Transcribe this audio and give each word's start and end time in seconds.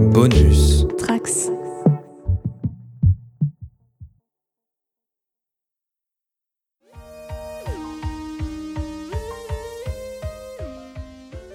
Bonus. 0.00 0.86
Trax. 0.96 1.50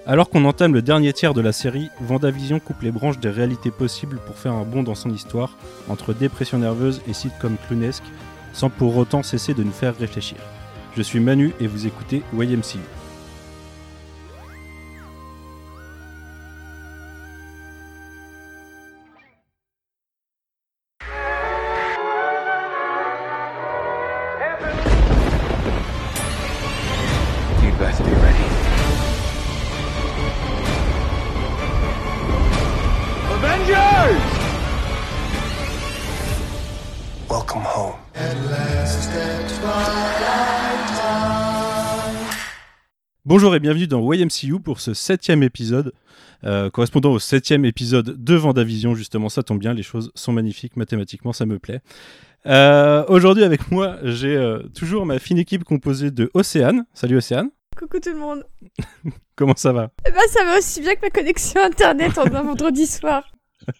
Alors 0.05 0.29
qu'on 0.29 0.45
entame 0.45 0.75
le 0.75 0.83
dernier 0.83 1.11
tiers 1.11 1.33
de 1.33 1.41
la 1.41 1.51
série, 1.51 1.89
Vendavision 1.99 2.59
coupe 2.59 2.83
les 2.83 2.91
branches 2.91 3.19
des 3.19 3.31
réalités 3.31 3.71
possibles 3.71 4.19
pour 4.27 4.35
faire 4.35 4.53
un 4.53 4.63
bond 4.63 4.83
dans 4.83 4.93
son 4.93 5.09
histoire 5.09 5.57
entre 5.89 6.13
dépression 6.13 6.59
nerveuse 6.59 7.01
et 7.07 7.13
sitcom 7.13 7.57
clownesque, 7.67 8.03
sans 8.53 8.69
pour 8.69 8.95
autant 8.95 9.23
cesser 9.23 9.55
de 9.55 9.63
nous 9.63 9.71
faire 9.71 9.97
réfléchir. 9.97 10.37
Je 10.95 11.01
suis 11.01 11.19
Manu 11.19 11.53
et 11.59 11.65
vous 11.65 11.87
écoutez 11.87 12.21
YMCU. 12.31 12.77
Bonjour 43.45 43.57
et 43.57 43.59
bienvenue 43.59 43.85
dans 43.85 44.11
YMCU 44.11 44.59
pour 44.59 44.79
ce 44.79 44.95
septième 44.95 45.43
épisode, 45.43 45.93
euh, 46.45 46.71
correspondant 46.71 47.11
au 47.11 47.19
septième 47.19 47.63
épisode 47.63 48.23
de 48.23 48.33
Vendavision. 48.33 48.95
Justement, 48.95 49.29
ça 49.29 49.43
tombe 49.43 49.59
bien, 49.59 49.75
les 49.75 49.83
choses 49.83 50.11
sont 50.15 50.33
magnifiques, 50.33 50.75
mathématiquement, 50.75 51.31
ça 51.31 51.45
me 51.45 51.59
plaît. 51.59 51.81
Euh, 52.47 53.05
Aujourd'hui, 53.07 53.43
avec 53.43 53.69
moi, 53.69 53.97
j'ai 54.01 54.35
euh, 54.35 54.63
toujours 54.73 55.05
ma 55.05 55.19
fine 55.19 55.37
équipe 55.37 55.63
composée 55.63 56.09
de 56.09 56.31
Océane. 56.33 56.87
Salut 56.95 57.17
Océane, 57.17 57.51
Coucou 57.77 57.99
tout 57.99 58.09
le 58.09 58.17
monde. 58.17 58.43
comment 59.35 59.55
ça 59.55 59.71
va? 59.71 59.91
Eh 60.07 60.09
ben, 60.09 60.21
ça 60.27 60.43
va 60.43 60.57
aussi 60.57 60.81
bien 60.81 60.95
que 60.95 61.01
ma 61.03 61.11
connexion 61.11 61.61
internet 61.61 62.17
en 62.17 62.25
un 62.25 62.41
vendredi 62.41 62.87
soir. 62.87 63.31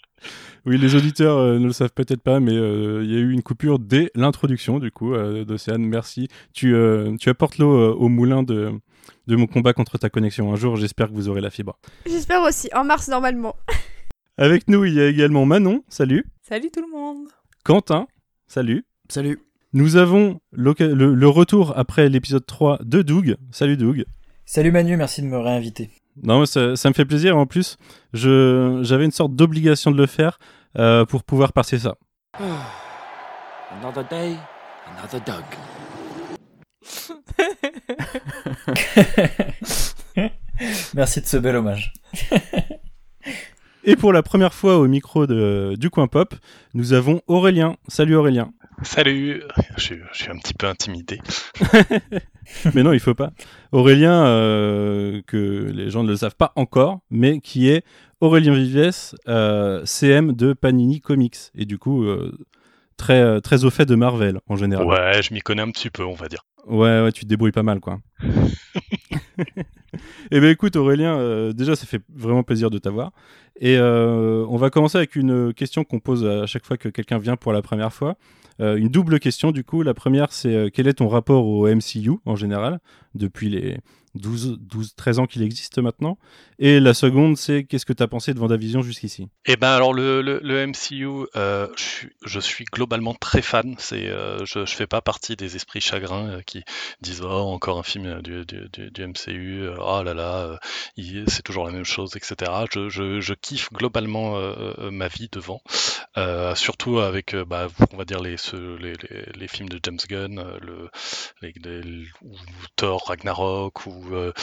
Oui, 0.66 0.80
les 0.80 0.96
auditeurs 0.96 1.38
euh, 1.38 1.60
ne 1.60 1.66
le 1.68 1.74
savent 1.74 1.94
peut-être 1.94 2.22
pas, 2.22 2.40
mais 2.40 2.56
euh, 2.56 3.04
il 3.04 3.12
y 3.12 3.16
a 3.16 3.20
eu 3.20 3.32
une 3.32 3.44
coupure 3.44 3.78
dès 3.78 4.10
l'introduction, 4.16 4.80
du 4.80 4.90
coup, 4.90 5.14
euh, 5.14 5.46
d'Océane. 5.46 5.86
Merci. 5.86 6.28
Tu, 6.54 6.74
tu 7.20 7.30
apportes 7.30 7.60
l'eau 7.60 7.94
au 7.94 8.10
moulin 8.10 8.42
de, 8.42 8.72
de 9.28 9.36
mon 9.36 9.48
combat 9.48 9.74
contre 9.74 9.98
ta 9.98 10.10
connexion. 10.10 10.52
Un 10.52 10.56
jour, 10.56 10.76
j'espère 10.76 11.10
que 11.10 11.14
vous 11.14 11.30
aurez 11.30 11.42
la 11.42 11.50
fibre. 11.50 11.78
J'espère 12.06 12.42
aussi, 12.44 12.70
en 12.74 12.84
mars 12.84 13.08
normalement. 13.08 13.56
Avec 14.38 14.68
nous, 14.68 14.84
il 14.86 14.94
y 14.94 15.02
a 15.02 15.08
également 15.08 15.46
Manon. 15.46 15.84
Salut. 15.88 16.26
Salut 16.42 16.70
tout 16.72 16.82
le 16.82 16.92
monde. 16.92 17.28
Quentin. 17.64 18.08
Salut. 18.48 18.86
Salut. 19.10 19.40
Nous 19.74 19.96
avons 19.98 20.40
le, 20.52 20.74
le 21.14 21.28
retour 21.28 21.78
après 21.78 22.10
l'épisode 22.10 22.46
3 22.46 22.80
de 22.84 23.02
Doug. 23.02 23.38
Salut 23.52 23.78
Doug. 23.78 24.06
Salut 24.46 24.72
Manu, 24.72 24.96
merci 24.96 25.22
de 25.22 25.28
me 25.28 25.38
réinviter. 25.40 25.90
Non, 26.24 26.40
mais 26.40 26.46
ça, 26.46 26.76
ça 26.76 26.90
me 26.90 26.94
fait 26.94 27.06
plaisir. 27.06 27.38
En 27.38 27.46
plus, 27.46 27.78
je, 28.14 28.80
j'avais 28.84 29.06
une 29.06 29.12
sorte 29.12 29.36
d'obligation 29.36 29.92
de 29.92 29.98
le 29.98 30.06
faire 30.06 30.38
euh, 30.78 31.06
pour 31.06 31.24
pouvoir 31.24 31.52
passer 31.52 31.80
ça. 31.80 31.96
Another 33.82 34.08
day, 34.08 34.36
another 34.98 35.20
dog. 35.26 35.44
merci 40.94 41.22
de 41.22 41.26
ce 41.26 41.38
bel 41.38 41.56
hommage. 41.56 41.94
Et 43.84 43.96
pour 43.96 44.14
la 44.14 44.24
première 44.24 44.54
fois 44.54 44.78
au 44.78 44.88
micro 44.88 45.28
de, 45.28 45.76
du 45.78 45.90
Coin 45.90 46.08
Pop, 46.08 46.34
nous 46.74 46.94
avons 46.94 47.22
Aurélien. 47.28 47.76
Salut 47.88 48.16
Aurélien. 48.16 48.52
Salut, 48.82 49.42
je 49.78 49.82
suis, 49.82 50.00
je 50.12 50.24
suis 50.24 50.32
un 50.32 50.38
petit 50.38 50.54
peu 50.54 50.68
intimidé. 50.68 51.20
mais 52.74 52.84
non, 52.84 52.94
il 52.94 53.00
faut 53.00 53.14
pas. 53.14 53.32
Aurélien, 53.72 54.26
euh, 54.26 55.22
que 55.28 55.72
les 55.74 55.90
gens 55.90 56.04
ne 56.04 56.10
le 56.10 56.18
savent 56.18 56.36
pas 56.36 56.52
encore, 56.56 57.00
mais 57.10 57.40
qui 57.40 57.70
est 57.70 57.86
Aurélien 58.22 58.54
Vives, 58.54 59.16
euh, 59.28 59.82
CM 59.86 60.34
de 60.34 60.54
Panini 60.54 61.00
Comics. 61.00 61.38
Et 61.56 61.66
du 61.66 61.78
coup, 61.78 62.06
euh, 62.06 62.38
très, 62.98 63.22
euh, 63.22 63.40
très 63.40 63.66
au 63.66 63.70
fait 63.70 63.86
de 63.86 63.96
Marvel 63.96 64.40
en 64.48 64.56
général. 64.56 64.86
Ouais, 64.86 65.22
je 65.22 65.34
m'y 65.34 65.42
connais 65.42 65.62
un 65.62 65.72
petit 65.72 65.90
peu, 65.90 66.04
on 66.04 66.14
va 66.14 66.28
dire. 66.28 66.46
Ouais, 66.68 67.02
ouais, 67.02 67.12
tu 67.12 67.24
te 67.24 67.30
débrouilles 67.30 67.52
pas 67.52 67.64
mal, 67.64 67.80
quoi. 67.80 68.00
Eh 70.32 70.40
ben 70.40 70.50
écoute, 70.50 70.76
Aurélien, 70.76 71.18
euh, 71.18 71.54
déjà, 71.54 71.76
ça 71.76 71.86
fait 71.86 72.02
vraiment 72.14 72.44
plaisir 72.44 72.70
de 72.70 72.78
t'avoir. 72.78 73.12
Et 73.60 73.78
euh, 73.78 74.46
on 74.50 74.58
va 74.58 74.70
commencer 74.70 74.98
avec 74.98 75.16
une 75.16 75.54
question 75.54 75.84
qu'on 75.84 76.00
pose 76.00 76.26
à 76.26 76.46
chaque 76.46 76.66
fois 76.66 76.78
que 76.78 76.90
quelqu'un 76.90 77.18
vient 77.18 77.38
pour 77.38 77.54
la 77.54 77.62
première 77.62 77.94
fois. 77.94 78.18
Euh, 78.60 78.76
une 78.76 78.90
double 78.90 79.20
question, 79.20 79.52
du 79.52 79.64
coup. 79.64 79.84
La 79.84 79.94
première, 79.94 80.32
c'est 80.32 80.72
quel 80.74 80.88
est 80.88 80.96
ton 80.96 81.08
rapport 81.08 81.46
au 81.46 81.68
MCU 81.68 82.12
en 82.26 82.36
général, 82.36 82.80
depuis 83.16 83.50
les 83.50 83.78
12, 84.16 84.58
12 84.60 84.96
13 84.96 85.20
ans 85.20 85.26
qu'il 85.28 85.44
existe 85.44 85.80
maintenant 85.80 86.18
Et 86.58 86.80
la 86.80 86.94
seconde, 86.94 87.38
c'est 87.38 87.66
qu'est-ce 87.66 87.86
que 87.86 87.94
tu 87.94 88.02
as 88.02 88.08
pensé 88.08 88.34
de 88.34 88.40
Vendavision 88.40 88.82
jusqu'ici? 88.82 89.28
Eh 89.46 89.58
ben 89.58 89.70
alors 89.70 89.94
le, 89.94 90.22
le, 90.22 90.68
MCU, 90.68 91.28
euh, 91.36 91.68
je, 91.76 91.84
suis, 91.84 92.10
je 92.26 92.40
suis 92.40 92.66
globalement 92.66 93.14
très 93.14 93.42
fan. 93.42 93.76
C'est, 93.78 94.08
euh, 94.08 94.40
je, 94.46 94.66
je 94.66 94.74
fais 94.74 94.88
pas 94.88 95.02
partie 95.02 95.36
des 95.36 95.56
esprits 95.56 95.82
chagrins 95.82 96.30
euh, 96.30 96.42
qui 96.42 96.64
disent 97.02 97.22
oh 97.24 97.28
encore 97.28 97.78
un 97.78 97.84
film 97.84 98.06
euh, 98.06 98.22
du, 98.22 98.46
du, 98.46 98.90
du, 98.92 99.08
MCU, 99.08 99.68
oh 99.80 100.02
là 100.04 100.14
là, 100.14 100.60
c'est 101.28 101.44
toujours 101.44 101.66
la 101.66 101.72
même 101.72 101.84
chose, 101.84 102.16
etc. 102.16 102.52
Je, 102.74 102.90
je, 102.90 103.20
je 103.20 103.34
kiffe 103.34 103.72
globalement 103.74 104.40
ma 104.92 105.08
vie 105.08 105.30
devant, 105.32 105.62
surtout 106.56 107.00
avec, 107.00 107.36
bah, 107.36 107.68
on 107.92 107.98
va 107.98 108.06
dire 108.06 108.22
les, 108.22 108.38
ceux- 108.38 108.78
les, 108.78 108.94
les, 109.36 109.48
films 109.48 109.70
de 109.70 109.80
James 109.84 110.00
Gunn, 110.10 110.44
le, 110.62 110.90
les, 111.42 111.54
Thor 112.76 113.05
Ragnarok 113.06 113.86
ou 113.86 114.14
euh, 114.14 114.34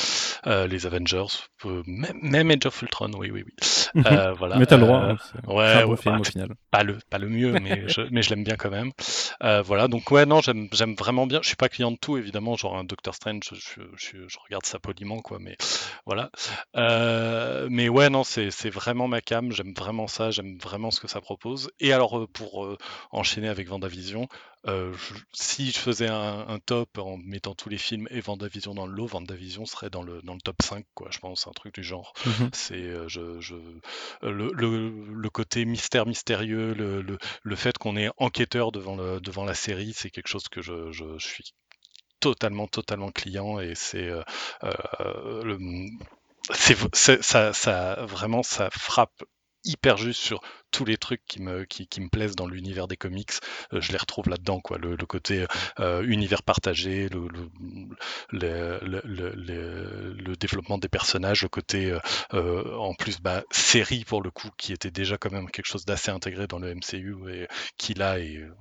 euh, 0.47 0.67
les 0.67 0.87
Avengers, 0.87 1.27
euh, 1.67 1.83
même, 1.87 2.19
même 2.23 2.51
Age 2.51 2.67
of 2.67 2.83
Ultron, 2.83 3.11
oui 3.17 3.31
oui 3.31 3.45
oui. 3.47 3.53
Euh, 4.07 4.33
voilà. 4.33 4.57
Mais 4.59 4.67
t'as 4.67 4.77
le 4.77 4.87
droit. 4.87 4.99
Hein, 4.99 5.17
ouais, 5.47 5.83
un 5.83 5.87
ouais, 5.87 5.97
film 5.97 6.15
bah, 6.15 6.21
au 6.21 6.25
final. 6.25 6.49
pas 6.71 6.83
le 6.83 6.99
pas 7.11 7.19
le 7.19 7.29
mieux 7.29 7.53
mais 7.53 7.89
je, 7.89 8.01
mais 8.11 8.23
je 8.23 8.31
l'aime 8.31 8.43
bien 8.43 8.57
quand 8.57 8.71
même 8.71 8.93
voilà 9.65 9.87
donc 9.87 10.11
ouais 10.11 10.25
non 10.25 10.41
j'aime 10.41 10.69
vraiment 10.99 11.27
bien 11.27 11.41
je 11.43 11.49
suis 11.49 11.57
pas 11.57 11.69
client 11.69 11.91
de 11.91 11.97
tout 11.97 12.17
évidemment 12.17 12.57
genre 12.57 12.79
un 12.79 12.85
Doctor 12.85 13.15
Strange 13.15 13.43
je, 13.53 13.83
je, 13.97 14.39
regarde 14.45 14.65
ça 14.65 14.79
poliment 14.79 15.21
quoi 15.21 15.39
mais 15.41 15.57
voilà 16.07 16.31
mais 17.69 17.89
ouais 17.91 18.09
non 18.09 18.25
c'est 18.25 18.71
vraiment 18.71 19.09
ma 19.09 19.21
cam 19.21 19.53
j'aime 19.53 19.75
vraiment 19.75 20.07
ça 20.07 20.31
j'aime 20.31 20.57
vraiment 20.59 20.91
ce 20.91 21.01
que 21.01 21.09
ça 21.09 21.21
propose 21.21 21.71
et 21.81 21.93
alors 21.93 22.27
pour 22.33 22.65
euh, 22.65 22.77
enchaîner 23.11 23.49
avec 23.49 23.69
Vendavision 23.69 24.29
euh, 24.69 24.93
je- 24.97 25.15
si 25.33 25.71
je 25.73 25.79
faisais 25.79 26.09
un, 26.09 26.47
un 26.49 26.59
top 26.61 26.99
en 26.99 27.17
mettant 27.19 27.55
tous 27.55 27.69
les 27.69 27.79
films 27.79 28.07
et 28.11 28.21
Vendavision 28.21 28.75
dans 28.75 28.87
le 28.87 28.93
lot 28.95 29.07
Vendavision 29.07 29.67
serait 29.67 29.91
dans 29.91 30.03
le 30.03 30.23
dans 30.23 30.35
le 30.35 30.41
top 30.41 30.57
5 30.63 30.87
quoi 30.95 31.09
je 31.11 31.19
pense 31.19 31.47
un 31.49 31.53
truc 31.53 31.75
du 31.75 31.83
genre 31.83 32.13
Mhm. 32.25 32.53
c'est 32.53 32.75
euh, 32.77 33.09
je, 33.09 33.41
je 33.41 33.55
euh, 33.57 34.31
le, 34.33 34.51
le, 34.55 34.91
le 35.15 35.31
côté 35.31 35.65
mystère 35.65 36.07
mystérieux, 36.07 36.75
le, 36.75 37.03
le, 37.03 37.19
le 37.43 37.57
fait 37.57 37.77
qu'on 37.79 37.97
est 37.97 38.11
enquêteur 38.19 38.73
devant, 38.73 38.97
le, 38.97 39.21
devant 39.21 39.45
la 39.45 39.55
série, 39.55 39.93
c'est 39.95 40.11
quelque 40.11 40.29
chose 40.29 40.49
que 40.49 40.63
je, 40.63 40.91
je, 40.93 41.05
je 41.19 41.27
suis 41.27 41.55
totalement, 42.21 42.69
totalement 42.69 43.11
client 43.11 43.61
et 43.61 43.75
c'est 43.75 44.09
euh, 44.09 44.23
euh, 44.65 45.43
le- 45.45 45.59
c'est 46.55 46.77
c'est- 46.95 47.23
ça, 47.23 47.53
ça 47.53 48.05
vraiment 48.07 48.43
ça 48.43 48.71
frappe 48.71 49.23
hyper 49.65 49.97
juste 49.97 50.21
sur 50.21 50.41
tous 50.71 50.85
les 50.85 50.97
trucs 50.97 51.25
qui 51.27 51.43
me, 51.43 51.65
qui, 51.65 51.87
qui 51.87 52.01
me 52.01 52.09
plaisent 52.09 52.35
dans 52.35 52.47
l'univers 52.47 52.89
des 52.89 52.97
comics, 52.97 53.33
euh, 53.73 53.81
je 53.81 53.93
les 53.93 53.99
retrouve 53.99 54.29
là-dedans, 54.29 54.61
quoi. 54.61 54.79
Le, 54.79 54.97
le 54.97 55.07
côté 55.07 55.47
euh, 55.79 56.03
univers 56.03 56.43
partagé, 56.43 57.09
le, 57.11 57.29
le, 58.33 60.37
développement 60.37 60.79
des 60.79 60.89
personnages, 60.89 61.43
le 61.43 61.49
côté 61.49 61.91
euh, 61.91 61.99
euh, 62.35 62.77
en 62.77 62.95
plus 62.95 63.21
bah, 63.21 63.45
série 63.51 64.05
pour 64.05 64.23
le 64.23 64.31
coup, 64.31 64.49
qui 64.57 64.73
était 64.73 64.91
déjà 64.91 65.19
quand 65.19 65.31
même 65.31 65.51
quelque 65.51 65.67
chose 65.67 65.85
d'assez 65.85 66.11
intégré 66.11 66.47
dans 66.47 66.59
le 66.59 66.75
MCU 66.75 67.17
et 67.31 67.47
qui 67.77 67.95
là 67.95 68.19
est 68.19 68.39
euh, 68.39 68.55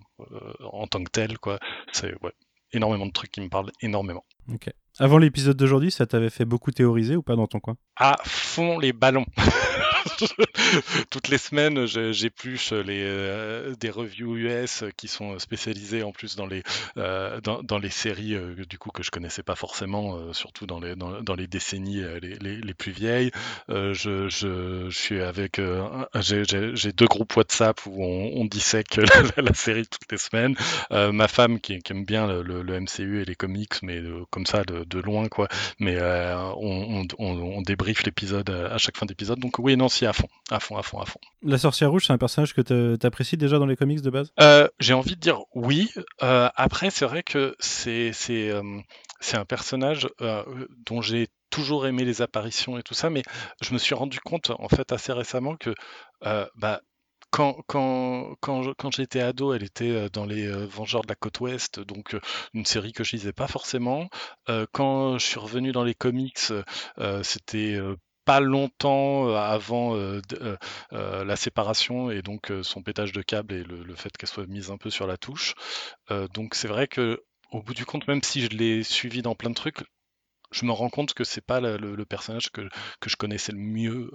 en 0.71 0.87
tant 0.87 1.03
que 1.03 1.09
tel, 1.09 1.39
quoi. 1.39 1.59
C'est 1.93 2.13
ouais, 2.21 2.33
énormément 2.73 3.05
de 3.05 3.11
trucs 3.11 3.31
qui 3.31 3.41
me 3.41 3.49
parlent 3.49 3.71
énormément. 3.81 4.25
Ok. 4.51 4.69
Avant 4.99 5.17
l'épisode 5.17 5.57
d'aujourd'hui, 5.57 5.91
ça 5.91 6.05
t'avait 6.05 6.29
fait 6.29 6.45
beaucoup 6.45 6.71
théoriser 6.71 7.15
ou 7.15 7.23
pas 7.23 7.35
dans 7.35 7.47
ton 7.47 7.59
coin? 7.59 7.75
À 7.95 8.17
fond 8.25 8.77
les 8.77 8.93
ballons. 8.93 9.25
Toutes 11.09 11.27
les 11.27 11.37
semaines, 11.37 11.85
j'épluche 11.85 12.71
les, 12.71 13.03
euh, 13.03 13.75
des 13.79 13.89
reviews 13.89 14.37
US 14.37 14.83
qui 14.97 15.07
sont 15.07 15.37
spécialisées 15.39 16.03
en 16.03 16.11
plus 16.11 16.35
dans 16.35 16.45
les, 16.45 16.63
euh, 16.97 17.41
dans, 17.41 17.63
dans 17.63 17.77
les 17.77 17.89
séries 17.89 18.35
euh, 18.35 18.55
du 18.65 18.77
coup 18.77 18.91
que 18.91 19.03
je 19.03 19.11
connaissais 19.11 19.43
pas 19.43 19.55
forcément, 19.55 20.17
euh, 20.17 20.33
surtout 20.33 20.65
dans 20.65 20.79
les, 20.79 20.95
dans, 20.95 21.35
les 21.35 21.47
décennies 21.47 22.01
euh, 22.01 22.19
les, 22.19 22.35
les, 22.37 22.73
plus 22.73 22.91
vieilles. 22.91 23.31
Euh, 23.69 23.93
je, 23.93 24.29
je, 24.29 24.89
je 24.89 24.97
suis 24.97 25.21
avec, 25.21 25.59
euh, 25.59 26.05
j'ai 26.15 26.91
deux 26.91 27.05
groupes 27.05 27.35
WhatsApp 27.35 27.79
où 27.85 28.03
on, 28.03 28.41
on 28.41 28.45
dissèque 28.45 28.95
la, 29.37 29.53
série 29.53 29.87
toutes 29.87 30.11
les 30.11 30.17
semaines. 30.17 30.55
Euh, 30.91 31.11
ma 31.11 31.27
femme 31.27 31.59
qui, 31.59 31.79
aime 31.89 32.05
bien 32.05 32.27
le, 32.27 32.79
MCU 32.79 33.21
et 33.21 33.25
les 33.25 33.35
comics, 33.35 33.81
mais 33.83 33.97
euh, 33.97 34.23
comme 34.29 34.45
ça 34.45 34.63
de, 34.63 34.99
loin 34.99 35.27
quoi. 35.27 35.47
Mais 35.79 35.97
euh, 35.97 36.37
on, 36.57 37.01
on, 37.01 37.07
on, 37.19 37.37
on 37.57 37.61
débriefe 37.61 38.03
l'épisode 38.03 38.49
à 38.49 38.77
chaque 38.77 38.97
fin 38.97 39.05
d'épisode. 39.05 39.39
Donc 39.39 39.59
oui, 39.59 39.75
non, 39.77 39.89
si, 39.91 40.05
à 40.05 40.13
fond, 40.13 40.27
à 40.49 40.59
fond, 40.59 40.77
à 40.77 40.83
fond, 40.83 40.99
à 40.99 41.05
fond. 41.05 41.19
La 41.43 41.57
sorcière 41.57 41.91
rouge, 41.91 42.05
c'est 42.07 42.13
un 42.13 42.17
personnage 42.17 42.53
que 42.53 42.95
t'apprécies 42.95 43.37
déjà 43.37 43.59
dans 43.59 43.65
les 43.65 43.75
comics 43.75 44.01
de 44.01 44.09
base? 44.09 44.31
Euh, 44.39 44.67
J'ai 44.79 44.93
envie 44.93 45.15
de 45.15 45.19
dire 45.19 45.39
oui. 45.53 45.89
Euh, 46.23 46.49
après, 46.55 46.89
c'est 46.89 47.05
vrai 47.05 47.23
que 47.23 47.55
c'est 47.59 48.11
c'est 48.13 48.49
euh, 48.49 48.63
c'est 49.19 49.37
un 49.37 49.45
personnage 49.45 50.07
dont 50.85 51.01
j'ai 51.01 51.27
toujours 51.49 51.85
aimé 51.85 52.05
les 52.05 52.21
apparitions 52.21 52.77
et 52.77 52.83
tout 52.83 52.93
ça, 52.93 53.09
mais 53.09 53.23
je 53.61 53.73
me 53.73 53.77
suis 53.77 53.93
rendu 53.93 54.19
compte 54.19 54.51
en 54.57 54.69
fait 54.69 54.91
assez 54.91 55.11
récemment 55.13 55.55
que 55.57 55.75
bah, 56.55 56.81
quand, 57.29 57.61
quand, 57.67 58.35
quand, 58.41 58.73
quand 58.77 58.91
j'étais 58.91 59.21
ado, 59.21 59.53
elle 59.53 59.63
était 59.63 60.09
dans 60.09 60.25
les 60.25 60.47
Vengeurs 60.65 61.03
de 61.03 61.07
la 61.07 61.15
Côte 61.15 61.39
Ouest, 61.39 61.79
donc 61.79 62.15
une 62.53 62.65
série 62.65 62.93
que 62.93 63.03
je 63.03 63.15
lisais 63.15 63.33
pas 63.33 63.47
forcément. 63.47 64.09
Euh, 64.49 64.65
quand 64.71 65.17
je 65.17 65.25
suis 65.25 65.39
revenu 65.39 65.71
dans 65.71 65.83
les 65.83 65.93
comics, 65.93 66.39
euh, 66.97 67.23
c'était 67.23 67.79
pas 68.25 68.39
longtemps 68.39 69.27
euh, 69.29 69.35
avant 69.35 69.95
euh, 69.95 70.21
euh, 70.93 71.23
la 71.25 71.35
séparation 71.35 72.11
et 72.11 72.21
donc 72.21 72.51
son 72.63 72.81
pétage 72.83 73.11
de 73.11 73.21
câble 73.21 73.53
et 73.53 73.63
le, 73.63 73.83
le 73.83 73.95
fait 73.95 74.15
qu'elle 74.17 74.29
soit 74.29 74.47
mise 74.47 74.71
un 74.71 74.77
peu 74.77 74.89
sur 74.89 75.07
la 75.07 75.17
touche. 75.17 75.53
Donc 76.33 76.55
c'est 76.55 76.67
vrai 76.67 76.87
que 76.87 77.21
au 77.51 77.61
bout 77.61 77.73
du 77.73 77.85
compte, 77.85 78.07
même 78.07 78.21
si 78.23 78.41
je 78.41 78.49
l'ai 78.49 78.83
suivi 78.83 79.21
dans 79.21 79.35
plein 79.35 79.49
de 79.49 79.55
trucs, 79.55 79.83
je 80.51 80.65
me 80.65 80.71
rends 80.71 80.89
compte 80.89 81.13
que 81.13 81.23
c'est 81.23 81.45
pas 81.45 81.59
le, 81.61 81.77
le- 81.77 81.95
le 81.95 82.05
personnage 82.05 82.49
que, 82.51 82.61
que 82.99 83.09
je 83.09 83.15
connaissais 83.17 83.51
le 83.51 83.59
mieux 83.59 84.11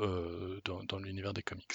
dans, 0.64 0.82
dans 0.84 0.98
l'univers 0.98 1.32
des 1.32 1.42
comics. 1.42 1.72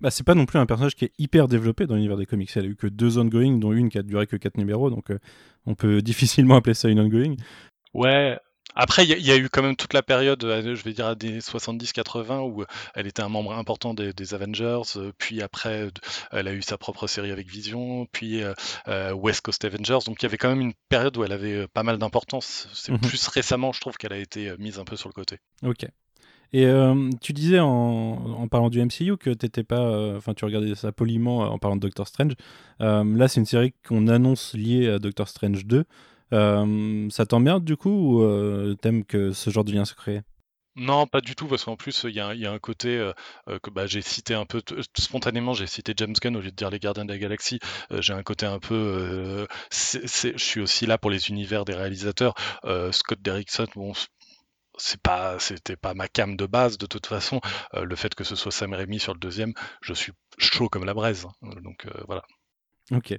Bah, 0.00 0.10
c'est 0.10 0.24
pas 0.24 0.34
non 0.34 0.44
plus 0.46 0.58
un 0.58 0.66
personnage 0.66 0.94
qui 0.94 1.06
est 1.06 1.12
hyper 1.18 1.48
développé 1.48 1.86
dans 1.86 1.94
l'univers 1.94 2.18
des 2.18 2.26
comics. 2.26 2.50
Elle 2.54 2.64
a 2.66 2.68
eu 2.68 2.76
que 2.76 2.86
deux 2.86 3.18
ongoing, 3.18 3.58
dont 3.58 3.72
une 3.72 3.88
qui 3.88 3.98
a 3.98 4.02
duré 4.02 4.26
que 4.26 4.36
quatre 4.36 4.58
numéros, 4.58 4.90
donc 4.90 5.10
euh, 5.10 5.18
on 5.64 5.74
peut 5.74 6.02
difficilement 6.02 6.56
appeler 6.56 6.74
ça 6.74 6.88
une 6.88 7.00
ongoing. 7.00 7.36
Ouais. 7.94 8.38
Après, 8.76 9.04
il 9.04 9.10
y, 9.10 9.12
a- 9.14 9.16
il 9.16 9.26
y 9.26 9.32
a 9.32 9.36
eu 9.36 9.48
quand 9.48 9.62
même 9.62 9.74
toute 9.74 9.94
la 9.94 10.02
période, 10.02 10.44
euh, 10.44 10.74
je 10.76 10.84
vais 10.84 10.92
dire, 10.92 11.16
des 11.16 11.40
70-80, 11.40 12.40
où 12.42 12.62
euh, 12.62 12.66
elle 12.94 13.06
était 13.06 13.22
un 13.22 13.28
membre 13.28 13.52
important 13.54 13.94
des, 13.94 14.12
des 14.12 14.34
Avengers, 14.34 14.82
euh, 14.96 15.12
puis 15.18 15.42
après, 15.42 15.88
elle 16.30 16.46
a 16.48 16.52
eu 16.52 16.62
sa 16.62 16.76
propre 16.78 17.06
série 17.06 17.30
avec 17.30 17.48
Vision, 17.48 18.06
puis 18.12 18.42
euh, 18.42 19.12
West 19.14 19.40
Coast 19.40 19.64
Avengers, 19.64 19.98
donc 20.06 20.22
il 20.22 20.24
y 20.24 20.26
avait 20.26 20.36
quand 20.38 20.48
même 20.50 20.60
une 20.60 20.74
période 20.88 21.16
où 21.16 21.24
elle 21.24 21.32
avait 21.32 21.66
pas 21.68 21.82
mal 21.82 21.98
d'importance. 21.98 22.68
C'est 22.74 22.92
Mhm. 22.92 23.00
plus 23.00 23.26
récemment, 23.28 23.72
je 23.72 23.80
trouve, 23.80 23.96
qu'elle 23.96 24.12
a 24.12 24.18
été 24.18 24.52
mise 24.58 24.78
un 24.78 24.84
peu 24.84 24.96
sur 24.96 25.08
le 25.08 25.14
côté. 25.14 25.38
Ok. 25.64 25.86
Et 26.52 26.64
euh, 26.64 27.10
tu 27.20 27.32
disais 27.32 27.58
en, 27.58 27.66
en 27.68 28.46
parlant 28.48 28.70
du 28.70 28.80
MCU 28.80 29.16
que 29.16 29.30
t'étais 29.30 29.64
pas, 29.64 29.80
euh, 29.80 30.20
tu 30.36 30.44
regardais 30.44 30.74
ça 30.76 30.92
poliment 30.92 31.38
en 31.38 31.58
parlant 31.58 31.74
de 31.76 31.80
Doctor 31.80 32.06
Strange. 32.06 32.34
Euh, 32.80 33.02
là, 33.16 33.26
c'est 33.26 33.40
une 33.40 33.46
série 33.46 33.74
qu'on 33.86 34.06
annonce 34.06 34.54
liée 34.54 34.88
à 34.88 34.98
Doctor 35.00 35.28
Strange 35.28 35.66
2. 35.66 35.84
Euh, 36.32 37.08
ça 37.10 37.26
t'emmerde 37.26 37.64
du 37.64 37.76
coup 37.76 37.90
ou 38.18 38.22
euh, 38.22 38.74
t'aimes 38.80 39.04
que 39.04 39.32
ce 39.32 39.50
genre 39.50 39.64
de 39.64 39.72
lien 39.72 39.84
se 39.84 39.94
crée? 39.94 40.22
Non, 40.78 41.06
pas 41.06 41.22
du 41.22 41.34
tout, 41.34 41.46
parce 41.46 41.64
qu'en 41.64 41.76
plus, 41.76 42.04
il 42.04 42.14
y 42.14 42.20
a, 42.20 42.26
un- 42.26 42.34
il 42.34 42.40
y 42.40 42.44
a 42.46 42.52
un 42.52 42.58
côté 42.58 42.98
euh, 42.98 43.58
que 43.62 43.70
bah, 43.70 43.86
j'ai 43.86 44.02
cité 44.02 44.34
un 44.34 44.44
peu 44.44 44.60
spontanément, 44.98 45.54
j'ai 45.54 45.66
cité 45.66 45.94
James 45.96 46.12
Gunn 46.20 46.36
au 46.36 46.40
lieu 46.42 46.50
de 46.50 46.56
dire 46.56 46.68
les 46.68 46.78
Gardiens 46.78 47.06
de 47.06 47.12
la 47.12 47.18
Galaxie. 47.18 47.60
Euh, 47.92 48.02
j'ai 48.02 48.12
un 48.12 48.22
côté 48.22 48.44
un 48.44 48.58
peu. 48.58 48.74
euh, 48.74 49.46
je 49.70 50.36
suis 50.36 50.60
aussi 50.60 50.84
là 50.84 50.98
pour 50.98 51.10
les 51.10 51.30
univers 51.30 51.64
des 51.64 51.74
réalisateurs. 51.74 52.34
Scott 52.92 53.20
Derrickson, 53.22 53.66
bon. 53.74 53.92
C'est 54.78 55.00
pas, 55.00 55.38
c'était 55.38 55.76
pas 55.76 55.94
ma 55.94 56.06
cam 56.08 56.36
de 56.36 56.44
base 56.44 56.76
de 56.76 56.84
toute 56.86 57.06
façon. 57.06 57.40
Le 57.72 57.96
fait 57.96 58.14
que 58.14 58.24
ce 58.24 58.36
soit 58.36 58.52
Sam 58.52 58.74
Raimi 58.74 58.98
sur 58.98 59.14
le 59.14 59.18
deuxième, 59.18 59.54
je 59.80 59.94
suis 59.94 60.12
chaud 60.36 60.68
comme 60.68 60.84
la 60.84 60.92
braise. 60.92 61.26
hein. 61.42 61.50
Donc 61.64 61.86
voilà. 62.06 62.22
Ok. 62.92 63.18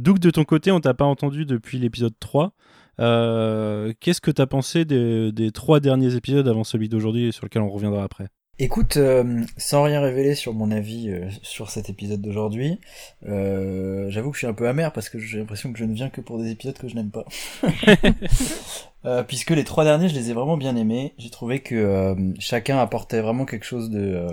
Doug, 0.00 0.18
de 0.18 0.30
ton 0.30 0.44
côté, 0.44 0.70
on 0.70 0.80
t'a 0.80 0.94
pas 0.94 1.04
entendu 1.04 1.46
depuis 1.46 1.78
l'épisode 1.78 2.14
3. 2.18 2.52
Euh, 2.98 3.92
Qu'est-ce 4.00 4.20
que 4.20 4.30
t'as 4.30 4.46
pensé 4.46 4.84
des, 4.84 5.32
des 5.32 5.50
trois 5.50 5.80
derniers 5.80 6.14
épisodes 6.14 6.48
avant 6.48 6.64
celui 6.64 6.88
d'aujourd'hui 6.88 7.32
sur 7.32 7.44
lequel 7.44 7.62
on 7.62 7.70
reviendra 7.70 8.04
après? 8.04 8.28
Écoute, 8.58 8.96
euh, 8.96 9.42
sans 9.58 9.82
rien 9.82 10.00
révéler 10.00 10.34
sur 10.34 10.54
mon 10.54 10.70
avis 10.70 11.10
euh, 11.10 11.28
sur 11.42 11.68
cet 11.68 11.90
épisode 11.90 12.22
d'aujourd'hui, 12.22 12.80
euh, 13.28 14.08
j'avoue 14.08 14.30
que 14.30 14.36
je 14.36 14.38
suis 14.38 14.46
un 14.46 14.54
peu 14.54 14.66
amer 14.66 14.94
parce 14.94 15.10
que 15.10 15.18
j'ai 15.18 15.38
l'impression 15.38 15.74
que 15.74 15.78
je 15.78 15.84
ne 15.84 15.92
viens 15.92 16.08
que 16.08 16.22
pour 16.22 16.38
des 16.38 16.52
épisodes 16.52 16.76
que 16.78 16.88
je 16.88 16.94
n'aime 16.94 17.10
pas. 17.10 17.26
Puisque 19.28 19.50
les 19.50 19.64
trois 19.64 19.84
derniers, 19.84 20.08
je 20.08 20.14
les 20.14 20.30
ai 20.30 20.32
vraiment 20.32 20.56
bien 20.56 20.74
aimés. 20.74 21.12
J'ai 21.18 21.28
trouvé 21.28 21.60
que 21.60 22.16
chacun 22.38 22.78
apportait 22.78 23.20
vraiment 23.20 23.44
quelque 23.44 23.66
chose 23.66 23.90
de, 23.90 24.26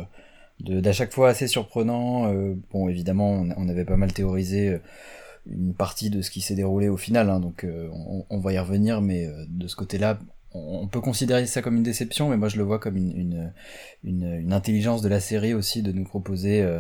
d'à 0.62 0.94
chaque 0.94 1.12
fois 1.12 1.30
assez 1.30 1.48
surprenant. 1.48 2.32
Euh, 2.34 2.56
bon, 2.72 2.88
évidemment, 2.88 3.30
on, 3.30 3.50
on 3.58 3.68
avait 3.68 3.86
pas 3.86 3.98
mal 3.98 4.14
théorisé 4.14 4.80
une 5.46 5.74
partie 5.74 6.10
de 6.10 6.22
ce 6.22 6.32
qui 6.32 6.42
s'est 6.42 6.56
déroulé 6.56 6.90
au 6.90 6.98
final, 6.98 7.30
hein, 7.30 7.40
donc 7.40 7.64
euh, 7.64 7.90
on, 7.94 8.26
on 8.30 8.40
va 8.40 8.54
y 8.54 8.60
revenir, 8.60 9.02
mais 9.02 9.26
euh, 9.28 9.46
de 9.50 9.68
ce 9.68 9.76
côté-là, 9.76 10.20
on, 10.56 10.88
peut 10.88 11.02
considérer 11.02 11.48
ça 11.48 11.64
comme 11.64 11.78
une 11.78 11.84
déception, 11.84 12.30
mais 12.30 12.38
moi 12.38 12.48
je 12.48 12.58
le 12.58 12.64
vois 12.64 12.78
comme 12.78 12.96
une, 12.96 13.12
une, 13.18 13.54
une, 14.04 14.24
une 14.42 14.54
intelligence 14.54 15.02
de 15.02 15.10
la 15.10 15.20
série 15.20 15.56
aussi 15.56 15.82
de 15.82 15.92
nous 15.92 16.04
proposer 16.04 16.62
euh, 16.62 16.80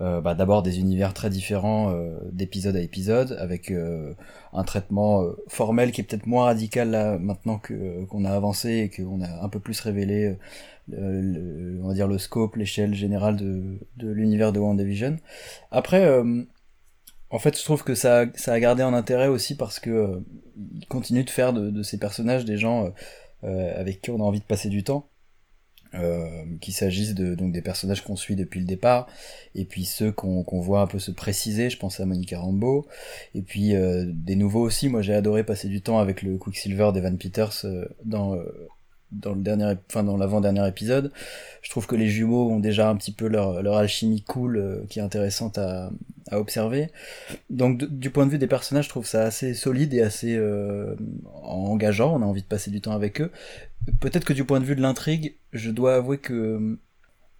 euh, 0.00 0.20
bah, 0.20 0.34
d'abord 0.34 0.62
des 0.64 0.80
univers 0.80 1.14
très 1.14 1.30
différents 1.30 1.92
euh, 1.92 2.18
d'épisode 2.32 2.74
à 2.74 2.80
épisode, 2.80 3.36
avec 3.38 3.70
euh, 3.70 4.12
un 4.52 4.64
traitement 4.64 5.24
formel 5.46 5.92
qui 5.92 6.00
est 6.00 6.04
peut-être 6.04 6.26
moins 6.26 6.46
radical 6.46 6.90
là 6.90 7.16
maintenant 7.18 7.58
que 7.58 8.04
qu'on 8.06 8.24
a 8.24 8.30
avancé 8.30 8.70
et 8.70 8.88
qu'on 8.90 9.22
a 9.22 9.44
un 9.44 9.48
peu 9.48 9.60
plus 9.60 9.78
révélé 9.80 10.36
le- 10.88 11.78
on 11.82 11.88
va 11.88 11.94
dire 11.94 12.08
le 12.08 12.18
scope, 12.18 12.56
l'échelle 12.56 12.94
générale 12.94 13.36
de, 13.36 13.62
de 13.96 14.10
l'univers 14.10 14.52
de 14.52 14.58
WandaVision. 14.58 15.16
Après, 15.70 16.04
euh, 16.04 16.42
en 17.32 17.38
fait, 17.38 17.58
je 17.58 17.64
trouve 17.64 17.82
que 17.82 17.94
ça, 17.94 18.26
ça 18.34 18.52
a 18.52 18.60
gardé 18.60 18.82
en 18.82 18.92
intérêt 18.92 19.26
aussi 19.26 19.56
parce 19.56 19.80
que 19.80 19.90
euh, 19.90 20.20
il 20.74 20.86
continue 20.86 21.24
de 21.24 21.30
faire 21.30 21.54
de, 21.54 21.70
de 21.70 21.82
ces 21.82 21.98
personnages 21.98 22.44
des 22.44 22.58
gens 22.58 22.84
euh, 22.84 22.90
euh, 23.44 23.80
avec 23.80 24.02
qui 24.02 24.10
on 24.10 24.16
a 24.16 24.22
envie 24.22 24.40
de 24.40 24.44
passer 24.44 24.68
du 24.68 24.84
temps. 24.84 25.08
Qu'il 26.62 26.72
s'agisse 26.72 27.14
donc 27.14 27.52
des 27.52 27.60
personnages 27.60 28.02
qu'on 28.02 28.16
suit 28.16 28.34
depuis 28.34 28.60
le 28.60 28.64
départ 28.64 29.08
et 29.54 29.66
puis 29.66 29.84
ceux 29.84 30.10
qu'on 30.10 30.42
voit 30.62 30.80
un 30.80 30.86
peu 30.86 30.98
se 30.98 31.10
préciser. 31.10 31.68
Je 31.68 31.76
pense 31.76 32.00
à 32.00 32.06
Monica 32.06 32.40
Rambeau. 32.40 32.86
Et 33.34 33.42
puis 33.42 33.74
des 34.06 34.34
nouveaux 34.34 34.62
aussi. 34.62 34.88
Moi 34.88 35.02
j'ai 35.02 35.12
adoré 35.12 35.44
passer 35.44 35.68
du 35.68 35.82
temps 35.82 35.98
avec 35.98 36.22
le 36.22 36.38
Quicksilver 36.38 36.92
d'Evan 36.94 37.18
Peters 37.18 37.66
dans 38.06 38.38
dans 39.12 39.34
le 39.34 39.40
dernier 39.42 39.74
enfin 39.88 40.02
dans 40.02 40.16
l'avant 40.16 40.40
dernier 40.40 40.66
épisode 40.66 41.12
je 41.62 41.70
trouve 41.70 41.86
que 41.86 41.96
les 41.96 42.08
jumeaux 42.08 42.50
ont 42.50 42.60
déjà 42.60 42.88
un 42.88 42.96
petit 42.96 43.12
peu 43.12 43.28
leur 43.28 43.62
leur 43.62 43.76
alchimie 43.76 44.22
cool 44.22 44.56
euh, 44.56 44.84
qui 44.88 44.98
est 44.98 45.02
intéressante 45.02 45.58
à 45.58 45.90
à 46.30 46.38
observer. 46.38 46.90
Donc 47.50 47.84
du 47.84 48.10
point 48.10 48.26
de 48.26 48.30
vue 48.30 48.38
des 48.38 48.46
personnages 48.46 48.84
je 48.84 48.90
trouve 48.90 49.06
ça 49.06 49.24
assez 49.24 49.54
solide 49.54 49.94
et 49.94 50.02
assez 50.02 50.34
euh, 50.36 50.96
engageant. 51.42 52.14
On 52.14 52.22
a 52.22 52.26
envie 52.26 52.42
de 52.42 52.46
passer 52.46 52.70
du 52.70 52.80
temps 52.80 52.92
avec 52.92 53.20
eux. 53.20 53.30
Peut-être 54.00 54.24
que 54.24 54.32
du 54.32 54.44
point 54.44 54.60
de 54.60 54.64
vue 54.64 54.76
de 54.76 54.80
l'intrigue, 54.80 55.36
je 55.52 55.70
dois 55.70 55.96
avouer 55.96 56.18
que 56.18 56.78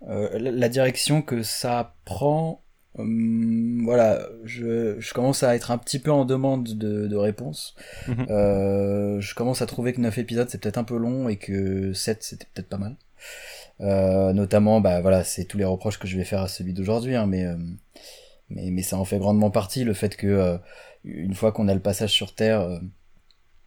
euh, 0.09 0.39
la 0.39 0.69
direction 0.69 1.23
que 1.23 1.43
ça 1.43 1.95
prend, 2.05 2.62
hum, 2.99 3.83
voilà, 3.85 4.29
je, 4.45 4.99
je 5.01 5.15
commence 5.15 5.43
à 5.43 5.55
être 5.55 5.71
un 5.71 5.79
petit 5.79 5.99
peu 5.99 6.11
en 6.11 6.25
demande 6.25 6.65
de, 6.65 7.07
de 7.07 7.17
réponse. 7.17 7.75
Mhm. 8.09 8.27
Euh, 8.31 9.21
je 9.21 9.35
commence 9.35 9.63
à 9.63 9.67
trouver 9.67 9.93
que 9.93 10.01
9 10.01 10.19
épisodes 10.19 10.49
c'est 10.49 10.61
peut-être 10.61 10.79
un 10.79 10.85
peu 10.85 10.97
long 10.97 11.29
et 11.29 11.37
que 11.37 11.93
7 11.93 12.23
c'était 12.23 12.47
peut-être 12.53 12.69
pas 12.69 12.79
mal. 12.79 12.97
Euh, 13.81 14.33
notamment, 14.33 14.81
bah 14.81 15.01
voilà, 15.01 15.25
c'est 15.25 15.45
tous 15.45 15.59
les 15.59 15.65
reproches 15.65 15.99
que 15.99 16.07
je 16.07 16.17
vais 16.17 16.25
faire 16.25 16.43
à 16.43 16.49
celui 16.49 16.73
d'aujourd'hui, 16.73 17.17
hein, 17.17 17.27
mais, 17.27 17.45
euh, 17.45 17.57
mais 18.51 18.71
mais 18.71 18.83
ça 18.83 18.97
en 18.97 19.05
fait 19.05 19.19
grandement 19.19 19.51
partie 19.51 19.85
le 19.85 19.95
fait 19.95 20.17
que 20.17 20.27
euh, 20.27 20.59
une 21.05 21.35
fois 21.35 21.53
qu'on 21.53 21.69
a 21.69 21.75
le 21.75 21.81
passage 21.81 22.13
sur 22.13 22.35
Terre, 22.35 22.61
euh, 22.61 22.79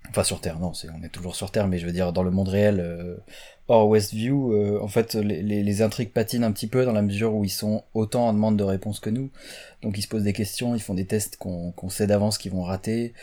enfin 0.09 0.23
sur 0.23 0.39
Terre, 0.41 0.59
non, 0.59 0.73
c'est 0.73 0.87
on 0.89 1.03
est 1.03 1.09
toujours 1.09 1.35
sur 1.35 1.51
Terre, 1.51 1.67
mais 1.67 1.79
je 1.79 1.85
veux 1.85 1.91
dire 1.91 2.13
dans 2.13 2.23
le 2.23 2.31
monde 2.31 2.47
réel, 2.49 3.17
hors 3.67 3.87
Westview, 3.89 4.53
euh, 4.53 4.79
en 4.81 4.87
fait 4.87 5.15
les, 5.15 5.41
les, 5.41 5.63
les 5.63 5.81
intrigues 5.81 6.11
patinent 6.11 6.43
un 6.43 6.51
petit 6.51 6.67
peu 6.67 6.85
dans 6.85 6.91
la 6.93 7.01
mesure 7.01 7.33
où 7.33 7.43
ils 7.43 7.49
sont 7.49 7.83
autant 7.93 8.27
en 8.27 8.33
demande 8.33 8.57
de 8.57 8.63
réponse 8.63 8.99
que 8.99 9.09
nous, 9.09 9.29
donc 9.81 9.97
ils 9.97 10.01
se 10.03 10.07
posent 10.07 10.23
des 10.23 10.33
questions, 10.33 10.75
ils 10.75 10.81
font 10.81 10.93
des 10.93 11.05
tests 11.05 11.37
qu'on 11.37 11.89
sait 11.89 12.07
d'avance 12.07 12.37
qu'ils 12.37 12.51
vont 12.51 12.63
rater. 12.63 13.13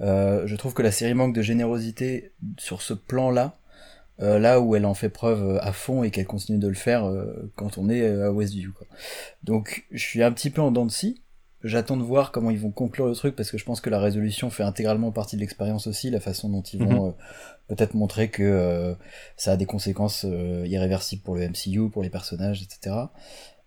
Euh, 0.00 0.46
je 0.46 0.56
trouve 0.56 0.72
que 0.74 0.82
la 0.82 0.92
série 0.92 1.14
manque 1.14 1.34
de 1.34 1.42
générosité 1.42 2.32
sur 2.58 2.80
ce 2.82 2.94
plan-là. 2.94 3.56
euh, 4.22 4.38
là 4.38 4.60
où 4.60 4.76
elle 4.76 4.84
en 4.86 4.94
fait 4.94 5.08
preuve 5.08 5.42
euh, 5.42 5.58
à 5.62 5.72
fond 5.72 6.02
et 6.02 6.10
qu'elle 6.10 6.26
continue 6.26 6.58
de 6.58 6.68
le 6.68 6.74
faire 6.74 7.06
euh, 7.06 7.50
quand 7.56 7.78
on 7.78 7.88
est 7.88 8.02
euh, 8.02 8.28
à 8.28 8.32
Westview. 8.32 8.72
Quoi. 8.72 8.86
Donc 9.44 9.86
je 9.90 10.02
suis 10.02 10.22
un 10.22 10.32
petit 10.32 10.50
peu 10.50 10.60
en 10.60 10.70
dents 10.70 10.86
de 10.86 10.90
scie. 10.90 11.22
J'attends 11.62 11.98
de 11.98 12.02
voir 12.02 12.32
comment 12.32 12.50
ils 12.50 12.58
vont 12.58 12.70
conclure 12.70 13.06
le 13.06 13.14
truc 13.14 13.36
parce 13.36 13.50
que 13.50 13.58
je 13.58 13.64
pense 13.66 13.82
que 13.82 13.90
la 13.90 13.98
résolution 13.98 14.48
fait 14.48 14.62
intégralement 14.62 15.10
partie 15.12 15.36
de 15.36 15.42
l'expérience 15.42 15.86
aussi, 15.86 16.08
la 16.10 16.20
façon 16.20 16.48
dont 16.48 16.62
ils 16.62 16.82
vont 16.82 17.08
euh, 17.08 17.12
peut-être 17.76 17.94
montrer 17.94 18.28
que 18.28 18.42
euh, 18.42 18.94
ça 19.36 19.52
a 19.52 19.56
des 19.56 19.66
conséquences 19.66 20.26
euh, 20.28 20.66
irréversibles 20.66 21.22
pour 21.22 21.36
le 21.36 21.48
MCU, 21.48 21.88
pour 21.90 22.02
les 22.02 22.10
personnages, 22.10 22.62
etc. 22.62 22.96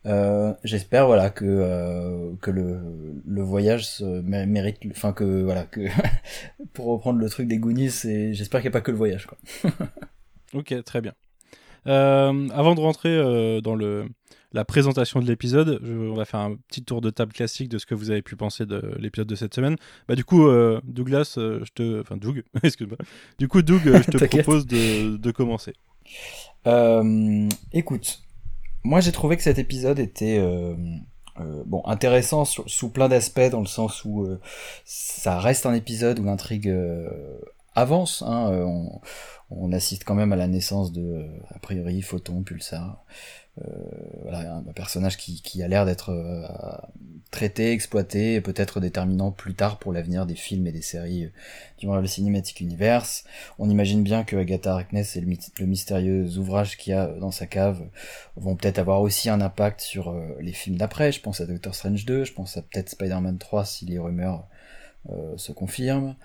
Euh, 0.06 0.54
J'espère 0.66 1.08
voilà 1.08 1.30
que 1.30 2.36
que 2.42 2.52
le, 2.52 3.42
voyage 3.42 4.02
mérite, 4.02 4.80
enfin 4.92 5.14
que 5.14 5.44
voilà 5.44 5.64
que 5.64 5.82
pour 6.74 6.88
reprendre 6.88 7.20
le 7.20 7.30
truc 7.30 7.48
des 7.48 7.58
Goonies, 7.58 7.90
j'espère 8.34 8.62
qu'il 8.62 8.70
n'y 8.70 8.76
a 8.76 8.80
pas 8.80 8.82
que 8.82 8.92
le 8.92 8.98
voyage. 8.98 9.28
Ok, 10.54 10.72
très 10.84 11.02
bien. 11.02 11.14
Avant 11.86 12.76
de 12.76 12.80
rentrer 12.80 13.62
dans 13.64 13.74
le, 13.74 14.08
la 14.54 14.64
présentation 14.66 15.20
de 15.20 15.26
l'épisode, 15.28 15.80
je- 15.84 15.94
on 15.94 16.14
va 16.14 16.26
faire 16.26 16.40
un 16.40 16.56
petit 16.68 16.84
tour 16.84 17.02
de 17.02 17.10
table 17.10 17.34
classique 17.34 17.70
de 17.70 17.78
ce 17.78 17.86
que 17.86 17.96
vous 17.96 18.12
avez 18.12 18.22
pu 18.22 18.36
penser 18.36 18.66
de 18.66 18.96
l'épisode 19.00 19.28
de 19.28 19.36
cette 19.36 19.54
semaine. 19.54 19.76
Bah, 20.08 20.16
du 20.16 20.24
coup, 20.24 20.48
euh, 20.48 20.80
Douglas, 20.84 21.36
euh, 21.38 21.60
je 21.66 21.72
te. 21.74 22.02
Enfin, 22.02 22.18
Doug, 22.18 22.44
excuse-moi. 22.64 22.98
Du 23.40 23.48
coup, 23.48 23.62
Doug, 23.62 23.82
euh, 23.88 24.02
je 24.06 24.12
te 24.12 24.26
propose 24.38 24.66
de, 24.68 25.18
de 25.18 25.32
commencer. 25.32 25.74
Écoute, 27.74 28.22
moi 28.84 29.00
j'ai 29.02 29.12
trouvé 29.12 29.38
que 29.38 29.44
cet 29.44 29.58
épisode 29.60 30.00
était 30.00 30.38
euh, 30.40 30.76
bon 31.66 31.82
intéressant 31.86 32.46
sur- 32.46 32.70
sous 32.70 32.90
plein 32.90 33.10
d'aspects 33.10 33.50
dans 33.52 33.60
le 33.62 33.66
sens 33.68 34.04
où 34.06 34.24
euh, 34.24 34.40
ça 34.86 35.40
reste 35.40 35.66
un 35.66 35.74
épisode 35.74 36.20
où 36.20 36.24
l'intrigue 36.26 36.70
euh, 36.70 37.10
avance. 37.76 38.22
Hein, 38.26 38.50
on, 38.52 39.02
on 39.50 39.72
assiste 39.72 40.04
quand 40.04 40.16
même 40.16 40.34
à 40.34 40.36
la 40.36 40.48
naissance 40.48 40.92
de 40.92 41.26
a 41.50 41.60
priori 41.60 42.02
Photon, 42.02 42.44
Pulsar. 42.44 43.04
Euh, 43.62 43.66
voilà, 44.24 44.56
un 44.56 44.74
personnage 44.74 45.16
qui, 45.16 45.62
a 45.62 45.68
l'air 45.68 45.86
d'être 45.86 46.10
euh, 46.10 46.48
traité, 47.30 47.72
exploité, 47.72 48.42
peut-être 48.42 48.80
déterminant 48.80 49.32
plus 49.32 49.54
tard 49.54 49.78
pour 49.78 49.94
l'avenir 49.94 50.26
des 50.26 50.34
films 50.34 50.66
et 50.66 50.72
des 50.72 50.82
séries 50.82 51.26
euh, 51.26 51.32
du 51.78 51.86
Marvel 51.86 52.10
Cinematic 52.10 52.62
Universe. 52.62 53.26
On 53.60 53.70
imagine 53.70 54.02
bien 54.02 54.24
que 54.24 54.36
Agatha 54.36 54.74
Harkness 54.74 55.16
et 55.18 55.22
le, 55.22 55.66
mystérieux 55.68 56.38
ouvrage 56.38 56.78
qu'il 56.78 56.92
y 56.92 56.96
a 56.96 57.08
dans 57.08 57.30
sa 57.30 57.46
cave 57.46 57.84
vont 58.36 58.56
peut-être 58.56 58.80
avoir 58.80 59.02
aussi 59.02 59.30
un 59.30 59.40
impact 59.40 59.82
sur 59.82 60.16
les 60.40 60.54
films 60.54 60.78
d'après. 60.78 61.12
Je 61.12 61.22
pense 61.22 61.40
à 61.40 61.46
Doctor 61.46 61.76
Strange 61.76 62.06
2, 62.06 62.24
je 62.24 62.34
pense 62.34 62.58
à 62.58 62.64
peut-être 62.64 62.90
Spider-Man 62.90 63.38
3 63.38 63.66
si 63.66 63.86
les 63.86 64.00
rumeurs 64.00 64.48
se 65.36 65.52
confirment. 65.52 66.16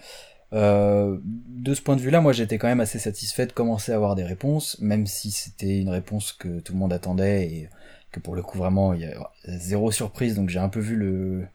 Euh, 0.55 1.19
de 1.25 1.75
ce 1.75 1.83
point 1.83 1.97
de 1.97 2.01
vue-là, 2.01 2.21
moi 2.21 2.33
j'étais 2.33 2.57
quand 2.59 2.69
même 2.69 2.81
assez 2.81 2.99
satisfait 2.99 3.47
de 3.47 3.53
commencer 3.53 3.93
à 3.93 3.97
avoir 3.97 4.15
des 4.15 4.25
réponses, 4.25 4.79
même 4.81 5.07
si 5.07 5.31
c'était 5.31 5.79
une 5.81 5.91
réponse 5.91 6.33
que 6.33 6.61
tout 6.61 6.73
le 6.73 6.79
monde 6.79 6.93
attendait 6.93 7.45
et 7.47 7.69
que 8.13 8.21
pour 8.21 8.35
le 8.35 8.43
coup 8.43 8.57
vraiment 8.57 8.95
il 8.95 9.03
y 9.03 9.05
a 9.05 9.31
zéro 9.47 9.91
surprise, 9.93 10.35
donc 10.37 10.49
j'ai 10.49 10.59
un 10.59 10.71
peu 10.71 10.81
vu 10.81 10.97
le... 10.97 11.47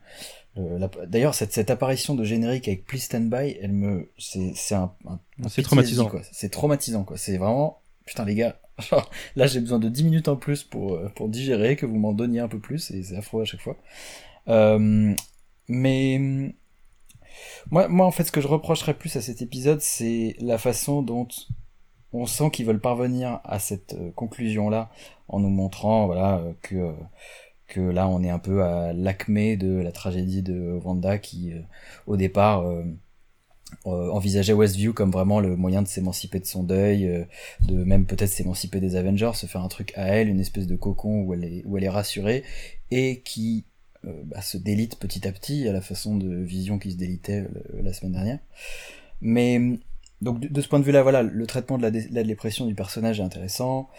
le- 0.56 0.78
la- 0.78 0.90
D'ailleurs 1.08 1.36
cette, 1.36 1.54
cette 1.54 1.72
apparition 1.72 2.16
de 2.16 2.24
générique 2.24 2.68
avec 2.68 2.86
Please 2.86 3.02
Stand 3.02 3.30
By, 3.30 3.58
elle 3.62 3.72
me... 3.74 4.10
c'est 4.20 4.54
c'est 4.56 4.76
un, 4.76 4.92
un- 5.08 5.20
C'est 5.50 5.64
traumatisant. 5.64 6.10
C'est 6.32 6.50
traumatisant 6.50 7.04
quoi, 7.04 7.18
c'est 7.18 7.38
vraiment... 7.38 7.80
Putain 8.06 8.26
les 8.26 8.36
gars, 8.36 8.60
genre, 8.80 9.10
là 9.36 9.48
j'ai 9.48 9.60
besoin 9.62 9.80
de 9.80 9.90
10 9.90 10.04
minutes 10.04 10.28
en 10.28 10.36
plus 10.36 10.64
pour, 10.64 10.96
euh, 10.96 11.10
pour 11.16 11.30
digérer, 11.30 11.76
que 11.76 11.86
vous 11.88 11.98
m'en 11.98 12.14
donniez 12.14 12.42
un 12.42 12.48
peu 12.48 12.60
plus, 12.60 12.92
et 12.92 13.02
c'est 13.04 13.18
affreux 13.18 13.42
à 13.42 13.46
chaque 13.46 13.62
fois. 13.62 13.78
Euh, 14.50 15.14
mais 15.68 16.54
moi, 17.72 17.88
moi, 17.88 18.06
en 18.06 18.12
fait, 18.12 18.24
ce 18.24 18.32
que 18.32 18.42
je 18.42 18.48
reprocherais 18.48 18.94
plus 18.94 19.16
à 19.16 19.22
cet 19.22 19.42
épisode, 19.42 19.82
c'est 19.82 20.36
la 20.40 20.58
façon 20.58 21.02
dont 21.02 21.28
on 22.14 22.26
sent 22.26 22.52
qu'ils 22.52 22.66
veulent 22.66 22.80
parvenir 22.80 23.40
à 23.44 23.60
cette 23.60 23.96
euh, 23.96 24.12
conclusion-là, 24.12 24.92
en 25.28 25.40
nous 25.40 25.50
montrant, 25.50 26.06
voilà, 26.06 26.38
euh, 26.38 26.54
que 26.62 26.76
euh, 26.76 26.94
que 27.68 27.82
là, 27.82 28.08
on 28.08 28.22
est 28.24 28.30
un 28.30 28.40
peu 28.40 28.64
à 28.64 28.94
l'acmé 28.94 29.58
de 29.58 29.78
la 29.82 29.92
tragédie 29.92 30.44
de 30.44 30.80
Wanda, 30.84 31.18
qui, 31.18 31.54
au 32.06 32.18
départ, 32.18 32.64
envisageait 33.86 34.54
Westview 34.54 34.94
comme 34.94 35.10
vraiment 35.10 35.40
le 35.40 35.56
moyen 35.56 35.82
de 35.82 35.88
s'émanciper 35.88 36.40
de 36.40 36.46
son 36.46 36.62
deuil, 36.62 37.26
de 37.62 37.84
même 37.84 38.06
peut-être 38.06 38.30
s'émanciper 38.30 38.80
des 38.80 38.96
Avengers, 38.96 39.32
se 39.34 39.48
faire 39.48 39.64
un 39.64 39.70
truc 39.70 39.94
à 39.96 40.04
elle, 40.04 40.30
une 40.30 40.42
espèce 40.42 40.68
de 40.68 40.76
cocon 40.76 41.22
où 41.24 41.34
elle 41.34 41.46
est, 41.46 41.64
où 41.66 41.78
elle 41.78 41.86
est 41.86 41.90
rassurée, 41.90 42.44
et 42.92 43.22
qui 43.22 43.66
bah, 44.26 44.42
se 44.42 44.58
délite 44.58 44.98
petit 44.98 45.28
à 45.28 45.32
petit 45.32 45.68
à 45.68 45.72
la 45.72 45.82
façon 45.82 46.18
de 46.18 46.36
Vision 46.36 46.80
qui 46.80 46.92
se 46.92 46.98
délitait 46.98 47.42
euh, 47.42 47.82
la 47.82 47.94
semaine 47.94 48.14
dernière. 48.14 48.40
Mais 49.22 49.60
donc 50.22 50.40
de, 50.40 50.62
ce 50.62 50.68
point 50.68 50.80
de 50.80 50.86
vue-là, 50.86 51.04
voilà, 51.04 51.24
le 51.24 51.48
traitement 51.48 51.78
de 51.78 51.84
la, 51.84 51.92
la 52.12 52.24
dépression 52.24 52.66
du 52.66 52.76
personnage 52.76 53.20
est 53.20 53.24
intéressant. 53.24 53.90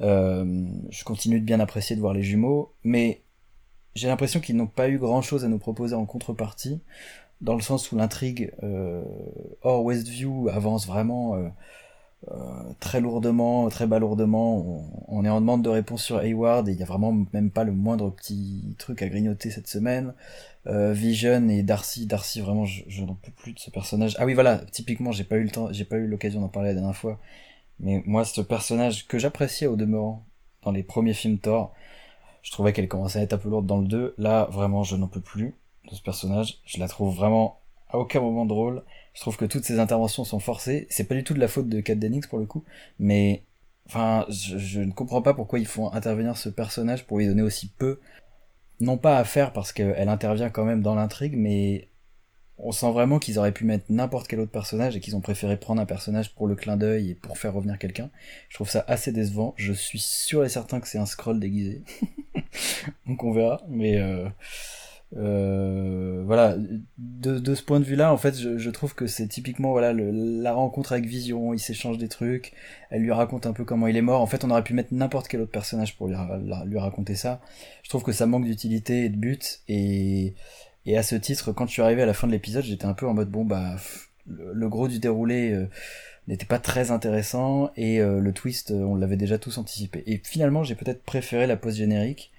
Euh, 0.00 0.66
je 0.90 1.04
continue 1.04 1.40
de 1.40 1.44
bien 1.44 1.60
apprécier 1.60 1.96
de 1.96 2.00
voir 2.00 2.14
les 2.14 2.22
jumeaux, 2.22 2.72
mais 2.82 3.22
j'ai 3.94 4.08
l'impression 4.08 4.40
qu'ils 4.40 4.56
n'ont 4.56 4.66
pas 4.66 4.88
eu 4.88 4.98
grand-chose 4.98 5.44
à 5.44 5.48
nous 5.48 5.58
proposer 5.58 5.94
en 5.94 6.04
contrepartie, 6.04 6.80
dans 7.40 7.54
le 7.54 7.60
sens 7.60 7.92
où 7.92 7.96
l'intrigue 7.96 8.52
euh, 8.62 9.02
hors 9.62 9.84
Westview 9.84 10.48
avance 10.48 10.86
vraiment 10.86 11.34
euh, 11.34 11.38
euh, 11.38 11.48
très 12.80 13.00
lourdement, 13.00 13.68
très 13.68 13.86
balourdement. 13.86 14.58
On, 14.58 14.84
on 15.08 15.24
est 15.24 15.28
en 15.28 15.40
demande 15.40 15.62
de 15.62 15.68
réponse 15.68 16.02
sur 16.02 16.18
Hayward 16.20 16.68
et 16.68 16.72
il 16.72 16.78
y 16.78 16.82
a 16.82 16.86
vraiment 16.86 17.16
même 17.32 17.50
pas 17.50 17.64
le 17.64 17.72
moindre 17.72 18.10
petit 18.10 18.74
truc 18.78 19.02
à 19.02 19.08
grignoter 19.08 19.50
cette 19.50 19.68
semaine. 19.68 20.14
Euh, 20.66 20.92
Vision 20.94 21.48
et 21.50 21.62
Darcy, 21.62 22.06
Darcy 22.06 22.40
vraiment 22.40 22.64
je, 22.64 22.84
je 22.88 23.04
n'en 23.04 23.14
peux 23.14 23.30
plus 23.30 23.52
de 23.52 23.58
ce 23.58 23.70
personnage. 23.70 24.16
Ah 24.18 24.24
oui 24.24 24.32
voilà, 24.32 24.58
typiquement 24.72 25.12
j'ai 25.12 25.24
pas 25.24 25.36
eu 25.36 25.42
le 25.44 25.50
temps, 25.50 25.70
j'ai 25.72 25.84
pas 25.84 25.96
eu 25.96 26.06
l'occasion 26.06 26.40
d'en 26.40 26.48
parler 26.48 26.70
la 26.70 26.74
dernière 26.74 26.96
fois, 26.96 27.18
mais 27.80 28.02
moi 28.06 28.24
ce 28.24 28.40
personnage 28.40 29.06
que 29.06 29.18
j'appréciais 29.18 29.66
au 29.66 29.76
demeurant 29.76 30.24
dans 30.62 30.72
les 30.72 30.82
premiers 30.82 31.12
films 31.12 31.38
Thor, 31.38 31.74
je 32.42 32.50
trouvais 32.50 32.72
qu'elle 32.72 32.88
commençait 32.88 33.18
à 33.18 33.22
être 33.22 33.34
un 33.34 33.38
peu 33.38 33.50
lourde 33.50 33.66
dans 33.66 33.78
le 33.78 33.86
2. 33.86 34.14
Là 34.16 34.48
vraiment 34.50 34.84
je 34.84 34.96
n'en 34.96 35.08
peux 35.08 35.20
plus 35.20 35.54
de 35.90 35.94
ce 35.94 36.00
personnage. 36.02 36.60
Je 36.64 36.80
la 36.80 36.88
trouve 36.88 37.14
vraiment 37.14 37.60
à 37.90 37.98
aucun 37.98 38.20
moment 38.20 38.46
drôle. 38.46 38.82
Je 39.14 39.20
trouve 39.20 39.36
que 39.36 39.44
toutes 39.44 39.64
ses 39.64 39.78
interventions 39.78 40.24
sont 40.24 40.40
forcées. 40.40 40.86
C'est 40.90 41.04
pas 41.04 41.14
du 41.14 41.24
tout 41.24 41.34
de 41.34 41.40
la 41.40 41.48
faute 41.48 41.68
de 41.68 41.80
Kat 41.80 41.94
Dennings 41.94 42.26
pour 42.26 42.38
le 42.38 42.46
coup, 42.46 42.64
mais 42.98 43.42
enfin, 43.86 44.26
je, 44.28 44.58
je 44.58 44.80
ne 44.80 44.92
comprends 44.92 45.22
pas 45.22 45.34
pourquoi 45.34 45.58
ils 45.58 45.66
font 45.66 45.92
intervenir 45.92 46.36
ce 46.36 46.48
personnage 46.48 47.06
pour 47.06 47.18
lui 47.18 47.26
donner 47.26 47.42
aussi 47.42 47.68
peu. 47.68 48.00
Non 48.80 48.98
pas 48.98 49.18
à 49.18 49.24
faire 49.24 49.52
parce 49.52 49.72
qu'elle 49.72 50.08
intervient 50.08 50.50
quand 50.50 50.64
même 50.64 50.82
dans 50.82 50.96
l'intrigue, 50.96 51.36
mais 51.36 51.88
on 52.58 52.72
sent 52.72 52.92
vraiment 52.92 53.18
qu'ils 53.18 53.38
auraient 53.38 53.52
pu 53.52 53.64
mettre 53.64 53.86
n'importe 53.88 54.28
quel 54.28 54.40
autre 54.40 54.52
personnage 54.52 54.96
et 54.96 55.00
qu'ils 55.00 55.16
ont 55.16 55.20
préféré 55.20 55.56
prendre 55.56 55.80
un 55.80 55.86
personnage 55.86 56.34
pour 56.34 56.46
le 56.46 56.54
clin 56.54 56.76
d'œil 56.76 57.10
et 57.10 57.14
pour 57.14 57.36
faire 57.36 57.52
revenir 57.52 57.78
quelqu'un. 57.78 58.10
Je 58.48 58.54
trouve 58.54 58.70
ça 58.70 58.84
assez 58.86 59.12
décevant. 59.12 59.54
Je 59.56 59.72
suis 59.72 59.98
sûr 59.98 60.44
et 60.44 60.48
certain 60.48 60.80
que 60.80 60.86
c'est 60.86 60.98
un 60.98 61.06
scroll 61.06 61.40
déguisé. 61.40 61.82
Donc 63.06 63.24
on 63.24 63.32
verra, 63.32 63.62
mais 63.68 63.98
euh, 64.00 64.28
euh, 65.16 66.22
voilà, 66.26 66.56
de, 66.98 67.38
de 67.38 67.54
ce 67.54 67.62
point 67.62 67.78
de 67.80 67.84
vue-là, 67.84 68.12
en 68.12 68.16
fait, 68.16 68.36
je, 68.38 68.58
je 68.58 68.70
trouve 68.70 68.94
que 68.94 69.06
c'est 69.06 69.26
typiquement 69.28 69.70
voilà 69.72 69.92
le, 69.92 70.10
la 70.12 70.52
rencontre 70.52 70.92
avec 70.92 71.06
Vision. 71.06 71.54
Il 71.54 71.58
s'échange 71.60 71.98
des 71.98 72.08
trucs, 72.08 72.52
elle 72.90 73.02
lui 73.02 73.12
raconte 73.12 73.46
un 73.46 73.52
peu 73.52 73.64
comment 73.64 73.86
il 73.86 73.96
est 73.96 74.02
mort. 74.02 74.20
En 74.20 74.26
fait, 74.26 74.44
on 74.44 74.50
aurait 74.50 74.64
pu 74.64 74.74
mettre 74.74 74.92
n'importe 74.92 75.28
quel 75.28 75.40
autre 75.40 75.52
personnage 75.52 75.96
pour 75.96 76.08
lui, 76.08 76.78
raconter 76.78 77.14
ça. 77.14 77.40
Je 77.82 77.88
trouve 77.88 78.02
que 78.02 78.12
ça 78.12 78.26
manque 78.26 78.44
d'utilité 78.44 79.04
et 79.04 79.08
de 79.08 79.16
but. 79.16 79.60
Et, 79.68 80.34
et 80.86 80.98
à 80.98 81.02
ce 81.02 81.14
titre, 81.16 81.52
quand 81.52 81.66
je 81.66 81.72
suis 81.72 81.82
arrivé 81.82 82.02
à 82.02 82.06
la 82.06 82.14
fin 82.14 82.26
de 82.26 82.32
l'épisode, 82.32 82.64
j'étais 82.64 82.86
un 82.86 82.94
peu 82.94 83.06
en 83.06 83.14
mode 83.14 83.30
bon 83.30 83.44
bah 83.44 83.76
le, 84.26 84.52
le 84.52 84.68
gros 84.68 84.88
du 84.88 84.98
déroulé. 84.98 85.52
euh, 85.52 85.66
n'était 86.26 86.46
pas 86.46 86.58
très 86.58 86.90
intéressant 86.90 87.70
et 87.76 88.00
euh, 88.00 88.18
le 88.18 88.32
twist 88.32 88.70
euh, 88.70 88.82
on 88.82 88.94
l'avait 88.94 89.16
déjà 89.16 89.38
tous 89.38 89.58
anticipé 89.58 90.02
et 90.06 90.20
finalement 90.24 90.64
j'ai 90.64 90.74
peut-être 90.74 91.02
préféré 91.02 91.46
la 91.46 91.56
pause 91.56 91.76
générique 91.76 92.32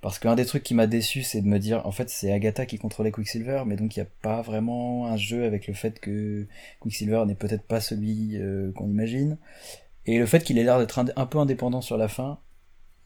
parce 0.00 0.18
qu'un 0.18 0.36
des 0.36 0.46
trucs 0.46 0.62
qui 0.62 0.74
m'a 0.74 0.86
déçu, 0.86 1.22
c'est 1.22 1.40
de 1.40 1.46
me 1.46 1.58
dire, 1.58 1.84
en 1.86 1.90
fait, 1.90 2.08
c'est 2.08 2.32
Agatha 2.32 2.66
qui 2.66 2.78
contrôlait 2.78 3.10
Quicksilver, 3.10 3.64
mais 3.66 3.76
donc 3.76 3.96
il 3.96 4.00
n'y 4.00 4.06
a 4.06 4.10
pas 4.22 4.42
vraiment 4.42 5.06
un 5.06 5.16
jeu 5.16 5.44
avec 5.44 5.66
le 5.66 5.74
fait 5.74 5.98
que 5.98 6.46
Quicksilver 6.80 7.24
n'est 7.26 7.34
peut-être 7.34 7.64
pas 7.64 7.80
celui 7.80 8.36
euh, 8.36 8.70
qu'on 8.72 8.88
imagine. 8.88 9.38
Et 10.06 10.18
le 10.18 10.26
fait 10.26 10.44
qu'il 10.44 10.56
ait 10.58 10.64
l'air 10.64 10.78
d'être 10.78 10.98
un, 11.00 11.06
un 11.16 11.26
peu 11.26 11.38
indépendant 11.38 11.80
sur 11.80 11.96
la 11.96 12.08
fin 12.08 12.38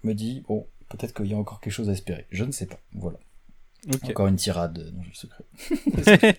me 0.05 0.13
dit, 0.13 0.45
bon, 0.47 0.67
peut-être 0.89 1.15
qu'il 1.15 1.27
y 1.27 1.35
a 1.35 1.39
encore 1.39 1.61
quelque 1.61 1.73
chose 1.73 1.89
à 1.89 1.93
espérer. 1.93 2.27
Je 2.31 2.45
ne 2.45 2.53
sais 2.53 2.67
pas. 2.67 2.79
Voilà. 2.93 3.19
Encore 4.05 4.29
une 4.29 4.37
tirade 4.37 4.79
euh, 4.79 4.91
dans 4.91 5.03
le 5.03 5.15
secret. 5.15 5.45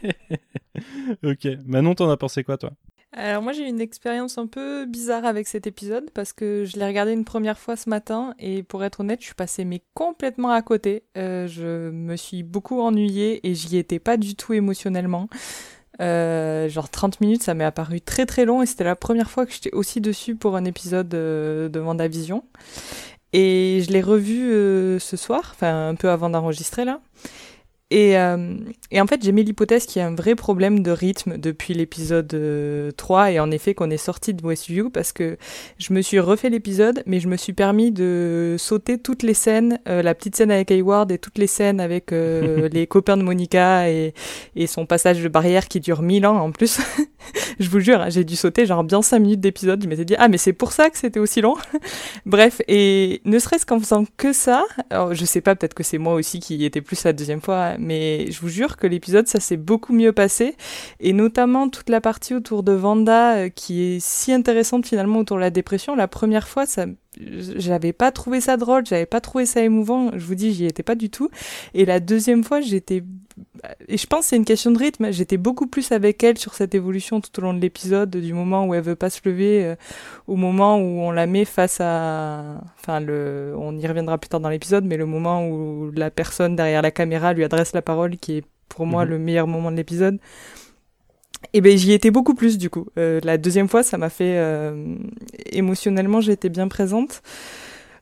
ok. 1.23 1.47
Manon, 1.65 1.95
t'en 1.95 2.09
as 2.09 2.17
pensé 2.17 2.43
quoi, 2.43 2.57
toi? 2.57 2.73
Alors 3.15 3.43
moi 3.43 3.51
j'ai 3.51 3.65
eu 3.65 3.67
une 3.67 3.79
expérience 3.79 4.39
un 4.39 4.47
peu 4.47 4.85
bizarre 4.85 5.23
avec 5.25 5.47
cet 5.47 5.67
épisode 5.67 6.09
parce 6.15 6.33
que 6.33 6.65
je 6.65 6.77
l'ai 6.77 6.85
regardé 6.87 7.11
une 7.11 7.25
première 7.25 7.59
fois 7.59 7.75
ce 7.75 7.87
matin 7.87 8.33
et 8.39 8.63
pour 8.63 8.83
être 8.83 9.01
honnête 9.01 9.19
je 9.21 9.25
suis 9.27 9.35
passée 9.35 9.65
mais 9.65 9.83
complètement 9.93 10.49
à 10.49 10.63
côté. 10.63 11.03
Euh, 11.15 11.45
je 11.47 11.91
me 11.91 12.15
suis 12.15 12.41
beaucoup 12.41 12.81
ennuyée 12.81 13.47
et 13.47 13.53
j'y 13.53 13.77
étais 13.77 13.99
pas 13.99 14.17
du 14.17 14.35
tout 14.35 14.53
émotionnellement. 14.53 15.29
Euh, 16.01 16.67
genre 16.69 16.89
30 16.89 17.21
minutes 17.21 17.43
ça 17.43 17.53
m'est 17.53 17.63
apparu 17.63 18.01
très 18.01 18.25
très 18.25 18.45
long 18.45 18.63
et 18.63 18.65
c'était 18.65 18.83
la 18.83 18.95
première 18.95 19.29
fois 19.29 19.45
que 19.45 19.53
j'étais 19.53 19.73
aussi 19.73 20.01
dessus 20.01 20.35
pour 20.35 20.55
un 20.55 20.65
épisode 20.65 21.13
euh, 21.13 21.69
de 21.69 21.79
Vendavision. 21.79 22.43
Et 23.31 23.83
je 23.85 23.91
l'ai 23.91 24.01
revu 24.01 24.49
ce 24.99 25.17
soir, 25.17 25.53
enfin 25.55 25.89
un 25.89 25.95
peu 25.95 26.09
avant 26.09 26.29
d'enregistrer 26.29 26.85
là. 26.85 26.99
Et, 27.93 28.17
euh, 28.17 28.55
et 28.89 28.99
en 28.99 29.05
fait, 29.05 29.23
j'ai 29.23 29.31
mis 29.31 29.43
l'hypothèse 29.43 29.85
qu'il 29.85 30.01
y 30.01 30.03
a 30.03 30.07
un 30.07 30.15
vrai 30.15 30.33
problème 30.33 30.81
de 30.81 30.89
rythme 30.89 31.37
depuis 31.37 31.75
l'épisode 31.75 32.33
euh, 32.33 32.89
3 32.97 33.31
et 33.33 33.39
en 33.39 33.51
effet 33.51 33.75
qu'on 33.75 33.91
est 33.91 33.97
sorti 33.97 34.33
de 34.33 34.43
Westview 34.43 34.89
parce 34.89 35.11
que 35.11 35.37
je 35.77 35.93
me 35.93 36.01
suis 36.01 36.19
refait 36.19 36.49
l'épisode 36.49 37.03
mais 37.05 37.19
je 37.19 37.27
me 37.27 37.37
suis 37.37 37.53
permis 37.53 37.91
de 37.91 38.55
sauter 38.57 38.97
toutes 38.97 39.21
les 39.21 39.35
scènes, 39.35 39.79
euh, 39.87 40.01
la 40.01 40.15
petite 40.15 40.35
scène 40.35 40.49
avec 40.49 40.71
Hayward 40.71 41.11
et 41.11 41.19
toutes 41.19 41.37
les 41.37 41.45
scènes 41.45 41.79
avec 41.79 42.11
euh, 42.11 42.67
les 42.73 42.87
copains 42.87 43.15
de 43.15 43.21
Monica 43.21 43.87
et, 43.91 44.15
et 44.55 44.65
son 44.65 44.87
passage 44.87 45.21
de 45.21 45.27
barrière 45.27 45.67
qui 45.67 45.79
dure 45.79 46.01
1000 46.01 46.25
ans 46.25 46.37
en 46.37 46.51
plus. 46.51 46.79
je 47.59 47.69
vous 47.69 47.79
jure, 47.79 48.01
hein, 48.01 48.09
j'ai 48.09 48.23
dû 48.23 48.35
sauter 48.35 48.65
genre 48.65 48.83
bien 48.83 49.03
5 49.03 49.19
minutes 49.19 49.39
d'épisode, 49.39 49.83
je 49.83 49.87
m'étais 49.87 50.05
dit 50.05 50.15
ah 50.17 50.29
mais 50.29 50.39
c'est 50.39 50.53
pour 50.53 50.71
ça 50.71 50.89
que 50.89 50.97
c'était 50.97 51.19
aussi 51.19 51.41
long. 51.41 51.57
Bref, 52.25 52.59
et 52.67 53.21
ne 53.25 53.37
serait-ce 53.37 53.67
qu'en 53.67 53.79
faisant 53.79 54.05
que 54.17 54.33
ça, 54.33 54.65
alors 54.89 55.13
je 55.13 55.25
sais 55.25 55.41
pas, 55.41 55.55
peut-être 55.55 55.75
que 55.75 55.83
c'est 55.83 55.99
moi 55.99 56.15
aussi 56.15 56.39
qui 56.39 56.65
était 56.65 56.81
plus 56.81 57.03
la 57.03 57.13
deuxième 57.13 57.41
fois, 57.41 57.77
mais 57.83 58.31
je 58.31 58.39
vous 58.41 58.49
jure 58.49 58.77
que 58.77 58.87
l'épisode 58.87 59.27
ça 59.27 59.39
s'est 59.39 59.57
beaucoup 59.57 59.93
mieux 59.93 60.13
passé, 60.13 60.55
et 60.99 61.13
notamment 61.13 61.69
toute 61.69 61.89
la 61.89 62.01
partie 62.01 62.33
autour 62.33 62.63
de 62.63 62.71
Vanda 62.71 63.35
euh, 63.35 63.49
qui 63.49 63.81
est 63.81 63.99
si 63.99 64.31
intéressante 64.31 64.87
finalement 64.87 65.19
autour 65.19 65.37
de 65.37 65.41
la 65.41 65.49
dépression. 65.49 65.95
La 65.95 66.07
première 66.07 66.47
fois, 66.47 66.65
ça, 66.65 66.85
j'avais 67.17 67.93
pas 67.93 68.11
trouvé 68.11 68.41
ça 68.41 68.57
drôle, 68.57 68.85
j'avais 68.85 69.05
pas 69.05 69.21
trouvé 69.21 69.45
ça 69.45 69.61
émouvant. 69.61 70.11
Je 70.15 70.25
vous 70.25 70.35
dis, 70.35 70.53
j'y 70.53 70.65
étais 70.65 70.83
pas 70.83 70.95
du 70.95 71.09
tout. 71.09 71.29
Et 71.73 71.85
la 71.85 71.99
deuxième 71.99 72.43
fois, 72.43 72.61
j'étais 72.61 73.03
et 73.87 73.97
je 73.97 74.07
pense 74.07 74.21
que 74.21 74.29
c'est 74.29 74.35
une 74.35 74.45
question 74.45 74.71
de 74.71 74.77
rythme. 74.77 75.11
J'étais 75.11 75.37
beaucoup 75.37 75.67
plus 75.67 75.91
avec 75.91 76.23
elle 76.23 76.37
sur 76.37 76.53
cette 76.53 76.75
évolution 76.75 77.21
tout 77.21 77.29
au 77.39 77.41
long 77.41 77.53
de 77.53 77.59
l'épisode, 77.59 78.09
du 78.09 78.33
moment 78.33 78.65
où 78.65 78.73
elle 78.73 78.81
veut 78.83 78.95
pas 78.95 79.09
se 79.09 79.21
lever, 79.25 79.63
euh, 79.65 79.75
au 80.27 80.35
moment 80.35 80.77
où 80.77 81.01
on 81.01 81.11
la 81.11 81.25
met 81.27 81.45
face 81.45 81.79
à, 81.79 82.61
enfin 82.79 82.99
le, 82.99 83.53
on 83.57 83.77
y 83.77 83.87
reviendra 83.87 84.17
plus 84.17 84.29
tard 84.29 84.39
dans 84.39 84.49
l'épisode, 84.49 84.85
mais 84.85 84.97
le 84.97 85.05
moment 85.05 85.47
où 85.47 85.91
la 85.95 86.11
personne 86.11 86.55
derrière 86.55 86.81
la 86.81 86.91
caméra 86.91 87.33
lui 87.33 87.43
adresse 87.43 87.73
la 87.73 87.81
parole, 87.81 88.17
qui 88.17 88.37
est 88.37 88.43
pour 88.69 88.85
moi 88.85 89.03
Mhm. 89.05 89.11
le 89.11 89.19
meilleur 89.19 89.47
moment 89.47 89.71
de 89.71 89.77
l'épisode. 89.77 90.19
Et 91.53 91.61
ben 91.61 91.77
j'y 91.77 91.91
étais 91.91 92.09
beaucoup 92.09 92.33
plus 92.35 92.57
du 92.57 92.69
coup. 92.69 92.87
Euh, 92.97 93.19
la 93.23 93.37
deuxième 93.37 93.67
fois, 93.67 93.83
ça 93.83 93.97
m'a 93.97 94.09
fait 94.09 94.37
euh, 94.37 94.95
émotionnellement, 95.51 96.21
été 96.21 96.49
bien 96.49 96.67
présente. 96.67 97.21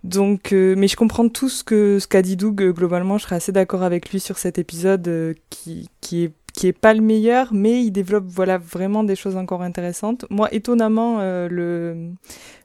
Donc, 0.03 0.51
euh, 0.51 0.75
mais 0.77 0.87
je 0.87 0.95
comprends 0.95 1.29
tout 1.29 1.49
ce 1.49 1.63
que 1.63 1.99
ce 1.99 2.07
qu'a 2.07 2.21
dit 2.21 2.35
Doug. 2.35 2.61
euh, 2.61 2.73
Globalement, 2.73 3.17
je 3.17 3.23
serais 3.23 3.35
assez 3.35 3.51
d'accord 3.51 3.83
avec 3.83 4.11
lui 4.11 4.19
sur 4.19 4.37
cet 4.37 4.57
épisode 4.57 5.07
euh, 5.07 5.33
qui 5.49 5.89
qui 6.01 6.23
est 6.23 6.33
qui 6.53 6.67
est 6.67 6.73
pas 6.73 6.93
le 6.93 7.01
meilleur, 7.01 7.53
mais 7.53 7.81
il 7.83 7.91
développe 7.91 8.25
voilà 8.27 8.57
vraiment 8.57 9.03
des 9.03 9.15
choses 9.15 9.37
encore 9.37 9.61
intéressantes. 9.61 10.25
Moi, 10.29 10.49
étonnamment, 10.53 11.19
le 11.21 12.11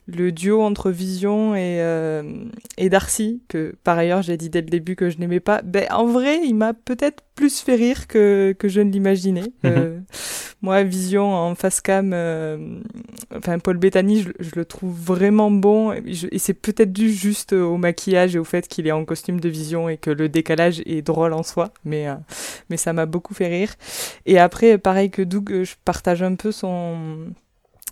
le 0.07 0.31
duo 0.31 0.61
entre 0.61 0.89
Vision 0.89 1.55
et 1.55 1.81
euh, 1.81 2.23
et 2.77 2.89
Darcy, 2.89 3.41
que 3.47 3.75
par 3.83 3.97
ailleurs 3.97 4.21
j'ai 4.21 4.37
dit 4.37 4.49
dès 4.49 4.61
le 4.61 4.67
début 4.67 4.95
que 4.95 5.09
je 5.09 5.17
n'aimais 5.17 5.39
pas, 5.39 5.61
ben 5.61 5.85
en 5.91 6.05
vrai, 6.05 6.39
il 6.43 6.55
m'a 6.55 6.73
peut-être 6.73 7.23
plus 7.35 7.59
fait 7.59 7.75
rire 7.75 8.07
que 8.07 8.55
que 8.57 8.67
je 8.67 8.81
ne 8.81 8.91
l'imaginais. 8.91 9.51
Euh, 9.65 9.99
moi, 10.61 10.83
Vision 10.83 11.33
en 11.33 11.53
face 11.53 11.81
cam, 11.81 12.11
euh, 12.13 12.79
enfin 13.35 13.59
Paul 13.59 13.77
Bettany, 13.77 14.23
je, 14.23 14.29
je 14.39 14.51
le 14.55 14.65
trouve 14.65 14.91
vraiment 14.91 15.51
bon. 15.51 15.93
Et, 15.93 16.03
et 16.31 16.39
c'est 16.39 16.55
peut-être 16.55 16.91
dû 16.91 17.11
juste 17.11 17.53
au 17.53 17.77
maquillage 17.77 18.35
et 18.35 18.39
au 18.39 18.43
fait 18.43 18.67
qu'il 18.67 18.87
est 18.87 18.91
en 18.91 19.05
costume 19.05 19.39
de 19.39 19.49
Vision 19.49 19.87
et 19.87 19.97
que 19.97 20.09
le 20.09 20.29
décalage 20.29 20.81
est 20.85 21.03
drôle 21.03 21.33
en 21.33 21.43
soi. 21.43 21.71
Mais, 21.85 22.07
euh, 22.07 22.15
mais 22.69 22.77
ça 22.77 22.91
m'a 22.93 23.05
beaucoup 23.05 23.35
fait 23.35 23.47
rire. 23.47 23.75
Et 24.25 24.39
après, 24.39 24.77
pareil 24.79 25.11
que 25.11 25.21
Doug, 25.21 25.51
euh, 25.51 25.63
je 25.63 25.75
partage 25.85 26.23
un 26.23 26.35
peu 26.35 26.51
son 26.51 27.27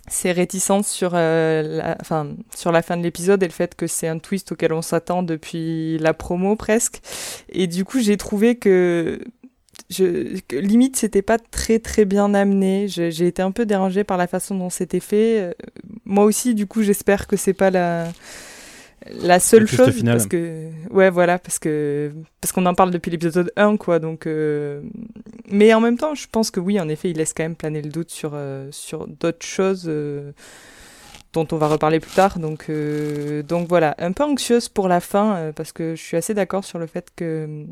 ses 0.08 0.32
réticences 0.32 0.88
sur, 0.88 1.12
euh, 1.14 1.62
la, 1.62 1.96
enfin, 2.00 2.28
sur 2.54 2.72
la 2.72 2.82
fin 2.82 2.96
de 2.96 3.02
l'épisode 3.02 3.42
et 3.42 3.46
le 3.46 3.52
fait 3.52 3.74
que 3.74 3.86
c'est 3.86 4.08
un 4.08 4.18
twist 4.18 4.52
auquel 4.52 4.72
on 4.72 4.82
s'attend 4.82 5.22
depuis 5.22 5.98
la 5.98 6.14
promo 6.14 6.56
presque. 6.56 7.00
Et 7.48 7.66
du 7.66 7.84
coup, 7.84 8.00
j'ai 8.00 8.16
trouvé 8.16 8.56
que 8.56 9.20
je, 9.90 10.38
que 10.48 10.56
limite 10.56 10.96
c'était 10.96 11.22
pas 11.22 11.38
très 11.38 11.78
très 11.78 12.04
bien 12.04 12.34
amené. 12.34 12.88
J'ai 12.88 13.26
été 13.26 13.42
un 13.42 13.52
peu 13.52 13.66
dérangée 13.66 14.04
par 14.04 14.16
la 14.16 14.26
façon 14.26 14.56
dont 14.56 14.70
c'était 14.70 15.00
fait. 15.00 15.40
Euh, 15.40 15.52
Moi 16.04 16.24
aussi, 16.24 16.54
du 16.54 16.66
coup, 16.66 16.82
j'espère 16.82 17.26
que 17.26 17.36
c'est 17.36 17.54
pas 17.54 17.70
la 17.70 18.08
la 19.12 19.40
seule 19.40 19.66
chose 19.66 20.02
parce 20.04 20.26
que 20.26 20.70
ouais 20.90 21.10
voilà 21.10 21.38
parce 21.38 21.58
que 21.58 22.12
parce 22.40 22.52
qu'on 22.52 22.66
en 22.66 22.74
parle 22.74 22.90
depuis 22.90 23.10
l'épisode 23.10 23.52
1 23.56 23.76
quoi 23.76 23.98
donc 23.98 24.26
euh, 24.26 24.82
mais 25.50 25.72
en 25.74 25.80
même 25.80 25.98
temps 25.98 26.14
je 26.14 26.26
pense 26.30 26.50
que 26.50 26.60
oui 26.60 26.80
en 26.80 26.88
effet 26.88 27.10
il 27.10 27.16
laisse 27.16 27.32
quand 27.32 27.44
même 27.44 27.56
planer 27.56 27.82
le 27.82 27.90
doute 27.90 28.10
sur 28.10 28.32
euh, 28.34 28.68
sur 28.70 29.06
d'autres 29.06 29.44
choses 29.44 29.84
euh, 29.86 30.32
dont 31.32 31.46
on 31.52 31.56
va 31.56 31.68
reparler 31.68 32.00
plus 32.00 32.14
tard 32.14 32.38
donc 32.38 32.66
euh, 32.68 33.42
donc 33.42 33.68
voilà 33.68 33.94
un 33.98 34.12
peu 34.12 34.24
anxieuse 34.24 34.68
pour 34.68 34.88
la 34.88 35.00
fin 35.00 35.52
parce 35.54 35.72
que 35.72 35.94
je 35.94 36.02
suis 36.02 36.16
assez 36.16 36.34
d'accord 36.34 36.64
sur 36.64 36.78
le 36.78 36.86
fait 36.86 37.08
que 37.14 37.66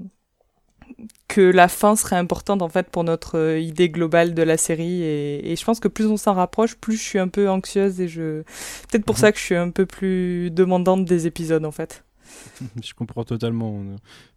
que 1.28 1.40
la 1.40 1.68
fin 1.68 1.96
serait 1.96 2.16
importante 2.16 2.62
en 2.62 2.68
fait 2.68 2.90
pour 2.90 3.04
notre 3.04 3.38
euh, 3.38 3.58
idée 3.58 3.88
globale 3.88 4.34
de 4.34 4.42
la 4.42 4.56
série 4.56 5.02
et, 5.02 5.52
et 5.52 5.56
je 5.56 5.64
pense 5.64 5.80
que 5.80 5.88
plus 5.88 6.06
on 6.06 6.16
s'en 6.16 6.34
rapproche 6.34 6.76
plus 6.76 6.96
je 6.96 7.02
suis 7.02 7.18
un 7.18 7.28
peu 7.28 7.48
anxieuse 7.50 8.00
et 8.00 8.08
je 8.08 8.42
peut-être 8.88 9.04
pour 9.04 9.16
Mhm. 9.16 9.20
ça 9.20 9.32
que 9.32 9.38
je 9.38 9.44
suis 9.44 9.56
un 9.56 9.70
peu 9.70 9.86
plus 9.86 10.50
demandante 10.50 11.04
des 11.04 11.26
épisodes 11.26 11.64
en 11.64 11.72
fait 11.72 12.04
Je 12.82 12.94
comprends 12.94 13.24
totalement. 13.24 13.84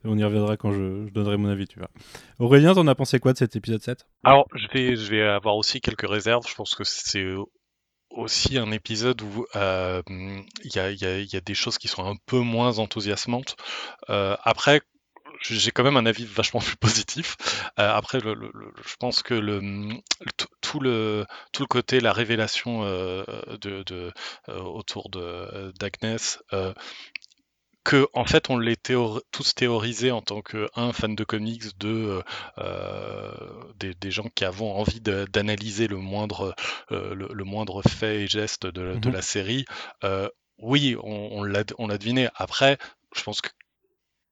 On, 0.04 0.18
y 0.18 0.24
reviendra 0.24 0.58
quand 0.58 0.72
je, 0.72 1.06
je 1.08 1.12
donnerai 1.14 1.38
mon 1.38 1.50
avis, 1.50 1.68
tu 1.68 1.80
vois. 1.80 1.90
Aurélien, 2.38 2.74
t'en 2.74 2.86
as 2.88 2.96
pensé 2.96 3.20
quoi 3.20 3.34
de 3.34 3.38
cet 3.38 3.56
épisode 3.56 3.82
7 3.82 4.06
Alors, 4.24 4.46
je 4.54 4.68
vais, 4.74 4.96
je 4.96 5.10
vais 5.10 5.22
avoir 5.24 5.56
aussi 5.56 5.80
quelques 5.82 6.08
réserves. 6.08 6.46
Je 6.48 6.54
pense 6.54 6.76
que 6.76 6.84
c'est 6.84 7.26
aussi 8.12 8.58
un 8.58 8.72
épisode 8.72 9.22
où 9.22 9.46
euh, 9.56 10.02
il 10.10 10.76
y, 10.76 10.80
a, 10.80 10.92
il 10.92 11.02
y 11.02 11.06
a- 11.06 11.20
il 11.20 11.32
y 11.32 11.36
a 11.36 11.42
des 11.42 11.54
choses 11.54 11.78
qui 11.78 11.88
sont 11.88 12.06
un 12.06 12.16
peu 12.26 12.40
moins 12.40 12.80
enthousiasmantes. 12.80 13.56
Euh, 14.10 14.36
après, 14.44 14.82
j'ai 15.42 15.72
quand 15.72 15.84
même 15.84 15.98
un 15.98 16.06
avis 16.06 16.26
vachement 16.26 16.60
plus 16.62 16.76
positif. 16.78 17.38
Euh, 17.80 17.92
après, 17.94 18.20
le, 18.20 18.34
le- 18.34 18.52
le- 18.54 18.72
je 18.86 18.96
pense 19.00 19.24
que 19.24 19.34
le, 19.34 19.62
tout- 20.62 20.80
le 20.80 21.26
tout 21.52 21.64
le 21.64 21.68
côté, 21.68 22.00
la 22.00 22.14
révélation 22.14 22.84
euh, 22.84 23.24
de, 23.62 23.84
de, 23.84 24.12
euh, 24.50 24.60
autour 24.62 25.10
de 25.10 25.72
d'Agnès. 25.80 26.40
que 27.84 28.08
en 28.14 28.26
fait 28.26 28.50
on 28.50 28.58
l'ait 28.60 28.76
théor- 28.76 29.22
tous 29.32 29.56
théorisé 29.56 30.12
en 30.12 30.22
tant 30.22 30.42
que 30.42 30.68
un 30.76 30.92
fan 30.94 31.16
de 31.16 31.24
comics, 31.24 31.76
deux 31.78 32.22
des, 33.80 33.94
des 33.96 34.12
gens 34.12 34.28
qui 34.36 34.46
avons 34.46 34.76
envie 34.76 35.02
d'analyser 35.02 35.88
le 35.88 35.98
moindre 35.98 36.56
le, 36.90 37.44
moindre 37.44 37.82
fait 37.88 38.22
et 38.24 38.28
geste 38.28 38.66
de, 38.68 38.98
de 38.98 39.10
Mhm. 39.10 39.14
la 39.14 39.22
série. 39.22 39.66
Oui, 40.60 40.96
on, 41.04 41.30
on 41.40 41.44
l'a 41.44 41.64
on 41.78 41.88
l'a 41.88 41.98
deviné. 41.98 42.30
Après, 42.36 42.78
je 43.16 43.22
pense 43.24 43.42
que 43.42 43.50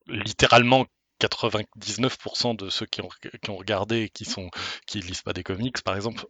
littéralement 0.08 0.86
99% 1.20 2.56
de 2.56 2.68
ceux 2.70 2.86
qui 2.86 3.00
ont, 3.00 3.08
qui 3.42 3.50
ont 3.50 3.56
regardé 3.56 4.02
et 4.02 4.08
qui 4.08 4.24
sont 4.24 4.50
qui 4.86 5.00
lisent 5.00 5.22
pas 5.22 5.32
des 5.32 5.42
comics 5.42 5.80
par 5.82 5.96
exemple 5.96 6.24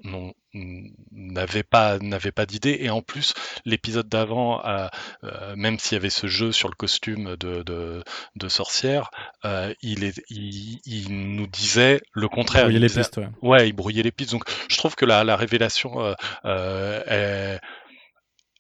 n'avaient 1.13 1.63
pas 1.63 1.99
n'avaient 1.99 2.33
pas 2.33 2.47
d'idée 2.47 2.79
et 2.81 2.91
en 2.91 3.03
plus 3.03 3.35
l'épisode 3.65 4.09
d'avant 4.09 4.59
a, 4.61 4.91
euh, 5.25 5.55
même 5.57 5.79
s'il 5.79 5.97
y 5.97 5.99
avait 5.99 6.11
ce 6.11 6.27
jeu 6.27 6.53
sur 6.53 6.69
le 6.69 6.75
costume 6.75 7.37
de, 7.37 7.63
de, 7.63 8.03
de 8.37 8.49
sorcière 8.49 9.11
euh, 9.45 9.75
il, 9.83 10.05
est, 10.05 10.23
il, 10.31 10.79
il 10.87 11.35
nous 11.37 11.47
disait 11.47 12.01
le 12.13 12.29
contraire 12.29 12.71
il 12.71 12.79
les 12.79 12.87
disait- 12.89 13.01
pistes, 13.01 13.17
ouais. 13.19 13.29
Ouais, 13.43 13.69
il 13.69 13.73
brouillait 13.73 14.03
les 14.03 14.13
pistes. 14.13 14.33
Donc, 14.33 14.45
je 14.69 14.77
trouve 14.77 14.95
que 14.95 15.05
la, 15.05 15.25
la 15.25 15.37
révélation, 15.37 16.01
euh, 16.01 16.15
euh, 16.45 17.03
elle, 17.07 17.61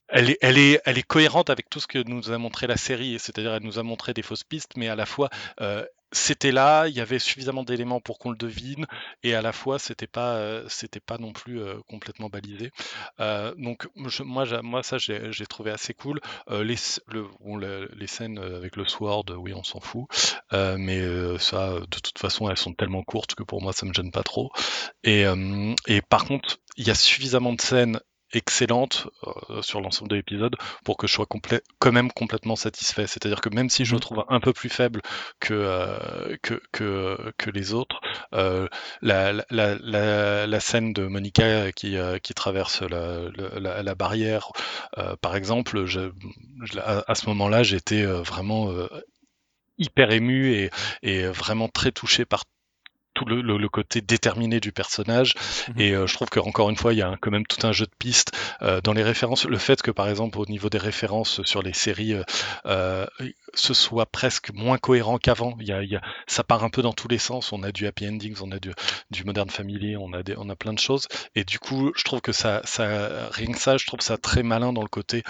elle 0.09 0.31
est, 0.31 0.39
elle, 0.41 0.59
est, 0.59 0.81
elle 0.85 0.99
est 0.99 1.03
cohérente 1.03 1.51
avec 1.51 1.69
tout 1.69 1.81
ce 1.81 1.87
que 1.87 1.99
nous 2.07 2.31
a 2.31 2.39
montré 2.39 2.67
la 2.67 2.77
série. 2.77 3.19
C'est-à-dire, 3.19 3.55
elle 3.55 3.63
nous 3.63 3.79
a 3.79 3.83
montré 3.83 4.13
des 4.15 4.23
fausses 4.23 4.45
pistes, 4.45 4.73
mais 4.77 4.89
à 4.89 4.95
la 4.97 5.07
fois, 5.07 5.29
euh, 5.61 5.85
c'était 6.13 6.53
là, 6.53 6.87
il 6.87 6.95
y 6.95 7.01
avait 7.01 7.19
suffisamment 7.19 7.65
d'éléments 7.65 8.01
pour 8.01 8.19
qu'on 8.19 8.31
le 8.31 8.37
devine, 8.37 8.87
et 9.23 9.35
à 9.35 9.43
la 9.43 9.53
fois, 9.53 9.79
c'était 9.79 10.07
pas, 10.07 10.37
euh, 10.37 10.65
c'était 10.69 11.01
pas 11.01 11.19
non 11.19 11.33
plus 11.33 11.61
euh, 11.61 11.77
complètement 11.89 12.29
balisé. 12.29 12.71
Euh, 13.21 13.55
donc, 13.57 13.89
moi, 13.95 14.47
ça, 14.83 14.99
j'ai 14.99 15.47
trouvé 15.47 15.71
assez 15.71 15.95
cool. 15.95 16.21
Les, 16.51 16.77
les 17.97 18.07
scènes 18.07 18.39
avec 18.39 18.77
le 18.77 18.87
sword, 18.87 19.25
oui, 19.37 19.53
on 19.55 19.65
s'en 19.65 19.81
fout. 19.81 20.07
Mais 20.53 21.03
ça, 21.39 21.81
de 21.81 21.99
toute 21.99 22.19
façon, 22.19 22.49
elles 22.49 22.57
sont 22.57 22.75
tellement 22.75 23.03
courtes 23.03 23.35
que 23.35 23.43
pour 23.43 23.63
moi, 23.63 23.73
ça 23.73 23.87
me 23.87 23.93
gêne 23.93 24.11
pas 24.11 24.23
trop. 24.23 24.51
Et, 25.05 25.25
et 25.87 26.03
par 26.03 26.25
contre, 26.25 26.59
il 26.77 26.87
y 26.87 26.91
a 26.91 26.95
suffisamment 26.95 27.53
de 27.53 27.61
scènes 27.61 28.01
excellentes 28.33 29.09
euh, 29.51 29.63
sur 29.63 29.81
l'ensemble 29.81 30.11
de 30.11 30.17
l'épisode 30.17 30.57
pour 30.85 30.97
que 30.97 31.07
je 31.07 31.13
sois 31.15 31.27
quand 31.79 31.93
même 31.93 32.11
complètement 32.13 32.57
satisfait. 32.57 33.07
C'est-à-dire 33.07 33.41
que 33.41 33.49
même 33.49 33.71
si 33.71 33.85
je 33.85 33.93
le 33.93 33.97
Mhm. 33.97 34.01
trouve 34.01 34.25
un 34.29 34.41
peu 34.41 34.53
plus 34.53 34.69
faible 34.69 35.01
que, 35.41 35.55
euh, 35.55 36.37
que, 36.43 36.61
que, 36.73 37.33
que 37.39 37.51
les 37.51 37.73
autres, 37.73 38.01
euh, 38.35 38.69
la, 39.03 39.33
la, 39.33 39.45
la, 39.51 39.77
la- 39.81 40.47
la 40.47 40.61
scène 40.61 40.93
de 40.93 41.07
Monica 41.07 41.73
qui, 41.73 41.97
qui 42.23 42.35
traverse 42.35 42.83
la, 42.83 43.95
barrière, 43.95 44.49
par 45.21 45.37
exemple, 45.37 45.87
je, 45.87 46.11
je- 46.65 46.79
à, 46.79 47.05
à 47.07 47.15
ce 47.15 47.27
moment-là, 47.29 47.63
j'étais 47.63 48.05
vraiment 48.05 48.73
hyper 49.79 50.11
ému 50.11 50.53
et, 50.55 50.71
et 51.03 51.27
vraiment 51.27 51.69
très 51.69 51.93
touché 51.93 52.25
par 52.25 52.45
tout 53.17 53.25
le, 53.27 53.43
le- 53.43 53.59
le 53.59 53.69
côté 53.69 54.01
déterminé 54.03 54.61
du 54.61 54.73
personnage. 54.73 55.35
Mhm. 55.69 55.81
et 55.81 55.93
euh, 55.93 56.07
je 56.07 56.15
trouve 56.15 56.29
qu'encore 56.31 56.71
une 56.71 56.77
fois 56.77 56.93
il 56.95 56.99
y 56.99 57.03
a 57.03 57.09
un- 57.09 57.17
quand 57.17 57.33
même 57.33 57.47
tout 57.47 57.67
un 57.67 57.73
jeu 57.73 57.87
de 57.87 57.93
pistes 57.99 58.33
euh, 58.63 58.81
dans 58.83 58.93
les 58.93 59.03
références. 59.03 59.47
Le 59.47 59.59
fait 59.59 59.83
que 59.83 59.91
par 59.91 60.09
exemple 60.09 60.39
au 60.39 60.47
niveau 60.47 60.69
des 60.71 60.79
références 60.79 61.43
sur 61.45 61.63
les 61.63 61.73
séries 61.73 62.15
euh, 62.15 62.23
euh, 62.67 63.07
ce 63.55 63.75
soit 63.75 64.07
presque 64.07 64.53
moins 64.53 64.79
cohérent 64.79 65.19
qu'avant 65.19 65.57
il 65.61 65.67
y 65.67 65.73
a, 65.73 65.83
il 65.83 65.91
y 65.91 65.97
a- 65.97 66.03
ça 66.29 66.45
part 66.45 66.63
un 66.65 66.71
peu 66.71 66.83
dans 66.83 66.93
tous 66.93 67.09
les 67.09 67.19
sens. 67.19 67.53
On 67.53 67.63
a 67.65 67.73
du 67.73 67.87
happy 67.87 68.07
endings 68.09 68.37
on 68.43 68.53
a 68.53 68.59
du, 68.61 68.71
du 69.11 69.25
modern 69.25 69.51
family 69.51 69.97
on 69.97 70.13
a 70.13 70.23
des, 70.23 70.35
on 70.37 70.49
a 70.51 70.57
plein 70.57 70.75
de 70.75 70.79
choses. 70.79 71.09
Et 71.35 71.45
du 71.45 71.59
coup 71.59 71.93
je 71.97 72.05
trouve 72.05 72.21
que 72.21 72.33
ça, 72.33 72.61
ça 72.65 73.29
rien 73.33 73.53
que 73.53 73.59
ça 73.59 73.77
je 73.79 73.87
trouve 73.87 74.01
ça 74.01 74.19
très 74.19 74.43
malin 74.43 74.73
dans 74.73 74.83
le 74.83 74.89
côté 74.89 75.23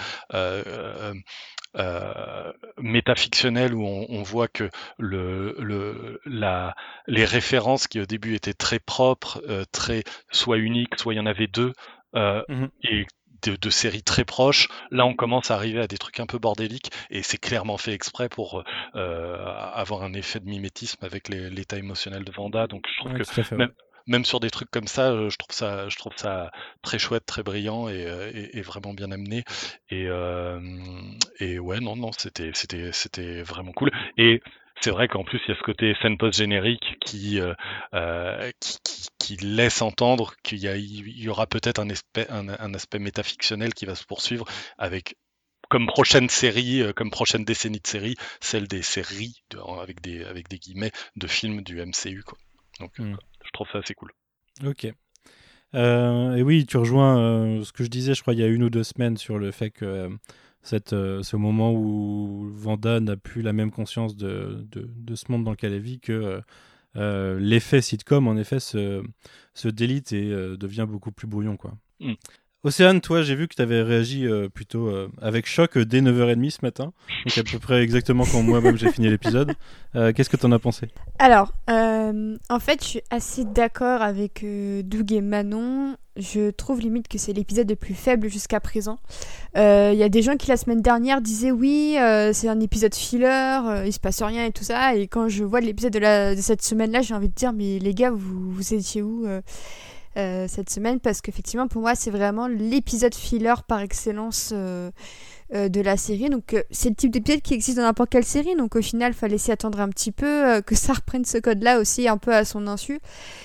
euh, 1.75 1.81
euh, 1.81 2.53
euh, 2.53 2.53
métafictionnel 2.77 3.73
où 3.73 3.85
on, 3.85 4.05
on 4.09 4.23
voit 4.23 4.47
que 4.47 4.69
le, 4.97 5.55
le, 5.59 6.19
la, 6.25 6.75
les 7.07 7.25
références 7.25 7.87
qui 7.87 7.99
au 7.99 8.05
début 8.05 8.35
étaient 8.35 8.53
très 8.53 8.79
propres, 8.79 9.41
euh, 9.47 9.63
très 9.71 10.03
soit 10.31 10.57
uniques, 10.57 10.97
soit 10.97 11.13
il 11.13 11.17
y 11.17 11.19
en 11.19 11.25
avait 11.25 11.47
deux, 11.47 11.73
euh, 12.15 12.41
Mhm. 12.49 12.71
et 12.83 13.05
de, 13.43 13.55
de 13.55 13.69
séries 13.69 14.03
très 14.03 14.25
proches. 14.25 14.67
Là, 14.91 15.05
on 15.05 15.13
commence 15.13 15.51
à 15.51 15.55
arriver 15.55 15.79
à 15.81 15.87
des 15.87 15.97
trucs 15.97 16.19
un 16.19 16.25
peu 16.25 16.39
bordéliques, 16.39 16.91
et 17.09 17.21
c'est 17.21 17.37
clairement 17.37 17.77
fait 17.77 17.93
exprès 17.93 18.29
pour 18.29 18.63
euh, 18.95 19.45
avoir 19.73 20.03
un 20.03 20.13
effet 20.13 20.39
de 20.39 20.45
mimétisme 20.45 21.03
avec 21.05 21.29
les- 21.29 21.49
l'état 21.49 21.77
émotionnel 21.77 22.23
de 22.23 22.31
Vanda. 22.31 22.67
Donc, 22.67 22.85
je 22.91 22.97
trouve 22.97 23.11
Ouais, 23.11 23.19
que 23.19 23.23
ouais. 23.55 23.67
Même, 24.07 24.25
sur 24.25 24.39
des 24.39 24.49
trucs 24.49 24.71
comme 24.71 24.87
ça, 24.87 25.11
euh, 25.11 25.29
je 25.29 25.37
trouve 25.37 25.55
ça, 25.55 25.89
je 25.89 25.97
trouve 25.97 26.13
ça 26.15 26.51
très 26.81 26.97
chouette, 26.97 27.25
très 27.25 27.43
brillant 27.43 27.89
et, 27.89 28.05
euh, 28.05 28.61
vraiment 28.63 28.93
bien 28.93 29.11
amené. 29.11 29.43
Et, 29.89 30.05
euh, 30.07 30.59
ouais, 31.39 31.79
non, 31.79 31.95
non, 31.95 32.11
c'était, 32.11 32.51
vraiment 33.43 33.71
cool. 33.73 33.91
Et 34.17 34.41
c'est 34.81 34.91
vrai 34.91 35.07
qu'en 35.07 35.23
plus 35.23 35.41
il 35.47 35.51
y 35.51 35.53
a 35.53 35.57
ce 35.57 35.63
côté 35.63 35.95
scène 36.01 36.17
post 36.17 36.37
générique 36.37 36.97
qui, 37.03 37.39
laisse 39.41 39.81
entendre 39.81 40.33
qu'il 40.43 40.59
y, 40.59 41.29
aura 41.29 41.47
peut-être 41.47 41.79
un, 41.79 41.87
un, 42.29 42.49
un, 42.49 42.73
aspect 42.73 42.99
métafictionnel 42.99 43.73
qui 43.73 43.85
va 43.85 43.95
se 43.95 44.05
poursuivre 44.05 44.45
avec 44.77 45.15
comme 45.69 45.87
prochaine 45.87 46.29
série, 46.29 46.81
comme 46.95 47.11
prochaine 47.11 47.43
décennie 47.43 47.81
de 47.81 47.87
série, 47.87 48.15
celle 48.39 48.67
des 48.67 48.81
séries 48.81 49.41
avec 49.81 50.01
des 50.01 50.59
guillemets 50.59 50.91
de 51.17 51.27
films 51.27 51.61
du 51.61 51.83
MCU 51.83 52.23
quoi. 52.23 52.37
Donc 52.79 52.97
mm. 52.99 53.17
Je 53.47 53.51
trouve 53.53 53.67
ça 53.71 53.79
assez 53.79 53.93
cool. 53.93 54.11
Ok. 54.65 54.91
Euh, 55.75 56.35
et 56.35 56.43
oui, 56.43 56.65
tu 56.65 56.77
rejoins 56.77 57.19
euh, 57.19 57.63
ce 57.63 57.71
que 57.71 57.83
je 57.83 57.89
disais, 57.89 58.13
je 58.13 58.21
crois, 58.21 58.33
il 58.33 58.39
y 58.39 58.43
a 58.43 58.47
une 58.47 58.63
ou 58.63 58.69
deux 58.69 58.83
semaines 58.83 59.17
sur 59.17 59.37
le 59.37 59.51
fait 59.51 59.71
que 59.71 59.85
euh, 59.85 60.09
cette, 60.61 60.89
ce 60.89 61.35
moment 61.35 61.73
où 61.73 62.49
Vanda 62.53 62.99
n'a 62.99 63.15
plus 63.15 63.41
la 63.41 63.53
même 63.53 63.71
conscience 63.71 64.15
de, 64.15 64.65
de, 64.71 64.89
de, 64.93 65.15
ce 65.15 65.31
monde 65.31 65.43
dans 65.43 65.51
lequel 65.51 65.73
elle 65.73 65.81
vit 65.81 65.99
que 65.99 66.41
l'effet 66.95 67.81
sitcom, 67.81 68.27
en 68.27 68.35
effet, 68.35 68.59
se, 68.59 69.01
se 69.53 69.69
délite 69.69 70.11
et 70.11 70.29
devient 70.57 70.85
beaucoup 70.89 71.11
plus 71.11 71.27
brouillon. 71.27 71.55
Quoi. 71.55 71.77
Mm. 72.01 72.13
Océane, 72.67 72.99
toi, 72.99 73.21
j'ai 73.21 73.33
vu 73.33 73.47
que 73.47 73.55
tu 73.55 73.61
avais 73.61 73.81
réagi 73.81 74.27
euh, 74.27 74.49
plutôt 74.49 74.87
euh, 74.87 75.07
avec 75.21 75.45
choc 75.45 75.77
dès 75.77 76.01
9h30 76.01 76.49
ce 76.49 76.57
matin. 76.63 76.91
Donc 77.25 77.37
à 77.37 77.43
peu 77.49 77.59
près 77.59 77.81
exactement 77.81 78.25
quand 78.29 78.43
moi-même 78.43 78.75
j'ai 78.77 78.91
fini 78.91 79.07
l'épisode. 79.07 79.53
Euh, 79.95 80.11
qu'est-ce 80.11 80.29
que 80.29 80.35
tu 80.35 80.45
en 80.45 80.51
as 80.51 80.59
pensé? 80.59 80.89
Alors, 81.17 81.53
en 81.69 82.59
fait, 82.59 82.83
je 82.83 82.87
suis 82.87 83.01
assez 83.09 83.45
d'accord 83.45 84.01
avec 84.01 84.45
Doug 84.83 85.13
et 85.13 85.21
Manon. 85.21 85.95
Je 86.17 86.49
trouve 86.49 86.81
limite 86.81 87.07
que 87.07 87.17
c'est 87.17 87.31
l'épisode 87.31 87.69
le 87.69 87.77
plus 87.77 87.93
faible 87.93 88.27
jusqu'à 88.27 88.59
présent. 88.59 88.99
Il 89.55 89.95
y 89.95 90.03
a 90.03 90.09
des 90.09 90.21
gens 90.21 90.35
qui 90.35 90.49
la 90.49 90.57
semaine 90.57 90.81
dernière 90.81 91.21
disaient 91.21 91.51
oui, 91.51 91.95
c'est 92.33 92.49
un 92.49 92.59
épisode 92.59 92.93
filler, 92.93 93.61
il 93.85 93.93
se 93.93 93.99
passe 94.01 94.21
rien 94.21 94.43
et 94.43 94.51
tout 94.51 94.65
ça. 94.65 94.93
Et 94.93 95.07
quand 95.07 95.29
je 95.29 95.45
vois 95.45 95.61
l'épisode 95.61 95.93
de, 95.93 96.35
de, 96.35 96.41
cette 96.41 96.63
semaine-là, 96.63 97.01
j'ai 97.01 97.13
envie 97.13 97.29
de 97.29 97.33
dire 97.33 97.53
mais 97.53 97.79
les 97.79 97.93
gars, 97.93 98.11
vous, 98.11 98.51
vous 98.51 98.73
étiez 98.73 99.01
où 99.01 99.25
euh, 100.17 100.47
cette 100.47 100.71
semaine 100.71 100.99
parce 100.99 101.21
qu'effectivement 101.21 101.67
pour 101.67 101.79
moi 101.81 101.93
c'est 101.93 102.09
vraiment 102.09 102.47
l'épisode 102.47 103.13
filler 103.13 103.53
par 103.67 103.81
excellence 103.81 104.49
euh, 104.51 104.89
euh, 105.53 105.69
de 105.69 105.79
la 105.79 105.95
série. 105.95 106.29
Donc 106.29 106.55
c'est 106.71 106.89
le 106.89 106.95
type 106.95 107.11
d'épisode 107.11 107.41
qui 107.41 107.53
existe 107.53 107.77
dans 107.77 107.83
n'importe 107.83 108.09
quelle 108.09 108.25
série. 108.25 108.55
Donc 108.55 108.75
au 108.75 108.81
final 108.81 109.13
fallait 109.13 109.37
s'y 109.37 109.51
attendre 109.51 109.79
un 109.79 109.89
petit 109.89 110.11
peu, 110.11 110.59
que 110.61 110.73
ça 110.73 110.93
reprenne 110.95 111.23
ce 111.23 111.37
code 111.37 111.61
là 111.61 111.79
aussi 111.79 112.07
un 112.07 112.17
peu 112.17 112.33
à 112.33 112.45
son 112.45 112.65
insu. 112.65 112.99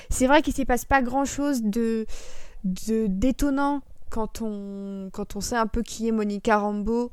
C'est 0.09 0.27
vrai 0.27 0.41
qu'il 0.41 0.55
s'y 0.55 0.65
passe 0.65 0.87
pas 0.87 1.03
grand 1.03 1.27
chose 1.27 1.63
de 1.63 2.07
d'étonnant 2.65 3.83
quand 4.09 4.41
on, 4.41 5.11
quand 5.13 5.37
on 5.37 5.43
sait 5.43 5.57
un 5.57 5.67
peu 5.67 5.83
qui 5.83 6.09
est 6.09 6.13
Monica 6.13 6.57
Rambeau, 6.57 7.11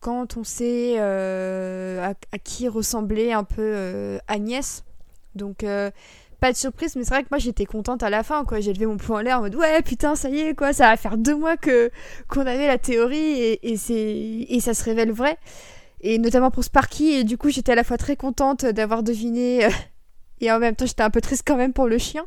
quand 0.00 0.38
on 0.38 0.44
sait 0.44 0.98
à, 0.98 2.14
qui 2.42 2.66
ressemblait 2.66 3.32
un 3.32 3.44
peu 3.44 4.18
Agnès. 4.26 4.84
Donc 5.34 5.64
pas 6.42 6.50
de 6.50 6.56
surprise, 6.56 6.96
mais 6.96 7.04
c'est 7.04 7.14
vrai 7.14 7.22
que 7.22 7.28
moi 7.30 7.38
j'étais 7.38 7.66
contente 7.66 8.02
à 8.02 8.10
la 8.10 8.24
fin, 8.24 8.44
quoi. 8.44 8.58
J'ai 8.58 8.72
levé 8.72 8.84
mon 8.84 8.96
poing 8.96 9.20
en 9.20 9.22
l'air 9.22 9.38
en 9.38 9.42
mode 9.42 9.54
ouais, 9.54 9.80
putain, 9.80 10.16
ça 10.16 10.28
y 10.28 10.40
est, 10.40 10.54
quoi, 10.56 10.72
ça 10.72 10.90
va 10.90 10.96
faire 10.96 11.16
deux 11.16 11.36
mois 11.36 11.56
que 11.56 11.92
qu'on 12.26 12.40
avait 12.40 12.66
la 12.66 12.78
théorie 12.78 13.16
et, 13.16 13.70
et 13.72 13.76
c'est 13.76 13.94
et 13.94 14.58
ça 14.60 14.74
se 14.74 14.82
révèle 14.82 15.12
vrai. 15.12 15.38
Et 16.00 16.18
notamment 16.18 16.50
pour 16.50 16.64
Sparky, 16.64 17.12
et 17.12 17.22
du 17.22 17.38
coup 17.38 17.50
j'étais 17.50 17.70
à 17.70 17.74
la 17.76 17.84
fois 17.84 17.96
très 17.96 18.16
contente 18.16 18.66
d'avoir 18.66 19.04
deviné 19.04 19.68
et 20.40 20.50
en 20.50 20.58
même 20.58 20.74
temps 20.74 20.84
j'étais 20.84 21.04
un 21.04 21.10
peu 21.10 21.20
triste 21.20 21.44
quand 21.46 21.56
même 21.56 21.72
pour 21.72 21.86
le 21.86 21.98
chien. 21.98 22.24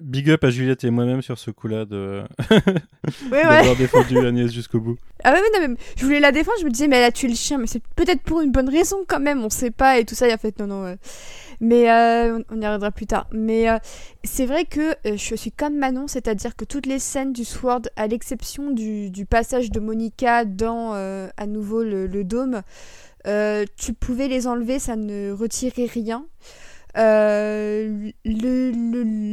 Big 0.00 0.30
up 0.30 0.42
à 0.44 0.50
Juliette 0.50 0.82
et 0.84 0.90
moi-même 0.90 1.20
sur 1.20 1.38
ce 1.38 1.50
coup-là 1.50 1.84
de 1.84 2.22
d'avoir 3.30 3.76
défendu 3.76 4.18
Agnès 4.18 4.50
jusqu'au 4.50 4.80
bout. 4.80 4.96
Ah 5.22 5.32
ouais, 5.32 5.40
mais 5.52 5.68
non, 5.68 5.76
je 5.96 6.04
voulais 6.04 6.20
la 6.20 6.32
défendre, 6.32 6.58
je 6.58 6.64
me 6.64 6.70
disais, 6.70 6.88
mais 6.88 6.96
elle 6.96 7.04
a 7.04 7.12
tué 7.12 7.28
le 7.28 7.34
chien, 7.34 7.58
mais 7.58 7.68
c'est 7.68 7.82
peut-être 7.94 8.22
pour 8.22 8.40
une 8.40 8.50
bonne 8.50 8.68
raison 8.68 9.04
quand 9.06 9.20
même, 9.20 9.44
on 9.44 9.50
sait 9.50 9.70
pas, 9.70 9.98
et 9.98 10.04
tout 10.04 10.16
ça, 10.16 10.26
et 10.26 10.34
en 10.34 10.38
fait, 10.38 10.58
non, 10.58 10.66
non. 10.66 10.96
Mais 11.62 11.88
euh, 11.88 12.40
on 12.50 12.60
y 12.60 12.66
reviendra 12.66 12.90
plus 12.90 13.06
tard. 13.06 13.28
Mais 13.30 13.70
euh, 13.70 13.78
c'est 14.24 14.46
vrai 14.46 14.64
que 14.64 14.94
euh, 15.06 15.16
je 15.16 15.36
suis 15.36 15.52
comme 15.52 15.76
Manon, 15.76 16.08
c'est-à-dire 16.08 16.56
que 16.56 16.64
toutes 16.64 16.86
les 16.86 16.98
scènes 16.98 17.32
du 17.32 17.44
Sword, 17.44 17.82
à 17.94 18.08
l'exception 18.08 18.72
du, 18.72 19.10
du, 19.10 19.26
passage 19.26 19.70
de 19.70 19.78
Monica 19.78 20.44
dans 20.44 20.92
à 20.92 21.46
nouveau 21.46 21.84
le, 21.84 22.08
le 22.08 22.24
dôme, 22.24 22.62
tu 23.24 23.94
pouvais 23.94 24.26
les 24.26 24.48
enlever, 24.48 24.80
ça 24.80 24.96
ne 24.96 25.30
retirait 25.30 25.86
rien. 25.86 26.26
Euh, 26.96 28.10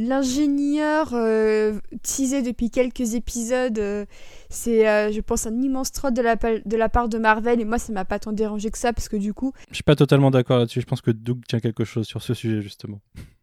L'ingénieur 0.08 1.10
euh, 1.12 1.78
teasé 2.02 2.42
depuis 2.42 2.70
quelques 2.70 3.14
épisodes, 3.14 3.78
euh, 3.78 4.06
c'est, 4.48 4.88
euh, 4.88 5.12
je 5.12 5.20
pense, 5.20 5.46
un 5.46 5.60
immense 5.60 5.92
troll 5.92 6.14
de 6.14 6.22
la, 6.22 6.36
de 6.36 6.76
la 6.76 6.88
part 6.88 7.08
de 7.08 7.18
Marvel, 7.18 7.60
et 7.60 7.64
moi, 7.64 7.78
ça 7.78 7.92
m'a 7.92 8.04
pas 8.04 8.18
tant 8.18 8.32
dérangé 8.32 8.70
que 8.70 8.78
ça, 8.78 8.92
parce 8.92 9.08
que 9.08 9.16
du 9.16 9.34
coup... 9.34 9.52
Je 9.68 9.74
suis 9.74 9.84
pas 9.84 9.96
totalement 9.96 10.30
d'accord 10.30 10.58
là-dessus, 10.58 10.80
je 10.80 10.86
pense 10.86 11.02
que 11.02 11.10
Doug 11.10 11.40
tient 11.46 11.60
quelque 11.60 11.84
chose 11.84 12.06
sur 12.06 12.22
ce 12.22 12.32
sujet, 12.34 12.62
justement. 12.62 13.00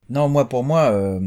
Non, 0.10 0.30
moi, 0.30 0.50
pour 0.50 0.64
moi, 0.64 0.92
euh, 0.92 1.20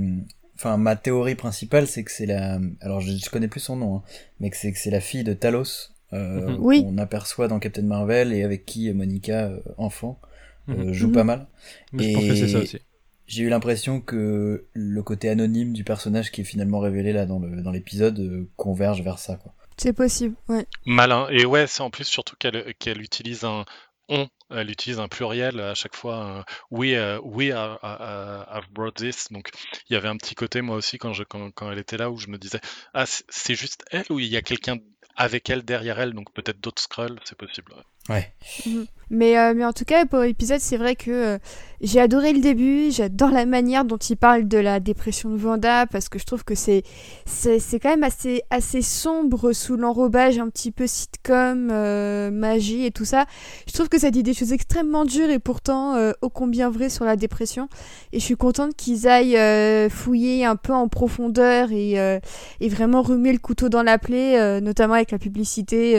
enfin, 0.56 0.76
ma 0.76 0.96
théorie 0.96 1.36
principale, 1.36 1.86
c'est 1.86 2.02
que 2.02 2.10
c'est 2.10 2.26
la... 2.26 2.58
Alors, 2.80 3.00
je, 3.00 3.12
je, 3.12 3.30
connais 3.30 3.48
plus 3.48 3.60
son 3.60 3.76
nom, 3.76 3.96
hein, 3.98 4.02
mais 4.40 4.50
que 4.50 4.56
c'est 4.56 4.72
que 4.72 4.78
c'est 4.78 4.90
la 4.90 5.00
fille 5.00 5.22
de 5.24 5.32
Talos, 5.32 5.92
euh, 6.12 6.56
oui. 6.58 6.82
qu'on 6.82 6.98
aperçoit 6.98 7.46
dans 7.46 7.60
Captain 7.60 7.82
Marvel, 7.82 8.32
et 8.32 8.42
avec 8.42 8.66
qui 8.66 8.92
Monica, 8.92 9.52
enfant, 9.78 10.20
euh, 10.68 10.92
joue 10.92 11.12
pas 11.12 11.24
mal. 11.24 11.48
Mais 11.92 12.04
et... 12.04 12.12
je 12.12 12.14
pense 12.14 12.26
que 12.28 12.34
c'est 12.34 12.48
ça 12.48 12.58
aussi. 12.58 12.78
J'ai 13.26 13.44
eu 13.44 13.48
l'impression 13.48 14.00
que 14.00 14.66
le 14.72 15.02
côté 15.02 15.28
anonyme 15.28 15.72
du 15.72 15.84
personnage 15.84 16.32
qui 16.32 16.40
est 16.40 16.44
finalement 16.44 16.80
révélé 16.80 17.12
là 17.12 17.26
dans 17.26 17.38
le 17.38 17.62
dans 17.62 17.70
l'épisode 17.70 18.18
euh, 18.18 18.48
converge 18.56 19.02
vers 19.02 19.18
ça 19.18 19.36
quoi. 19.36 19.54
C'est 19.76 19.92
possible, 19.92 20.34
ouais. 20.48 20.66
Malin. 20.84 21.26
Et 21.30 21.46
ouais, 21.46 21.66
c'est 21.66 21.80
en 21.80 21.90
plus 21.90 22.04
surtout 22.04 22.36
qu'elle 22.36 22.74
qu'elle 22.78 23.00
utilise 23.00 23.44
un 23.44 23.64
on, 24.10 24.28
elle 24.50 24.70
utilise 24.70 24.98
un 24.98 25.08
pluriel 25.08 25.60
à 25.60 25.74
chaque 25.74 25.94
fois. 25.94 26.16
Un, 26.16 26.44
we, 26.70 26.90
uh, 26.90 27.20
we 27.22 27.52
are, 27.52 27.78
uh, 27.82 28.44
have 28.52 28.68
brought 28.72 28.96
this. 28.96 29.28
Donc 29.30 29.50
il 29.88 29.94
y 29.94 29.96
avait 29.96 30.08
un 30.08 30.16
petit 30.16 30.34
côté 30.34 30.60
moi 30.60 30.76
aussi 30.76 30.98
quand 30.98 31.12
je 31.12 31.22
quand, 31.22 31.50
quand 31.52 31.70
elle 31.70 31.78
était 31.78 31.96
là 31.96 32.10
où 32.10 32.18
je 32.18 32.26
me 32.26 32.36
disais 32.36 32.60
ah 32.92 33.04
c'est 33.06 33.54
juste 33.54 33.84
elle 33.90 34.06
ou 34.10 34.18
il 34.18 34.26
y 34.26 34.36
a 34.36 34.42
quelqu'un 34.42 34.78
avec 35.16 35.48
elle 35.48 35.62
derrière 35.62 36.00
elle? 36.00 36.12
Donc 36.12 36.32
peut-être 36.34 36.60
d'autres 36.60 36.82
scrolls 36.82 37.20
c'est 37.24 37.38
possible. 37.38 37.72
Ouais. 38.08 38.34
Mhm. 38.66 38.86
Mais, 39.10 39.38
euh, 39.38 39.54
mais 39.54 39.64
en 39.64 39.72
tout 39.72 39.84
cas, 39.84 40.06
pour 40.06 40.20
l'épisode, 40.20 40.60
c'est 40.60 40.76
vrai 40.76 40.94
que 40.94 41.10
euh, 41.10 41.38
j'ai 41.82 41.98
adoré 41.98 42.34
le 42.34 42.40
début, 42.40 42.90
j'adore 42.90 43.30
la 43.30 43.46
manière 43.46 43.86
dont 43.86 43.96
il 43.96 44.16
parle 44.16 44.46
de 44.46 44.58
la 44.58 44.80
dépression 44.80 45.30
de 45.30 45.36
Vanda, 45.36 45.86
parce 45.86 46.10
que 46.10 46.18
je 46.18 46.26
trouve 46.26 46.44
que 46.44 46.54
c'est, 46.54 46.82
c'est, 47.24 47.80
quand 47.80 47.88
même 47.88 48.02
assez, 48.02 48.42
assez 48.50 48.82
sombre 48.82 49.52
sous 49.52 49.76
l'enrobage 49.76 50.38
un 50.38 50.50
petit 50.50 50.72
peu 50.72 50.86
sitcom, 50.86 51.70
euh, 51.72 52.30
magie 52.30 52.84
et 52.84 52.90
tout 52.90 53.06
ça. 53.06 53.24
Je 53.66 53.72
trouve 53.72 53.88
que 53.88 53.98
ça 53.98 54.10
dit 54.10 54.22
des 54.22 54.34
choses 54.34 54.52
extrêmement 54.52 55.06
dures 55.06 55.30
et 55.30 55.38
pourtant 55.38 55.94
euh, 55.94 56.12
ô 56.20 56.28
combien 56.28 56.68
vraies 56.68 56.90
sur 56.90 57.06
la 57.06 57.16
dépression. 57.16 57.70
Et 58.12 58.20
je 58.20 58.24
suis 58.26 58.36
contente 58.36 58.76
qu'ils 58.76 59.08
aillent 59.08 59.38
euh, 59.38 59.88
fouiller 59.88 60.44
un 60.44 60.56
peu 60.56 60.74
en 60.74 60.88
profondeur 60.88 61.72
et, 61.72 61.92
et 61.92 62.68
vraiment 62.68 63.00
remuer 63.00 63.32
le 63.32 63.38
couteau 63.38 63.70
dans 63.70 63.82
la 63.82 63.96
plaie, 63.96 64.60
notamment 64.60 64.94
avec 64.94 65.12
la 65.12 65.18
publicité 65.18 65.94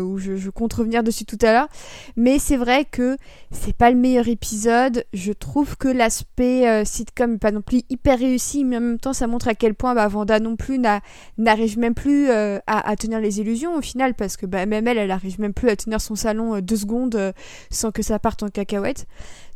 où 0.00 0.18
je, 0.18 0.36
je 0.36 0.50
compte 0.50 0.74
revenir 0.74 1.02
dessus 1.02 1.24
tout 1.24 1.38
à 1.40 1.52
l'heure. 1.52 1.68
Mais 2.16 2.38
vrai 2.56 2.84
que 2.84 3.16
c'est 3.50 3.76
pas 3.76 3.90
le 3.90 3.96
meilleur 3.96 4.28
épisode. 4.28 5.04
Je 5.12 5.32
trouve 5.32 5.76
que 5.76 5.88
l'aspect 5.88 6.68
euh, 6.68 6.84
sitcom 6.84 7.32
n'est 7.32 7.38
pas 7.38 7.50
non 7.50 7.62
plus 7.62 7.82
hyper 7.90 8.18
réussi, 8.18 8.64
mais 8.64 8.76
en 8.76 8.80
même 8.80 8.98
temps, 8.98 9.12
ça 9.12 9.26
montre 9.26 9.48
à 9.48 9.54
quel 9.54 9.74
point 9.74 9.94
bah, 9.94 10.08
Vanda 10.08 10.40
non 10.40 10.56
plus 10.56 10.78
n'arrive 11.38 11.78
même 11.78 11.94
plus 11.94 12.30
euh, 12.30 12.58
à, 12.66 12.96
tenir 12.96 13.20
les 13.20 13.40
illusions 13.40 13.76
au 13.76 13.82
final, 13.82 14.14
parce 14.14 14.36
que 14.36 14.46
bah, 14.46 14.66
même 14.66 14.86
elle, 14.86 14.98
elle 14.98 15.10
arrive 15.10 15.40
même 15.40 15.52
plus 15.52 15.68
à 15.68 15.76
tenir 15.76 16.00
son 16.00 16.14
salon 16.14 16.56
euh, 16.56 16.60
deux 16.60 16.76
secondes 16.76 17.32
sans 17.70 17.90
que 17.90 18.02
ça 18.02 18.18
parte 18.18 18.42
en 18.42 18.48
cacahuète. 18.48 19.06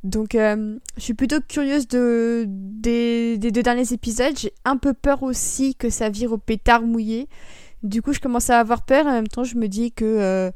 Donc, 0.05 0.35
je 0.35 0.79
suis 0.99 1.15
plutôt 1.15 1.41
curieuse 1.41 1.89
de, 1.89 2.45
des, 2.47 3.39
des 3.39 3.51
deux 3.51 3.63
derniers 3.63 3.93
épisodes. 3.93 4.39
J'ai 4.39 4.53
un 4.65 4.77
peu 4.77 4.95
peur 4.95 5.23
aussi 5.25 5.75
que 5.75 5.91
ça 5.91 6.11
vire 6.11 6.33
au 6.33 6.39
pétard 6.39 6.83
mouillé. 6.83 7.29
Du 7.83 8.03
coup, 8.03 8.13
je 8.13 8.21
commence 8.21 8.51
à 8.51 8.61
avoir 8.61 8.85
peur 8.85 9.07
et 9.07 9.11
en 9.11 9.15
même 9.15 9.29
temps, 9.29 9.43
je 9.43 9.57
me 9.57 9.67
dis 9.67 9.91
que 9.91 10.53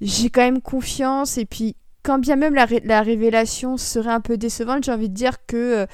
j'ai 0.00 0.30
quand 0.30 0.42
même 0.42 0.60
confiance. 0.60 1.38
Et 1.38 1.46
puis, 1.46 1.76
quand 2.02 2.18
bien 2.18 2.36
même 2.36 2.54
la, 2.54 2.66
la 2.84 3.02
révélation 3.02 3.76
serait 3.76 4.12
un 4.12 4.20
peu 4.20 4.36
décevante, 4.36 4.84
j'ai 4.84 4.92
envie 4.92 5.08
de 5.08 5.14
dire 5.14 5.44
que 5.46 5.56
euh, 5.56 5.86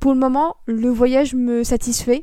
pour 0.00 0.12
le 0.12 0.18
moment, 0.18 0.56
le 0.66 0.88
voyage 0.88 1.34
me 1.34 1.64
satisfait. 1.64 2.22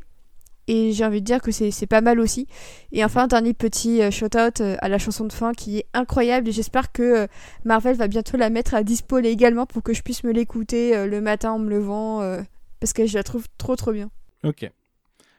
Et 0.68 0.90
j'ai 0.90 1.04
envie 1.04 1.20
de 1.20 1.26
dire 1.26 1.40
que 1.40 1.52
c'est 1.52 1.86
pas 1.86 2.00
mal 2.00 2.18
aussi. 2.18 2.48
Et 2.90 3.04
enfin, 3.04 3.28
dernier 3.28 3.54
petit 3.54 4.02
euh, 4.02 4.10
shout-out 4.10 4.60
euh, 4.60 4.76
à 4.80 4.88
la 4.88 4.98
chanson 4.98 5.24
de 5.24 5.32
fin 5.32 5.52
qui 5.52 5.78
est 5.78 5.86
incroyable. 5.94 6.48
Et 6.48 6.52
j'espère 6.52 6.90
que 6.90 7.28
Marvel 7.64 7.94
va 7.94 8.08
bientôt 8.08 8.36
la 8.36 8.50
mettre 8.50 8.74
à 8.74 8.82
dispo 8.82 9.18
également 9.18 9.66
pour 9.66 9.84
que 9.84 9.94
je 9.94 10.02
puisse 10.02 10.24
me 10.24 10.32
l'écouter 10.32 11.06
le 11.06 11.20
matin 11.20 11.52
en 11.52 11.60
me 11.60 11.70
levant. 11.70 12.20
parce 12.80 12.92
que 12.92 13.06
je 13.06 13.14
la 13.14 13.22
trouve 13.22 13.46
trop 13.58 13.76
trop 13.76 13.92
bien. 13.92 14.10
Ok. 14.42 14.68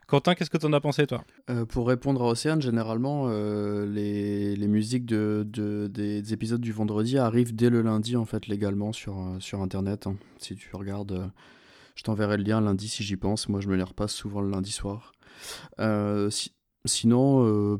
Quentin, 0.08 0.36
qu'est-ce 0.36 0.50
que 0.50 0.58
tu 0.58 0.66
en 0.66 0.72
as 0.72 0.80
pensé, 0.80 1.06
toi? 1.06 1.26
Euh, 1.50 1.66
Pour 1.66 1.86
répondre 1.86 2.24
à 2.24 2.30
Océane, 2.30 2.62
généralement, 2.62 3.26
euh, 3.28 3.86
les, 3.86 4.56
les, 4.56 4.68
musiques 4.70 5.06
de, 5.06 5.46
de, 5.46 5.88
des, 5.88 6.32
épisodes 6.32 6.62
du 6.62 6.72
vendredi 6.72 7.18
arrivent 7.18 7.54
dès 7.54 7.70
le 7.70 7.82
lundi, 7.82 8.16
en 8.16 8.24
fait, 8.24 8.48
légalement 8.48 8.94
sur, 8.94 9.20
euh, 9.20 9.40
sur 9.42 9.62
Internet. 9.62 10.08
Hein. 10.08 10.16
Si 10.38 10.56
tu 10.56 10.74
regardes, 10.74 11.30
je 11.96 12.04
t'enverrai 12.04 12.38
le 12.38 12.44
lien 12.44 12.62
lundi 12.62 12.88
si 12.88 13.04
j'y 13.04 13.18
pense. 13.18 13.50
Moi, 13.50 13.60
je 13.60 13.68
me 13.68 13.76
les 13.76 13.84
repasse 13.84 14.14
souvent 14.14 14.40
le 14.40 14.50
lundi 14.50 14.72
soir. 14.72 15.12
Sinon, 16.88 17.46
euh, 17.46 17.78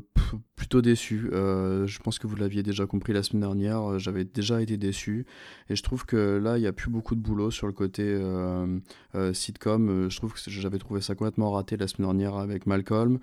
plutôt 0.56 0.82
déçu. 0.82 1.30
Euh, 1.32 1.86
je 1.86 1.98
pense 2.00 2.18
que 2.18 2.26
vous 2.26 2.36
l'aviez 2.36 2.62
déjà 2.62 2.86
compris 2.86 3.12
la 3.12 3.22
semaine 3.22 3.40
dernière. 3.40 3.92
Euh, 3.92 3.98
j'avais 3.98 4.24
déjà 4.24 4.60
été 4.60 4.76
déçu. 4.76 5.26
Et 5.70 5.76
je 5.76 5.82
trouve 5.82 6.04
que 6.06 6.38
là, 6.38 6.58
il 6.58 6.60
n'y 6.60 6.66
a 6.66 6.72
plus 6.72 6.90
beaucoup 6.90 7.14
de 7.14 7.20
boulot 7.20 7.50
sur 7.50 7.66
le 7.66 7.72
côté 7.72 8.18
sitcom. 9.32 10.08
Je 10.10 10.16
trouve 10.16 10.34
que 10.34 10.40
j'avais 10.46 10.78
trouvé 10.78 11.00
ça 11.00 11.14
complètement 11.14 11.50
raté 11.52 11.76
la 11.76 11.88
semaine 11.88 12.08
dernière 12.08 12.36
avec 12.36 12.66
Malcolm. 12.66 13.18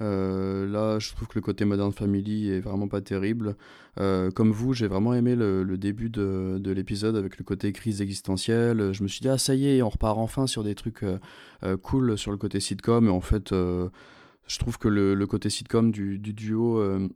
là, 0.00 0.98
je 0.98 1.12
trouve 1.12 1.28
que 1.28 1.34
le 1.36 1.40
côté 1.40 1.64
Modern 1.64 1.92
Family 1.92 2.50
est 2.50 2.60
vraiment 2.60 2.88
pas 2.88 3.00
terrible. 3.00 3.56
comme 3.96 4.50
vous, 4.52 4.72
j'ai 4.74 4.88
vraiment 4.88 5.14
aimé 5.14 5.36
le, 5.36 5.76
début 5.76 6.10
de, 6.10 6.58
de 6.58 6.70
l'épisode 6.70 7.16
avec 7.16 7.38
le 7.38 7.44
côté 7.44 7.72
crise 7.72 8.00
existentielle. 8.00 8.92
Je 8.92 9.02
me 9.02 9.08
suis 9.08 9.20
dit, 9.20 9.28
ah 9.28 9.38
ça 9.38 9.54
y 9.54 9.68
est, 9.68 9.82
on 9.82 9.88
repart 9.88 10.18
enfin 10.18 10.46
sur 10.46 10.64
des 10.64 10.74
trucs 10.74 11.04
cool 11.82 12.18
sur 12.18 12.30
le 12.30 12.38
côté 12.38 12.60
sitcom. 12.60 13.06
Et 13.06 13.10
en 13.10 13.20
fait, 13.20 13.52
je 14.46 14.58
trouve 14.58 14.78
que 14.78 14.88
le, 14.88 15.26
côté 15.26 15.50
sitcom 15.50 15.90
du, 15.90 16.18
duo 16.18 16.78
euh, 16.78 17.08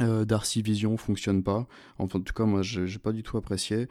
euh, 0.00 0.24
Darcy 0.24 0.62
Vision 0.62 0.96
fonctionne 0.96 1.42
pas. 1.42 1.66
Enfin, 1.98 2.18
en 2.18 2.22
tout 2.22 2.32
cas, 2.32 2.44
moi, 2.44 2.62
j'ai 2.62 2.98
pas 2.98 3.12
du 3.12 3.22
tout 3.22 3.36
apprécié. 3.36 3.88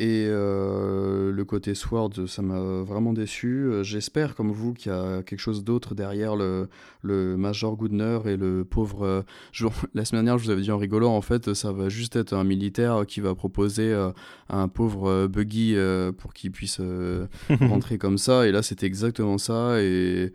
Et 0.00 0.26
euh, 0.26 1.30
le 1.30 1.44
côté 1.44 1.76
Sword, 1.76 2.26
ça 2.26 2.42
m'a 2.42 2.82
vraiment 2.82 3.12
déçu. 3.12 3.68
J'espère, 3.82 4.34
comme 4.34 4.50
vous, 4.50 4.74
qu'il 4.74 4.90
y 4.90 4.94
a 4.94 5.22
quelque 5.22 5.38
chose 5.38 5.62
d'autre 5.62 5.94
derrière 5.94 6.34
le, 6.34 6.68
le 7.02 7.36
Major 7.36 7.76
Goodner 7.76 8.18
et 8.24 8.36
le 8.36 8.64
pauvre. 8.64 9.24
la 9.94 10.04
semaine 10.04 10.24
dernière, 10.24 10.38
je 10.38 10.44
vous 10.44 10.50
avais 10.50 10.62
dit 10.62 10.72
en 10.72 10.78
rigolant, 10.78 11.14
en 11.14 11.20
fait, 11.20 11.54
ça 11.54 11.70
va 11.70 11.88
juste 11.88 12.16
être 12.16 12.32
un 12.32 12.42
militaire 12.42 13.04
qui 13.06 13.20
va 13.20 13.36
proposer 13.36 13.92
à 13.92 14.14
un 14.48 14.66
pauvre 14.66 15.28
Buggy 15.28 15.76
pour 16.18 16.32
qu'il 16.32 16.50
puisse 16.50 16.80
rentrer 17.60 17.98
comme 17.98 18.18
ça. 18.18 18.48
Et 18.48 18.52
là, 18.52 18.62
c'était 18.62 18.86
exactement 18.86 19.38
ça. 19.38 19.80
Et 19.80 20.32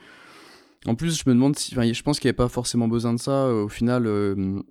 en 0.86 0.96
plus, 0.96 1.18
je 1.18 1.30
me 1.30 1.34
demande 1.34 1.58
si. 1.58 1.76
je 1.76 2.04
pense 2.04 2.20
qu'il 2.20 2.28
n'y 2.28 2.30
avait 2.30 2.38
pas 2.38 2.50
forcément 2.50 2.88
besoin 2.88 3.14
de 3.14 3.20
ça. 3.20 3.48
Au 3.48 3.68
final. 3.68 4.06
Euh, 4.08 4.62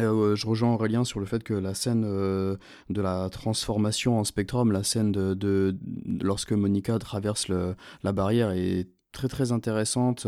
euh, 0.00 0.34
je 0.34 0.46
rejoins 0.48 0.74
Aurélien 0.74 1.04
sur 1.04 1.20
le 1.20 1.26
fait 1.26 1.44
que 1.44 1.54
la 1.54 1.72
scène 1.72 2.02
euh, 2.04 2.56
de 2.90 3.00
la 3.00 3.28
transformation 3.30 4.18
en 4.18 4.24
Spectrum, 4.24 4.72
la 4.72 4.82
scène 4.82 5.12
de, 5.12 5.76
lorsque 6.20 6.50
Monica 6.50 6.98
traverse 6.98 7.46
la 7.48 8.12
barrière 8.12 8.50
est 8.50 8.88
très 9.12 9.28
très 9.28 9.52
intéressante. 9.52 10.26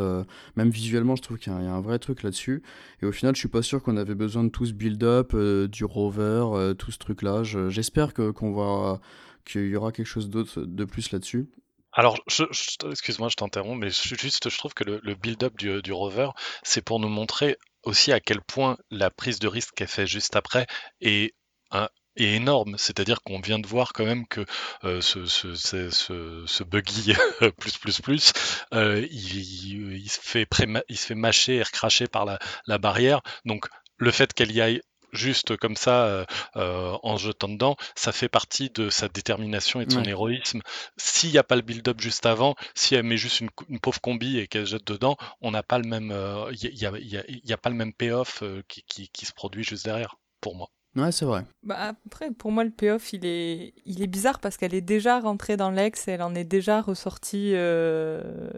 même 0.55 0.71
visuellement, 0.71 1.17
je 1.17 1.23
trouve 1.23 1.39
qu'il 1.39 1.53
y, 1.53 1.57
a 1.57 1.59
un 1.59 1.81
vrai 1.81 1.99
truc 1.99 2.23
là-dessus. 2.23 2.63
Et 3.03 3.07
au 3.07 3.13
final, 3.13 3.35
je 3.35 3.41
suis 3.41 3.49
pas 3.49 3.63
sûr 3.63 3.83
qu'on 3.83 3.97
avait 3.97 4.15
besoin 4.15 4.45
de 4.45 4.51
tout 4.51 4.67
ce 4.67 4.73
build-up, 4.73 5.35
du 5.35 5.85
rover, 5.85 6.75
tout 6.79 6.93
ce 6.93 6.99
truc-là. 6.99 7.43
J'espère 7.43 8.15
que 8.15 8.31
qu'on 8.31 8.53
va 8.53 9.01
qu'il 9.45 9.67
y 9.67 9.77
aura 9.77 9.91
quelque 9.91 10.07
chose 10.07 10.31
d'autre 10.31 10.61
de 10.61 10.85
plus 10.85 11.11
là-dessus. 11.11 11.49
Alors, 11.97 12.19
je, 12.29 12.45
excuse-moi, 12.91 13.31
je 13.31 13.37
t'interromps, 13.37 13.81
mais 13.81 13.89
juste, 13.91 14.51
je 14.51 14.59
trouve 14.59 14.75
que 14.75 14.85
le, 14.85 15.15
build-up 15.15 15.57
du, 15.57 15.93
rover, 15.93 16.29
c'est 16.63 16.83
pour 16.83 17.01
nous 17.01 17.09
montrer 17.09 17.57
aussi 17.85 18.13
à 18.13 18.21
quel 18.21 18.43
point 18.43 18.77
la 18.91 19.11
prise 19.11 19.39
de 19.39 19.49
risque 19.49 19.75
qu'elle 19.75 19.89
fait 19.89 20.07
juste 20.07 20.37
après 20.37 20.67
est, 21.01 21.35
énorme. 22.19 22.77
C'est-à-dire 22.79 23.21
qu'on 23.23 23.41
vient 23.41 23.59
de 23.59 23.67
voir 23.67 23.93
quand 23.93 24.05
même 24.05 24.27
que 24.27 24.45
euh, 24.85 25.01
ce, 25.01 25.27
ce, 25.27 26.65
buggy 26.65 27.15
plus 27.59 27.77
plus 27.79 28.01
plus, 28.01 28.33
euh, 28.75 29.07
il, 29.11 30.09
se 30.09 30.21
fait 30.21 30.47
il 30.89 30.99
se 30.99 31.07
fait 31.07 31.15
mâcher 31.15 31.57
et 31.57 31.63
recracher 31.63 32.07
par 32.09 32.27
la, 32.27 32.39
la 32.67 32.79
barrière. 32.79 33.21
Donc, 33.47 33.67
le 33.99 34.11
fait 34.11 34.33
qu'elle 34.35 34.53
y 34.53 34.61
aille 34.61 34.83
juste 35.17 35.57
comme 35.57 35.77
ça 35.77 36.05
euh, 36.05 36.25
euh, 36.57 36.97
en 37.03 37.17
jetant 37.17 37.49
dedans, 37.49 37.77
ça 37.95 38.13
fait 38.13 38.29
partie 38.29 38.71
de 38.71 38.91
sa 38.91 39.09
détermination 39.09 39.81
et 39.81 39.87
de 39.87 39.93
son 39.93 40.05
héroïsme. 40.05 40.61
S'il 40.97 41.31
n'y 41.31 41.39
a 41.39 41.45
pas 41.45 41.57
le 41.57 41.63
build-up 41.63 42.01
juste 42.01 42.27
avant, 42.27 42.55
si 42.75 42.95
elle 42.95 43.05
met 43.05 43.17
juste 43.17 43.41
une, 43.41 43.81
pauvre 43.81 44.01
combi 44.01 44.39
et 44.39 44.47
qu'elle 44.47 44.67
jette 44.67 44.87
dedans, 44.87 45.17
on 45.41 45.51
n'a 45.51 45.63
pas 45.63 45.79
le 45.79 45.89
même, 45.89 46.15
il 46.61 47.41
n'y 47.45 47.53
a, 47.53 47.57
pas 47.57 47.71
le 47.71 47.77
même 47.77 47.93
payoff 47.93 48.43
euh, 48.43 48.63
qui, 48.69 49.09
qui 49.09 49.27
se 49.27 49.33
produit 49.33 49.65
juste 49.65 49.85
derrière, 49.85 50.17
pour 50.41 50.55
moi. 50.55 50.71
Ouais, 50.97 51.13
c'est 51.13 51.27
vrai. 51.27 51.45
Bah 51.63 51.95
après, 52.07 52.31
pour 52.31 52.51
moi, 52.51 52.65
le 52.65 52.71
payoff, 52.71 53.13
il 53.13 53.27
est, 53.27 53.75
il 53.85 54.03
est 54.03 54.07
bizarre 54.07 54.41
parce 54.41 54.57
qu'elle 54.57 54.75
est 54.75 54.81
déjà 54.81 55.21
rentrée 55.21 55.59
dans 55.59 55.71
l'ex, 55.71 56.09
elle 56.09 56.23
en 56.23 56.35
est 56.35 56.45
déjà 56.45 56.81
ressortie, 56.81 57.53
euh, 57.55 58.49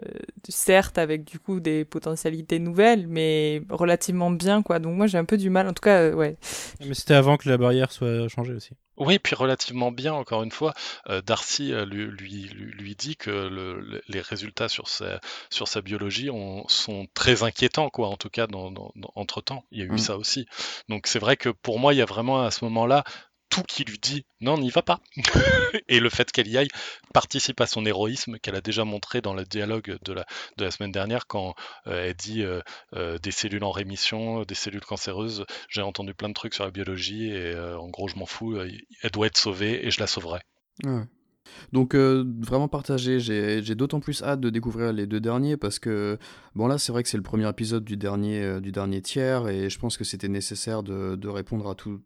certes, 0.47 0.97
avec 0.97 1.25
du 1.25 1.37
coup 1.37 1.59
des 1.59 1.83
potentialités 1.83 2.59
nouvelles, 2.59 3.07
mais 3.07 3.61
relativement 3.69 4.31
bien, 4.31 4.63
quoi. 4.63 4.79
Donc 4.79 4.95
moi, 4.95 5.07
j'ai 5.07 5.17
un 5.17 5.25
peu 5.25 5.35
du 5.35 5.49
mal, 5.49 5.67
en 5.67 5.73
tout 5.73 5.81
cas, 5.81 5.99
euh, 5.99 6.13
ouais. 6.13 6.37
Mais 6.79 6.93
c'était 6.93 7.13
avant 7.13 7.35
que 7.35 7.49
la 7.49 7.57
barrière 7.57 7.91
soit 7.91 8.29
changée 8.29 8.53
aussi. 8.53 8.71
Oui, 8.99 9.17
puis 9.17 9.33
relativement 9.33 9.91
bien, 9.91 10.13
encore 10.13 10.43
une 10.43 10.51
fois. 10.51 10.73
Euh, 11.07 11.21
Darcy 11.21 11.71
euh, 11.71 11.85
lui, 11.85 12.05
lui, 12.05 12.43
lui, 12.49 12.95
dit 12.95 13.15
que 13.15 13.29
le, 13.29 14.01
les 14.09 14.19
résultats 14.19 14.67
sur 14.67 14.89
sa, 14.89 15.21
sur 15.49 15.69
sa 15.69 15.81
biologie 15.81 16.29
ont, 16.29 16.67
sont 16.67 17.07
très 17.13 17.43
inquiétants, 17.43 17.89
quoi, 17.89 18.09
en 18.09 18.17
tout 18.17 18.29
cas, 18.29 18.45
dans, 18.45 18.71
dans, 18.71 18.91
entre-temps. 19.15 19.63
Il 19.71 19.79
y 19.79 19.81
a 19.81 19.85
eu 19.85 19.91
mmh. 19.91 19.97
ça 19.99 20.17
aussi. 20.17 20.45
Donc 20.89 21.07
c'est 21.07 21.19
vrai 21.19 21.37
que 21.37 21.47
pour 21.47 21.79
moi, 21.79 21.93
il 21.93 21.97
y 21.97 22.01
a 22.01 22.05
vraiment 22.05 22.41
à 22.43 22.51
ce 22.51 22.65
moment-là 22.65 23.05
tout 23.49 23.63
qui 23.63 23.83
lui 23.83 23.97
dit 23.99 24.25
non, 24.41 24.57
n'y 24.57 24.69
va 24.69 24.81
pas. 24.81 25.01
et 25.89 25.99
le 25.99 26.09
fait 26.09 26.31
qu'elle 26.31 26.47
y 26.47 26.57
aille 26.57 26.69
participe 27.13 27.59
à 27.61 27.67
son 27.67 27.85
héroïsme 27.85 28.37
qu'elle 28.39 28.55
a 28.55 28.61
déjà 28.61 28.85
montré 28.85 29.21
dans 29.21 29.33
le 29.33 29.43
dialogue 29.43 29.97
de 30.03 30.13
la, 30.13 30.71
semaine 30.71 30.91
dernière 30.91 31.27
quand 31.27 31.55
euh, 31.87 32.07
elle 32.07 32.13
dit 32.13 32.43
euh, 32.43 32.61
euh, 32.95 33.17
des 33.17 33.31
cellules 33.31 33.63
en 33.63 33.71
rémission, 33.71 34.43
des 34.43 34.55
cellules 34.55 34.85
cancéreuses. 34.85 35.45
J'ai 35.69 35.81
entendu 35.81 36.13
plein 36.13 36.29
de 36.29 36.33
trucs 36.33 36.53
sur 36.53 36.63
la 36.63 36.71
biologie 36.71 37.29
et 37.31 37.57
en 37.57 37.89
gros, 37.89 38.07
je 38.07 38.15
m'en 38.15 38.25
fous. 38.25 38.59
Elle 38.59 39.11
doit 39.11 39.27
être 39.27 39.37
sauvée 39.37 39.85
et 39.85 39.91
je 39.91 39.99
la 39.99 40.07
sauverai. 40.07 40.39
Donc 41.71 41.95
vraiment 41.95 42.67
partagé, 42.67 43.19
j'ai 43.19 43.75
d'autant 43.75 43.99
plus 43.99 44.21
hâte 44.21 44.39
de 44.39 44.49
découvrir 44.49 44.93
les 44.93 45.07
deux 45.07 45.19
derniers 45.19 45.57
parce 45.57 45.79
que 45.79 46.19
bon 46.55 46.67
là 46.67 46.77
c'est 46.77 46.91
vrai 46.91 47.01
que 47.01 47.09
c'est 47.09 47.17
le 47.17 47.23
premier 47.23 47.49
épisode 47.49 47.83
du 47.83 47.97
dernier, 47.97 49.01
tiers 49.01 49.47
et 49.47 49.69
je 49.69 49.79
pense 49.79 49.97
que 49.97 50.03
c'était 50.03 50.27
nécessaire 50.27 50.83
de, 50.83 51.27
répondre 51.27 51.67
à 51.67 51.75
tout, 51.75 52.01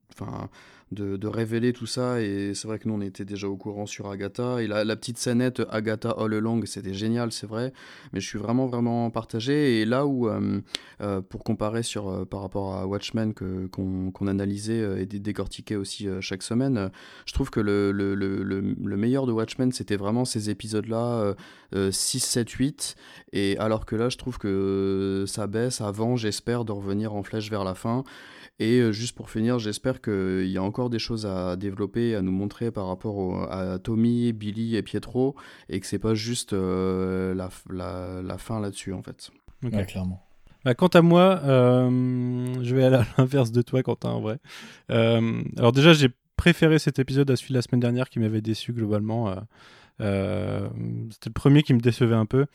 de, 0.93 1.27
révéler 1.27 1.73
tout 1.73 1.85
ça. 1.85 2.21
Et 2.21 2.53
c'est 2.53 2.67
vrai 2.67 2.79
que 2.79 2.87
nous, 2.87 2.93
on 2.93 3.01
était 3.01 3.25
déjà 3.25 3.47
au 3.47 3.57
courant 3.57 3.85
sur 3.85 4.09
Agatha. 4.09 4.61
Et 4.61 4.67
la, 4.67 4.95
petite 4.95 5.17
scénette 5.17 5.61
Agatha 5.69 6.11
All 6.11 6.33
Along, 6.33 6.65
c'était 6.65 6.93
génial, 6.93 7.31
c'est 7.31 7.47
vrai. 7.47 7.73
Mais 8.11 8.19
je 8.19 8.27
suis 8.27 8.39
vraiment, 8.39 8.67
vraiment 8.67 9.09
partagé. 9.09 9.81
Et 9.81 9.85
là 9.85 10.05
où, 10.05 10.27
euh, 10.27 10.61
euh, 11.01 11.21
pour 11.21 11.43
comparer 11.43 11.83
sur, 11.83 12.09
euh, 12.09 12.25
par 12.25 12.41
rapport 12.41 12.75
à 12.75 12.87
Watchmen 12.87 13.33
qu'on 13.33 14.27
analysait 14.27 15.01
et 15.01 15.05
décortiquait 15.05 15.75
aussi 15.75 16.07
chaque 16.21 16.43
semaine, 16.43 16.91
je 17.25 17.33
trouve 17.33 17.49
que 17.49 17.59
le, 17.59 17.91
le, 17.91 18.15
le, 18.15 18.43
le 18.43 18.97
meilleur 18.97 19.25
de 19.25 19.31
Watchmen, 19.31 19.71
c'était 19.71 19.97
vraiment 19.97 20.25
ces 20.25 20.49
épisodes-là, 20.49 21.35
6, 21.91 22.19
7, 22.19 22.49
8. 22.49 22.95
Et 23.33 23.57
alors 23.57 23.85
que 23.85 23.95
là, 23.95 24.09
je 24.09 24.17
trouve 24.17 24.37
que 24.37 25.25
ça 25.27 25.47
baisse 25.47 25.81
avant, 25.81 26.15
j'espère, 26.15 26.65
de 26.65 26.71
revenir 26.71 27.13
en 27.13 27.23
flèche 27.23 27.49
vers 27.49 27.63
la 27.63 27.73
fin. 27.73 28.03
Et 28.59 28.79
euh, 28.79 28.91
juste 28.91 29.15
pour 29.15 29.29
finir, 29.29 29.57
j'espère 29.59 30.01
qu'il 30.01 30.47
y 30.47 30.57
a 30.57 30.63
encore 30.63 30.89
des 30.89 30.99
choses 30.99 31.25
à 31.25 31.55
développer, 31.55 32.15
à 32.15 32.21
nous 32.21 32.31
montrer 32.31 32.71
par 32.71 32.87
rapport 32.87 33.51
à 33.51 33.79
Tommy, 33.79 34.31
Billy 34.31 34.75
et 34.75 34.83
Pietro, 34.83 35.35
et 35.69 35.79
que 35.79 35.87
c'est 35.87 35.99
pas 35.99 36.13
juste 36.13 36.53
euh, 36.53 37.33
la, 37.33 37.49
la, 37.69 38.21
la, 38.21 38.37
fin 38.37 38.59
là-dessus 38.59 38.93
en 38.93 39.01
fait. 39.01 39.31
clairement. 39.87 40.23
Bah, 40.65 40.75
quant 40.75 40.87
à 40.87 41.01
moi, 41.01 41.41
euh, 41.43 42.63
je 42.63 42.75
vais 42.75 42.85
aller 42.85 42.97
à 42.97 43.05
l'inverse 43.17 43.51
de 43.51 43.61
toi, 43.61 43.81
Quentin, 43.81 44.09
en 44.09 44.21
vrai. 44.21 44.37
alors 44.89 45.71
déjà, 45.71 45.93
j'ai 45.93 46.09
préféré 46.37 46.77
cet 46.77 46.99
épisode 46.99 47.29
à 47.31 47.35
celui 47.35 47.49
de 47.49 47.57
la 47.57 47.61
semaine 47.63 47.81
dernière 47.81 48.09
qui 48.09 48.19
m'avait 48.19 48.41
déçu 48.41 48.71
globalement. 48.71 49.35
Euh, 50.01 50.67
c'était 51.11 51.29
le 51.29 51.33
premier 51.33 51.63
qui 51.63 51.73
me 51.73 51.79
décevait 51.79 52.15
un 52.15 52.25
peu. 52.25 52.45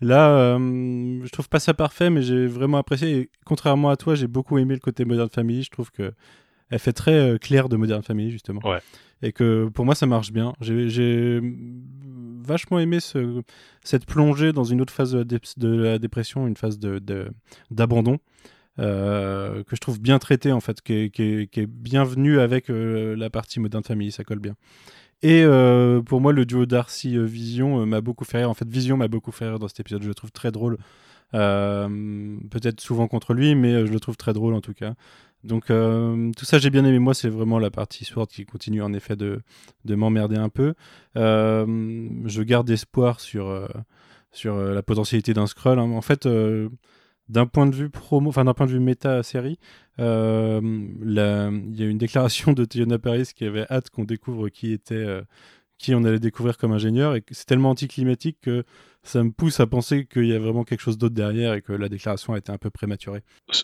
Là, 0.00 0.30
euh, 0.30 1.20
je 1.24 1.30
trouve 1.30 1.48
pas 1.48 1.60
ça 1.60 1.74
parfait, 1.74 2.10
mais 2.10 2.22
j'ai 2.22 2.46
vraiment 2.46 2.78
apprécié. 2.78 3.16
Et 3.16 3.30
contrairement 3.44 3.90
à 3.90 3.96
toi, 3.96 4.14
j'ai 4.14 4.26
beaucoup 4.26 4.58
aimé 4.58 4.74
le 4.74 4.80
côté 4.80 5.04
Modern 5.04 5.28
Family. 5.28 5.62
Je 5.62 5.70
trouve 5.70 5.90
que 5.90 6.12
elle 6.70 6.78
fait 6.78 6.92
très 6.92 7.14
euh, 7.14 7.38
clair 7.38 7.68
de 7.68 7.76
Modern 7.76 8.02
Family 8.02 8.30
justement. 8.30 8.60
Ouais. 8.64 8.80
Et 9.22 9.32
que 9.32 9.68
pour 9.68 9.84
moi, 9.84 9.94
ça 9.94 10.06
marche 10.06 10.32
bien. 10.32 10.52
J'ai 10.60 11.40
vachement 12.40 12.78
aimé 12.78 13.00
ce, 13.00 13.42
cette 13.82 14.06
plongée 14.06 14.52
dans 14.52 14.64
une 14.64 14.80
autre 14.80 14.92
phase 14.92 15.12
de 15.12 15.68
la, 15.68 15.98
dépression, 15.98 16.46
une 16.46 16.56
phase 16.56 16.78
d'abandon. 16.78 18.18
De, 18.78 19.62
que 19.64 19.74
je 19.74 19.80
trouve 19.80 20.00
bien 20.00 20.20
traitée 20.20 20.52
en 20.52 20.60
fait, 20.60 20.80
qui 20.82 20.92
est, 20.92 21.10
qui 21.10 21.48
qui 21.48 21.60
est 21.60 21.66
bien 21.66 22.04
venue 22.04 22.38
avec 22.38 22.66
la 22.68 23.28
partie 23.28 23.58
Modern 23.58 23.82
Family, 23.82 24.12
ça 24.12 24.22
colle 24.22 24.38
bien. 24.38 24.54
Et 25.22 25.42
euh, 25.42 26.00
pour 26.00 26.20
moi, 26.20 26.32
le 26.32 26.46
duo 26.46 26.64
Darcy 26.64 27.16
euh, 27.16 27.24
Vision 27.24 27.80
euh, 27.80 27.86
m'a 27.86 28.00
beaucoup 28.00 28.24
fait 28.24 28.38
rire. 28.38 28.50
En 28.50 28.54
fait, 28.54 28.68
Vision 28.68 28.96
m'a 28.96 29.08
beaucoup 29.08 29.32
fait 29.32 29.48
rire 29.48 29.58
dans 29.58 29.68
cet 29.68 29.80
épisode. 29.80 30.02
Je 30.02 30.08
le 30.08 30.14
trouve 30.14 30.30
très 30.30 30.52
drôle. 30.52 30.78
Peut-être 31.32 32.80
souvent 32.80 33.08
contre 33.08 33.34
lui, 33.34 33.54
mais 33.54 33.86
je 33.86 33.92
le 33.92 34.00
trouve 34.00 34.16
très 34.16 34.32
drôle 34.32 34.54
en 34.54 34.60
tout 34.60 34.72
cas. 34.72 34.94
Donc 35.44 35.66
tout 35.66 36.44
ça, 36.44 36.58
j'ai 36.58 36.70
bien 36.70 36.84
aimé. 36.84 36.98
Moi, 36.98 37.14
c'est 37.14 37.28
vraiment 37.28 37.58
la 37.58 37.70
partie 37.70 38.04
Sword 38.04 38.28
qui 38.28 38.46
continue 38.46 38.80
en 38.80 38.94
effet 38.94 39.14
de, 39.14 39.42
de 39.84 39.94
m'emmerder 39.94 40.36
un 40.36 40.48
peu. 40.48 40.74
je 41.14 42.42
garde 42.42 42.70
espoir 42.70 43.20
sur, 43.20 43.68
sur 44.32 44.56
la 44.56 44.82
potentialité 44.82 45.34
d'un 45.34 45.46
scroll. 45.46 45.78
Hein. 45.78 45.90
En 45.90 46.00
fait 46.00 46.26
d'un 47.28 47.46
point 47.46 47.66
de 47.66 47.74
vue 47.74 47.90
promo, 47.90 48.30
enfin 48.30 48.44
d'un 48.44 48.54
point 48.54 48.66
de 48.66 48.72
vue 48.72 48.80
méta 48.80 49.22
série, 49.22 49.58
euh, 50.00 50.60
il 50.62 51.78
y 51.78 51.82
a 51.82 51.86
une 51.86 51.98
déclaration 51.98 52.52
de 52.52 52.64
Tiana 52.64 52.98
Paris 52.98 53.30
qui 53.34 53.44
avait 53.44 53.66
hâte 53.70 53.90
qu'on 53.90 54.04
découvre 54.04 54.48
qui 54.48 54.72
était, 54.72 54.94
euh, 54.94 55.22
qui 55.78 55.94
on 55.94 56.04
allait 56.04 56.18
découvrir 56.18 56.56
comme 56.56 56.72
ingénieur, 56.72 57.14
et 57.16 57.22
c'est 57.30 57.46
tellement 57.46 57.70
anticlimatique 57.70 58.38
que 58.42 58.64
ça 59.08 59.22
me 59.22 59.30
pousse 59.30 59.60
à 59.60 59.66
penser 59.66 60.06
qu'il 60.06 60.26
y 60.26 60.34
a 60.34 60.38
vraiment 60.38 60.64
quelque 60.64 60.80
chose 60.80 60.98
d'autre 60.98 61.14
derrière 61.14 61.54
et 61.54 61.62
que 61.62 61.72
la 61.72 61.88
déclaration 61.88 62.34
a 62.34 62.38
été 62.38 62.52
un 62.52 62.58
peu 62.58 62.68
prématurée. 62.68 63.22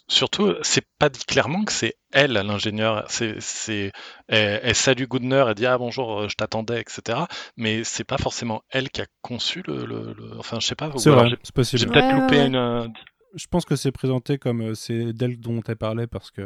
Surtout, 0.09 0.55
c'est 0.63 0.87
pas 0.99 1.09
dit 1.09 1.25
clairement 1.25 1.65
que 1.65 1.73
c'est 1.73 1.97
elle, 2.13 2.33
l'ingénieur. 2.33 3.05
C'est, 3.09 3.41
c'est, 3.41 3.93
elle, 4.29 4.75
salue 4.75 5.05
Goodner, 5.05 5.45
elle 5.49 5.55
dit 5.55 5.67
ah 5.67 5.77
bonjour, 5.77 6.21
euh, 6.21 6.29
je 6.29 6.37
t'attendais, 6.37 6.81
etc. 6.81 7.19
Mais 7.57 7.85
c'est 7.85 8.05
pas 8.05 8.17
forcément 8.17 8.63
elle 8.71 8.91
qui 8.91 9.03
a 9.03 9.07
conçu 9.23 9.63
le, 9.67 10.15
enfin 10.39 10.61
je 10.61 10.67
sais 10.67 10.77
pas. 10.77 10.91
C'est 10.97 11.11
vrai, 11.11 11.31
c'est 11.43 11.55
possible. 11.55 11.81
J'ai 11.81 11.87
peut-être 11.87 12.15
loupé 12.15 12.47
une. 12.47 12.93
Je 13.35 13.47
pense 13.47 13.65
que 13.65 13.77
c'est 13.77 13.93
présenté 13.93 14.39
comme 14.39 14.61
euh, 14.61 14.75
c'est 14.75 15.13
d'elle 15.13 15.39
dont 15.39 15.61
elle 15.67 15.77
parlait 15.77 16.07
parce 16.07 16.31
que 16.31 16.43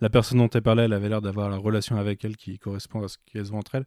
la 0.00 0.08
personne 0.08 0.38
dont 0.38 0.48
elle 0.48 0.62
parlait, 0.62 0.84
elle 0.84 0.92
avait 0.92 1.08
l'air 1.08 1.20
d'avoir 1.20 1.50
la 1.50 1.56
relation 1.56 1.96
avec 1.96 2.24
elle 2.24 2.36
qui 2.36 2.58
correspond 2.58 3.04
à 3.04 3.08
ce 3.08 3.18
qu'elles 3.26 3.52
ont 3.52 3.58
entre 3.58 3.74
elles. 3.74 3.86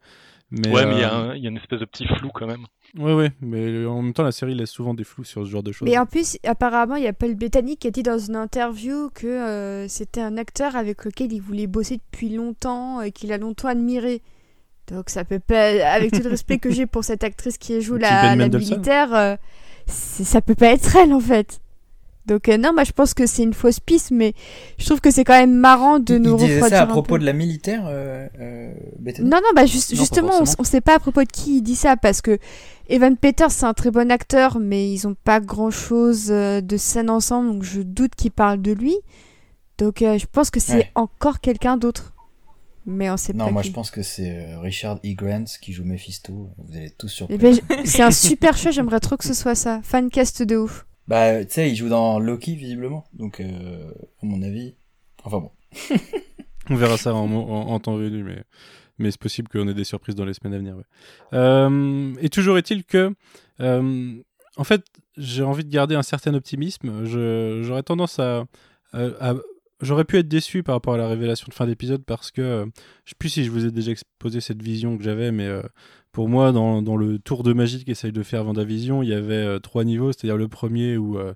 Mais, 0.52 0.69
ouais, 0.69 0.86
mais 0.86 0.98
il 1.36 1.41
y, 1.43 1.48
a 1.48 1.50
une 1.50 1.58
espèce 1.58 1.80
de 1.80 1.86
petit 1.86 2.06
flou 2.06 2.30
quand 2.32 2.46
même. 2.46 2.65
Oui, 2.96 3.13
oui, 3.13 3.30
mais 3.41 3.86
en 3.86 4.04
même 4.04 4.13
temps, 4.13 4.24
la 4.24 4.32
série 4.32 4.54
laisse 4.54 4.69
souvent 4.69 4.93
des 4.93 5.04
flous 5.04 5.24
sur 5.24 5.43
ce 5.43 5.50
genre 5.50 5.63
de 5.63 5.72
choses. 5.72 5.88
Mais 5.88 5.98
en 5.98 6.06
plus, 6.06 6.38
apparemment, 6.46 6.96
il 6.96 7.04
y 7.04 7.08
a 7.08 7.13
Paul 7.13 7.34
Bettany 7.34 7.78
qui 7.78 7.88
a 7.88 7.91
dit 7.91 8.04
dans 8.04 8.19
une 8.19 8.36
interview 8.36 9.10
que 9.15 9.26
euh, 9.26 9.88
c'était 9.88 10.22
un 10.22 10.38
acteur 10.38 10.76
avec 10.76 11.04
lequel 11.04 11.34
il 11.34 11.41
voulait 11.41 11.65
bosser 11.65 11.98
depuis 11.98 12.30
longtemps 12.30 13.02
et 13.02 13.12
qu'il 13.12 13.32
a 13.32 13.39
longtemps 13.39 13.69
admiré. 13.69 14.22
Donc 14.88 15.10
ça 15.10 15.24
peut 15.24 15.39
pas, 15.39 15.69
avec 15.91 16.12
tout 16.12 16.22
le 16.22 16.30
respect 16.30 16.60
que 16.60 16.69
j'ai 16.69 16.86
pour 16.86 17.04
cette 17.04 17.24
actrice 17.24 17.58
qui 17.58 17.82
joue 17.82 17.96
la, 17.98 18.36
ben 18.36 18.52
la 18.52 18.60
militaire, 18.60 19.15
euh, 19.15 19.36
ça 19.88 20.41
peut 20.41 20.56
pas 20.56 20.74
être 20.74 20.96
elle 20.96 21.13
en 21.13 21.19
fait. 21.19 21.62
Donc 22.25 22.47
euh, 22.47 22.57
non, 22.57 22.73
moi 22.73 22.86
je 22.86 22.93
pense 22.93 23.13
que 23.13 23.25
c'est 23.25 23.43
une 23.43 23.53
fausse 23.53 23.81
piste, 23.81 24.12
mais 24.12 24.33
je 24.77 24.86
trouve 24.86 25.01
que 25.01 25.12
c'est 25.12 25.25
quand 25.25 25.38
même 25.38 25.53
marrant 25.53 25.99
de 25.99 26.17
nous 26.17 26.38
il 26.39 26.47
disait 26.47 26.69
ça 26.69 26.81
à 26.81 26.86
propos 26.86 27.17
de 27.17 27.25
la 27.25 27.33
militaire 27.33 27.83
euh, 27.88 28.27
euh 28.39 28.73
Non, 29.19 29.38
non, 29.43 29.49
bah 29.55 29.65
justement, 29.65 30.39
on, 30.39 30.43
on, 30.59 30.63
sait 30.63 30.79
pas 30.79 30.95
à 30.95 30.99
propos 30.99 31.23
de 31.23 31.29
qui 31.29 31.57
il 31.57 31.62
dit 31.62 31.75
ça, 31.75 31.97
parce 31.97 32.21
que 32.21 32.39
Evan 32.88 33.17
Peters 33.17 33.51
c'est 33.51 33.65
un 33.65 33.73
très 33.73 33.91
bon 33.91 34.09
acteur, 34.09 34.59
mais 34.59 34.89
ils 34.89 35.05
ont 35.05 35.15
pas 35.15 35.41
grand 35.41 35.69
chose 35.69 36.27
euh, 36.29 36.62
de 36.62 36.77
scène 36.77 37.09
ensemble, 37.09 37.51
donc 37.51 37.63
je 37.63 37.81
doute 37.81 38.15
qu'il 38.15 38.31
parle 38.31 38.62
de 38.62 38.71
lui. 38.71 38.95
Donc 39.77 39.97
je 39.99 40.25
pense 40.31 40.49
que 40.49 40.59
c'est 40.59 40.91
encore 40.95 41.41
quelqu'un 41.41 41.77
d'autre. 41.77 42.13
Mais 42.86 43.09
on 43.09 43.17
sait 43.17 43.33
non, 43.33 43.39
pas. 43.39 43.45
Non, 43.45 43.53
moi 43.53 43.62
je 43.63 43.71
pense 43.71 43.89
que 43.89 44.03
c'est 44.03 44.55
Richard 44.57 44.99
E. 45.05 45.13
Grant 45.13 45.45
qui 45.62 45.73
joue 45.73 45.83
Mephisto. 45.83 46.49
Vous 46.57 46.77
allez 46.77 46.91
tous. 46.91 47.23
Eh 47.27 47.38
ben, 47.38 47.57
c'est 47.83 48.03
un 48.03 48.12
super 48.12 48.55
choix, 48.57 48.71
j'aimerais 48.71 48.99
trop 48.99 49.17
que 49.17 49.25
ce 49.25 49.33
soit 49.33 49.55
ça. 49.55 49.81
Fancast 49.83 50.43
de 50.43 50.57
ouf. 50.57 50.86
Bah, 51.07 51.43
tu 51.43 51.51
sais, 51.51 51.69
il 51.69 51.75
joue 51.75 51.89
dans 51.89 52.19
Loki, 52.19 52.55
visiblement. 52.55 53.05
Donc, 53.13 53.39
euh, 53.39 53.91
à 54.21 54.25
mon 54.25 54.41
avis. 54.41 54.75
Enfin 55.23 55.39
bon. 55.39 55.51
On 56.69 56.75
verra 56.75 56.97
ça 56.97 57.13
en, 57.13 57.79
temps 57.79 57.97
venu, 57.97 58.23
mais, 58.23 58.43
mais 58.97 59.11
c'est 59.11 59.19
possible 59.19 59.49
qu'on 59.49 59.67
ait 59.67 59.73
des 59.73 59.83
surprises 59.83 60.15
dans 60.15 60.23
les 60.23 60.33
semaines 60.33 60.53
à 60.53 60.57
venir. 60.57 60.77
Euh, 61.33 62.13
et 62.21 62.29
toujours 62.29 62.57
est-il 62.57 62.85
que. 62.85 63.13
Euh, 63.59 64.23
en 64.55 64.63
fait, 64.63 64.85
j'ai 65.17 65.43
envie 65.43 65.65
de 65.65 65.69
garder 65.69 65.95
un 65.95 66.03
certain 66.03 66.33
optimisme. 66.33 67.03
J'aurais 67.03 67.83
tendance 67.83 68.19
à, 68.19 68.45
J'aurais 69.81 70.05
pu 70.05 70.17
être 70.17 70.29
déçu 70.29 70.63
par 70.63 70.75
rapport 70.75 70.93
à 70.93 70.97
la 70.97 71.09
révélation 71.09 71.47
de 71.49 71.53
fin 71.53 71.65
d'épisode 71.65 72.05
parce 72.05 72.31
que 72.31 72.65
je 73.03 73.09
sais 73.09 73.15
plus 73.19 73.27
si 73.27 73.43
je 73.43 73.51
vous 73.51 73.65
ai 73.65 73.71
déjà 73.71 73.91
exposé 73.91 74.39
cette 74.39 74.61
vision 74.61 74.97
que 74.97 75.03
j'avais, 75.03 75.33
mais 75.33 75.49
pour 76.13 76.30
moi, 76.30 76.52
dans, 76.52 76.95
le 76.95 77.17
tour 77.17 77.41
de 77.41 77.54
magie 77.54 77.84
qu'essaye 77.84 78.12
de 78.12 78.23
faire 78.23 78.43
Vendavision, 78.43 79.02
il 79.02 79.10
y 79.10 79.13
avait 79.13 79.34
euh, 79.34 79.60
trois 79.60 79.84
niveaux. 79.84 80.12
C'est-à-dire 80.13 80.38
le 80.38 80.47
premier 80.47 80.95
où 80.95 81.17
euh, 81.17 81.34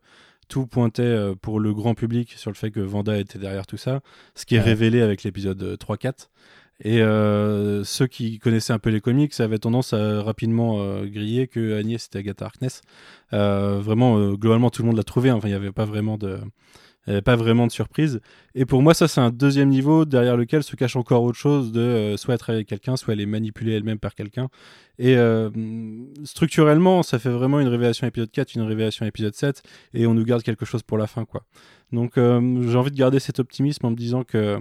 tout 0.49 0.67
pointait 0.67 1.01
euh, 1.01 1.33
pour 1.33 1.59
le 1.59 1.73
grand 1.73 1.95
public 1.95 2.33
sur 2.37 2.51
le 2.51 2.55
fait 2.55 2.69
que 2.69 2.79
Vanda 2.79 3.17
était 3.17 3.39
derrière 3.39 3.65
tout 3.65 3.77
ça, 3.77 4.01
ce 4.35 4.45
qui 4.45 4.55
est 4.55 4.61
révélé 4.61 5.01
avec 5.01 5.23
l'épisode 5.23 5.77
3-4. 5.81 6.29
Et 6.83 6.99
ceux 7.85 8.05
qui 8.05 8.37
connaissaient 8.37 8.71
un 8.71 8.77
peu 8.77 8.91
les 8.91 9.01
comics 9.01 9.33
avaient 9.39 9.57
tendance 9.57 9.93
à 9.93 10.21
rapidement 10.21 11.01
griller 11.05 11.47
que 11.47 11.75
Agnès 11.75 12.03
c'était 12.03 12.19
Agatha 12.19 12.45
Harkness. 12.45 12.81
vraiment, 13.31 14.33
globalement, 14.33 14.69
tout 14.69 14.83
le 14.83 14.89
monde 14.89 14.97
l'a 14.97 15.03
trouvé. 15.03 15.31
Enfin, 15.31 15.47
il 15.47 15.51
n'y 15.51 15.57
avait 15.57 15.71
pas 15.71 15.85
vraiment 15.85 16.19
de 16.19 16.37
pas 17.23 17.35
vraiment 17.35 17.67
de 17.67 17.71
surprise. 17.71 18.19
Et 18.59 18.65
pour 18.65 18.81
moi, 18.81 18.93
ça, 18.93 19.07
c'est 19.07 19.21
un 19.21 19.29
deuxième 19.29 19.69
niveau 19.69 20.03
derrière 20.03 20.35
lequel 20.35 20.63
se 20.63 20.75
cache 20.75 20.95
encore 20.95 21.23
autre 21.23 21.37
chose 21.37 21.71
de 21.71 21.79
euh, 21.79 22.17
soit 22.17 22.33
être 22.33 22.49
avec 22.49 22.67
quelqu'un, 22.67 22.97
soit 22.97 23.13
elle 23.13 23.21
est 23.21 23.27
manipulée 23.27 23.73
elle-même 23.73 23.99
par 23.99 24.15
quelqu'un. 24.15 24.49
Et 24.97 25.15
euh, 25.15 25.49
structurellement, 26.23 27.03
ça 27.03 27.19
fait 27.19 27.29
vraiment 27.29 27.59
une 27.59 27.67
révélation 27.67 28.07
épisode 28.07 28.31
4, 28.31 28.55
une 28.55 28.63
révélation 28.63 29.05
épisode 29.05 29.35
7, 29.35 29.61
et 29.93 30.07
on 30.07 30.15
nous 30.15 30.23
garde 30.25 30.41
quelque 30.41 30.65
chose 30.65 30.81
pour 30.83 30.97
la 30.97 31.07
fin, 31.07 31.23
quoi. 31.25 31.43
Donc, 31.91 32.17
euh, 32.17 32.67
j'ai 32.67 32.75
envie 32.75 32.91
de 32.91 32.97
garder 32.97 33.19
cet 33.19 33.39
optimisme 33.39 33.85
en 33.85 33.91
me 33.91 33.95
disant 33.95 34.23
que 34.23 34.57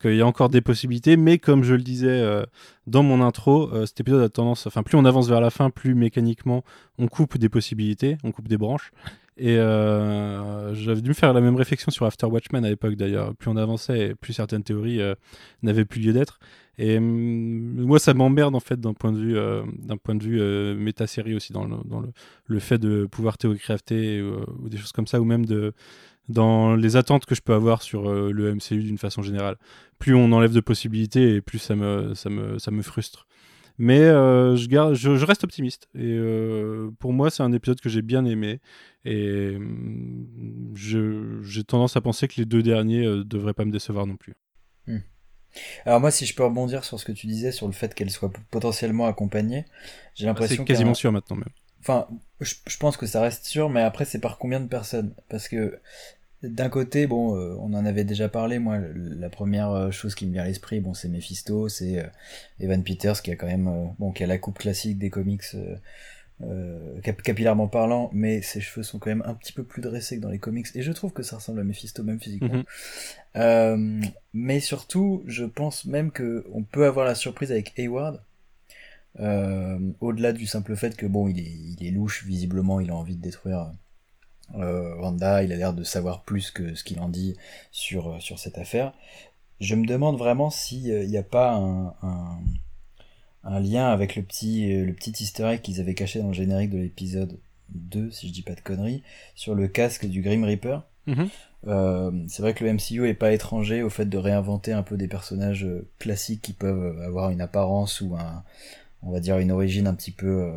qu'il 0.00 0.16
y 0.16 0.22
a 0.22 0.26
encore 0.26 0.48
des 0.48 0.60
possibilités, 0.60 1.16
mais 1.16 1.38
comme 1.38 1.62
je 1.62 1.74
le 1.74 1.82
disais 1.82 2.44
dans 2.88 3.04
mon 3.04 3.22
intro, 3.22 3.70
cet 3.86 4.00
épisode 4.00 4.22
a 4.22 4.28
tendance, 4.28 4.66
enfin 4.66 4.82
plus 4.82 4.98
on 4.98 5.04
avance 5.04 5.28
vers 5.28 5.40
la 5.40 5.50
fin, 5.50 5.70
plus 5.70 5.94
mécaniquement 5.94 6.64
on 6.98 7.06
coupe 7.06 7.38
des 7.38 7.48
possibilités, 7.48 8.18
on 8.24 8.32
coupe 8.32 8.48
des 8.48 8.58
branches, 8.58 8.90
et 9.36 9.56
euh, 9.56 10.74
j'avais 10.74 11.00
dû 11.00 11.08
me 11.08 11.14
faire 11.14 11.32
la 11.32 11.40
même 11.40 11.56
réflexion 11.56 11.90
sur 11.90 12.06
After 12.06 12.26
Watchmen 12.26 12.64
à 12.64 12.68
l'époque 12.68 12.94
d'ailleurs. 12.94 13.34
Plus 13.34 13.50
on 13.50 13.56
avançait, 13.56 14.14
plus 14.14 14.32
certaines 14.32 14.62
théories 14.62 15.00
euh, 15.00 15.14
n'avaient 15.62 15.84
plus 15.84 16.00
lieu 16.00 16.12
d'être. 16.12 16.38
Et 16.78 16.98
hum, 16.98 17.84
moi, 17.84 17.98
ça 17.98 18.14
m'emmerde 18.14 18.54
en 18.54 18.60
fait 18.60 18.80
d'un 18.80 18.94
point 18.94 19.12
de 19.12 19.18
vue, 19.18 19.36
euh, 19.36 19.64
d'un 19.78 19.96
point 19.96 20.14
de 20.14 20.22
vue 20.22 20.76
méta-série 20.76 21.34
aussi, 21.34 21.52
dans, 21.52 21.64
le, 21.64 21.76
dans 21.84 22.00
le, 22.00 22.10
le, 22.46 22.58
fait 22.60 22.78
de 22.78 23.06
pouvoir 23.06 23.36
théorie-crafter 23.36 24.22
ou 24.22 24.68
des 24.68 24.76
choses 24.76 24.92
comme 24.92 25.08
ça, 25.08 25.20
ou 25.20 25.24
même 25.24 25.46
de, 25.46 25.72
dans 26.28 26.76
les 26.76 26.96
attentes 26.96 27.26
que 27.26 27.34
je 27.34 27.42
peux 27.42 27.54
avoir 27.54 27.82
sur 27.82 28.12
le 28.12 28.54
MCU 28.54 28.82
d'une 28.82 28.98
façon 28.98 29.22
générale. 29.22 29.56
Plus 29.98 30.14
on 30.14 30.30
enlève 30.32 30.52
de 30.52 30.60
possibilités 30.60 31.34
et 31.34 31.40
plus 31.40 31.58
ça 31.58 31.74
me, 31.74 32.14
ça 32.14 32.30
me, 32.30 32.58
ça 32.58 32.70
me 32.70 32.82
frustre. 32.82 33.26
Mais 33.78 34.00
euh, 34.00 34.54
je, 34.56 34.68
garde, 34.68 34.94
je, 34.94 35.24
reste 35.24 35.44
optimiste. 35.44 35.88
Et 35.94 36.12
euh, 36.12 36.90
pour 37.00 37.12
moi, 37.12 37.30
c'est 37.30 37.42
un 37.42 37.52
épisode 37.52 37.80
que 37.80 37.88
j'ai 37.88 38.02
bien 38.02 38.24
aimé. 38.24 38.60
Et 39.04 39.56
mm, 39.58 40.74
j'ai 40.74 41.64
tendance 41.64 41.96
à 41.96 42.00
penser 42.00 42.28
que 42.28 42.34
les 42.36 42.44
deux 42.44 42.62
derniers 42.62 43.02
ne 43.02 43.20
euh, 43.20 43.24
devraient 43.24 43.54
pas 43.54 43.64
me 43.64 43.72
décevoir 43.72 44.06
non 44.06 44.16
plus. 44.16 44.34
Hmm. 44.86 44.98
Alors 45.86 46.00
moi, 46.00 46.10
si 46.10 46.26
je 46.26 46.34
peux 46.34 46.44
rebondir 46.44 46.84
sur 46.84 47.00
ce 47.00 47.04
que 47.04 47.12
tu 47.12 47.26
disais, 47.26 47.52
sur 47.52 47.66
le 47.66 47.72
fait 47.72 47.94
qu'elle 47.94 48.10
soit 48.10 48.32
potentiellement 48.50 49.06
accompagnée, 49.06 49.64
j'ai 50.14 50.26
l'impression... 50.26 50.56
C'est 50.56 50.64
quasiment 50.64 50.94
sûr 50.94 51.12
maintenant 51.12 51.36
même. 51.36 51.50
Enfin, 51.80 52.08
je, 52.40 52.54
je, 52.66 52.76
pense 52.78 52.96
que 52.96 53.06
ça 53.06 53.20
reste 53.20 53.44
sûr, 53.44 53.68
mais 53.68 53.82
après, 53.82 54.04
c'est 54.04 54.18
par 54.20 54.38
combien 54.38 54.58
de 54.58 54.66
personnes? 54.66 55.14
Parce 55.28 55.48
que 55.48 55.78
d'un 56.48 56.68
côté, 56.68 57.06
bon, 57.06 57.36
euh, 57.36 57.56
on 57.60 57.72
en 57.74 57.84
avait 57.84 58.04
déjà 58.04 58.28
parlé. 58.28 58.58
Moi, 58.58 58.78
la 58.94 59.30
première 59.30 59.70
euh, 59.70 59.90
chose 59.90 60.14
qui 60.14 60.26
me 60.26 60.32
vient 60.32 60.42
à 60.42 60.46
l'esprit, 60.46 60.80
bon, 60.80 60.94
c'est 60.94 61.08
Mephisto, 61.08 61.68
c'est 61.68 62.00
euh, 62.00 62.06
Evan 62.60 62.82
Peters 62.82 63.22
qui 63.22 63.30
a 63.30 63.36
quand 63.36 63.46
même, 63.46 63.94
bon, 63.98 64.12
qui 64.12 64.24
a 64.24 64.26
la 64.26 64.38
coupe 64.38 64.58
classique 64.58 64.98
des 64.98 65.10
comics, 65.10 65.44
capillairement 67.02 67.68
parlant, 67.68 68.10
mais 68.12 68.42
ses 68.42 68.60
cheveux 68.60 68.82
sont 68.82 68.98
quand 68.98 69.10
même 69.10 69.22
un 69.26 69.34
petit 69.34 69.52
peu 69.52 69.64
plus 69.64 69.80
dressés 69.80 70.16
que 70.16 70.22
dans 70.22 70.30
les 70.30 70.38
comics, 70.38 70.66
et 70.74 70.82
je 70.82 70.92
trouve 70.92 71.12
que 71.12 71.22
ça 71.22 71.36
ressemble 71.36 71.60
à 71.60 71.64
Mephisto 71.64 72.02
même 72.02 72.20
physiquement. 72.20 72.64
Mhm. 73.34 74.02
mais 74.32 74.60
surtout, 74.60 75.22
je 75.26 75.44
pense 75.44 75.86
même 75.86 76.10
que 76.10 76.44
on 76.52 76.62
peut 76.62 76.86
avoir 76.86 77.06
la 77.06 77.14
surprise 77.14 77.50
avec 77.50 77.78
Hayward. 77.78 78.20
au-delà 80.00 80.32
du 80.32 80.46
simple 80.46 80.76
fait 80.76 80.96
que 80.96 81.06
bon, 81.06 81.28
il 81.28 81.38
est, 81.38 81.52
il 81.78 81.86
est 81.86 81.90
louche 81.90 82.24
visiblement, 82.24 82.80
il 82.80 82.90
a 82.90 82.94
envie 82.94 83.16
de 83.16 83.22
détruire 83.22 83.72
euh, 84.56 84.94
Wanda, 84.96 85.42
il 85.42 85.52
a 85.52 85.56
l'air 85.56 85.72
de 85.72 85.84
savoir 85.84 86.22
plus 86.22 86.50
que 86.50 86.74
ce 86.74 86.84
qu'il 86.84 87.00
en 87.00 87.08
dit 87.08 87.36
sur, 87.72 88.08
euh, 88.08 88.20
sur 88.20 88.38
cette 88.38 88.58
affaire. 88.58 88.92
Je 89.60 89.74
me 89.74 89.86
demande 89.86 90.18
vraiment 90.18 90.50
s'il 90.50 91.08
n'y 91.08 91.16
a 91.16 91.22
pas 91.22 91.54
un, 91.54 91.94
un, 93.44 93.60
lien 93.60 93.86
avec 93.86 94.16
le 94.16 94.22
petit, 94.22 94.84
le 94.84 94.92
petit 94.92 95.12
easter 95.22 95.44
egg 95.44 95.62
qu'ils 95.62 95.80
avaient 95.80 95.94
caché 95.94 96.20
dans 96.20 96.28
le 96.28 96.34
générique 96.34 96.70
de 96.70 96.78
l'épisode 96.78 97.38
2, 97.70 98.10
si 98.10 98.28
je 98.28 98.32
dis 98.32 98.42
pas 98.42 98.54
de 98.54 98.60
conneries, 98.60 99.02
sur 99.34 99.54
le 99.54 99.68
casque 99.68 100.06
du 100.06 100.22
Grim 100.22 100.44
Reaper. 100.44 100.82
Mhm. 101.06 101.28
Euh, 101.66 102.10
c'est 102.28 102.42
vrai 102.42 102.52
que 102.52 102.64
le 102.64 102.72
MCU 102.72 103.08
est 103.08 103.14
pas 103.14 103.32
étranger 103.32 103.82
au 103.82 103.90
fait 103.90 104.06
de 104.06 104.18
réinventer 104.18 104.72
un 104.72 104.82
peu 104.82 104.96
des 104.96 105.08
personnages 105.08 105.66
classiques 105.98 106.42
qui 106.42 106.52
peuvent 106.52 107.00
avoir 107.02 107.30
une 107.30 107.40
apparence 107.40 108.00
ou 108.00 108.16
un, 108.16 108.42
on 109.02 109.12
va 109.12 109.20
dire 109.20 109.38
une 109.38 109.52
origine 109.52 109.86
un 109.86 109.94
petit 109.94 110.10
peu 110.10 110.52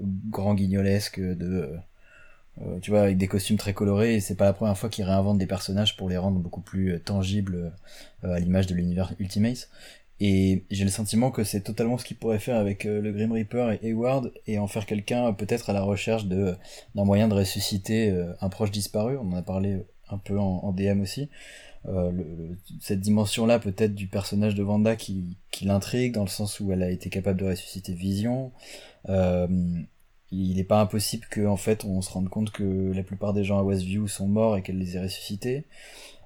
grand 0.00 0.54
guignolesque 0.54 1.20
de 1.20 1.76
euh, 2.62 2.78
tu 2.80 2.90
vois, 2.90 3.02
avec 3.02 3.18
des 3.18 3.28
costumes 3.28 3.58
très 3.58 3.74
colorés, 3.74 4.14
et 4.14 4.20
c'est 4.20 4.34
pas 4.34 4.46
la 4.46 4.52
première 4.52 4.76
fois 4.78 4.88
qu'ils 4.88 5.04
réinventent 5.04 5.38
des 5.38 5.46
personnages 5.46 5.96
pour 5.96 6.08
les 6.08 6.16
rendre 6.16 6.38
beaucoup 6.38 6.62
plus 6.62 6.92
euh, 6.92 6.98
tangibles 6.98 7.72
euh, 8.24 8.34
à 8.34 8.40
l'image 8.40 8.66
de 8.66 8.74
l'univers 8.74 9.12
Ultimate. 9.18 9.68
Et 10.18 10.64
j'ai 10.70 10.84
le 10.84 10.90
sentiment 10.90 11.30
que 11.30 11.44
c'est 11.44 11.60
totalement 11.60 11.98
ce 11.98 12.06
qu'ils 12.06 12.16
pourraient 12.16 12.38
faire 12.38 12.56
avec 12.56 12.84
le 12.84 13.12
Grim 13.12 13.32
Reaper 13.32 13.72
et 13.72 13.88
Hayward, 13.88 14.32
et 14.46 14.58
en 14.58 14.66
faire 14.66 14.86
quelqu'un 14.86 15.30
peut-être 15.34 15.68
à 15.68 15.74
la 15.74 15.82
recherche 15.82 16.24
d'un 16.24 16.56
moyen 16.94 17.28
de 17.28 17.34
ressusciter 17.34 18.18
un 18.40 18.48
proche 18.48 18.70
disparu. 18.70 19.18
On 19.18 19.30
en 19.32 19.36
a 19.36 19.42
parlé 19.42 19.84
un 20.08 20.16
peu 20.16 20.38
en, 20.38 20.72
DM 20.72 21.02
aussi. 21.02 21.28
cette 22.80 23.02
dimension-là 23.02 23.58
peut-être 23.58 23.94
du 23.94 24.06
personnage 24.06 24.54
de 24.54 24.62
Wanda 24.62 24.96
qui, 24.96 25.36
qui 25.50 25.66
l'intrigue 25.66 26.14
dans 26.14 26.22
le 26.22 26.28
sens 26.28 26.60
où 26.60 26.72
elle 26.72 26.82
a 26.82 26.88
été 26.88 27.10
capable 27.10 27.38
de 27.38 27.44
ressusciter 27.44 27.92
Vision. 27.92 28.52
Euh, 29.08 29.46
il 30.32 30.56
n'est 30.56 30.64
pas 30.64 30.80
impossible 30.80 31.26
qu'en 31.32 31.52
en 31.52 31.56
fait 31.56 31.84
on 31.84 32.02
se 32.02 32.10
rende 32.10 32.28
compte 32.28 32.50
que 32.50 32.92
la 32.94 33.02
plupart 33.02 33.32
des 33.32 33.44
gens 33.44 33.58
à 33.58 33.62
Westview 33.62 34.08
sont 34.08 34.26
morts 34.26 34.56
et 34.56 34.62
qu'elle 34.62 34.78
les 34.78 34.96
ait 34.96 35.02
ressuscités. 35.02 35.64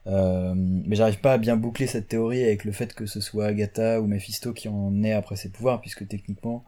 Euh, 0.07 0.55
mais 0.57 0.97
j'arrive 0.97 1.21
pas 1.21 1.35
à 1.35 1.39
bien 1.39 1.57
boucler 1.57 1.87
cette 1.87 2.09
théorie 2.09 2.43
avec 2.43 2.65
le 2.65 2.73
fait 2.73 2.95
que 2.95 3.05
ce 3.05 3.21
soit 3.21 3.47
Agatha 3.47 4.01
ou 4.01 4.07
Mephisto 4.07 4.53
qui 4.55 4.69
en 4.69 5.03
est 5.03 5.13
après 5.13 5.37
ses 5.37 5.51
pouvoirs, 5.51 5.81
puisque 5.81 6.09
techniquement 6.09 6.65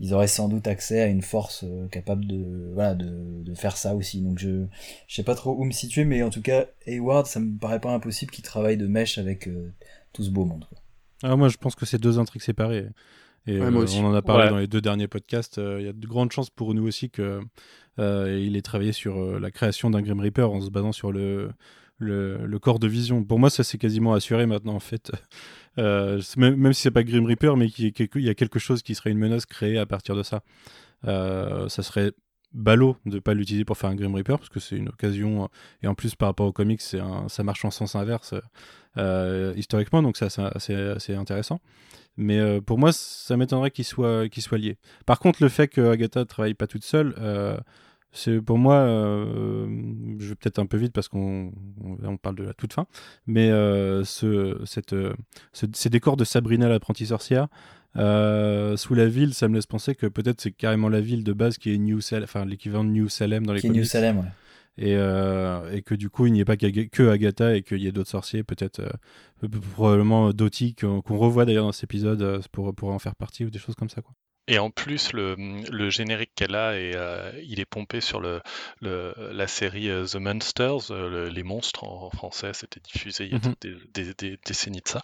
ils 0.00 0.14
auraient 0.14 0.26
sans 0.26 0.48
doute 0.48 0.66
accès 0.66 1.00
à 1.00 1.06
une 1.06 1.22
force 1.22 1.64
capable 1.92 2.26
de, 2.26 2.72
voilà, 2.74 2.94
de, 2.94 3.54
faire 3.54 3.76
ça 3.76 3.94
aussi. 3.94 4.20
Donc 4.20 4.38
je, 4.38 4.64
je 5.06 5.14
sais 5.14 5.22
pas 5.22 5.36
trop 5.36 5.54
où 5.54 5.64
me 5.64 5.70
situer, 5.70 6.04
mais 6.04 6.22
en 6.22 6.30
tout 6.30 6.42
cas, 6.42 6.66
Hayward, 6.86 7.26
ça 7.26 7.38
me 7.38 7.56
paraît 7.56 7.80
pas 7.80 7.92
impossible 7.92 8.32
qu'il 8.32 8.42
travaille 8.42 8.76
de 8.76 8.88
mèche 8.88 9.18
avec 9.18 9.48
tout 10.12 10.24
ce 10.24 10.30
beau 10.30 10.44
monde. 10.44 10.64
Ah, 11.22 11.36
moi, 11.36 11.48
je 11.48 11.56
pense 11.56 11.74
que 11.74 11.86
c'est 11.86 11.98
deux 11.98 12.18
intrigues 12.18 12.42
séparées. 12.42 12.86
Et 13.46 13.60
on 13.60 14.06
en 14.06 14.14
a 14.14 14.22
parlé 14.22 14.48
dans 14.48 14.58
les 14.58 14.68
deux 14.68 14.80
derniers 14.80 15.08
podcasts. 15.08 15.58
Il 15.58 15.84
y 15.84 15.88
a 15.88 15.92
de 15.92 16.06
grandes 16.06 16.32
chances 16.32 16.50
pour 16.50 16.74
nous 16.74 16.86
aussi 16.86 17.10
que 17.10 17.40
il 17.98 18.56
ait 18.56 18.62
travaillé 18.62 18.92
sur 18.92 19.40
la 19.40 19.50
création 19.50 19.90
d'un 19.90 20.02
Grim 20.02 20.20
Reaper 20.20 20.50
en 20.50 20.60
se 20.60 20.70
basant 20.70 20.92
sur 20.92 21.12
le, 21.12 21.50
le, 22.02 22.58
corps 22.58 22.78
de 22.78 22.88
vision. 22.88 23.24
Pour 23.24 23.38
moi, 23.38 23.50
ça 23.50 23.64
c'est 23.64 23.78
quasiment 23.78 24.14
assuré 24.14 24.46
maintenant 24.46 24.74
en 24.74 24.80
fait. 24.80 25.10
Euh, 25.78 26.20
même, 26.36 26.56
même, 26.56 26.74
si 26.74 26.82
c'est 26.82 26.90
pas 26.90 27.02
Grim 27.02 27.24
Reaper, 27.24 27.56
mais 27.56 27.66
il 27.66 27.94
y 28.16 28.28
a 28.28 28.34
quelque 28.34 28.58
chose 28.58 28.82
qui 28.82 28.94
serait 28.94 29.10
une 29.10 29.16
menace 29.16 29.46
créée 29.46 29.78
à 29.78 29.86
partir 29.86 30.14
de 30.14 30.22
ça. 30.22 30.42
Euh, 31.06 31.66
ça 31.70 31.82
serait 31.82 32.12
ballot 32.54 32.96
de 33.06 33.18
pas 33.18 33.34
l'utiliser 33.34 33.64
pour 33.64 33.76
faire 33.76 33.90
un 33.90 33.94
Grim 33.94 34.14
Reaper 34.14 34.38
parce 34.38 34.48
que 34.48 34.60
c'est 34.60 34.76
une 34.76 34.88
occasion 34.88 35.48
et 35.82 35.86
en 35.86 35.94
plus 35.94 36.14
par 36.14 36.28
rapport 36.28 36.46
aux 36.46 36.52
comics 36.52 36.80
c'est 36.80 37.00
ça 37.28 37.42
marche 37.42 37.64
en 37.64 37.70
sens 37.70 37.94
inverse 37.96 38.34
euh, 38.98 39.54
historiquement 39.56 40.02
donc 40.02 40.16
ça 40.16 40.28
c'est 40.58 40.74
assez 40.74 41.14
intéressant. 41.14 41.60
Mais 42.16 42.60
pour 42.60 42.78
moi 42.78 42.92
ça 42.92 43.36
m'étonnerait 43.36 43.70
qu'il 43.70 43.84
soit 43.84 44.28
lié. 44.52 44.76
Par 45.06 45.18
contre 45.18 45.42
le 45.42 45.48
fait 45.48 45.68
que 45.68 45.80
Agatha 45.80 46.24
travaille 46.24 46.54
pas 46.54 46.66
toute 46.66 46.84
seule 46.84 47.14
c'est 48.12 48.42
pour 48.42 48.58
moi, 48.58 48.74
euh, 48.74 49.66
je 50.18 50.28
vais 50.28 50.34
peut-être 50.34 50.58
un 50.58 50.66
peu 50.66 50.76
vite 50.76 50.92
parce 50.92 51.08
qu'on 51.08 51.50
on, 52.04 52.16
parle 52.18 52.36
de 52.36 52.44
la 52.44 52.52
toute 52.52 52.74
fin, 52.74 52.86
mais 53.26 53.50
euh, 53.50 54.04
ce, 54.04 54.60
cette, 54.66 54.92
euh, 54.92 55.14
ces 55.52 55.88
décors 55.88 56.18
de 56.18 56.24
Sabrina 56.24 56.68
l'apprentie 56.68 57.06
sorcière 57.06 57.48
sous 57.94 58.94
la 58.94 59.06
ville, 59.06 59.32
ça 59.32 59.48
me 59.48 59.54
laisse 59.54 59.66
penser 59.66 59.94
que 59.94 60.06
peut-être 60.06 60.42
c'est 60.42 60.52
carrément 60.52 60.90
la 60.90 61.00
ville 61.00 61.24
de 61.24 61.32
base 61.32 61.56
qui 61.56 61.74
est 61.74 61.78
New 61.78 62.02
Salem, 62.02 62.24
enfin 62.24 62.44
l'équivalent 62.44 62.84
de 62.84 62.90
New 62.90 63.08
Salem 63.08 63.46
dans 63.46 63.54
les 63.54 63.60
qui 63.60 63.70
New 63.70 63.84
Salem, 63.84 64.18
ouais. 64.18 64.24
Et, 64.78 64.92
et, 64.92 65.82
que 65.82 65.94
du 65.94 66.08
coup 66.08 66.26
il 66.26 66.32
n'y 66.32 66.40
ait 66.40 66.46
pas 66.46 66.56
que 66.56 67.08
Agatha 67.08 67.56
et 67.56 67.62
qu'il 67.62 67.82
y 67.82 67.86
ait 67.86 67.92
d'autres 67.92 68.10
sorciers, 68.10 68.42
peut-être 68.42 68.82
probablement 69.72 70.32
Doty 70.32 70.74
qu'on 70.74 71.02
revoit 71.18 71.44
d'ailleurs 71.44 71.66
dans 71.66 71.72
cet 71.72 71.84
épisode 71.84 72.42
pour, 72.52 72.74
pour 72.74 72.90
en 72.90 72.98
faire 72.98 73.14
partie 73.14 73.44
ou 73.44 73.50
des 73.50 73.58
choses 73.58 73.74
comme 73.74 73.90
ça. 73.90 74.00
Quoi. 74.00 74.14
Et 74.52 74.58
en 74.58 74.68
plus, 74.68 75.14
le, 75.14 75.34
le 75.70 75.88
générique 75.88 76.32
qu'elle 76.36 76.54
a, 76.56 76.78
est, 76.78 76.94
euh, 76.94 77.32
il 77.42 77.58
est 77.58 77.64
pompé 77.64 78.02
sur 78.02 78.20
le, 78.20 78.42
le 78.82 79.14
la 79.32 79.46
série 79.46 79.88
euh, 79.88 80.04
The 80.04 80.16
Monsters, 80.16 80.90
euh, 80.90 81.30
les 81.30 81.42
monstres 81.42 81.84
en, 81.84 82.10
français, 82.10 82.50
c'était 82.52 82.80
diffusé 82.80 83.24
il 83.24 83.32
y 83.32 83.34
a 83.34 83.38
mhm. 83.38 83.54
des, 83.94 84.12
des, 84.12 84.38
décennies 84.44 84.82
de 84.82 84.88
ça, 84.88 85.00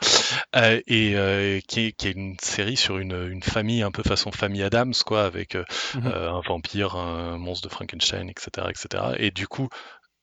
et 0.86 1.62
qui 1.66 1.80
est, 1.80 1.92
qui, 1.92 2.08
est, 2.08 2.12
une 2.12 2.36
série 2.42 2.76
sur 2.76 2.98
une, 2.98 3.30
une, 3.30 3.42
famille 3.42 3.82
un 3.82 3.90
peu 3.90 4.02
façon 4.02 4.32
famille 4.32 4.62
Adams, 4.62 4.92
quoi, 5.06 5.24
avec 5.24 5.54
mhm. 5.54 6.06
un 6.06 6.42
vampire, 6.46 6.96
un 6.96 7.38
monstre 7.38 7.68
de 7.68 7.72
Frankenstein, 7.72 8.28
etc., 8.28 8.66
etc. 8.68 9.14
Et 9.16 9.30
du 9.30 9.48
coup, 9.48 9.70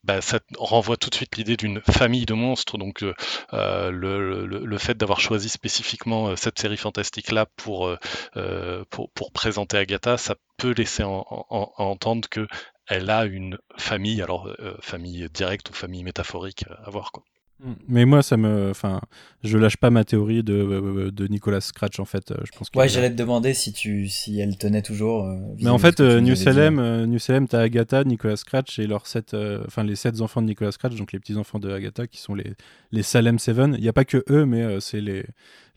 bah, 0.05 0.21
ça 0.21 0.39
renvoie 0.57 0.97
tout 0.97 1.09
de 1.09 1.15
suite 1.15 1.35
l'idée 1.37 1.57
d'une 1.57 1.81
famille 1.81 2.25
de 2.25 2.33
monstres. 2.33 2.77
Donc 2.77 3.03
euh, 3.03 3.13
euh 3.53 3.91
le, 3.91 4.45
le, 4.45 4.65
le, 4.65 4.77
fait 4.77 4.95
d'avoir 4.95 5.19
choisi 5.19 5.49
spécifiquement 5.49 6.29
euh, 6.29 6.35
cette 6.35 6.59
série 6.59 6.77
fantastique-là 6.77 7.47
pour, 7.55 7.87
euh, 7.87 8.85
pour, 8.89 9.09
pour, 9.11 9.31
présenter 9.31 9.77
Agatha, 9.77 10.17
ça 10.17 10.35
peut 10.57 10.73
laisser 10.73 11.03
en, 11.03 11.25
en, 11.29 11.71
entendre 11.77 12.29
que 12.29 12.47
elle 12.87 13.09
a 13.09 13.25
une 13.25 13.57
famille, 13.77 14.21
alors 14.21 14.47
famille 14.79 15.27
directe 15.33 15.71
ou 15.71 15.73
famille 15.73 16.03
métaphorique 16.03 16.65
à 16.85 16.89
voir. 16.91 17.11
Quoi. 17.11 17.23
Mm. 17.63 17.73
Mais 17.87 18.05
moi, 18.05 18.21
ça 18.21 18.35
me, 18.35 18.69
enfin, 18.69 18.99
je 19.43 19.57
lâche 19.57 19.77
pas 19.77 19.89
ma 19.89 20.03
théorie 20.03 20.43
de, 20.43 20.53
euh, 20.53 21.11
de 21.11 21.27
Nicolas 21.27 21.61
Scratch 21.61 21.99
en 21.99 22.05
fait. 22.05 22.33
Je 22.43 22.57
pense. 22.57 22.69
Ouais, 22.75 22.89
j'allais 22.89 23.09
te 23.09 23.15
demander 23.15 23.53
si 23.53 23.71
tu, 23.71 24.09
si 24.09 24.39
elle 24.39 24.57
tenait 24.57 24.81
toujours. 24.81 25.25
Euh, 25.25 25.37
mais 25.59 25.69
en 25.69 25.77
fait, 25.77 25.99
euh, 25.99 26.19
New 26.19 26.35
Salem, 26.35 27.05
New 27.05 27.19
Salem, 27.19 27.47
t'as 27.47 27.61
Agatha, 27.61 28.03
Nicolas 28.03 28.35
Scratch 28.35 28.79
et 28.79 28.87
leurs 28.87 29.07
sept, 29.07 29.35
enfin 29.65 29.83
les 29.83 29.95
sept 29.95 30.19
enfants 30.21 30.41
de 30.41 30.47
Nicolas 30.47 30.71
Scratch, 30.71 30.95
donc 30.95 31.13
les 31.13 31.19
petits 31.19 31.37
enfants 31.37 31.59
de 31.59 31.71
Agatha, 31.71 32.07
qui 32.07 32.19
sont 32.19 32.35
les 32.35 32.53
les 32.91 33.03
Salem 33.03 33.39
Seven. 33.39 33.75
Il 33.77 33.81
n'y 33.81 33.89
a 33.89 33.93
pas 33.93 34.05
que 34.05 34.23
eux, 34.29 34.45
mais 34.45 34.79
c'est 34.81 35.01
les 35.01 35.25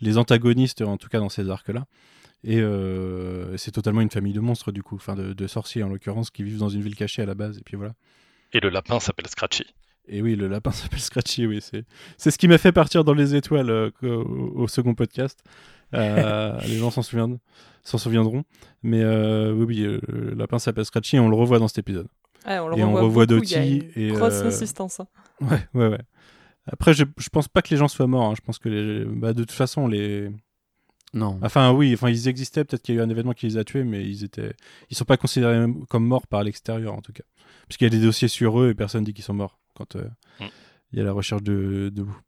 les 0.00 0.18
antagonistes 0.18 0.82
en 0.82 0.96
tout 0.96 1.08
cas 1.08 1.20
dans 1.20 1.28
ces 1.28 1.48
arcs 1.48 1.68
là. 1.68 1.86
Et 2.44 2.60
c'est 3.56 3.72
totalement 3.72 4.00
une 4.00 4.10
famille 4.10 4.32
de 4.32 4.40
monstres 4.40 4.72
du 4.72 4.82
coup, 4.82 4.96
enfin 4.96 5.14
de, 5.14 5.32
de 5.32 5.46
sorciers 5.46 5.84
en 5.84 5.88
l'occurrence, 5.88 6.30
qui 6.30 6.42
vivent 6.42 6.58
dans 6.58 6.68
une 6.68 6.82
ville 6.82 6.96
cachée 6.96 7.22
à 7.22 7.26
la 7.26 7.34
base 7.34 7.58
et 7.58 7.62
puis 7.64 7.76
voilà. 7.76 7.94
Et 8.52 8.60
le 8.60 8.70
lapin 8.70 8.98
s'appelle 8.98 9.28
Scratchy. 9.28 9.66
Et 10.08 10.22
oui, 10.22 10.36
le 10.36 10.48
lapin 10.48 10.70
s'appelle 10.72 11.00
Scratchy, 11.00 11.46
oui. 11.46 11.60
C'est, 11.60 12.30
ce 12.30 12.38
qui 12.38 12.48
m'a 12.48 12.58
fait 12.58 12.72
partir 12.72 13.04
dans 13.04 13.14
les 13.14 13.34
étoiles 13.34 13.70
euh, 13.70 13.90
au, 14.02 14.66
second 14.68 14.94
podcast. 14.94 15.42
Euh, 15.94 16.58
les 16.66 16.78
gens 16.78 16.90
s'en, 16.90 17.02
souviennent, 17.02 17.38
s'en 17.84 17.98
souviendront. 17.98 18.44
Mais 18.82 19.02
euh, 19.02 19.52
oui, 19.52 19.64
oui, 19.64 20.00
le 20.08 20.34
lapin 20.34 20.58
s'appelle 20.58 20.84
Scratchy 20.84 21.16
et 21.16 21.20
on 21.20 21.28
le 21.28 21.36
revoit 21.36 21.58
dans 21.58 21.68
cet 21.68 21.78
épisode. 21.78 22.08
on 22.46 22.72
et 22.72 22.82
on 22.82 22.94
revoit 22.94 23.26
Doty. 23.26 23.84
Et, 23.96 24.08
grosse 24.08 24.40
insistance. 24.42 25.00
Hein. 25.00 25.06
Ouais, 25.40 25.68
ouais, 25.74 25.88
ouais. 25.88 26.00
Après, 26.70 26.92
je, 26.92 27.04
je 27.16 27.28
pense 27.30 27.48
pas 27.48 27.62
que 27.62 27.70
les 27.70 27.76
gens 27.76 27.88
soient 27.88 28.06
morts. 28.06 28.30
Hein. 28.30 28.34
Je 28.36 28.42
pense 28.42 28.58
que 28.58 28.68
les, 28.68 29.04
bah, 29.04 29.32
de 29.32 29.42
toute 29.42 29.52
façon, 29.52 29.86
les. 29.86 30.30
Non. 31.14 31.38
Enfin, 31.42 31.72
oui, 31.72 31.94
enfin, 31.94 32.10
ils 32.10 32.28
existaient. 32.28 32.64
Peut-être 32.64 32.82
qu'il 32.82 32.94
y 32.94 32.98
a 32.98 33.00
eu 33.00 33.04
un 33.04 33.08
événement 33.08 33.32
qui 33.32 33.46
les 33.46 33.56
a 33.56 33.64
tués, 33.64 33.82
mais 33.82 34.04
ils 34.04 34.24
étaient, 34.24 34.52
ils 34.90 34.96
sont 34.96 35.06
pas 35.06 35.16
considérés 35.16 35.66
comme 35.88 36.06
morts 36.06 36.26
par 36.26 36.44
l'extérieur, 36.44 36.92
en 36.92 37.00
tout 37.00 37.14
cas. 37.14 37.24
Puisqu'il 37.66 37.84
y 37.84 37.86
a 37.86 37.90
des 37.90 38.00
dossiers 38.00 38.28
sur 38.28 38.60
eux 38.60 38.68
et 38.68 38.74
personne 38.74 39.04
dit 39.04 39.14
qu'ils 39.14 39.24
sont 39.24 39.32
morts 39.32 39.57
quand 39.78 39.96
euh, 39.96 40.04
mm. 40.40 40.46
il 40.92 40.98
y 40.98 41.00
a 41.00 41.04
la 41.04 41.12
recherche 41.12 41.42
de, 41.42 41.90
de 41.94 42.02
vous. 42.02 42.18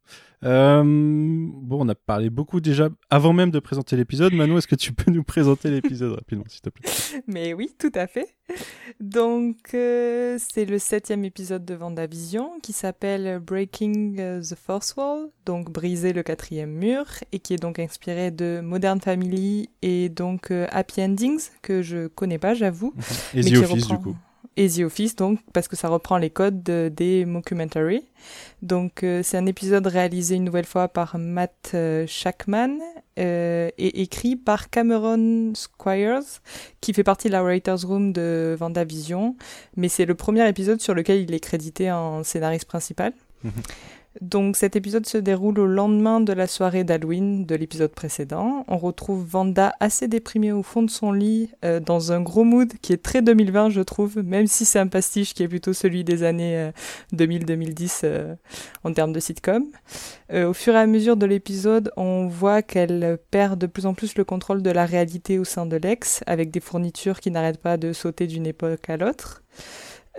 Euh, 0.43 0.81
bon, 0.83 1.85
on 1.85 1.89
a 1.89 1.93
parlé 1.93 2.31
beaucoup 2.31 2.61
déjà 2.61 2.89
avant 3.11 3.31
même 3.31 3.51
de 3.51 3.59
présenter 3.59 3.95
l'épisode. 3.95 4.33
Manu, 4.33 4.57
est-ce 4.57 4.67
que 4.67 4.75
tu 4.75 4.91
peux 4.91 5.11
nous 5.11 5.23
présenter 5.23 5.69
l'épisode 5.69 6.13
rapidement, 6.13 6.45
s'il 6.47 6.61
te 6.61 6.69
plaît? 6.69 6.89
Mais 7.27 7.53
oui, 7.53 7.69
tout 7.77 7.91
à 7.93 8.07
fait. 8.07 8.35
Donc, 8.99 9.75
euh, 9.75 10.37
c'est 10.39 10.65
le 10.65 10.79
septième 10.79 11.25
épisode 11.25 11.63
de 11.63 11.75
Vendavision 11.75 12.59
qui 12.63 12.73
s'appelle 12.73 13.39
Breaking 13.39 14.39
the 14.41 14.55
Fourth 14.55 14.95
Wall, 14.97 15.29
donc 15.45 15.71
briser 15.71 16.11
le 16.11 16.23
quatrième 16.23 16.71
mur, 16.71 17.05
et 17.31 17.37
qui 17.37 17.53
est 17.53 17.61
donc 17.61 17.77
inspiré 17.77 18.31
de 18.31 18.61
Modern 18.63 18.99
Family 18.99 19.69
et 19.83 20.09
donc 20.09 20.49
Happy 20.49 21.03
Endings 21.03 21.49
que 21.61 21.83
je 21.83 22.07
connais 22.07 22.39
pas, 22.39 22.55
j'avoue. 22.55 22.93
Et 23.35 23.43
The 23.43 23.57
Office, 23.57 23.87
du 23.87 23.97
coup. 23.97 24.15
Easy 24.57 24.83
Office, 24.83 25.15
donc, 25.15 25.39
parce 25.53 25.67
que 25.67 25.75
ça 25.75 25.87
reprend 25.87 26.17
les 26.17 26.29
codes 26.29 26.63
des 26.63 27.25
mockumentaries. 27.25 28.05
Donc, 28.61 29.03
euh, 29.03 29.21
c'est 29.23 29.37
un 29.37 29.45
épisode 29.45 29.87
réalisé 29.87 30.35
une 30.35 30.43
nouvelle 30.43 30.65
fois 30.65 30.87
par 30.87 31.17
Matt 31.17 31.71
euh, 31.73 32.05
Shackman 32.05 32.77
euh, 33.17 33.69
et 33.77 34.01
écrit 34.01 34.35
par 34.35 34.69
Cameron 34.69 35.53
Squires, 35.55 36.41
qui 36.81 36.93
fait 36.93 37.03
partie 37.03 37.29
de 37.29 37.33
la 37.33 37.43
Writers 37.43 37.81
Room 37.85 38.11
de 38.11 38.55
Vendavision, 38.59 39.35
mais 39.77 39.87
c'est 39.87 40.05
le 40.05 40.15
premier 40.15 40.47
épisode 40.47 40.81
sur 40.81 40.93
lequel 40.93 41.21
il 41.21 41.33
est 41.33 41.39
crédité 41.39 41.91
en 41.91 42.23
scénariste 42.23 42.65
principal. 42.65 43.13
Donc 44.19 44.57
cet 44.57 44.75
épisode 44.75 45.05
se 45.05 45.17
déroule 45.17 45.57
au 45.57 45.65
lendemain 45.65 46.19
de 46.19 46.33
la 46.33 46.45
soirée 46.45 46.83
d'Halloween 46.83 47.45
de 47.45 47.55
l'épisode 47.55 47.91
précédent. 47.91 48.65
On 48.67 48.77
retrouve 48.77 49.25
Vanda 49.25 49.73
assez 49.79 50.09
déprimée 50.09 50.51
au 50.51 50.63
fond 50.63 50.83
de 50.83 50.89
son 50.89 51.13
lit, 51.13 51.49
euh, 51.63 51.79
dans 51.79 52.11
un 52.11 52.19
gros 52.19 52.43
mood 52.43 52.73
qui 52.81 52.91
est 52.91 53.01
très 53.01 53.21
2020 53.21 53.69
je 53.69 53.79
trouve, 53.79 54.21
même 54.21 54.47
si 54.47 54.65
c'est 54.65 54.79
un 54.79 54.87
pastiche 54.87 55.33
qui 55.33 55.43
est 55.43 55.47
plutôt 55.47 55.71
celui 55.71 56.03
des 56.03 56.23
années 56.23 56.71
2000-2010 57.13 58.01
euh, 58.03 58.07
euh, 58.11 58.35
en 58.83 58.91
termes 58.91 59.13
de 59.13 59.19
sitcom. 59.21 59.65
au 60.33 60.53
fur 60.53 60.73
et 60.73 60.79
à 60.79 60.87
mesure 60.87 61.15
de 61.15 61.25
l'épisode, 61.25 61.91
on 61.95 62.27
voit 62.27 62.61
qu'elle 62.61 63.17
perd 63.31 63.57
de 63.59 63.67
plus 63.67 63.85
en 63.85 63.93
plus 63.93 64.15
le 64.15 64.25
contrôle 64.25 64.61
de 64.61 64.71
la 64.71 64.85
réalité 64.85 65.39
au 65.39 65.45
sein 65.45 65.65
de 65.65 65.77
l'ex, 65.77 66.21
avec 66.27 66.51
des 66.51 66.59
fournitures 66.59 67.21
qui 67.21 67.31
n'arrêtent 67.31 67.61
pas 67.61 67.77
de 67.77 67.93
sauter 67.93 68.27
d'une 68.27 68.45
époque 68.45 68.89
à 68.89 68.97
l'autre. 68.97 69.41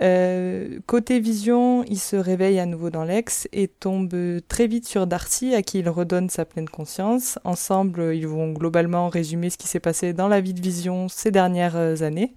Euh, 0.01 0.79
côté 0.87 1.19
vision, 1.19 1.83
il 1.83 1.99
se 1.99 2.15
réveille 2.15 2.59
à 2.59 2.65
nouveau 2.65 2.89
dans 2.89 3.03
l'ex 3.03 3.47
et 3.53 3.67
tombe 3.67 4.15
très 4.47 4.67
vite 4.67 4.87
sur 4.87 5.05
Darcy 5.05 5.53
à 5.53 5.61
qui 5.61 5.79
il 5.79 5.89
redonne 5.89 6.29
sa 6.29 6.45
pleine 6.45 6.67
conscience. 6.67 7.37
Ensemble, 7.43 8.15
ils 8.15 8.27
vont 8.27 8.51
globalement 8.51 9.09
résumer 9.09 9.49
ce 9.49 9.57
qui 9.57 9.67
s'est 9.67 9.79
passé 9.79 10.13
dans 10.13 10.27
la 10.27 10.41
vie 10.41 10.53
de 10.53 10.61
vision 10.61 11.09
ces 11.09 11.31
dernières 11.31 11.75
euh, 11.75 12.01
années, 12.01 12.33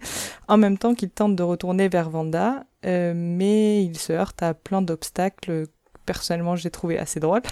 en 0.49 0.59
même 0.59 0.77
temps 0.77 0.95
qu'ils 0.95 1.11
tentent 1.11 1.37
de 1.37 1.43
retourner 1.43 1.89
vers 1.89 2.11
Vanda, 2.11 2.65
euh, 2.85 3.15
mais 3.17 3.83
ils 3.83 3.99
se 3.99 4.13
heurtent 4.13 4.43
à 4.43 4.55
plein 4.55 4.83
d'obstacles. 4.83 5.67
Personnellement, 6.05 6.57
j'ai 6.57 6.71
trouvé 6.71 6.99
assez 6.99 7.21
drôle. 7.21 7.43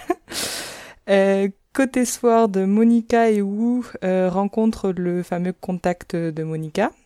côté 1.73 2.05
Sword, 2.05 2.51
Monica 2.55 3.29
et 3.29 3.41
Wu 3.41 3.83
rencontrent 4.01 4.91
le 4.91 5.23
fameux 5.23 5.51
contact 5.51 6.15
de 6.15 6.43
Monica 6.43 6.85
euh, 6.85 7.04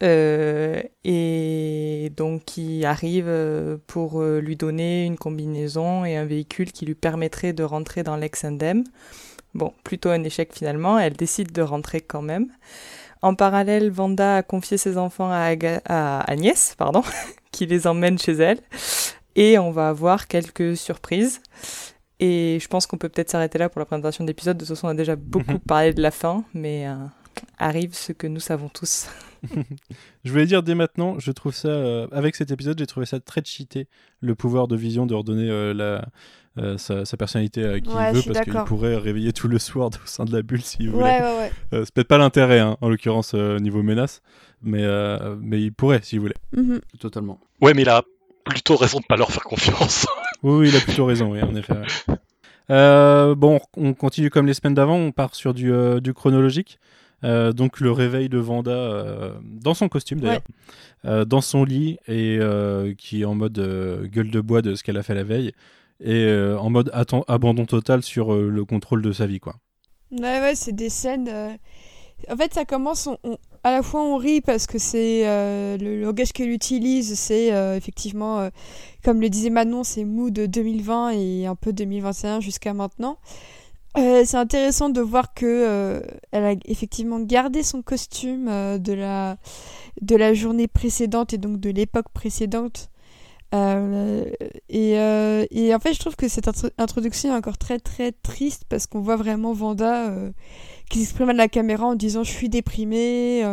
et 0.00 2.12
donc 2.16 2.44
qui 2.44 2.84
arrive 2.84 3.26
euh, 3.28 3.76
pour 3.86 4.20
euh, 4.20 4.40
lui 4.40 4.56
donner 4.56 5.04
une 5.04 5.16
combinaison 5.16 6.04
et 6.04 6.16
un 6.16 6.24
véhicule 6.24 6.72
qui 6.72 6.86
lui 6.86 6.94
permettrait 6.94 7.52
de 7.52 7.62
rentrer 7.62 8.02
dans 8.02 8.16
l'ex-indem. 8.16 8.84
Bon, 9.54 9.72
plutôt 9.84 10.10
un 10.10 10.24
échec 10.24 10.52
finalement, 10.52 10.98
elle 10.98 11.14
décide 11.14 11.52
de 11.52 11.62
rentrer 11.62 12.00
quand 12.00 12.22
même. 12.22 12.48
En 13.22 13.34
parallèle, 13.34 13.90
Vanda 13.90 14.36
a 14.36 14.42
confié 14.42 14.76
ses 14.76 14.98
enfants 14.98 15.30
à, 15.30 15.54
à 15.86 16.20
Agnès, 16.30 16.74
pardon, 16.76 17.02
qui 17.52 17.66
les 17.66 17.86
emmène 17.86 18.18
chez 18.18 18.32
elle. 18.32 18.58
Et 19.36 19.58
on 19.58 19.70
va 19.70 19.88
avoir 19.88 20.26
quelques 20.26 20.76
surprises. 20.76 21.40
Et 22.20 22.58
je 22.60 22.68
pense 22.68 22.86
qu'on 22.86 22.98
peut 22.98 23.08
peut-être 23.08 23.30
s'arrêter 23.30 23.58
là 23.58 23.68
pour 23.68 23.78
la 23.78 23.86
présentation 23.86 24.24
d'épisode. 24.24 24.56
De 24.56 24.64
toute 24.64 24.76
façon, 24.76 24.88
on 24.88 24.90
a 24.90 24.94
déjà 24.94 25.16
beaucoup 25.16 25.52
mhm. 25.52 25.60
parlé 25.60 25.92
de 25.92 26.02
la 26.02 26.10
fin, 26.10 26.44
mais 26.52 26.86
arrive 27.58 27.94
ce 27.94 28.12
que 28.12 28.26
nous 28.26 28.40
savons 28.40 28.68
tous. 28.68 29.08
je 30.24 30.30
voulais 30.30 30.46
dire 30.46 30.62
dès 30.62 30.74
maintenant, 30.74 31.18
je 31.18 31.32
trouve 31.32 31.54
ça, 31.54 31.68
euh, 31.68 32.06
avec 32.12 32.36
cet 32.36 32.50
épisode, 32.50 32.78
j'ai 32.78 32.86
trouvé 32.86 33.06
ça 33.06 33.20
très 33.20 33.42
cheaté, 33.44 33.88
le 34.20 34.34
pouvoir 34.34 34.68
de 34.68 34.76
vision 34.76 35.06
de 35.06 35.14
redonner 35.14 35.48
euh, 35.50 35.74
la, 35.74 36.06
euh, 36.58 36.78
sa, 36.78 37.16
personnalité 37.16 37.64
à 37.64 37.80
qui 37.80 37.90
il 37.90 38.14
veut, 38.14 38.32
parce 38.32 38.44
qu'il 38.44 38.54
pourrait 38.64 38.96
réveiller 38.96 39.32
tout 39.32 39.48
le 39.48 39.58
Sword 39.58 39.90
au 40.02 40.06
sein 40.06 40.24
de 40.24 40.32
la 40.32 40.42
bulle 40.42 40.62
s'il 40.62 40.90
voulait. 40.90 41.04
Ouais, 41.04 41.20
ouais, 41.20 41.50
ouais. 41.72 41.84
c'est 41.84 41.92
peut-être 41.92 42.08
pas 42.08 42.18
l'intérêt, 42.18 42.60
hein, 42.60 42.76
en 42.80 42.88
l'occurrence, 42.88 43.34
niveau 43.34 43.82
menace, 43.82 44.22
mais, 44.62 44.84
mais 45.40 45.60
il 45.60 45.72
pourrait 45.72 46.00
s'il 46.02 46.20
voulait. 46.20 46.34
Mhm. 46.56 46.80
Totalement. 46.98 47.38
Ouais, 47.60 47.74
mais 47.74 47.82
il 47.82 47.88
a 47.88 48.02
plutôt 48.44 48.76
raison 48.76 49.00
de 49.00 49.06
pas 49.06 49.16
leur 49.16 49.30
faire 49.30 49.44
confiance. 49.44 50.06
oui, 50.42 50.60
oui, 50.60 50.68
il 50.68 50.76
a 50.76 50.80
plutôt 50.80 51.06
raison, 51.06 51.32
oui, 51.32 51.42
en 51.42 51.54
effet. 51.54 51.74
bon, 53.34 53.60
on 53.76 53.94
continue 53.94 54.30
comme 54.30 54.46
les 54.46 54.54
semaines 54.54 54.74
d'avant, 54.74 54.96
on 54.96 55.12
part 55.12 55.34
sur 55.34 55.54
du, 55.54 55.72
du 56.00 56.14
chronologique. 56.14 56.78
Euh, 57.24 57.52
donc 57.52 57.80
le 57.80 57.90
réveil 57.90 58.28
de 58.28 58.38
Vanda 58.38 58.70
euh, 58.70 59.32
dans 59.42 59.72
son 59.72 59.88
costume 59.88 60.20
d'ailleurs, 60.20 60.42
euh, 61.06 61.24
dans 61.24 61.40
son 61.40 61.64
lit 61.64 61.96
et 62.06 62.38
qui 62.98 63.22
est 63.22 63.24
en 63.24 63.34
mode 63.34 63.58
gueule 64.12 64.30
de 64.30 64.40
bois 64.40 64.62
de 64.62 64.74
ce 64.74 64.82
qu'elle 64.82 64.98
a 64.98 65.02
fait 65.02 65.14
la 65.14 65.24
veille 65.24 65.52
et 66.02 66.30
en 66.58 66.70
mode 66.70 66.90
abandon 67.28 67.66
total 67.66 68.02
sur 68.02 68.34
le 68.34 68.64
contrôle 68.64 69.00
de 69.00 69.12
sa 69.12 69.26
vie 69.26 69.40
quoi. 69.40 69.56
Ouais 70.12 70.40
ouais 70.40 70.54
c'est 70.54 70.74
des 70.74 70.90
scènes. 70.90 71.30
En 72.30 72.36
fait 72.36 72.52
ça 72.52 72.64
commence 72.64 73.08
à 73.62 73.70
la 73.70 73.82
fois 73.82 74.02
on 74.02 74.16
rit 74.16 74.40
parce 74.40 74.66
que 74.66 74.78
c'est 74.78 75.22
le 75.78 76.02
langage 76.02 76.32
qu'elle 76.32 76.50
utilise 76.50 77.18
c'est 77.18 77.48
effectivement 77.76 78.50
comme 79.02 79.20
le 79.20 79.30
disait 79.30 79.50
Manon 79.50 79.82
c'est 79.84 80.04
mou 80.04 80.30
de 80.30 80.46
2020 80.46 81.10
et 81.10 81.46
un 81.46 81.54
peu 81.54 81.72
2021 81.72 82.40
jusqu'à 82.40 82.74
maintenant. 82.74 83.18
Euh, 83.96 84.24
c'est 84.24 84.36
intéressant 84.36 84.88
de 84.88 85.00
voir 85.00 85.34
que 85.34 85.46
euh, 85.46 86.00
elle 86.32 86.44
a 86.44 86.54
effectivement 86.64 87.20
gardé 87.20 87.62
son 87.62 87.80
costume 87.80 88.48
euh, 88.48 88.78
de 88.78 88.92
la 88.92 89.36
de 90.00 90.16
la 90.16 90.34
journée 90.34 90.66
précédente 90.66 91.32
et 91.32 91.38
donc 91.38 91.60
de 91.60 91.70
l'époque 91.70 92.08
précédente. 92.12 92.90
Et, 94.68 94.94
et, 94.94 95.74
en 95.74 95.78
fait, 95.78 95.94
je 95.94 96.00
trouve 96.00 96.16
que 96.16 96.26
cette 96.26 96.50
introduction 96.76 97.32
est 97.32 97.36
encore 97.36 97.56
très 97.56 97.78
très 97.78 98.10
triste 98.10 98.64
parce 98.68 98.88
qu'on 98.88 98.98
voit 99.00 99.14
vraiment 99.14 99.52
Vanda 99.52 100.12
qui 100.90 100.98
s'exprime 100.98 101.30
à 101.30 101.34
la 101.34 101.46
caméra 101.46 101.86
en 101.86 101.94
disant 101.94 102.24
je 102.24 102.32
suis 102.32 102.48
déprimée 102.48 103.44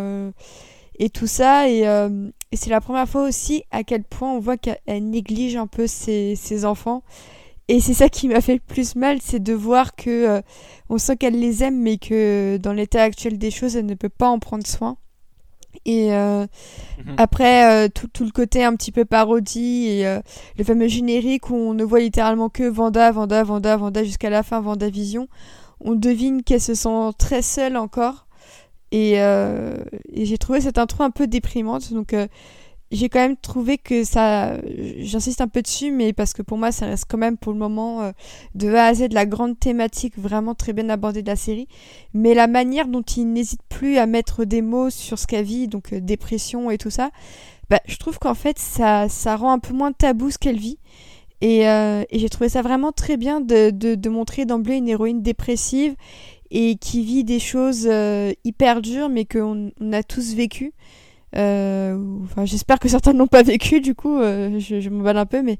et 0.97 1.09
tout 1.11 1.27
ça. 1.27 1.69
Et, 1.69 1.81
et 1.81 2.55
c'est 2.55 2.71
la 2.71 2.81
première 2.81 3.07
fois 3.07 3.27
aussi 3.27 3.61
à 3.69 3.83
quel 3.83 4.03
point 4.03 4.33
on 4.33 4.39
voit 4.39 4.57
qu'elle 4.57 5.07
néglige 5.07 5.55
un 5.55 5.67
peu 5.67 5.85
ses, 5.85 6.35
ses 6.35 6.65
enfants 6.65 7.03
et 7.67 7.79
c'est 7.79 7.93
ça 7.93 8.09
qui 8.09 8.27
m'a 8.27 8.41
fait 8.41 8.55
le 8.55 8.59
plus 8.59 8.95
mal, 8.95 9.19
c'est 9.21 9.41
de 9.41 9.53
voir 9.53 9.95
que 9.95 10.09
euh, 10.09 10.41
on 10.89 10.97
sent 10.97 11.17
qu'elle 11.17 11.39
les 11.39 11.63
aime, 11.63 11.79
mais 11.79 11.97
que 11.97 12.57
dans 12.57 12.73
l'état 12.73 13.03
actuel 13.03 13.37
des 13.37 13.51
choses, 13.51 13.75
elle 13.75 13.85
ne 13.85 13.95
peut 13.95 14.09
pas 14.09 14.27
en 14.27 14.39
prendre 14.39 14.65
soin. 14.65 14.97
Et 15.85 16.13
euh, 16.13 16.45
mhm. 17.05 17.15
après, 17.17 17.85
euh, 17.85 17.87
tout, 17.87 18.07
tout, 18.07 18.25
le 18.25 18.31
côté 18.31 18.63
un 18.63 18.75
petit 18.75 18.91
peu 18.91 19.05
parodie 19.05 19.87
et 19.87 20.19
le 20.57 20.63
fameux 20.63 20.87
générique 20.87 21.49
où 21.49 21.55
on 21.55 21.73
ne 21.73 21.83
voit 21.83 22.01
littéralement 22.01 22.49
que 22.49 22.63
Vanda, 22.63 23.09
Vanda, 23.11 23.43
Vanda, 23.43 23.77
Vanda 23.77 24.03
jusqu'à 24.03 24.29
la 24.29 24.43
fin, 24.43 24.59
Vanda 24.59 24.89
Vision, 24.89 25.27
on 25.79 25.93
devine 25.93 26.43
qu'elle 26.43 26.61
se 26.61 26.75
sent 26.75 27.11
très 27.17 27.41
seule 27.41 27.77
encore. 27.77 28.27
Et, 28.91 29.13
et 29.13 30.25
j'ai 30.25 30.37
trouvé 30.37 30.59
cette 30.59 30.77
intro 30.77 31.03
un 31.03 31.11
peu 31.11 31.25
déprimante. 31.25 31.93
Donc 31.93 32.13
j'ai 32.91 33.07
quand 33.07 33.19
même 33.19 33.37
trouvé 33.37 33.77
que 33.77 34.03
ça, 34.03 34.57
j'insiste 34.97 35.39
un 35.39 35.47
peu 35.47 35.61
dessus, 35.61 35.91
mais 35.91 36.11
parce 36.11 36.33
que 36.33 36.41
pour 36.41 36.57
moi, 36.57 36.71
ça 36.71 36.87
reste 36.87 37.05
quand 37.07 37.17
même 37.17 37.37
pour 37.37 37.53
le 37.53 37.57
moment 37.57 38.01
euh, 38.01 38.11
de 38.53 38.73
A 38.73 38.85
à 38.85 38.93
Z 38.93 39.07
de 39.07 39.15
la 39.15 39.25
grande 39.25 39.57
thématique 39.57 40.17
vraiment 40.17 40.55
très 40.55 40.73
bien 40.73 40.89
abordée 40.89 41.21
de 41.21 41.27
la 41.27 41.37
série. 41.37 41.67
Mais 42.13 42.33
la 42.33 42.47
manière 42.47 42.87
dont 42.87 43.01
il 43.01 43.31
n'hésite 43.31 43.61
plus 43.69 43.97
à 43.97 44.05
mettre 44.07 44.43
des 44.43 44.61
mots 44.61 44.89
sur 44.89 45.17
ce 45.17 45.25
qu'elle 45.25 45.45
vit, 45.45 45.67
donc 45.69 45.93
euh, 45.93 46.01
dépression 46.01 46.69
et 46.69 46.77
tout 46.77 46.89
ça, 46.89 47.11
bah, 47.69 47.79
je 47.85 47.95
trouve 47.95 48.19
qu'en 48.19 48.35
fait, 48.35 48.59
ça, 48.59 49.07
ça 49.07 49.37
rend 49.37 49.53
un 49.53 49.59
peu 49.59 49.73
moins 49.73 49.93
tabou 49.93 50.29
ce 50.29 50.37
qu'elle 50.37 50.59
vit. 50.59 50.77
Et, 51.39 51.67
euh, 51.69 52.03
et 52.09 52.19
j'ai 52.19 52.29
trouvé 52.29 52.49
ça 52.49 52.61
vraiment 52.61 52.91
très 52.91 53.15
bien 53.15 53.39
de, 53.39 53.69
de, 53.71 53.95
de 53.95 54.09
montrer 54.09 54.45
d'emblée 54.45 54.75
une 54.75 54.89
héroïne 54.89 55.21
dépressive 55.21 55.95
et 56.51 56.75
qui 56.75 57.03
vit 57.05 57.23
des 57.23 57.39
choses 57.39 57.89
hyper 58.43 58.81
dures, 58.81 59.07
mais 59.07 59.23
qu'on 59.23 59.71
on 59.79 59.93
a 59.93 60.03
tous 60.03 60.33
vécu. 60.35 60.73
Euh, 61.37 61.97
enfin, 62.23 62.45
j'espère 62.45 62.79
que 62.79 62.89
certains 62.89 63.13
n'ont 63.13 63.27
pas 63.27 63.43
vécu, 63.43 63.79
du 63.79 63.95
coup, 63.95 64.19
euh, 64.19 64.59
je, 64.59 64.79
je 64.79 64.89
m'emballe 64.89 65.17
un 65.17 65.25
peu, 65.25 65.41
mais, 65.41 65.57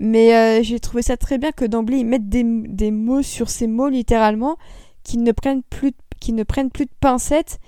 mais 0.00 0.34
euh, 0.34 0.62
j'ai 0.62 0.78
trouvé 0.78 1.02
ça 1.02 1.16
très 1.16 1.38
bien 1.38 1.50
que 1.50 1.64
d'emblée 1.64 1.98
ils 1.98 2.06
mettent 2.06 2.28
des, 2.28 2.44
des, 2.44 2.90
mots 2.90 3.22
sur 3.22 3.50
ces 3.50 3.66
mots 3.66 3.88
littéralement, 3.88 4.56
qui 5.02 5.18
ne 5.18 5.32
prennent 5.32 5.62
plus, 5.62 5.92
qui 6.20 6.32
ne 6.32 6.44
prennent 6.44 6.70
plus 6.70 6.84
de 6.84 6.92
pincettes 7.00 7.58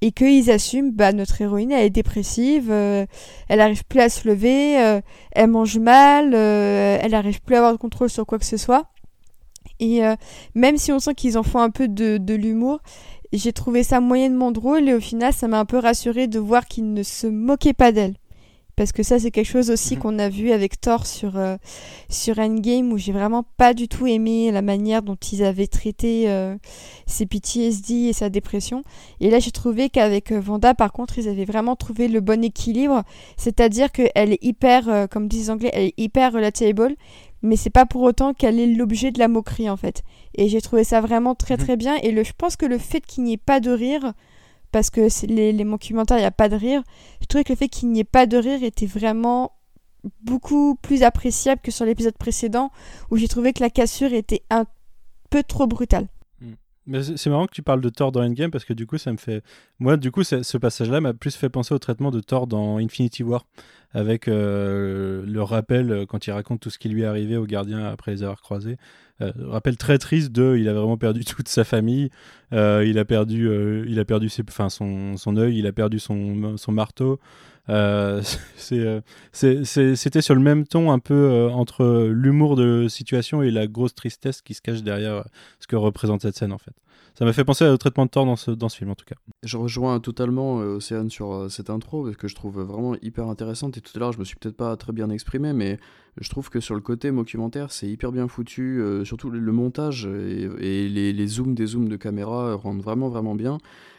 et 0.00 0.12
qu'ils 0.12 0.50
assument, 0.50 0.92
bah, 0.92 1.12
notre 1.12 1.40
héroïne, 1.40 1.72
elle 1.72 1.86
est 1.86 1.90
dépressive, 1.90 2.70
elle 2.70 3.60
arrive 3.60 3.84
plus 3.84 4.00
à 4.00 4.08
se 4.08 4.26
lever, 4.26 5.00
elle 5.30 5.46
mange 5.48 5.78
mal, 5.78 6.34
elle 6.34 7.14
arrive 7.14 7.40
plus 7.40 7.54
à 7.54 7.58
avoir 7.58 7.72
de 7.72 7.78
contrôle 7.78 8.10
sur 8.10 8.26
quoi 8.26 8.40
que 8.40 8.44
ce 8.44 8.56
soit. 8.56 8.86
Et 9.78 10.00
même 10.56 10.76
si 10.76 10.90
on 10.90 10.98
sent 10.98 11.14
qu'ils 11.14 11.38
en 11.38 11.44
font 11.44 11.60
un 11.60 11.70
peu 11.70 11.86
de, 11.86 12.16
de 12.16 12.34
l'humour, 12.34 12.80
j'ai 13.32 13.52
trouvé 13.52 13.82
ça 13.82 14.00
moyennement 14.00 14.52
drôle 14.52 14.88
et 14.88 14.94
au 14.94 15.00
final 15.00 15.32
ça 15.32 15.48
m'a 15.48 15.58
un 15.58 15.64
peu 15.64 15.78
rassuré 15.78 16.26
de 16.26 16.38
voir 16.38 16.66
qu'il 16.66 16.92
ne 16.92 17.02
se 17.02 17.26
moquait 17.26 17.72
pas 17.72 17.92
d'elle. 17.92 18.14
Parce 18.74 18.92
que 18.92 19.02
ça 19.02 19.18
c'est 19.18 19.30
quelque 19.30 19.50
chose 19.50 19.70
aussi 19.70 19.96
mhm. 19.96 20.02
qu'on 20.02 20.18
a 20.18 20.28
vu 20.28 20.50
avec 20.50 20.80
Thor 20.80 21.06
sur, 21.06 21.36
euh, 21.36 21.56
sur 22.08 22.38
Endgame 22.38 22.90
où 22.90 22.96
j'ai 22.96 23.12
vraiment 23.12 23.44
pas 23.56 23.74
du 23.74 23.86
tout 23.86 24.06
aimé 24.06 24.50
la 24.50 24.62
manière 24.62 25.02
dont 25.02 25.16
ils 25.16 25.44
avaient 25.44 25.66
traité 25.66 26.30
euh, 26.30 26.56
ses 27.06 27.26
PTSD 27.26 28.08
et 28.08 28.12
sa 28.12 28.30
dépression. 28.30 28.82
Et 29.20 29.30
là 29.30 29.40
j'ai 29.40 29.50
trouvé 29.50 29.90
qu'avec 29.90 30.32
euh, 30.32 30.40
Vanda 30.40 30.74
par 30.74 30.92
contre 30.92 31.18
ils 31.18 31.28
avaient 31.28 31.44
vraiment 31.44 31.76
trouvé 31.76 32.08
le 32.08 32.20
bon 32.20 32.42
équilibre. 32.42 33.02
C'est-à-dire 33.36 33.92
qu'elle 33.92 34.32
est 34.32 34.42
hyper, 34.42 35.08
comme 35.10 35.28
disent 35.28 35.42
les 35.42 35.50
anglais, 35.50 35.70
elle 35.74 35.84
est 35.84 35.94
hyper 35.98 36.32
relatable 36.32 36.96
mais 37.42 37.56
c'est 37.56 37.70
pas 37.70 37.86
pour 37.86 38.02
autant 38.02 38.34
qu'elle 38.34 38.58
est 38.58 38.66
l'objet 38.66 39.10
de 39.10 39.18
la 39.18 39.28
moquerie 39.28 39.68
en 39.68 39.76
fait. 39.76 40.02
Et 40.34 40.48
j'ai 40.48 40.60
trouvé 40.60 40.84
ça 40.84 41.00
vraiment 41.00 41.34
très 41.34 41.56
mhm. 41.56 41.64
très 41.64 41.76
bien. 41.76 41.96
Et 41.96 42.12
le, 42.12 42.24
je 42.24 42.32
pense 42.36 42.56
que 42.56 42.66
le 42.66 42.78
fait 42.78 43.04
qu'il 43.04 43.24
n'y 43.24 43.34
ait 43.34 43.36
pas 43.36 43.60
de 43.60 43.70
rire, 43.70 44.14
parce 44.70 44.90
que 44.90 45.08
les, 45.26 45.52
les 45.52 45.64
documentaires, 45.64 46.18
il 46.18 46.22
n'y 46.22 46.26
a 46.26 46.30
pas 46.30 46.48
de 46.48 46.56
rire, 46.56 46.82
je 47.20 47.26
trouvais 47.26 47.44
que 47.44 47.52
le 47.52 47.56
fait 47.58 47.68
qu'il 47.68 47.90
n'y 47.90 48.00
ait 48.00 48.04
pas 48.04 48.26
de 48.26 48.36
rire 48.36 48.62
était 48.62 48.86
vraiment 48.86 49.52
beaucoup 50.22 50.76
plus 50.76 51.02
appréciable 51.02 51.60
que 51.62 51.70
sur 51.70 51.84
l'épisode 51.84 52.16
précédent, 52.16 52.70
où 53.10 53.16
j'ai 53.16 53.28
trouvé 53.28 53.52
que 53.52 53.62
la 53.62 53.70
cassure 53.70 54.12
était 54.12 54.42
un 54.50 54.64
peu 55.30 55.42
trop 55.42 55.66
brutale. 55.66 56.08
C'est 56.90 57.30
marrant 57.30 57.46
que 57.46 57.54
tu 57.54 57.62
parles 57.62 57.80
de 57.80 57.88
Thor 57.88 58.10
dans 58.10 58.22
Endgame 58.22 58.50
parce 58.50 58.64
que 58.64 58.72
du 58.72 58.86
coup, 58.86 58.98
ça 58.98 59.12
me 59.12 59.16
fait. 59.16 59.44
Moi, 59.78 59.96
du 59.96 60.10
coup, 60.10 60.24
ce 60.24 60.58
passage-là 60.58 61.00
m'a 61.00 61.14
plus 61.14 61.36
fait 61.36 61.48
penser 61.48 61.72
au 61.74 61.78
traitement 61.78 62.10
de 62.10 62.20
Thor 62.20 62.48
dans 62.48 62.78
Infinity 62.78 63.22
War, 63.22 63.46
avec 63.92 64.26
euh, 64.26 65.24
le 65.24 65.42
rappel 65.42 65.92
euh, 65.92 66.06
quand 66.06 66.26
il 66.26 66.32
raconte 66.32 66.60
tout 66.60 66.70
ce 66.70 66.80
qui 66.80 66.88
lui 66.88 67.02
est 67.02 67.06
arrivé 67.06 67.36
aux 67.36 67.46
gardiens 67.46 67.84
après 67.84 68.10
les 68.10 68.24
avoir 68.24 68.40
croisés. 68.40 68.78
Euh, 69.20 69.30
rappel 69.42 69.76
très 69.76 69.98
triste 69.98 70.32
de. 70.32 70.56
Il 70.58 70.68
a 70.68 70.72
vraiment 70.72 70.96
perdu 70.96 71.24
toute 71.24 71.46
sa 71.46 71.62
famille, 71.62 72.10
il 72.50 72.98
a 72.98 73.04
perdu, 73.04 73.48
il 73.86 73.98
a 74.00 74.04
perdu 74.04 74.28
ses, 74.28 74.42
enfin, 74.48 74.68
son, 74.68 75.16
son 75.16 75.36
œil, 75.36 75.58
il 75.58 75.68
a 75.68 75.72
perdu 75.72 76.00
son, 76.00 76.56
son 76.56 76.72
marteau. 76.72 77.20
C'était 78.56 80.22
sur 80.22 80.34
le 80.34 80.40
même 80.40 80.66
ton, 80.66 80.90
un 80.90 80.98
peu 80.98 81.48
entre 81.52 82.08
l'humour 82.12 82.56
de 82.56 82.88
situation 82.88 83.42
et 83.42 83.50
la 83.50 83.66
grosse 83.66 83.94
tristesse 83.94 84.42
qui 84.42 84.54
se 84.54 84.62
cache 84.62 84.82
derrière 84.82 85.24
ce 85.60 85.66
que 85.66 85.76
représente 85.76 86.22
cette 86.22 86.36
scène 86.36 86.52
en 86.52 86.58
fait 86.58 86.74
ça 87.14 87.24
m'a 87.24 87.32
fait 87.32 87.44
penser 87.44 87.64
au 87.66 87.76
traitement 87.76 88.06
de 88.06 88.10
Thor 88.10 88.24
dans 88.24 88.36
ce, 88.36 88.76
film 88.76 88.90
en 88.90 88.94
tout 88.94 89.04
cas. 89.04 89.16
Je 89.42 89.56
rejoins 89.56 90.00
totalement 90.00 90.60
euh, 90.60 90.76
Océane 90.76 91.10
sur 91.10 91.32
euh, 91.32 91.48
cette 91.48 91.68
intro 91.68 92.04
parce 92.04 92.16
que 92.16 92.28
je 92.28 92.34
trouve 92.34 92.60
vraiment 92.62 92.96
hyper 93.02 93.28
intéressante 93.28 93.76
et 93.76 93.80
tout 93.80 93.92
à 93.94 93.98
l'heure 93.98 94.12
je 94.12 94.18
me 94.18 94.24
suis 94.24 94.36
peut-être 94.36 94.56
pas 94.56 94.76
très 94.76 94.92
bien 94.92 95.10
exprimé 95.10 95.52
mais 95.52 95.78
je 96.20 96.28
trouve 96.30 96.50
que 96.50 96.60
sur 96.60 96.74
le 96.74 96.80
côté 96.80 97.10
documentaire 97.10 97.70
c'est 97.70 97.88
hyper 97.88 98.12
bien 98.12 98.28
foutu, 98.28 98.80
euh, 98.80 99.04
surtout 99.04 99.30
le, 99.30 99.52
montage 99.52 100.06
et, 100.06 100.88
les, 100.88 101.12
les, 101.12 101.26
zooms 101.26 101.54
des 101.54 101.66
zooms 101.66 101.88
de 101.88 101.96
caméra 101.96 102.54
rendent 102.54 102.82
vraiment 102.82 103.08
vraiment 103.08 103.34
bien. 103.34 103.58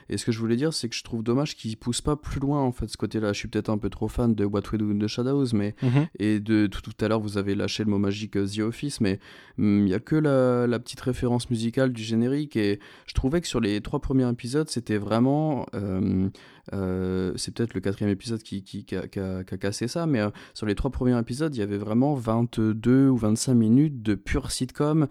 Et 0.09 0.17
ce 0.17 0.25
que 0.25 0.31
je 0.31 0.39
voulais 0.39 0.55
dire, 0.55 0.73
c'est 0.73 0.89
que 0.89 0.95
je 0.95 1.03
trouve 1.03 1.23
dommage 1.23 1.55
qu'ils 1.55 1.77
poussent 1.77 2.01
pas 2.01 2.15
plus 2.15 2.39
loin 2.39 2.61
en 2.61 2.71
fait 2.71 2.87
ce 2.87 2.97
côté-là. 2.97 3.33
Je 3.33 3.39
suis 3.39 3.47
peut-être 3.47 3.69
un 3.69 3.77
peu 3.77 3.89
trop 3.89 4.07
fan 4.07 4.35
de 4.35 4.45
What 4.45 4.61
We 4.71 4.79
Do 4.79 4.91
in 4.91 4.99
the 4.99 5.07
Shadows, 5.07 5.47
mais 5.53 5.75
mhm. 5.81 6.07
et 6.19 6.39
de 6.39 6.67
tout, 6.67 6.91
à 6.99 7.07
l'heure 7.07 7.19
vous 7.19 7.37
avez 7.37 7.55
lâché 7.55 7.83
le 7.83 7.89
mot 7.89 7.97
magique 7.97 8.35
euh, 8.37 8.47
The 8.47 8.59
Office, 8.59 9.01
mais 9.01 9.19
mm, 9.57 9.77
il 9.79 9.83
n'y 9.85 9.91
y 9.91 9.93
a 9.93 9.99
que 9.99 10.15
la, 10.15 10.79
petite 10.79 11.01
référence 11.01 11.49
musicale 11.49 11.93
du 11.93 12.03
générique 12.03 12.55
et 12.55 12.79
je 13.05 13.13
trouvais 13.13 13.39
que 13.39 13.47
sur 13.47 13.61
les 13.61 13.79
trois 13.79 13.99
premiers 13.99 14.29
épisodes, 14.29 14.69
c'était 14.69 14.97
vraiment 14.97 15.65
euh, 15.75 16.29
euh, 16.73 17.31
c'est 17.35 17.53
peut-être 17.53 17.73
le 17.73 17.79
quatrième 17.79 18.11
épisode 18.11 18.41
qui, 18.41 18.63
qui, 18.63 18.85
a, 18.95 19.43
cassé 19.43 19.87
ça, 19.87 20.05
mais 20.05 20.21
sur 20.53 20.65
les 20.65 20.75
trois 20.75 20.91
premiers 20.91 21.17
épisodes, 21.17 21.55
il 21.55 21.59
y 21.59 21.61
avait 21.61 21.77
vraiment 21.77 22.15
22 22.15 23.09
ou 23.09 23.17
25 23.17 23.53
minutes 23.53 24.01
de 24.01 24.15
pure 24.15 24.51
sitcom, 24.51 25.07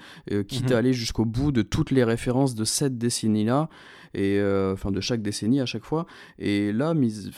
qui 0.48 0.64
mmh. 0.64 0.72
allé 0.72 0.92
jusqu'au 0.92 1.24
bout 1.24 1.52
de 1.52 1.62
toutes 1.62 1.90
les 1.90 2.04
références 2.04 2.54
de 2.54 2.64
cette 2.64 2.98
décennie-là 2.98 3.68
et 4.14 4.38
euh, 4.38 4.72
enfin 4.72 4.90
de 4.90 5.00
chaque 5.00 5.22
décennie 5.22 5.60
à 5.60 5.66
chaque 5.66 5.84
fois. 5.84 6.06
Et 6.38 6.72
là, 6.72 6.94
mis, 6.94 7.30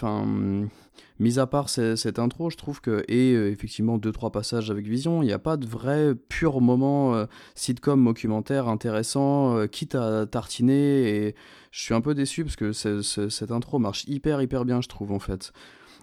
mis 1.19 1.39
à 1.39 1.47
part 1.47 1.69
cette, 1.69 2.19
intro, 2.19 2.51
je 2.51 2.57
trouve 2.57 2.81
que 2.81 3.05
et 3.09 3.35
euh, 3.35 3.51
effectivement 3.51 3.99
deux 3.99 4.13
trois 4.13 4.33
passages 4.33 4.71
avec 4.71 4.87
Vision, 4.87 5.23
il 5.23 5.27
n'y 5.27 5.33
a 5.33 5.39
pas 5.39 5.57
de 5.57 5.67
vrai 5.67 6.15
pur 6.15 6.61
moment 6.61 7.15
euh, 7.15 7.27
sitcom 7.55 8.05
documentaire 8.05 8.69
intéressant, 8.69 9.67
quitte 9.69 9.95
à 9.95 10.27
tartiner 10.27 11.27
et 11.27 11.35
je 11.71 11.83
suis 11.83 11.95
un 11.95 12.01
peu 12.01 12.15
déçu 12.15 12.45
parce 12.45 12.57
que 12.57 12.73
cette 12.73 13.51
intro 13.51 13.79
marche 13.79 14.05
hyper 14.07 14.41
hyper 14.43 14.65
bien, 14.65 14.81
je 14.81 14.89
trouve 14.89 15.13
en 15.13 15.19
fait 15.19 15.53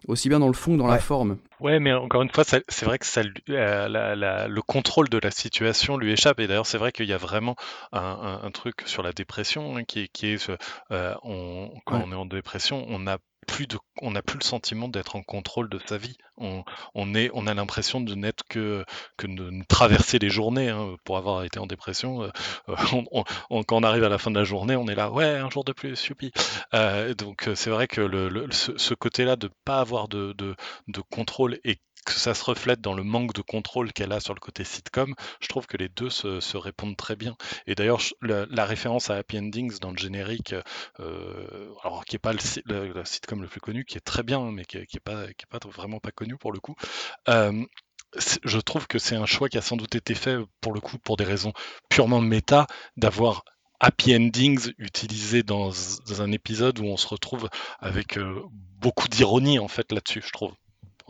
aussi 0.07 0.29
bien 0.29 0.39
dans 0.39 0.47
le 0.47 0.53
fond 0.53 0.73
que 0.73 0.77
dans 0.77 0.87
la 0.87 0.99
forme. 0.99 1.37
Ouais, 1.59 1.79
mais 1.79 1.93
encore 1.93 2.21
une 2.21 2.29
fois, 2.29 2.43
c'est 2.43 2.85
vrai 2.85 2.97
que 2.97 3.05
ça, 3.05 3.21
euh, 3.49 4.47
le 4.47 4.61
contrôle 4.61 5.09
de 5.09 5.19
la 5.19 5.31
situation 5.31 5.97
lui 5.97 6.11
échappe. 6.11 6.39
Et 6.39 6.47
d'ailleurs, 6.47 6.65
c'est 6.65 6.77
vrai 6.77 6.91
qu'il 6.91 7.07
y 7.07 7.13
a 7.13 7.17
vraiment 7.17 7.55
un, 7.91 8.49
truc 8.51 8.83
sur 8.85 9.03
la 9.03 9.13
dépression 9.13 9.77
hein, 9.77 9.83
qui, 9.83 10.09
qui, 10.09 10.33
est, 10.33 10.49
euh, 10.91 11.13
quand 11.85 12.01
on 12.03 12.11
est 12.11 12.15
en 12.15 12.25
dépression, 12.25 12.85
on 12.89 13.07
a 13.07 13.17
plus 13.51 13.67
on 14.01 14.11
n'a 14.11 14.21
plus 14.21 14.39
le 14.39 14.43
sentiment 14.43 14.87
d'être 14.87 15.15
en 15.15 15.23
contrôle 15.23 15.69
de 15.69 15.79
sa 15.85 15.97
vie. 15.97 16.17
On, 16.37 16.63
est, 17.13 17.29
on 17.33 17.45
a 17.45 17.53
l'impression 17.53 18.01
de 18.01 18.15
n'être 18.15 18.43
que, 18.49 18.83
de 19.21 19.63
traverser 19.67 20.17
les 20.17 20.29
journées. 20.29 20.69
Hein, 20.69 20.95
pour 21.03 21.17
avoir 21.17 21.43
été 21.43 21.59
en 21.59 21.67
dépression, 21.67 22.23
euh, 22.23 22.29
on, 23.49 23.63
quand 23.63 23.77
on 23.77 23.83
arrive 23.83 24.03
à 24.03 24.09
la 24.09 24.17
fin 24.17 24.31
de 24.31 24.39
la 24.39 24.43
journée, 24.43 24.75
on 24.75 24.87
est 24.87 24.95
là, 24.95 25.11
ouais, 25.11 25.37
un 25.37 25.49
jour 25.49 25.63
de 25.63 25.73
plus, 25.73 26.07
youpi. 26.07 26.31
Euh, 26.73 27.13
donc 27.13 27.49
c'est 27.53 27.69
vrai 27.69 27.87
que 27.87 28.01
ce, 28.51 28.93
côté-là 28.93 29.35
de 29.35 29.49
pas 29.65 29.79
avoir 29.79 30.07
de 30.07 30.55
contrôle 31.11 31.59
et 31.63 31.77
que 32.05 32.13
ça 32.13 32.33
se 32.33 32.43
reflète 32.43 32.81
dans 32.81 32.93
le 32.93 33.03
manque 33.03 33.33
de 33.33 33.41
contrôle 33.41 33.93
qu'elle 33.93 34.11
a 34.11 34.19
sur 34.19 34.33
le 34.33 34.39
côté 34.39 34.63
sitcom, 34.63 35.13
je 35.39 35.47
trouve 35.47 35.67
que 35.67 35.77
les 35.77 35.89
deux 35.89 36.09
se, 36.09 36.57
répondent 36.57 36.97
très 36.97 37.15
bien. 37.15 37.35
Et 37.67 37.75
d'ailleurs, 37.75 38.01
la, 38.21 38.65
référence 38.65 39.09
à 39.09 39.17
Happy 39.17 39.37
Endings 39.37 39.79
dans 39.79 39.91
le 39.91 39.97
générique, 39.97 40.55
euh, 40.99 41.73
alors 41.83 42.05
qui 42.05 42.15
n'est 42.15 42.19
pas 42.19 42.33
le, 42.33 43.05
sitcom 43.05 43.41
le 43.41 43.47
plus 43.47 43.61
connu, 43.61 43.85
qui 43.85 43.97
est 43.97 44.01
très 44.01 44.23
bien, 44.23 44.51
mais 44.51 44.65
qui 44.65 44.77
n'est 44.77 44.85
pas, 45.03 45.27
qui 45.33 45.45
pas 45.45 45.59
vraiment 45.69 45.99
pas 45.99 46.11
connu 46.11 46.37
pour 46.37 46.51
le 46.51 46.59
coup, 46.59 46.75
euh, 47.29 47.65
je 48.43 48.59
trouve 48.59 48.87
que 48.87 48.99
c'est 48.99 49.15
un 49.15 49.25
choix 49.25 49.49
qui 49.49 49.57
a 49.57 49.61
sans 49.61 49.77
doute 49.77 49.95
été 49.95 50.15
fait 50.15 50.37
pour 50.59 50.73
le 50.73 50.81
coup 50.81 50.97
pour 50.97 51.17
des 51.17 51.23
raisons 51.23 51.53
purement 51.89 52.21
méta 52.21 52.67
d'avoir 52.97 53.43
happy 53.79 54.15
endings 54.15 54.73
utilisé 54.77 55.43
dans, 55.43 55.71
un 56.19 56.31
épisode 56.31 56.79
où 56.79 56.85
on 56.85 56.97
se 56.97 57.07
retrouve 57.07 57.49
avec 57.79 58.17
euh, 58.17 58.43
beaucoup 58.51 59.07
d'ironie 59.07 59.59
en 59.59 59.67
fait 59.67 59.91
là-dessus, 59.91 60.21
je 60.25 60.31
trouve. 60.31 60.53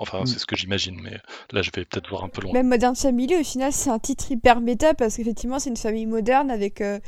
Enfin, 0.02 0.24
mm. 0.24 0.26
c'est 0.26 0.40
ce 0.40 0.48
que 0.48 0.56
j'imagine, 0.56 1.00
mais 1.02 1.18
là, 1.52 1.62
je 1.62 1.70
vais 1.76 1.86
peut-être 1.86 2.10
voir 2.10 2.24
un 2.24 2.28
peu 2.28 2.42
loin. 2.42 2.54
Même 2.54 2.68
Modern 2.68 2.96
Family, 2.96 3.36
au 3.36 3.44
final, 3.44 3.72
c'est 3.72 3.92
un 3.92 4.00
titre 4.00 4.32
hyper 4.32 4.60
méta 4.60 4.96
parce 4.96 5.16
qu'effectivement, 5.16 5.60
c'est 5.60 5.70
une 5.70 5.78
famille 5.78 6.08
moderne 6.08 6.50
avec 6.50 6.82
euh, 6.82 7.00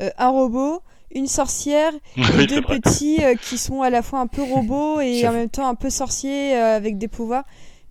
euh, 0.00 0.10
un 0.16 0.28
robot, 0.28 0.80
une 1.10 1.26
sorcière 1.26 1.92
et 2.16 2.46
deux 2.46 2.62
petits 2.62 3.22
euh, 3.22 3.34
qui 3.34 3.58
sont 3.58 3.82
à 3.82 3.90
la 3.90 4.00
fois 4.00 4.20
un 4.20 4.28
peu 4.28 4.42
robots 4.42 5.00
et 5.00 5.26
en 5.26 5.32
même 5.32 5.50
temps 5.50 5.66
un 5.66 5.74
peu 5.74 5.90
sorciers 5.90 6.54
avec 6.54 6.98
des 6.98 7.08
pouvoirs. 7.08 7.44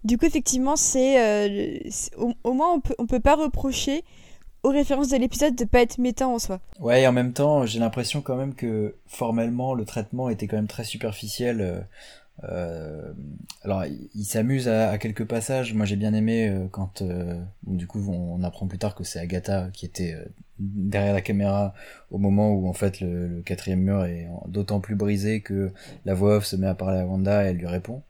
Du 0.06 0.18
coup, 0.18 0.26
effectivement, 0.26 0.78
c'est 0.78 1.84
au, 2.16 2.54
moins 2.54 2.74
on 2.74 2.80
peut 2.80 2.96
on 2.98 3.08
peut 3.08 3.20
pas 3.20 3.36
reprocher 3.36 4.04
aux 4.64 4.70
références 4.70 5.10
de 5.10 5.18
l'épisode 5.18 5.56
de 5.56 5.66
pas 5.66 5.82
être 5.82 5.98
méta 5.98 6.28
en 6.28 6.40
soi. 6.40 6.60
Ouais, 6.80 7.02
et 7.02 7.08
en 7.08 7.12
même 7.12 7.34
temps, 7.34 7.66
j'ai 7.66 7.80
l'impression 7.80 8.22
quand 8.22 8.36
même 8.36 8.56
que 8.56 8.96
formellement 9.06 9.74
le 9.74 9.84
traitement 9.84 10.30
était 10.30 10.48
quand 10.48 10.56
même 10.56 10.68
très 10.68 10.84
superficiel. 10.86 11.88
Euh, 12.44 13.14
alors, 13.64 13.86
il, 13.86 14.26
s'amuse 14.26 14.68
à, 14.68 14.98
quelques 14.98 15.26
passages. 15.26 15.74
Moi, 15.74 15.86
j'ai 15.86 15.96
bien 15.96 16.14
aimé 16.14 16.50
euh, 16.50 16.68
quand, 16.70 17.02
euh, 17.02 17.40
du 17.66 17.88
coup, 17.88 18.04
on, 18.10 18.44
apprend 18.44 18.68
plus 18.68 18.78
tard 18.78 18.96
que 18.96 19.04
c'est 19.04 19.20
Agatha 19.20 19.70
qui 19.74 19.86
était 19.86 20.16
derrière 20.60 21.14
la 21.14 21.22
caméra 21.22 21.74
au 22.12 22.18
moment 22.18 22.54
où 22.54 22.70
en 22.70 22.74
fait 22.74 23.02
le, 23.02 23.42
quatrième 23.44 23.82
mur 23.82 24.06
est 24.06 24.28
d'autant 24.48 24.80
plus 24.80 24.96
brisé 24.96 25.42
que 25.42 25.72
la 26.06 26.14
voix 26.14 26.38
off 26.38 26.46
se 26.46 26.56
met 26.56 26.68
à 26.68 26.76
parler 26.76 27.00
à 27.00 27.06
Wanda 27.06 27.44
et 27.44 27.48
elle 27.48 27.58
lui 27.58 27.68
répond. 27.68 28.04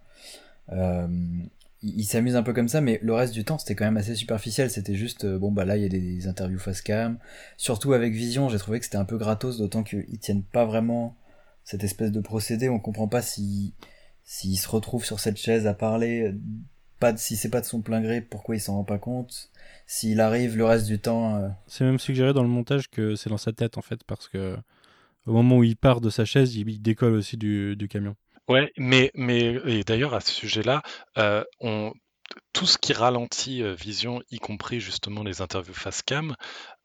il, 1.82 2.04
s'amuse 2.04 2.36
un 2.36 2.44
peu 2.44 2.54
comme 2.54 2.68
ça, 2.68 2.82
mais 2.82 3.00
le 3.02 3.14
reste 3.14 3.34
du 3.34 3.46
temps 3.46 3.58
c'était 3.58 3.76
quand 3.76 3.86
même 3.86 3.98
assez 3.98 4.16
superficiel. 4.16 4.70
C'était 4.70 4.96
juste 4.96 5.26
bon 5.26 5.52
bah 5.52 5.66
là 5.66 5.78
il 5.78 5.84
y 5.84 5.86
a 5.86 5.90
des, 5.90 6.28
interviews 6.28 6.60
face 6.60 6.82
cam, 6.82 7.18
surtout 7.58 7.94
avec 7.94 8.14
Vision. 8.14 8.50
J'ai 8.50 8.60
trouvé 8.60 8.80
que 8.80 8.86
c'était 8.86 8.98
un 8.98 9.06
peu 9.06 9.18
gratos, 9.18 9.58
d'autant 9.58 9.84
qu'ils 9.84 10.20
tiennent 10.20 10.44
pas 10.44 10.66
vraiment 10.66 11.16
cette 11.64 11.84
espèce 11.84 12.12
de 12.12 12.20
procédé. 12.20 12.70
On 12.70 12.80
comprend 12.80 13.08
pas 13.08 13.22
si 13.22 13.74
s'il 14.26 14.58
se 14.58 14.68
retrouve 14.68 15.06
sur 15.06 15.20
cette 15.20 15.38
chaise 15.38 15.68
à 15.68 15.74
parler, 15.74 16.34
pas 17.00 17.14
de, 17.14 17.18
si 17.18 17.36
c'est 17.36 17.50
pas 17.50 17.62
de 17.62 17.66
son 17.66 17.82
plein 17.82 18.02
gré, 18.02 18.22
pourquoi 18.22 18.56
il 18.56 18.60
s'en 18.60 18.74
rend 18.74 18.84
pas 18.84 18.98
compte? 18.98 19.50
S'il 19.88 20.20
arrive 20.20 20.58
le 20.58 20.66
reste 20.66 20.88
du 20.88 21.00
temps. 21.00 21.36
Euh, 21.38 21.48
c'est 21.68 21.86
même 21.86 22.00
suggéré 22.00 22.34
dans 22.34 22.42
le 22.42 22.50
montage 22.50 22.90
que 22.90 23.16
c'est 23.16 23.30
dans 23.30 23.38
sa 23.38 23.54
tête 23.54 23.78
en 23.78 23.82
fait, 23.82 24.04
parce 24.04 24.28
que 24.28 24.58
au 25.26 25.34
moment 25.34 25.58
où 25.58 25.64
il 25.64 25.78
part 25.78 26.02
de 26.02 26.10
sa 26.10 26.26
chaise, 26.26 26.56
il, 26.56 26.82
décolle 26.82 27.14
aussi 27.14 27.38
du, 27.38 27.76
du, 27.76 27.88
camion. 27.88 28.16
Ouais, 28.48 28.72
mais, 28.78 29.12
mais 29.16 29.60
et 29.66 29.84
d'ailleurs 29.84 30.14
à 30.14 30.20
ce 30.20 30.32
sujet-là, 30.32 30.84
euh, 31.18 31.44
on, 31.60 31.94
tout 32.54 32.66
ce 32.66 32.78
qui 32.78 32.94
ralentit 32.94 33.64
euh, 33.64 33.74
Vision, 33.74 34.22
y 34.32 34.40
compris 34.40 34.80
justement 34.80 35.24
les 35.24 35.42
interviews 35.42 35.74
face 35.74 36.02
cam, 36.02 36.36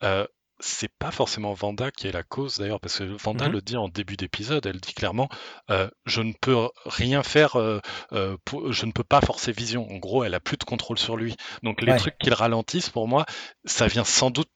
euh, 0.03 0.27
c'est 0.61 0.93
pas 0.99 1.11
forcément 1.11 1.55
Vanda 1.55 1.91
qui 1.91 2.07
est 2.07 2.13
la 2.13 2.23
cause 2.23 2.59
d'ailleurs, 2.59 2.81
parce 2.81 2.99
que 2.99 3.05
Vanda 3.05 3.47
mhm. 3.47 3.53
le 3.53 3.63
dit 3.63 3.77
en 3.77 3.89
début 3.89 4.17
d'épisode, 4.17 4.65
elle 4.67 4.81
dit 4.81 4.95
clairement 4.95 5.29
euh, 5.71 5.89
je 6.07 6.23
ne 6.23 6.33
peux 6.33 6.69
rien 6.85 7.23
faire, 7.23 7.57
euh, 7.57 7.81
euh, 8.13 8.37
je 8.71 8.87
ne 8.87 8.93
peux 8.93 9.05
pas 9.05 9.21
forcer 9.21 9.53
Vision. 9.53 9.91
En 9.91 9.97
gros, 9.97 10.25
elle 10.25 10.35
a 10.35 10.41
plus 10.41 10.57
de 10.57 10.65
contrôle 10.65 10.99
sur 10.99 11.17
lui. 11.17 11.35
Donc 11.63 11.83
les 11.83 11.97
trucs 11.97 12.19
qui 12.19 12.29
le 12.29 12.35
ralentissent, 12.35 12.91
pour 12.91 13.09
moi, 13.09 13.27
ça 13.65 13.87
vient 13.87 14.05
sans 14.05 14.31
doute, 14.31 14.51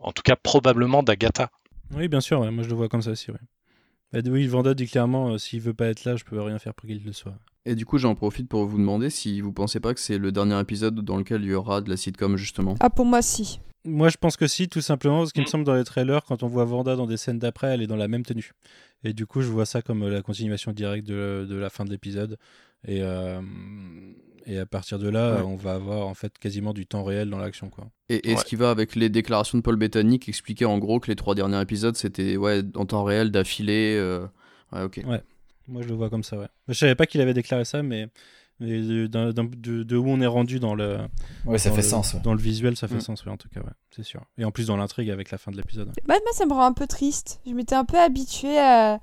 en 0.00 0.12
tout 0.12 0.22
cas 0.22 0.36
probablement 0.36 1.02
d'Agatha. 1.02 1.50
Oui, 1.92 2.08
bien 2.08 2.20
sûr, 2.20 2.40
moi 2.50 2.64
je 2.64 2.68
le 2.68 2.74
vois 2.74 2.88
comme 2.88 3.02
ça 3.02 3.10
aussi. 3.10 3.30
Bah, 4.12 4.20
oui, 4.26 4.46
Vanda 4.46 4.74
dit 4.74 4.86
clairement 4.86 5.38
s'il 5.38 5.60
veut 5.60 5.74
pas 5.74 5.86
être 5.86 6.04
là, 6.04 6.16
je 6.16 6.24
peux 6.24 6.40
rien 6.40 6.58
faire 6.58 6.74
pour 6.74 6.88
qu'il 6.88 7.04
le 7.04 7.12
soit. 7.12 7.34
Et 7.66 7.74
du 7.74 7.84
coup, 7.84 7.98
j'en 7.98 8.14
profite 8.14 8.48
pour 8.48 8.64
vous 8.64 8.78
demander 8.78 9.10
si 9.10 9.40
vous 9.40 9.52
pensez 9.52 9.80
pas 9.80 9.92
que 9.92 10.00
c'est 10.00 10.18
le 10.18 10.32
dernier 10.32 10.58
épisode 10.58 11.00
dans 11.00 11.16
lequel 11.16 11.42
il 11.42 11.50
y 11.50 11.54
aura 11.54 11.80
de 11.80 11.90
la 11.90 11.96
sitcom 11.96 12.36
justement. 12.36 12.76
Ah, 12.80 12.90
pour 12.90 13.04
moi, 13.04 13.20
si. 13.22 13.60
Moi, 13.84 14.08
je 14.08 14.16
pense 14.18 14.36
que 14.36 14.46
si, 14.46 14.68
tout 14.68 14.80
simplement, 14.80 15.18
parce 15.18 15.32
qu'il 15.32 15.42
me 15.42 15.46
mm. 15.46 15.50
semble 15.50 15.64
dans 15.64 15.74
les 15.74 15.84
trailers, 15.84 16.24
quand 16.24 16.42
on 16.42 16.46
voit 16.46 16.64
Vanda 16.64 16.96
dans 16.96 17.06
des 17.06 17.16
scènes 17.16 17.38
d'après, 17.38 17.68
elle 17.68 17.82
est 17.82 17.86
dans 17.86 17.96
la 17.96 18.08
même 18.08 18.24
tenue. 18.24 18.52
Et 19.04 19.12
du 19.12 19.26
coup, 19.26 19.40
je 19.40 19.48
vois 19.48 19.66
ça 19.66 19.82
comme 19.82 20.02
euh, 20.02 20.10
la 20.10 20.22
continuation 20.22 20.72
directe 20.72 21.06
de, 21.06 21.46
de 21.48 21.56
la 21.56 21.70
fin 21.70 21.84
de 21.84 21.90
l'épisode. 21.90 22.38
Et, 22.86 23.02
euh, 23.02 23.40
et 24.46 24.58
à 24.58 24.66
partir 24.66 24.98
de 24.98 25.08
là, 25.08 25.42
on 25.44 25.56
va 25.56 25.74
avoir 25.74 26.06
en 26.06 26.14
fait 26.14 26.38
quasiment 26.38 26.72
du 26.72 26.86
temps 26.86 27.04
réel 27.04 27.30
dans 27.30 27.38
l'action. 27.38 27.70
quoi. 27.70 27.88
Et, 28.08 28.36
ce 28.36 28.44
qui 28.44 28.56
va 28.56 28.70
avec 28.70 28.94
les 28.96 29.08
déclarations 29.08 29.58
de 29.58 29.62
Paul 29.62 29.76
Bettany 29.76 30.18
qui 30.18 30.30
expliquait 30.30 30.64
en 30.64 30.78
gros 30.78 30.98
que 31.00 31.08
les 31.08 31.16
trois 31.16 31.34
derniers 31.34 31.60
épisodes, 31.60 31.96
c'était 31.96 32.36
ouais, 32.36 32.62
en 32.74 32.86
temps 32.86 33.04
réel, 33.04 33.30
d'affilée. 33.30 33.96
Euh, 33.98 34.26
ouais, 34.72 34.82
ok. 34.82 35.00
Ouais, 35.06 35.22
moi 35.70 35.82
je 35.82 35.88
le 35.88 35.94
vois 35.94 36.10
comme 36.10 36.24
ça, 36.24 36.36
ouais. 36.38 36.48
Je 36.68 36.74
savais 36.74 36.94
pas 36.94 37.06
qu'il 37.06 37.20
avait 37.20 37.34
déclaré 37.34 37.64
ça, 37.64 37.82
mais 37.82 38.08
de, 38.60 39.96
où 39.96 40.08
on 40.08 40.20
est 40.20 40.26
rendu 40.26 40.60
dans 40.60 40.74
le. 40.74 40.98
Ouais, 41.46 41.58
ça 41.58 41.70
fait 41.70 41.82
sens. 41.82 42.16
Dans 42.22 42.34
le 42.34 42.40
visuel, 42.40 42.76
ça 42.76 42.88
fait 42.88 42.96
mm. 42.96 43.00
sens, 43.00 43.24
oui, 43.24 43.32
en 43.32 43.36
tout 43.36 43.48
cas, 43.48 43.60
ouais, 43.60 43.72
c'est 43.90 44.02
sûr. 44.02 44.22
Et 44.38 44.44
en 44.44 44.50
plus, 44.50 44.66
dans 44.66 44.76
l'intrigue 44.76 45.10
avec 45.10 45.30
la 45.30 45.38
fin 45.38 45.50
de 45.50 45.56
l'épisode. 45.56 45.88
Bah, 46.06 46.14
moi, 46.22 46.32
ça 46.32 46.46
me 46.46 46.52
rend 46.52 46.66
un 46.66 46.72
peu 46.72 46.86
triste. 46.86 47.40
Je 47.46 47.52
m'étais 47.52 47.74
un 47.74 47.84
peu 47.84 47.98
habitué 47.98 48.58
à 48.58 49.00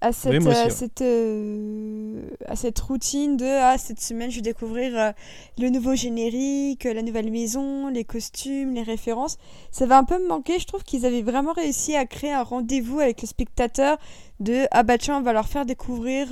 à 0.00 0.12
cette, 0.12 0.46
euh, 0.46 0.70
cette, 0.70 1.02
euh, 1.02 2.22
à 2.46 2.56
cette 2.56 2.78
routine 2.78 3.36
de 3.36 3.46
ah, 3.46 3.76
cette 3.78 4.00
semaine 4.00 4.30
je 4.30 4.36
vais 4.36 4.42
découvrir 4.42 4.96
euh, 4.96 5.12
le 5.58 5.70
nouveau 5.70 5.94
générique, 5.94 6.84
la 6.84 7.02
nouvelle 7.02 7.30
maison, 7.30 7.88
les 7.88 8.04
costumes, 8.04 8.74
les 8.74 8.82
références. 8.82 9.38
Ça 9.70 9.86
va 9.86 9.98
un 9.98 10.04
peu 10.04 10.22
me 10.22 10.28
manquer. 10.28 10.58
Je 10.58 10.66
trouve 10.66 10.84
qu'ils 10.84 11.04
avaient 11.04 11.22
vraiment 11.22 11.52
réussi 11.52 11.96
à 11.96 12.06
créer 12.06 12.32
un 12.32 12.42
rendez-vous 12.42 13.00
avec 13.00 13.22
le 13.22 13.26
spectateur 13.26 13.98
de 14.40 14.66
ah 14.70 14.84
bah 14.84 14.98
tiens 14.98 15.18
on 15.18 15.22
va 15.22 15.32
leur 15.32 15.48
faire 15.48 15.66
découvrir 15.66 16.28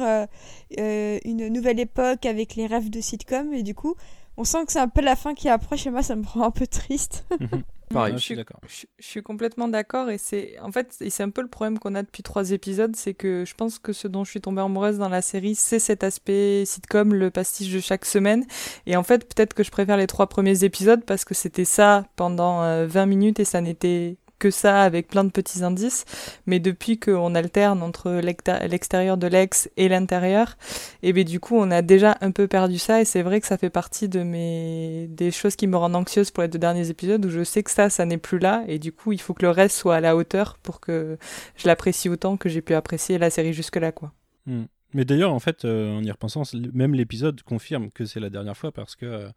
une 0.70 1.48
nouvelle 1.48 1.80
époque 1.80 2.24
avec 2.24 2.54
les 2.54 2.66
rêves 2.66 2.90
de 2.90 3.00
sitcom 3.00 3.52
et 3.52 3.64
du 3.64 3.74
coup 3.74 3.96
on 4.36 4.44
sent 4.44 4.64
que 4.66 4.72
c'est 4.72 4.78
un 4.78 4.88
peu 4.88 5.00
la 5.00 5.16
fin 5.16 5.34
qui 5.34 5.48
approche 5.48 5.86
et 5.86 5.90
moi 5.90 6.02
ça 6.02 6.14
me 6.14 6.24
rend 6.24 6.42
un 6.42 6.50
peu 6.50 6.66
triste. 6.66 7.26
Pareil, 7.92 8.14
je, 8.14 8.18
suis 8.18 8.34
d'accord. 8.34 8.60
Je, 8.66 8.86
suis 8.98 9.22
complètement 9.22 9.68
d'accord 9.68 10.10
et 10.10 10.18
c'est 10.18 10.58
en 10.60 10.72
fait 10.72 10.96
c'est 11.08 11.22
un 11.22 11.30
peu 11.30 11.40
le 11.40 11.48
problème 11.48 11.78
qu'on 11.78 11.94
a 11.94 12.02
depuis 12.02 12.22
trois 12.22 12.50
épisodes, 12.50 12.96
c'est 12.96 13.14
que 13.14 13.44
je 13.44 13.54
pense 13.54 13.78
que 13.78 13.92
ce 13.92 14.08
dont 14.08 14.24
je 14.24 14.30
suis 14.30 14.40
tombée 14.40 14.60
amoureuse 14.60 14.98
dans 14.98 15.08
la 15.08 15.22
série, 15.22 15.54
c'est 15.54 15.78
cet 15.78 16.02
aspect 16.02 16.64
sitcom, 16.66 17.14
le 17.14 17.30
pastiche 17.30 17.72
de 17.72 17.80
chaque 17.80 18.04
semaine. 18.04 18.44
Et 18.86 18.96
en 18.96 19.02
fait, 19.04 19.32
peut-être 19.32 19.54
que 19.54 19.62
je 19.62 19.70
préfère 19.70 19.96
les 19.96 20.08
trois 20.08 20.28
premiers 20.28 20.64
épisodes 20.64 21.04
parce 21.04 21.24
que 21.24 21.34
c'était 21.34 21.64
ça 21.64 22.04
pendant 22.16 22.60
20 22.86 23.02
euh, 23.02 23.06
minutes 23.06 23.40
et 23.40 23.44
ça 23.44 23.60
n'était 23.60 24.16
que 24.38 24.50
ça 24.50 24.82
avec 24.82 25.08
plein 25.08 25.24
de 25.24 25.30
petits 25.30 25.62
indices, 25.62 26.04
mais 26.46 26.60
depuis 26.60 26.98
qu'on 26.98 27.34
alterne 27.34 27.82
entre 27.82 28.20
l'extérieur 28.20 29.16
de 29.16 29.26
l'ex 29.26 29.70
et 29.76 29.88
l'intérieur, 29.88 30.56
et 31.02 31.12
bien 31.12 31.24
du 31.24 31.40
coup 31.40 31.56
on 31.56 31.70
a 31.70 31.82
déjà 31.82 32.16
un 32.20 32.30
peu 32.30 32.46
perdu 32.46 32.78
ça 32.78 33.00
et 33.00 33.04
c'est 33.04 33.22
vrai 33.22 33.40
que 33.40 33.46
ça 33.46 33.58
fait 33.58 33.70
partie 33.70 34.08
de 34.08 34.22
mes 34.22 35.06
des 35.08 35.30
choses 35.30 35.56
qui 35.56 35.66
me 35.66 35.76
rendent 35.76 35.96
anxieuse 35.96 36.30
pour 36.30 36.42
les 36.42 36.48
deux 36.48 36.58
derniers 36.58 36.90
épisodes 36.90 37.24
où 37.24 37.30
je 37.30 37.44
sais 37.44 37.62
que 37.62 37.70
ça 37.70 37.90
ça 37.90 38.04
n'est 38.04 38.18
plus 38.18 38.38
là 38.38 38.64
et 38.68 38.78
du 38.78 38.92
coup 38.92 39.12
il 39.12 39.20
faut 39.20 39.34
que 39.34 39.42
le 39.42 39.50
reste 39.50 39.76
soit 39.76 39.96
à 39.96 40.00
la 40.00 40.16
hauteur 40.16 40.58
pour 40.62 40.80
que 40.80 41.18
je 41.56 41.66
l'apprécie 41.66 42.08
autant 42.08 42.36
que 42.36 42.48
j'ai 42.48 42.62
pu 42.62 42.74
apprécier 42.74 43.18
la 43.18 43.30
série 43.30 43.52
jusque 43.52 43.76
là 43.76 43.92
quoi. 43.92 44.12
Hmm. 44.46 44.64
Mais 44.94 45.04
d'ailleurs, 45.04 45.32
en 45.32 45.40
fait, 45.40 45.64
euh, 45.64 45.98
en 45.98 46.02
y 46.02 46.10
repensant, 46.10 46.42
même 46.72 46.94
l'épisode 46.94 47.42
confirme 47.42 47.90
que 47.90 48.06
c'est 48.06 48.20
la 48.20 48.30
dernière 48.30 48.56
fois 48.56 48.72
parce 48.72 48.96
que 48.96 49.04
euh, 49.04 49.28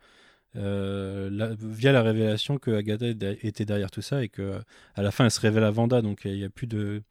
euh, 0.56 1.56
via 1.60 1.92
la 1.92 2.02
révélation 2.02 2.58
que 2.58 2.72
Agatha 2.72 3.08
était 3.08 3.66
derrière 3.66 3.92
tout 3.92 4.02
ça 4.02 4.24
et 4.24 4.30
que 4.30 4.60
à 4.96 5.02
la 5.02 5.12
fin 5.12 5.26
elle 5.26 5.32
se 5.32 5.40
révèle 5.40 5.64
à 5.64 5.72
Vanda 5.72 6.02
donc 6.02 6.22
il 6.26 6.38
n'y 6.38 6.44
a 6.44 6.50
plus 6.50 6.68
de 6.68 7.04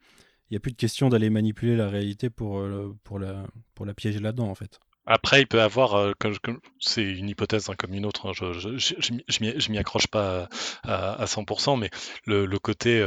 il 0.49 0.57
a 0.57 0.59
plus 0.59 0.71
de 0.71 0.77
question 0.77 1.09
d'aller 1.09 1.29
manipuler 1.29 1.75
la 1.75 1.89
réalité 1.89 2.29
pour 2.29 2.59
euh, 2.59 2.95
pour 3.03 3.19
la 3.19 3.45
pour 3.75 3.85
la 3.85 3.93
piéger 3.93 4.19
là-dedans 4.19 4.49
en 4.49 4.55
fait. 4.55 4.79
Après, 5.11 5.41
il 5.41 5.47
peut 5.47 5.61
avoir, 5.61 5.95
euh, 5.95 6.11
c'est 6.79 7.01
une 7.01 7.29
hypothèse 7.29 7.67
hein, 7.67 7.73
comme 7.75 7.95
une 7.95 8.05
autre, 8.05 8.29
hein, 8.29 8.31
je, 8.35 8.77
je, 8.77 8.93
je, 9.27 9.71
m'y 9.71 9.77
accroche 9.79 10.05
pas 10.05 10.47
à, 10.83 11.13
à, 11.13 11.25
100%, 11.25 11.79
mais 11.79 11.89
le 12.27 12.59
côté 12.59 13.01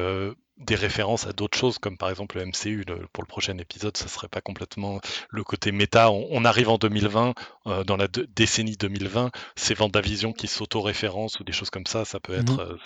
des 0.64 0.74
références 0.74 1.26
à 1.26 1.32
d'autres 1.32 1.58
choses, 1.58 1.78
comme 1.78 1.96
par 1.96 2.10
exemple 2.10 2.38
le 2.38 2.46
MCU. 2.46 2.84
pour 3.12 3.22
le 3.22 3.28
prochain 3.28 3.56
épisode, 3.58 3.96
ça 3.96 4.08
serait 4.08 4.28
pas 4.28 4.40
complètement 4.40 5.00
le 5.30 5.44
côté 5.44 5.72
méta. 5.72 6.10
On, 6.10 6.44
arrive 6.44 6.68
en 6.68 6.78
2020, 6.78 7.34
euh, 7.66 7.84
dans 7.84 7.96
la 7.96 8.08
décennie 8.08 8.76
2020, 8.76 9.30
c'est 9.56 9.74
Vendavision 9.74 10.32
qui 10.32 10.46
s'auto-référence 10.46 11.40
ou 11.40 11.44
des 11.44 11.52
choses 11.52 11.70
comme 11.70 11.86
ça, 11.86 12.04
ça 12.04 12.20
peut 12.20 12.34
être. 12.34 12.54
Mhm. 12.54 12.60
Euh, 12.60 12.76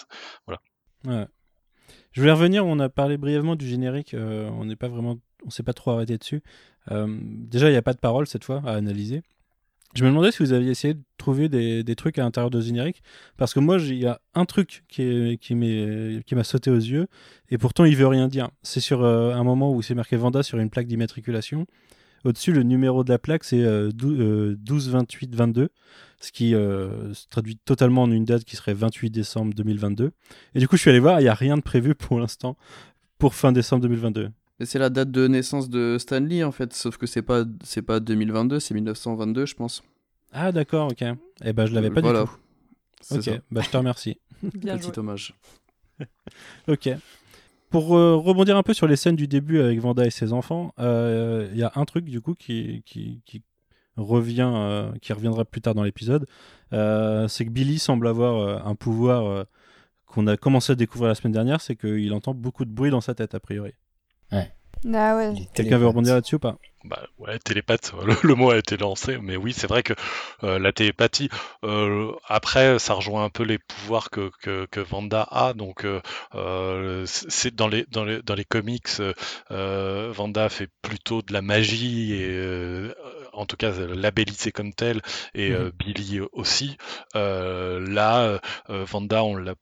voilà. 0.46 0.60
Ouais. 1.06 1.26
Je 2.12 2.20
voulais 2.20 2.32
revenir, 2.32 2.64
on 2.66 2.78
a 2.78 2.88
parlé 2.88 3.16
brièvement 3.16 3.56
du 3.56 3.68
générique, 3.68 4.14
euh, 4.14 4.48
on 4.50 4.64
n'est 4.64 4.76
pas 4.76 4.88
vraiment, 4.88 5.18
on 5.44 5.50
s'est 5.50 5.62
pas 5.62 5.74
trop 5.74 5.90
arrêté 5.92 6.16
dessus. 6.16 6.42
déjà, 6.90 7.68
il 7.68 7.72
n'y 7.72 7.78
a 7.78 7.82
pas 7.82 7.92
de 7.92 7.98
parole 7.98 8.26
cette 8.26 8.44
fois 8.44 8.62
à 8.64 8.72
analyser. 8.72 9.22
Je 9.96 10.04
me 10.04 10.10
demandais 10.10 10.30
si 10.30 10.42
vous 10.42 10.52
aviez 10.52 10.70
essayé 10.70 10.92
de 10.92 11.00
trouver 11.16 11.48
des, 11.48 11.96
trucs 11.96 12.18
à 12.18 12.22
l'intérieur 12.22 12.50
de 12.50 12.60
générique, 12.60 13.02
parce 13.38 13.54
que 13.54 13.60
moi, 13.60 13.78
il 13.78 13.94
y 13.94 14.06
a 14.06 14.20
un 14.34 14.44
truc 14.44 14.84
qui, 14.88 15.54
m'a 15.54 16.44
sauté 16.44 16.70
aux 16.70 16.76
yeux, 16.76 17.06
et 17.50 17.56
pourtant 17.56 17.86
il 17.86 17.96
veut 17.96 18.06
rien 18.06 18.28
dire. 18.28 18.50
C'est 18.62 18.80
sur 18.80 19.02
euh, 19.02 19.32
un 19.32 19.42
moment 19.42 19.72
où 19.72 19.80
c'est 19.80 19.94
marqué 19.94 20.16
Vanda 20.16 20.42
sur 20.42 20.58
une 20.58 20.68
plaque 20.68 20.86
d'immatriculation. 20.86 21.66
Au-dessus, 22.24 22.52
le 22.52 22.62
numéro 22.62 23.04
de 23.04 23.10
la 23.10 23.18
plaque, 23.18 23.44
c'est 23.44 23.64
12, 23.92 24.90
28 24.90 25.34
22, 25.34 25.70
ce 26.20 26.32
qui 26.32 26.54
euh, 26.54 27.14
se 27.14 27.26
traduit 27.28 27.56
totalement 27.56 28.02
en 28.02 28.10
une 28.10 28.26
date 28.26 28.44
qui 28.44 28.56
serait 28.56 28.74
28 28.74 29.08
décembre 29.08 29.54
2022. 29.54 30.12
Et 30.54 30.58
du 30.58 30.68
coup, 30.68 30.76
je 30.76 30.82
suis 30.82 30.90
allé 30.90 30.98
voir, 30.98 31.20
il 31.20 31.22
n'y 31.22 31.28
a 31.30 31.34
rien 31.34 31.56
de 31.56 31.62
prévu 31.62 31.94
pour 31.94 32.18
l'instant 32.18 32.56
pour 33.18 33.34
fin 33.34 33.52
décembre 33.52 33.82
2022. 33.82 34.30
C'est 34.64 34.78
la 34.78 34.88
date 34.88 35.10
de 35.10 35.28
naissance 35.28 35.68
de 35.68 35.98
Stanley 35.98 36.42
en 36.42 36.52
fait, 36.52 36.72
sauf 36.72 36.96
que 36.96 37.06
c'est 37.06 37.22
pas 37.22 37.44
c'est 37.62 37.82
pas 37.82 38.00
2022, 38.00 38.58
c'est 38.58 38.74
1922 38.74 39.46
je 39.46 39.54
pense. 39.54 39.82
Ah 40.32 40.50
d'accord, 40.50 40.90
ok. 40.90 41.04
Eh 41.44 41.52
ben 41.52 41.66
je 41.66 41.74
l'avais 41.74 41.90
pas 41.90 42.00
voilà. 42.00 42.22
du 42.22 42.26
tout. 42.26 43.16
Ok, 43.16 43.40
bah 43.50 43.60
je 43.62 43.70
te 43.70 43.76
remercie. 43.76 44.18
Bien 44.42 44.78
Petit 44.78 44.98
hommage. 44.98 45.34
ok. 46.68 46.90
Pour 47.70 47.96
euh, 47.96 48.16
rebondir 48.16 48.56
un 48.56 48.62
peu 48.62 48.74
sur 48.74 48.86
les 48.86 48.96
scènes 48.96 49.16
du 49.16 49.28
début 49.28 49.60
avec 49.60 49.78
Vanda 49.80 50.06
et 50.06 50.10
ses 50.10 50.32
enfants, 50.32 50.72
euh, 50.78 51.48
il 51.52 51.58
y 51.58 51.62
a 51.62 51.72
un 51.74 51.84
truc 51.84 52.04
du 52.04 52.20
coup 52.20 52.34
qui, 52.34 52.82
qui, 52.86 53.20
qui 53.24 53.42
revient, 53.96 54.50
euh, 54.54 54.92
qui 55.02 55.12
reviendra 55.12 55.44
plus 55.44 55.60
tard 55.60 55.74
dans 55.74 55.82
l'épisode, 55.82 56.26
c'est 56.70 57.44
que 57.44 57.50
Billy 57.50 57.78
semble 57.78 58.06
avoir 58.06 58.66
un 58.66 58.74
pouvoir 58.74 59.46
qu'on 60.06 60.26
a 60.26 60.36
commencé 60.36 60.72
à 60.72 60.74
découvrir 60.76 61.08
la 61.08 61.14
semaine 61.14 61.32
dernière, 61.32 61.60
c'est 61.60 61.76
qu'il 61.76 62.12
entend 62.12 62.34
beaucoup 62.34 62.64
de 62.64 62.70
bruit 62.70 62.90
dans 62.90 63.00
sa 63.00 63.14
tête 63.14 63.34
a 63.34 63.40
priori. 63.40 63.72
Ouais. 64.32 64.50
Ah 64.94 65.16
ouais. 65.16 65.34
Quelqu'un 65.54 65.78
veut 65.78 65.86
rebondir 65.86 66.14
là-dessus 66.14 66.36
ou 66.36 66.40
pas 66.40 66.56
bah 66.86 67.02
ouais, 67.18 67.38
télépathe, 67.38 67.92
le, 68.22 68.34
mot 68.34 68.50
a 68.50 68.58
été 68.58 68.76
lancé, 68.76 69.18
mais 69.18 69.36
oui, 69.36 69.52
c'est 69.52 69.66
vrai 69.66 69.82
que 69.82 69.92
euh, 70.44 70.58
la 70.58 70.72
télépathie, 70.72 71.28
euh, 71.64 72.12
après, 72.28 72.78
ça 72.78 72.94
rejoint 72.94 73.24
un 73.24 73.30
peu 73.30 73.42
les 73.42 73.58
pouvoirs 73.58 74.10
que, 74.10 74.30
que, 74.40 74.66
que 74.66 74.80
Vanda 74.80 75.26
a, 75.30 75.52
donc 75.52 75.84
euh, 75.84 77.04
c'est 77.06 77.54
dans 77.54 77.68
les, 77.68 77.86
dans, 77.90 78.04
les, 78.04 78.22
dans 78.22 78.34
les 78.34 78.44
comics, 78.44 78.88
Vanda 79.50 80.48
fait 80.48 80.68
plutôt 80.82 81.22
de 81.22 81.32
la 81.32 81.42
magie, 81.42 82.14
et 82.14 82.92
en 83.32 83.46
tout 83.46 83.56
cas 83.56 83.72
labellisée 83.72 84.52
comme 84.52 84.72
telle, 84.72 85.02
et 85.34 85.50
mmh 85.50 85.70
Billy 85.76 86.20
aussi. 86.32 86.76
là, 87.14 88.40
Vanda, 88.68 89.24
on 89.24 89.34
l'a 89.34 89.54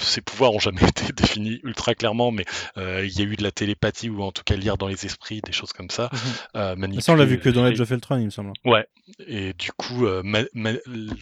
ses 0.00 0.20
pouvoirs 0.20 0.52
ont 0.52 0.58
jamais 0.58 0.80
été 0.88 1.12
définis 1.12 1.60
ultra 1.62 1.94
clairement, 1.94 2.30
mais 2.30 2.44
euh, 2.76 3.04
il 3.04 3.18
y 3.18 3.22
a 3.22 3.24
eu 3.24 3.36
de 3.36 3.42
la 3.42 3.52
télépathie 3.52 4.08
ou 4.10 4.22
en 4.22 4.32
tout 4.32 4.42
cas 4.44 4.56
lire 4.56 4.78
dans 4.78 4.88
les 4.88 5.06
esprits, 5.06 5.40
des 5.44 5.52
choses 5.52 5.72
comme 5.72 5.90
ça. 5.90 6.10
Mhm. 6.12 6.18
Euh, 6.56 7.00
ça, 7.00 7.12
on 7.12 7.16
l'a 7.16 7.24
vu 7.24 7.38
que 7.38 7.48
dans 7.48 7.66
Edge 7.66 7.80
of 7.80 7.90
Ultron, 7.90 8.18
il 8.18 8.26
me 8.26 8.30
semble. 8.30 8.52
Ouais, 8.64 8.86
et 9.26 9.52
du 9.54 9.72
coup, 9.72 10.06
euh, 10.06 10.22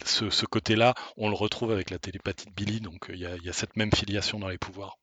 ce, 0.05 0.45
côté-là, 0.45 0.93
on 1.17 1.29
le 1.29 1.35
retrouve 1.35 1.71
avec 1.71 1.89
la 1.89 1.99
télépathie 1.99 2.45
de 2.45 2.51
Billy, 2.51 2.79
donc 2.79 3.07
il 3.09 3.19
y, 3.19 3.25
a 3.25 3.53
cette 3.53 3.75
même 3.75 3.91
filiation 3.91 4.39
dans 4.39 4.49
les 4.49 4.57
pouvoirs. 4.57 4.97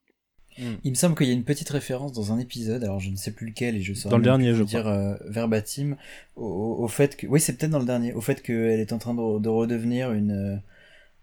Hmm. 0.57 0.75
Il 0.85 0.93
me 0.93 0.97
semble 0.97 1.17
qu'il 1.17 1.27
y 1.27 1.31
a 1.31 1.33
une 1.33 1.45
petite 1.45 1.69
référence 1.71 2.13
dans 2.13 2.33
un 2.33 2.39
épisode, 2.39 2.85
alors 2.85 3.01
je 3.01 3.11
ne 3.11 3.17
sais 3.17 3.33
plus 3.33 3.49
lequel, 3.49 3.77
et 3.77 3.83
je 3.83 3.93
saurais 3.93 4.13
dans 4.13 4.19
le 4.19 4.25
dernier, 4.25 4.55
je 4.55 4.63
dire 4.63 4.89
verbatim, 5.27 5.97
au, 6.37 6.87
fait 6.89 7.17
que, 7.17 7.27
oui, 7.27 7.41
c'est 7.41 7.57
peut-être 7.57 7.73
dans 7.73 7.81
le 7.81 7.87
dernier, 7.87 8.13
au 8.13 8.21
fait 8.21 8.41
qu'elle 8.43 8.81
est 8.81 8.93
en 8.93 8.99
train 8.99 9.15
de, 9.15 9.41
de 9.41 9.49
redevenir 9.49 10.13
une 10.13 10.61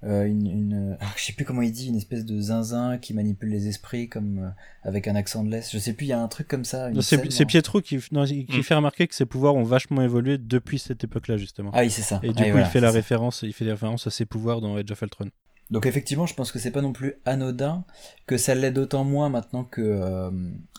euh, 0.04 0.26
une, 0.26 0.48
une 0.48 0.98
ah, 1.00 1.06
je 1.18 1.24
sais 1.24 1.34
plus 1.34 1.46
comment 1.46 1.62
il 1.62 1.72
dit, 1.72 1.88
une 1.88 1.96
espèce 1.96 2.26
de 2.26 2.40
zinzin 2.40 2.98
qui 2.98 3.14
manipule 3.14 3.50
les 3.50 3.68
esprits 3.68 4.10
comme 4.10 4.40
euh, 4.40 4.50
avec 4.84 5.08
un 5.08 5.16
accent 5.16 5.44
de 5.44 5.50
l'Est. 5.50 5.72
Je 5.72 5.78
sais 5.78 5.94
plus, 5.94 6.08
il 6.08 6.10
y 6.10 6.14
a 6.14 6.22
un 6.22 6.28
truc 6.28 6.48
comme 6.48 6.66
ça. 6.66 6.90
C'est 7.02 7.46
Pietro 7.46 7.82
qui, 7.82 8.00
non, 8.12 8.26
qui 8.26 8.46
mm. 8.50 8.64
fait 8.64 8.76
remarquer 8.76 9.08
que 9.08 9.16
ses 9.16 9.26
pouvoirs 9.26 9.56
ont 9.56 9.64
vachement 9.64 10.02
évolué 10.02 10.38
depuis 10.38 10.80
cette 10.80 11.04
époque-là 11.04 11.38
justement. 11.38 11.72
Ah 11.74 11.82
oui, 11.82 11.92
c'est 11.92 12.02
ça. 12.02 12.20
Et 12.24 12.34
du 12.34 12.44
coup, 12.52 12.58
il 12.58 12.66
fait 12.66 12.82
la 12.82 12.92
référence, 12.92 13.42
il 13.44 13.54
fait 13.54 13.66
des 13.66 13.72
références 13.72 14.08
à 14.08 14.12
ses 14.12 14.26
pouvoirs 14.26 14.62
dans 14.62 14.76
Age 14.76 14.92
of 14.92 15.02
Ultron. 15.02 15.30
Donc 15.72 15.86
effectivement, 15.86 16.26
je 16.26 16.34
pense 16.34 16.52
que 16.52 16.60
c'est 16.60 16.72
pas 16.72 16.82
non 16.82 16.92
plus 16.92 17.16
anodin, 17.24 17.86
que 18.28 18.38
ça 18.38 18.54
l'est 18.54 18.72
d'autant 18.72 19.06
moins 19.06 19.30
maintenant 19.30 19.64
que 19.64 19.82
euh, 19.82 20.30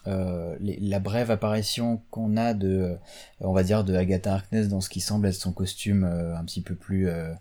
euh, 0.07 0.55
les, 0.61 0.79
la 0.81 1.01
brève 1.01 1.31
apparition 1.31 2.03
qu'on 2.11 2.37
a 2.37 2.53
de, 2.53 2.99
on 3.41 3.55
va 3.55 3.62
dire, 3.62 3.85
de 3.85 3.95
Agatha 3.95 4.35
Harkness 4.35 4.68
dans 4.68 4.83
ce 4.83 4.91
qui 4.91 5.01
semble 5.01 5.27
être 5.27 5.35
son 5.35 5.53
costume 5.53 6.05
un 6.05 6.45
petit 6.45 6.61
peu 6.61 6.75
plus 6.75 7.09
euh, 7.09 7.33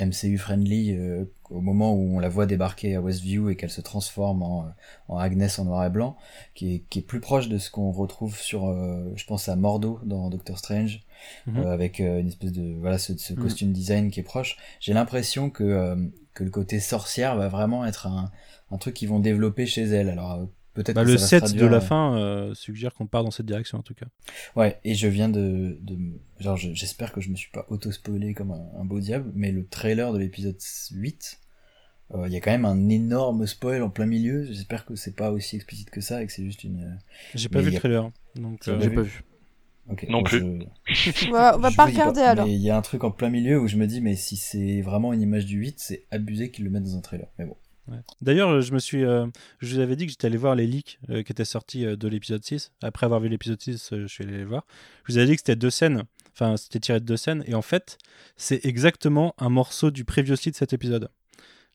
MCU 0.00 0.38
friendly 0.38 0.92
euh, 0.92 1.24
au 1.50 1.60
moment 1.60 1.94
où 1.94 2.16
on 2.16 2.18
la 2.18 2.28
voit 2.28 2.46
débarquer 2.46 2.94
à 2.94 3.00
Westview 3.00 3.50
et 3.50 3.56
qu'elle 3.56 3.70
se 3.70 3.80
transforme 3.80 4.42
en, 4.42 4.66
en, 5.08 5.18
Agnes 5.18 5.48
en 5.58 5.64
noir 5.64 5.84
et 5.84 5.90
blanc, 5.90 6.16
qui 6.54 6.74
est, 6.74 6.78
qui 6.88 7.00
est 7.00 7.02
plus 7.02 7.20
proche 7.20 7.48
de 7.48 7.58
ce 7.58 7.70
qu'on 7.70 7.90
retrouve 7.90 8.38
sur, 8.38 8.68
euh, 8.68 9.12
je 9.16 9.24
pense 9.26 9.48
à 9.48 9.56
Mordo 9.56 10.00
dans 10.04 10.30
Doctor 10.30 10.58
Strange, 10.58 11.02
mhm. 11.46 11.66
avec 11.66 11.98
une 11.98 12.28
espèce 12.28 12.52
de 12.52 12.74
voilà 12.80 12.98
ce, 12.98 13.16
ce 13.16 13.32
mhm. 13.32 13.38
costume 13.40 13.72
design 13.72 14.10
qui 14.10 14.20
est 14.20 14.24
proche. 14.24 14.56
J'ai 14.80 14.92
l'impression 14.92 15.50
que 15.50 16.10
que 16.34 16.44
le 16.44 16.50
côté 16.50 16.80
sorcière 16.80 17.36
va 17.36 17.48
vraiment 17.48 17.84
être 17.84 18.06
un, 18.06 18.30
un 18.70 18.78
truc 18.78 18.94
qu'ils 18.94 19.08
vont 19.08 19.20
développer 19.20 19.66
chez 19.66 19.82
elle. 19.82 20.08
Alors 20.08 20.48
bah, 20.74 21.04
le 21.04 21.18
set 21.18 21.54
de 21.54 21.66
la 21.66 21.76
euh, 21.76 21.80
fin 21.80 22.16
euh, 22.16 22.54
suggère 22.54 22.94
qu'on 22.94 23.06
part 23.06 23.24
dans 23.24 23.30
cette 23.30 23.44
direction 23.46 23.78
en 23.78 23.82
tout 23.82 23.94
cas. 23.94 24.06
Ouais, 24.56 24.80
et 24.84 24.94
je 24.94 25.06
viens 25.06 25.28
de, 25.28 25.78
de 25.82 25.96
genre 26.40 26.56
j'espère 26.56 27.12
que 27.12 27.20
je 27.20 27.28
me 27.28 27.36
suis 27.36 27.50
pas 27.50 27.66
auto 27.68 27.92
spoilé 27.92 28.32
comme 28.32 28.52
un, 28.52 28.84
beau 28.84 28.98
diable, 28.98 29.30
mais 29.34 29.52
le 29.52 29.66
trailer 29.66 30.12
de 30.12 30.18
l'épisode 30.18 30.56
8, 30.92 31.40
euh, 32.14 32.26
il 32.26 32.32
y 32.32 32.36
a 32.36 32.40
quand 32.40 32.50
même 32.50 32.64
un 32.64 32.88
énorme 32.88 33.46
spoil 33.46 33.82
en 33.82 33.90
plein 33.90 34.06
milieu. 34.06 34.44
J'espère 34.44 34.86
que 34.86 34.96
c'est 34.96 35.14
pas 35.14 35.30
aussi 35.30 35.56
explicite 35.56 35.90
que 35.90 36.00
ça 36.00 36.22
et 36.22 36.26
que 36.26 36.32
c'est 36.32 36.44
juste 36.44 36.64
une. 36.64 36.98
J'ai 37.34 37.50
pas 37.50 37.60
vu 37.60 37.70
le 37.70 37.76
trailer, 37.76 38.10
donc 38.36 38.62
j'ai 38.64 38.90
pas 38.90 39.02
vu. 39.02 39.24
non 40.08 40.22
plus. 40.22 40.42
on 41.28 41.32
va, 41.32 41.70
pas 41.76 41.84
regarder 41.84 42.22
alors. 42.22 42.48
Il 42.48 42.56
y 42.56 42.70
a 42.70 42.76
un 42.78 42.82
truc 42.82 43.04
en 43.04 43.10
plein 43.10 43.28
milieu 43.28 43.60
où 43.60 43.68
je 43.68 43.76
me 43.76 43.86
dis, 43.86 44.00
mais 44.00 44.16
si 44.16 44.38
c'est 44.38 44.80
vraiment 44.80 45.12
une 45.12 45.20
image 45.20 45.44
du 45.44 45.58
8, 45.58 45.74
c'est 45.78 46.06
abusé 46.10 46.50
qu'ils 46.50 46.64
le 46.64 46.70
mettent 46.70 46.84
dans 46.84 46.96
un 46.96 47.02
trailer. 47.02 47.28
Mais 47.38 47.44
bon. 47.44 47.56
D'ailleurs, 48.20 48.60
je 48.60 48.72
me 48.72 48.78
suis, 48.78 49.04
euh, 49.04 49.26
je 49.60 49.74
vous 49.74 49.80
avais 49.80 49.96
dit 49.96 50.06
que 50.06 50.10
j'étais 50.10 50.26
allé 50.26 50.36
voir 50.36 50.54
les 50.54 50.66
leaks 50.66 50.98
euh, 51.10 51.22
qui 51.22 51.32
étaient 51.32 51.44
sortis 51.44 51.86
euh, 51.86 51.96
de 51.96 52.08
l'épisode 52.08 52.44
6. 52.44 52.72
Après 52.82 53.06
avoir 53.06 53.20
vu 53.20 53.28
l'épisode 53.28 53.60
6, 53.60 53.90
je 53.92 54.06
suis 54.06 54.24
allé 54.24 54.38
les 54.38 54.44
voir. 54.44 54.64
Je 55.04 55.12
vous 55.12 55.18
avais 55.18 55.26
dit 55.26 55.34
que 55.34 55.40
c'était 55.40 55.56
deux 55.56 55.70
scènes. 55.70 56.04
Enfin, 56.32 56.56
c'était 56.56 56.80
tiré 56.80 57.00
de 57.00 57.04
deux 57.04 57.16
scènes. 57.16 57.44
Et 57.46 57.54
en 57.54 57.62
fait, 57.62 57.98
c'est 58.36 58.64
exactement 58.64 59.34
un 59.38 59.48
morceau 59.48 59.90
du 59.90 60.04
previously 60.04 60.50
de 60.50 60.56
cet 60.56 60.72
épisode. 60.72 61.10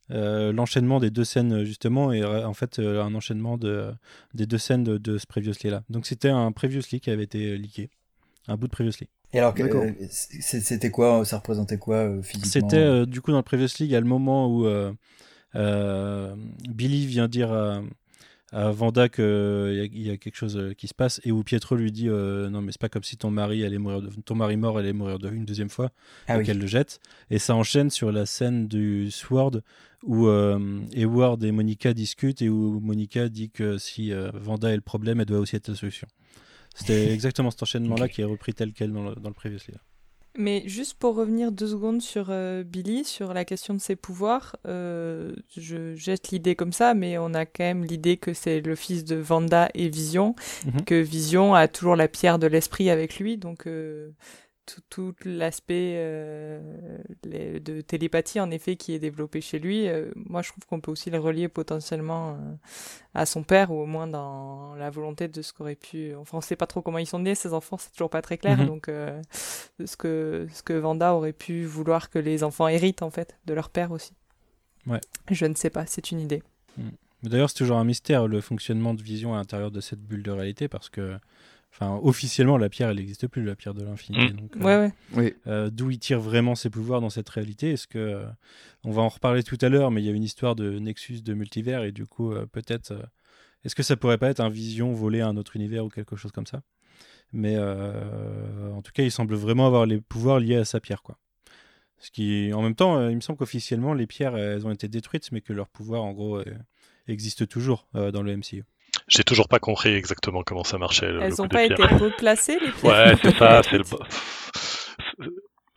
L'enchaînement 0.09 1.01
des 1.01 1.09
deux 1.09 1.25
scènes, 1.25 1.65
justement, 1.65 2.13
est 2.13 2.23
en 2.23 2.53
fait 2.53 2.79
un 2.79 3.13
enchaînement 3.13 3.57
de, 3.57 3.91
des 4.33 4.45
deux 4.45 4.57
scènes 4.57 4.85
de, 4.85 4.97
de 4.97 5.17
ce 5.17 5.27
previously 5.27 5.69
là. 5.69 5.83
Donc 5.89 6.05
c'était 6.05 6.29
un 6.29 6.53
previously 6.53 7.01
qui 7.01 7.09
avait 7.09 7.25
été 7.25 7.57
leaké. 7.57 7.89
Un 8.47 8.55
bout 8.55 8.67
de 8.67 8.71
previously. 8.71 9.09
Et 9.33 9.39
alors, 9.39 9.53
c'était 10.09 10.91
quoi? 10.91 11.25
Ça 11.25 11.37
représentait 11.37 11.77
quoi 11.77 12.09
physiquement? 12.23 12.69
C'était 12.69 13.05
du 13.05 13.21
coup 13.21 13.31
dans 13.31 13.37
le 13.37 13.43
previously, 13.43 13.85
il 13.85 13.91
y 13.91 13.95
a 13.95 13.99
le 13.99 14.07
moment 14.07 14.47
où 14.47 14.65
euh, 14.65 14.93
Billy 15.57 17.05
vient 17.05 17.27
dire 17.27 17.51
à, 18.53 18.71
Vanda 18.71 19.09
qu'il 19.09 19.89
y, 19.93 20.03
y, 20.03 20.09
a 20.09 20.17
quelque 20.17 20.35
chose 20.35 20.57
euh, 20.57 20.73
qui 20.73 20.87
se 20.87 20.93
passe 20.93 21.19
et 21.25 21.31
où 21.31 21.43
Pietro 21.43 21.75
lui 21.75 21.91
dit 21.91 22.07
euh, 22.07 22.49
non 22.49 22.61
mais 22.61 22.71
c'est 22.71 22.79
pas 22.79 22.87
comme 22.87 23.03
si 23.03 23.17
ton 23.17 23.29
mari 23.29 23.65
allait 23.65 23.77
mourir 23.77 24.01
de, 24.01 24.09
ton 24.21 24.35
mari 24.35 24.55
mort 24.55 24.77
allait 24.77 24.93
mourir 24.93 25.19
de, 25.19 25.29
une 25.29 25.43
deuxième 25.43 25.69
fois 25.69 25.91
ah 26.27 26.39
et 26.39 26.43
qu'elle 26.43 26.59
le 26.59 26.67
jette. 26.67 26.99
Et 27.29 27.39
ça 27.39 27.55
enchaîne 27.55 27.89
sur 27.89 28.11
la 28.11 28.25
scène 28.25 28.67
du 28.67 29.11
Sword 29.11 29.61
où 30.03 30.27
euh, 30.27 30.79
Edward 30.93 31.43
et 31.43 31.51
Monica 31.51 31.93
discutent 31.93 32.41
et 32.41 32.47
où 32.47 32.79
Monica 32.79 33.27
dit 33.27 33.49
que 33.49 33.77
si 33.77 34.11
Vanda 34.33 34.71
est 34.71 34.75
le 34.75 34.81
problème 34.81 35.19
elle 35.19 35.25
doit 35.25 35.39
aussi 35.39 35.57
être 35.57 35.67
la 35.67 35.75
solution. 35.75 36.07
C'était 36.73 37.11
exactement 37.13 37.51
cet 37.51 37.63
enchaînement 37.63 37.95
là 37.95 38.07
qui 38.07 38.21
est 38.21 38.25
repris 38.25 38.53
tel 38.53 38.71
quel 38.71 38.93
dans 38.93 39.09
le, 39.09 39.15
dans 39.15 39.29
le 39.29 39.35
previous 39.35 39.59
mais 40.37 40.63
juste 40.67 40.93
pour 40.93 41.15
revenir 41.15 41.51
deux 41.51 41.67
secondes 41.67 42.01
sur 42.01 42.27
euh, 42.29 42.63
Billy, 42.63 43.03
sur 43.03 43.33
la 43.33 43.43
question 43.43 43.73
de 43.73 43.79
ses 43.79 43.95
pouvoirs, 43.95 44.55
euh, 44.67 45.33
je 45.57 45.95
jette 45.95 46.29
l'idée 46.29 46.55
comme 46.55 46.71
ça, 46.71 46.93
mais 46.93 47.17
on 47.17 47.33
a 47.33 47.45
quand 47.45 47.63
même 47.63 47.83
l'idée 47.83 48.17
que 48.17 48.33
c'est 48.33 48.61
le 48.61 48.75
fils 48.75 49.03
de 49.03 49.15
Vanda 49.15 49.69
et 49.73 49.89
Vision, 49.89 50.35
mhm. 50.65 50.85
que 50.85 50.95
Vision 50.95 51.55
a 51.55 51.67
toujours 51.67 51.95
la 51.95 52.07
pierre 52.07 52.39
de 52.39 52.47
l'esprit 52.47 52.89
avec 52.89 53.19
lui, 53.19 53.37
donc 53.37 53.65
euh, 53.67 54.11
tout, 54.89 55.15
l'aspect 55.25 55.93
euh, 55.95 56.59
de 57.23 57.81
télépathie 57.81 58.39
en 58.39 58.51
effet 58.51 58.75
qui 58.75 58.93
est 58.93 58.99
développé 58.99 59.41
chez 59.41 59.59
lui, 59.59 59.87
euh, 59.87 60.11
moi 60.15 60.41
je 60.41 60.49
trouve 60.51 60.65
qu'on 60.65 60.79
peut 60.79 60.91
aussi 60.91 61.09
le 61.09 61.19
relier 61.19 61.47
potentiellement 61.47 62.31
euh, 62.31 62.35
à 63.13 63.25
son 63.25 63.43
père 63.43 63.71
ou 63.71 63.81
au 63.81 63.85
moins 63.85 64.07
dans 64.07 64.75
la 64.75 64.89
volonté 64.89 65.27
de 65.27 65.41
ce 65.41 65.53
qu'aurait 65.53 65.75
pu. 65.75 66.13
Enfin, 66.15 66.37
on 66.37 66.41
sait 66.41 66.55
pas 66.55 66.67
trop 66.67 66.81
comment 66.81 66.97
ils 66.97 67.07
sont 67.07 67.19
nés 67.19 67.35
ces 67.35 67.53
enfants, 67.53 67.77
c'est 67.77 67.91
toujours 67.91 68.09
pas 68.09 68.21
très 68.21 68.37
clair. 68.37 68.57
Mhm. 68.57 68.65
Donc, 68.67 68.89
ce 68.89 69.97
que 69.97 70.47
ce 70.53 70.63
que 70.63 70.73
Vanda 70.73 71.13
aurait 71.13 71.33
pu 71.33 71.63
vouloir 71.63 72.09
que 72.09 72.19
les 72.19 72.43
enfants 72.43 72.67
héritent 72.67 73.01
en 73.01 73.09
fait 73.09 73.37
de 73.45 73.53
leur 73.53 73.69
père 73.69 73.91
aussi. 73.91 74.13
Ouais. 74.85 75.01
Je 75.29 75.45
ne 75.45 75.55
sais 75.55 75.69
pas, 75.69 75.85
c'est 75.85 76.11
une 76.11 76.19
idée. 76.19 76.41
Mm. 76.77 76.89
D'ailleurs, 77.23 77.49
c'est 77.49 77.57
toujours 77.57 77.77
un 77.77 77.83
mystère 77.83 78.27
le 78.27 78.41
fonctionnement 78.41 78.93
de 78.93 79.01
Vision 79.01 79.33
à 79.33 79.37
l'intérieur 79.37 79.71
de 79.71 79.81
cette 79.81 80.01
bulle 80.01 80.23
de 80.23 80.31
réalité 80.31 80.67
parce 80.67 80.89
que, 80.89 81.17
enfin, 81.71 81.99
officiellement, 82.03 82.57
la 82.57 82.69
pierre, 82.69 82.89
elle 82.89 82.97
n'existe 82.97 83.27
plus, 83.27 83.43
la 83.43 83.55
pierre 83.55 83.73
de 83.73 83.83
l'infinité. 83.83 84.33
Mm. 84.33 84.37
donc, 84.37 84.55
euh, 84.57 84.59
Ouais, 84.59 84.77
ouais. 84.77 84.93
Oui. 85.13 85.33
euh, 85.47 85.69
D'où 85.69 85.91
il 85.91 85.99
tire 85.99 86.19
vraiment 86.19 86.55
ses 86.55 86.69
pouvoirs 86.69 87.01
dans 87.01 87.09
cette 87.09 87.29
réalité 87.29 87.71
Est-ce 87.71 87.87
que 87.87 87.97
euh, 87.99 88.25
on 88.83 88.91
va 88.91 89.01
en 89.01 89.09
reparler 89.09 89.43
tout 89.43 89.57
à 89.61 89.69
l'heure, 89.69 89.91
mais 89.91 90.01
il 90.01 90.05
y 90.05 90.09
a 90.09 90.13
une 90.13 90.23
histoire 90.23 90.55
de 90.55 90.79
nexus 90.79 91.21
de 91.21 91.33
multivers 91.33 91.83
et 91.83 91.91
du 91.91 92.05
coup, 92.05 92.31
euh, 92.31 92.45
peut-être, 92.45 92.91
euh, 92.91 93.01
est-ce 93.63 93.75
que 93.75 93.83
ça 93.83 93.95
pourrait 93.97 94.17
pas 94.17 94.29
être 94.29 94.39
un 94.39 94.49
Vision 94.49 94.93
volé 94.93 95.21
à 95.21 95.27
un 95.27 95.37
autre 95.37 95.55
univers 95.55 95.85
ou 95.85 95.89
quelque 95.89 96.15
chose 96.15 96.31
comme 96.31 96.45
ça? 96.47 96.61
Mais 97.33 97.55
euh, 97.57 98.71
en 98.71 98.81
tout 98.81 98.91
cas, 98.93 99.03
il 99.03 99.11
semble 99.11 99.35
vraiment 99.35 99.67
avoir 99.67 99.85
les 99.85 99.99
pouvoirs 99.99 100.39
liés 100.39 100.55
à 100.55 100.65
sa 100.65 100.79
pierre, 100.79 101.01
quoi. 101.03 101.17
Ce 101.99 102.11
qui, 102.11 102.53
en 102.53 102.61
même 102.61 102.75
temps, 102.75 102.97
euh, 102.97 103.09
il 103.09 103.15
me 103.15 103.21
semble 103.21 103.39
qu'officiellement, 103.39 103.93
les 103.93 104.05
pierres, 104.07 104.37
elles 104.37 104.65
ont 104.67 104.71
été 104.71 104.87
détruites, 104.87 105.31
mais 105.31 105.41
que 105.41 105.51
leur 105.51 105.67
pouvoir, 105.67 106.03
en 106.03 106.13
gros, 106.13 106.37
euh, 106.37 106.45
existe 107.07 107.47
toujours 107.47 107.87
euh, 107.95 108.11
dans 108.11 108.21
le 108.21 108.37
MCU. 108.37 108.63
J'ai 109.07 109.23
toujours 109.23 109.47
pas 109.47 109.59
compris 109.59 109.93
exactement 109.93 110.43
comment 110.43 110.63
ça 110.63 110.77
marchait. 110.77 111.07
Le, 111.07 111.13
le 111.19 111.23
Elles 111.23 111.33
n'ont 111.39 111.47
pas 111.47 111.63
été 111.63 111.81
replacées, 111.83 112.57
les 112.59 112.71
pierres 112.71 112.83
Ouais, 112.83 113.15
c'est 113.23 113.35
ça, 113.37 113.61
c'est 113.63 113.77
le. 113.77 113.83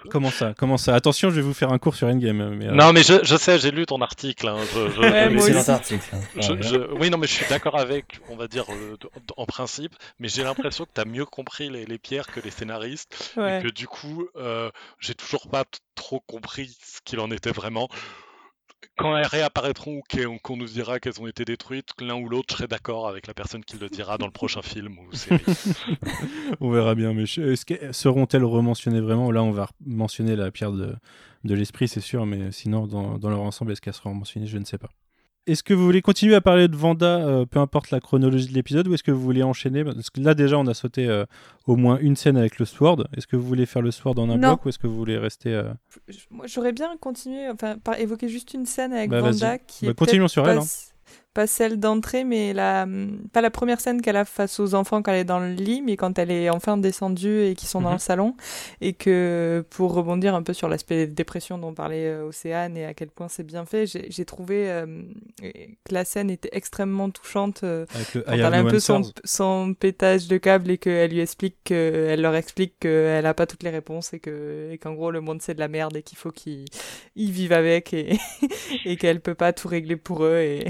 Comment 0.08 0.30
ça 0.30 0.54
Comment 0.56 0.78
ça? 0.78 0.94
Attention, 0.94 1.28
je 1.28 1.36
vais 1.36 1.42
vous 1.42 1.52
faire 1.52 1.70
un 1.72 1.78
cours 1.78 1.94
sur 1.94 2.08
Endgame. 2.08 2.54
Mais, 2.56 2.68
euh, 2.68 2.72
Non, 2.72 2.92
mais 2.94 3.02
je, 3.02 3.22
je 3.22 3.36
sais, 3.36 3.58
j'ai 3.58 3.70
lu 3.70 3.84
ton 3.84 4.00
article. 4.00 4.48
hein, 4.48 4.56
je- 4.74 4.90
je- 4.92 5.00
Ouais, 5.00 5.28
moi 5.28 5.44
aussi. 5.44 5.70
article. 5.70 6.02
hein. 6.14 6.20
Je- 6.36 6.52
Ouais. 6.52 6.62
je- 6.62 6.92
oui, 6.94 7.10
non, 7.10 7.18
mais 7.18 7.26
je 7.26 7.34
suis 7.34 7.46
d'accord 7.50 7.76
avec, 7.78 8.18
on 8.30 8.36
va 8.36 8.48
dire, 8.48 8.64
euh, 8.70 8.96
en 9.36 9.44
principe, 9.44 9.94
mais 10.18 10.28
j'ai 10.28 10.42
l'impression 10.42 10.86
que 10.86 10.90
tu 10.94 11.00
as 11.02 11.04
mieux 11.04 11.26
compris 11.26 11.68
les, 11.68 11.84
les 11.84 11.98
pierres 11.98 12.28
que 12.28 12.40
les 12.40 12.50
scénaristes, 12.50 13.34
Ouais. 13.36 13.60
et 13.60 13.62
que 13.62 13.68
du 13.68 13.86
coup, 13.86 14.26
euh, 14.36 14.70
j'ai 15.00 15.14
toujours 15.14 15.48
pas 15.50 15.64
trop 15.94 16.20
compris 16.20 16.74
ce 16.82 17.00
qu'il 17.04 17.20
en 17.20 17.30
était 17.30 17.52
vraiment. 17.52 17.90
Quand 18.96 19.16
elles 19.16 19.26
réapparaîtront 19.26 20.00
ou 20.00 20.38
qu'on 20.42 20.56
nous 20.56 20.66
dira 20.66 21.00
qu'elles 21.00 21.20
ont 21.20 21.26
été 21.26 21.44
détruites, 21.44 21.90
l'un 22.00 22.16
ou 22.16 22.28
l'autre, 22.28 22.48
je 22.50 22.56
serai 22.56 22.68
d'accord 22.68 23.08
avec 23.08 23.26
la 23.26 23.34
personne 23.34 23.64
qui 23.64 23.78
le 23.78 23.88
dira 23.88 24.18
dans 24.18 24.26
le 24.26 24.32
prochain 24.32 24.62
film 24.62 24.98
ou 24.98 25.14
série. 25.14 25.42
On 26.60 26.70
verra 26.70 26.94
bien. 26.94 27.12
Mais 27.14 27.24
seront-elles 27.26 28.44
rementionnées 28.44 29.00
vraiment? 29.00 29.30
Là, 29.30 29.42
on 29.42 29.50
va 29.50 29.68
mentionner 29.84 30.36
la 30.36 30.50
pierre 30.50 30.72
de, 30.72 30.94
l'esprit, 31.44 31.88
c'est 31.88 32.00
sûr, 32.00 32.26
mais 32.26 32.52
sinon, 32.52 32.86
dans, 32.86 33.18
dans 33.18 33.30
leur 33.30 33.42
ensemble, 33.42 33.72
est-ce 33.72 33.80
qu'elles 33.80 33.94
seront 33.94 34.14
mentionnées 34.14 34.46
Je 34.46 34.58
ne 34.58 34.64
sais 34.64 34.78
pas. 34.78 34.90
Est-ce 35.46 35.62
que 35.62 35.72
vous 35.72 35.84
voulez 35.84 36.02
continuer 36.02 36.34
à 36.34 36.40
parler 36.42 36.68
de 36.68 36.76
Vanda, 36.76 37.26
euh, 37.26 37.46
peu 37.46 37.58
importe 37.60 37.90
la 37.90 37.98
chronologie 38.00 38.46
de 38.46 38.52
l'épisode, 38.52 38.86
ou 38.88 38.94
est-ce 38.94 39.02
que 39.02 39.10
vous 39.10 39.22
voulez 39.22 39.42
enchaîner? 39.42 39.82
Parce 39.84 40.10
que 40.10 40.20
là, 40.20 40.34
déjà, 40.34 40.58
on 40.58 40.66
a 40.66 40.74
sauté 40.74 41.06
euh, 41.08 41.24
au 41.66 41.76
moins 41.76 41.98
une 41.98 42.14
scène 42.14 42.36
avec 42.36 42.58
le 42.58 42.66
Sword. 42.66 43.06
Est-ce 43.16 43.26
que 43.26 43.36
vous 43.36 43.46
voulez 43.46 43.64
faire 43.66 43.80
le 43.82 43.90
Sword 43.90 44.18
en 44.18 44.24
un 44.30 44.36
Non. 44.36 44.48
bloc, 44.48 44.66
ou 44.66 44.68
est-ce 44.68 44.78
que 44.78 44.86
vous 44.86 44.94
voulez 44.96 45.16
rester 45.16 45.52
euh, 45.54 45.72
Moi, 46.30 46.46
j'aurais 46.46 46.72
bien 46.72 46.94
continué, 47.00 47.48
enfin, 47.48 47.78
par 47.78 47.98
évoquer 47.98 48.28
juste 48.28 48.52
une 48.54 48.66
scène 48.66 48.92
avec 48.92 49.08
Bah, 49.10 49.20
Vanda 49.22 49.58
qui 49.58 49.86
Bah, 49.86 49.92
est 49.92 49.94
continuons 49.94 50.28
sur 50.28 50.44
pas, 50.44 50.52
elle, 50.52 50.58
hein. 50.58 50.64
Pas 51.32 51.46
celle 51.46 51.78
d'entrée, 51.78 52.24
mais 52.24 52.52
la, 52.52 52.86
pas 53.32 53.40
la 53.40 53.50
première 53.50 53.80
scène 53.80 54.02
qu'elle 54.02 54.16
a 54.16 54.24
face 54.24 54.58
aux 54.60 54.74
enfants 54.74 55.00
quand 55.02 55.12
elle 55.12 55.20
est 55.20 55.24
dans 55.24 55.38
le 55.40 55.52
lit, 55.52 55.80
mais 55.82 55.96
quand 55.96 56.18
elle 56.18 56.30
est 56.30 56.50
enfin 56.50 56.76
descendue 56.76 57.42
et 57.44 57.54
qu'ils 57.54 57.68
sont 57.68 57.80
dans 57.82 57.90
Mhm. 57.90 57.94
le 57.94 58.00
salon. 58.00 58.36
Et 58.80 58.92
que, 58.94 59.64
pour 59.70 59.92
rebondir 59.94 60.34
un 60.34 60.42
peu 60.42 60.52
sur 60.52 60.68
l'aspect 60.68 61.06
dépression 61.06 61.58
dont 61.58 61.72
parlait 61.74 62.06
euh, 62.06 62.26
Océane 62.26 62.76
et 62.76 62.84
à 62.84 62.94
quel 62.94 63.08
point 63.10 63.28
c'est 63.28 63.44
bien 63.44 63.64
fait, 63.64 63.86
j'ai 63.86 64.24
trouvé 64.24 64.70
euh, 64.70 64.86
que 65.40 65.94
la 65.94 66.04
scène 66.04 66.30
était 66.30 66.50
extrêmement 66.52 67.10
touchante. 67.10 67.62
euh, 67.64 67.86
avec 67.94 68.14
le 68.14 68.22
quand 68.22 68.32
elle 68.32 68.54
a 68.54 68.58
un 68.58 68.64
peu 68.64 68.80
son, 68.80 69.02
son 69.24 69.74
pétage 69.74 70.28
de 70.28 70.36
câble 70.38 70.70
et 70.70 70.78
qu'elle 70.78 71.10
lui 71.12 71.20
explique 71.20 71.56
que, 71.64 72.06
elle 72.10 72.22
leur 72.22 72.34
explique 72.34 72.78
qu'elle 72.80 73.26
a 73.26 73.34
pas 73.34 73.46
toutes 73.46 73.62
les 73.62 73.70
réponses 73.70 74.12
et 74.14 74.20
que 74.20 74.70
et 74.72 74.78
qu'en 74.78 74.94
gros 74.94 75.10
le 75.10 75.20
monde 75.20 75.42
c'est 75.42 75.54
de 75.54 75.60
la 75.60 75.68
merde 75.68 75.96
et 75.96 76.02
qu'il 76.02 76.18
faut 76.18 76.30
qu'ils 76.32 76.64
ils 77.16 77.30
vivent 77.32 77.52
avec 77.52 77.92
et, 77.94 78.18
et 78.84 78.96
qu'elle 78.96 79.20
peut 79.20 79.34
pas 79.34 79.52
tout 79.52 79.68
régler 79.68 79.96
pour 79.96 80.24
eux 80.24 80.38
et 80.38 80.66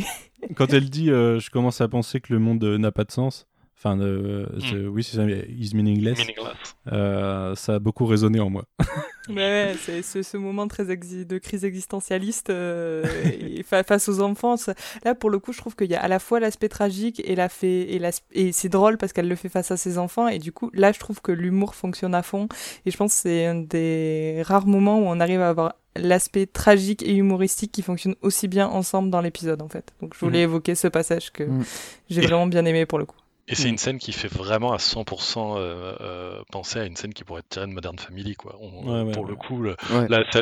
Quand 0.56 0.72
elle 0.72 0.88
dit 0.90 1.10
euh, 1.10 1.38
Je 1.40 1.50
commence 1.50 1.80
à 1.80 1.88
penser 1.88 2.20
que 2.20 2.32
le 2.32 2.38
monde 2.38 2.62
euh, 2.64 2.78
n'a 2.78 2.92
pas 2.92 3.04
de 3.04 3.12
sens. 3.12 3.46
Enfin, 3.78 3.98
euh, 4.00 4.44
Hmm. 4.72 4.88
oui, 4.88 5.02
c'est 5.02 5.16
ça, 5.16 5.24
is 5.24 5.70
meaningless. 5.74 6.18
Meaningless. 6.18 6.76
Euh, 6.92 7.54
ça 7.54 7.76
a 7.76 7.78
beaucoup 7.78 8.04
résonné 8.04 8.38
en 8.40 8.50
moi. 8.50 8.64
Ouais, 9.28 9.36
ouais, 9.36 9.76
c'est 9.78 10.02
ce, 10.02 10.22
ce 10.22 10.36
moment 10.36 10.66
très 10.66 10.86
exi- 10.86 11.24
de 11.24 11.38
crise 11.38 11.64
existentialiste 11.64 12.50
euh, 12.50 13.04
et 13.40 13.62
fa- 13.62 13.84
face 13.84 14.08
aux 14.08 14.20
enfants. 14.22 14.56
Là, 15.04 15.14
pour 15.14 15.30
le 15.30 15.38
coup, 15.38 15.52
je 15.52 15.58
trouve 15.58 15.76
qu'il 15.76 15.88
y 15.90 15.94
a 15.94 16.00
à 16.02 16.08
la 16.08 16.18
fois 16.18 16.40
l'aspect 16.40 16.68
tragique 16.68 17.22
et, 17.24 17.36
la 17.36 17.48
fait, 17.48 17.82
et, 17.94 18.00
et 18.32 18.50
c'est 18.50 18.68
drôle 18.70 18.96
parce 18.98 19.12
qu'elle 19.12 19.28
le 19.28 19.36
fait 19.36 19.48
face 19.50 19.70
à 19.70 19.76
ses 19.76 19.98
enfants. 19.98 20.26
Et 20.26 20.40
du 20.40 20.50
coup, 20.50 20.70
là, 20.74 20.90
je 20.90 20.98
trouve 20.98 21.20
que 21.20 21.30
l'humour 21.30 21.76
fonctionne 21.76 22.14
à 22.14 22.22
fond. 22.22 22.48
Et 22.86 22.90
je 22.90 22.96
pense 22.96 23.12
que 23.14 23.20
c'est 23.20 23.46
un 23.46 23.54
des 23.56 24.42
rares 24.44 24.66
moments 24.66 24.98
où 24.98 25.04
on 25.04 25.20
arrive 25.20 25.42
à 25.42 25.50
avoir 25.50 25.74
l'aspect 25.96 26.46
tragique 26.46 27.02
et 27.02 27.14
humoristique 27.14 27.72
qui 27.72 27.82
fonctionnent 27.82 28.16
aussi 28.22 28.48
bien 28.48 28.68
ensemble 28.68 29.10
dans 29.10 29.20
l'épisode, 29.20 29.60
en 29.62 29.68
fait. 29.68 29.92
Donc, 30.00 30.14
je 30.14 30.20
voulais 30.20 30.40
évoquer 30.42 30.74
ce 30.74 30.88
passage 30.88 31.30
que 31.32 31.44
Mhm. 31.44 31.64
j'ai 32.10 32.20
vraiment 32.20 32.46
bien 32.46 32.64
aimé 32.64 32.86
pour 32.86 32.98
le 32.98 33.06
coup. 33.06 33.16
Et 33.48 33.56
c'est 33.56 33.66
Mm. 33.66 33.70
une 33.72 33.78
scène 33.78 33.98
qui 33.98 34.12
fait 34.12 34.28
vraiment 34.32 34.72
à 34.72 34.78
100% 34.78 35.56
euh, 35.56 35.96
euh, 36.00 36.40
penser 36.52 36.78
à 36.78 36.84
une 36.84 36.94
scène 36.94 37.12
qui 37.12 37.24
pourrait 37.24 37.40
être 37.40 37.48
tirée 37.48 37.66
de 37.66 37.72
Modern 37.72 37.98
Family. 37.98 38.36
Quoi. 38.36 38.56
On- 38.60 38.86
Ouais, 38.86 39.02
ouais, 39.02 39.12
pour 39.12 39.24
ouais. 39.24 39.30
le 39.30 39.34
coup, 39.34 39.60
le- 39.62 39.74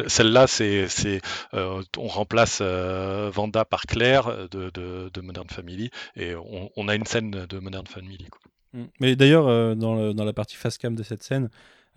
celle-là, 0.08 0.46
c'est, 0.46 0.88
c'est, 0.88 1.22
euh, 1.54 1.82
on 1.96 2.06
remplace 2.08 2.58
euh, 2.60 3.30
Vanda 3.32 3.64
par 3.64 3.82
Claire 3.86 4.48
de, 4.50 4.68
de, 4.74 5.10
de 5.12 5.20
Modern 5.22 5.48
Family 5.48 5.90
et 6.16 6.34
on, 6.34 6.68
on 6.76 6.88
a 6.88 6.94
une 6.94 7.06
scène 7.06 7.30
de 7.30 7.58
Modern 7.58 7.86
Family. 7.86 8.26
Quoi. 8.30 8.82
Mais 9.00 9.16
d'ailleurs, 9.16 9.48
euh, 9.48 9.74
dans, 9.74 9.94
le- 9.94 10.12
dans 10.12 10.24
la 10.26 10.34
partie 10.34 10.56
face 10.56 10.76
cam 10.76 10.94
de 10.94 11.02
cette 11.02 11.22
scène, 11.22 11.48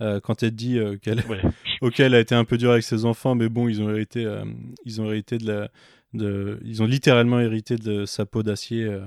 euh, 0.02 0.20
quand 0.20 0.43
elle 0.43 0.52
dit 0.52 0.78
euh, 0.80 0.97
qu'elle 0.97 1.24
Ouais. 1.30 1.41
a 2.16 2.20
été 2.20 2.36
un 2.36 2.43
peu 2.43 2.58
dure 2.58 2.72
avec 2.72 2.84
ses 2.84 3.06
enfants, 3.06 3.36
mais 3.36 3.47
bon, 3.49 3.68
ils 3.70 3.82
ont 3.82 3.89
hérité, 3.89 4.26
euh, 4.26 4.43
ils 4.86 4.99
ont 5.02 5.06
hérité 5.06 5.38
de 5.38 5.47
la, 5.47 5.70
de, 6.14 6.60
ils 6.66 6.82
ont 6.84 6.86
littéralement 6.86 7.39
hérité 7.39 7.76
de 7.78 8.06
sa 8.06 8.26
peau 8.26 8.43
d'acier. 8.43 8.84
euh, 8.84 9.02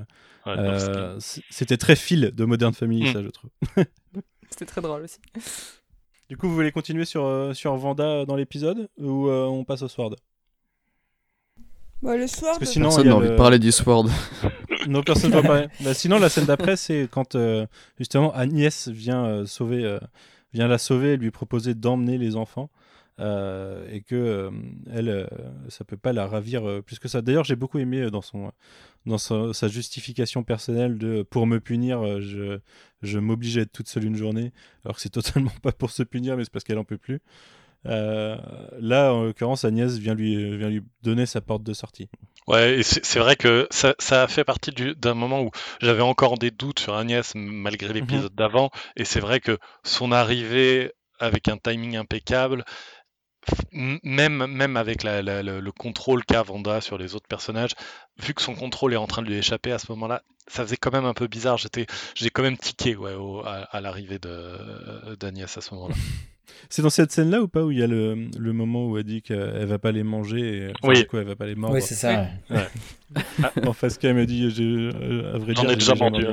Ouais, 0.46 0.52
euh, 0.58 1.16
c'était- 1.48 1.78
très 1.78 1.96
fil 1.96 2.30
de 2.34 2.44
Modern 2.44 2.74
Family, 2.74 3.08
Mm. 3.08 3.12
ça, 3.14 3.22
je 3.22 3.28
trouve. 3.28 3.50
C'était 4.50 4.66
très 4.66 4.80
drôle 4.80 5.02
aussi. 5.02 5.18
Du 6.30 6.38
coup, 6.38 6.48
vous 6.48 6.54
voulez 6.54 6.72
continuer 6.72 7.04
sur, 7.04 7.50
sur 7.54 7.76
Vanda 7.76 8.24
dans 8.24 8.34
l'épisode 8.34 8.88
ou 8.98 9.28
euh, 9.28 9.44
on 9.44 9.62
passe 9.64 9.82
au 9.82 9.88
Sword? 9.88 10.16
Bah, 12.02 12.16
le 12.16 12.26
soir. 12.26 12.52
Parce 12.58 12.60
que 12.60 12.64
sinon, 12.66 12.88
Personne 12.88 13.08
n'a 13.08 13.16
envie 13.16 13.26
le- 13.28 13.32
de 13.32 13.36
parler 13.36 13.58
du 13.58 13.72
Sword. 13.72 14.08
Non, 14.88 15.02
personne 15.02 15.30
ne 15.30 15.36
va 15.36 15.42
parler. 15.42 15.66
Bah, 15.82 15.94
sinon, 15.94 16.18
la 16.18 16.28
scène 16.28 16.44
d'après, 16.46 16.76
c'est 16.76 17.08
quand 17.10 17.34
euh, 17.34 17.66
justement 17.98 18.32
Agnès 18.34 18.88
vient 18.88 19.24
euh, 19.24 19.46
sauver, 19.46 19.84
euh, 19.84 19.98
vient 20.54 20.68
la 20.68 20.78
sauver 20.78 21.14
et 21.14 21.16
lui 21.18 21.30
proposer 21.30 21.74
d'emmener 21.74 22.18
les 22.18 22.36
enfants. 22.36 22.70
euh, 23.20 23.86
et 23.92 24.02
que 24.02 24.16
euh, 24.16 24.50
elle, 24.92 25.08
euh, 25.08 25.26
ça 25.68 25.84
peut 25.84 25.96
pas 25.96 26.12
la 26.12 26.26
ravir 26.26 26.68
euh, 26.68 26.82
plus 26.82 26.98
que 26.98 27.06
ça. 27.08 27.22
D'ailleurs, 27.22 27.44
j'ai 27.44 27.54
beaucoup 27.56 27.78
aimé 27.78 28.10
dans 28.10 28.22
son, 28.22 28.50
dans 29.06 29.18
sa, 29.18 29.52
sa 29.52 29.68
justification 29.68 30.42
personnelle 30.42 30.98
de 30.98 31.22
pour 31.22 31.46
me 31.46 31.60
punir, 31.60 32.20
je, 32.20 32.58
je 33.02 33.18
m'oblige 33.20 33.56
à 33.58 33.62
être 33.62 33.72
toute 33.72 33.88
seule 33.88 34.04
une 34.04 34.16
journée, 34.16 34.52
alors 34.84 34.96
que 34.96 35.02
c'est 35.02 35.10
totalement 35.10 35.52
pas 35.62 35.72
pour 35.72 35.90
se 35.92 36.02
punir, 36.02 36.36
mais 36.36 36.44
c'est 36.44 36.52
parce 36.52 36.64
qu'elle 36.64 36.78
en 36.78 36.84
peut 36.84 36.98
plus. 36.98 37.20
Euh, 37.86 38.36
là, 38.80 39.12
en 39.12 39.24
l'occurrence, 39.24 39.64
Agnès 39.64 39.96
vient 39.98 40.14
lui, 40.14 40.56
vient 40.56 40.68
lui 40.70 40.82
donner 41.02 41.26
sa 41.26 41.40
porte 41.40 41.62
de 41.62 41.72
sortie. 41.74 42.08
Ouais, 42.46 42.78
et 42.78 42.82
c'est 42.82 43.18
vrai 43.18 43.36
que 43.36 43.66
ça, 43.70 43.94
ça 43.98 44.22
a 44.22 44.28
fait 44.28 44.44
partie 44.44 44.70
du- 44.70 44.94
d'un 44.94 45.14
moment 45.14 45.42
où 45.42 45.50
j'avais 45.80 46.02
encore 46.02 46.38
des 46.38 46.50
doutes 46.50 46.78
sur 46.78 46.94
Agnès 46.94 47.32
malgré 47.34 47.92
l'épisode 47.94 48.34
d'avant, 48.34 48.70
et 48.96 49.04
c'est 49.04 49.20
vrai 49.20 49.40
que 49.40 49.58
son 49.82 50.12
arrivée 50.12 50.92
avec 51.20 51.48
un 51.48 51.56
timing 51.56 51.96
impeccable, 51.96 52.64
même, 53.72 54.46
même 54.46 54.76
avec 54.76 55.02
la- 55.02 55.22
la- 55.22 55.42
le, 55.42 55.60
le 55.60 55.72
contrôle 55.72 56.24
qu'a 56.24 56.42
Vanda 56.42 56.80
sur 56.80 56.96
les 56.98 57.14
autres 57.14 57.28
personnages, 57.28 57.72
vu 58.18 58.34
que 58.34 58.42
son 58.42 58.54
contrôle 58.54 58.92
est 58.94 58.98
en 58.98 59.06
train 59.06 59.22
de 59.22 59.28
lui 59.28 59.36
échapper 59.36 59.72
à 59.72 59.78
ce 59.78 59.86
moment-là, 59.92 60.22
ça 60.46 60.62
faisait 60.64 60.76
quand 60.76 60.92
même 60.92 61.04
un 61.04 61.14
peu 61.14 61.26
bizarre. 61.26 61.56
J'étais, 61.58 61.86
j'ai 62.14 62.30
quand 62.30 62.42
même 62.42 62.56
tiqué 62.58 62.96
ouais, 62.96 63.14
au- 63.14 63.40
à, 63.44 63.62
à 63.70 63.80
l'arrivée 63.80 64.18
d'Agnès 64.18 65.56
à 65.56 65.60
ce 65.60 65.74
moment-là. 65.74 65.94
C'est 66.68 66.82
dans 66.82 66.90
cette 66.90 67.10
scène-là 67.12 67.40
ou 67.40 67.48
pas 67.48 67.62
où 67.64 67.70
il 67.70 67.78
y 67.78 67.82
a 67.82 67.86
le, 67.86 68.28
le 68.38 68.52
moment 68.52 68.86
où 68.86 68.98
elle 68.98 69.04
dit 69.04 69.22
qu'elle 69.22 69.64
va 69.66 69.78
pas 69.78 69.92
les 69.92 70.02
manger 70.02 70.40
et 70.58 70.66
enfin, 70.82 70.88
Oui. 70.88 70.98
du 71.00 71.06
coup, 71.06 71.16
elle 71.16 71.26
va 71.26 71.36
pas 71.36 71.46
les 71.46 71.54
mordre. 71.54 71.74
Oui, 71.76 71.82
c'est 71.82 71.94
ça. 71.94 72.26
ouais. 72.50 72.66
en 73.66 73.72
face 73.72 73.96
qu'elle 73.98 74.14
me 74.16 74.26
dit, 74.26 74.50
j'ai, 74.50 74.64
euh, 74.64 75.34
à 75.34 75.38
vrai 75.38 75.54
J'en 75.54 75.62
dire, 75.62 75.70
ai 75.70 75.72
j'ai 75.74 75.78
déjà 75.78 75.94
mordu. 75.94 76.24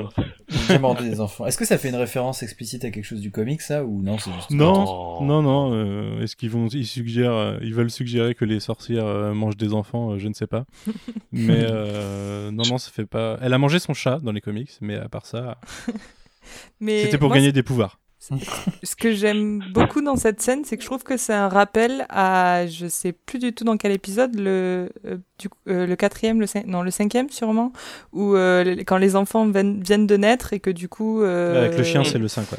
J'ai 0.68 0.78
mordu 0.78 1.08
des 1.08 1.20
enfants. 1.20 1.46
Est-ce 1.46 1.56
que 1.56 1.64
ça 1.64 1.78
fait 1.78 1.88
une 1.90 1.96
référence 1.96 2.42
explicite 2.42 2.84
à 2.84 2.90
quelque 2.90 3.04
chose 3.04 3.20
du 3.20 3.30
comic, 3.30 3.60
ça, 3.62 3.84
ou 3.84 4.02
non 4.02 4.18
juste. 4.18 4.50
Non, 4.50 4.84
Oh. 4.86 5.24
non, 5.24 5.42
non. 5.42 5.70
euh, 5.74 6.20
est-ce 6.22 6.34
qu'ils 6.36 6.50
vont, 6.50 6.66
ils 6.68 6.86
suggèrent, 6.86 7.32
euh, 7.32 7.58
ils 7.62 7.74
veulent 7.74 7.90
suggérer 7.90 8.34
que 8.34 8.44
les 8.44 8.58
sorcières 8.60 9.06
euh, 9.06 9.32
mangent 9.34 9.56
des 9.56 9.72
enfants 9.74 10.12
euh, 10.12 10.18
Je 10.18 10.28
ne 10.28 10.34
sais 10.34 10.46
pas. 10.48 10.64
Mais 11.32 11.64
euh, 11.70 12.50
non, 12.50 12.64
non, 12.68 12.78
ça 12.78 12.90
fait 12.90 13.06
pas. 13.06 13.38
Elle 13.42 13.52
a 13.54 13.58
mangé 13.58 13.78
son 13.78 13.94
chat 13.94 14.18
dans 14.20 14.32
les 14.32 14.40
comics, 14.40 14.70
mais 14.80 14.96
à 14.96 15.08
part 15.08 15.26
ça, 15.26 15.58
Mais 16.80 17.04
c'était 17.04 17.18
pour 17.18 17.28
moi, 17.28 17.36
gagner 17.36 17.52
des 17.52 17.62
pouvoirs. 17.62 17.98
Ce 18.84 18.94
que 18.94 19.12
j'aime 19.12 19.62
beaucoup 19.74 20.00
dans 20.00 20.16
cette 20.16 20.40
scène, 20.40 20.62
c'est 20.64 20.76
que 20.76 20.82
je 20.82 20.88
trouve 20.88 21.02
que 21.02 21.16
c'est 21.16 21.32
un 21.34 21.48
rappel 21.48 22.06
à, 22.08 22.66
je 22.68 22.86
sais 22.86 23.12
plus 23.12 23.38
du 23.38 23.52
tout 23.52 23.64
dans 23.64 23.76
quel 23.76 23.90
épisode, 23.92 24.34
le, 24.38 24.90
euh, 25.06 25.16
du 25.38 25.48
euh, 25.68 25.86
le 25.86 25.96
quatrième, 25.96 26.38
le 26.40 26.46
cin- 26.46 26.64
non, 26.66 26.82
le 26.82 26.90
cinquième 26.92 27.30
sûrement, 27.30 27.72
où 28.12 28.34
euh, 28.36 28.76
quand 28.86 28.96
les 28.98 29.16
enfants 29.16 29.46
viennent, 29.48 29.82
viennent 29.82 30.06
de 30.06 30.16
naître 30.16 30.52
et 30.52 30.60
que 30.60 30.70
du 30.70 30.88
coup. 30.88 31.22
Avec 31.22 31.76
le 31.78 31.84
chien, 31.84 32.02
c'est 32.04 32.18
le 32.18 32.28
5, 32.28 32.46
quoi. 32.48 32.58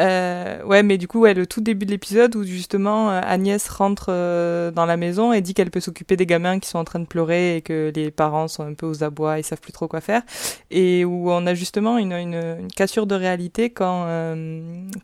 Euh, 0.00 0.62
ouais, 0.64 0.82
mais 0.82 0.96
du 0.96 1.06
coup, 1.08 1.20
ouais, 1.20 1.34
le 1.34 1.46
tout 1.46 1.60
début 1.60 1.84
de 1.84 1.90
l'épisode 1.90 2.34
où 2.34 2.44
justement 2.44 3.10
euh, 3.10 3.20
Agnès 3.22 3.68
rentre 3.68 4.06
euh, 4.08 4.70
dans 4.70 4.86
la 4.86 4.96
maison 4.96 5.32
et 5.32 5.42
dit 5.42 5.52
qu'elle 5.52 5.70
peut 5.70 5.80
s'occuper 5.80 6.16
des 6.16 6.26
gamins 6.26 6.58
qui 6.58 6.68
sont 6.68 6.78
en 6.78 6.84
train 6.84 7.00
de 7.00 7.04
pleurer 7.04 7.56
et 7.56 7.60
que 7.62 7.92
les 7.94 8.10
parents 8.10 8.48
sont 8.48 8.62
un 8.62 8.72
peu 8.72 8.86
aux 8.86 9.04
abois 9.04 9.38
et 9.38 9.42
savent 9.42 9.60
plus 9.60 9.72
trop 9.72 9.88
quoi 9.88 10.00
faire. 10.00 10.22
Et 10.70 11.04
où 11.04 11.30
on 11.30 11.46
a 11.46 11.54
justement 11.54 11.98
une, 11.98 12.68
cassure 12.74 13.06
de 13.06 13.14
réalité 13.14 13.70
quand, 13.70 14.06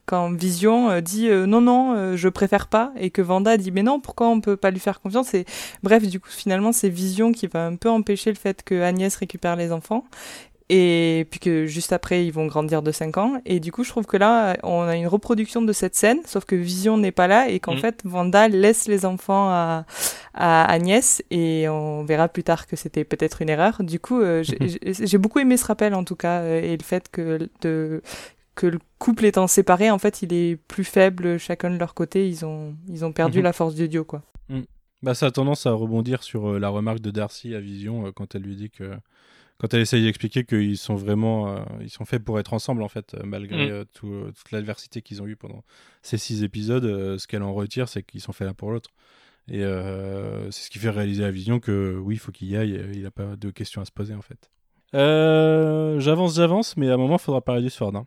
quand 0.07 0.33
Vision 0.33 1.01
dit 1.01 1.29
non, 1.29 1.61
non, 1.61 2.17
je 2.17 2.29
préfère 2.29 2.69
pas. 2.69 2.93
Et 2.99 3.11
que 3.11 3.23
Vanda 3.23 3.57
dit 3.57 3.73
mais 3.73 3.83
non, 3.83 4.01
pourquoi 4.01 4.29
on 4.29 4.41
peut 4.41 4.57
pas 4.57 4.71
lui 4.71 4.81
faire 4.81 5.01
confiance? 5.01 5.35
Et 5.35 5.45
Bref, 5.83 6.07
du 6.07 6.21
coup, 6.21 6.31
finalement, 6.31 6.73
c'est 6.73 6.89
Vision 6.89 7.33
qui 7.33 7.47
va 7.47 7.67
un 7.67 7.77
peu 7.77 7.91
empêcher 7.91 8.31
le 8.31 8.37
fait 8.37 8.63
que 8.63 8.83
Agnès 8.83 9.15
récupère 9.17 9.57
les 9.57 9.73
enfants 9.73 10.05
et 10.69 11.27
puis 11.31 11.39
que 11.39 11.67
juste 11.67 11.93
après 11.93 12.27
ils 12.27 12.33
vont 12.33 12.47
grandir 12.47 12.83
de 12.83 12.91
5 12.91 13.19
ans 13.19 13.41
et 13.47 13.61
du 13.61 13.71
coup 13.71 13.85
je 13.85 13.91
trouve 13.91 14.05
que 14.07 14.17
là 14.17 14.57
on 14.65 14.81
a 14.83 14.97
une 14.97 15.07
reproduction 15.07 15.63
de 15.63 15.73
cette 15.73 15.95
scène 15.95 16.19
sauf 16.27 16.45
que 16.45 16.57
Vision 16.57 16.97
n'est 16.99 17.13
pas 17.13 17.29
là 17.29 17.49
et 17.49 17.61
qu'en 17.61 17.75
Mm. 17.75 17.79
fait 17.79 18.01
Vanda 18.05 18.49
laisse 18.49 18.89
les 18.89 19.07
enfants 19.07 19.49
à, 19.49 19.85
à 20.35 20.65
Agnès 20.65 21.23
et 21.31 21.69
on 21.69 22.05
verra 22.05 22.29
plus 22.29 22.43
tard 22.43 22.67
que 22.67 22.75
c'était 22.75 23.05
peut-être 23.05 23.43
une 23.43 23.49
erreur 23.49 23.83
du 23.85 24.01
coup 24.01 24.21
euh, 24.21 24.43
j'ai- 24.43 25.07
j'ai 25.07 25.19
beaucoup 25.19 25.39
aimé 25.39 25.57
ce 25.57 25.67
rappel 25.67 25.95
en 25.95 26.03
tout 26.03 26.17
cas 26.17 26.41
euh, 26.41 26.61
et 26.61 26.77
le 26.77 26.83
fait 26.83 27.09
que 27.13 27.49
de 27.61 28.03
que 28.57 28.67
le 28.67 28.79
couple 28.99 29.25
étant 29.27 29.47
séparé 29.47 29.91
en 29.93 29.99
fait 29.99 30.23
il 30.23 30.33
est 30.33 30.57
plus 30.57 30.83
faible 30.85 31.39
chacun 31.39 31.71
de 31.71 31.77
leur 31.79 31.95
côté 31.95 32.29
ils 32.29 32.45
ont 32.45 32.75
ils 32.89 33.05
ont 33.05 33.13
perdu 33.13 33.39
Mhm. 33.39 33.45
la 33.45 33.53
force 33.53 33.75
du 33.77 33.89
duo 33.89 34.05
quoi 34.05 34.23
Bah, 35.03 35.15
ça 35.15 35.27
a 35.27 35.31
tendance 35.31 35.67
à 35.67 35.73
rebondir 35.73 36.23
sur 36.25 36.53
euh, 36.53 36.59
la 36.59 36.71
remarque 36.71 37.01
de 37.01 37.11
Darcy 37.13 37.55
à 37.55 37.61
Vision 37.61 38.07
euh, 38.07 38.13
quand 38.13 38.35
elle 38.35 38.43
lui 38.43 38.57
dit 38.57 38.71
que. 38.71 38.93
Quand 39.59 39.73
elle 39.73 39.81
essaye 39.81 40.03
d'expliquer 40.03 40.45
qu'ils 40.45 40.77
sont 40.77 40.95
vraiment. 40.97 41.49
euh, 41.49 41.61
ils 41.81 41.89
sont 41.91 42.05
faits 42.05 42.23
pour 42.23 42.39
être 42.39 42.53
ensemble, 42.53 42.83
en 42.83 42.89
fait, 42.89 43.15
euh, 43.15 43.23
malgré 43.25 43.69
Mm. 43.69 43.73
euh, 43.73 43.85
tout, 43.95 44.13
euh, 44.13 44.33
toute 44.37 44.51
l'adversité 44.51 45.01
qu'ils 45.03 45.23
ont 45.23 45.27
eue 45.27 45.37
pendant 45.37 45.65
ces 46.03 46.19
six 46.19 46.43
épisodes. 46.43 46.85
ce 47.19 47.27
qu'elle 47.27 47.43
en 47.43 47.55
retire, 47.55 47.89
c'est 47.89 48.03
qu'ils 48.03 48.21
sont 48.21 48.33
faits 48.33 48.47
l'un 48.47 48.55
pour 48.55 48.71
l'autre. 48.71 48.91
Et 49.49 49.61
c'est 49.61 50.65
ce 50.65 50.71
qui 50.71 50.79
fait 50.79 50.91
réaliser 50.91 51.25
à 51.25 51.31
Vision 51.31 51.61
que 51.61 51.97
oui, 52.03 52.17
il 52.17 52.19
faut 52.19 52.33
qu'il 52.33 52.49
y 52.49 52.57
aille, 52.57 52.81
il 52.95 53.03
n'a 53.03 53.11
pas 53.11 53.37
de 53.37 53.51
questions 53.51 53.81
à 53.81 53.85
se 53.85 53.93
poser, 53.93 54.15
en 54.15 54.23
fait. 54.23 54.51
J'avance, 54.93 56.35
j'avance, 56.35 56.77
mais 56.77 56.91
à 56.91 56.95
un 56.95 56.97
moment, 56.97 57.17
il 57.17 57.21
faudra 57.23 57.41
parler 57.41 57.63
du 57.63 57.71
Sword. 57.71 57.95
hein. 57.97 58.07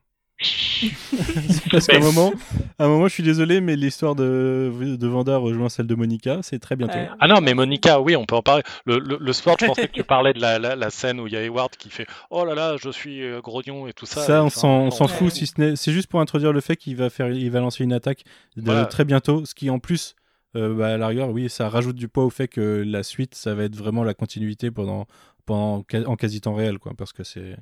Parce 1.71 1.87
qu'à 1.87 1.97
un 1.97 1.99
moment, 1.99 2.31
à 2.77 2.85
un 2.85 2.87
moment, 2.87 3.07
je 3.07 3.13
suis 3.13 3.23
désolé, 3.23 3.59
mais 3.61 3.75
l'histoire 3.75 4.15
de, 4.15 4.71
de 4.97 5.07
Vanda 5.07 5.37
rejoint 5.37 5.67
celle 5.69 5.87
de 5.87 5.95
Monica, 5.95 6.39
c'est 6.41 6.59
très 6.59 6.75
bientôt. 6.75 6.97
Ouais. 6.97 7.09
Ah 7.19 7.27
non, 7.27 7.41
mais 7.41 7.53
Monica, 7.53 7.99
oui, 7.99 8.15
on 8.15 8.25
peut 8.25 8.35
en 8.35 8.41
parler. 8.41 8.63
Le, 8.85 8.99
le, 8.99 9.17
le 9.19 9.33
sport, 9.33 9.57
je 9.59 9.65
pensais 9.65 9.87
que 9.87 9.93
tu 9.93 10.03
parlais 10.03 10.33
de 10.33 10.39
la, 10.39 10.57
la, 10.59 10.75
la 10.75 10.89
scène 10.89 11.19
où 11.19 11.27
il 11.27 11.33
y 11.33 11.37
a 11.37 11.41
Hayward 11.43 11.71
qui 11.75 11.89
fait 11.89 12.07
Oh 12.29 12.45
là 12.45 12.55
là, 12.55 12.75
je 12.81 12.89
suis 12.89 13.21
euh, 13.21 13.41
grognon 13.41 13.87
et 13.87 13.93
tout 13.93 14.05
ça. 14.05 14.21
Ça, 14.21 14.43
on 14.43 14.49
s'en 14.49 14.87
on 14.87 15.07
fout, 15.07 15.31
si 15.31 15.45
ce 15.47 15.59
n'est. 15.59 15.75
C'est 15.75 15.91
juste 15.91 16.07
pour 16.07 16.21
introduire 16.21 16.53
le 16.53 16.61
fait 16.61 16.75
qu'il 16.77 16.95
va, 16.95 17.09
faire, 17.09 17.29
il 17.31 17.51
va 17.51 17.59
lancer 17.59 17.83
une 17.83 17.93
attaque 17.93 18.23
de- 18.55 18.63
Voilà. 18.63 18.85
très 18.85 19.03
bientôt, 19.05 19.45
ce 19.45 19.53
qui 19.53 19.69
en 19.69 19.79
plus, 19.79 20.15
euh, 20.55 20.73
bah, 20.73 20.93
à 20.93 20.97
la 20.97 21.07
rigueur, 21.07 21.29
oui, 21.29 21.49
ça 21.49 21.67
rajoute 21.69 21.95
du 21.97 22.07
poids 22.07 22.23
au 22.23 22.29
fait 22.29 22.47
que 22.47 22.83
la 22.85 23.03
suite, 23.03 23.35
ça 23.35 23.53
va 23.55 23.63
être 23.65 23.75
vraiment 23.75 24.03
la 24.05 24.13
continuité 24.13 24.71
pendant, 24.71 25.05
pendant, 25.45 25.83
en 26.05 26.15
quasi 26.15 26.39
temps 26.41 26.55
réel, 26.55 26.79
quoi, 26.79 26.93
parce 26.97 27.11
que 27.13 27.23
c'est. 27.23 27.57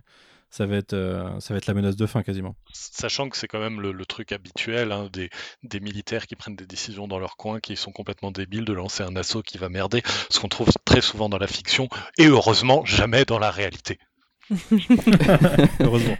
Ça 0.49 0.65
va, 0.65 0.77
être, 0.77 0.93
euh, 0.93 1.39
ça 1.41 1.53
va 1.53 1.57
être 1.57 1.65
la 1.67 1.73
menace 1.73 1.97
de 1.97 2.05
fin 2.05 2.23
quasiment. 2.23 2.55
Sachant 2.71 3.27
que 3.29 3.35
c'est 3.37 3.47
quand 3.47 3.59
même 3.59 3.81
le, 3.81 3.91
le 3.91 4.05
truc 4.05 4.31
habituel 4.31 4.91
hein, 4.93 5.09
des, 5.11 5.29
des 5.63 5.79
militaires 5.81 6.25
qui 6.25 6.35
prennent 6.37 6.55
des 6.55 6.65
décisions 6.65 7.07
dans 7.07 7.19
leur 7.19 7.35
coin, 7.35 7.59
qui 7.59 7.75
sont 7.75 7.91
complètement 7.91 8.31
débiles, 8.31 8.63
de 8.65 8.73
lancer 8.73 9.03
un 9.03 9.15
assaut 9.17 9.41
qui 9.43 9.57
va 9.57 9.67
merder, 9.69 10.01
ce 10.29 10.39
qu'on 10.39 10.47
trouve 10.47 10.69
très 10.85 11.01
souvent 11.01 11.27
dans 11.29 11.37
la 11.37 11.47
fiction, 11.47 11.89
et 12.17 12.27
heureusement 12.27 12.85
jamais 12.85 13.25
dans 13.25 13.39
la 13.39 13.51
réalité. 13.51 13.99
Heureusement. 15.79 16.17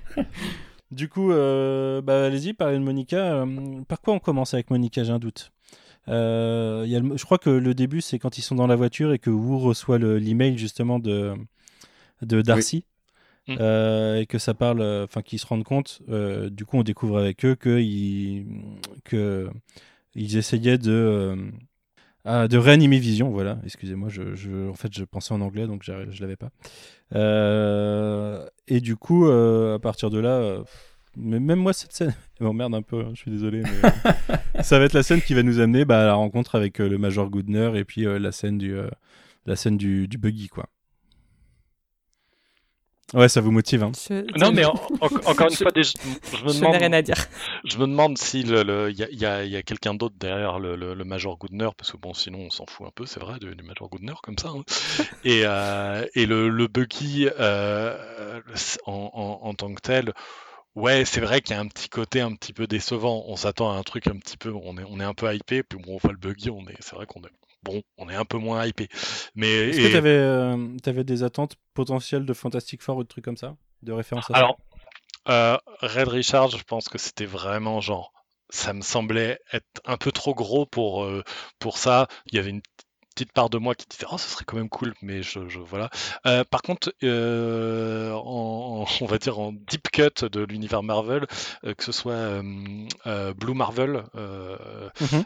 du 0.92 1.10
coup, 1.10 1.32
euh, 1.32 2.02
bah, 2.02 2.26
allez-y, 2.26 2.54
parlez 2.54 2.78
de 2.78 2.84
Monica. 2.84 3.18
Euh, 3.18 3.82
par 3.88 4.02
quoi 4.02 4.14
on 4.14 4.20
commence 4.20 4.54
avec 4.54 4.70
Monica 4.70 5.04
J'ai 5.04 5.12
un 5.12 5.20
doute. 5.20 5.52
Euh, 6.10 6.84
il 6.86 6.92
y 6.92 6.96
a 6.96 7.00
le- 7.00 7.18
je 7.18 7.24
crois 7.26 7.38
que 7.38 7.50
le 7.50 7.74
début, 7.74 8.02
c'est 8.02 8.20
quand 8.20 8.38
ils 8.38 8.42
sont 8.42 8.56
dans 8.56 8.68
la 8.68 8.76
voiture 8.76 9.12
et 9.14 9.20
que 9.20 9.30
Wu 9.30 9.56
reçoit 9.58 9.98
le- 9.98 10.18
l'email 10.18 10.58
justement 10.58 11.00
de, 11.00 11.34
de 12.22 12.42
Darcy. 12.42 12.86
Mm. 13.48 13.56
euh, 13.62 14.20
et 14.20 14.26
que 14.26 14.40
ça 14.40 14.54
parle, 14.54 14.82
euh, 14.82 15.06
enfin 15.06 15.22
qu'ils 15.22 15.40
se 15.40 15.48
rendent 15.48 15.64
compte, 15.64 16.02
euh, 16.10 16.50
du 16.50 16.66
coup 16.66 16.78
on 16.78 16.84
découvre 16.84 17.18
avec 17.18 17.46
eux 17.46 17.56
qu'ils 17.56 18.46
que 19.06 19.50
ils 20.16 20.36
essayaient 20.38 20.78
de, 20.78 21.38
ah, 22.26 22.48
de 22.50 22.58
réanimer 22.58 23.00
Vision, 23.00 23.30
voilà, 23.30 23.60
excusez-moi, 23.64 24.10
en 24.10 24.74
fait 24.74 24.94
je 24.94 25.04
pensais 25.06 25.34
en 25.34 25.42
anglais 25.42 25.66
donc 25.66 25.84
je 25.84 26.22
l'avais 26.22 26.36
pas. 26.36 26.50
Et 28.68 28.82
du 28.82 28.98
coup, 28.98 29.28
à 29.28 29.80
partir 29.80 30.10
de 30.10 30.20
là, 30.20 30.64
même 31.16 31.60
moi 31.60 31.72
cette 31.72 31.94
scène 31.94 32.16
m'emmerde 32.42 32.76
un 32.76 32.82
peu, 32.82 33.00
hein, 33.02 33.12
je 33.14 33.22
suis 33.22 33.32
désolé, 33.32 33.62
mais 33.64 34.64
ça 34.64 34.78
va 34.78 34.86
être 34.86 34.94
la 34.94 35.04
scène 35.04 35.22
qui 35.22 35.34
va 35.34 35.44
nous 35.44 35.60
amener 35.60 35.86
bah, 35.86 36.02
à 36.02 36.06
la 36.06 36.16
rencontre 36.16 36.56
avec 36.56 36.80
le 36.80 36.98
Major 36.98 37.30
Goodner 37.30 37.72
et 37.76 37.86
puis 37.86 38.04
la 38.04 38.32
scène 38.34 38.58
du, 38.58 38.76
la 39.46 39.56
scène 39.56 39.78
du, 39.78 40.10
du 40.10 40.18
buggy 40.18 40.50
quoi. 40.50 40.68
Ouais, 43.14 43.30
ça 43.30 43.40
vous 43.40 43.52
motive, 43.52 43.84
hein. 43.84 43.92
Je- 44.10 44.38
Non, 44.38 44.52
mais 44.52 44.66
en- 44.66 44.74
en- 45.00 45.06
encore 45.32 45.48
une 45.48 45.54
Je- 45.54 45.64
fois, 45.64 45.72
je 45.76 46.44
me 46.44 46.54
demande. 46.54 46.74
n'ai 46.74 46.78
rien 46.80 46.92
à 46.94 47.02
dire 47.02 47.16
Je 47.64 47.78
me 47.78 47.88
demande 47.88 48.18
si 48.18 48.44
le, 48.44 48.64
le- 48.64 48.92
y 48.92 49.02
a, 49.04 49.10
y 49.12 49.26
a- 49.26 49.46
y 49.46 49.56
a 49.56 49.64
quelqu'un 49.64 49.94
d'autre 49.94 50.16
derrière 50.20 50.60
le, 50.60 50.76
le- 50.76 50.94
le 50.94 51.04
Major 51.06 51.38
Goodner, 51.38 51.70
parce 51.78 51.92
que 51.92 51.98
bon, 51.98 52.14
sinon 52.14 52.40
on 52.40 52.50
s'en 52.50 52.66
fout 52.66 52.86
un 52.86 52.92
peu, 52.94 53.06
c'est 53.06 53.22
vrai, 53.22 53.40
du, 53.40 53.56
du 53.56 53.64
Major 53.64 53.88
Goodner 53.90 54.14
comme 54.22 54.38
ça. 54.38 54.50
hein. 54.50 54.64
Et, 55.24 55.44
euh, 55.46 56.06
et 56.16 56.26
le, 56.26 56.50
le 56.50 56.68
Bucky 56.68 57.30
euh, 57.40 58.42
en, 58.86 59.10
en- 59.14 59.48
en 59.48 59.54
tant 59.54 59.74
que 59.74 59.82
tel, 59.82 60.12
ouais, 60.76 61.06
c'est 61.06 61.22
vrai 61.22 61.40
qu'il 61.42 61.56
y 61.56 61.58
a 61.58 61.62
un 61.62 61.68
petit 61.68 61.88
côté 61.88 62.20
un 62.20 62.34
petit 62.36 62.52
peu 62.52 62.68
décevant. 62.68 63.24
On 63.28 63.38
s'attend 63.38 63.72
à 63.72 63.76
un 63.78 63.84
truc 63.84 64.08
un 64.08 64.18
petit 64.18 64.36
peu, 64.38 64.52
on 64.52 64.78
est, 64.78 64.84
on 64.90 65.00
est 65.00 65.06
un 65.06 65.14
peu 65.14 65.34
hypé, 65.34 65.64
puis 65.64 65.80
bon, 65.80 65.94
on 65.94 65.98
voit 65.98 66.12
le 66.12 66.18
Buggy, 66.18 66.50
on 66.50 66.68
est, 66.68 66.76
c'est 66.82 66.96
vrai 66.96 67.06
qu'on 67.06 67.22
est, 67.22 67.32
bon, 67.68 67.82
on 67.98 68.10
est 68.10 68.16
un 68.16 68.26
peu 68.26 68.38
moins 68.38 68.66
hypé. 68.66 68.88
Mais 69.36 69.70
Est-ce 69.70 69.80
et- 69.80 69.90
que 69.90 69.94
t'avais 69.94 70.10
euh, 70.10 70.78
t'avais 70.82 71.04
des 71.04 71.24
attentes 71.24 71.56
potentielles 71.74 72.26
de 72.26 72.34
Fantastic 72.34 72.82
Four 72.82 72.98
ou 72.98 73.04
de 73.04 73.08
trucs 73.08 73.26
comme 73.26 73.38
ça 73.38 73.56
De 73.84 73.92
référence 73.92 74.26
à 74.26 74.28
ça? 74.28 74.40
Alors, 74.40 74.58
euh, 75.30 75.58
Red 75.82 76.08
Richard, 76.08 76.50
je 76.50 76.64
pense 76.64 76.90
que 76.90 76.98
c'était 76.98 77.26
vraiment 77.26 77.82
genre, 77.82 78.14
ça 78.50 78.74
me 78.74 78.82
semblait 78.82 79.40
être 79.52 79.66
un 79.86 79.98
peu 79.98 80.12
trop 80.12 80.34
gros 80.34 80.66
pour, 80.66 81.04
euh, 81.04 81.24
pour 81.60 81.78
ça. 81.78 82.08
Il 82.28 82.36
y 82.36 82.40
avait 82.40 82.50
une 82.52 82.62
petite 83.18 83.32
part 83.34 83.50
de 83.50 83.58
moi 83.58 83.74
qui 83.74 83.88
disait, 83.90 84.06
oh, 84.12 84.18
ce 84.20 84.30
serait 84.30 84.46
quand 84.46 84.58
même 84.58 84.70
cool, 84.70 84.94
mais 85.02 85.24
je, 85.24 85.48
je- 85.50 85.60
voilà. 85.60 85.90
Euh, 86.28 86.44
par 86.44 86.62
contre, 86.62 86.94
euh, 87.04 88.12
en, 88.14 88.84
en- 88.84 88.86
on 89.02 89.06
va 89.08 89.18
dire 89.18 89.40
en 89.40 89.52
deep 89.54 89.90
cut 89.92 90.26
de 90.32 90.42
l'univers 90.44 90.84
Marvel, 90.84 91.26
euh, 91.66 91.74
que 91.74 91.84
ce 91.84 91.92
soit 91.92 92.42
Blue 92.44 93.54
Marvel, 93.56 94.04
Mhm. 95.02 95.26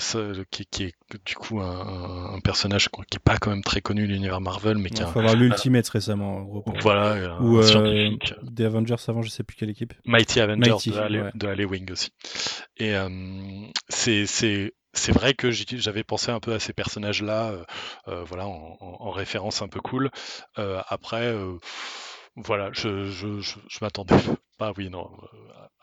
ce- 0.00 0.42
qui, 0.50 0.66
qui 0.66 0.82
est 0.84 0.94
du 1.24 1.34
coup 1.36 1.60
un, 1.60 2.34
un 2.34 2.40
personnage 2.40 2.88
qui 2.88 3.16
est 3.16 3.18
pas 3.22 3.36
quand 3.38 3.50
même 3.50 3.62
très 3.62 3.80
connu 3.80 4.06
de 4.06 4.12
l'univers 4.12 4.40
Marvel, 4.40 4.78
mais 4.78 4.90
qui 4.90 5.02
Il 5.02 5.06
faut 5.06 5.20
avoir 5.20 5.36
l'Ultimate 5.36 5.88
récemment, 5.88 6.38
en 6.38 6.42
gros. 6.42 6.64
voilà, 6.80 7.38
Ou 7.40 7.60
des 8.42 8.64
Avengers 8.64 8.96
avant, 9.06 9.22
je 9.22 9.30
sais 9.30 9.44
plus 9.44 9.56
quelle 9.56 9.70
équipe. 9.70 9.94
Mighty 10.04 10.40
Avengers 10.40 10.70
Mighty, 10.72 10.90
de, 10.90 10.96
Ale- 10.98 11.22
ouais. 11.22 11.30
de 11.34 11.46
Alewing 11.46 11.92
aussi. 11.92 12.10
Et 12.78 12.94
c'est 13.88 14.26
c'est 14.26 14.72
c'est 14.98 15.12
vrai 15.12 15.34
que 15.34 15.50
j'avais 15.50 16.04
pensé 16.04 16.30
un 16.30 16.40
peu 16.40 16.52
à 16.52 16.58
ces 16.58 16.72
personnages-là, 16.72 17.50
euh, 17.50 17.64
euh, 18.08 18.24
voilà, 18.24 18.46
en, 18.46 18.76
en- 18.80 18.96
en 19.00 19.10
référence 19.10 19.62
un 19.62 19.68
peu 19.68 19.80
cool. 19.80 20.10
Euh, 20.58 20.80
après, 20.88 21.34
voilà, 22.36 22.70
je, 22.72 23.04
je, 23.10 23.78
m'attendais 23.80 24.14
pas, 24.58 24.72
oui, 24.76 24.90
non, 24.90 25.08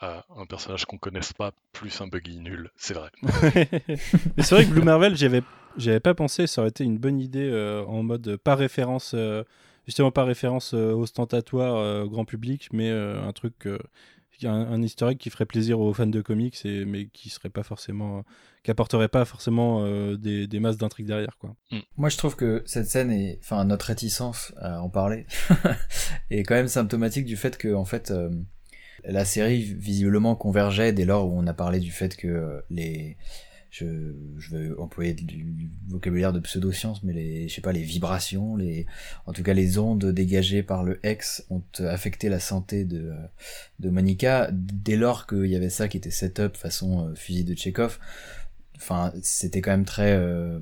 à 0.00 0.24
un 0.36 0.46
personnage 0.46 0.84
qu'on 0.84 0.98
connaisse 0.98 1.32
pas, 1.32 1.52
plus 1.72 2.00
un 2.00 2.06
buggy 2.06 2.38
nul, 2.40 2.70
c'est 2.76 2.94
vrai. 2.94 3.10
Mais 4.36 4.42
c'est 4.42 4.54
vrai 4.54 4.64
que 4.64 4.70
Blue 4.70 4.82
Marvel, 4.82 5.16
j'avais 5.16 5.42
j'avais 5.76 6.00
pas 6.00 6.14
pensé, 6.14 6.46
ça 6.46 6.62
aurait 6.62 6.70
été 6.70 6.84
une 6.84 6.96
bonne 6.98 7.20
idée 7.20 7.50
en 7.86 8.02
mode 8.02 8.36
pas 8.38 8.54
référence, 8.54 9.14
justement 9.86 10.10
pas 10.10 10.24
référence 10.24 10.72
ostentatoire 10.72 12.04
au 12.04 12.08
grand 12.08 12.24
public, 12.24 12.68
mais 12.72 12.90
un 12.90 13.32
truc, 13.32 13.66
un 14.44 14.82
historique 14.82 15.18
qui 15.18 15.30
ferait 15.30 15.46
plaisir 15.46 15.80
aux 15.80 15.92
fans 15.94 16.06
de 16.06 16.20
comics, 16.20 16.64
et, 16.64 16.84
mais 16.84 17.06
qui 17.06 17.28
serait 17.30 17.50
pas 17.50 17.62
forcément, 17.62 18.24
qui 18.66 18.72
apporterait 18.72 19.06
pas 19.06 19.24
forcément 19.24 19.84
euh, 19.84 20.16
des, 20.16 20.48
des 20.48 20.58
masses 20.58 20.76
d'intrigues 20.76 21.06
derrière, 21.06 21.36
quoi. 21.38 21.54
Moi, 21.96 22.08
je 22.08 22.16
trouve 22.16 22.34
que 22.34 22.64
cette 22.66 22.86
scène 22.86 23.12
est, 23.12 23.38
enfin, 23.40 23.64
notre 23.64 23.86
réticence 23.86 24.52
à 24.60 24.82
en 24.82 24.88
parler 24.88 25.24
est 26.30 26.42
quand 26.42 26.56
même 26.56 26.66
symptomatique 26.66 27.26
du 27.26 27.36
fait 27.36 27.56
que, 27.58 27.72
en 27.72 27.84
fait, 27.84 28.10
euh, 28.10 28.28
la 29.04 29.24
série 29.24 29.62
visiblement 29.62 30.34
convergeait 30.34 30.92
dès 30.92 31.04
lors 31.04 31.28
où 31.28 31.38
on 31.38 31.46
a 31.46 31.54
parlé 31.54 31.78
du 31.78 31.92
fait 31.92 32.16
que 32.16 32.26
euh, 32.26 32.60
les, 32.68 33.16
je, 33.70 33.84
je 34.36 34.56
vais 34.56 34.76
employer 34.78 35.14
du, 35.14 35.24
du 35.24 35.70
vocabulaire 35.86 36.32
de 36.32 36.40
pseudosciences, 36.40 37.04
mais 37.04 37.12
les, 37.12 37.46
je 37.46 37.54
sais 37.54 37.60
pas, 37.60 37.72
les 37.72 37.84
vibrations, 37.84 38.56
les, 38.56 38.86
en 39.26 39.32
tout 39.32 39.44
cas 39.44 39.54
les 39.54 39.78
ondes 39.78 40.06
dégagées 40.06 40.64
par 40.64 40.82
le 40.82 40.98
X 41.04 41.46
ont 41.50 41.62
affecté 41.78 42.28
la 42.28 42.40
santé 42.40 42.84
de, 42.84 43.12
de 43.78 43.90
Monica 43.90 44.48
dès 44.50 44.96
lors 44.96 45.28
qu'il 45.28 45.46
y 45.46 45.54
avait 45.54 45.70
ça 45.70 45.86
qui 45.86 45.98
était 45.98 46.10
set-up 46.10 46.56
façon 46.56 47.10
euh, 47.10 47.14
fusil 47.14 47.44
de 47.44 47.54
Tchekhov 47.54 48.00
enfin 48.76 49.12
c'était 49.22 49.60
quand 49.60 49.70
même 49.70 49.84
très 49.84 50.12
euh, 50.12 50.58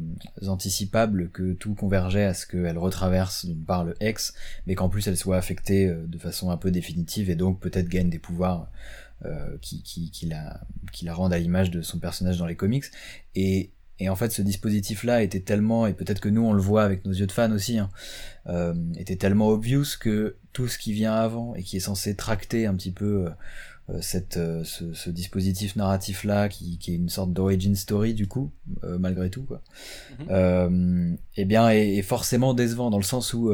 anticipable 0.47 1.31
que 1.31 1.53
tout 1.53 1.75
convergeait 1.75 2.25
à 2.25 2.35
ce 2.35 2.47
qu'elle 2.47 2.79
retraverse 2.79 3.47
d'une 3.47 3.65
part 3.65 3.85
le 3.85 3.95
X, 4.01 4.35
mais 4.67 4.75
qu'en 4.75 4.89
plus 4.89 5.07
elle 5.09 5.17
soit 5.17 5.37
affectée 5.37 5.87
euh, 5.87 6.07
de 6.07 6.19
façon 6.19 6.51
un 6.51 6.57
peu 6.57 6.71
définitive 6.71 7.31
et 7.31 7.35
donc 7.35 7.61
peut-être 7.61 7.89
gagne 7.89 8.11
des 8.11 8.19
pouvoirs 8.19 8.71
qui, 9.63 9.83
qui, 9.83 10.11
qui, 10.11 10.27
la, 10.27 10.61
qui 10.93 11.07
la 11.07 11.15
rendent 11.15 11.33
à 11.33 11.39
l'image 11.39 11.71
de 11.71 11.81
son 11.81 11.99
personnage 11.99 12.37
dans 12.37 12.45
les 12.45 12.57
comics. 12.57 12.85
Et, 13.35 13.71
et 13.99 14.11
en 14.11 14.17
fait, 14.17 14.31
ce 14.31 14.43
dispositif-là 14.43 15.23
était 15.23 15.41
tellement, 15.41 15.87
et 15.87 15.95
peut-être 15.95 16.21
que 16.21 16.29
nous 16.29 16.43
on 16.43 16.53
le 16.53 16.61
voit 16.61 16.83
avec 16.83 17.07
nos 17.07 17.13
yeux 17.13 17.27
de 17.27 17.33
fan 17.33 17.51
aussi, 17.55 17.79
hein, 17.79 17.89
était 18.99 19.17
tellement 19.17 19.49
obvious 19.49 19.97
que 19.99 20.37
tout 20.55 20.69
ce 20.69 20.79
qui 20.79 20.93
vient 20.93 21.15
avant 21.15 21.55
et 21.55 21.63
qui 21.63 21.77
est 21.77 21.81
censé 21.81 22.15
tracter 22.15 22.65
un 22.67 22.75
petit 22.75 22.93
peu 22.93 23.27
euh, 23.27 23.31
cette, 24.01 24.39
euh, 24.39 24.65
ce, 24.65 24.95
ce, 24.95 25.11
dispositif 25.11 25.77
narratif 25.77 26.25
là 26.25 26.49
qui, 26.49 26.79
qui, 26.79 26.93
est 26.93 26.97
une 26.97 27.11
sorte 27.11 27.33
d'origin 27.33 27.75
story 27.75 28.15
du 28.15 28.27
coup 28.27 28.51
euh, 28.83 28.99
malgré 28.99 29.31
tout 29.31 29.43
quoi 29.43 29.61
mm 30.19 31.17
eh 31.37 31.45
bien 31.45 31.69
est, 31.69 31.97
est, 31.97 32.03
forcément 32.03 32.55
décevant 32.55 32.91
dans 32.91 32.97
le 32.97 33.05
sens 33.05 33.35
où 33.35 33.53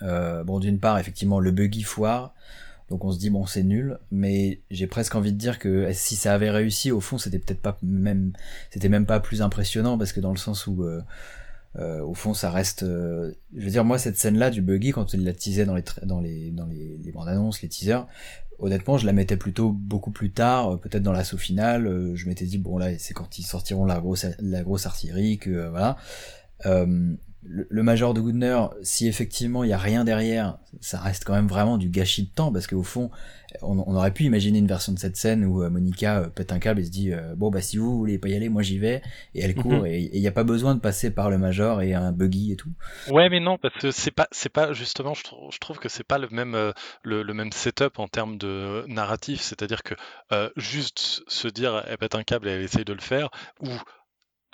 bon 0.00 0.58
d'une 0.60 0.78
part 0.78 0.98
effectivement 0.98 1.40
le 1.40 1.50
buggy 1.50 1.82
foire 1.82 2.34
donc 2.90 3.04
on 3.04 3.10
se 3.10 3.18
dit 3.18 3.30
bon 3.30 3.46
c'est 3.46 3.62
nul 3.62 3.98
mais 4.10 4.60
j'ai 4.70 4.86
presque 4.86 5.14
envie 5.14 5.32
de 5.32 5.38
dire 5.38 5.58
que 5.58 5.90
si 5.92 6.14
ça 6.14 6.34
avait 6.34 6.50
réussi 6.50 6.92
au 6.92 7.00
fond 7.00 7.16
c'était 7.16 7.38
peut-être 7.38 7.62
pas 7.62 7.78
même 7.82 8.32
c'était 8.70 8.90
même 8.90 9.06
pas 9.06 9.18
plus 9.18 9.40
impressionnant 9.40 9.96
parce 9.98 10.12
que 10.12 10.20
dans 10.20 10.32
le 10.32 10.36
sens 10.36 10.66
où 10.66 10.84
euh, 11.76 12.00
au 12.02 12.14
fond, 12.14 12.34
ça 12.34 12.50
reste. 12.50 12.84
je 12.84 13.34
veux 13.64 13.70
dire, 13.70 13.84
moi, 13.84 13.98
cette 13.98 14.16
scène-là 14.16 14.50
du 14.50 14.62
buggy, 14.62 14.92
quand 14.92 15.12
il 15.12 15.24
la 15.24 15.32
teasait 15.32 15.64
dans 15.64 15.74
les 15.74 15.82
dans 16.04 16.20
les 16.20 16.50
dans 16.52 16.66
les, 16.66 16.98
les 17.02 17.12
bandes 17.12 17.28
annonces, 17.28 17.62
les 17.62 17.68
teasers, 17.68 18.06
honnêtement, 18.58 18.98
je 18.98 19.06
la 19.06 19.12
mettais 19.12 19.36
plutôt 19.36 19.70
beaucoup 19.70 20.10
plus 20.10 20.30
tard, 20.30 20.74
euh, 20.74 20.76
peut-être 20.76 21.02
dans 21.02 21.12
l'assaut 21.12 21.38
final. 21.38 21.86
Euh, 21.86 22.14
je 22.14 22.28
m'étais 22.28 22.44
dit 22.44 22.58
bon 22.58 22.78
là, 22.78 22.98
c'est 22.98 23.14
quand 23.14 23.38
ils 23.38 23.44
sortiront 23.44 23.84
la 23.84 24.00
grosse 24.00 24.26
la 24.38 24.62
grosse 24.62 24.86
artillerie 24.86 25.38
que 25.38 25.50
euh, 25.50 25.70
voilà. 25.70 25.96
Le, 27.44 27.82
major 27.82 28.14
de 28.14 28.20
Goodner, 28.20 28.58
si 28.82 29.06
effectivement 29.06 29.64
il 29.64 29.70
y 29.70 29.72
a 29.72 29.78
rien 29.78 30.04
derrière, 30.04 30.58
ça 30.80 30.98
reste 30.98 31.24
quand 31.24 31.34
même 31.34 31.46
vraiment 31.46 31.78
du 31.78 31.88
gâchis 31.88 32.24
de 32.24 32.30
temps 32.30 32.52
parce 32.52 32.66
qu'au 32.66 32.82
fond, 32.82 33.10
on, 33.62 33.78
aurait 33.94 34.12
pu 34.12 34.24
imaginer 34.24 34.58
une 34.58 34.66
version 34.66 34.92
de 34.92 34.98
cette 34.98 35.16
scène 35.16 35.44
où 35.44 35.68
Monica 35.68 36.30
pète 36.34 36.52
un 36.52 36.58
câble 36.58 36.80
et 36.80 36.84
se 36.84 36.90
dit 36.90 37.12
bon 37.36 37.50
bah 37.50 37.60
si 37.60 37.76
vous 37.76 37.96
voulez 37.96 38.18
pas 38.18 38.28
y 38.28 38.34
aller, 38.34 38.48
moi 38.48 38.62
j'y 38.62 38.78
vais 38.78 39.02
et 39.34 39.42
elle 39.42 39.54
court 39.54 39.82
mhm. 39.82 39.86
et 39.86 40.10
il 40.12 40.20
n'y 40.20 40.26
a 40.26 40.32
pas 40.32 40.44
besoin 40.44 40.74
de 40.74 40.80
passer 40.80 41.10
par 41.10 41.30
le 41.30 41.38
major 41.38 41.82
et 41.82 41.94
un 41.94 42.12
buggy 42.12 42.52
et 42.52 42.56
tout. 42.56 42.72
Ouais 43.10 43.28
mais 43.28 43.40
non 43.40 43.58
parce 43.58 43.74
que 43.76 43.90
c'est 43.90 44.10
pas 44.10 44.26
c'est 44.32 44.48
pas 44.48 44.72
justement 44.72 45.14
je, 45.14 45.22
je 45.50 45.58
trouve 45.58 45.78
que 45.78 45.88
c'est 45.88 46.04
pas 46.04 46.18
le 46.18 46.28
même 46.30 46.56
le, 47.02 47.22
le, 47.22 47.34
même 47.34 47.52
setup 47.52 47.98
en 47.98 48.08
termes 48.08 48.38
de 48.38 48.84
narratif, 48.88 49.40
c'est-à-dire 49.40 49.82
que 49.82 49.94
juste 50.56 51.22
se 51.28 51.48
dire 51.48 51.84
elle 51.86 51.98
pète 51.98 52.14
un 52.14 52.22
câble 52.22 52.48
et 52.48 52.52
elle 52.52 52.62
essaye 52.62 52.84
de 52.84 52.92
le 52.92 53.00
faire 53.00 53.30
ou 53.60 53.68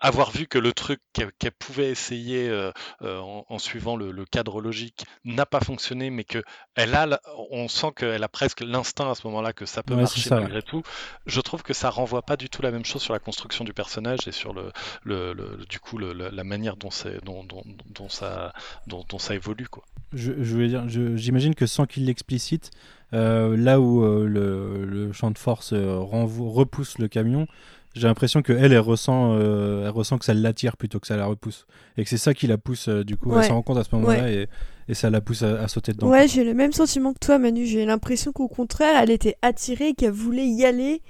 avoir 0.00 0.30
vu 0.30 0.46
que 0.46 0.58
le 0.58 0.72
truc 0.72 1.00
qu'elle 1.12 1.52
pouvait 1.52 1.90
essayer 1.90 2.48
euh, 2.48 2.72
euh, 3.02 3.20
en, 3.20 3.58
suivant 3.58 3.96
le, 3.96 4.24
cadre 4.24 4.60
logique 4.60 5.04
n'a 5.24 5.46
pas 5.46 5.60
fonctionné, 5.60 6.10
mais 6.10 6.24
que 6.24 6.42
elle 6.74 6.94
a, 6.94 7.20
on 7.50 7.68
sent 7.68 7.88
qu'elle 7.96 8.22
a 8.22 8.28
presque 8.28 8.60
l'instinct 8.60 9.10
à 9.10 9.14
ce 9.14 9.26
moment-là 9.26 9.52
que 9.52 9.66
ça 9.66 9.82
peut 9.82 9.94
marcher 9.94 10.30
malgré 10.30 10.62
tout. 10.62 10.82
Je 11.26 11.40
trouve 11.40 11.62
que 11.62 11.74
ça 11.74 11.90
renvoie 11.90 12.22
pas 12.22 12.36
du 12.36 12.48
tout 12.48 12.62
la 12.62 12.70
même 12.70 12.84
chose 12.84 13.02
sur 13.02 13.12
la 13.12 13.18
construction 13.18 13.64
du 13.64 13.74
personnage 13.74 14.26
et 14.26 14.32
sur 14.32 14.54
le, 14.54 14.72
le, 15.04 15.64
du 15.68 15.78
coup 15.78 15.98
la 15.98 16.44
manière 16.44 16.76
dont, 16.76 16.90
dont, 17.24 17.44
dont, 17.44 17.62
dont, 17.86 18.08
ça, 18.08 18.52
dont, 18.86 19.04
ça 19.18 19.34
évolue 19.34 19.68
quoi. 19.68 19.84
Je, 20.12 20.32
je 20.42 20.54
voulais 20.54 20.68
dire, 20.68 20.88
j'imagine 20.88 21.54
que 21.54 21.66
sans 21.66 21.86
qu'il 21.86 22.06
l'explicite, 22.06 22.70
euh, 23.12 23.56
là 23.56 23.80
où 23.80 24.02
le, 24.02 24.84
le, 24.84 25.12
champ 25.12 25.30
de 25.30 25.38
force 25.38 25.74
renvoie, 25.74 26.50
repousse 26.50 26.98
le 26.98 27.08
camion, 27.08 27.46
j'ai 27.94 28.06
l'impression 28.06 28.42
que 28.42 28.52
elle, 28.52 28.78
ressent, 28.78 29.34
euh, 29.34 29.84
elle 29.84 29.90
ressent 29.90 30.18
que 30.18 30.24
ça 30.24 30.34
l'attire 30.34 30.76
plutôt 30.76 31.00
que 31.00 31.06
ça 31.06 31.16
la 31.16 31.26
repousse, 31.26 31.66
et 31.96 32.04
que 32.04 32.10
c'est 32.10 32.18
ça 32.18 32.34
qui 32.34 32.46
la 32.46 32.58
pousse. 32.58 32.88
Euh, 32.88 33.04
du 33.04 33.16
coup, 33.16 33.36
elle 33.36 33.44
s'en 33.44 33.54
rend 33.54 33.62
compte 33.62 33.78
à 33.78 33.84
ce 33.84 33.94
moment-là 33.96 34.30
et, 34.30 34.48
et, 34.88 34.94
ça 34.94 35.10
la 35.10 35.20
pousse 35.20 35.42
à, 35.42 35.66
sauter 35.66 35.92
dedans. 35.92 36.08
Ouais, 36.08 36.28
j'ai 36.28 36.44
le 36.44 36.54
même 36.54 36.72
sentiment 36.72 37.12
que 37.12 37.18
toi, 37.18 37.38
Manu. 37.38 37.66
J'ai 37.66 37.84
l'impression 37.84 38.32
qu'au 38.32 38.48
contraire, 38.48 39.00
elle 39.02 39.10
était 39.10 39.36
attirée, 39.42 39.94
qu'elle 39.94 40.12
voulait 40.12 40.46
y 40.46 40.64
aller, 40.64 41.02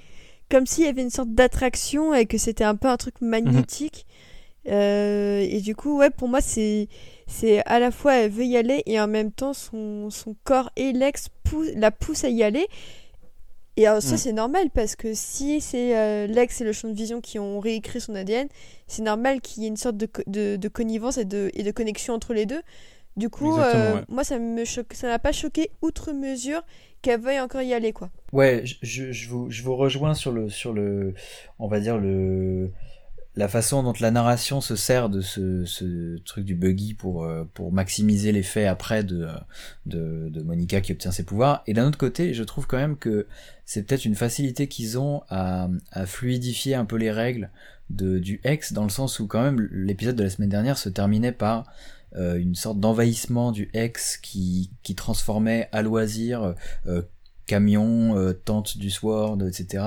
comme 0.49 0.65
s'il 0.65 0.85
y 0.85 0.87
avait 0.87 1.03
une 1.03 1.11
sorte 1.11 1.33
d'attraction 1.33 2.13
et 2.13 2.25
que 2.25 2.37
c'était 2.37 2.63
un 2.63 2.75
peu 2.75 2.87
un 2.87 2.97
truc 2.97 3.15
magnétique. 3.21 4.05
Euh, 4.67 5.39
et 5.39 5.61
du 5.61 5.75
coup, 5.75 5.97
ouais, 5.97 6.09
pour 6.09 6.27
moi, 6.27 6.41
c'est 6.41 6.87
c'est 7.27 7.65
à 7.65 7.79
la 7.79 7.91
fois 7.91 8.15
elle 8.15 8.31
veut 8.31 8.45
y 8.45 8.57
aller 8.57 8.83
et 8.85 8.99
en 8.99 9.07
même 9.07 9.31
temps 9.31 9.53
son, 9.53 10.09
son 10.09 10.35
corps 10.43 10.69
et 10.75 10.91
l'ex 10.91 11.29
la 11.75 11.89
pousse 11.89 12.23
à 12.25 12.29
y 12.29 12.43
aller 12.43 12.67
et 13.77 13.85
ça, 13.85 13.97
mm. 13.97 14.17
c'est 14.17 14.33
normal 14.33 14.69
parce 14.73 14.95
que 14.95 15.13
si 15.13 15.61
c'est 15.61 15.97
euh, 15.97 16.27
l'ex 16.27 16.59
et 16.59 16.63
le 16.63 16.73
champ 16.73 16.89
de 16.89 16.93
vision 16.93 17.21
qui 17.21 17.39
ont 17.39 17.59
réécrit 17.59 18.01
son 18.01 18.15
ADN, 18.15 18.47
c'est 18.87 19.01
normal 19.01 19.41
qu'il 19.41 19.63
y 19.63 19.65
ait 19.65 19.69
une 19.69 19.77
sorte 19.77 19.97
de, 19.97 20.09
de, 20.27 20.57
de 20.57 20.67
connivence 20.67 21.17
et 21.17 21.25
de, 21.25 21.49
et 21.53 21.63
de, 21.63 21.71
connexion 21.71 22.13
entre 22.13 22.33
les 22.33 22.45
deux. 22.45 22.61
Du 23.17 23.29
coup, 23.29 23.57
euh, 23.57 24.01
moi, 24.07 24.23
ça 24.23 24.39
me 24.39 24.63
choque, 24.65 24.93
ça 24.93 25.07
m'a 25.07 25.19
pas 25.19 25.31
choqué 25.31 25.69
outre 25.81 26.13
mesure 26.13 26.63
qu'elle 27.01 27.19
veuille 27.19 27.39
encore 27.39 27.61
y 27.61 27.73
aller, 27.73 27.91
quoi. 27.93 28.09
Ouais, 28.31 28.63
je, 28.63 29.11
je, 29.11 29.29
vous, 29.29 29.49
je 29.49 29.63
vous 29.63 29.75
rejoins 29.75 30.13
sur 30.13 30.31
le, 30.31 30.49
sur 30.49 30.71
le, 30.71 31.13
on 31.59 31.67
va 31.67 31.79
dire 31.79 31.97
le, 31.97 32.71
la 33.35 33.47
façon 33.47 33.81
dont 33.83 33.93
la 33.99 34.11
narration 34.11 34.59
se 34.59 34.75
sert 34.75 35.09
de 35.09 35.21
ce, 35.21 36.17
truc 36.25 36.45
du 36.45 36.55
buggy 36.55 36.93
pour, 36.93 37.23
euh, 37.23 37.43
pour 37.53 37.71
maximiser 37.71 38.31
l'effet 38.31 38.65
après 38.65 39.03
de, 39.03 39.27
de, 39.85 40.41
Monica 40.41 40.81
qui 40.81 40.91
obtient 40.91 41.11
ses 41.11 41.23
pouvoirs. 41.23 41.63
Et 41.67 41.73
d'un 41.73 41.87
autre 41.87 41.97
côté, 41.97 42.33
je 42.33 42.43
trouve 42.43 42.67
quand 42.67 42.77
même 42.77 42.97
que 42.97 43.27
c'est 43.65 43.83
peut-être 43.83 44.05
une 44.05 44.15
facilité 44.15 44.67
qu'ils 44.67 44.99
ont 44.99 45.23
à, 45.29 45.69
fluidifier 46.05 46.75
un 46.75 46.85
peu 46.85 46.97
les 46.97 47.11
règles 47.11 47.49
de, 47.89 48.19
du 48.19 48.41
ex, 48.43 48.73
dans 48.73 48.83
le 48.83 48.89
sens 48.89 49.19
où 49.19 49.27
quand 49.27 49.41
même 49.41 49.67
l'épisode 49.71 50.15
de 50.15 50.23
la 50.23 50.29
semaine 50.29 50.49
dernière 50.49 50.77
se 50.77 50.89
terminait 50.89 51.31
par 51.31 51.65
euh, 52.15 52.37
une 52.37 52.55
sorte 52.55 52.79
d'envahissement 52.79 53.51
du 53.51 53.69
ex 53.73 54.17
qui, 54.17 54.71
qui 54.83 54.95
transformait 54.95 55.69
à 55.71 55.81
loisir 55.81 56.55
euh, 56.85 57.01
camions, 57.51 58.17
euh, 58.17 58.31
tentes 58.31 58.77
du 58.77 58.89
Sword, 58.89 59.39
etc. 59.45 59.83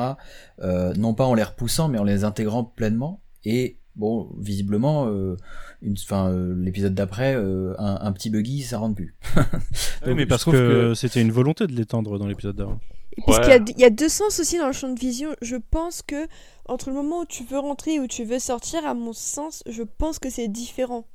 Euh, 0.61 0.92
non 0.95 1.14
pas 1.14 1.24
en 1.24 1.32
les 1.32 1.42
repoussant, 1.42 1.88
mais 1.88 1.99
en 1.99 2.05
les 2.05 2.24
intégrant 2.24 2.62
pleinement. 2.62 3.22
Et 3.45 3.76
bon, 3.97 4.30
visiblement, 4.38 5.07
euh, 5.09 5.36
une, 5.82 5.97
fin, 5.97 6.30
euh, 6.30 6.55
l'épisode 6.57 6.95
d'après, 6.95 7.34
euh, 7.34 7.74
un, 7.78 8.12
petit 8.12 8.30
buggy, 8.30 8.62
ça 8.62 8.78
rentre 8.78 8.97
plus. 8.97 9.14
oui, 10.07 10.14
mais 10.14 10.26
parce 10.26 10.45
que, 10.45 10.95
c'était 10.95 11.20
une 11.20 11.32
volonté 11.32 11.66
de 11.66 11.72
l'étendre 11.72 12.18
dans 12.18 12.26
l'épisode 12.26 12.57
d'avant. 12.57 12.78
Parce 13.26 13.47
qu'il 13.47 13.78
y, 13.78 13.84
a 13.84 13.90
deux 13.90 14.09
sens 14.09 14.40
aussi 14.40 14.59
dans 14.59 14.66
le 14.66 14.72
champ 14.72 14.92
de 14.92 14.99
vision. 14.99 15.36
Je 15.40 15.55
pense 15.70 16.03
que 16.03 16.26
entre 16.66 16.88
le 16.88 16.97
moment 16.97 17.20
où 17.20 17.26
tu 17.26 17.45
veux 17.45 17.61
rentrer 17.61 17.95
et 17.95 18.01
où 18.01 18.09
tu 18.09 18.24
veux 18.24 18.40
sortir, 18.40 18.84
à 18.84 18.95
mon 18.95 19.12
sens, 19.12 19.62
je 19.68 19.84
pense 19.84 20.18
que 20.18 20.30
c'est 20.30 20.49
différent. 20.49 21.07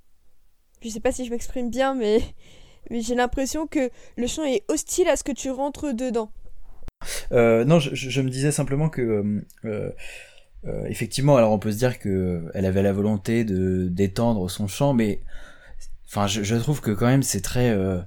Je 0.82 0.88
sais 0.88 1.01
pas 1.01 1.11
si 1.11 1.25
je 1.25 1.32
m'exprime 1.32 1.69
bien, 1.69 1.95
mais, 1.95 2.21
mais 2.89 3.01
j'ai 3.01 3.15
l'impression 3.15 3.67
que 3.67 3.89
le 4.15 4.27
champ 4.27 4.45
est 4.45 4.63
hostile 4.69 5.09
à 5.09 5.17
ce 5.17 5.23
que 5.25 5.34
tu 5.34 5.51
rentres 5.51 5.93
dedans. 5.93 6.32
non, 7.32 7.80
je, 7.80 7.93
je, 7.93 8.21
me 8.21 8.30
disais 8.30 8.53
simplement 8.53 8.88
que 8.88 9.43
euh, 10.66 10.86
effectivement, 10.88 11.38
alors 11.38 11.51
on 11.51 11.60
peut 11.60 11.72
se 11.72 11.78
dire 11.78 11.99
que 11.99 12.10
euh, 12.10 12.51
elle 12.53 12.66
avait 12.66 12.84
la 12.84 12.91
volonté 12.91 13.45
de 13.45 13.88
d'étendre 13.89 14.49
son 14.49 14.68
champ, 14.68 14.93
mais 14.93 15.22
enfin, 16.07 16.28
je, 16.28 16.43
je, 16.43 16.55
trouve 16.55 16.82
que 16.82 16.91
quand 16.91 17.07
même 17.07 17.24
c'est 17.24 17.41
très 17.41 17.70
euh, 17.70 17.99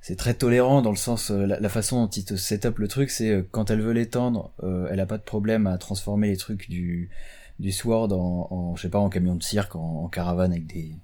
c'est 0.00 0.14
très 0.16 0.34
tolérant 0.34 0.80
dans 0.80 0.90
le 0.90 0.96
sens 0.96 1.30
la, 1.30 1.68
façon 1.68 2.04
dont 2.04 2.10
il 2.10 2.24
te 2.24 2.36
set 2.36 2.66
up 2.66 2.78
le 2.78 2.86
truc, 2.86 3.10
c'est 3.10 3.44
quand 3.50 3.70
elle 3.70 3.80
veut 3.80 3.92
l'étendre, 3.92 4.52
elle 4.90 5.00
a 5.00 5.06
pas 5.06 5.18
de 5.18 5.22
problème 5.22 5.66
à 5.66 5.76
transformer 5.76 6.28
les 6.28 6.36
trucs 6.36 6.70
du 6.70 7.10
du 7.58 7.72
sword 7.72 8.12
en, 8.12 8.46
en 8.50 8.76
je 8.76 8.82
sais 8.82 8.90
pas 8.90 9.00
en 9.00 9.08
camion 9.08 9.34
de 9.34 9.42
cirque, 9.42 9.74
en, 9.74 10.08
caravane 10.08 10.52
avec 10.52 10.66
des 10.66 10.94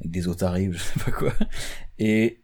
avec 0.00 0.10
des 0.10 0.26
otaries 0.26 0.68
ou 0.68 0.72
je 0.72 0.78
sais 0.78 0.98
pas 1.04 1.12
quoi. 1.12 1.32
Et 1.98 2.40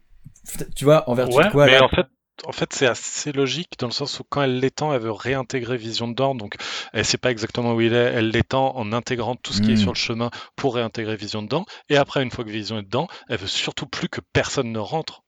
tu 0.75 0.85
vois, 0.85 1.09
en 1.09 1.13
vertu 1.13 1.35
de 1.43 1.51
quoi 1.51 1.65
mais 1.65 1.79
en 1.81 1.89
fait 1.89 2.07
en 2.45 2.51
fait, 2.51 2.73
c'est 2.73 2.87
assez 2.87 3.31
logique 3.31 3.71
dans 3.79 3.87
le 3.87 3.93
sens 3.93 4.19
où 4.19 4.23
quand 4.23 4.43
elle 4.43 4.59
l'étend, 4.59 4.93
elle 4.93 5.01
veut 5.01 5.11
réintégrer 5.11 5.77
Vision 5.77 6.07
dedans. 6.07 6.35
Donc, 6.35 6.55
elle 6.93 7.05
sait 7.05 7.17
pas 7.17 7.31
exactement 7.31 7.73
où 7.73 7.81
il 7.81 7.93
est. 7.93 8.13
Elle 8.13 8.29
l'étend 8.29 8.75
en 8.75 8.93
intégrant 8.93 9.35
tout 9.35 9.53
ce 9.53 9.61
qui 9.61 9.71
est 9.71 9.75
hmm. 9.75 9.77
sur 9.77 9.91
le 9.91 9.97
chemin 9.97 10.29
pour 10.55 10.75
réintégrer 10.75 11.15
Vision 11.15 11.41
dedans. 11.41 11.65
Et 11.89 11.97
après, 11.97 12.23
une 12.23 12.31
fois 12.31 12.43
que 12.43 12.49
Vision 12.49 12.79
est 12.79 12.83
dedans, 12.83 13.07
elle 13.29 13.37
veut 13.37 13.47
surtout 13.47 13.87
plus 13.87 14.09
que 14.09 14.21
personne 14.33 14.71
ne 14.71 14.79
rentre. 14.79 15.23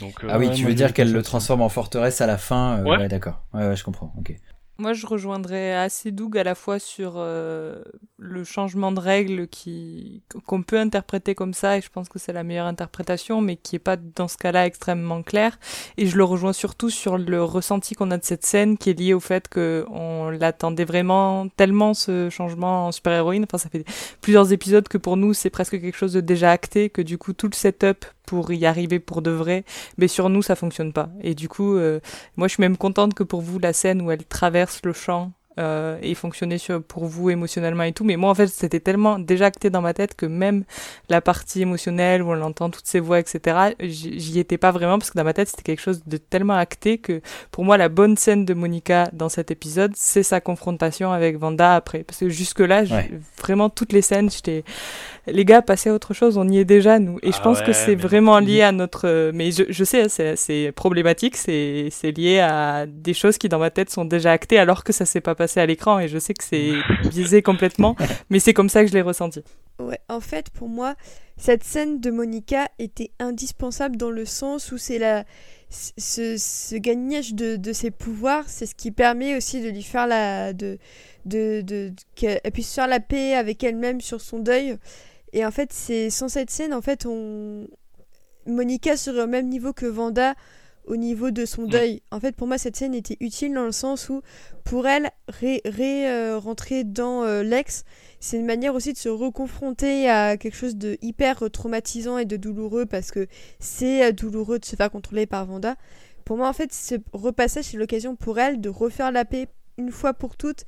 Donc, 0.00 0.24
ah 0.28 0.38
oui, 0.38 0.48
euh, 0.48 0.54
tu 0.54 0.64
veux 0.64 0.74
dire 0.74 0.92
qu'elle 0.94 1.12
le 1.12 1.22
transforme 1.22 1.60
en 1.62 1.68
forteresse 1.68 2.20
à 2.20 2.26
la 2.26 2.38
fin 2.38 2.78
euh, 2.78 2.84
Ouais, 2.84 3.08
d'accord. 3.08 3.42
Ouais, 3.52 3.66
ouais, 3.66 3.76
je 3.76 3.84
comprends. 3.84 4.12
Ok. 4.18 4.34
Moi, 4.80 4.94
je 4.94 5.06
rejoindrais 5.06 5.74
assez 5.74 6.10
Doug 6.10 6.38
à 6.38 6.42
la 6.42 6.54
fois 6.54 6.78
sur 6.78 7.16
euh, 7.16 7.82
le 8.16 8.44
changement 8.44 8.92
de 8.92 8.98
règles 8.98 9.46
qui 9.46 10.22
qu'on 10.46 10.62
peut 10.62 10.78
interpréter 10.78 11.34
comme 11.34 11.52
ça, 11.52 11.76
et 11.76 11.82
je 11.82 11.90
pense 11.90 12.08
que 12.08 12.18
c'est 12.18 12.32
la 12.32 12.44
meilleure 12.44 12.64
interprétation, 12.64 13.42
mais 13.42 13.56
qui 13.56 13.76
est 13.76 13.78
pas 13.78 13.96
dans 13.98 14.26
ce 14.26 14.38
cas-là 14.38 14.64
extrêmement 14.64 15.22
clair. 15.22 15.58
Et 15.98 16.06
je 16.06 16.16
le 16.16 16.24
rejoins 16.24 16.54
surtout 16.54 16.88
sur 16.88 17.18
le 17.18 17.44
ressenti 17.44 17.94
qu'on 17.94 18.10
a 18.10 18.16
de 18.16 18.24
cette 18.24 18.46
scène, 18.46 18.78
qui 18.78 18.88
est 18.88 18.98
lié 18.98 19.12
au 19.12 19.20
fait 19.20 19.48
que 19.48 19.84
on 19.90 20.30
l'attendait 20.30 20.86
vraiment 20.86 21.48
tellement 21.48 21.92
ce 21.92 22.30
changement 22.30 22.86
en 22.86 22.92
super-héroïne. 22.92 23.44
Enfin, 23.44 23.58
ça 23.58 23.68
fait 23.68 23.84
plusieurs 24.22 24.50
épisodes 24.50 24.88
que 24.88 24.96
pour 24.96 25.18
nous, 25.18 25.34
c'est 25.34 25.50
presque 25.50 25.78
quelque 25.78 25.94
chose 25.94 26.14
de 26.14 26.22
déjà 26.22 26.52
acté, 26.52 26.88
que 26.88 27.02
du 27.02 27.18
coup, 27.18 27.34
tout 27.34 27.48
le 27.48 27.54
setup 27.54 28.06
pour 28.26 28.52
y 28.52 28.66
arriver 28.66 28.98
pour 29.00 29.22
de 29.22 29.30
vrai, 29.30 29.64
mais 29.98 30.08
sur 30.08 30.28
nous 30.28 30.42
ça 30.42 30.56
fonctionne 30.56 30.92
pas. 30.92 31.10
Et 31.22 31.34
du 31.34 31.48
coup, 31.48 31.76
euh, 31.76 32.00
moi 32.36 32.48
je 32.48 32.54
suis 32.54 32.60
même 32.60 32.76
contente 32.76 33.14
que 33.14 33.22
pour 33.22 33.40
vous 33.40 33.58
la 33.58 33.72
scène 33.72 34.02
où 34.02 34.10
elle 34.10 34.24
traverse 34.24 34.80
le 34.84 34.92
champ 34.92 35.32
euh, 35.58 35.98
et 36.00 36.14
fonctionner 36.14 36.58
sur, 36.58 36.80
pour 36.80 37.06
vous 37.06 37.28
émotionnellement 37.28 37.82
et 37.82 37.92
tout. 37.92 38.04
Mais 38.04 38.16
moi, 38.16 38.30
en 38.30 38.34
fait, 38.34 38.46
c'était 38.46 38.78
tellement 38.78 39.18
déjà 39.18 39.46
acté 39.46 39.68
dans 39.68 39.82
ma 39.82 39.92
tête 39.92 40.14
que 40.14 40.24
même 40.24 40.64
la 41.08 41.20
partie 41.20 41.60
émotionnelle 41.60 42.22
où 42.22 42.30
on 42.30 42.40
entend 42.40 42.70
toutes 42.70 42.86
ces 42.86 43.00
voix, 43.00 43.18
etc., 43.18 43.74
j'y 43.80 44.38
étais 44.38 44.58
pas 44.58 44.70
vraiment 44.70 44.98
parce 44.98 45.10
que 45.10 45.18
dans 45.18 45.24
ma 45.24 45.34
tête, 45.34 45.48
c'était 45.48 45.64
quelque 45.64 45.80
chose 45.80 46.02
de 46.06 46.16
tellement 46.18 46.54
acté 46.54 46.98
que 46.98 47.20
pour 47.50 47.64
moi, 47.64 47.76
la 47.76 47.88
bonne 47.88 48.16
scène 48.16 48.44
de 48.44 48.54
Monica 48.54 49.10
dans 49.12 49.28
cet 49.28 49.50
épisode, 49.50 49.92
c'est 49.96 50.22
sa 50.22 50.40
confrontation 50.40 51.10
avec 51.10 51.36
Vanda 51.36 51.74
après. 51.74 52.04
Parce 52.04 52.20
que 52.20 52.28
jusque-là, 52.28 52.84
vraiment, 53.36 53.70
toutes 53.70 53.92
les 53.92 54.02
scènes, 54.02 54.30
j'étais 54.30 54.62
les 55.32 55.44
gars, 55.44 55.62
passez 55.62 55.90
à 55.90 55.94
autre 55.94 56.14
chose, 56.14 56.36
on 56.36 56.48
y 56.48 56.58
est 56.58 56.64
déjà, 56.64 56.98
nous. 56.98 57.18
Et 57.22 57.32
je 57.32 57.38
ah 57.38 57.42
pense 57.42 57.62
que 57.62 57.72
c'est 57.72 57.94
vraiment 57.94 58.38
lié 58.38 58.62
à 58.62 58.72
notre. 58.72 59.30
Mais 59.32 59.50
je, 59.50 59.64
je 59.68 59.84
sais, 59.84 60.08
c'est 60.08 60.72
problématique, 60.72 61.36
c'est 61.36 61.90
lié 62.16 62.40
à 62.40 62.86
des 62.86 63.14
choses 63.14 63.38
qui, 63.38 63.48
dans 63.48 63.58
ma 63.58 63.70
tête, 63.70 63.90
sont 63.90 64.04
déjà 64.04 64.32
actées 64.32 64.58
alors 64.58 64.84
que 64.84 64.92
ça 64.92 65.04
s'est 65.04 65.20
pas 65.20 65.34
passé 65.34 65.60
à 65.60 65.66
l'écran. 65.66 65.98
Et 65.98 66.08
je 66.08 66.18
sais 66.18 66.34
que 66.34 66.44
c'est 66.44 66.72
biaisé 67.10 67.42
complètement, 67.42 67.96
mais 68.30 68.38
c'est 68.38 68.54
comme 68.54 68.68
ça 68.68 68.82
que 68.82 68.88
je 68.88 68.94
l'ai 68.94 69.02
ressenti. 69.02 69.42
Ouais, 69.78 70.00
en 70.08 70.20
fait, 70.20 70.50
pour 70.50 70.68
moi, 70.68 70.94
cette 71.36 71.64
scène 71.64 72.00
de 72.00 72.10
Monica 72.10 72.68
était 72.78 73.12
indispensable 73.18 73.96
dans 73.96 74.10
le 74.10 74.24
sens 74.24 74.72
où 74.72 74.78
c'est 74.78 74.98
la. 74.98 75.24
Ce, 75.70 76.36
ce 76.36 76.74
gagnage 76.74 77.32
de, 77.32 77.54
de 77.54 77.72
ses 77.72 77.92
pouvoirs, 77.92 78.42
c'est 78.48 78.66
ce 78.66 78.74
qui 78.74 78.90
permet 78.90 79.36
aussi 79.36 79.62
de 79.62 79.68
lui 79.68 79.84
faire 79.84 80.06
la. 80.06 80.52
de, 80.52 80.78
de, 81.26 81.60
de 81.60 81.92
qu'elle 82.16 82.40
puisse 82.52 82.74
faire 82.74 82.88
la 82.88 82.98
paix 82.98 83.34
avec 83.34 83.62
elle-même 83.62 84.00
sur 84.00 84.20
son 84.20 84.38
deuil 84.38 84.76
et 85.32 85.44
en 85.44 85.50
fait, 85.50 85.72
c'est 85.72 86.10
sans 86.10 86.28
cette 86.28 86.50
scène, 86.50 86.74
en 86.74 86.82
fait, 86.82 87.06
on... 87.06 87.66
Monica 88.46 88.96
serait 88.96 89.22
au 89.22 89.26
même 89.26 89.48
niveau 89.48 89.72
que 89.72 89.86
Vanda 89.86 90.34
au 90.86 90.96
niveau 90.96 91.30
de 91.30 91.44
son 91.44 91.64
deuil. 91.64 92.02
En 92.10 92.20
fait, 92.20 92.34
pour 92.34 92.46
moi, 92.46 92.58
cette 92.58 92.76
scène 92.76 92.94
était 92.94 93.16
utile 93.20 93.54
dans 93.54 93.64
le 93.64 93.72
sens 93.72 94.08
où, 94.08 94.22
pour 94.64 94.86
elle, 94.88 95.10
ré, 95.28 95.60
euh, 95.66 96.38
rentrer 96.38 96.84
dans 96.84 97.22
euh, 97.22 97.42
l'ex, 97.42 97.84
c'est 98.18 98.38
une 98.38 98.46
manière 98.46 98.74
aussi 98.74 98.92
de 98.92 98.98
se 98.98 99.08
reconfronter 99.08 100.08
à 100.08 100.36
quelque 100.36 100.56
chose 100.56 100.76
de 100.76 100.98
hyper 101.00 101.50
traumatisant 101.50 102.18
et 102.18 102.24
de 102.24 102.36
douloureux 102.36 102.86
parce 102.86 103.10
que 103.10 103.28
c'est 103.60 104.04
euh, 104.04 104.12
douloureux 104.12 104.58
de 104.58 104.64
se 104.64 104.74
faire 104.74 104.90
contrôler 104.90 105.26
par 105.26 105.46
Vanda. 105.46 105.76
Pour 106.24 106.36
moi, 106.36 106.48
en 106.48 106.52
fait, 106.52 106.72
ce 106.72 106.96
repassage, 107.12 107.64
c'est 107.64 107.76
l'occasion 107.76 108.16
pour 108.16 108.38
elle 108.38 108.60
de 108.60 108.68
refaire 108.68 109.12
la 109.12 109.24
paix 109.24 109.48
une 109.78 109.92
fois 109.92 110.12
pour 110.12 110.36
toutes 110.36 110.64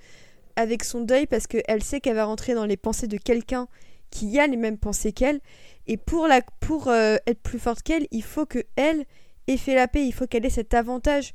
avec 0.56 0.84
son 0.84 1.00
deuil 1.00 1.26
parce 1.26 1.46
qu'elle 1.46 1.82
sait 1.82 2.00
qu'elle 2.00 2.16
va 2.16 2.24
rentrer 2.24 2.54
dans 2.54 2.66
les 2.66 2.76
pensées 2.76 3.06
de 3.06 3.16
quelqu'un 3.16 3.68
qui 4.12 4.38
a 4.38 4.46
les 4.46 4.56
mêmes 4.56 4.78
pensées 4.78 5.12
qu'elle. 5.12 5.40
Et 5.88 5.96
pour, 5.96 6.28
la, 6.28 6.42
pour 6.60 6.88
euh, 6.88 7.16
être 7.26 7.40
plus 7.40 7.58
forte 7.58 7.82
qu'elle, 7.82 8.06
il 8.12 8.22
faut 8.22 8.46
que 8.46 8.60
elle 8.76 9.04
ait 9.48 9.56
fait 9.56 9.74
la 9.74 9.88
paix, 9.88 10.06
il 10.06 10.12
faut 10.12 10.28
qu'elle 10.28 10.46
ait 10.46 10.50
cet 10.50 10.74
avantage. 10.74 11.34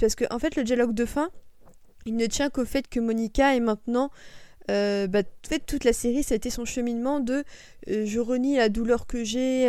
Parce 0.00 0.14
que, 0.14 0.24
en 0.30 0.38
fait, 0.38 0.56
le 0.56 0.64
dialogue 0.64 0.92
de 0.92 1.06
fin, 1.06 1.30
il 2.04 2.16
ne 2.16 2.26
tient 2.26 2.50
qu'au 2.50 2.64
fait 2.66 2.88
que 2.88 3.00
Monica 3.00 3.56
est 3.56 3.60
maintenant. 3.60 4.10
Euh, 4.68 5.06
bah, 5.06 5.22
fait, 5.48 5.60
toute 5.60 5.84
la 5.84 5.92
série, 5.92 6.24
ça 6.24 6.34
a 6.34 6.36
été 6.36 6.50
son 6.50 6.64
cheminement 6.64 7.20
de 7.20 7.44
euh, 7.88 8.04
je 8.04 8.18
renie 8.18 8.56
la 8.56 8.68
douleur 8.68 9.06
que 9.06 9.22
j'ai 9.22 9.66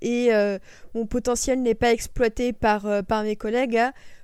et 0.00 0.30
mon 0.94 1.06
potentiel 1.06 1.60
n'est 1.60 1.74
pas 1.74 1.92
exploité 1.92 2.52
par, 2.52 3.04
par 3.04 3.24
mes 3.24 3.36
collègues. 3.36 3.80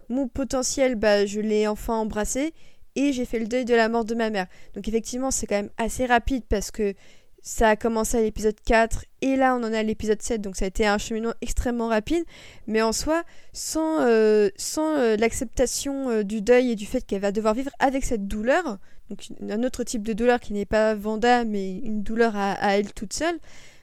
mon 0.09 0.29
potentiel, 0.29 0.95
bah, 0.95 1.27
je 1.27 1.41
l'ai 1.41 1.67
enfin 1.67 1.95
embrassé 1.95 2.55
et 2.95 3.13
j'ai 3.13 3.25
fait 3.25 3.39
le 3.39 3.47
deuil 3.47 3.65
de 3.65 3.75
la 3.75 3.89
mort 3.89 4.05
de 4.05 4.15
ma 4.15 4.31
mère. 4.31 4.47
Donc 4.75 4.89
effectivement, 4.89 5.31
c'est 5.31 5.47
quand 5.47 5.57
même 5.57 5.71
assez 5.79 6.07
rapide 6.07 6.45
parce 6.49 6.71
que 6.71 6.95
ça 7.43 7.71
a 7.71 7.77
commencé 7.77 8.17
à 8.17 8.23
l'épisode 8.23 8.57
4 8.65 9.05
et 9.21 9.37
là 9.37 9.57
on 9.57 9.65
en 9.65 9.73
est 9.73 9.79
à 9.79 9.83
l'épisode 9.83 10.23
7 10.23 10.41
donc 10.41 10.57
ça 10.57 10.65
a 10.65 10.69
été 10.69 10.87
un 10.87 10.99
cheminement 10.99 11.35
extrêmement 11.41 11.89
rapide. 11.89 12.25
Mais 12.67 12.83
en 12.83 12.93
soi 12.93 13.25
sans, 13.53 14.01
euh, 14.01 14.49
sans 14.57 14.97
euh, 14.97 15.17
l'acceptation 15.17 16.09
euh, 16.09 16.23
du 16.23 16.41
deuil 16.41 16.71
et 16.71 16.77
du 16.77 16.87
fait 16.87 17.05
qu'elle 17.05 17.21
va 17.21 17.33
devoir 17.33 17.55
vivre 17.55 17.71
avec 17.81 18.05
cette 18.05 18.29
douleur 18.29 18.79
donc 19.11 19.27
un 19.49 19.63
autre 19.65 19.83
type 19.83 20.03
de 20.03 20.13
douleur 20.13 20.41
qui 20.41 20.53
n'est 20.53 20.65
pas 20.65 20.95
Vanda 20.95 21.45
mais 21.45 21.79
une 21.79 22.03
douleur 22.03 22.37
à, 22.37 22.77
elle 22.77 22.93
toute 22.95 23.13
seule 23.13 23.39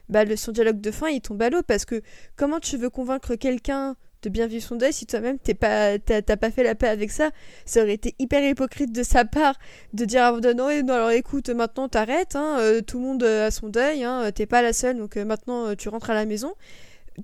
bah 0.08 0.24
son 0.36 0.52
dialogue 0.52 0.80
de 0.80 0.90
fin 0.90 1.08
il 1.08 1.20
tombe 1.20 1.40
à 1.42 1.50
l'eau 1.50 1.62
parce 1.62 1.84
que 1.84 2.02
comment 2.36 2.58
tu 2.58 2.78
veux 2.78 2.90
convaincre 2.90 3.34
quelqu'un 3.36 3.94
de 4.22 4.28
bien 4.28 4.46
vivre 4.46 4.64
son 4.64 4.76
deuil 4.76 4.92
si 4.92 5.06
toi-même 5.06 5.38
t'es 5.38 5.54
pas 5.54 5.98
t'as, 5.98 6.22
pas 6.22 6.50
fait 6.50 6.62
la 6.62 6.74
paix 6.74 6.88
avec 6.88 7.10
ça 7.10 7.30
ça 7.64 7.82
aurait 7.82 7.94
été 7.94 8.14
hyper 8.18 8.44
hypocrite 8.44 8.92
de 8.92 9.02
sa 9.02 9.24
part 9.24 9.54
de 9.94 10.04
dire 10.04 10.22
à 10.24 10.32
non, 10.32 10.82
non 10.84 10.94
alors 10.94 11.10
écoute 11.10 11.48
maintenant 11.50 11.88
t'arrêtes 11.88 12.36
hein, 12.36 12.56
euh, 12.58 12.80
tout 12.80 12.98
le 12.98 13.04
monde 13.04 13.22
euh, 13.22 13.46
a 13.46 13.50
son 13.50 13.68
deuil 13.68 14.04
hein, 14.04 14.30
t'es 14.34 14.46
pas 14.46 14.62
la 14.62 14.72
seule 14.72 14.98
donc 14.98 15.16
euh, 15.16 15.24
maintenant 15.24 15.74
tu 15.74 15.88
rentres 15.88 16.10
à 16.10 16.14
la 16.14 16.26
maison 16.26 16.54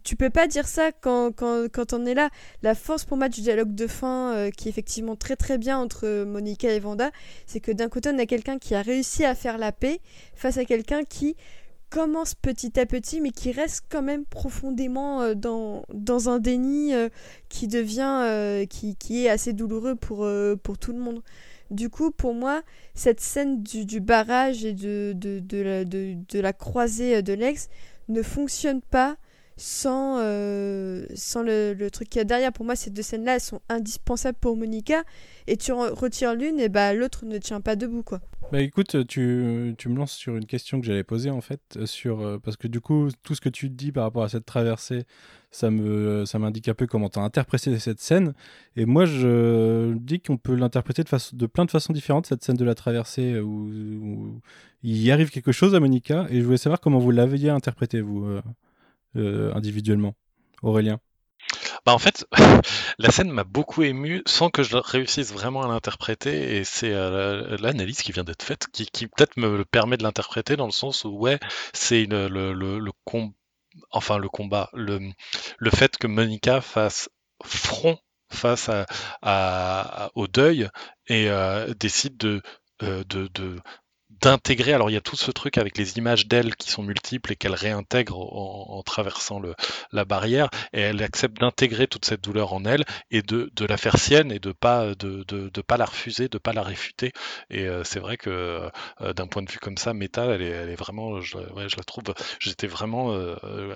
tu 0.02 0.16
peux 0.16 0.30
pas 0.30 0.46
dire 0.46 0.66
ça 0.66 0.90
quand, 0.92 1.30
quand, 1.34 1.68
quand 1.72 1.94
on 1.94 2.04
est 2.04 2.12
là. 2.12 2.28
La 2.62 2.74
force 2.74 3.04
pour 3.04 3.16
moi 3.16 3.30
du 3.30 3.40
dialogue 3.40 3.74
de 3.74 3.86
fin, 3.86 4.50
qui 4.54 4.68
est 4.68 4.70
effectivement 4.70 5.16
très 5.16 5.36
très 5.36 5.56
bien 5.56 5.78
entre 5.78 6.24
Monica 6.24 6.70
et 6.70 6.80
Vanda, 6.80 7.10
c'est 7.46 7.60
que 7.60 7.70
d'un 7.70 7.88
côté 7.88 8.10
on 8.12 8.18
a 8.18 8.26
quelqu'un 8.26 8.58
qui 8.58 8.74
a 8.74 8.82
réussi 8.82 9.24
à 9.24 9.34
faire 9.34 9.56
la 9.56 9.72
paix 9.72 10.00
face 10.34 10.58
à 10.58 10.66
quelqu'un 10.66 11.04
qui 11.04 11.34
commence 11.90 12.34
petit 12.34 12.78
à 12.78 12.86
petit, 12.86 13.20
mais 13.20 13.30
qui 13.30 13.52
reste 13.52 13.84
quand 13.88 14.02
même 14.02 14.24
profondément 14.24 15.22
euh, 15.22 15.34
dans, 15.34 15.84
dans 15.92 16.28
un 16.28 16.38
déni 16.38 16.94
euh, 16.94 17.08
qui 17.48 17.68
devient, 17.68 18.20
euh, 18.24 18.66
qui, 18.66 18.96
qui, 18.96 19.24
est 19.24 19.28
assez 19.28 19.52
douloureux 19.52 19.94
pour, 19.94 20.28
pour 20.62 20.78
tout 20.78 20.92
le 20.92 20.98
monde. 20.98 21.22
Du 21.70 21.90
coup, 21.90 22.10
pour 22.10 22.34
moi, 22.34 22.62
cette 22.94 23.20
scène 23.20 23.62
du, 23.62 24.00
barrage 24.00 24.64
et 24.64 24.72
de, 24.72 25.12
de, 25.14 25.62
la, 25.62 25.84
de 25.84 26.40
la 26.40 26.52
croisée 26.52 27.22
de 27.22 27.32
l'ex 27.32 27.68
ne 28.08 28.22
fonctionne 28.22 28.80
pas 28.80 29.16
sans, 29.56 30.16
sans 31.14 31.42
le, 31.42 31.74
le 31.74 31.90
truc 31.90 32.08
qu'il 32.08 32.18
y 32.18 32.22
a 32.22 32.24
derrière. 32.24 32.52
Pour 32.52 32.64
moi, 32.64 32.76
ces 32.76 32.90
deux 32.90 33.02
scènes-là, 33.02 33.34
elles 33.34 33.40
sont 33.40 33.60
indispensables 33.68 34.38
pour 34.40 34.56
Monica. 34.56 35.02
Et 35.46 35.56
tu 35.56 35.72
retires 35.72 36.34
l'une, 36.34 36.58
et 36.58 36.68
bah 36.68 36.92
l'autre 36.92 37.24
ne 37.24 37.38
tient 37.38 37.60
pas 37.60 37.76
debout, 37.76 38.02
quoi. 38.02 38.20
Bah 38.52 38.60
écoute, 38.60 39.06
tu, 39.08 39.74
tu, 39.76 39.88
me 39.88 39.96
lances 39.96 40.12
sur 40.12 40.36
une 40.36 40.46
question 40.46 40.80
que 40.80 40.86
j'allais 40.86 41.02
poser 41.02 41.30
en 41.30 41.40
fait, 41.40 41.60
euh, 41.76 41.86
sur, 41.86 42.20
euh, 42.20 42.38
parce 42.38 42.56
que 42.56 42.68
du 42.68 42.80
coup, 42.80 43.08
tout 43.24 43.34
ce 43.34 43.40
que 43.40 43.48
tu 43.48 43.68
dis 43.68 43.90
par 43.90 44.04
rapport 44.04 44.22
à 44.22 44.28
cette 44.28 44.46
traversée, 44.46 45.04
ça 45.50 45.70
me 45.70 46.24
ça 46.26 46.38
m'indique 46.38 46.68
un 46.68 46.74
peu 46.74 46.86
comment 46.86 47.08
tu 47.08 47.18
as 47.18 47.22
interprété 47.22 47.76
cette 47.80 48.00
scène. 48.00 48.34
Et 48.76 48.84
moi, 48.84 49.04
je 49.04 49.94
dis 49.94 50.20
qu'on 50.20 50.36
peut 50.36 50.54
l'interpréter 50.54 51.02
de, 51.02 51.36
de 51.36 51.46
plein 51.46 51.64
de 51.64 51.70
façons 51.70 51.92
différentes, 51.92 52.26
cette 52.26 52.44
scène 52.44 52.56
de 52.56 52.64
la 52.64 52.76
traversée, 52.76 53.32
euh, 53.32 53.42
où, 53.42 54.40
il 54.82 55.02
y 55.02 55.10
arrive 55.10 55.30
quelque 55.30 55.52
chose 55.52 55.74
à 55.74 55.80
Monica, 55.80 56.26
et 56.30 56.40
je 56.40 56.44
voulais 56.44 56.56
savoir 56.56 56.80
comment 56.80 56.98
vous 57.00 57.10
l'aviez 57.10 57.50
interprété, 57.50 58.00
vous, 58.00 58.38
individuellement. 59.54 60.14
Aurélien 60.62 61.00
bah 61.84 61.92
en 61.94 61.98
fait, 61.98 62.26
la 62.98 63.10
scène 63.10 63.30
m'a 63.30 63.44
beaucoup 63.44 63.84
ému 63.84 64.22
sans 64.26 64.50
que 64.50 64.62
je 64.64 64.76
réussisse 64.76 65.32
vraiment 65.32 65.62
à 65.62 65.68
l'interpréter 65.68 66.56
et 66.56 66.64
c'est 66.64 66.92
euh, 66.92 67.56
l'analyse 67.60 68.02
qui 68.02 68.10
vient 68.12 68.24
d'être 68.24 68.42
faite 68.42 68.66
qui, 68.72 69.06
peut-être 69.06 69.36
me 69.36 69.64
permet 69.64 69.96
de 69.96 70.02
l'interpréter 70.02 70.56
dans 70.56 70.66
le 70.66 70.72
sens 70.72 71.04
où 71.04 71.10
ouais, 71.10 71.38
c'est 71.72 72.06
le, 72.06 72.28
le, 72.52 72.92
enfin 73.90 74.18
le 74.18 74.28
combat, 74.28 74.70
le, 74.72 75.00
le 75.58 75.70
fait 75.70 75.96
que 75.96 76.06
Monica 76.06 76.60
fasse 76.60 77.08
front 77.44 77.98
face 78.30 78.70
à, 79.22 80.10
au 80.14 80.26
deuil 80.26 80.68
et 81.06 81.30
euh, 81.30 81.72
décide 81.74 82.16
de, 82.16 82.42
euh, 82.82 83.04
de, 83.04 83.28
de 83.28 83.60
d'intégrer. 84.20 84.72
Alors 84.72 84.90
il 84.90 84.94
y 84.94 84.96
a 84.96 85.00
tout 85.00 85.16
ce 85.16 85.30
truc 85.30 85.58
avec 85.58 85.78
les 85.78 85.98
images 85.98 86.26
d'elle 86.26 86.56
qui 86.56 86.70
sont 86.70 86.82
multiples 86.82 87.32
et 87.32 87.36
qu'elle 87.36 87.54
réintègre 87.54 88.18
en, 88.18 88.82
traversant 88.82 89.40
le, 89.40 89.54
la 89.92 90.04
barrière, 90.04 90.48
et 90.72 90.80
elle 90.80 91.02
accepte 91.02 91.40
d'intégrer 91.40 91.86
toute 91.86 92.04
cette 92.04 92.22
douleur 92.22 92.52
en 92.52 92.64
elle 92.64 92.84
et 93.10 93.22
de, 93.22 93.50
de 93.54 93.64
la 93.66 93.76
faire 93.76 93.98
sienne 93.98 94.30
et 94.30 94.38
de 94.38 94.52
pas 94.52 94.94
de, 94.94 95.24
de, 95.26 95.48
de, 95.48 95.60
pas 95.60 95.76
la 95.76 95.86
refuser, 95.86 96.28
de 96.28 96.38
pas 96.38 96.52
la 96.52 96.62
réfuter. 96.62 97.12
Et 97.50 97.66
euh, 97.66 97.82
c'est 97.84 97.98
vrai 97.98 98.16
que 98.16 98.30
euh, 99.00 99.12
d'un 99.12 99.26
point 99.26 99.42
de 99.42 99.50
vue 99.50 99.58
comme 99.58 99.76
ça, 99.76 99.92
méta, 99.92 100.26
elle 100.26 100.42
est, 100.42 100.50
elle 100.50 100.70
est 100.70 100.76
vraiment, 100.76 101.20
je, 101.20 101.36
ouais, 101.36 101.68
je 101.68 101.76
la 101.76 101.84
trouve, 101.84 102.04
j'étais 102.38 102.66
vraiment 102.66 103.12
euh, 103.12 103.74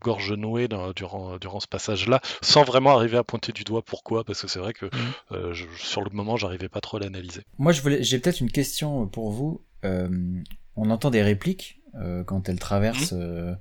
gorge 0.00 0.32
nouée 0.32 0.68
durant 0.94 1.36
durant 1.38 1.60
ce 1.60 1.66
passage-là, 1.66 2.20
sans 2.42 2.62
vraiment 2.62 2.96
arriver 2.96 3.16
à 3.16 3.24
pointer 3.24 3.52
du 3.52 3.64
doigt 3.64 3.82
pourquoi, 3.82 4.24
parce 4.24 4.40
que 4.40 4.48
c'est 4.48 4.58
vrai 4.58 4.72
que 4.72 4.86
mmh. 4.86 5.54
sur 5.76 6.02
le 6.02 6.10
moment, 6.10 6.36
j'arrivais 6.36 6.68
pas 6.68 6.80
trop 6.80 6.98
à 6.98 7.00
l'analyser. 7.00 7.42
Moi, 7.58 7.72
je 7.72 7.82
voulais, 7.82 8.02
j'ai 8.02 8.18
peut-être 8.18 8.40
une 8.40 8.50
question 8.50 9.06
pour 9.06 9.30
vous. 9.30 9.60
Euh, 9.84 10.08
on 10.76 10.90
entend 10.90 11.10
des 11.10 11.22
répliques 11.22 11.80
euh, 11.94 12.24
quand 12.24 12.48
elles 12.48 12.58
traversent, 12.58 13.12
mhm. 13.12 13.20
euh, 13.20 13.54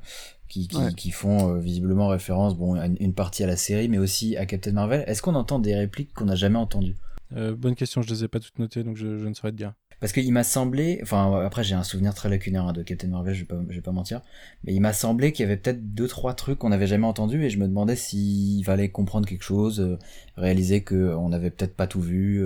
qui, 0.48 0.68
qui, 0.96 1.12
font 1.12 1.58
visiblement 1.58 2.08
référence, 2.08 2.56
bon, 2.56 2.76
à 2.76 2.86
une 2.86 3.14
partie 3.14 3.44
à 3.44 3.48
la 3.48 3.58
série, 3.58 3.90
mais 3.90 3.98
aussi 3.98 4.38
à 4.38 4.46
Captain 4.46 4.72
Marvel. 4.72 5.04
Est-ce 5.08 5.22
qu'on 5.22 5.34
entend 5.34 5.58
des 5.58 5.76
répliques 5.76 6.14
qu'on 6.14 6.26
n'a 6.26 6.36
jamais 6.36 6.60
entendues? 6.60 6.96
Bonne 7.32 7.74
question, 7.74 8.04
je 8.04 8.10
les 8.10 8.24
ai 8.24 8.28
pas 8.28 8.40
toutes 8.40 8.60
notées, 8.60 8.84
donc 8.84 8.96
je, 8.96 9.08
ne 9.08 9.34
saurais 9.34 9.52
te 9.52 9.58
dire. 9.58 9.74
Parce 10.00 10.14
qu'il 10.14 10.32
m'a 10.32 10.44
semblé, 10.44 11.00
enfin 11.02 11.44
après 11.44 11.64
j'ai 11.64 11.74
un 11.74 11.82
souvenir 11.82 12.14
très 12.14 12.30
lacunaire 12.30 12.66
hein, 12.66 12.74
de 12.74 12.84
Captain 12.84 13.08
Marvel, 13.08 13.34
je 13.34 13.40
vais 13.40 13.46
pas, 13.46 13.60
je 13.70 13.76
vais 13.76 13.82
pas 13.82 13.94
mentir, 13.94 14.22
mais 14.64 14.74
il 14.74 14.82
m'a 14.82 14.94
semblé 14.94 15.32
qu'il 15.32 15.44
y 15.44 15.48
avait 15.48 15.58
peut-être 15.58 15.96
deux 15.96 16.08
trois 16.08 16.36
trucs 16.36 16.60
qu'on 16.60 16.70
n'avait 16.70 16.88
jamais 16.88 17.08
entendus 17.08 17.44
et 17.44 17.50
je 17.50 17.58
me 17.58 17.68
demandais 17.68 17.96
s'il 17.96 18.64
fallait 18.66 18.90
comprendre 18.90 19.28
quelque 19.28 19.44
chose, 19.44 19.98
réaliser 20.36 20.84
que 20.84 21.16
on 21.16 21.30
n'avait 21.30 21.50
peut-être 21.50 21.76
pas 21.76 21.88
tout 21.88 22.02
vu, 22.02 22.46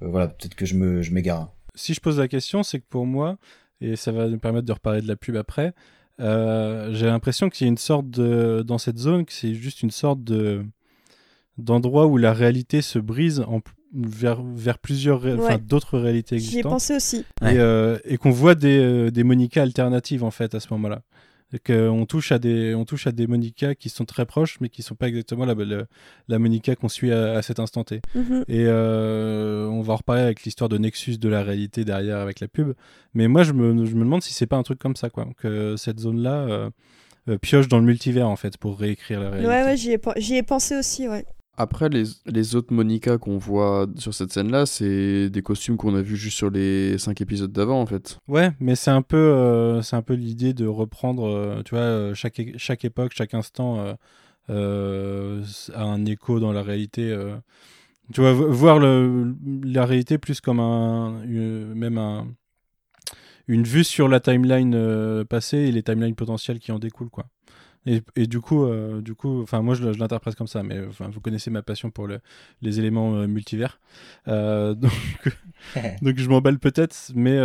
voilà 0.00 0.28
peut-être 0.28 0.54
que 0.56 0.66
je 0.66 0.74
me 0.74 1.02
je 1.02 1.12
m'égare 1.12 1.52
si 1.74 1.94
je 1.94 2.00
pose 2.00 2.18
la 2.18 2.28
question, 2.28 2.62
c'est 2.62 2.78
que 2.80 2.86
pour 2.88 3.06
moi, 3.06 3.38
et 3.80 3.96
ça 3.96 4.12
va 4.12 4.28
nous 4.28 4.38
permettre 4.38 4.66
de 4.66 4.72
reparler 4.72 5.00
de 5.02 5.08
la 5.08 5.16
pub 5.16 5.36
après, 5.36 5.72
euh, 6.20 6.92
j'ai 6.92 7.06
l'impression 7.06 7.48
qu'il 7.50 7.66
y 7.66 7.68
a 7.68 7.70
une 7.70 7.78
sorte 7.78 8.08
de. 8.10 8.62
Dans 8.66 8.78
cette 8.78 8.98
zone, 8.98 9.24
que 9.24 9.32
c'est 9.32 9.54
juste 9.54 9.82
une 9.82 9.90
sorte 9.90 10.22
de 10.22 10.64
d'endroit 11.58 12.06
où 12.06 12.16
la 12.16 12.32
réalité 12.32 12.80
se 12.82 12.98
brise 12.98 13.40
en, 13.40 13.60
vers, 13.94 14.42
vers 14.42 14.78
plusieurs, 14.78 15.20
ré- 15.20 15.34
Ouais. 15.34 15.44
enfin, 15.44 15.58
d'autres 15.58 15.98
réalités 15.98 16.38
J'y 16.38 16.44
ai 16.44 16.48
existantes. 16.48 16.72
pensé 16.72 16.96
aussi. 16.96 17.24
Ouais. 17.42 17.58
Euh, 17.58 17.98
et 18.04 18.16
qu'on 18.16 18.30
voit 18.30 18.54
des, 18.54 18.78
euh, 18.78 19.10
des 19.10 19.22
Monica 19.22 19.62
alternatives 19.62 20.24
en 20.24 20.30
fait 20.30 20.54
à 20.54 20.60
ce 20.60 20.68
moment-là. 20.72 21.02
Et 21.54 21.58
qu'on 21.58 22.06
touche 22.06 22.32
à 22.32 22.38
des, 22.38 22.74
on 22.74 22.84
touche 22.84 23.06
à 23.06 23.12
des 23.12 23.26
Monica 23.26 23.74
qui 23.74 23.88
sont 23.88 24.04
très 24.04 24.24
proches, 24.24 24.58
mais 24.60 24.68
qui 24.70 24.82
sont 24.82 24.94
pas 24.94 25.08
exactement 25.08 25.44
la, 25.44 25.54
la, 25.54 25.84
la 26.28 26.38
Monica 26.38 26.74
qu'on 26.76 26.88
suit 26.88 27.12
à, 27.12 27.34
à 27.34 27.42
cet 27.42 27.60
instant 27.60 27.84
T. 27.84 28.00
Mhm. 28.14 28.44
Et 28.48 28.64
euh, 28.66 29.66
on 29.66 29.82
va 29.82 29.92
en 29.92 29.96
reparler 29.96 30.22
avec 30.22 30.44
l'histoire 30.44 30.68
de 30.68 30.78
Nexus 30.78 31.18
de 31.18 31.28
la 31.28 31.42
réalité 31.42 31.84
derrière 31.84 32.18
avec 32.18 32.40
la 32.40 32.48
pub. 32.48 32.72
Mais 33.14 33.28
moi, 33.28 33.42
je 33.42 33.52
me, 33.52 33.84
je 33.84 33.94
me 33.94 34.00
demande 34.00 34.22
si 34.22 34.32
c'est 34.32 34.46
pas 34.46 34.56
un 34.56 34.62
truc 34.62 34.78
comme 34.78 34.96
ça, 34.96 35.10
quoi. 35.10 35.28
Que 35.36 35.76
cette 35.76 36.00
zone-là 36.00 36.46
euh, 36.48 36.70
euh, 37.28 37.38
pioche 37.38 37.68
dans 37.68 37.78
le 37.78 37.84
multivers, 37.84 38.28
en 38.28 38.36
fait, 38.36 38.56
pour 38.56 38.78
réécrire 38.78 39.20
la 39.20 39.30
réalité. 39.30 39.48
Ouais, 39.48 39.62
ouais, 39.64 39.76
j'y 39.76 39.92
ai, 40.34 40.38
ai 40.38 40.42
pensé 40.42 40.76
aussi, 40.76 41.08
ouais. 41.08 41.26
Après, 41.56 41.88
les, 41.88 42.04
les 42.26 42.56
autres 42.56 42.72
Monica 42.72 43.18
qu'on 43.18 43.36
voit 43.38 43.86
sur 43.96 44.14
cette 44.14 44.32
scène-là, 44.32 44.64
c'est 44.66 45.28
des 45.28 45.42
costumes 45.42 45.76
qu'on 45.76 45.94
a 45.94 46.02
vus 46.02 46.16
juste 46.16 46.36
sur 46.36 46.50
les 46.50 46.96
5 46.98 47.20
épisodes 47.20 47.52
d'avant, 47.52 47.80
en 47.80 47.86
fait. 47.86 48.18
Ouais, 48.26 48.50
mais 48.58 48.74
c'est 48.74 48.90
un 48.90 49.02
peu, 49.02 49.16
euh, 49.16 49.82
peu 50.04 50.14
l'idée 50.14 50.54
de 50.54 50.66
reprendre, 50.66 51.26
euh, 51.28 51.62
tu 51.62 51.74
vois, 51.74 51.84
euh, 51.84 52.14
chaque, 52.14 52.40
chaque 52.56 52.84
époque, 52.84 53.12
chaque 53.14 53.34
instant 53.34 53.96
a 54.48 55.82
un 55.82 56.04
écho 56.06 56.40
dans 56.40 56.52
la 56.52 56.62
réalité. 56.62 57.16
Tu 58.12 58.20
vois, 58.20 58.32
vo- 58.32 58.50
voir 58.50 58.78
la 58.80 59.86
réalité 59.86 60.18
plus 60.18 60.40
comme 60.40 60.60
un, 60.60 61.22
même 61.26 61.98
un, 61.98 62.26
une 63.48 63.64
vue 63.64 63.84
sur 63.84 64.08
la 64.08 64.20
timeline 64.20 65.24
passée 65.28 65.58
et 65.58 65.72
les 65.72 65.82
timelines 65.82 66.14
potentielles 66.14 66.58
qui 66.58 66.72
en 66.72 66.78
découlent, 66.78 67.10
quoi. 67.10 67.26
Et, 67.84 68.00
et 68.14 68.26
du 68.28 68.40
coup, 68.40 68.64
euh, 68.64 69.00
du 69.02 69.14
coup, 69.14 69.42
enfin 69.42 69.60
moi 69.62 69.74
je, 69.74 69.82
l'interprète 69.84 70.36
comme 70.36 70.46
ça, 70.46 70.62
mais 70.62 70.80
enfin 70.86 71.08
vous 71.10 71.20
connaissez 71.20 71.50
ma 71.50 71.62
passion 71.62 71.90
pour 71.90 72.06
le- 72.06 72.20
les 72.62 72.78
éléments 72.78 73.16
euh, 73.16 73.26
multivers, 73.26 73.80
Euh, 74.28 74.74
donc 74.76 74.92
donc 76.02 76.18
je 76.18 76.28
m'emballe 76.28 76.58
peut-être, 76.58 77.12
mais 77.14 77.38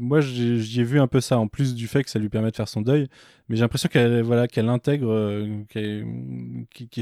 moi 0.00 0.20
j'y 0.20 0.80
ai 0.80 0.84
vu 0.84 1.00
un 1.00 1.06
peu 1.06 1.20
ça, 1.20 1.38
en 1.38 1.48
plus 1.48 1.74
du 1.74 1.86
fait 1.88 2.04
que 2.04 2.10
ça 2.10 2.18
lui 2.18 2.28
permet 2.28 2.50
de 2.50 2.56
faire 2.56 2.68
son 2.68 2.82
deuil. 2.82 3.08
Mais 3.48 3.56
j'ai 3.56 3.62
l'impression 3.62 3.88
qu'elle 3.88 4.22
voilà, 4.22 4.48
qu'elle 4.48 4.68
intègre, 4.68 5.46
qu'elle 5.68 6.06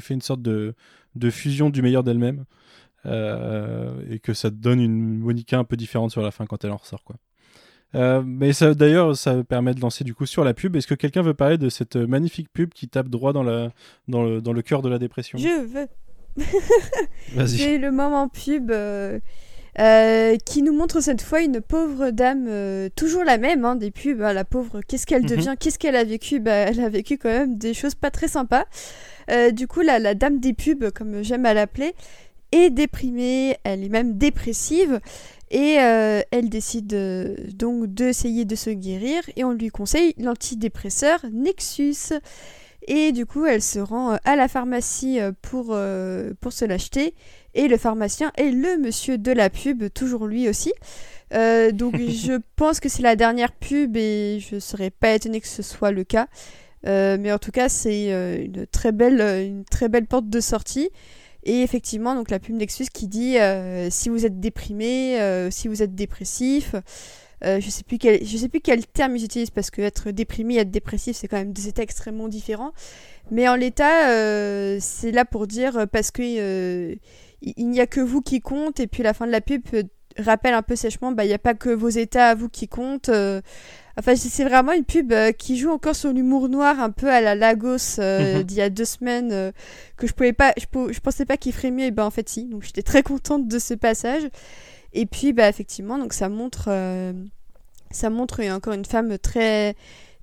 fait 0.03 0.15
une 0.15 0.21
sorte 0.23 0.43
de, 0.43 0.75
de 1.15 1.31
fusion 1.31 1.71
du 1.71 1.83
meilleur 1.83 2.03
d'elle-même. 2.05 2.45
euh, 3.07 4.03
et 4.11 4.21
que 4.21 4.35
ça 4.35 4.51
te 4.51 4.57
donne 4.57 4.81
une 4.81 5.19
Monica 5.21 5.59
un 5.59 5.65
peu 5.65 5.77
différente 5.77 6.11
sur 6.13 6.23
la 6.23 6.31
fin 6.33 6.47
quand 6.47 6.65
elle 6.65 6.73
en 6.73 6.77
ressort. 6.79 7.05
Quoi. 7.05 7.17
Euh, 7.95 8.23
mais 8.25 8.53
ça, 8.53 8.75
d'ailleurs, 8.75 9.17
ça 9.17 9.43
permet 9.45 9.75
de 9.75 9.81
lancer 9.81 10.03
du 10.05 10.15
coup 10.15 10.27
sur 10.27 10.45
la 10.45 10.55
pub. 10.55 10.77
Est-ce 10.77 10.87
que 10.87 10.95
quelqu'un 10.95 11.23
veut 11.23 11.35
parler 11.35 11.59
de 11.59 11.69
cette 11.69 11.97
magnifique 11.97 12.49
pub 12.53 12.71
qui 12.73 12.89
tape 12.89 13.09
droit 13.09 13.33
dans, 13.33 13.43
la, 13.43 13.71
dans, 14.09 14.23
le, 14.23 14.41
dans 14.41 14.53
le 14.53 14.63
cœur 14.63 14.83
de 14.83 14.89
la 14.89 14.99
dépression? 14.99 15.39
Je 15.39 15.65
veux. 15.67 15.87
Vas-y. 17.35 17.59
C'est 17.59 17.79
le 17.79 17.91
moment 17.93 18.29
pub 18.29 18.71
euh, 18.71 19.19
euh, 19.79 20.37
qui 20.45 20.63
nous 20.63 20.73
montre 20.73 21.01
cette 21.03 21.23
fois 21.23 21.43
une 21.43 21.61
pauvre 21.61 22.11
dame, 22.11 22.47
euh, 22.49 22.89
toujours 22.97 23.25
la 23.25 23.39
même 23.39 23.65
hein, 23.65 23.77
des 23.77 23.91
pubs. 23.91 24.23
hein, 24.23 24.33
la 24.33 24.45
pauvre, 24.45 24.81
qu'est-ce 24.87 25.07
qu'elle 25.07 25.23
Mhm. 25.23 25.29
devient? 25.29 25.55
Qu'est-ce 25.59 25.79
qu'elle 25.79 25.97
a 25.97 26.05
vécu? 26.05 26.41
Bah, 26.41 26.53
Elle 26.53 26.81
a 26.81 26.89
vécu 26.89 27.19
quand 27.19 27.29
même 27.29 27.59
des 27.59 27.75
choses 27.75 27.95
pas 27.95 28.11
très 28.11 28.29
sympas. 28.29 28.65
Euh, 29.31 29.51
du 29.51 29.67
coup, 29.67 29.81
la, 29.83 29.99
la 29.99 30.15
dame 30.15 30.41
des 30.41 30.53
pubs, 30.55 30.91
comme 30.91 31.23
j'aime 31.23 31.47
à 31.47 31.55
l'appeler, 31.55 31.95
est 32.51 32.71
déprimée, 32.71 33.57
elle 33.65 33.83
est 33.85 33.89
même 33.89 34.19
dépressive. 34.19 35.01
Et 35.53 35.79
euh, 35.79 36.23
elle 36.33 36.49
décide 36.49 36.93
euh, 36.95 37.37
donc 37.55 37.87
d'essayer 37.87 38.45
de 38.45 38.57
se 38.57 38.71
guérir 38.71 39.23
et 39.37 39.45
on 39.45 39.53
lui 39.53 39.69
conseille 39.69 40.15
l'antidépresseur 40.19 41.21
Nexus. 41.31 42.15
Et 42.89 43.13
du 43.13 43.27
coup, 43.27 43.47
elle 43.47 43.63
se 43.63 43.79
rend 43.79 44.13
euh, 44.13 44.17
à 44.25 44.35
la 44.35 44.49
pharmacie 44.49 45.21
euh, 45.21 45.33
pour, 45.41 45.69
euh, 45.71 46.33
pour 46.41 46.53
se 46.53 46.65
l'acheter. 46.65 47.15
Et 47.55 47.69
le 47.69 47.77
pharmacien 47.77 48.33
est 48.37 48.51
le 48.51 48.79
monsieur 48.79 49.19
de 49.19 49.31
la 49.31 49.51
pub, 49.51 49.85
toujours 49.93 50.27
lui 50.27 50.49
aussi. 50.49 50.73
Donc 51.33 51.97
je 52.09 52.39
pense 52.57 52.81
que 52.81 52.89
c'est 52.89 53.03
la 53.03 53.17
dernière 53.17 53.53
pub 53.53 53.97
et 53.97 54.39
je 54.41 54.59
serais 54.59 54.91
pas 54.91 55.15
étonnée 55.15 55.41
que 55.41 55.49
ce 55.49 55.63
soit 55.63 55.91
le 55.91 56.05
cas. 56.05 56.29
Mais 56.85 57.31
en 57.33 57.39
tout 57.39 57.53
cas, 57.53 57.69
c'est 57.69 58.07
une, 58.45 58.67
très 58.67 58.93
belle, 58.93 59.21
une 59.21 59.65
très 59.65 59.89
belle 59.89 60.07
porte 60.07 60.29
de 60.29 60.41
sortie. 60.41 60.91
Et 61.45 61.63
effectivement, 61.63 62.15
donc 62.15 62.31
la 62.31 62.39
pub 62.39 62.55
Nexus 62.55 62.87
qui 62.93 63.09
dit 63.09 63.39
euh, 63.39 63.89
si 63.91 64.09
vous 64.09 64.25
êtes 64.25 64.39
déprimé, 64.39 65.21
euh, 65.21 65.51
si 65.51 65.67
vous 65.69 65.83
êtes 65.83 65.95
dépressif, 65.95 66.77
euh, 67.45 67.61
je 67.61 67.69
sais 67.69 67.83
plus 67.83 67.99
quel, 67.99 68.25
je 68.25 68.37
sais 68.37 68.49
plus 68.49 68.61
quel 68.61 68.87
terme 68.87 69.17
ils 69.17 69.25
utilisent 69.25 69.51
parce 69.51 69.71
que 69.71 69.83
être 69.83 70.13
déprimé 70.13 70.59
être 70.59 70.71
dépressif 70.71 71.17
c'est 71.17 71.27
quand 71.27 71.39
même 71.39 71.53
deux 71.53 71.67
états 71.67 71.83
extrêmement 71.83 72.29
différents. 72.29 72.73
Mais 73.33 73.49
en 73.49 73.57
l'état, 73.57 74.07
c'est 74.81 75.11
là 75.11 75.25
pour 75.25 75.47
dire 75.47 75.87
parce 75.91 76.11
que 76.11 76.23
il 77.43 77.69
n'y 77.69 77.81
a 77.81 77.87
que 77.89 78.01
vous 78.01 78.21
qui 78.21 78.41
compte 78.41 78.79
et 78.79 78.87
puis 78.87 79.03
la 79.03 79.15
fin 79.15 79.27
de 79.27 79.33
la 79.33 79.41
pub 79.41 79.63
rappelle 80.19 80.55
un 80.55 80.63
peu 80.63 80.77
sèchement 80.77 81.11
bah 81.11 81.25
il 81.25 81.29
n'y 81.29 81.35
a 81.35 81.39
pas 81.39 81.55
que 81.55 81.71
vos 81.71 81.89
états 81.89 82.29
à 82.29 82.35
vous 82.37 82.49
qui 82.49 82.69
comptent. 82.69 83.11
Enfin 83.99 84.17
c'est- 84.17 84.45
vraiment 84.45 84.73
une 84.73 84.85
pub 84.85 85.13
euh, 85.13 85.33
qui 85.33 85.57
joue 85.59 85.71
encore 85.71 85.95
sur 85.95 86.13
l'humour 86.13 86.49
noir 86.49 86.81
un 86.81 86.91
peu 86.91 87.11
à 87.11 87.21
la 87.21 87.35
Lagos 87.35 87.99
euh, 87.99 88.39
Mhm. 88.39 88.43
d'il 88.45 88.57
y 88.57 88.61
a 88.63 88.71
deux 88.71 88.85
semaines 88.87 89.31
euh, 89.33 89.53
que 89.97 90.07
je 90.07 90.13
pouvais 90.15 90.33
pas 90.33 90.53
je, 90.59 90.65
pou- 90.67 90.93
je 90.93 91.01
pensais 91.01 91.27
pas 91.27 91.37
qu'il 91.37 91.53
ferait 91.53 91.71
mieux 91.71 91.85
et 91.85 91.91
ben 91.91 92.05
en 92.05 92.11
fait 92.11 92.29
si. 92.29 92.45
Donc 92.47 92.63
j'étais 92.63 92.83
très 92.83 93.03
contente 93.03 93.49
de 93.49 93.59
ce 93.59 93.75
passage. 93.75 94.23
Et 94.95 95.07
puis 95.07 95.33
bah 95.33 95.49
effectivement 95.49 95.99
donc 95.99 96.13
ça 96.15 96.29
montre 96.29 96.71
ça 97.91 98.09
montre 98.11 98.43
encore 98.51 98.73
une 98.75 98.85
femme 98.87 99.19
très 99.19 99.75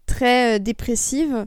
très 0.06 0.60
dépressive. 0.60 1.46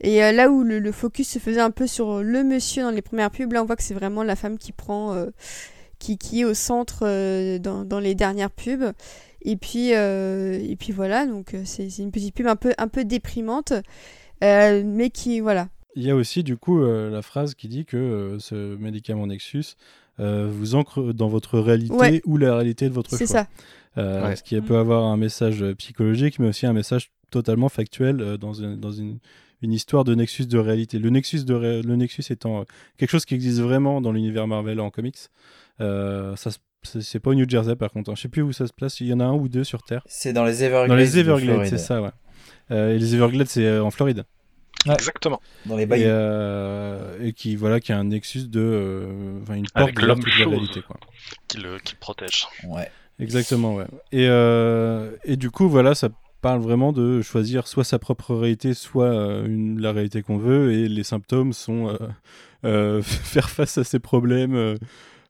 Et 0.00 0.18
là 0.32 0.50
où 0.50 0.62
le, 0.64 0.78
le 0.78 0.92
focus 0.92 1.28
se 1.28 1.38
faisait 1.38 1.60
un 1.60 1.70
peu 1.70 1.86
sur 1.86 2.22
le 2.22 2.42
monsieur 2.42 2.82
dans 2.82 2.90
les 2.90 3.02
premières 3.02 3.30
pubs 3.30 3.52
là 3.52 3.62
on 3.62 3.66
voit 3.66 3.76
que 3.76 3.82
c'est 3.82 3.94
vraiment 3.94 4.22
la 4.24 4.34
femme 4.34 4.56
qui 4.58 4.72
prend 4.72 5.26
qui, 5.98 6.16
qui 6.16 6.40
est 6.40 6.44
au 6.44 6.54
centre 6.54 7.04
dans, 7.58 7.84
dans 7.84 8.00
les 8.00 8.14
dernières 8.14 8.50
pubs 8.50 8.92
et 9.42 9.56
puis 9.56 9.94
euh, 9.94 10.58
et 10.60 10.76
puis 10.76 10.92
voilà 10.92 11.26
donc 11.26 11.54
euh, 11.54 11.62
c'est 11.64 11.88
c'est 11.90 12.02
une 12.02 12.10
petite 12.12 12.34
pub 12.34 12.46
un 12.46 12.56
peu 12.56 12.72
un 12.78 12.88
peu 12.88 13.04
déprimante 13.04 13.72
euh, 14.44 14.82
mais 14.84 15.10
qui 15.10 15.40
voilà 15.40 15.68
Il 15.96 16.02
y 16.04 16.10
a 16.10 16.16
aussi 16.16 16.42
du 16.42 16.56
coup 16.56 16.82
euh, 16.82 17.10
la 17.10 17.22
phrase 17.22 17.54
qui 17.54 17.68
dit 17.68 17.84
que 17.84 17.96
euh, 17.96 18.38
ce 18.38 18.76
médicament 18.76 19.26
Nexus 19.26 19.76
euh, 20.18 20.48
vous 20.50 20.74
ancre 20.74 21.12
dans 21.12 21.28
votre 21.28 21.58
réalité 21.58 21.94
Ouais. 21.94 22.22
ou 22.26 22.36
la 22.36 22.54
réalité 22.56 22.88
de 22.88 22.94
votre 22.94 23.10
c'est 23.10 23.26
choix. 23.26 23.44
ça 23.44 23.48
Euh, 23.98 24.28
Ouais. 24.28 24.36
Ce 24.36 24.42
qui 24.42 24.60
peut 24.60 24.76
avoir 24.78 25.04
un 25.06 25.16
message 25.16 25.64
psychologique, 25.78 26.38
mais 26.38 26.48
aussi 26.48 26.64
un 26.66 26.72
message 26.72 27.10
totalement 27.30 27.68
factuel 27.68 28.20
euh, 28.20 28.36
dans, 28.36 28.52
une, 28.52 28.76
dans 28.76 28.92
une, 28.92 29.18
une 29.62 29.72
histoire 29.72 30.04
de 30.04 30.14
Nexus 30.14 30.46
de 30.46 30.58
réalité. 30.58 30.98
Le 30.98 31.10
Nexus, 31.10 31.44
de 31.44 31.54
ré- 31.54 31.82
le 31.82 31.96
Nexus 31.96 32.24
étant 32.30 32.60
euh, 32.60 32.64
quelque 32.98 33.10
chose 33.10 33.24
qui 33.24 33.34
existe 33.34 33.60
vraiment 33.60 34.00
dans 34.00 34.12
l'univers 34.12 34.46
Marvel 34.46 34.78
en 34.80 34.90
comics. 34.90 35.16
Euh, 35.80 36.36
ça, 36.36 36.50
se- 36.50 36.58
c'est 36.82 37.20
pas 37.20 37.30
au 37.30 37.34
New 37.34 37.48
Jersey 37.48 37.76
par 37.76 37.90
contre. 37.90 38.10
hein. 38.10 38.14
Je 38.16 38.22
sais 38.22 38.28
plus 38.28 38.42
où 38.42 38.52
ça 38.52 38.66
se 38.66 38.72
place. 38.72 39.00
Il 39.00 39.06
y 39.08 39.12
en 39.12 39.20
a 39.20 39.24
un 39.24 39.32
ou 39.34 39.48
deux 39.48 39.64
sur 39.64 39.82
Terre. 39.82 40.02
C'est 40.06 40.32
dans 40.32 40.44
les 40.44 40.64
Everglades. 40.64 40.88
Dans 40.88 40.94
les 40.96 41.10
de 41.10 41.18
Everglades, 41.18 41.66
c'est 41.66 41.78
ça, 41.78 42.00
ouais. 42.02 42.10
Euh, 42.70 42.94
et 42.94 42.98
les 42.98 43.14
Everglades, 43.14 43.48
c'est 43.48 43.64
euh, 43.66 43.82
en 43.84 43.90
Floride. 43.90 44.24
Ouais. 44.86 44.94
Exactement. 44.94 45.40
Dans 45.66 45.76
les 45.76 45.82
Et, 45.82 45.86
bayous. 45.86 46.04
euh, 46.06 47.18
et 47.22 47.32
qui 47.34 47.54
voilà 47.54 47.80
qui 47.80 47.92
a 47.92 47.98
un 47.98 48.04
nexus 48.04 48.48
de 48.48 48.60
euh, 48.60 49.38
enfin 49.42 49.54
une 49.54 49.66
porte 49.68 49.76
Avec 49.88 50.00
l'homme 50.00 50.20
toute 50.22 50.38
la 50.38 50.48
réalité 50.48 50.80
quoi. 50.80 50.96
Qui 51.48 51.58
le, 51.58 51.78
qui 51.80 51.92
le 51.94 51.98
protège. 52.00 52.46
Ouais. 52.66 52.90
Exactement 53.18 53.74
ouais. 53.74 53.84
Et 54.12 54.26
euh, 54.28 55.10
et 55.24 55.36
du 55.36 55.50
coup 55.50 55.68
voilà 55.68 55.94
ça 55.94 56.08
parle 56.40 56.62
vraiment 56.62 56.94
de 56.94 57.20
choisir 57.20 57.66
soit 57.68 57.84
sa 57.84 57.98
propre 57.98 58.34
réalité 58.34 58.72
soit 58.72 59.10
une, 59.44 59.78
la 59.82 59.92
réalité 59.92 60.22
qu'on 60.22 60.38
veut 60.38 60.72
et 60.72 60.88
les 60.88 61.02
symptômes 61.04 61.52
sont 61.52 61.88
euh, 61.88 61.98
euh, 62.64 63.02
faire 63.04 63.50
face 63.50 63.76
à 63.76 63.84
ses 63.84 63.98
problèmes 63.98 64.54
euh, 64.54 64.76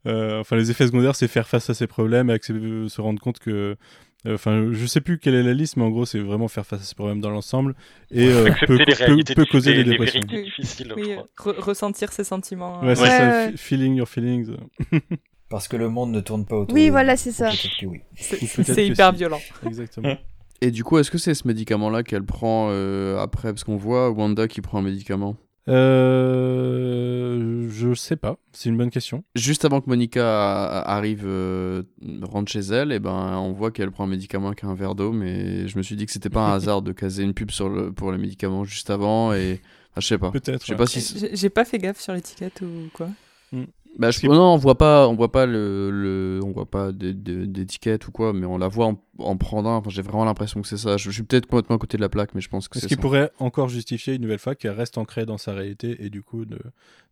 euh, 0.06 0.40
enfin 0.40 0.56
les 0.56 0.70
effets 0.70 0.86
secondaires 0.86 1.14
c'est 1.14 1.28
faire 1.28 1.46
face 1.46 1.68
à 1.70 1.74
ses 1.74 1.86
problèmes 1.86 2.30
et 2.30 2.38
se 2.40 3.00
rendre 3.00 3.20
compte 3.20 3.38
que 3.38 3.50
euh, 3.50 4.34
Enfin, 4.34 4.68
je 4.70 4.84
sais 4.84 5.00
plus 5.00 5.18
quelle 5.18 5.34
est 5.34 5.42
la 5.42 5.54
liste, 5.54 5.78
mais 5.78 5.82
en 5.82 5.88
gros, 5.88 6.04
c'est 6.04 6.18
vraiment 6.18 6.46
faire 6.46 6.66
face 6.66 6.82
à 6.82 6.84
ses 6.84 6.94
problèmes 6.94 7.22
dans 7.22 7.30
l'ensemble 7.30 7.74
et 8.10 8.28
euh, 8.28 8.50
peut, 8.66 9.46
causer 9.50 9.72
des 9.72 9.82
dépressions. 9.82 10.20
Oui. 10.30 10.52
euh, 11.12 11.22
re- 11.38 11.58
ressentir 11.58 12.12
ses 12.12 12.24
sentiments. 12.24 12.84
Ouais, 12.84 12.94
c'est 12.96 13.04
euh, 13.04 13.46
Ouais, 13.46 13.50
ça, 13.52 13.56
feeling 13.56 13.94
your 13.96 14.06
feelings. 14.06 14.54
Parce 15.48 15.68
que 15.68 15.76
le 15.78 15.88
monde 15.88 16.10
ne 16.12 16.20
tourne 16.20 16.44
pas 16.44 16.56
autour 16.56 16.74
Oui, 16.74 16.86
de 16.86 16.90
voilà, 16.90 17.16
c'est 17.16 17.32
ça. 17.32 17.50
oui. 17.82 18.02
c'est 18.14 18.86
hyper 18.86 19.10
si. 19.12 19.16
violent. 19.16 19.40
Exactement. 19.64 20.14
Et 20.60 20.70
du 20.70 20.84
coup, 20.84 20.98
est-ce 20.98 21.10
que 21.10 21.16
c'est 21.16 21.32
ce 21.32 21.48
médicament-là 21.48 22.02
qu'elle 22.02 22.24
prend 22.24 22.68
euh, 22.70 23.16
après? 23.18 23.48
Parce 23.54 23.64
qu'on 23.64 23.76
voit 23.78 24.10
Wanda 24.10 24.48
qui 24.48 24.60
prend 24.60 24.80
un 24.80 24.82
médicament. 24.82 25.36
Euh, 25.68 27.68
je 27.70 27.94
sais 27.94 28.16
pas, 28.16 28.36
c'est 28.52 28.68
une 28.68 28.76
bonne 28.76 28.90
question. 28.90 29.24
Juste 29.34 29.64
avant 29.64 29.80
que 29.80 29.88
Monica 29.88 30.82
arrive, 30.82 31.24
euh, 31.26 31.82
rentre 32.22 32.50
chez 32.50 32.60
elle, 32.60 32.92
et 32.92 32.98
ben 32.98 33.38
on 33.38 33.52
voit 33.52 33.70
qu'elle 33.70 33.90
prend 33.90 34.04
un 34.04 34.08
médicament 34.08 34.48
avec 34.48 34.64
un 34.64 34.74
verre 34.74 34.94
d'eau, 34.94 35.12
mais 35.12 35.68
je 35.68 35.76
me 35.76 35.82
suis 35.82 35.96
dit 35.96 36.06
que 36.06 36.12
c'était 36.12 36.30
pas 36.30 36.40
un 36.40 36.52
hasard 36.54 36.82
de 36.82 36.92
caser 36.92 37.22
une 37.22 37.34
pub 37.34 37.50
sur 37.50 37.68
le, 37.68 37.92
pour 37.92 38.10
le 38.10 38.18
médicament 38.18 38.64
juste 38.64 38.90
avant, 38.90 39.32
et 39.32 39.60
je 39.96 40.06
sais 40.06 40.18
pas. 40.18 40.30
Peut-être. 40.30 40.62
Je 40.62 40.66
sais 40.66 40.72
ouais. 40.72 40.78
pas 40.78 40.86
si. 40.86 41.18
J'ai 41.18 41.36
j'ai 41.36 41.50
pas 41.50 41.64
fait 41.64 41.78
gaffe 41.78 42.00
sur 42.00 42.12
l'étiquette 42.12 42.62
ou 42.62 42.88
quoi. 42.92 43.08
Bah, 43.98 44.10
je, 44.10 44.26
non, 44.26 44.54
on 44.54 44.56
voit 44.56 44.78
pas, 44.78 45.08
on 45.08 45.14
voit 45.14 45.32
pas 45.32 45.46
le, 45.46 45.90
le 45.90 46.40
on 46.44 46.52
voit 46.52 46.70
pas 46.70 46.92
d'étiquette 46.92 48.06
ou 48.08 48.12
quoi, 48.12 48.32
mais 48.32 48.46
on 48.46 48.56
la 48.56 48.68
voit 48.68 48.86
en, 48.86 49.02
en 49.18 49.36
prendant. 49.36 49.76
Enfin, 49.76 49.90
j'ai 49.90 50.02
vraiment 50.02 50.24
l'impression 50.24 50.62
que 50.62 50.68
c'est 50.68 50.76
ça. 50.76 50.96
Je, 50.96 51.10
suis 51.10 51.22
peut-être 51.22 51.46
complètement 51.46 51.76
à 51.76 51.78
côté 51.78 51.96
de 51.96 52.02
la 52.02 52.08
plaque, 52.08 52.34
mais 52.34 52.40
je 52.40 52.48
pense 52.48 52.68
que 52.68 52.78
c'est 52.78 52.84
Ce 52.84 52.88
qui 52.88 52.96
pourrait 52.96 53.30
encore 53.38 53.68
justifier 53.68 54.14
une 54.14 54.22
nouvelle 54.22 54.38
fois 54.38 54.54
qu'elle 54.54 54.72
reste 54.72 54.96
ancrée 54.96 55.26
dans 55.26 55.38
sa 55.38 55.52
réalité 55.52 56.04
et 56.04 56.08
du 56.10 56.22
coup 56.22 56.44
ne, 56.44 56.56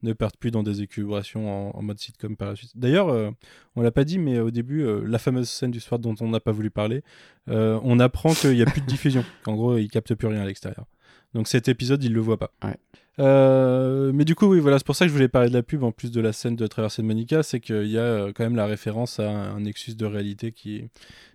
ne 0.02 0.12
parte 0.12 0.36
plus 0.36 0.50
dans 0.50 0.62
des 0.62 0.82
équilibrations 0.82 1.76
en, 1.76 1.82
mode 1.82 1.98
sitcom 1.98 2.36
par 2.36 2.48
la 2.48 2.56
suite. 2.56 2.72
D'ailleurs, 2.74 3.08
euh, 3.08 3.30
on 3.76 3.82
l'a 3.82 3.90
pas 3.90 4.04
dit, 4.04 4.18
mais 4.18 4.38
au 4.38 4.50
début, 4.50 4.82
euh, 4.82 5.02
la 5.06 5.18
fameuse 5.18 5.48
scène 5.48 5.70
du 5.70 5.80
soir 5.80 5.98
dont 5.98 6.14
on 6.20 6.28
n'a 6.28 6.40
pas 6.40 6.52
voulu 6.52 6.70
parler, 6.70 7.02
euh, 7.48 7.78
on 7.82 7.98
apprend 7.98 8.32
qu'il 8.34 8.52
n'y 8.52 8.62
a 8.62 8.66
plus 8.66 8.80
de 8.80 8.86
diffusion, 8.86 9.24
qu'en 9.44 9.54
gros, 9.54 9.76
il 9.76 9.88
capte 9.90 10.14
plus 10.14 10.28
rien 10.28 10.40
à 10.40 10.46
l'extérieur. 10.46 10.86
Donc 11.34 11.48
cet 11.48 11.68
épisode, 11.68 12.02
il 12.04 12.12
le 12.12 12.20
voit 12.20 12.38
pas. 12.38 12.52
Ouais. 12.64 12.76
Euh, 13.20 14.12
mais 14.14 14.24
du 14.24 14.34
coup, 14.34 14.46
oui, 14.46 14.60
voilà, 14.60 14.78
c'est 14.78 14.86
pour 14.86 14.96
ça 14.96 15.04
que 15.04 15.08
je 15.08 15.14
voulais 15.14 15.28
parler 15.28 15.48
de 15.48 15.54
la 15.54 15.62
pub 15.62 15.82
en 15.82 15.92
plus 15.92 16.10
de 16.10 16.20
la 16.20 16.32
scène 16.32 16.56
de 16.56 16.66
traversée 16.66 17.02
de 17.02 17.06
Monica, 17.06 17.42
c'est 17.42 17.60
qu'il 17.60 17.86
y 17.88 17.98
a 17.98 18.02
euh, 18.02 18.32
quand 18.32 18.44
même 18.44 18.56
la 18.56 18.66
référence 18.66 19.18
à 19.18 19.28
un, 19.28 19.60
nexus 19.60 19.94
de 19.94 20.06
réalité 20.06 20.52
qui 20.52 20.88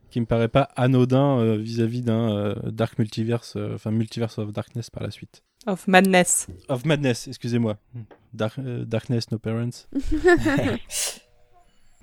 qui 0.10 0.22
me 0.22 0.28
paraît 0.28 0.48
pas 0.48 0.70
anodin 0.76 1.40
euh, 1.40 1.58
vis-à-vis 1.58 2.04
d'un 2.04 2.56
Dark 2.66 3.00
Multiverse, 3.00 3.58
enfin 3.74 3.90
Multiverse 3.90 4.38
of 4.38 4.54
Darkness 4.54 4.92
par 4.92 5.02
la 5.02 5.10
suite. 5.10 5.42
Of 5.66 5.88
Madness. 5.88 6.48
Of 6.70 6.86
Madness, 6.86 7.28
excusez-moi. 7.28 7.78
darkness, 8.34 9.32
no 9.32 9.40
parents. 9.40 9.88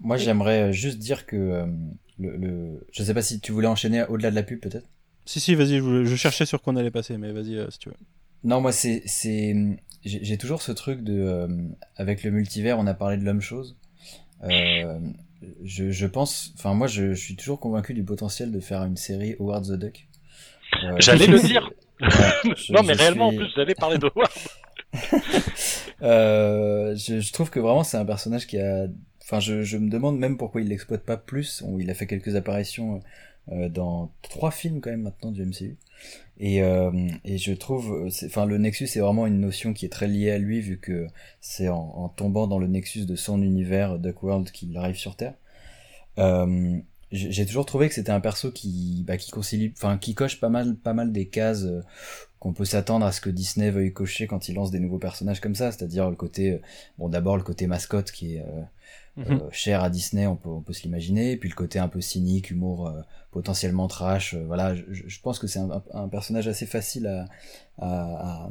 Moi, 0.00 0.16
j'aimerais 0.16 0.72
juste 0.72 0.98
dire 0.98 1.24
que 1.24 1.66
le, 2.18 2.36
le, 2.36 2.86
je 2.90 3.02
sais 3.04 3.14
pas 3.14 3.22
si 3.22 3.38
tu 3.38 3.52
voulais 3.52 3.68
enchaîner 3.68 4.04
au-delà 4.08 4.30
de 4.30 4.34
la 4.34 4.42
pub 4.42 4.60
peut-être? 4.60 4.88
Si 5.30 5.38
si, 5.38 5.54
vas-y, 5.54 5.78
je, 5.78 6.04
je, 6.04 6.16
cherchais 6.16 6.44
sur 6.44 6.60
quoi 6.60 6.72
on 6.72 6.76
allait 6.76 6.90
passer, 6.90 7.16
mais 7.16 7.30
vas-y 7.30 7.64
si 7.70 7.78
tu 7.78 7.88
veux. 7.88 7.94
Non, 8.42 8.60
moi, 8.60 8.72
c'est, 8.72 9.04
c'est, 9.06 9.54
j'ai 10.04 10.36
toujours 10.38 10.60
ce 10.60 10.72
truc 10.72 11.04
de, 11.04 11.20
euh, 11.20 11.46
avec 11.94 12.24
le 12.24 12.32
multivers, 12.32 12.80
on 12.80 12.86
a 12.88 12.94
parlé 12.94 13.16
de 13.16 13.22
l'homme 13.24 13.40
chose. 13.40 13.76
Euh, 14.42 14.98
je, 15.62 15.92
je 15.92 16.06
pense, 16.08 16.52
enfin, 16.58 16.74
moi, 16.74 16.88
je, 16.88 17.14
je, 17.14 17.20
suis 17.20 17.36
toujours 17.36 17.60
convaincu 17.60 17.94
du 17.94 18.02
potentiel 18.02 18.50
de 18.50 18.58
faire 18.58 18.82
une 18.82 18.96
série 18.96 19.36
Howard 19.38 19.66
the 19.68 19.78
Duck. 19.78 20.08
Euh, 20.82 20.96
j'allais 20.98 21.28
le 21.28 21.38
dire. 21.38 21.70
non, 22.70 22.82
mais 22.82 22.94
réellement, 22.94 23.28
en 23.28 23.36
plus, 23.36 23.52
j'allais 23.54 23.76
parler 23.76 23.98
de 23.98 24.06
Howard. 24.16 24.32
euh, 26.02 26.96
je, 26.96 27.20
je, 27.20 27.32
trouve 27.32 27.50
que 27.50 27.60
vraiment, 27.60 27.84
c'est 27.84 27.98
un 27.98 28.04
personnage 28.04 28.48
qui 28.48 28.58
a, 28.58 28.88
enfin, 29.22 29.38
je, 29.38 29.62
je 29.62 29.76
me 29.76 29.88
demande 29.88 30.18
même 30.18 30.36
pourquoi 30.36 30.60
il 30.60 30.66
l'exploite 30.66 31.04
pas 31.04 31.16
plus. 31.16 31.62
Il 31.78 31.88
a 31.88 31.94
fait 31.94 32.08
quelques 32.08 32.34
apparitions 32.34 32.96
euh, 32.96 32.98
dans 33.48 34.12
trois 34.22 34.50
films 34.50 34.80
quand 34.80 34.90
même 34.90 35.02
maintenant 35.02 35.32
du 35.32 35.44
MCU. 35.44 35.76
Et, 36.38 36.62
euh, 36.62 36.90
et 37.24 37.36
je 37.36 37.52
trouve, 37.52 38.08
enfin 38.24 38.46
le 38.46 38.56
Nexus 38.56 38.86
c'est 38.86 39.00
vraiment 39.00 39.26
une 39.26 39.40
notion 39.40 39.74
qui 39.74 39.84
est 39.84 39.90
très 39.90 40.08
liée 40.08 40.30
à 40.30 40.38
lui 40.38 40.62
vu 40.62 40.78
que 40.78 41.06
c'est 41.42 41.68
en, 41.68 42.08
tombant 42.08 42.46
dans 42.46 42.58
le 42.58 42.66
Nexus 42.66 43.04
de 43.04 43.14
son 43.14 43.42
univers 43.42 43.98
Duckworld 43.98 44.50
qu'il 44.50 44.74
arrive 44.78 44.96
sur 44.96 45.16
Terre. 45.16 45.34
Euh, 46.18 46.78
j'ai 47.12 47.44
toujours 47.44 47.66
trouvé 47.66 47.88
que 47.88 47.94
c'était 47.94 48.12
un 48.12 48.20
perso 48.20 48.52
qui, 48.52 49.04
bah, 49.06 49.16
qui 49.18 49.30
concilie, 49.32 49.74
enfin 49.76 49.98
qui 49.98 50.14
coche 50.14 50.40
pas 50.40 50.48
mal, 50.48 50.76
pas 50.76 50.94
mal 50.94 51.12
des 51.12 51.26
cases 51.26 51.64
euh, 51.64 51.82
qu'on 52.38 52.52
peut 52.54 52.64
s'attendre 52.64 53.04
à 53.04 53.12
ce 53.12 53.20
que 53.20 53.28
Disney 53.28 53.70
veuille 53.70 53.92
cocher 53.92 54.26
quand 54.26 54.48
il 54.48 54.54
lance 54.54 54.70
des 54.70 54.78
nouveaux 54.78 54.98
personnages 54.98 55.40
comme 55.40 55.56
ça, 55.56 55.72
c'est-à-dire 55.72 56.08
le 56.08 56.16
côté, 56.16 56.52
euh, 56.52 56.62
bon 56.98 57.08
d'abord 57.10 57.36
le 57.36 57.42
côté 57.42 57.66
mascotte 57.66 58.12
qui 58.12 58.36
est 58.36 58.44
mhm. 59.16 59.40
cher 59.50 59.82
à 59.82 59.90
Disney, 59.90 60.26
on 60.26 60.36
peut, 60.36 60.48
on 60.48 60.60
peut 60.60 60.72
se 60.72 60.82
l'imaginer, 60.82 61.36
puis 61.36 61.48
le 61.48 61.54
côté 61.54 61.78
un 61.78 61.88
peu 61.88 62.00
cynique, 62.00 62.50
humour 62.50 62.92
potentiellement 63.30 63.86
trash. 63.86 64.34
Euh, 64.34 64.44
voilà, 64.46 64.74
je, 64.74 64.82
je, 64.90 65.20
pense 65.20 65.38
que 65.38 65.46
c'est 65.46 65.58
un, 65.58 65.82
un, 65.92 66.08
personnage 66.08 66.48
assez 66.48 66.66
facile 66.66 67.06
à, 67.06 67.26
à, 67.78 68.50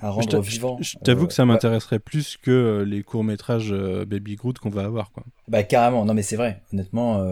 à 0.00 0.10
rendre 0.10 0.40
vivant. 0.40 0.78
Je, 0.80 0.96
t'avoue 0.98 1.26
que 1.26 1.32
ça 1.32 1.42
euh, 1.42 1.46
m'intéresserait 1.46 1.98
plus 1.98 2.36
que 2.36 2.50
euh, 2.50 2.84
les 2.84 3.02
courts 3.02 3.24
métrages 3.24 3.72
Baby 3.72 4.36
Groot 4.36 4.58
qu'on 4.58 4.70
va 4.70 4.84
avoir, 4.84 5.12
quoi. 5.12 5.24
Bah 5.48 5.62
carrément, 5.62 6.04
non 6.04 6.12
mais 6.12 6.22
c'est 6.22 6.36
vrai. 6.36 6.62
Honnêtement, 6.72 7.24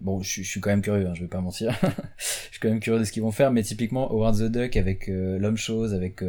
bon, 0.00 0.22
je, 0.22 0.42
suis 0.42 0.60
quand 0.60 0.70
même 0.70 0.80
curieux, 0.80 1.06
hein, 1.06 1.14
je 1.14 1.20
vais 1.20 1.28
pas 1.28 1.42
mentir. 1.42 1.78
je 2.16 2.24
suis 2.24 2.60
quand 2.60 2.70
même 2.70 2.80
curieux 2.80 3.00
de 3.00 3.04
ce 3.04 3.12
qu'ils 3.12 3.22
vont 3.22 3.30
faire, 3.30 3.50
mais 3.50 3.62
typiquement 3.62 4.10
Howard 4.10 4.38
the 4.38 4.50
Duck 4.50 4.76
avec 4.76 5.08
l'homme 5.08 5.58
chose, 5.58 5.92
avec 5.92 6.22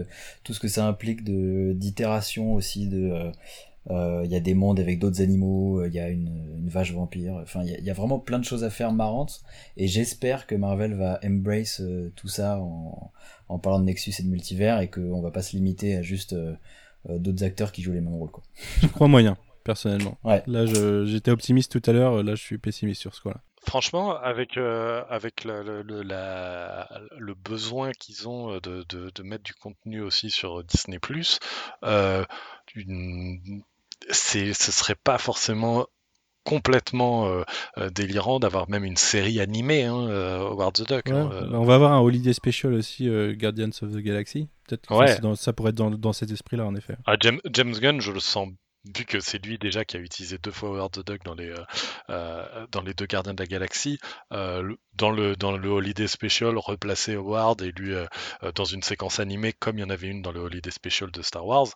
tout 0.43 0.53
ce 0.53 0.59
que 0.59 0.67
ça 0.67 0.85
implique 0.85 1.23
de 1.23 1.71
d'itération 1.73 2.55
aussi 2.55 2.87
de 2.87 3.31
il 3.89 3.95
euh, 3.95 4.25
y 4.25 4.35
a 4.35 4.39
des 4.39 4.53
mondes 4.53 4.79
avec 4.79 4.99
d'autres 4.99 5.21
animaux, 5.21 5.83
il 5.83 5.87
euh, 5.87 5.93
y 5.93 5.99
a 5.99 6.09
une, 6.09 6.27
une, 6.57 6.69
vache 6.69 6.93
vampire, 6.93 7.35
enfin 7.43 7.63
il 7.63 7.77
y, 7.77 7.83
y, 7.83 7.89
a 7.89 7.93
vraiment 7.93 8.17
plein 8.17 8.39
de 8.39 8.45
choses 8.45 8.63
à 8.63 8.69
faire 8.69 8.93
marrantes 8.93 9.41
et 9.75 9.87
j'espère 9.87 10.47
que 10.47 10.55
Marvel 10.55 10.93
va 10.93 11.19
embrace 11.23 11.81
euh, 11.81 12.11
tout 12.15 12.29
ça 12.29 12.59
en, 12.59 13.11
en, 13.49 13.59
parlant 13.59 13.79
de 13.79 13.85
Nexus 13.85 14.13
et 14.19 14.23
de 14.23 14.29
multivers 14.29 14.79
et 14.79 14.89
qu'on 14.89 15.21
va 15.21 15.31
pas 15.31 15.41
se 15.41 15.55
limiter 15.57 15.97
à 15.97 16.01
juste 16.01 16.33
d'autres 17.09 17.43
acteurs 17.43 17.73
qui 17.73 17.81
jouent 17.81 17.91
les 17.91 17.99
mêmes 17.99 18.15
rôles. 18.15 18.31
Quoi. 18.31 18.43
Je 18.81 18.87
crois 18.87 19.09
moyen, 19.09 19.35
personnellement. 19.65 20.17
Ouais. 20.23 20.43
Là 20.47 20.65
j'étais 21.05 21.31
optimiste 21.31 21.77
tout 21.77 21.89
à 21.89 21.93
l'heure, 21.93 22.23
là 22.23 22.35
je 22.35 22.41
suis 22.41 22.57
pessimiste 22.57 23.01
sur 23.01 23.13
ce 23.13 23.21
coup-là. 23.21 23.41
Franchement, 23.65 24.17
avec, 24.17 24.57
euh, 24.57 25.03
avec 25.09 25.45
la, 25.45 25.63
le, 25.63 25.81
la, 26.03 26.89
le 27.17 27.33
besoin 27.33 27.91
qu'ils 27.93 28.27
ont 28.27 28.57
de, 28.57 28.83
de, 28.89 29.09
de, 29.09 29.23
mettre 29.23 29.43
du 29.43 29.53
contenu 29.53 30.01
aussi 30.01 30.29
sur 30.29 30.65
Disney, 30.65 30.99
euh, 31.85 32.25
une, 32.75 33.63
c'est, 34.09 34.53
ce 34.53 34.71
serait 34.71 34.95
pas 34.95 35.17
forcément 35.17 35.87
complètement 36.43 37.27
euh, 37.27 37.43
euh, 37.77 37.89
délirant 37.89 38.39
d'avoir 38.39 38.69
même 38.69 38.83
une 38.83 38.97
série 38.97 39.39
animée, 39.39 39.83
hein, 39.83 40.07
euh, 40.07 40.39
Howard 40.39 40.73
the 40.73 40.87
Duck. 40.87 41.09
Hein, 41.09 41.29
bah, 41.31 41.47
on 41.53 41.63
va 41.63 41.75
avoir 41.75 41.93
un 41.93 42.01
holiday 42.01 42.33
special 42.33 42.73
aussi, 42.73 43.09
Guardians 43.35 43.69
of 43.81 43.91
the 43.91 43.99
Galaxy. 43.99 44.49
Peut-être 44.67 44.87
que 44.87 45.07
ça, 45.07 45.17
dans, 45.19 45.35
ça, 45.35 45.53
pourrait 45.53 45.69
être 45.69 45.75
dans, 45.75 45.91
dans 45.91 46.13
cet 46.13 46.31
esprit-là, 46.31 46.65
en 46.65 46.75
effet. 46.75 46.95
Ah, 47.05 47.15
James, 47.19 47.39
James, 47.51 47.73
Gunn, 47.73 48.01
je 48.01 48.11
le 48.11 48.19
sens 48.19 48.49
vu 48.85 49.05
que 49.05 49.19
c'est 49.19 49.43
lui 49.43 49.57
déjà 49.57 49.85
qui 49.85 49.97
a 49.97 49.99
utilisé 49.99 50.37
deux 50.37 50.51
fois 50.51 50.69
Howard 50.69 50.91
the 50.91 51.05
Duck 51.05 51.23
dans 51.23 51.35
les, 51.35 51.53
euh, 52.09 52.67
dans 52.71 52.81
les 52.81 52.93
deux 52.93 53.05
Gardiens 53.05 53.33
de 53.33 53.39
la 53.39 53.47
Galaxie, 53.47 53.99
euh, 54.31 54.75
dans, 54.95 55.11
le, 55.11 55.35
dans 55.35 55.55
le 55.55 55.69
Holiday 55.69 56.07
Special, 56.07 56.57
replacer 56.57 57.15
Howard 57.15 57.61
et 57.61 57.71
lui 57.71 57.93
euh, 57.93 58.05
dans 58.55 58.65
une 58.65 58.83
séquence 58.83 59.19
animée 59.19 59.53
comme 59.53 59.77
il 59.77 59.81
y 59.81 59.83
en 59.85 59.89
avait 59.89 60.07
une 60.07 60.21
dans 60.21 60.31
le 60.31 60.41
Holiday 60.41 60.71
Special 60.71 61.11
de 61.11 61.21
Star 61.21 61.45
Wars, 61.45 61.67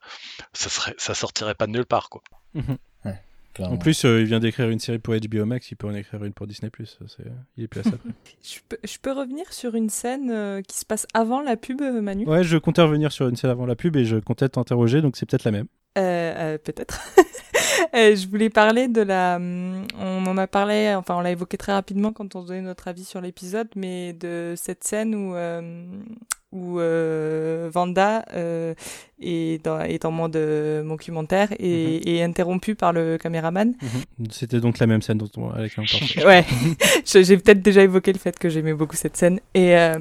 ça, 0.53 0.69
serait, 0.69 0.95
ça 0.97 1.13
sortirait 1.13 1.55
pas 1.55 1.67
de 1.67 1.71
nulle 1.71 1.85
part. 1.85 2.09
Quoi. 2.09 2.21
Mhm. 2.53 2.77
En 3.59 3.77
plus, 3.77 4.03
il 4.03 4.25
vient 4.25 4.39
d'écrire 4.39 4.69
une 4.69 4.77
série 4.77 4.99
pour 4.99 5.15
HBO 5.15 5.43
Max, 5.45 5.71
il 5.71 5.77
peut 5.77 5.87
en 5.87 5.95
écrire 5.95 6.23
une 6.23 6.31
pour 6.31 6.45
Disney+. 6.45 6.69
il 7.57 7.63
est 7.63 7.67
place 7.67 7.87
après. 7.87 8.09
je, 8.43 8.59
peux, 8.69 8.77
je 8.83 8.97
peux 9.01 9.11
revenir 9.11 9.51
sur 9.51 9.73
une 9.73 9.89
scène 9.89 10.61
qui 10.61 10.77
se 10.77 10.85
passe 10.85 11.07
avant 11.15 11.41
la 11.41 11.57
pub, 11.57 11.81
Manu? 11.81 12.27
Ouais, 12.27 12.43
je 12.43 12.59
comptais 12.59 12.83
revenir 12.83 13.11
sur 13.11 13.27
une 13.27 13.35
scène 13.35 13.49
avant 13.49 13.65
la 13.65 13.75
pub 13.75 13.95
et 13.95 14.05
je 14.05 14.17
comptais 14.17 14.47
t'interroger, 14.47 15.01
donc 15.01 15.17
c'est 15.17 15.25
peut-être 15.25 15.43
la 15.43 15.49
même. 15.49 15.65
Euh, 15.97 16.53
euh, 16.53 16.57
peut-être. 16.57 17.01
je 17.93 18.27
voulais 18.27 18.49
parler 18.49 18.87
de 18.87 19.01
la. 19.01 19.37
Hum, 19.37 19.87
on 19.99 20.25
en 20.27 20.37
a 20.37 20.47
parlé, 20.47 20.93
enfin, 20.95 21.15
on 21.15 21.21
l'a 21.21 21.31
évoqué 21.31 21.57
très 21.57 21.73
rapidement 21.73 22.13
quand 22.13 22.35
on 22.35 22.41
se 22.41 22.47
donnait 22.47 22.61
notre 22.61 22.87
avis 22.87 23.05
sur 23.05 23.19
l'épisode, 23.21 23.69
mais 23.75 24.13
de 24.13 24.53
cette 24.55 24.83
scène 24.83 25.15
où, 25.15 25.35
euh, 25.35 25.85
où 26.53 26.79
euh, 26.79 27.69
Vanda 27.73 28.23
euh, 28.33 28.73
est, 29.19 29.63
dans, 29.65 29.81
est 29.81 30.05
en 30.05 30.11
mode 30.11 30.35
euh, 30.37 30.81
documentaire 30.83 31.49
et, 31.59 31.99
mm 31.99 32.07
est 32.07 32.23
interrompu 32.23 32.75
par 32.75 32.93
le 32.93 33.17
caméraman. 33.17 33.73
Mhm. 33.81 34.27
C'était 34.31 34.59
donc 34.59 34.79
la 34.79 34.87
même 34.87 35.01
scène 35.01 35.17
dont 35.17 35.29
on, 35.35 35.49
avec 35.49 35.77
Ouais, 36.25 36.45
j'ai 37.05 37.37
peut-être 37.37 37.61
déjà 37.61 37.83
évoqué 37.83 38.13
le 38.13 38.19
fait 38.19 38.37
que 38.39 38.49
j'aimais 38.49 38.73
beaucoup 38.73 38.95
cette 38.95 39.17
scène. 39.17 39.39
Et, 39.53 39.75
euh, 39.75 39.93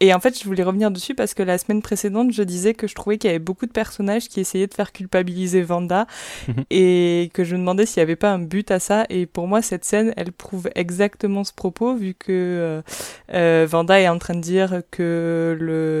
et 0.00 0.12
en 0.12 0.20
fait, 0.20 0.38
je 0.38 0.44
voulais 0.44 0.62
revenir 0.62 0.90
dessus 0.90 1.14
parce 1.14 1.34
que 1.34 1.42
la 1.42 1.56
semaine 1.58 1.82
précédente, 1.82 2.32
je 2.32 2.42
disais 2.42 2.74
que 2.74 2.86
je 2.86 2.94
trouvais 2.94 3.16
qu'il 3.16 3.28
y 3.28 3.30
avait 3.30 3.38
beaucoup 3.38 3.66
de 3.66 3.72
personnages 3.72 4.28
qui 4.28 4.40
essayaient 4.40 4.66
de 4.66 4.74
faire 4.74 4.92
culpabiliser 4.92 5.62
Vanda 5.62 6.06
mhm. 6.48 6.64
et 6.70 7.30
que 7.32 7.44
je 7.44 7.54
me 7.54 7.60
demandais 7.60 7.86
s'il 7.86 8.00
n'y 8.00 8.04
avait 8.04 8.16
pas 8.16 8.32
un 8.32 8.40
but 8.40 8.70
à 8.70 8.80
ça. 8.80 9.04
Et 9.08 9.26
pour 9.26 9.46
moi, 9.46 9.62
cette 9.62 9.84
scène, 9.84 10.12
elle 10.16 10.32
prouve 10.32 10.68
exactement 10.74 11.44
ce 11.44 11.52
propos 11.52 11.94
vu 11.94 12.14
que 12.14 12.82
Vanda 13.28 14.00
est 14.00 14.08
en 14.08 14.18
train 14.18 14.34
de 14.34 14.40
dire 14.40 14.82
que 14.90 15.56
le 15.58 15.91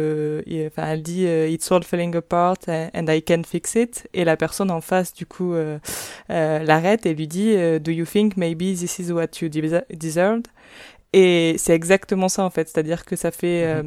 enfin, 0.66 0.88
elle 0.88 1.02
dit 1.02 1.26
euh, 1.26 1.48
It's 1.48 1.70
all 1.70 1.82
falling 1.82 2.14
apart 2.16 2.68
and 2.68 3.06
I 3.08 3.22
can't 3.22 3.44
fix 3.46 3.74
it. 3.74 4.08
Et 4.14 4.24
la 4.24 4.36
personne 4.36 4.70
en 4.70 4.80
face, 4.80 5.14
du 5.14 5.26
coup, 5.26 5.54
euh, 5.54 5.78
euh, 6.30 6.58
l'arrête 6.60 7.06
et 7.06 7.14
lui 7.14 7.26
dit 7.26 7.54
Do 7.80 7.90
you 7.90 8.04
think 8.04 8.36
maybe 8.36 8.76
this 8.76 8.98
is 8.98 9.12
what 9.12 9.28
you 9.40 9.48
deserved? 9.48 10.48
Et 11.14 11.56
c'est 11.58 11.74
exactement 11.74 12.28
ça 12.28 12.42
en 12.42 12.50
fait, 12.50 12.68
c'est-à-dire 12.68 13.04
que 13.04 13.16
ça 13.16 13.30
fait 13.30 13.82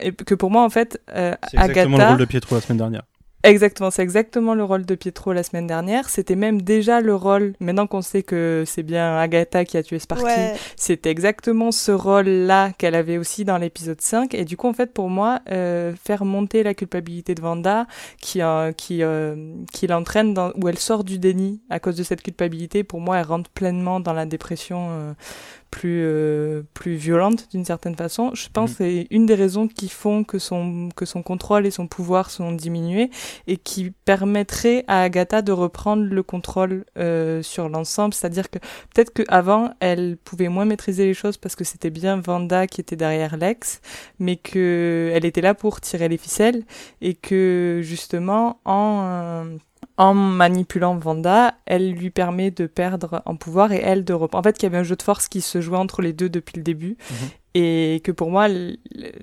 et 0.00 0.12
que 0.12 0.34
pour 0.34 0.50
moi 0.50 0.62
en 0.62 0.68
fait, 0.68 1.00
Agatha. 1.06 1.38
C'est 1.50 1.56
exactement 1.56 1.96
le 1.96 2.04
rôle 2.04 2.18
de 2.18 2.24
Pietro 2.26 2.54
la 2.56 2.60
semaine 2.60 2.78
dernière. 2.78 3.04
Exactement, 3.44 3.92
c'est 3.92 4.02
exactement 4.02 4.54
le 4.54 4.64
rôle 4.64 4.84
de 4.84 4.96
Pietro 4.96 5.32
la 5.32 5.44
semaine 5.44 5.68
dernière. 5.68 6.08
C'était 6.08 6.34
même 6.34 6.60
déjà 6.60 7.00
le 7.00 7.14
rôle, 7.14 7.54
maintenant 7.60 7.86
qu'on 7.86 8.02
sait 8.02 8.24
que 8.24 8.64
c'est 8.66 8.82
bien 8.82 9.16
Agatha 9.16 9.64
qui 9.64 9.76
a 9.76 9.82
tué 9.84 10.00
Sparky, 10.00 10.58
c'était 10.76 11.10
exactement 11.10 11.70
ce 11.70 11.92
rôle-là 11.92 12.72
qu'elle 12.72 12.96
avait 12.96 13.16
aussi 13.16 13.44
dans 13.44 13.58
l'épisode 13.58 14.00
5. 14.00 14.34
Et 14.34 14.44
du 14.44 14.56
coup, 14.56 14.66
en 14.66 14.72
fait, 14.72 14.92
pour 14.92 15.08
moi, 15.08 15.38
euh, 15.52 15.94
faire 16.04 16.24
monter 16.24 16.64
la 16.64 16.74
culpabilité 16.74 17.36
de 17.36 17.40
Vanda, 17.40 17.86
qui, 18.20 18.42
euh, 18.42 18.72
qui, 18.72 19.04
euh, 19.04 19.54
qui 19.72 19.86
l'entraîne 19.86 20.34
dans, 20.34 20.52
où 20.56 20.68
elle 20.68 20.78
sort 20.78 21.04
du 21.04 21.20
déni 21.20 21.60
à 21.70 21.78
cause 21.78 21.96
de 21.96 22.02
cette 22.02 22.22
culpabilité, 22.22 22.82
pour 22.82 23.00
moi, 23.00 23.18
elle 23.18 23.26
rentre 23.26 23.50
pleinement 23.50 24.00
dans 24.00 24.14
la 24.14 24.26
dépression 24.26 25.14
plus, 25.70 26.02
euh, 26.04 26.62
plus 26.74 26.94
violente 26.94 27.48
d'une 27.50 27.64
certaine 27.64 27.94
façon. 27.94 28.30
Je 28.34 28.48
pense 28.52 28.70
Mhm. 28.70 28.76
que 28.76 28.84
c'est 28.84 29.06
une 29.10 29.26
des 29.26 29.34
raisons 29.34 29.68
qui 29.68 29.88
font 29.88 30.24
que 30.24 30.38
son, 30.38 30.88
que 30.96 31.04
son 31.04 31.22
contrôle 31.22 31.66
et 31.66 31.70
son 31.70 31.86
pouvoir 31.86 32.30
sont 32.30 32.52
diminués 32.52 33.10
et 33.46 33.56
qui 33.56 33.92
permettrait 34.04 34.84
à 34.88 35.02
Agatha 35.02 35.42
de 35.42 35.52
reprendre 35.52 36.02
le 36.04 36.22
contrôle 36.22 36.84
euh, 36.96 37.42
sur 37.42 37.68
l'ensemble. 37.68 38.14
C'est-à-dire 38.14 38.50
que 38.50 38.58
peut-être 38.94 39.12
qu'avant, 39.12 39.70
elle 39.80 40.16
pouvait 40.16 40.48
moins 40.48 40.64
maîtriser 40.64 41.04
les 41.06 41.14
choses 41.14 41.36
parce 41.36 41.54
que 41.54 41.64
c'était 41.64 41.90
bien 41.90 42.20
Vanda 42.20 42.66
qui 42.66 42.80
était 42.80 42.96
derrière 42.96 43.36
Lex, 43.36 43.80
mais 44.18 44.36
que 44.36 45.10
elle 45.14 45.24
était 45.24 45.40
là 45.40 45.54
pour 45.54 45.80
tirer 45.80 46.08
les 46.08 46.18
ficelles 46.18 46.64
et 47.00 47.14
que 47.14 47.80
justement 47.82 48.60
en 48.64 49.02
euh, 49.04 49.44
en 49.96 50.14
manipulant 50.14 50.96
Vanda, 50.96 51.54
elle 51.66 51.92
lui 51.92 52.10
permet 52.10 52.50
de 52.50 52.66
perdre 52.66 53.22
en 53.26 53.36
pouvoir 53.36 53.72
et 53.72 53.80
elle 53.82 54.04
de 54.04 54.12
reprendre. 54.12 54.40
En 54.40 54.48
fait, 54.48 54.56
qu'il 54.56 54.64
y 54.64 54.66
avait 54.66 54.78
un 54.78 54.84
jeu 54.84 54.96
de 54.96 55.02
force 55.02 55.28
qui 55.28 55.40
se 55.40 55.60
jouait 55.60 55.78
entre 55.78 56.02
les 56.02 56.12
deux 56.12 56.28
depuis 56.28 56.56
le 56.56 56.62
début. 56.62 56.96
Mhm. 57.10 57.16
Et 57.54 58.00
que 58.04 58.12
pour 58.12 58.30
moi, 58.30 58.46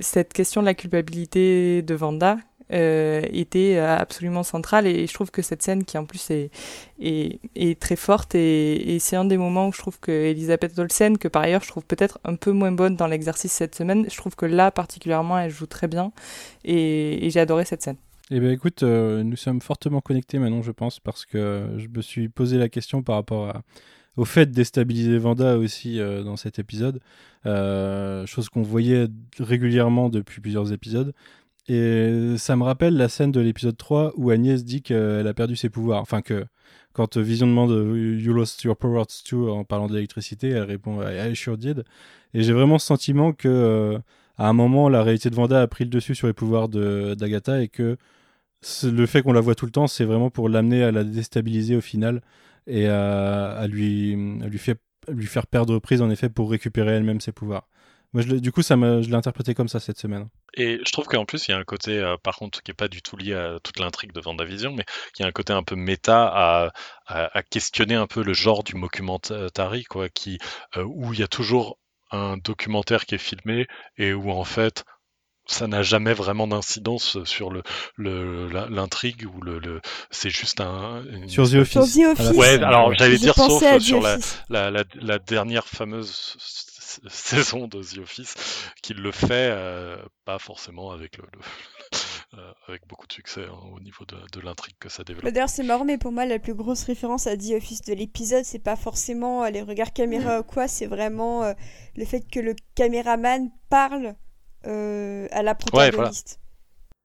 cette 0.02 0.34
question 0.34 0.62
de 0.62 0.66
la 0.66 0.74
culpabilité 0.74 1.82
de 1.82 1.96
Vanda 1.96 2.38
euh, 2.74 3.22
était 3.32 3.76
euh, 3.78 3.96
absolument 3.96 4.44
centrale. 4.44 4.88
Et 4.88 5.06
je 5.06 5.14
trouve 5.14 5.30
que 5.32 5.42
cette 5.42 5.62
scène, 5.62 5.86
qui 5.86 5.98
en 5.98 6.06
plus 6.06 6.32
est, 6.32 6.50
est, 7.00 7.40
est 7.56 7.80
très 7.80 7.96
forte, 7.96 8.34
et, 8.36 8.96
et 8.96 9.00
c'est 9.00 9.16
un 9.16 9.26
des 9.26 9.38
moments 9.38 9.68
où 9.68 9.72
je 9.72 9.78
trouve 9.78 10.00
que 10.00 10.12
Elisabeth 10.12 10.78
Olsen, 10.80 11.18
que 11.18 11.28
par 11.28 11.44
ailleurs 11.44 11.62
je 11.62 11.70
trouve 11.70 11.86
peut-être 11.86 12.20
un 12.24 12.36
peu 12.36 12.52
moins 12.52 12.72
bonne 12.72 12.96
dans 12.96 13.08
l'exercice 13.08 13.52
cette 13.52 13.76
semaine, 13.76 14.08
je 14.10 14.18
trouve 14.18 14.36
que 14.36 14.48
là 14.48 14.72
particulièrement, 14.72 15.38
elle 15.38 15.52
joue 15.52 15.68
très 15.68 15.88
bien. 15.88 16.12
Et, 16.64 17.26
et 17.26 17.30
j'ai 17.30 17.40
adoré 17.40 17.66
cette 17.66 17.84
scène. 17.84 17.98
Eh 18.32 18.40
bien, 18.40 18.52
écoute, 18.52 18.82
euh, 18.84 19.24
nous 19.24 19.36
sommes 19.36 19.62
fortement 19.62 20.02
connectés 20.02 20.40
maintenant, 20.40 20.64
je 20.64 20.72
pense, 20.72 21.00
parce 21.00 21.26
que 21.26 21.68
je 21.78 21.88
me 21.88 22.02
suis 22.02 22.28
posé 22.28 22.58
la 22.58 22.70
question 22.70 23.04
par 23.04 23.16
rapport 23.16 23.50
à- 23.50 23.62
au 24.18 24.26
fait 24.26 24.48
de 24.48 24.52
déstabiliser 24.54 25.18
Vanda 25.20 25.58
aussi 25.58 26.00
euh, 26.00 26.24
dans 26.24 26.36
cet 26.38 26.58
épisode, 26.58 27.00
euh, 27.46 28.26
chose 28.26 28.50
qu'on 28.50 28.64
voyait 28.64 29.08
régulièrement 29.40 30.10
depuis 30.10 30.42
plusieurs 30.42 30.72
épisodes. 30.74 31.14
Et 31.68 32.36
ça 32.38 32.56
me 32.56 32.64
rappelle 32.64 32.96
la 32.98 33.10
scène 33.10 33.32
de 33.32 33.40
l'épisode 33.42 33.78
3 33.78 34.14
où 34.18 34.30
Agnès 34.32 34.64
dit 34.64 34.82
qu'elle 34.82 35.28
a 35.28 35.34
perdu 35.34 35.56
ses 35.56 35.70
pouvoirs. 35.70 36.02
Enfin, 36.02 36.22
que 36.22 36.46
quand 36.94 37.18
Vision 37.18 37.48
demande 37.48 37.72
You 37.72 38.34
lost 38.34 38.64
your 38.64 38.78
powers 38.78 39.06
too 39.26 39.50
en 39.50 39.64
parlant 39.66 39.88
d'électricité, 39.88 40.50
elle 40.50 40.64
répond 40.64 41.02
I 41.08 41.36
sure 41.36 41.58
did. 41.58 41.84
Et 42.34 42.44
j'ai 42.44 42.54
vraiment 42.54 42.80
ce 42.80 42.88
sentiment 42.88 43.34
que 43.34 44.00
à 44.38 44.48
un 44.48 44.54
moment, 44.54 44.90
la 44.90 45.04
réalité 45.04 45.30
de 45.30 45.36
Vanda 45.36 45.62
a 45.62 45.68
pris 45.68 45.86
le 45.86 45.90
dessus 45.90 46.16
sur 46.16 46.28
les 46.28 46.34
pouvoirs 46.34 46.70
d'Agatha 46.70 47.62
et 47.62 47.68
que 47.68 47.98
le 48.84 49.06
fait 49.06 49.22
qu'on 49.22 49.34
la 49.34 49.42
voit 49.42 49.56
tout 49.56 49.66
le 49.66 49.72
temps, 49.72 49.88
c'est 49.88 50.06
vraiment 50.06 50.30
pour 50.30 50.50
l'amener 50.50 50.84
à 50.84 50.92
la 50.92 51.04
déstabiliser 51.04 51.76
au 51.76 51.82
final 51.82 52.22
et 52.68 52.88
à, 52.88 53.66
lui, 53.68 54.16
lui, 54.16 55.28
faire 55.28 55.48
perdre 55.48 55.80
prise 55.80 56.02
en 56.02 56.10
effet 56.10 56.30
pour 56.30 56.50
récupérer 56.50 56.94
elle-même 56.94 57.22
ses 57.22 57.32
pouvoirs. 57.32 57.68
Moi, 58.14 58.24
du 58.24 58.52
coup, 58.54 58.62
ça 58.62 58.76
je 58.76 59.10
l'ai 59.10 59.16
interprété 59.16 59.54
comme 59.54 59.68
ça 59.68 59.82
cette 59.82 60.00
semaine. 60.00 60.30
Et 60.54 60.80
je 60.86 60.92
trouve 60.94 61.06
qu'en 61.06 61.26
plus, 61.26 61.48
il 61.48 61.52
y 61.52 61.54
a 61.54 61.58
un 61.58 61.66
côté, 61.66 62.00
euh, 62.00 62.16
par 62.16 62.38
contre, 62.38 62.64
qui 62.64 62.72
est 62.72 62.74
pas 62.74 62.88
du 62.88 63.02
tout 63.02 63.18
lié 63.18 63.34
à 63.34 63.60
toute 63.62 63.78
l'intrigue 63.78 64.14
de 64.14 64.22
Vendavision, 64.22 64.72
mais 64.72 64.86
qui 65.14 65.22
a 65.22 65.28
un 65.28 65.32
côté 65.32 65.52
un 65.52 65.64
peu 65.64 65.76
méta 65.76 66.72
à 67.08 67.44
questionner 67.50 67.96
un 67.96 68.08
peu 68.08 68.24
le 68.24 68.34
genre 68.34 68.64
du 68.64 68.76
mockumentary, 68.76 69.84
quoi, 69.84 70.08
qui, 70.08 70.40
euh, 70.78 70.84
où 70.84 71.14
il 71.14 71.20
y 71.20 71.24
a 71.24 71.28
toujours 71.28 71.78
un 72.12 72.38
documentaire 72.38 73.06
qui 73.06 73.16
est 73.16 73.20
filmé 73.20 73.68
et 73.98 74.14
où 74.14 74.32
en 74.32 74.44
fait, 74.44 74.84
ça 75.48 75.68
n'a 75.68 75.84
jamais 75.84 76.14
vraiment 76.14 76.48
d'incidence 76.48 77.24
sur 77.24 77.52
le 77.52 77.62
le- 77.98 78.48
la- 78.50 78.68
l'intrigue 78.68 79.28
ou 79.32 79.42
le, 79.42 79.60
le 79.60 79.82
c'est 80.10 80.30
juste 80.32 80.60
un 80.62 81.04
une- 81.12 81.30
Sur 81.30 81.50
The 81.50 81.56
Office. 81.56 81.72
Sur 81.74 81.84
The 81.86 82.20
Office. 82.20 82.32
ouais 82.38 82.64
alors 82.64 82.94
j'allais 82.96 83.18
dire 83.18 83.36
sauf 83.36 83.60
sur 83.80 84.02
la, 84.02 84.18
la, 84.50 84.72
la, 84.72 84.84
la 84.96 85.20
dernière 85.20 85.68
fameuse 85.68 86.36
saison 87.10 87.68
de 87.68 87.82
The 87.84 87.98
Office 88.00 88.36
qu'il 88.82 88.98
le 88.98 89.12
fait 89.12 89.50
euh, 89.52 89.98
pas 90.26 90.40
forcément 90.40 90.92
avec 90.92 91.18
le, 91.18 91.26
le- 91.34 91.40
euh, 92.38 92.52
avec 92.68 92.88
beaucoup 92.88 93.08
de 93.08 93.14
succès 93.14 93.46
hein, 93.46 93.58
au 93.74 93.80
niveau 93.80 94.06
de, 94.06 94.16
de 94.34 94.40
l'intrigue 94.42 94.76
que 94.80 94.90
ça 94.90 95.00
Bah, 95.04 95.14
développe. 95.14 95.34
D'ailleurs, 95.34 95.50
c'est 95.50 95.64
marrant, 95.64 95.86
mais 95.86 95.98
pour 95.98 96.12
moi, 96.12 96.26
la 96.26 96.40
plus 96.40 96.54
grosse 96.54 96.84
référence 96.84 97.28
à 97.28 97.36
The 97.38 97.52
Office 97.58 97.82
de 97.82 97.94
l'épisode, 97.94 98.44
c'est 98.46 98.60
pas 98.60 98.76
forcément 98.76 99.44
euh, 99.44 99.50
les 99.50 99.62
regards 99.62 99.94
caméra 99.94 100.40
ou 100.40 100.44
quoi, 100.44 100.68
c'est 100.68 100.88
vraiment 100.88 101.44
euh, 101.44 101.54
le 101.96 102.06
fait 102.06 102.22
que 102.30 102.40
le 102.40 102.56
caméraman 102.76 103.50
parle 103.70 104.16
euh, 104.66 105.28
à 105.32 105.44
la 105.44 105.56
voilà. 105.72 105.90
protagoniste. 105.92 106.40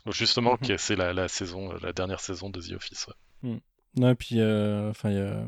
Donc, 0.07 0.15
Justement, 0.15 0.57
que 0.57 0.77
c'est 0.79 0.97
la, 0.97 1.13
la 1.13 1.29
saison, 1.29 1.73
la 1.83 1.93
dernière 1.93 2.21
saison 2.21 2.49
de 2.51 2.61
The 2.61 2.73
Office. 2.73 3.07
ouais. 3.43 3.61
Non, 3.97 4.11
et 4.11 4.15
puis, 4.15 4.41
euh, 4.41 4.91
enfin, 4.91 5.11
il 5.11 5.17
y 5.17 5.21
a- 5.21 5.47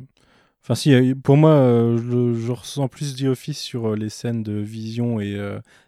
Enfin, 0.62 0.76
si, 0.76 0.94
euh, 0.94 1.14
pour 1.20 1.36
moi, 1.36 1.50
euh, 1.50 1.98
je, 1.98 2.40
je 2.40 2.52
ressens 2.52 2.86
plus 2.86 3.16
The 3.16 3.24
Office 3.24 3.58
sur 3.58 3.88
euh, 3.92 3.96
les 3.96 4.08
scènes 4.08 4.44
de 4.44 4.52
Vision 4.52 5.18
et, 5.20 5.36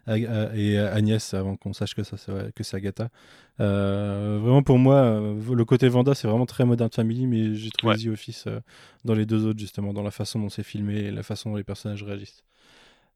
Ag- 0.05 0.27
et 0.55 0.77
Agnès 0.77 1.33
avant 1.33 1.55
qu'on 1.55 1.71
sache 1.71 1.95
que, 1.95 2.03
ça, 2.03 2.17
c'est- 2.17 2.53
que 2.53 2.63
c'est 2.63 2.75
Agatha. 2.75 3.07
Euh, 3.61 4.37
vraiment, 4.41 4.63
pour 4.63 4.77
moi, 4.77 5.21
le 5.49 5.63
côté 5.65 5.87
Vanda, 5.87 6.13
c'est 6.13 6.27
vraiment 6.27 6.45
très 6.45 6.65
Modern 6.65 6.89
Family, 6.91 7.25
mais 7.25 7.55
j'ai 7.55 7.69
trouvé 7.69 7.93
Ouais. 7.95 8.03
The 8.03 8.07
Office 8.07 8.45
dans 9.05 9.13
les 9.13 9.25
deux 9.25 9.45
autres, 9.45 9.59
justement, 9.59 9.93
dans 9.93 10.03
la 10.03 10.11
façon 10.11 10.39
dont 10.39 10.49
c'est 10.49 10.63
filmé 10.63 10.95
et 10.95 11.11
la 11.11 11.23
façon 11.23 11.51
dont 11.51 11.55
les 11.55 11.63
personnages 11.63 12.03
réagissent. 12.03 12.43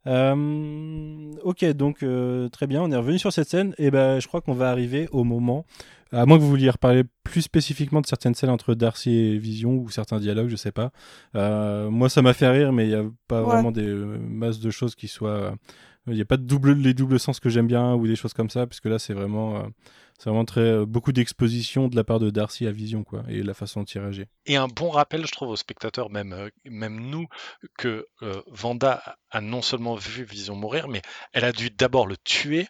Euh, 0.07 1.33
ok, 1.43 1.65
donc 1.73 2.03
euh, 2.03 2.47
très 2.49 2.67
bien, 2.67 2.81
on 2.81 2.89
est 2.89 2.95
revenu 2.95 3.19
sur 3.19 3.33
cette 3.33 3.49
scène, 3.49 3.75
et 3.77 3.91
ben 3.91 4.19
je 4.21 4.27
crois 4.27 4.39
qu'on 4.39 4.53
va 4.53 4.69
arriver 4.71 5.09
au 5.11 5.25
moment, 5.25 5.65
à 6.11 6.25
moins 6.25 6.37
que 6.37 6.43
vous 6.43 6.49
vouliez 6.49 6.69
reparler 6.69 7.03
plus 7.23 7.41
spécifiquement 7.41 8.01
de 8.01 8.07
certaines 8.07 8.35
scènes 8.35 8.49
entre 8.49 8.73
Darcy 8.75 9.11
et 9.11 9.37
Vision 9.37 9.73
ou 9.75 9.89
certains 9.89 10.19
dialogues, 10.19 10.49
je 10.49 10.55
sais 10.55 10.71
pas. 10.71 10.91
Euh, 11.35 11.89
moi, 11.89 12.09
ça 12.09 12.21
m'a 12.21 12.33
fait 12.33 12.47
rire, 12.49 12.73
mais 12.73 12.85
il 12.85 12.89
n'y 12.89 12.95
a 12.95 13.03
pas 13.27 13.41
Ouais. 13.41 13.47
vraiment 13.53 13.71
des 13.71 13.87
euh, 13.87 14.17
masses 14.19 14.59
de 14.59 14.71
choses 14.71 14.95
qui 14.95 15.07
soient. 15.07 15.29
euh, 15.29 15.51
Il 16.07 16.15
n'y 16.15 16.21
a 16.21 16.25
pas 16.25 16.37
de 16.37 16.43
double, 16.43 16.73
les 16.73 16.95
doubles 16.95 17.19
sens 17.19 17.39
que 17.39 17.49
j'aime 17.49 17.67
bien 17.67 17.93
ou 17.93 18.07
des 18.07 18.15
choses 18.15 18.33
comme 18.33 18.49
ça, 18.49 18.65
puisque 18.65 18.85
là, 18.85 18.97
c'est 18.97 19.13
vraiment, 19.13 19.57
euh, 19.57 19.67
c'est 20.17 20.29
vraiment 20.29 20.45
très, 20.45 20.61
euh, 20.61 20.85
beaucoup 20.85 21.11
d'exposition 21.11 21.87
de 21.87 21.95
la 21.95 22.03
part 22.03 22.19
de 22.19 22.31
Darcy 22.31 22.65
à 22.65 22.71
Vision, 22.71 23.03
quoi, 23.03 23.23
et 23.29 23.43
la 23.43 23.53
façon 23.53 23.81
dont 23.81 23.85
il 23.85 24.01
réagit. 24.01 24.25
Et 24.47 24.55
un 24.55 24.67
bon 24.67 24.89
rappel, 24.89 25.27
je 25.27 25.31
trouve, 25.31 25.49
aux 25.49 25.55
spectateurs, 25.55 26.09
même, 26.09 26.33
euh, 26.33 26.49
même 26.65 26.99
nous, 26.99 27.27
que 27.77 28.07
euh, 28.23 28.41
Vanda 28.47 29.03
a 29.29 29.41
non 29.41 29.61
seulement 29.61 29.93
vu 29.95 30.23
Vision 30.23 30.55
mourir, 30.55 30.87
mais 30.87 31.03
elle 31.31 31.43
a 31.45 31.51
dû 31.51 31.69
d'abord 31.69 32.07
le 32.07 32.15
tuer 32.17 32.67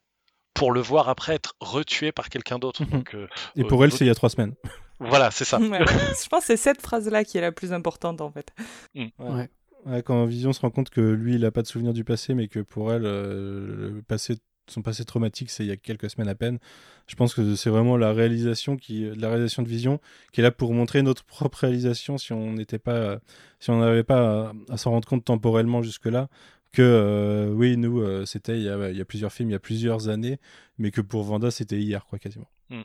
pour 0.54 0.72
le 0.72 0.82
voir 0.82 1.10
après 1.10 1.36
être 1.36 1.54
retué 1.60 2.12
par 2.12 2.30
quelqu'un 2.30 2.60
d'autre. 2.60 2.84
Mhm. 2.84 3.04
Euh, 3.14 3.28
Et 3.56 3.64
pour 3.64 3.84
elle, 3.84 3.92
c'est 3.92 4.06
il 4.06 4.08
y 4.08 4.12
a 4.12 4.16
trois 4.16 4.30
semaines. 4.30 4.56
voilà, 5.00 5.32
c'est 5.32 5.46
ça. 5.46 5.60
Ouais. 5.60 5.80
Je 5.86 6.28
pense 6.30 6.42
que 6.42 6.48
c'est 6.48 6.58
cette 6.58 6.82
phrase-là 6.82 7.24
qui 7.24 7.38
est 7.38 7.42
la 7.42 7.52
plus 7.52 7.72
importante 7.74 8.22
en 8.22 8.32
fait. 8.32 8.52
Ouais. 8.96 9.50
Ouais, 9.86 10.04
quand 10.04 10.26
Vision 10.26 10.52
se 10.52 10.60
rend 10.60 10.72
compte 10.72 10.90
que 10.90 11.00
lui, 11.00 11.36
il 11.36 11.42
n'a 11.42 11.52
pas 11.52 11.62
de 11.62 11.68
souvenir 11.68 11.94
du 11.94 12.04
passé, 12.04 12.34
mais 12.34 12.50
que 12.50 12.60
pour 12.60 12.92
elle, 12.92 13.06
euh, 13.06 13.92
le 13.94 14.02
passé, 14.02 14.36
son 14.68 14.82
passé 14.82 15.06
traumatique, 15.06 15.50
c'est 15.50 15.64
il 15.64 15.68
y 15.70 15.72
a 15.72 15.78
quelques 15.78 16.10
semaines 16.10 16.28
à 16.28 16.36
peine. 16.36 16.60
Je 17.08 17.16
pense 17.16 17.34
que 17.34 17.56
c'est 17.56 17.70
vraiment 17.70 17.96
la 17.96 18.12
réalisation 18.12 18.76
qui, 18.76 19.10
la 19.16 19.30
réalisation 19.30 19.64
de 19.64 19.70
Vision, 19.70 20.02
qui 20.34 20.42
est 20.42 20.44
là 20.44 20.52
pour 20.52 20.74
montrer 20.74 21.02
notre 21.02 21.24
propre 21.24 21.60
réalisation 21.60 22.18
si 22.18 22.34
on 22.34 22.52
n'était 22.52 22.78
pas, 22.78 23.20
si 23.62 23.70
on 23.70 23.80
n'avait 23.80 24.04
pas 24.04 24.50
à, 24.50 24.74
à 24.74 24.78
s'en 24.78 24.92
rendre 24.92 25.08
compte 25.08 25.24
temporellement 25.24 25.82
jusque-là. 25.82 26.28
Que 26.72 26.82
euh, 26.84 27.50
oui, 27.52 27.78
nous, 27.78 28.00
euh, 28.02 28.26
c'était 28.26 28.58
il 28.58 28.64
y, 28.64 28.70
a, 28.70 28.90
il 28.92 28.98
y 28.98 29.02
a 29.02 29.06
plusieurs 29.06 29.32
films, 29.34 29.50
il 29.50 29.54
y 29.54 29.56
a 29.56 29.60
plusieurs 29.60 30.08
années, 30.10 30.38
mais 30.78 30.92
que 30.92 31.02
pour 31.02 31.24
Vanda, 31.24 31.50
c'était 31.50 31.80
hier, 31.80 32.06
quoi, 32.06 32.20
quasiment. 32.20 32.48
Mm. 32.70 32.82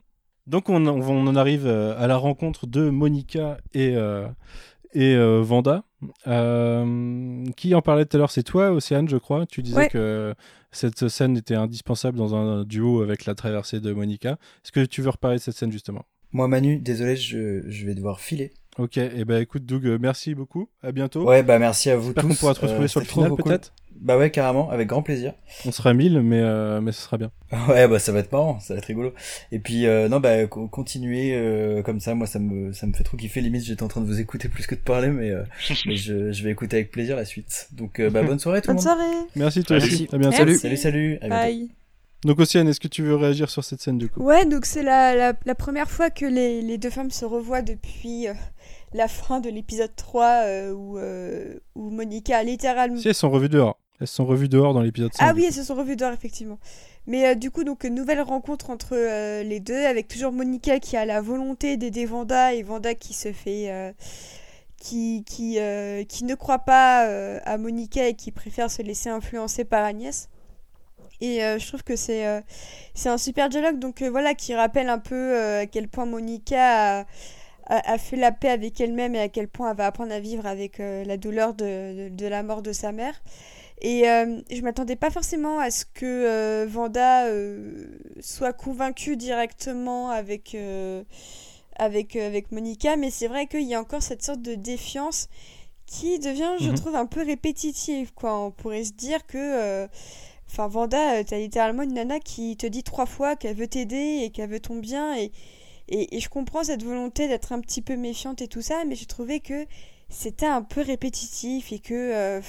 Donc 0.47 0.69
on, 0.69 0.87
on, 0.87 1.01
on 1.03 1.27
en 1.27 1.37
arrive 1.37 1.67
euh, 1.67 1.95
à 1.99 2.07
la 2.07 2.17
rencontre 2.17 2.67
de 2.67 2.89
Monica 2.91 3.59
et, 3.75 3.95
euh, 3.97 4.27
et 4.95 5.15
euh, 5.15 5.41
Vanda. 5.43 5.85
Euh, 6.27 7.45
qui 7.57 7.75
en 7.75 7.81
parlait 7.83 8.05
tout 8.05 8.17
à 8.17 8.19
l'heure 8.19 8.31
C'est 8.31 8.43
toi, 8.43 8.71
Océane, 8.73 9.09
je 9.09 9.17
crois. 9.17 9.47
Tu 9.47 9.63
disais 9.63 9.77
Ouais. 9.77 9.89
que 9.89 10.35
cette 10.71 11.09
scène 11.09 11.37
était 11.37 11.55
indispensable 11.55 12.19
dans 12.19 12.35
un 12.35 12.65
duo 12.65 13.01
avec 13.03 13.25
la 13.27 13.35
traversée 13.35 13.81
de 13.81 13.93
Monica. 13.93 14.33
Est-ce 14.65 14.73
que 14.73 14.85
tu 14.85 15.01
veux 15.03 15.11
reparler 15.11 15.39
de 15.39 15.43
cette 15.43 15.57
scène 15.57 15.73
justement? 15.73 16.05
Moi, 16.33 16.49
Manu, 16.49 16.79
désolé, 16.79 17.17
je, 17.17 17.63
je 17.69 17.87
vais 17.87 17.95
devoir 17.95 18.21
filer. 18.21 18.53
Ok, 18.77 18.97
et 18.97 19.25
ben 19.25 19.41
écoute, 19.41 19.65
Doug, 19.65 19.87
euh, 19.87 19.99
merci 20.01 20.35
beaucoup. 20.35 20.69
À 20.83 20.91
bientôt. 20.91 21.25
Ouais, 21.25 21.43
bah 21.45 21.59
merci 21.61 21.91
à 21.91 21.97
vous 21.97 22.13
tous. 22.13 22.27
qu'on 22.27 22.35
pourra 22.35 22.55
te 22.55 22.61
retrouver 22.61 22.85
Euh, 22.85 22.89
sur 22.89 23.01
le 23.01 23.07
final 23.07 23.31
cool. 23.31 23.45
peut-être? 23.45 23.73
Bah 24.01 24.19
ouais, 24.19 24.31
carrément, 24.33 24.69
avec 24.71 24.89
grand 24.89 25.03
plaisir. 25.03 25.33
On 25.65 25.71
sera 25.71 25.95
1000, 25.95 26.21
mais, 26.23 26.41
euh, 26.41 26.81
mais 26.81 26.91
ce 26.91 27.01
sera 27.03 27.17
bien. 27.17 27.31
Ouais, 27.69 27.87
bah 27.87 28.01
ça 28.01 28.11
va 28.11 28.19
être 28.19 28.33
marrant, 28.33 28.59
ça 28.59 28.75
va 28.75 28.79
être 28.79 28.87
rigolo. 28.87 29.15
Et 29.53 29.61
puis 29.61 29.87
euh, 29.87 30.09
non, 30.09 30.19
bah 30.19 30.47
co- 30.49 30.67
continuez 30.67 31.31
euh, 31.37 31.83
comme 31.83 32.01
ça. 32.01 32.17
Moi, 32.17 32.27
ça 32.27 32.41
me 32.41 32.73
ça 32.73 32.89
me 32.89 32.93
fait 32.93 33.05
trop 33.05 33.17
kiffer. 33.17 33.41
Limite, 33.41 33.63
j'étais 33.65 33.85
en 33.85 33.89
train 33.89 34.01
de 34.01 34.07
vous 34.07 34.21
écouter 34.21 34.49
plus 34.49 34.67
que 34.67 34.75
de 34.75 34.81
parler, 34.81 35.09
mais, 35.09 35.31
euh, 35.31 35.45
mais 35.87 35.95
je, 35.95 36.33
je 36.33 36.43
vais 36.43 36.51
écouter 36.51 36.79
avec 36.79 36.91
plaisir 36.91 37.15
la 37.15 37.25
suite. 37.25 37.69
Donc 37.73 38.01
euh, 38.01 38.11
bah 38.11 38.23
bonne 38.27 38.41
soirée 38.41 38.61
tout 38.61 38.71
le 38.71 38.77
Bonne 38.77 38.85
monde. 38.85 38.97
soirée 38.99 39.27
Merci 39.37 39.63
toi 39.63 39.79
Salut. 39.79 39.93
aussi. 39.93 40.09
À 40.13 40.19
bientôt. 40.19 40.37
Salut, 40.57 40.77
salut. 40.77 41.19
À 41.23 41.29
bientôt. 41.29 41.43
Bye. 41.45 41.71
Donc 42.25 42.41
Océane, 42.41 42.67
est-ce 42.69 42.81
que 42.81 42.89
tu 42.89 43.03
veux 43.03 43.15
réagir 43.17 43.51
sur 43.51 43.63
cette 43.63 43.83
scène 43.83 43.99
du 43.99 44.09
coup? 44.09 44.23
Ouais, 44.23 44.47
donc 44.47 44.65
c'est 44.65 44.83
la, 44.83 45.15
la, 45.15 45.35
la 45.45 45.55
première 45.55 45.91
fois 45.91 46.09
que 46.09 46.25
les, 46.25 46.63
les 46.63 46.79
deux 46.79 46.89
femmes 46.89 47.11
se 47.11 47.27
revoient 47.27 47.61
depuis 47.61 48.29
euh, 48.29 48.33
la 48.95 49.09
fin 49.09 49.41
de 49.41 49.51
l'épisode 49.51 49.95
3 49.95 50.25
euh, 50.25 50.73
où, 50.73 50.99
euh, 50.99 51.59
où 51.75 51.91
Monica 51.91 52.39
a 52.39 52.43
littéralement... 52.45 52.97
Si 52.97 53.09
elles 53.09 53.15
sont 53.15 53.31
revues 53.31 53.49
dehors. 53.49 53.79
Elles 54.01 54.07
se 54.07 54.15
sont 54.15 54.25
revues 54.25 54.49
dehors 54.49 54.73
dans 54.73 54.81
l'épisode 54.81 55.13
5. 55.13 55.25
Ah 55.25 55.33
oui, 55.35 55.45
elles 55.47 55.53
se 55.53 55.65
sont 55.65 55.75
revues 55.75 55.97
dehors, 55.97 56.13
effectivement. 56.13 56.59
Mais 57.07 57.27
euh, 57.27 57.35
du 57.35 57.51
coup, 57.51 57.65
donc, 57.65 57.85
une 57.85 57.95
nouvelle 57.95 58.21
rencontre 58.21 58.71
entre 58.71 58.95
euh, 58.97 59.43
les 59.43 59.61
deux, 59.61 59.85
avec 59.85 60.09
toujours 60.09 60.33
Monica 60.33 60.79
qui 60.79 60.97
a 60.97 61.05
la 61.05 61.21
volonté 61.21 61.77
d'aider 61.77 62.07
Vanda 62.07 62.55
et 62.55 62.63
Vanda 62.63 62.95
qui 62.95 63.15
se 63.15 63.33
fait, 63.33 63.71
euh, 63.71 63.93
qui, 64.81 65.25
qui, 65.25 65.59
qui 66.09 66.25
ne 66.25 66.35
croit 66.35 66.61
pas 66.61 67.07
à 67.45 67.59
Monica 67.59 68.07
et 68.07 68.15
qui 68.15 68.31
préfère 68.31 68.71
se 68.71 68.83
laisser 68.83 69.09
influencer 69.09 69.65
par 69.65 69.85
Agnès. 69.85 70.29
Et 71.21 71.39
je 71.41 71.67
trouve 71.67 71.83
que 71.83 71.97
c'est 71.97 72.45
c'est 72.93 73.09
un 73.09 73.17
super 73.17 73.49
dialogue 73.49 73.79
donc 73.79 74.03
voilà 74.03 74.35
qui 74.35 74.55
rappelle 74.55 74.91
un 74.91 74.99
peu 74.99 75.39
à 75.39 75.67
quel 75.67 75.89
point 75.89 76.05
Monica 76.05 77.01
a, 77.01 77.05
a, 77.67 77.99
fait 77.99 78.17
la 78.17 78.33
paix 78.33 78.51
avec 78.51 78.81
elle-même 78.81 79.15
et 79.15 79.21
à 79.21 79.29
quel 79.29 79.49
point 79.49 79.71
elle 79.71 79.77
va 79.77 79.87
apprendre 79.87 80.13
à 80.13 80.21
vivre 80.21 80.47
avec 80.47 80.79
la 80.79 81.17
douleur 81.17 81.55
de, 81.55 82.09
de, 82.09 82.15
de, 82.15 82.27
la 82.27 82.43
mort 82.43 82.63
de 82.63 82.73
sa 82.73 82.93
mère. 82.93 83.15
Et 83.81 84.09
euh, 84.09 84.41
je 84.51 84.63
m'attendais 84.63 84.97
pas 84.97 85.11
forcément 85.11 85.59
à 85.59 85.71
ce 85.71 85.85
que 85.85 86.07
euh, 86.07 86.67
Vanda 86.67 87.27
euh, 87.27 87.85
soit 88.21 88.53
convaincue 88.53 89.17
directement 89.17 90.11
avec, 90.11 90.57
avec, 91.77 92.17
avec 92.17 92.53
Monica, 92.53 92.97
mais 92.97 93.11
c'est 93.11 93.29
vrai 93.29 93.47
qu'il 93.47 93.69
y 93.69 93.75
a 93.75 93.81
encore 93.81 94.03
cette 94.03 94.23
sorte 94.23 94.43
de 94.43 94.55
défiance 94.55 95.29
qui 95.87 96.19
devient, 96.19 96.53
je 96.61 96.71
mhm. 96.71 96.77
trouve, 96.77 96.97
un 96.97 97.07
peu 97.07 97.23
répétitive. 97.23 98.13
Quoi. 98.15 98.39
On 98.39 98.51
pourrait 98.51 98.85
se 98.85 98.93
dire 98.93 99.27
que. 99.27 99.87
Enfin, 100.51 100.69
Vanda, 100.69 101.25
t'as 101.25 101.39
littéralement 101.39 101.83
une 101.83 101.95
nana 101.95 102.21
qui 102.21 102.57
te 102.57 102.67
dit 102.67 102.85
trois 102.85 103.07
fois 103.07 103.35
qu'elle 103.35 103.57
veut 103.57 103.67
t'aider 103.67 104.21
et 104.23 104.31
qu'elle 104.31 104.51
veut 104.51 104.61
ton 104.61 104.77
bien. 104.77 105.17
Et, 105.17 105.33
et, 105.89 106.17
et, 106.17 106.21
je 106.21 106.29
comprends 106.29 106.65
cette 106.65 106.83
volonté 106.83 107.29
d'être 107.29 107.53
un 107.53 107.61
petit 107.61 107.83
peu 107.83 107.97
méfiante 107.97 108.43
et 108.43 108.49
tout 108.49 108.63
ça, 108.63 108.85
mais 108.87 108.95
j'ai 108.95 109.07
trouvé 109.07 109.41
que 109.41 109.67
c'était 110.09 110.47
un 110.47 110.63
peu 110.63 110.81
répétitif 110.81 111.73
et 111.73 111.79
que 111.79 112.41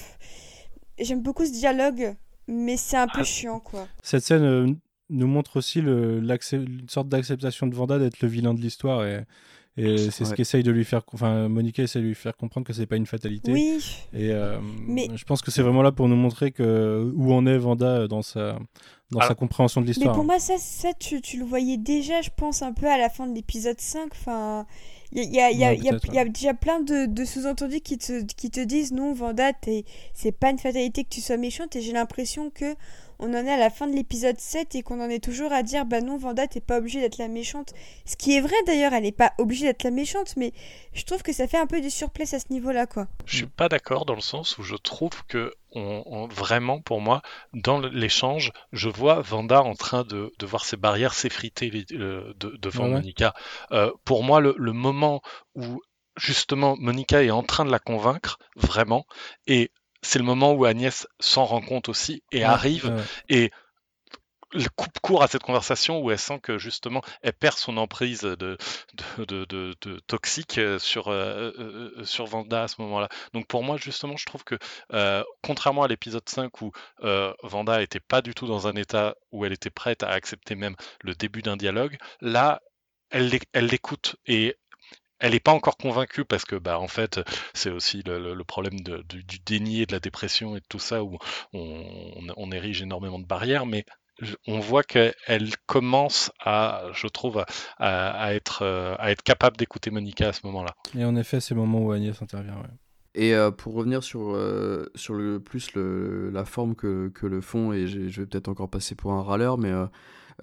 J'aime 0.99 1.21
beaucoup 1.21 1.45
ce 1.45 1.51
dialogue, 1.51 2.15
mais 2.47 2.77
c'est 2.77 2.97
un 2.97 3.07
peu 3.07 3.21
ah. 3.21 3.23
chiant, 3.23 3.59
quoi. 3.59 3.87
Cette 4.01 4.23
scène 4.23 4.43
euh, 4.43 4.67
nous 5.09 5.27
montre 5.27 5.57
aussi 5.57 5.81
le, 5.81 6.21
une 6.53 6.89
sorte 6.89 7.09
d'acceptation 7.09 7.67
de 7.67 7.75
Vanda 7.75 7.99
d'être 7.99 8.21
le 8.21 8.29
vilain 8.29 8.53
de 8.53 8.61
l'histoire 8.61 9.05
et, 9.05 9.25
et 9.77 9.97
c'est 10.09 10.23
ce 10.23 10.33
qu'essaye 10.33 10.63
de 10.63 10.71
lui 10.71 10.85
faire. 10.85 11.01
Enfin, 11.11 11.49
Monica 11.49 11.83
essaie 11.83 11.99
de 11.99 12.05
lui 12.05 12.15
faire 12.15 12.37
comprendre 12.37 12.65
que 12.65 12.71
c'est 12.71 12.85
pas 12.85 12.95
une 12.95 13.05
fatalité. 13.05 13.51
Oui. 13.51 13.83
Et 14.13 14.31
euh, 14.31 14.57
mais... 14.87 15.09
je 15.13 15.25
pense 15.25 15.41
que 15.41 15.51
c'est 15.51 15.61
vraiment 15.61 15.81
là 15.81 15.91
pour 15.91 16.07
nous 16.07 16.15
montrer 16.15 16.51
que 16.51 17.11
où 17.13 17.33
en 17.33 17.45
est 17.45 17.57
Vanda 17.57 18.07
dans 18.07 18.21
sa 18.21 18.57
dans 19.11 19.21
sa 19.21 19.35
compréhension 19.35 19.81
de 19.81 19.87
l'histoire. 19.87 20.09
Mais 20.09 20.15
pour 20.15 20.25
moi, 20.25 20.39
ça, 20.39 20.57
ça 20.57 20.93
tu, 20.93 21.21
tu, 21.21 21.37
le 21.37 21.45
voyais 21.45 21.77
déjà, 21.77 22.21
je 22.21 22.29
pense, 22.35 22.61
un 22.61 22.73
peu 22.73 22.87
à 22.87 22.97
la 22.97 23.09
fin 23.09 23.27
de 23.27 23.33
l'épisode 23.33 23.79
5. 23.79 24.09
Enfin, 24.11 24.65
il 25.11 25.33
y 25.33 25.39
a, 25.39 25.51
y, 25.51 25.63
a, 25.63 25.73
y, 25.73 25.89
a, 25.89 25.97
y 26.13 26.17
a, 26.17 26.25
déjà 26.25 26.53
plein 26.53 26.79
de, 26.79 27.05
de 27.05 27.25
sous-entendus 27.25 27.81
qui 27.81 27.97
te, 27.97 28.23
qui 28.23 28.49
te 28.49 28.59
disent 28.59 28.91
non, 28.91 29.13
Vanda, 29.13 29.51
c'est 30.13 30.31
pas 30.31 30.49
une 30.49 30.59
fatalité 30.59 31.03
que 31.03 31.09
tu 31.09 31.21
sois 31.21 31.37
méchante. 31.37 31.75
Et 31.75 31.81
j'ai 31.81 31.93
l'impression 31.93 32.49
que 32.49 32.75
on 33.19 33.33
en 33.33 33.45
est 33.45 33.51
à 33.51 33.57
la 33.57 33.69
fin 33.69 33.87
de 33.87 33.95
l'épisode 33.95 34.39
7 34.39 34.75
et 34.75 34.83
qu'on 34.83 35.01
en 35.01 35.09
est 35.09 35.23
toujours 35.23 35.51
à 35.51 35.63
dire 35.63 35.85
bah 35.85 36.01
non 36.01 36.17
Vanda 36.17 36.47
t'es 36.47 36.61
pas 36.61 36.77
obligée 36.77 37.01
d'être 37.01 37.17
la 37.17 37.27
méchante. 37.27 37.73
Ce 38.05 38.15
qui 38.15 38.35
est 38.35 38.41
vrai 38.41 38.55
d'ailleurs 38.65 38.93
elle 38.93 39.03
n'est 39.03 39.11
pas 39.11 39.33
obligée 39.37 39.65
d'être 39.65 39.83
la 39.83 39.91
méchante 39.91 40.35
mais 40.37 40.53
je 40.93 41.03
trouve 41.03 41.23
que 41.23 41.33
ça 41.33 41.47
fait 41.47 41.57
un 41.57 41.67
peu 41.67 41.81
du 41.81 41.89
surplace 41.89 42.33
à 42.33 42.39
ce 42.39 42.51
niveau 42.51 42.71
là 42.71 42.85
quoi. 42.85 43.07
Je 43.25 43.37
suis 43.37 43.45
pas 43.45 43.69
d'accord 43.69 44.05
dans 44.05 44.15
le 44.15 44.21
sens 44.21 44.57
où 44.57 44.63
je 44.63 44.75
trouve 44.75 45.25
que 45.27 45.53
on, 45.77 46.27
vraiment 46.27 46.79
pour 46.79 47.01
moi 47.01 47.21
dans 47.53 47.79
l'échange 47.79 48.51
je 48.71 48.87
vois 48.87 49.21
Vanda 49.21 49.61
en 49.61 49.75
train 49.75 50.03
de, 50.03 50.31
de 50.39 50.45
voir 50.45 50.63
ses 50.63 50.77
barrières 50.77 51.13
s'effriter 51.13 51.69
devant 51.89 52.87
Monica. 52.87 53.33
Euh, 53.71 53.91
pour 54.05 54.23
moi 54.23 54.39
le, 54.39 54.55
le 54.57 54.71
moment 54.71 55.21
où 55.53 55.81
justement 56.17 56.75
Monica 56.79 57.23
est 57.23 57.31
en 57.31 57.43
train 57.43 57.65
de 57.65 57.71
la 57.71 57.79
convaincre 57.79 58.39
vraiment 58.55 59.05
et 59.47 59.71
c'est 60.05 60.19
le 60.19 60.25
moment 60.25 60.53
où 60.53 60.65
Agnès 60.65 61.07
s'en 61.19 61.45
rend 61.45 61.61
compte 61.61 61.89
aussi 61.89 62.23
et 62.31 62.43
arrive 62.43 62.93
et 63.29 63.51
coupe 64.75 64.99
court 64.99 65.23
à 65.23 65.27
cette 65.27 65.43
conversation 65.43 65.99
où 66.01 66.11
elle 66.11 66.19
sent 66.19 66.39
que 66.39 66.57
justement 66.57 67.01
elle 67.21 67.33
perd 67.33 67.57
son 67.57 67.77
emprise 67.77 68.21
de, 68.21 68.57
de, 69.17 69.99
toxique 70.07 70.57
euh, 70.57 70.79
sur, 70.79 71.09
euh, 71.09 71.51
euh, 71.57 72.05
sur 72.05 72.25
Vanda 72.25 72.63
à 72.63 72.67
ce 72.67 72.81
moment-là. 72.81 73.09
Donc 73.33 73.47
pour 73.47 73.63
moi 73.63 73.77
justement 73.77 74.17
je 74.17 74.25
trouve 74.25 74.43
que 74.43 74.57
contrairement 75.41 75.83
à 75.83 75.87
l'épisode 75.87 76.27
5 76.27 76.61
où 76.61 76.71
Vanda 77.43 77.81
était 77.81 77.99
pas 77.99 78.21
du 78.21 78.33
tout 78.33 78.47
dans 78.47 78.67
un 78.67 78.73
état 78.73 79.15
où 79.31 79.45
elle 79.45 79.53
était 79.53 79.69
prête 79.69 80.03
à 80.03 80.09
accepter 80.09 80.55
même 80.55 80.75
le 81.01 81.15
début 81.15 81.41
d'un 81.41 81.57
dialogue, 81.57 81.97
là 82.21 82.61
elle 83.11 83.29
l'écoute 83.53 84.15
et 84.25 84.57
elle 85.19 85.31
n'est 85.31 85.39
pas 85.39 85.51
encore 85.51 85.77
convaincue 85.77 86.25
parce 86.25 86.45
que, 86.45 86.55
bah, 86.55 86.79
en 86.79 86.87
fait, 86.87 87.19
c'est 87.53 87.69
aussi 87.69 88.03
le, 88.05 88.43
problème 88.43 88.79
du 88.79 89.39
déni 89.45 89.81
et 89.81 89.85
de 89.85 89.91
la 89.91 89.99
dépression 89.99 90.55
et 90.55 90.59
de 90.59 90.65
tout 90.67 90.79
ça 90.79 91.03
où 91.03 91.17
on, 91.53 92.51
érige 92.51 92.81
énormément 92.81 93.19
de 93.19 93.25
barrières, 93.25 93.65
mais 93.65 93.85
on 94.47 94.59
voit 94.59 94.83
qu'elle 94.83 95.49
commence 95.65 96.31
à, 96.39 96.83
je 96.93 97.07
trouve, 97.07 97.43
à, 97.79 98.33
être, 98.33 98.61
euh, 98.61 98.95
à 98.97 99.11
être 99.11 99.23
capable 99.23 99.57
d'écouter 99.57 99.91
Monica 99.91 100.29
à 100.29 100.33
ce 100.33 100.41
moment-là. 100.45 100.75
Et 100.97 101.03
en 101.03 101.15
effet, 101.15 101.41
c'est 101.41 101.53
le 101.53 101.59
moment 101.59 101.79
où 101.79 101.91
Agnès 101.91 102.21
intervient. 102.21 102.61
Et 103.15 103.33
euh, 103.33 103.49
pour 103.49 103.73
revenir 103.73 104.03
sur, 104.03 104.35
euh, 104.35 104.91
sur 104.93 105.13
le 105.13 105.39
plus 105.39 105.73
le, 105.73 106.29
la 106.31 106.43
forme 106.43 106.75
que, 106.75 107.09
que 107.15 107.25
le 107.25 107.39
fond, 107.39 107.71
et 107.71 107.87
je 107.87 108.21
vais 108.21 108.27
peut-être 108.27 108.49
encore 108.49 108.69
passer 108.69 108.93
pour 108.93 109.13
un 109.13 109.23
râleur, 109.23 109.57
mais 109.57 109.71
euh, 109.71 109.85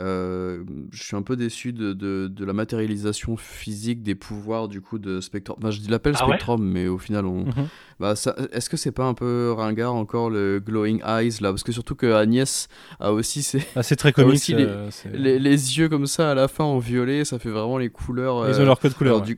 je 0.01 1.03
suis 1.03 1.17
un 1.17 1.23
peu 1.23 1.37
déçu 1.37 1.73
de, 1.73 1.93
de, 1.93 2.45
la 2.45 2.53
matérialisation 2.53 3.37
physique 3.37 4.03
des 4.03 4.15
pouvoirs 4.15 4.69
du 4.69 4.81
coup 4.81 4.99
de 4.99 5.21
Spectrum. 5.21 5.57
Enfin, 5.59 5.71
je 5.71 5.89
l'appelle 5.91 6.15
ah 6.19 6.25
Spectrum, 6.25 6.63
mais 6.63 6.89
au 6.89 6.99
final, 6.99 7.27
on. 7.27 7.45
Mhm. 7.45 7.69
bah, 8.01 8.15
Est-ce 8.53 8.71
que 8.71 8.77
c'est 8.77 8.93
pas 8.93 9.05
un 9.05 9.15
peu 9.15 9.53
ringard 9.57 9.95
encore 9.95 10.31
le 10.31 10.61
glowing 10.61 11.01
eyes 11.07 11.41
là? 11.41 11.51
Parce 11.51 11.63
que 11.63 11.73
surtout 11.73 11.95
que 11.95 12.13
Agnès 12.13 12.69
a 13.01 13.13
aussi 13.13 13.43
c'est. 13.43 13.67
Ah, 13.77 13.83
c'est 13.83 13.97
très 13.97 14.13
comique. 14.13 14.51
Euh, 14.51 14.91
les, 15.13 15.39
les, 15.39 15.79
yeux 15.79 15.89
comme 15.89 16.07
ça 16.07 16.31
à 16.31 16.35
la 16.35 16.49
fin 16.49 16.65
en 16.65 16.79
violet, 16.79 17.25
ça 17.25 17.39
fait 17.39 17.51
vraiment 17.51 17.79
les 17.79 17.91
couleurs. 17.91 18.49
Ils 18.49 18.61
ont 18.61 18.65
leur 18.65 18.81
code 18.81 18.95
couleur. 18.95 19.23
Ouais, 19.23 19.37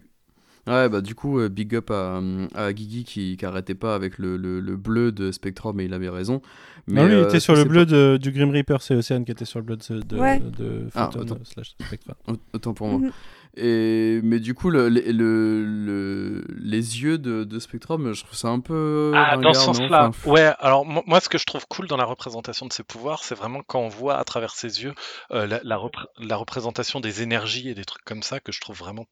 bah 0.67 1.01
du 1.01 1.15
coup, 1.15 1.39
euh, 1.39 1.49
big 1.49 1.75
up 1.75 1.91
à, 1.91 2.21
à 2.55 2.73
Guigui 2.73 3.05
qui, 3.05 3.37
qui 3.37 3.47
arrêtait 3.47 3.75
pas 3.75 3.95
avec 3.95 4.19
le, 4.19 4.37
le, 4.37 4.61
le, 4.61 4.77
bleu 4.77 5.13
de 5.13 5.31
Spectrum 5.33 5.79
et 5.81 5.85
il 5.85 5.95
avait 5.95 6.09
raison. 6.09 6.41
Mais, 6.87 7.03
non, 7.03 7.09
lui, 7.09 7.15
il 7.17 7.23
était 7.23 7.41
sur 7.41 7.55
le 7.55 7.65
bleu 7.65 7.87
de, 7.87 8.19
du 8.21 8.31
Grim 8.31 8.51
Reaper, 8.51 8.81
c'est 8.81 8.95
Océane 8.95 9.25
qui 9.25 9.33
était 9.33 9.45
sur 9.45 9.59
le 9.59 9.65
bleu 9.65 9.77
de, 9.77 10.01
de, 10.01 10.17
ouais. 10.19 10.41
de 10.41 10.89
ah, 10.95 11.11
slash 11.45 11.75
Spectrum. 11.81 12.17
Autant 12.53 12.75
pour 12.75 12.89
moi. 12.89 12.99
Mhm. 12.99 13.13
Et, 13.57 14.21
mais 14.25 14.41
du 14.41 14.55
coup, 14.55 14.69
le, 14.69 14.89
le, 14.89 15.65
le, 15.65 16.45
les 16.59 17.03
yeux 17.03 17.19
de, 17.19 17.45
de, 17.45 17.59
Spectrum, 17.61 18.13
je 18.13 18.25
trouve 18.25 18.37
ça 18.37 18.49
un 18.49 18.59
peu. 18.59 19.13
Ah, 19.15 19.37
dans 19.37 19.55
ce 19.55 19.61
sens-là. 19.61 20.11
ouais, 20.27 20.53
alors 20.59 20.85
moi, 20.85 21.21
ce 21.21 21.29
que 21.29 21.39
je 21.39 21.45
trouve 21.45 21.65
cool 21.69 21.87
dans 21.87 21.97
la 21.97 22.05
représentation 22.05 22.67
de 22.67 22.73
ses 22.73 22.83
pouvoirs, 22.83 23.23
c'est 23.23 23.37
vraiment 23.37 23.63
quand 23.65 23.79
on 23.79 23.89
voit 23.89 24.17
à 24.17 24.25
travers 24.25 24.55
ses 24.55 24.83
yeux 24.83 24.95
euh, 25.31 25.47
la, 25.47 25.61
la, 25.63 25.79
la, 26.19 26.37
représentation 26.37 26.99
des 26.99 27.23
énergies 27.23 27.69
et 27.69 27.75
des 27.75 27.85
trucs 27.85 28.05
comme 28.05 28.25
ça 28.25 28.41
que 28.41 28.51
je 28.51 28.61
trouve 28.61 28.77
vraiment 28.77 29.07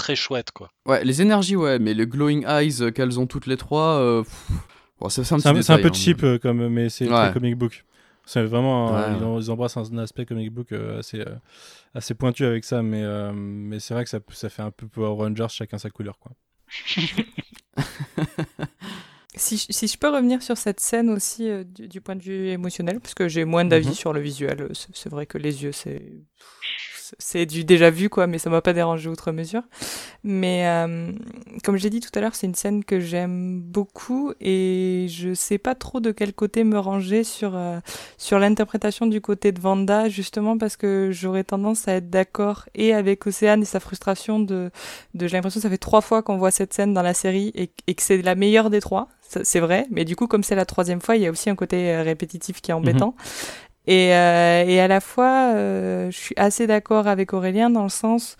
très 0.00 0.16
chouette, 0.16 0.50
quoi. 0.50 0.72
Ouais, 0.86 1.04
les 1.04 1.20
énergies, 1.20 1.56
ouais, 1.56 1.78
mais 1.78 1.92
le 1.92 2.06
glowing 2.06 2.46
eyes 2.46 2.80
euh, 2.80 2.90
qu'elles 2.90 3.20
ont 3.20 3.26
toutes 3.26 3.46
les 3.46 3.58
trois, 3.58 3.98
euh, 3.98 4.24
c'est 5.10 5.30
un, 5.30 5.36
un, 5.36 5.56
un, 5.56 5.78
peu 5.78 5.88
hein, 5.88 5.92
cheap, 5.92 6.24
euh, 6.24 6.38
comme, 6.38 6.68
mais 6.68 6.88
c'est 6.88 7.06
très 7.06 7.32
comic 7.32 7.54
book. 7.56 7.84
C'est 8.24 8.42
vraiment, 8.44 9.38
ils, 9.38 9.50
embrassent 9.50 9.76
un, 9.76 9.98
aspect 9.98 10.24
comic 10.24 10.52
book 10.52 10.72
assez, 10.72 11.22
assez 11.94 12.14
pointu 12.14 12.44
avec 12.44 12.64
ça, 12.64 12.82
mais, 12.82 13.04
mais 13.34 13.78
c'est 13.78 13.92
vrai 13.92 14.04
que 14.04 14.10
ça, 14.10 14.20
ça 14.32 14.48
fait 14.48 14.62
un 14.62 14.70
peu 14.70 14.86
Power 14.86 15.16
Rangers, 15.22 15.48
chacun 15.50 15.78
sa 15.78 15.90
couleur, 15.90 16.18
quoi. 16.18 16.32
Si, 19.36 19.56
si, 19.56 19.86
je 19.86 19.96
peux 19.96 20.08
revenir 20.08 20.42
sur 20.42 20.58
cette 20.58 20.80
scène 20.80 21.08
aussi 21.08 21.48
du, 21.64 21.86
du, 21.86 22.00
point 22.00 22.16
de 22.16 22.22
vue 22.22 22.48
émotionnel, 22.48 22.98
parce 22.98 23.14
que 23.14 23.28
j'ai 23.28 23.44
moins 23.44 23.64
d'avis 23.64 23.86
mhm. 23.86 23.94
sur 23.94 24.12
le 24.12 24.20
visuel, 24.20 24.68
c'est 24.72 25.08
vrai 25.08 25.24
que 25.24 25.38
les 25.38 25.62
yeux, 25.62 25.70
c'est 25.70 26.02
c'est 27.18 27.46
du 27.46 27.64
déjà 27.64 27.90
vu 27.90 28.08
quoi, 28.08 28.26
mais 28.26 28.38
ça 28.38 28.50
m'a 28.50 28.60
pas 28.60 28.72
dérangé 28.72 29.08
outre 29.08 29.32
mesure. 29.32 29.62
Mais 30.24 30.66
euh, 30.66 31.12
comme 31.64 31.76
j'ai 31.76 31.90
dit 31.90 32.00
tout 32.00 32.10
à 32.14 32.20
l'heure, 32.20 32.34
c'est 32.34 32.46
une 32.46 32.54
scène 32.54 32.84
que 32.84 33.00
j'aime 33.00 33.60
beaucoup 33.60 34.32
et 34.40 35.06
je 35.08 35.34
sais 35.34 35.58
pas 35.58 35.74
trop 35.74 36.00
de 36.00 36.12
quel 36.12 36.32
côté 36.32 36.64
me 36.64 36.78
ranger 36.78 37.24
sur 37.24 37.52
euh, 37.54 37.78
sur 38.18 38.38
l'interprétation 38.38 39.06
du 39.06 39.20
côté 39.20 39.52
de 39.52 39.60
Vanda, 39.60 40.08
justement 40.08 40.58
parce 40.58 40.76
que 40.76 41.10
j'aurais 41.12 41.44
tendance 41.44 41.88
à 41.88 41.94
être 41.94 42.10
d'accord 42.10 42.68
et 42.74 42.94
avec 42.94 43.26
Océane 43.26 43.62
et 43.62 43.66
sa 43.66 43.80
frustration 43.80 44.40
de, 44.40 44.70
de 45.14 45.26
j'ai 45.26 45.36
l'impression 45.36 45.58
que 45.58 45.62
ça 45.62 45.70
fait 45.70 45.78
trois 45.78 46.00
fois 46.00 46.22
qu'on 46.22 46.38
voit 46.38 46.50
cette 46.50 46.74
scène 46.74 46.94
dans 46.94 47.02
la 47.02 47.14
série 47.14 47.52
et, 47.54 47.70
et 47.86 47.94
que 47.94 48.02
c'est 48.02 48.22
la 48.22 48.34
meilleure 48.34 48.70
des 48.70 48.80
trois 48.80 49.08
c'est 49.44 49.60
vrai, 49.60 49.86
mais 49.90 50.04
du 50.04 50.16
coup, 50.16 50.26
comme 50.26 50.42
c'est 50.42 50.54
la 50.56 50.64
troisième 50.64 51.00
fois, 51.00 51.16
il 51.16 51.22
y 51.22 51.26
a 51.26 51.30
aussi 51.30 51.50
un 51.50 51.54
côté 51.54 51.92
euh, 51.92 52.02
répétitif 52.02 52.60
qui 52.60 52.70
est 52.70 52.74
embêtant. 52.74 53.14
Et, 53.90 54.14
euh, 54.14 54.64
et 54.68 54.78
à 54.78 54.86
la 54.86 55.00
fois, 55.00 55.52
euh, 55.56 56.12
je 56.12 56.16
suis 56.16 56.34
assez 56.36 56.68
d'accord 56.68 57.08
avec 57.08 57.32
Aurélien 57.32 57.70
dans 57.70 57.82
le 57.82 57.88
sens 57.88 58.36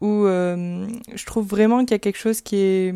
où 0.00 0.24
euh, 0.24 0.86
je 1.14 1.26
trouve 1.26 1.46
vraiment 1.46 1.80
qu'il 1.80 1.90
y 1.90 1.94
a 1.94 1.98
quelque 1.98 2.16
chose 2.18 2.40
qui 2.40 2.56
est, 2.56 2.94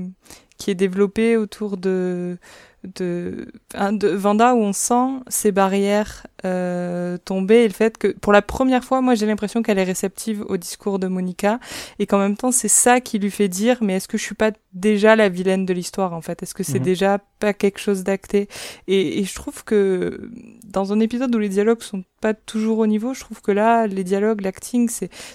qui 0.57 0.71
est 0.71 0.75
développé 0.75 1.37
autour 1.37 1.77
de, 1.77 2.39
de, 2.85 3.49
de 3.75 4.09
Vanda 4.09 4.55
où 4.55 4.59
on 4.59 4.73
sent 4.73 5.21
ces 5.29 5.53
barrières 5.53 6.27
euh, 6.45 7.17
tomber 7.19 7.65
et 7.65 7.69
le 7.69 7.75
fait 7.75 7.99
que 7.99 8.09
pour 8.09 8.33
la 8.33 8.43
première 8.43 8.85
fois, 8.85 9.01
moi 9.01 9.15
j'ai 9.15 9.27
l'impression 9.27 9.63
qu'elle 9.63 9.79
est 9.79 9.85
réceptive 9.85 10.45
au 10.49 10.57
discours 10.57 10.99
de 10.99 11.09
Monica. 11.09 11.59
Et 11.99 12.07
qu'en 12.07 12.19
même 12.19 12.37
temps 12.37 12.53
c'est 12.53 12.69
ça 12.69 13.01
qui 13.01 13.19
lui 13.19 13.31
fait 13.31 13.49
dire 13.49 13.79
mais 13.83 13.95
est-ce 13.95 14.09
que 14.09 14.19
je 14.19 14.23
suis 14.23 14.35
pas 14.35 14.53
déjà 14.73 15.17
la 15.17 15.29
vilaine 15.29 15.67
de 15.67 15.73
l'histoire 15.73 16.13
en 16.13 16.21
fait? 16.21 16.43
Est-ce 16.43 16.55
que 16.55 16.63
c'est 16.63 16.79
mhm. 16.79 16.85
déjà 16.85 17.19
pas 17.41 17.53
quelque 17.53 17.81
chose 17.81 18.05
d'acté? 18.05 18.49
Et, 18.87 19.19
et, 19.19 19.25
je 19.25 19.35
trouve 19.35 19.65
que 19.65 20.31
dans 20.65 20.93
un 20.93 21.01
épisode 21.01 21.35
où 21.35 21.39
les 21.39 21.49
dialogues 21.49 21.83
sont 21.83 22.05
pas 22.21 22.35
toujours 22.35 22.79
au 22.79 22.87
niveau. 22.87 23.15
Je 23.15 23.21
trouve 23.21 23.41
que 23.41 23.53
là, 23.53 23.87
les 23.87 24.05
dialogues, 24.05 24.41
l'acting, 24.41 24.91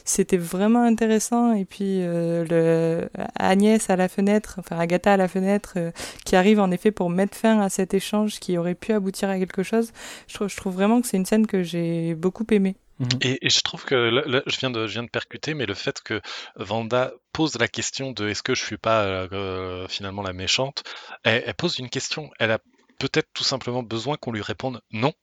c'était 0.06 0.38
vraiment 0.38 0.84
intéressant. 0.84 1.54
Et 1.54 1.66
puis 1.66 2.02
euh, 2.02 2.46
le, 2.50 3.10
Agnès 3.36 3.90
à 3.90 3.96
la 3.96 4.10
fenêtre, 4.10 4.56
enfin 4.60 4.78
Agatha 4.78 5.14
à 5.14 5.18
la 5.18 5.28
fenêtre, 5.28 5.74
euh, 5.78 5.92
qui 6.26 6.36
arrive 6.36 6.60
en 6.60 6.72
effet 6.72 6.92
pour 6.92 7.10
mettre 7.10 7.38
fin 7.38 7.60
à 7.60 7.70
cet 7.70 7.94
échange 7.94 8.40
qui 8.40 8.58
aurait 8.58 8.76
pu 8.76 8.94
aboutir 8.94 9.30
à 9.30 9.38
quelque 9.40 9.64
chose. 9.64 9.92
Je 10.28 10.36
trouve, 10.36 10.50
je 10.50 10.58
trouve 10.58 10.74
vraiment 10.74 11.02
que 11.02 11.08
c'est 11.08 11.18
une 11.18 11.26
scène 11.26 11.48
que 11.48 11.64
j'ai 11.64 12.16
beaucoup 12.16 12.46
aimée. 12.52 12.76
Mhm. 13.00 13.08
Et, 13.22 13.50
je 13.50 13.62
trouve 13.62 13.86
que 13.86 13.96
là, 13.96 14.42
je, 14.46 14.60
viens 14.60 14.70
de, 14.70 14.88
je 14.88 14.94
viens 14.94 15.04
de 15.04 15.10
percuter, 15.10 15.54
mais 15.56 15.66
le 15.66 15.74
fait 15.74 16.02
que 16.02 16.22
Vanda 16.56 17.12
pose 17.32 17.58
la 17.58 17.68
question 17.68 18.12
de 18.12 18.30
est-ce 18.30 18.44
que 18.44 18.54
je 18.54 18.64
suis 18.64 18.78
pas 18.78 19.04
euh, 19.04 19.88
finalement 19.88 20.22
la 20.22 20.34
méchante, 20.34 20.84
elle, 21.24 21.44
elle, 21.46 21.54
pose 21.56 21.80
une 21.80 21.90
question. 21.90 22.30
Elle 22.40 22.52
a 22.52 22.60
peut-être 23.00 23.30
tout 23.34 23.44
simplement 23.44 23.84
besoin 23.84 24.18
qu'on 24.18 24.32
lui 24.32 24.42
réponde 24.42 24.82
non. 24.92 25.14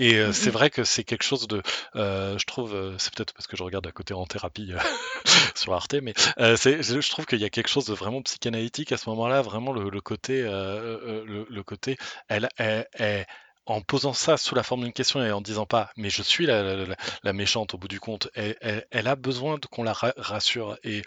Et 0.00 0.16
euh, 0.16 0.32
c'est 0.32 0.50
vrai 0.50 0.70
que 0.70 0.82
c'est 0.82 1.04
quelque 1.04 1.22
chose 1.22 1.46
de, 1.46 1.62
euh, 1.94 2.36
je 2.38 2.46
trouve, 2.46 2.96
c'est 2.98 3.14
peut-être 3.14 3.32
parce 3.34 3.46
que 3.46 3.56
je 3.56 3.62
regarde 3.62 3.86
à 3.86 3.92
côté 3.92 4.14
en 4.14 4.26
thérapie 4.26 4.72
sur 5.54 5.72
Arte, 5.74 5.94
mais 6.02 6.14
je 6.38 7.10
trouve 7.10 7.26
qu'il 7.26 7.38
y 7.38 7.44
a 7.44 7.50
quelque 7.50 7.68
chose 7.68 7.84
de 7.84 7.94
vraiment 7.94 8.22
psychanalytique 8.22 8.90
à 8.92 8.96
ce 8.96 9.08
moment-là, 9.10 9.42
vraiment 9.42 9.72
le, 9.72 10.00
côté, 10.00 10.42
le, 10.42 11.46
le, 11.48 11.62
côté, 11.62 11.96
elle, 12.28 12.48
elle, 12.56 12.88
elle 12.94 13.26
en 13.70 13.80
posant 13.82 14.12
ça 14.12 14.36
sous 14.36 14.54
la 14.54 14.64
forme 14.64 14.82
d'une 14.82 14.92
question 14.92 15.22
et 15.22 15.30
en 15.30 15.40
disant 15.40 15.66
pas 15.66 15.90
mais 15.96 16.10
je 16.10 16.22
suis 16.22 16.46
la, 16.46 17.32
méchante 17.32 17.74
au 17.74 17.78
bout 17.78 17.88
du 17.88 18.00
compte, 18.00 18.28
elle, 18.34 19.06
a 19.06 19.16
besoin 19.16 19.58
qu'on 19.70 19.84
la 19.84 19.92
rassure 19.92 20.76
et 20.82 21.02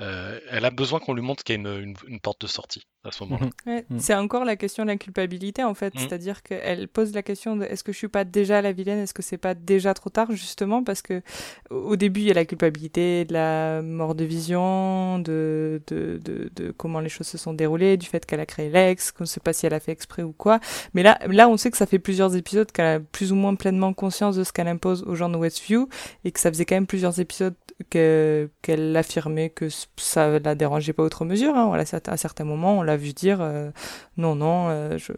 euh, 0.00 0.40
elle 0.50 0.64
a 0.64 0.70
besoin 0.70 0.98
qu'on 0.98 1.14
lui 1.14 1.22
montre 1.22 1.44
qu'il 1.44 1.62
y 1.62 1.66
a 1.66 1.76
une, 1.76 2.20
porte 2.20 2.40
de 2.40 2.46
sortie 2.48 2.82
à 3.04 3.12
ce 3.12 3.22
moment-là. 3.24 3.50
Mhm. 3.66 3.82
Mhm. 3.90 3.98
C'est 3.98 4.14
encore 4.14 4.44
la 4.44 4.56
question 4.56 4.82
de 4.82 4.88
la 4.88 4.96
culpabilité 4.96 5.62
en 5.62 5.74
fait, 5.74 5.94
mhm. 5.94 6.00
c'est-à-dire 6.00 6.42
qu'elle 6.42 6.88
pose 6.88 7.14
la 7.14 7.22
question 7.22 7.56
de 7.56 7.64
est-ce 7.64 7.84
que 7.84 7.92
je 7.92 7.98
suis 7.98 8.08
pas 8.08 8.24
déjà 8.24 8.60
la 8.60 8.72
vilaine, 8.72 8.98
est-ce 8.98 9.14
que 9.14 9.22
c'est 9.22 9.38
pas 9.38 9.54
déjà 9.54 9.94
trop 9.94 10.10
tard 10.10 10.32
justement? 10.32 10.82
Parce 10.82 11.02
que 11.02 11.22
au 11.70 11.96
début 11.96 12.20
il 12.20 12.26
y 12.26 12.30
a 12.30 12.34
la 12.34 12.44
culpabilité 12.44 13.24
de 13.24 13.32
la 13.32 13.82
mort 13.82 14.14
de 14.14 14.24
Vision, 14.24 15.20
de, 15.20 15.80
de, 15.86 16.20
de, 16.24 16.70
comment 16.76 17.00
les 17.00 17.08
choses 17.08 17.28
se 17.28 17.38
sont 17.38 17.54
déroulées, 17.54 17.96
du 17.96 18.06
fait 18.06 18.26
qu'elle 18.26 18.40
a 18.40 18.46
créé 18.46 18.68
l'ex, 18.68 19.12
qu'on 19.12 19.24
ne 19.24 19.28
sait 19.28 19.40
pas 19.40 19.52
si 19.52 19.66
elle 19.66 19.74
a 19.74 19.80
fait 19.80 19.92
exprès 19.92 20.22
ou 20.22 20.32
quoi, 20.32 20.58
mais 20.92 21.02
là, 21.02 21.18
là 21.28 21.48
on 21.48 21.56
sait 21.56 21.70
que 21.70 21.76
ça 21.76 21.86
fait 21.86 21.98
plusieurs 21.98 22.34
épisodes 22.36 22.70
qu'elle 22.72 22.86
a 22.96 23.00
plus 23.00 23.32
ou 23.32 23.36
moins 23.36 23.54
pleinement 23.54 23.92
conscience 23.92 24.36
de 24.36 24.44
ce 24.44 24.52
qu'elle 24.52 24.68
impose 24.68 25.04
aux 25.04 25.14
gens 25.14 25.28
de 25.28 25.36
Westview 25.36 25.88
et 26.24 26.32
que 26.32 26.40
ça 26.40 26.50
faisait 26.50 26.64
quand 26.64 26.76
même 26.76 26.86
plusieurs 26.86 27.20
épisodes 27.20 27.54
qu'elle 27.90 28.96
affirmait 28.96 29.50
que 29.50 29.68
ça 29.96 30.38
la 30.38 30.54
dérangeait 30.54 30.92
pas 30.92 31.04
outre 31.04 31.24
mesure. 31.24 31.56
Hein. 31.56 31.72
À 32.06 32.16
certains 32.16 32.44
moments, 32.44 32.78
on 32.78 32.82
l'a 32.88 32.96
vu 32.96 33.12
dire 33.12 33.38
euh, 33.40 33.70
non, 34.16 34.34
non, 34.34 34.68
euh, 34.68 34.98
je, 34.98 35.12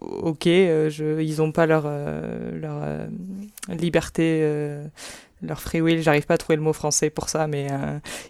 ok, 0.00 0.46
euh, 0.46 0.90
je, 0.90 1.20
ils 1.20 1.42
ont 1.42 1.52
pas 1.52 1.66
leur, 1.66 1.90
leur 2.52 2.82
liberté 3.68 4.42
leur 5.42 5.60
free 5.60 5.82
will, 5.82 6.02
j'arrive 6.02 6.24
pas 6.24 6.34
à 6.34 6.38
trouver 6.38 6.56
le 6.56 6.62
mot 6.62 6.72
français 6.72 7.10
pour 7.10 7.28
ça, 7.28 7.46
mais 7.46 7.68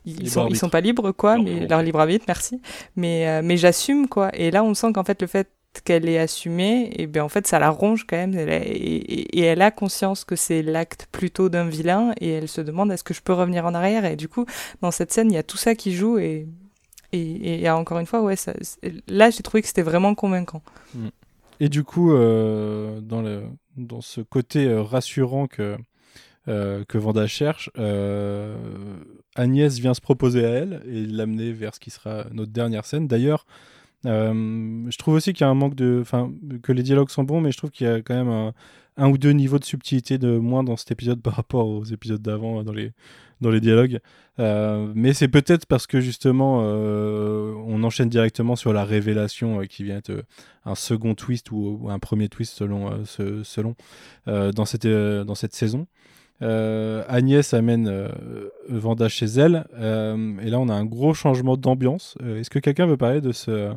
ils 0.05 0.31
sont 0.31 0.49
ils 0.49 0.57
sont 0.57 0.71
pas 0.71 0.81
libres 0.81 1.13
quoi, 1.13 1.39
mais 1.39 1.67
leur 1.69 1.83
libre 1.83 2.01
arbitre, 2.01 2.25
merci. 2.27 2.61
Mais 2.97 3.43
mais 3.43 3.57
j'assume 3.57 4.09
quoi. 4.09 4.31
Et 4.35 4.51
là 4.51 4.65
on 4.65 4.75
sent 4.75 4.93
qu'en 4.93 5.05
fait 5.05 5.21
le 5.23 5.29
fait 5.29 5.49
qu'elle 5.85 6.09
est 6.09 6.19
assumée, 6.19 6.91
et 6.97 7.07
bien 7.07 7.23
en 7.23 7.29
fait 7.29 7.47
ça 7.47 7.59
la 7.59 7.71
ronge 7.71 8.07
quand 8.09 8.17
même, 8.17 8.35
et, 8.35 9.41
elle 9.41 9.63
a 9.63 9.71
conscience 9.71 10.25
que 10.25 10.35
c'est 10.35 10.63
l'acte 10.63 11.07
plutôt 11.13 11.49
d'un 11.49 11.69
vilain, 11.69 12.13
et 12.21 12.31
elle 12.31 12.49
se 12.49 12.61
demande 12.61 12.91
est-ce 12.91 13.05
que 13.05 13.15
je 13.15 13.21
peux 13.21 13.35
revenir 13.35 13.67
en 13.67 13.75
arrière, 13.75 14.05
et 14.05 14.17
du 14.17 14.29
coup 14.29 14.47
dans 14.81 14.91
cette 14.91 15.13
scène 15.13 15.31
il 15.31 15.35
y 15.35 15.39
a 15.39 15.43
tout 15.45 15.59
ça 15.59 15.75
qui 15.75 15.95
joue, 15.95 16.19
et, 16.19 16.47
et, 17.13 17.69
encore 17.71 17.99
une 17.99 18.07
fois, 18.07 18.23
ouais, 18.23 18.37
là 19.09 19.31
j'ai 19.31 19.43
trouvé 19.43 19.63
que 19.63 19.69
c'était 19.69 19.83
vraiment 19.83 20.15
convaincant. 20.15 20.63
Mm. 20.95 21.09
Et 21.61 21.69
du 21.69 21.85
coup, 21.85 22.13
euh, 22.13 23.01
dans, 23.01 24.01
ce 24.01 24.21
côté 24.21 24.67
euh, 24.67 24.83
rassurant 24.83 25.47
que, 25.47 25.77
euh, 26.49 26.85
que 26.87 26.99
Vanda 26.99 27.27
cherche, 27.27 27.71
Agnès 29.35 29.79
vient 29.79 29.95
se 29.95 30.01
proposer 30.01 30.45
à 30.45 30.49
elle 30.49 30.83
et 30.87 31.07
l'amener 31.07 31.53
vers 31.53 31.75
ce 31.75 31.81
qui 31.81 31.91
sera 31.91 32.27
notre 32.33 32.53
dernière 32.53 32.85
scène. 32.85 33.07
D'ailleurs, 33.07 33.47
je 34.05 34.97
trouve 34.99 35.15
aussi 35.15 35.33
qu'il 35.33 35.45
y 35.45 35.49
a 35.49 35.51
un 35.51 35.55
manque 35.55 35.75
de. 35.75 35.99
Enfin, 36.01 36.31
que 36.63 36.73
les 36.73 36.83
dialogues 36.83 37.11
sont 37.11 37.25
bons, 37.25 37.41
mais 37.41 37.53
je 37.53 37.59
trouve 37.59 37.71
qu'il 37.71 37.87
y 37.87 37.91
a 37.91 38.03
quand 38.03 38.15
même 38.15 38.29
un, 38.29 38.53
ou 38.99 39.19
deux 39.19 39.33
niveaux 39.33 39.59
de 39.59 39.65
subtilité 39.65 40.19
de 40.19 40.39
moins 40.39 40.65
dans 40.65 40.77
cet 40.77 40.91
épisode 40.91 41.21
par 41.21 41.35
rapport 41.35 41.69
aux 41.69 41.85
épisodes 41.85 42.23
d'avant 42.23 42.63
dans 42.63 42.73
les, 42.73 42.93
dans 43.41 43.51
les 43.51 43.61
dialogues. 43.61 44.01
Euh, 44.39 44.91
mais 44.95 45.13
c'est 45.13 45.29
peut-être 45.29 45.67
parce 45.67 45.87
que 45.87 46.01
justement, 46.01 46.61
euh, 46.63 47.53
on 47.67 47.83
enchaîne 47.85 48.09
directement 48.09 48.57
sur 48.57 48.73
la 48.73 48.85
révélation 48.85 49.61
qui 49.63 49.85
vient 49.85 49.99
être 49.99 50.25
un 50.65 50.75
second 50.75 51.15
twist 51.15 51.51
ou, 51.51 51.89
un 51.91 51.99
premier 51.99 52.29
twist 52.29 52.55
selon, 52.55 53.05
selon 53.05 53.75
dans, 54.27 54.65
cette, 54.65 54.87
dans 54.87 55.35
cette 55.35 55.55
saison. 55.55 55.87
Euh, 56.43 57.03
Agnès 57.09 57.55
amène 57.55 57.89
euh, 57.89 58.09
Vanda 58.69 59.09
chez 59.09 59.27
elle. 59.27 59.67
Euh, 59.79 60.39
et 60.43 60.51
là, 60.51 60.61
on 60.61 60.69
a 60.69 60.75
un 60.75 60.85
gros 60.85 61.15
changement 61.15 61.57
d'ambiance. 61.57 62.17
Est-ce 62.25 62.51
que 62.51 62.59
quelqu'un 62.59 62.87
veut 62.87 62.97
parler 62.97 63.21
de 63.21 63.33
ce, 63.33 63.73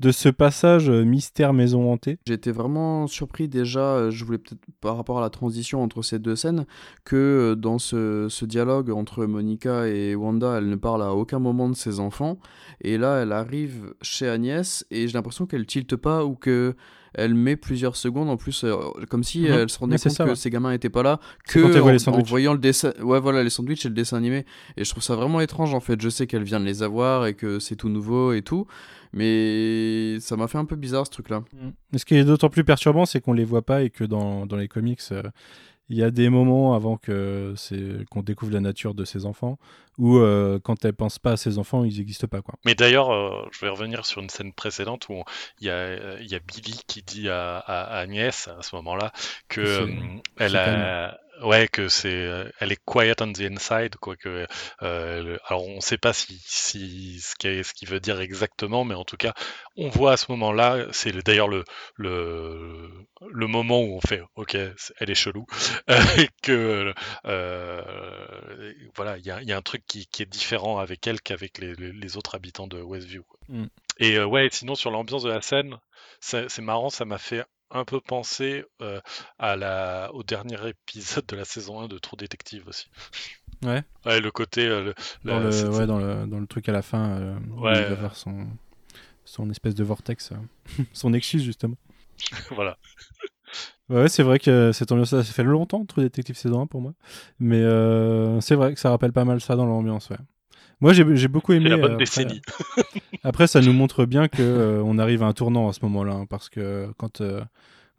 de 0.00 0.12
ce 0.12 0.28
passage 0.28 0.90
mystère 0.90 1.52
maison 1.52 1.92
hantée 1.92 2.18
J'étais 2.26 2.50
vraiment 2.50 3.06
surpris 3.06 3.48
déjà, 3.48 4.10
je 4.10 4.24
voulais 4.24 4.38
peut-être 4.38 4.60
par 4.80 4.96
rapport 4.96 5.18
à 5.18 5.20
la 5.20 5.30
transition 5.30 5.82
entre 5.82 6.02
ces 6.02 6.18
deux 6.18 6.36
scènes, 6.36 6.66
que 7.04 7.54
dans 7.54 7.78
ce, 7.78 8.26
ce, 8.28 8.44
dialogue 8.44 8.90
entre 8.90 9.26
Monica 9.26 9.86
et 9.86 10.14
Wanda, 10.14 10.58
elle 10.58 10.68
ne 10.68 10.76
parle 10.76 11.02
à 11.02 11.12
aucun 11.12 11.38
moment 11.38 11.68
de 11.68 11.76
ses 11.76 12.00
enfants. 12.00 12.38
Et 12.80 12.98
là, 12.98 13.22
elle 13.22 13.32
arrive 13.32 13.94
chez 14.02 14.28
Agnès 14.28 14.86
et 14.90 15.06
j'ai 15.06 15.12
l'impression 15.12 15.46
qu'elle 15.46 15.66
tilte 15.66 15.96
pas 15.96 16.24
ou 16.24 16.34
que 16.34 16.74
elle 17.14 17.34
met 17.34 17.56
plusieurs 17.56 17.96
secondes 17.96 18.28
en 18.28 18.36
plus, 18.36 18.64
euh, 18.64 18.76
comme 19.08 19.24
si 19.24 19.40
mhm. 19.40 19.46
elle 19.46 19.70
se 19.70 19.78
rendait 19.78 19.98
compte 19.98 20.16
que 20.16 20.34
ces 20.34 20.50
gamins 20.50 20.70
n'étaient 20.70 20.90
pas 20.90 21.02
là, 21.02 21.20
que 21.48 21.80
en, 22.10 22.22
voyant 22.22 22.52
le 22.52 22.58
dessin, 22.58 22.92
ouais 23.02 23.20
voilà 23.20 23.42
les 23.42 23.50
sandwichs 23.50 23.84
et 23.84 23.88
le 23.88 23.94
dessin 23.94 24.16
animé. 24.16 24.44
Et 24.76 24.84
je 24.84 24.90
trouve 24.90 25.02
ça 25.02 25.16
vraiment 25.16 25.40
étrange 25.40 25.74
en 25.74 25.80
fait. 25.80 26.00
Je 26.00 26.08
sais 26.08 26.26
qu'elle 26.26 26.44
vient 26.44 26.60
de 26.60 26.64
les 26.64 26.82
avoir 26.82 27.26
et 27.26 27.34
que 27.34 27.58
c'est 27.58 27.76
tout 27.76 27.88
nouveau 27.88 28.32
et 28.32 28.42
tout, 28.42 28.66
mais 29.12 30.18
ça 30.20 30.36
m'a 30.36 30.48
fait 30.48 30.58
un 30.58 30.64
peu 30.64 30.76
bizarre 30.76 31.06
ce 31.06 31.10
truc-là. 31.10 31.40
Mm. 31.52 31.98
Ce 31.98 32.04
qui 32.04 32.14
est 32.16 32.24
d'autant 32.24 32.48
plus 32.48 32.64
perturbant, 32.64 33.06
c'est 33.06 33.20
qu'on 33.20 33.32
les 33.32 33.44
voit 33.44 33.62
pas 33.62 33.82
et 33.82 33.90
que 33.90 34.04
dans, 34.04 34.46
dans 34.46 34.56
les 34.56 34.68
comics. 34.68 35.00
Euh, 35.12 35.22
il 35.90 35.98
y 35.98 36.04
a 36.04 36.12
des 36.12 36.28
moments 36.28 36.74
avant 36.74 36.96
que 36.96 37.52
c'est 37.56 38.08
qu'on 38.10 38.22
découvre 38.22 38.52
la 38.52 38.60
nature 38.60 38.94
de 38.94 39.04
ses 39.04 39.26
enfants 39.26 39.58
où 39.98 40.18
euh, 40.18 40.58
quand 40.62 40.84
elle 40.84 40.94
pense 40.94 41.18
pas 41.18 41.32
à 41.32 41.36
ses 41.36 41.58
enfants, 41.58 41.84
ils 41.84 41.98
n'existent 41.98 42.28
pas 42.28 42.40
quoi. 42.40 42.54
Mais 42.64 42.74
d'ailleurs, 42.74 43.10
euh, 43.10 43.46
je 43.50 43.60
vais 43.60 43.68
revenir 43.68 44.06
sur 44.06 44.22
une 44.22 44.30
scène 44.30 44.52
précédente 44.52 45.08
où 45.08 45.22
il 45.60 45.66
y 45.66 45.70
a, 45.70 46.20
y 46.22 46.34
a 46.34 46.38
Billy 46.38 46.80
qui 46.86 47.02
dit 47.02 47.28
à, 47.28 47.58
à 47.58 47.98
Agnès 47.98 48.48
à 48.48 48.62
ce 48.62 48.74
moment-là 48.76 49.12
que 49.48 49.60
euh, 49.60 49.88
elle 50.38 50.56
a 50.56 51.18
ouais 51.42 51.68
que 51.68 51.88
c'est 51.88 52.08
euh, 52.08 52.50
elle 52.58 52.72
est 52.72 52.80
quiet 52.84 53.20
on 53.20 53.32
the 53.32 53.40
inside 53.40 53.96
quoi 53.96 54.16
que 54.16 54.46
euh, 54.82 55.38
alors 55.46 55.66
on 55.66 55.80
sait 55.80 55.98
pas 55.98 56.12
si, 56.12 56.40
si 56.46 57.20
ce 57.20 57.34
qui 57.36 57.64
ce 57.64 57.72
qui 57.72 57.86
veut 57.86 58.00
dire 58.00 58.20
exactement 58.20 58.84
mais 58.84 58.94
en 58.94 59.04
tout 59.04 59.16
cas 59.16 59.34
on 59.76 59.88
voit 59.88 60.12
à 60.12 60.16
ce 60.16 60.26
moment-là 60.30 60.86
c'est 60.92 61.12
d'ailleurs 61.24 61.48
le, 61.48 61.64
le 61.96 62.88
le 63.30 63.46
moment 63.46 63.80
où 63.80 63.96
on 63.96 64.00
fait 64.00 64.22
ok 64.36 64.54
elle 64.54 65.10
est 65.10 65.14
chelou 65.14 65.46
que 66.42 66.92
euh, 67.26 68.72
voilà 68.94 69.18
il 69.18 69.24
y 69.24 69.30
a, 69.30 69.42
y 69.42 69.52
a, 69.52 69.56
un 69.56 69.62
truc 69.62 69.84
qui, 69.86 70.06
qui, 70.06 70.22
est 70.22 70.26
différent 70.26 70.78
avec 70.78 71.06
elle 71.06 71.20
qu'avec 71.20 71.58
les, 71.58 71.74
les, 71.74 72.16
autres 72.16 72.34
habitants 72.34 72.66
de 72.66 72.80
Westview 72.80 73.24
mm. 73.48 73.66
et 73.98 74.16
euh, 74.16 74.26
ouais 74.26 74.48
sinon 74.50 74.74
sur 74.74 74.90
l'ambiance 74.90 75.22
de 75.22 75.30
la 75.30 75.42
scène 75.42 75.78
c'est 76.20 76.58
marrant 76.60 76.90
ça 76.90 77.04
m'a 77.04 77.18
fait 77.18 77.44
un 77.70 77.84
peu 77.84 78.00
pensé 78.00 78.64
euh, 78.82 79.00
à 79.38 79.56
la, 79.56 80.10
au 80.12 80.22
dernier 80.22 80.56
épisode 80.68 81.26
de 81.26 81.36
la 81.36 81.44
saison 81.44 81.80
1 81.80 81.88
de 81.88 81.98
True 81.98 82.16
Detective 82.16 82.64
aussi. 82.66 82.88
Ouais. 83.62 83.82
Ouais, 84.04 84.20
le 84.20 84.30
côté. 84.30 84.66
Euh, 84.66 84.92
dans, 85.24 85.38
le, 85.38 85.68
ouais, 85.70 85.86
dans, 85.86 85.98
le, 85.98 86.26
dans, 86.26 86.40
le, 86.40 86.46
truc 86.46 86.68
à 86.68 86.72
la 86.72 86.82
fin, 86.82 87.10
euh, 87.10 87.38
ouais. 87.56 87.72
il 87.76 87.94
va 87.94 87.96
faire 87.96 88.16
son, 88.16 88.46
son 89.24 89.50
espèce 89.50 89.74
de 89.74 89.84
vortex, 89.84 90.32
son 90.92 91.14
excuse 91.14 91.42
justement. 91.42 91.76
voilà. 92.50 92.76
Ouais, 93.88 94.08
c'est 94.08 94.22
vrai 94.22 94.38
que 94.38 94.70
cette 94.72 94.92
ambiance, 94.92 95.10
ça 95.10 95.22
fait 95.24 95.42
longtemps, 95.42 95.84
True 95.84 96.02
Detective 96.02 96.36
saison 96.36 96.62
1 96.62 96.66
pour 96.66 96.80
moi. 96.80 96.94
Mais 97.38 97.60
c'est 98.40 98.54
vrai 98.54 98.74
que 98.74 98.80
ça 98.80 98.90
rappelle 98.90 99.12
pas 99.12 99.24
mal 99.24 99.40
ça 99.40 99.56
dans 99.56 99.66
l'ambiance, 99.66 100.10
ouais. 100.10 100.18
Moi, 100.80 100.92
j'ai 100.94 101.28
beaucoup 101.28 101.52
aimé. 101.52 101.68
La 101.68 101.76
bonne 101.76 101.96
décennie. 101.96 102.40
Après, 103.22 103.46
ça 103.46 103.60
nous 103.60 103.72
montre 103.72 104.06
bien 104.06 104.28
que 104.28 104.42
euh, 104.42 104.82
on 104.84 104.98
arrive 104.98 105.22
à 105.22 105.26
un 105.26 105.32
tournant 105.32 105.68
à 105.68 105.72
ce 105.72 105.80
moment-là, 105.82 106.12
hein, 106.14 106.26
parce 106.28 106.48
que 106.48 106.88
quand 106.96 107.20
euh, 107.20 107.42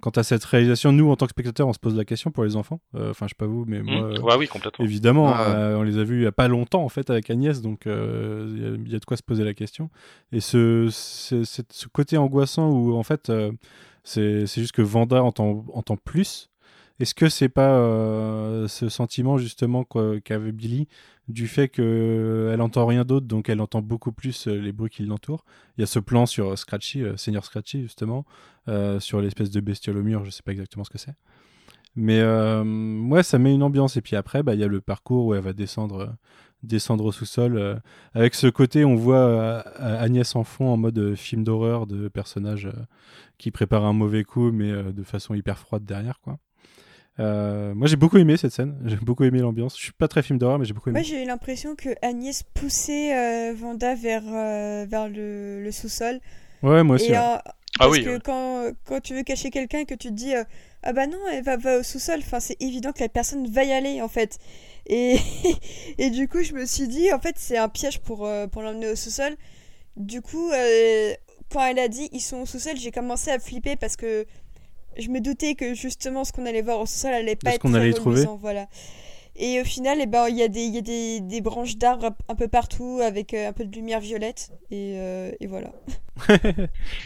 quant 0.02 0.10
à 0.10 0.24
cette 0.24 0.44
réalisation, 0.44 0.92
nous, 0.92 1.12
en 1.12 1.16
tant 1.16 1.28
que 1.28 1.32
spectateurs, 1.32 1.68
on 1.68 1.74
se 1.74 1.80
pose 1.80 1.96
la 1.96 2.06
question 2.06 2.32
pour 2.32 2.44
les 2.44 2.56
enfants. 2.56 2.80
Euh, 2.96 3.12
enfin, 3.12 3.28
je 3.28 3.30
sais 3.30 3.36
pas 3.38 3.46
vous, 3.46 3.66
mais 3.68 3.84
moi, 3.84 4.10
mmh. 4.10 4.40
oui, 4.40 4.48
complètement. 4.48 4.84
évidemment, 4.84 5.32
ah, 5.32 5.76
on 5.78 5.84
les 5.84 6.00
a 6.00 6.04
vus 6.04 6.22
il 6.22 6.24
y 6.24 6.28
a 6.28 6.32
pas 6.32 6.48
longtemps 6.48 6.84
en 6.84 6.90
fait 6.90 7.12
avec 7.12 7.30
Agnès, 7.30 7.62
donc 7.62 7.84
il 7.86 8.88
y, 8.88 8.96
a 8.96 9.00
de 9.00 9.06
quoi 9.06 9.16
se 9.16 9.22
poser 9.22 9.44
la 9.44 9.54
question. 9.54 9.92
Et 10.32 10.40
ce, 10.40 10.88
ce 10.90 11.88
côté 11.94 12.18
angoissant 12.18 12.72
où 12.72 12.96
en 12.96 13.04
fait, 13.04 13.32
c'est 14.04 14.48
juste 14.48 14.72
que 14.72 14.82
Vanda 14.82 15.22
entend, 15.24 15.66
entend 15.72 15.98
plus. 15.98 16.50
Est-ce 17.00 17.14
que 17.14 17.30
c'est 17.30 17.50
pas 17.50 17.78
ce 18.68 18.90
sentiment 18.90 19.38
justement 19.38 19.86
qu'avait 20.24 20.52
Billy 20.52 20.88
du 21.32 21.48
fait 21.48 21.70
qu'elle 21.70 21.86
euh, 21.86 22.58
entend 22.60 22.86
rien 22.86 23.04
d'autre, 23.04 23.26
donc 23.26 23.50
elle 23.50 23.62
entend 23.62 23.82
beaucoup 23.82 24.12
plus 24.12 24.48
euh, 24.48 24.60
les 24.60 24.72
bruits 24.72 24.90
qui 24.90 25.04
l'entourent. 25.04 25.46
Il 25.78 25.82
y 25.82 25.84
a 25.84 25.88
ce 25.88 26.00
plan 26.00 26.26
sur 26.26 26.58
Scratchy, 26.58 27.04
euh, 27.04 27.18
Seigneur 27.18 27.46
Scratchy 27.46 27.82
justement, 27.82 28.26
sur 29.00 29.22
l'espèce 29.22 29.50
de 29.50 29.60
bestiole 29.60 29.98
au 29.98 30.04
mur, 30.04 30.24
je 30.24 30.30
sais 30.30 30.44
pas 30.44 30.52
exactement 30.52 30.84
ce 30.84 30.90
que 30.90 30.98
c'est. 30.98 31.16
Mais 31.96 32.24
ouais, 32.24 33.24
ça 33.24 33.38
met 33.38 33.54
une 33.54 33.64
ambiance. 33.64 33.98
Et 33.98 34.02
puis 34.02 34.16
après, 34.16 34.44
bah, 34.44 34.54
il 34.54 34.62
y 34.62 34.64
a 34.64 34.68
le 34.68 34.80
parcours 34.80 35.26
où 35.26 35.34
elle 35.34 35.42
va 35.42 35.52
descendre, 35.52 36.16
descendre 36.64 37.04
au 37.06 37.12
sous-sol. 37.12 37.82
avec 38.14 38.36
ce 38.36 38.48
côté, 38.48 38.86
on 38.86 38.96
voit 38.96 39.60
Agnès 39.80 40.36
en 40.36 40.46
fond 40.46 40.70
en 40.70 40.78
mode 40.78 41.16
film 41.16 41.44
d'horreur 41.44 41.88
de 41.88 42.08
personnage 42.08 42.70
qui 43.38 43.52
prépare 43.52 43.84
un 43.84 43.94
mauvais 43.94 44.24
coup, 44.24 44.52
mais 44.52 44.72
de 44.94 45.04
façon 45.04 45.34
hyper 45.34 45.58
froide 45.58 45.84
derrière. 45.84 46.20
quoi. 46.22 46.38
Euh, 47.20 47.74
moi, 47.76 47.88
j'ai 47.88 47.98
beaucoup 47.98 48.18
aimé 48.18 48.38
cette 48.38 48.52
scène. 48.54 48.78
J'ai 48.86 48.96
beaucoup 48.96 49.24
aimé 49.24 49.40
l'ambiance. 49.40 49.78
Je 49.78 49.84
suis 49.84 49.92
pas 49.92 50.08
très 50.08 50.24
film 50.24 50.40
d'horreur, 50.40 50.58
mais 50.60 50.66
j'ai 50.66 50.74
beaucoup 50.74 50.90
aimé. 50.90 51.00
Moi, 51.00 51.08
j'ai 51.08 51.24
eu 51.24 51.26
l'impression 51.28 51.76
que 51.76 51.90
Agnès 52.02 52.44
poussait 52.54 53.16
euh, 53.16 53.54
Vanda 53.54 53.96
vers, 53.96 54.24
euh, 54.28 54.86
vers 54.88 55.08
le, 55.10 55.62
le 55.62 55.72
sous-sol. 55.72 56.20
Ouais, 56.64 56.84
moi 56.84 56.96
aussi. 56.96 57.08
Et, 57.08 57.12
ouais. 57.12 57.18
euh, 57.18 57.38
Ah 57.38 57.52
parce 57.80 57.92
oui, 57.92 58.04
que 58.06 58.10
ouais. 58.12 58.20
quand, 58.24 58.72
quand 58.86 59.02
tu 59.02 59.14
veux 59.14 59.24
cacher 59.24 59.50
quelqu'un 59.50 59.80
et 59.80 59.86
que 59.86 59.94
tu 59.96 60.08
te 60.10 60.14
dis 60.14 60.34
euh, 60.36 60.44
ah 60.84 60.94
bah 60.94 61.08
non 61.08 61.18
elle 61.32 61.44
va, 61.44 61.58
va 61.58 61.78
au 61.80 61.84
sous-sol 61.84 62.20
enfin 62.20 62.40
c'est 62.40 62.58
évident 62.62 62.92
que 62.92 63.00
la 63.00 63.08
personne 63.10 63.48
va 63.50 63.64
y 63.64 63.72
aller 63.72 64.02
en 64.02 64.08
fait 64.10 64.38
et, 64.88 65.18
et 65.98 66.10
du 66.10 66.28
coup 66.28 66.44
je 66.44 66.54
me 66.54 66.66
suis 66.66 66.88
dit 66.88 67.12
en 67.14 67.20
fait 67.20 67.36
c'est 67.38 67.58
un 67.58 67.70
piège 67.70 68.00
pour, 68.02 68.26
euh, 68.26 68.46
pour 68.48 68.62
l'emmener 68.62 68.90
au 68.90 68.96
sous-sol 68.96 69.36
du 69.96 70.22
coup 70.22 70.52
euh, 70.52 71.14
quand 71.52 71.66
elle 71.66 71.80
a 71.80 71.88
dit 71.88 72.10
ils 72.12 72.20
sont 72.20 72.42
au 72.42 72.46
sous-sol 72.46 72.74
j'ai 72.78 72.92
commencé 72.92 73.32
à 73.32 73.40
flipper 73.40 73.76
parce 73.78 73.96
que 73.96 74.26
je 74.98 75.10
me 75.10 75.20
doutais 75.20 75.56
que 75.56 75.74
justement 75.74 76.24
ce 76.24 76.32
qu'on 76.34 76.46
allait 76.46 76.62
voir 76.62 76.80
au 76.82 76.86
sous-sol 76.86 77.14
allait 77.14 77.36
pas 77.36 77.52
être 77.56 77.62
qu'on 77.62 77.74
allait 77.74 77.94
trouver. 77.94 78.26
voilà 78.40 78.68
et 79.38 79.62
au 79.62 79.64
final 79.64 80.00
eh 80.02 80.08
ben, 80.08 80.28
il 80.28 80.36
y 80.38 80.44
a, 80.44 80.50
des, 80.50 80.62
il 80.64 80.76
y 80.76 80.78
a 80.78 80.82
des, 80.82 81.22
des 81.22 81.40
branches 81.42 81.78
d'arbres 81.78 82.12
un- 82.28 82.36
peu 82.36 82.48
partout 82.50 83.00
avec 83.02 83.34
euh, 83.34 83.48
un 83.50 83.54
peu 83.54 83.64
de 83.66 83.74
lumière 83.74 84.02
violette 84.02 84.52
et, 84.72 84.96
euh, 84.98 85.32
et 85.40 85.48
voilà 85.48 85.72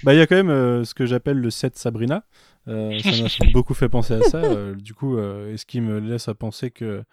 bah, 0.04 0.14
il 0.14 0.18
y 0.18 0.22
a 0.22 0.28
quand 0.28 0.36
même 0.36 0.50
euh, 0.50 0.84
ce 0.84 0.94
que 0.94 1.06
j'appelle 1.06 1.38
le 1.38 1.50
set 1.50 1.78
Sabrina. 1.78 2.24
Euh, 2.68 2.98
ça 3.00 3.12
m'a 3.46 3.52
beaucoup 3.54 3.74
fait 3.74 3.90
penser 3.90 4.14
à 4.14 4.22
ça. 4.24 4.38
euh, 4.38 4.76
du 4.76 4.94
coup, 4.94 5.18
euh, 5.18 5.54
et 5.54 5.58
ce 5.58 5.66
qui 5.66 5.82
me 5.82 6.00
laisse 6.00 6.28
à 6.28 6.34
penser 6.34 6.72
que 6.72 7.04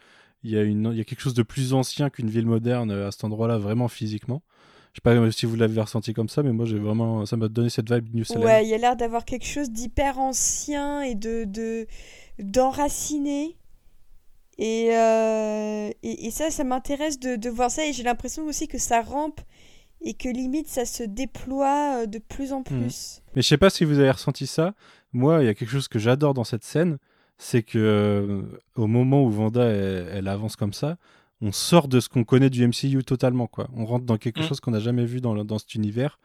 il 0.45 0.51
y, 0.51 0.57
a 0.57 0.63
une, 0.63 0.89
il 0.93 0.99
y 0.99 1.01
a 1.01 1.05
quelque 1.05 1.21
chose 1.21 1.35
de 1.35 1.45
plus 1.45 1.73
ancien 1.73 2.11
qu'une 2.11 2.29
ville 2.29 2.47
moderne 2.47 2.91
à 2.91 3.13
cet 3.13 3.23
endroit-là, 3.23 3.59
vraiment 3.59 3.87
physiquement. 3.87 4.43
Je 4.93 4.99
sais 4.99 5.03
pas 5.03 5.13
euh, 5.13 5.31
si 5.31 5.47
vous 5.47 5.57
l'avez 5.57 5.81
ressenti 5.81 6.13
comme 6.13 6.29
ça, 6.29 6.43
mais 6.43 6.53
moi, 6.53 6.67
j'ai 6.67 6.79
vraiment, 6.79 7.25
ça 7.25 7.37
m'a 7.39 7.49
donné 7.49 7.71
cette 7.71 7.91
vibe 7.91 8.15
New. 8.15 8.25
Ouais, 8.37 8.65
il 8.65 8.69
y 8.69 8.75
a 8.75 8.79
l'air 8.79 8.95
d'avoir 8.95 9.25
quelque 9.25 9.47
chose 9.47 9.71
d'hyper 9.71 10.19
ancien 10.19 11.01
et 11.01 11.15
de, 11.15 11.45
de 11.45 11.87
d'enraciné. 12.39 13.57
Et, 14.59 14.91
euh, 14.95 15.89
et, 16.03 16.27
et 16.27 16.31
ça, 16.31 16.51
ça 16.51 16.63
m'intéresse 16.63 17.19
de, 17.19 17.37
de 17.37 17.49
voir 17.49 17.71
ça. 17.71 17.87
Et 17.87 17.93
j'ai 17.95 18.03
l'impression 18.03 18.45
aussi 18.45 18.69
que 18.69 18.79
ça 18.79 19.01
rampe 19.01 19.41
et 20.03 20.13
que 20.15 20.29
limite 20.29 20.69
ça 20.69 20.85
se 20.85 21.03
déploie 21.05 22.03
euh, 22.03 22.07
de 22.07 22.19
plus 22.19 22.53
en 22.53 22.63
plus. 22.63 23.23
Mais 23.35 23.41
je 23.41 23.49
sais 23.49 23.57
pas 23.57 23.71
si 23.71 23.85
vous 23.85 23.99
avez 23.99 24.11
ressenti 24.11 24.47
ça. 24.47 24.75
Moi, 25.15 25.43
il 25.43 25.47
y 25.47 25.49
a 25.49 25.55
quelque 25.55 25.71
chose 25.71 25.89
que 25.89 25.99
j'adore 25.99 26.35
dans 26.35 26.45
cette 26.45 26.65
scène, 26.65 26.99
c'est 27.39 27.63
que 27.63 27.79
euh, 27.79 28.43
au 28.77 28.87
moment 28.87 29.23
où 29.25 29.31
Vanda 29.31 29.65
elle, 29.65 30.09
elle 30.13 30.29
avance 30.29 30.57
comme 30.57 30.73
ça, 30.75 30.99
on 31.43 31.53
sort 31.53 31.89
de 31.89 31.99
ce 32.01 32.09
qu'on 32.09 32.25
connaît 32.25 32.49
du 32.51 32.67
MCU 32.67 33.03
totalement. 33.05 33.47
Quoi. 33.49 33.69
On 33.77 33.85
rentre 33.85 34.07
dans 34.07 34.17
quelque 34.17 34.41
Mm. 34.41 34.45
chose 34.45 34.61
qu'on 34.61 34.71
n'a 34.71 34.81
jamais 34.81 35.05
vu 35.05 35.21
dans, 35.21 35.35
le- 35.35 35.45
dans 35.45 35.59
cet 35.59 35.75
univers. 35.75 36.19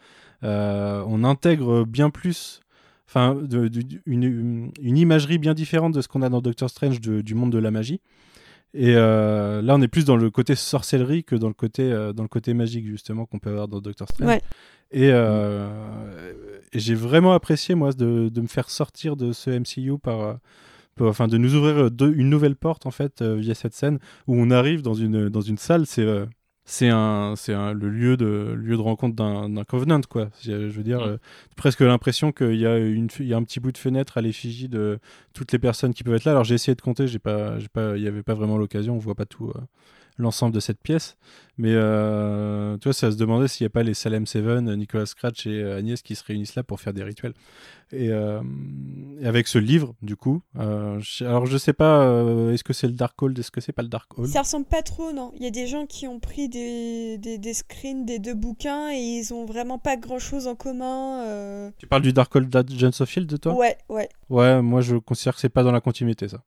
Euh, 0.43 1.03
on 1.07 1.23
intègre 1.23 1.83
bien 1.85 2.09
plus, 2.11 2.61
enfin, 3.07 3.33
de- 3.35 3.67
de- 3.67 3.99
une, 4.05 4.71
une 4.79 4.97
imagerie 4.97 5.39
bien 5.39 5.53
différente 5.55 5.93
de 5.93 6.01
ce 6.01 6.07
qu'on 6.07 6.21
a 6.21 6.29
dans 6.29 6.41
Doctor 6.41 6.69
Strange 6.69 7.01
de- 7.01 7.21
du 7.21 7.33
monde 7.35 7.51
de 7.51 7.57
la 7.57 7.71
magie. 7.71 7.99
Et 8.73 8.93
euh, 8.95 9.61
là, 9.63 9.75
on 9.75 9.81
est 9.81 9.87
plus 9.87 10.05
dans 10.05 10.17
le 10.17 10.29
côté 10.29 10.53
sorcellerie 10.53 11.23
que 11.23 11.35
dans 11.35 11.47
le 11.47 11.53
côté, 11.55 11.83
euh, 11.91 12.13
dans 12.13 12.21
le 12.23 12.29
côté 12.29 12.53
magique, 12.53 12.85
justement, 12.85 13.25
qu'on 13.25 13.39
peut 13.39 13.49
avoir 13.49 13.67
dans 13.67 13.79
Doctor 13.81 14.07
Strange. 14.09 14.27
Ouais. 14.27 14.41
Et, 14.91 15.09
euh, 15.11 16.43
et 16.73 16.79
j'ai 16.79 16.93
vraiment 16.95 17.33
apprécié, 17.33 17.75
moi, 17.75 17.91
de, 17.93 18.29
de 18.29 18.41
me 18.41 18.47
faire 18.47 18.69
sortir 18.69 19.15
de 19.15 19.31
ce 19.31 19.49
MCU 19.49 19.97
par. 19.97 20.37
Euh, 21.01 21.09
Enfin, 21.09 21.27
de 21.27 21.37
nous 21.37 21.55
ouvrir 21.55 21.77
euh, 21.77 22.13
une 22.15 22.29
nouvelle 22.29 22.55
porte, 22.55 22.85
en 22.85 22.91
fait, 22.91 23.21
euh, 23.21 23.35
via 23.35 23.53
cette 23.55 23.73
scène 23.73 23.99
où 24.27 24.35
on 24.35 24.49
arrive 24.51 24.81
dans 24.81 24.93
une, 24.93 25.29
dans 25.29 25.41
une 25.41 25.57
salle. 25.57 25.85
C'est. 25.85 26.01
euh, 26.03 26.25
c'est 26.69 26.89
un, 26.89 27.35
c'est 27.37 27.53
un, 27.53 27.71
le 27.71 27.87
lieu 27.89 28.17
de, 28.17 28.53
lieu 28.57 28.75
de 28.75 28.81
rencontre 28.81 29.15
d'un 29.15 29.63
Covenant, 29.63 30.01
quoi. 30.01 30.29
Je 30.43 30.51
veux 30.67 30.83
dire, 30.83 30.99
Mm. 30.99 31.09
euh, 31.11 31.17
presque 31.55 31.79
l'impression 31.79 32.33
qu'il 32.33 32.55
y, 32.55 32.65
a 32.67 32.77
une- 32.77 33.07
il 33.21 33.25
y 33.27 33.33
a 33.33 33.37
un 33.37 33.43
petit 33.43 33.61
bout 33.61 33.71
de 33.71 33.77
fenêtre 33.77 34.17
à 34.17 34.21
l'effigie 34.21 34.67
de 34.67 34.99
toutes 35.33 35.53
les 35.53 35.59
personnes 35.59 35.93
qui 35.93 36.03
peuvent 36.03 36.15
être 36.15 36.25
là. 36.25 36.31
Alors 36.31 36.43
j'ai 36.43 36.55
essayé 36.55 36.75
de 36.75 36.81
compter, 36.81 37.07
j'ai 37.07 37.19
pas, 37.19 37.57
j'ai 37.57 37.69
pas, 37.69 37.95
il 37.95 38.01
n'y 38.01 38.07
avait 38.09 38.21
pas 38.21 38.33
vraiment 38.33 38.57
l'occasion, 38.57 38.95
on 38.95 38.97
voit 38.97 39.15
pas 39.15 39.25
tout 39.25 39.47
euh, 39.55 39.61
l'ensemble 40.17 40.53
de 40.53 40.59
cette 40.59 40.81
pièce. 40.81 41.17
Mais 41.59 41.71
euh, 41.73 42.77
tu 42.77 42.83
vois, 42.85 42.93
ça 42.93 43.11
se 43.11 43.17
demandait 43.17 43.47
s'il 43.47 43.63
n'y 43.65 43.67
a 43.67 43.71
pas 43.71 43.81
les 43.83 43.93
Salem 43.95 44.25
Seven, 44.27 44.75
Nicolas 44.75 45.05
Scratch 45.07 45.47
et 45.47 45.61
euh, 45.61 45.77
Agnès 45.77 46.01
qui 46.03 46.15
se 46.15 46.23
réunissent 46.23 46.55
là 46.55 46.63
pour 46.63 46.79
faire 46.79 46.93
des 46.93 47.03
rituels. 47.03 47.33
Et, 47.91 48.09
euh, 48.11 48.41
et 49.19 49.25
avec 49.25 49.47
ce 49.47 49.57
livre, 49.57 49.95
du 50.01 50.15
coup, 50.15 50.41
euh, 50.59 50.99
je- 50.99 51.23
alors 51.23 51.45
je 51.47 51.57
sais 51.57 51.73
pas, 51.73 52.01
euh, 52.03 52.51
est-ce 52.53 52.63
que 52.63 52.73
c'est 52.73 52.87
le 52.87 52.93
Darkhold, 52.93 53.37
est-ce 53.39 53.49
que 53.49 53.61
c'est 53.61 53.71
pas 53.71 53.81
le 53.81 53.87
Darkhold 53.87 54.29
Ça 54.29 54.41
ressemble 54.41 54.65
pas 54.65 54.81
trop, 54.83 55.11
non. 55.13 55.31
Il 55.35 55.43
y 55.43 55.47
a 55.47 55.51
des 55.51 55.65
gens 55.67 55.85
qui 55.87 56.05
ont 56.07 56.19
pris 56.19 56.47
des, 56.49 57.17
des, 57.17 57.37
des 57.39 57.53
screens 57.53 58.05
des 58.05 58.19
deux 58.19 58.35
bouquins 58.35 58.91
et 58.91 58.97
ils 58.99 59.33
ont 59.33 59.45
vraiment 59.45 59.79
pas 59.79 59.97
grand 59.97 60.19
chose 60.19 60.47
en 60.47 60.55
commun. 60.55 61.21
euh. 61.25 61.71
Tu 61.79 61.87
parles 61.87 62.01
du 62.03 62.13
Darkhold 62.13 62.49
d'Agents 62.49 62.91
of 62.99 63.09
Shield, 63.09 63.27
de 63.29 63.37
toi? 63.37 63.53
Ouais, 63.55 63.77
ouais. 63.89 64.09
Ouais, 64.29 64.61
moi 64.61 64.81
je 64.81 64.97
considère 64.97 65.33
que 65.33 65.39
c'est 65.39 65.49
pas 65.49 65.63
dans 65.63 65.71
la 65.71 65.81
continuité 65.81 66.27
ça. 66.27 66.43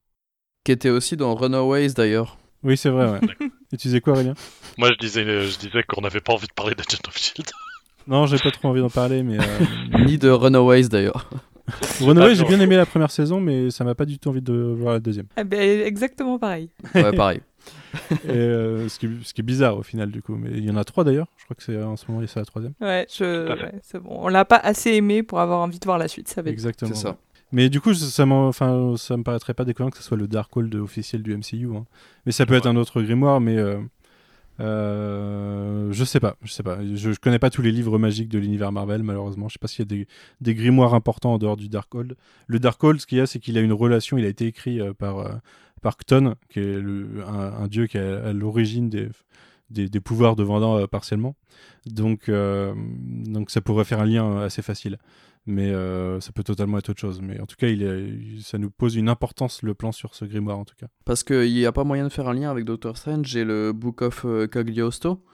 Qui 0.63 0.73
était 0.73 0.91
aussi 0.91 1.17
dans 1.17 1.35
Runaways 1.35 1.95
d'ailleurs. 1.95 2.37
Oui, 2.63 2.77
c'est 2.77 2.91
vrai, 2.91 3.11
ouais. 3.11 3.21
Et 3.73 3.77
tu 3.77 3.89
disais 3.89 4.01
quoi, 4.01 4.13
Aurélien? 4.15 4.35
Moi, 4.79 4.91
je 4.93 4.99
disais, 4.99 5.25
je 5.25 5.59
disais 5.59 5.83
qu'on 5.89 6.01
n'avait 6.03 6.21
pas 6.21 6.33
envie 6.35 6.47
de 6.47 6.53
parler 6.53 6.75
d'Agent 6.75 6.99
of 7.09 7.17
Shield. 7.17 7.49
Non, 8.07 8.27
j'ai 8.27 8.39
pas 8.39 8.51
trop 8.51 8.69
envie 8.69 8.81
d'en 8.81 8.91
parler, 8.91 9.23
mais. 9.23 9.39
Euh... 9.39 9.99
Ni 10.07 10.19
de 10.19 10.29
Runaways 10.31 10.89
d'ailleurs. 10.89 11.29
Runaway, 12.01 12.31
Ah, 12.33 12.35
j'ai 12.35 12.45
bien 12.45 12.61
aimé 12.61 12.77
la 12.77 12.87
première 12.87 13.11
saison, 13.11 13.41
mais 13.41 13.71
ça 13.71 13.85
m'a 13.85 13.95
pas 13.95 14.05
du 14.05 14.19
tout 14.19 14.29
envie 14.31 14.43
de 14.43 14.53
voir 14.53 14.95
la 14.95 15.01
deuxième. 15.01 15.27
Ah 15.37 15.45
ben, 15.45 15.61
exactement 15.83 16.39
pareil. 16.39 16.69
Ouais, 16.95 17.13
pareil. 17.13 17.41
Et, 18.25 18.31
euh, 18.31 18.89
ce, 18.89 18.99
qui, 18.99 19.07
est- 19.07 19.25
ce 19.25 19.35
qui 19.35 19.41
est 19.41 19.45
bizarre 19.45 19.77
au 19.79 19.83
final, 19.83 20.11
du 20.11 20.23
coup. 20.23 20.35
Mais 20.37 20.51
il 20.53 20.65
y 20.65 20.71
en 20.71 20.77
a 20.77 20.85
trois 20.85 21.05
d'ailleurs. 21.05 21.27
Je 21.39 21.45
crois 21.45 21.55
que 21.57 21.63
c'est 21.63 21.81
en 21.81 21.97
ce 21.97 22.05
moment, 22.11 22.25
c'est 22.27 22.41
la 22.41 22.45
troisième. 22.47 22.73
Ouais, 22.81 23.07
je... 23.09 23.79
C'est 23.83 24.01
bon. 24.01 24.11
On 24.23 24.29
l'a 24.29 24.45
pas 24.45 24.57
assez 24.57 24.93
aimé 24.95 25.23
pour 25.23 25.41
avoir 25.41 25.61
envie 25.61 25.79
de 25.79 25.85
voir 25.85 25.99
la 25.99 26.09
suite, 26.09 26.29
ça 26.29 26.43
va 26.43 26.49
être- 26.51 26.55
Exactement. 26.55 26.93
C'est 26.95 27.01
ça. 27.03 27.17
Mais 27.53 27.69
du 27.69 27.81
coup, 27.81 27.95
ça, 27.95 28.27
enfin, 28.27 28.95
me 29.11 29.23
paraîtrait 29.23 29.55
pas 29.55 29.65
déconnant 29.65 29.91
que 29.91 29.97
ce 29.97 30.03
soit 30.03 30.17
le 30.17 30.29
Darkhold 30.29 30.75
officiel 30.77 31.23
du 31.23 31.37
MCU. 31.37 31.69
hein. 31.77 31.85
Mais 32.27 32.33
ça 32.33 32.47
peut 32.47 32.55
être 32.55 32.67
un 32.67 32.77
autre 32.77 33.03
grimoire, 33.03 33.41
mais 33.41 33.57
euh, 33.57 33.81
euh, 34.61 35.89
je 35.93 36.05
sais 36.05 36.21
pas. 36.21 36.37
Je 36.43 36.53
sais 36.53 36.63
pas. 36.63 36.79
Je, 36.95 37.13
je 37.13 37.19
connais 37.21 37.39
pas 37.39 37.51
tous 37.51 37.63
les 37.63 37.73
livres 37.73 37.99
magiques 37.99 38.29
de 38.29 38.39
l'univers 38.39 38.73
Marvel, 38.73 39.03
malheureusement. 39.03 39.49
Je 39.49 39.55
sais 39.55 39.59
pas 39.59 39.69
s'il 39.69 39.81
y 39.81 39.83
a 39.83 39.97
des, 39.97 40.07
des 40.41 40.55
grimoires 40.55 40.95
importants 40.95 41.35
en 41.35 41.39
dehors 41.39 41.57
du 41.57 41.69
Darkhold. 41.69 42.17
Le 42.47 42.59
Darkhold, 42.59 43.01
ce 43.01 43.07
qu'il 43.07 43.19
y 43.19 43.21
a, 43.21 43.27
c'est 43.27 43.39
qu'il 43.41 43.57
a 43.59 43.61
une 43.61 43.73
relation. 43.73 44.19
Il 44.19 44.25
a 44.25 44.29
été 44.29 44.47
écrit 44.47 44.81
euh, 44.81 44.93
par 44.93 45.41
par 45.83 45.97
Cton, 45.97 46.35
qui 46.51 46.61
est 46.61 46.79
le- 46.79 47.25
un, 47.27 47.63
un 47.65 47.67
dieu 47.67 47.87
qui 47.87 47.97
est 47.97 48.01
à, 48.03 48.33
l'origine 48.35 48.91
des, 48.91 49.09
des 49.71 49.89
des 49.89 50.01
pouvoirs 50.01 50.37
de 50.37 50.43
Vanda 50.43 50.67
euh, 50.83 50.87
partiellement. 50.87 51.37
Donc 51.87 52.29
euh, 52.29 52.75
donc 53.27 53.51
ça 53.51 53.61
pourrait 53.63 53.85
faire 53.85 54.01
un 54.01 54.05
lien 54.07 54.41
assez 54.43 54.61
facile 54.63 54.99
mais 55.47 55.71
euh, 55.71 56.21
ça 56.21 56.33
peut 56.33 56.43
totalement 56.45 56.79
être 56.79 56.89
autre 56.91 57.01
chose. 57.01 57.21
Mais 57.23 57.41
en 57.41 57.47
tout 57.47 57.57
cas, 57.57 57.69
il 57.69 57.83
est- 57.83 58.41
ça 58.43 58.59
nous 58.59 58.71
pose 58.71 58.97
une 58.97 59.09
importance 59.09 59.63
le 59.63 59.75
plan 59.75 59.93
sur 59.93 60.15
ce 60.15 60.25
grimoire 60.25 60.59
en 60.59 60.65
tout 60.65 60.75
cas. 60.79 60.87
Parce 61.05 61.25
qu'il 61.25 61.53
n'y 61.53 61.67
a 61.67 61.73
pas 61.73 61.85
moyen 61.85 62.05
de 62.05 62.09
faire 62.11 62.29
un 62.29 62.35
lien 62.35 62.51
avec 62.51 62.65
Doctor 62.65 62.97
Strange. 62.97 63.27
J'ai 63.27 63.45
le 63.45 63.73
Book 63.73 64.03
of 64.03 64.25
euh, 64.25 64.47
Cagliostro. 64.47 65.25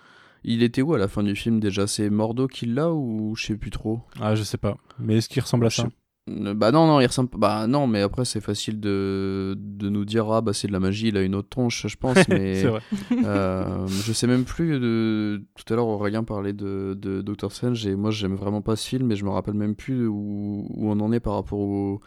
Il 0.45 0.63
était 0.63 0.83
où 0.83 0.95
à 0.95 0.99
la 0.99 1.09
fin 1.09 1.23
du 1.25 1.35
film 1.35 1.59
déjà? 1.59 1.87
C'est 1.89 2.09
Mordo 2.09 2.47
qui 2.47 2.67
l'a 2.67 2.93
ou 2.93 3.35
je 3.37 3.47
sais 3.47 3.57
plus 3.57 3.71
trop? 3.71 4.01
Ah, 4.21 4.37
je 4.37 4.43
sais 4.45 4.59
pas. 4.59 4.77
Mais 4.99 5.17
est-ce 5.17 5.29
qu'il 5.29 5.43
ressemble 5.43 5.67
à 5.67 5.71
Je 5.71 5.77
ça? 5.77 5.83
sais- 5.85 5.89
Bah 6.29 6.73
non, 6.73 6.89
non, 6.89 7.01
il 7.01 7.07
ressemble. 7.07 7.31
Bah 7.37 7.69
non, 7.69 7.87
mais 7.87 8.01
après 8.01 8.25
c'est 8.25 8.41
facile 8.41 8.81
de, 8.81 9.55
de 9.57 9.89
nous 9.89 10.05
dire 10.05 10.29
ah 10.33 10.41
bah 10.41 10.53
c'est 10.53 10.67
de 10.67 10.73
la 10.73 10.81
magie, 10.81 11.09
il 11.09 11.17
a 11.17 11.23
une 11.23 11.37
autre 11.37 11.49
tronche, 11.49 11.87
je 11.87 11.97
pense. 11.97 12.17
Mais 12.29 12.65
vrai. 12.65 12.81
euh, 13.25 13.87
je 13.87 14.13
sais 14.13 14.27
même 14.27 14.43
plus. 14.45 14.81
De... 14.81 15.45
Tout 15.55 15.73
à 15.73 15.77
l'heure 15.77 15.87
Aurélien 15.87 16.25
parlait 16.25 16.53
de, 16.53 16.99
de 17.01 17.23
Doctor 17.23 17.53
Strange 17.53 17.87
et 17.87 17.95
moi 17.95 18.11
j'aime 18.11 18.35
vraiment 18.35 18.61
pas 18.61 18.75
ce 18.75 18.89
film, 18.89 19.07
mais 19.07 19.15
je 19.15 19.25
me 19.25 19.31
rappelle 19.31 19.55
même 19.55 19.77
plus 19.77 20.09
où, 20.09 20.67
où 20.69 20.91
on 20.91 20.99
en 20.99 21.13
est 21.13 21.21
par 21.21 21.35
rapport 21.35 21.61
au, 21.61 22.01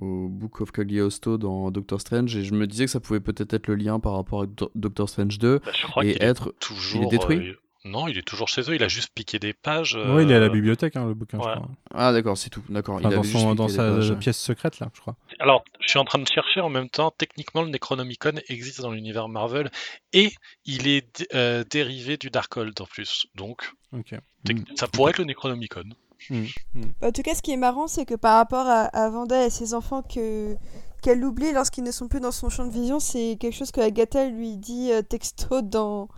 au 0.00 0.28
Book 0.30 0.62
of 0.62 0.72
Cagliostro 0.72 1.36
dans 1.36 1.70
Doctor 1.70 2.00
Strange 2.00 2.34
et 2.34 2.44
je 2.44 2.54
me 2.54 2.66
disais 2.66 2.86
que 2.86 2.90
ça 2.90 3.00
pouvait 3.00 3.20
peut-être 3.20 3.52
être 3.52 3.66
le 3.66 3.74
lien 3.74 4.00
par 4.00 4.14
rapport 4.14 4.42
à 4.42 4.46
Do- 4.46 4.70
Doctor 4.74 5.06
Strange 5.08 5.38
2 5.38 5.58
Bah, 5.58 5.70
je 5.78 5.86
crois 5.86 6.04
et 6.06 6.14
qu'il 6.14 6.22
est 6.22 6.26
être 6.26 6.54
toujours. 6.60 7.08
détruit 7.10 7.50
euh, 7.50 7.54
Non, 7.86 8.08
il 8.08 8.18
est 8.18 8.22
toujours 8.26 8.48
chez 8.48 8.62
eux. 8.62 8.74
Il 8.74 8.82
a 8.82 8.88
juste 8.88 9.10
piqué 9.14 9.38
des 9.38 9.52
pages. 9.52 9.94
Ouais, 9.94 10.24
il 10.24 10.30
est 10.30 10.34
à 10.34 10.40
la 10.40 10.46
euh, 10.46 10.48
bibliothèque, 10.50 10.96
hein, 10.96 11.06
le 11.06 11.14
bouquin, 11.14 11.38
ouais. 11.38 11.44
je 11.46 11.54
crois. 11.60 11.68
ah 11.94 12.12
d'accord 12.12 12.36
c'est 12.36 12.50
tout 12.50 12.62
d'accord 12.68 12.96
Enfin, 12.96 13.08
il 13.08 13.14
dans 13.14 13.20
avait 13.20 13.28
son, 13.28 13.38
juste 13.38 13.54
dans 13.56 13.66
piqué 13.66 14.08
sa 14.08 14.14
pièce 14.16 14.38
secrète, 14.38 14.78
là, 14.80 14.90
je 14.94 15.00
crois. 15.00 15.16
Alors, 15.38 15.64
je 15.80 15.88
suis 15.88 15.98
en 15.98 16.04
train 16.04 16.18
de 16.18 16.26
chercher 16.28 16.60
en 16.60 16.68
même 16.68 16.88
temps. 16.90 17.12
Techniquement, 17.16 17.62
le 17.62 17.68
Necronomicon 17.70 18.32
existe 18.48 18.80
dans 18.80 18.90
l'univers 18.90 19.28
Marvel 19.28 19.70
et 20.12 20.32
il 20.64 20.88
est 20.88 21.16
dé- 21.18 21.26
euh, 21.34 21.64
dérivé 21.70 22.16
du 22.16 22.30
Darkhold 22.30 22.78
en 22.80 22.86
plus. 22.86 23.26
Donc, 23.34 23.72
Ok. 23.92 24.14
tec- 24.44 24.58
Mm. 24.58 24.76
ça 24.76 24.88
pourrait 24.88 25.10
être 25.10 25.18
le 25.18 25.24
Necronomicon. 25.24 25.84
Mm. 26.30 26.44
Mm. 26.74 26.82
En 27.02 27.12
tout 27.12 27.22
cas, 27.22 27.34
ce 27.34 27.42
qui 27.42 27.52
est 27.52 27.56
marrant, 27.56 27.86
c'est 27.86 28.04
que 28.06 28.14
par 28.14 28.36
rapport 28.36 28.66
à, 28.66 28.84
à 28.86 29.10
Vanda 29.10 29.44
et 29.46 29.50
ses 29.50 29.74
enfants 29.74 30.02
que 30.02 30.56
qu'elle 31.02 31.22
oublie 31.24 31.52
lorsqu'ils 31.52 31.84
ne 31.84 31.92
sont 31.92 32.08
plus 32.08 32.20
dans 32.20 32.32
son 32.32 32.48
champ 32.48 32.64
de 32.66 32.72
vision, 32.72 32.98
c'est 32.98 33.36
quelque 33.38 33.54
chose 33.54 33.70
que 33.70 33.80
Agatha 33.80 34.28
lui 34.28 34.56
dit 34.56 34.90
euh, 34.90 35.02
texto 35.02 35.60
dans, 35.62 36.08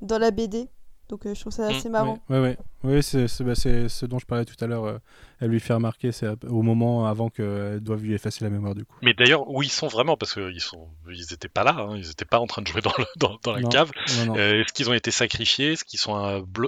dans 0.00 0.16
la 0.18 0.30
BD. 0.30 0.68
Donc 1.08 1.24
euh, 1.26 1.34
je 1.34 1.40
trouve 1.40 1.52
ça 1.52 1.68
Mm, 1.68 1.70
assez 1.70 1.88
marrant. 1.88 2.18
Ouais, 2.28 2.36
ouais, 2.38 2.42
ouais. 2.42 2.56
Oui, 2.84 3.02
c'est 3.02 3.26
bah, 3.42 3.54
ce 3.56 4.06
dont 4.06 4.20
je 4.20 4.26
parlais 4.26 4.44
tout 4.44 4.62
à 4.62 4.68
l'heure. 4.68 4.84
Euh, 4.84 4.98
elle 5.40 5.50
lui 5.50 5.60
fait 5.60 5.72
remarquer, 5.72 6.10
c'est 6.10 6.26
au 6.44 6.62
moment 6.62 7.06
avant 7.06 7.28
qu'elle 7.28 7.80
doive 7.80 8.02
lui 8.02 8.14
effacer 8.14 8.44
la 8.44 8.50
mémoire 8.50 8.74
du 8.74 8.84
coup. 8.84 8.94
Mais 9.02 9.14
d'ailleurs, 9.14 9.48
où 9.48 9.62
ils 9.62 9.70
sont 9.70 9.86
vraiment 9.86 10.16
Parce 10.16 10.34
qu'ils 10.34 10.60
sont, 10.60 10.88
ils 11.08 11.32
étaient 11.32 11.48
pas 11.48 11.62
là, 11.62 11.76
hein, 11.78 11.96
ils 11.96 12.10
étaient 12.10 12.24
pas 12.24 12.38
en 12.38 12.46
train 12.46 12.62
de 12.62 12.66
jouer 12.66 12.80
dans, 12.80 12.92
le, 12.98 13.04
dans, 13.16 13.52
la 13.52 13.62
cave. 13.62 13.90
Euh, 14.28 14.60
est-ce 14.60 14.72
qu'ils 14.72 14.90
ont 14.90 14.94
été 14.94 15.10
sacrifiés? 15.10 15.72
Est-ce 15.72 15.84
qu'ils 15.84 15.98
sont 15.98 16.16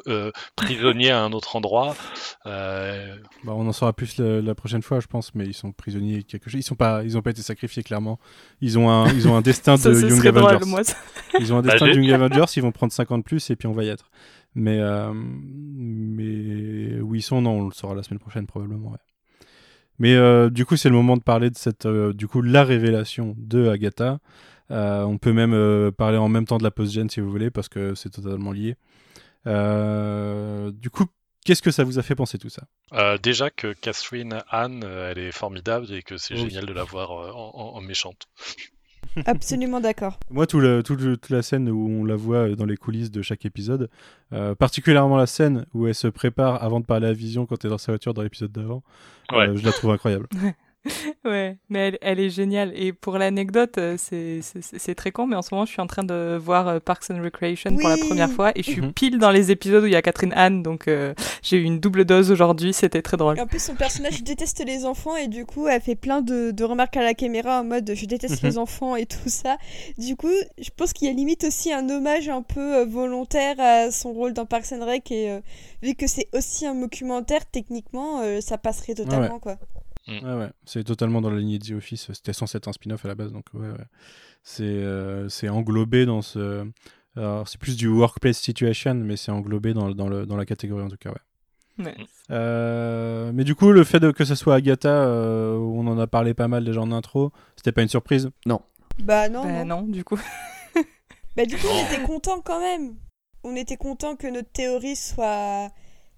euh, 0.07 0.31
prisonniers 0.57 1.11
à 1.11 1.20
un 1.20 1.32
autre 1.32 1.57
endroit? 1.57 1.97
Bah, 2.45 3.16
On 3.47 3.66
en 3.66 3.73
saura 3.73 3.93
plus 3.93 4.19
la, 4.19 4.55
prochaine 4.55 4.82
fois, 4.82 5.01
je 5.01 5.07
pense, 5.07 5.35
mais 5.35 5.47
ils 5.47 5.55
sont 5.55 5.73
prisonniers 5.73 6.23
quelque 6.23 6.51
chose. 6.51 6.61
Ils 6.61 6.65
sont 6.65 6.77
pas, 6.77 7.03
ils 7.05 7.16
ont 7.19 7.23
pas 7.23 7.31
été 7.31 7.43
sacrifiés 7.43 7.82
clairement. 7.82 8.19
Ils 8.61 8.78
ont 8.78 8.91
un, 8.91 9.12
ils 9.12 9.28
ont 9.28 9.37
un 9.37 9.41
destin 9.43 9.77
de 9.77 10.09
Young 10.09 10.27
Avengers. 10.27 10.93
ils 11.39 11.53
ont 11.53 11.59
un 11.59 11.62
destin 11.62 11.87
de 11.87 11.93
Young 11.93 12.12
Avengers. 12.12 12.53
Ils 12.57 12.62
vont 12.62 12.73
prendre 12.73 12.93
50 12.93 13.24
plus 13.24 13.51
et 13.51 13.57
puis 13.57 13.69
on 13.69 13.73
va 13.73 13.85
y 13.85 13.89
être. 13.89 14.11
Mais, 14.55 14.78
euh, 14.81 15.12
mais 15.14 17.01
où 17.01 17.14
ils 17.14 17.22
sont, 17.22 17.43
non, 17.43 17.60
on 17.60 17.66
le 17.66 17.72
saura 17.72 17.94
la 17.94 18.02
semaine 18.02 18.18
prochaine 18.18 18.47
probablement. 18.47 18.97
Mais 19.98 20.14
euh, 20.14 20.51
du 20.51 20.64
coup, 20.64 20.77
c'est 20.77 20.89
le 20.89 20.94
moment 20.94 21.16
de 21.16 21.22
parler 21.22 21.51
de 21.51 21.56
cette, 21.56 21.86
euh, 21.86 22.12
du 22.12 22.27
coup, 22.27 22.43
la 22.43 22.64
révélation 22.64 23.35
de 23.39 23.68
Agatha. 23.68 24.18
on 24.70 25.18
peut 25.18 25.32
même 25.32 25.93
parler 25.93 26.18
en 26.18 26.28
même 26.28 26.47
temps 26.47 26.59
de 26.59 26.64
la 26.64 26.70
post-gen 26.70 27.09
si 27.09 27.20
vous 27.20 27.31
voulez, 27.31 27.51
parce 27.51 27.68
que 27.68 27.94
c'est 27.94 28.10
totalement 28.10 28.52
lié. 28.52 28.77
du 29.47 30.90
coup, 30.90 31.06
qu'est-ce 31.44 31.62
que 31.62 31.70
ça 31.70 31.85
vous 31.85 31.98
a 31.98 32.02
fait 32.02 32.14
penser 32.14 32.39
tout 32.39 32.51
ça? 32.51 32.62
Déjà 33.18 33.51
que 33.51 33.72
Catherine 33.72 34.43
Anne, 34.48 34.85
elle 34.85 35.18
est 35.18 35.32
formidable 35.32 35.93
et 35.93 36.02
que 36.02 36.16
c'est 36.16 36.36
génial 36.36 36.66
de 36.66 36.72
la 36.72 36.85
voir 36.85 37.12
en 37.12 37.81
méchante. 37.81 38.27
Absolument 39.27 39.81
d'accord. 39.81 40.19
Moi, 40.31 40.47
tout 40.47 40.61
le, 40.61 40.82
toute 40.82 41.31
la 41.31 41.43
scène 41.43 41.69
où 41.69 41.89
on 41.89 42.05
la 42.05 42.16
voit 42.16 42.51
dans 42.51 42.65
les 42.65 42.77
coulisses 42.77 43.11
de 43.11 43.23
chaque 43.23 43.45
épisode, 43.45 43.91
euh, 44.32 44.55
particulièrement 44.55 45.16
la 45.16 45.27
scène 45.27 45.66
où 45.74 45.87
elle 45.87 45.95
se 45.95 46.09
prépare 46.09 46.62
avant 46.62 46.81
de 46.81 46.85
parler 46.85 47.09
à 47.09 47.12
Vision 47.12 47.47
quand 47.47 47.65
elle 47.65 47.69
est 47.69 47.70
dans 47.70 47.78
sa 47.78 47.93
voiture 47.93 48.15
dans 48.15 48.23
l'épisode 48.23 48.53
d'avant, 48.53 48.82
euh, 49.32 49.57
je 49.57 49.65
la 49.65 49.73
trouve 49.73 49.91
incroyable. 49.91 50.28
ouais, 51.27 51.59
mais 51.69 51.98
elle, 52.01 52.20
est 52.20 52.31
géniale. 52.31 52.73
Et 52.74 52.93
pour 52.93 53.19
l'anecdote, 53.19 53.77
euh, 53.78 53.97
c'est 53.98 54.94
très 54.94 55.11
con, 55.11 55.27
mais 55.27 55.36
en 55.36 55.43
ce 55.43 55.55
moment, 55.55 55.66
je 55.66 55.73
suis 55.73 55.81
en 55.81 55.86
train 55.86 56.05
de 56.05 56.39
voir 56.40 56.69
euh, 56.69 56.81
Parks 56.81 57.11
and 57.11 57.23
Recreation 57.23 57.77
pour 57.77 57.89
la 57.89 57.98
première 57.98 58.31
fois 58.31 58.52
et 58.55 58.62
je 58.62 58.70
suis 58.70 58.81
mhm. 58.81 58.93
pile 58.93 59.19
dans 59.19 59.31
les 59.31 59.51
épisodes 59.51 59.85
où 59.85 59.86
il 59.86 59.93
y 59.93 59.97
a 59.97 60.02
Catherine 60.02 60.32
Anne, 60.35 60.62
donc 60.62 60.89
euh, 60.89 61.15
j'ai 61.43 61.59
eu 61.59 61.62
une 61.62 61.81
double 61.81 62.05
dose 62.07 62.31
aujourd'hui, 62.31 62.73
c'était 62.73 63.02
très 63.02 63.19
drôle. 63.19 63.39
en 63.39 63.47
plus, 63.47 63.62
son 63.62 63.74
personnage 63.74 64.23
déteste 64.23 64.65
les 64.65 64.86
enfants 64.86 65.16
et 65.16 65.28
du 65.28 65.44
coup, 65.44 65.69
elle 65.69 65.82
fait 65.82 65.97
plein 65.97 66.23
de, 66.23 66.55
remarques 66.65 66.97
à 66.97 67.02
la 67.02 67.15
caméra 67.15 67.61
en 67.61 67.65
mode 67.65 67.93
je 67.94 68.07
déteste 68.07 68.43
les 68.43 68.52
mhm. 68.52 68.59
enfants 68.59 68.97
et 68.97 69.07
tout 69.07 69.28
ça. 69.28 69.59
Du 69.98 70.16
coup, 70.16 70.28
je 70.59 70.70
pense 70.77 70.93
qu'il 70.93 71.09
y 71.09 71.11
a 71.11 71.15
limite 71.15 71.44
aussi 71.44 71.73
un 71.73 71.89
hommage 71.90 72.28
un 72.28 72.43
peu 72.43 72.85
volontaire 72.85 73.57
à 73.59 73.90
son 73.90 74.12
rôle 74.12 74.32
dans 74.32 74.47
Parks 74.47 74.73
and 74.73 74.85
Rec 74.85 75.11
et 75.11 75.40
vu 75.82 75.94
que 75.94 76.07
c'est 76.07 76.28
aussi 76.32 76.66
un 76.66 76.74
documentaire, 76.74 77.44
techniquement, 77.47 78.23
ça 78.40 78.57
passerait 78.57 78.94
totalement 78.94 79.39
quoi. 79.39 79.59
Mm. 80.11 80.24
Ouais, 80.24 80.35
ouais. 80.35 80.51
C'est 80.65 80.85
totalement 80.85 81.20
dans 81.20 81.31
la 81.31 81.39
lignée 81.39 81.59
de 81.59 81.65
The 81.65 81.73
Office. 81.73 82.12
C'était 82.12 82.32
censé 82.32 82.59
être 82.59 82.69
un 82.69 82.73
spin-off 82.73 83.05
à 83.05 83.09
la 83.09 83.15
base, 83.15 83.32
donc 83.32 83.47
ouais, 83.55 83.69
ouais. 83.69 83.87
C'est 84.43 84.65
euh, 84.65 85.28
englobé 85.49 86.05
dans 86.05 86.23
ce. 86.23 86.69
C'est 87.16 87.59
plus 87.59 87.77
du 87.77 87.89
workplace 87.89 88.39
situation, 88.39 88.95
mais 88.95 89.16
c'est 89.16 89.32
englobé 89.32 89.73
dans, 89.73 89.91
dans, 89.91 90.09
le, 90.09 90.27
dans 90.27 90.37
la 90.37 90.47
catégorie 90.47 90.85
en 90.85 90.89
tout 90.89 90.97
cas, 90.97 91.11
ouais. 91.11 91.20
Euh, 92.31 93.32
mais 93.35 93.45
du 93.45 93.55
coup, 93.55 93.73
le 93.73 93.85
fait 93.85 94.01
de, 94.01 94.11
que 94.11 94.24
ce 94.24 94.35
soit 94.35 94.55
Agatha, 94.55 94.89
euh, 94.89 95.57
on 95.57 95.87
en 95.87 95.99
a 95.99 96.07
parlé 96.07 96.35
pas 96.35 96.49
mal 96.49 96.65
déjà 96.65 96.81
en 96.81 96.93
intro, 96.93 97.32
c'était 97.57 97.73
pas 97.73 97.82
une 97.82 97.89
surprise? 97.89 98.31
Non. 98.47 98.61
Bah 98.99 99.28
non. 99.28 99.43
Bah, 99.43 99.65
non. 99.65 99.82
du 99.82 100.05
coup. 100.05 100.19
bah 101.37 101.47
du 101.47 101.57
coup, 101.57 101.66
on 101.70 101.87
était 101.87 102.03
content 102.03 102.41
quand 102.41 102.61
même. 102.61 102.97
On 103.43 103.57
était 103.57 103.77
content 103.77 104.16
que 104.16 104.27
notre 104.27 104.51
théorie 104.51 104.97
soit 104.97 105.70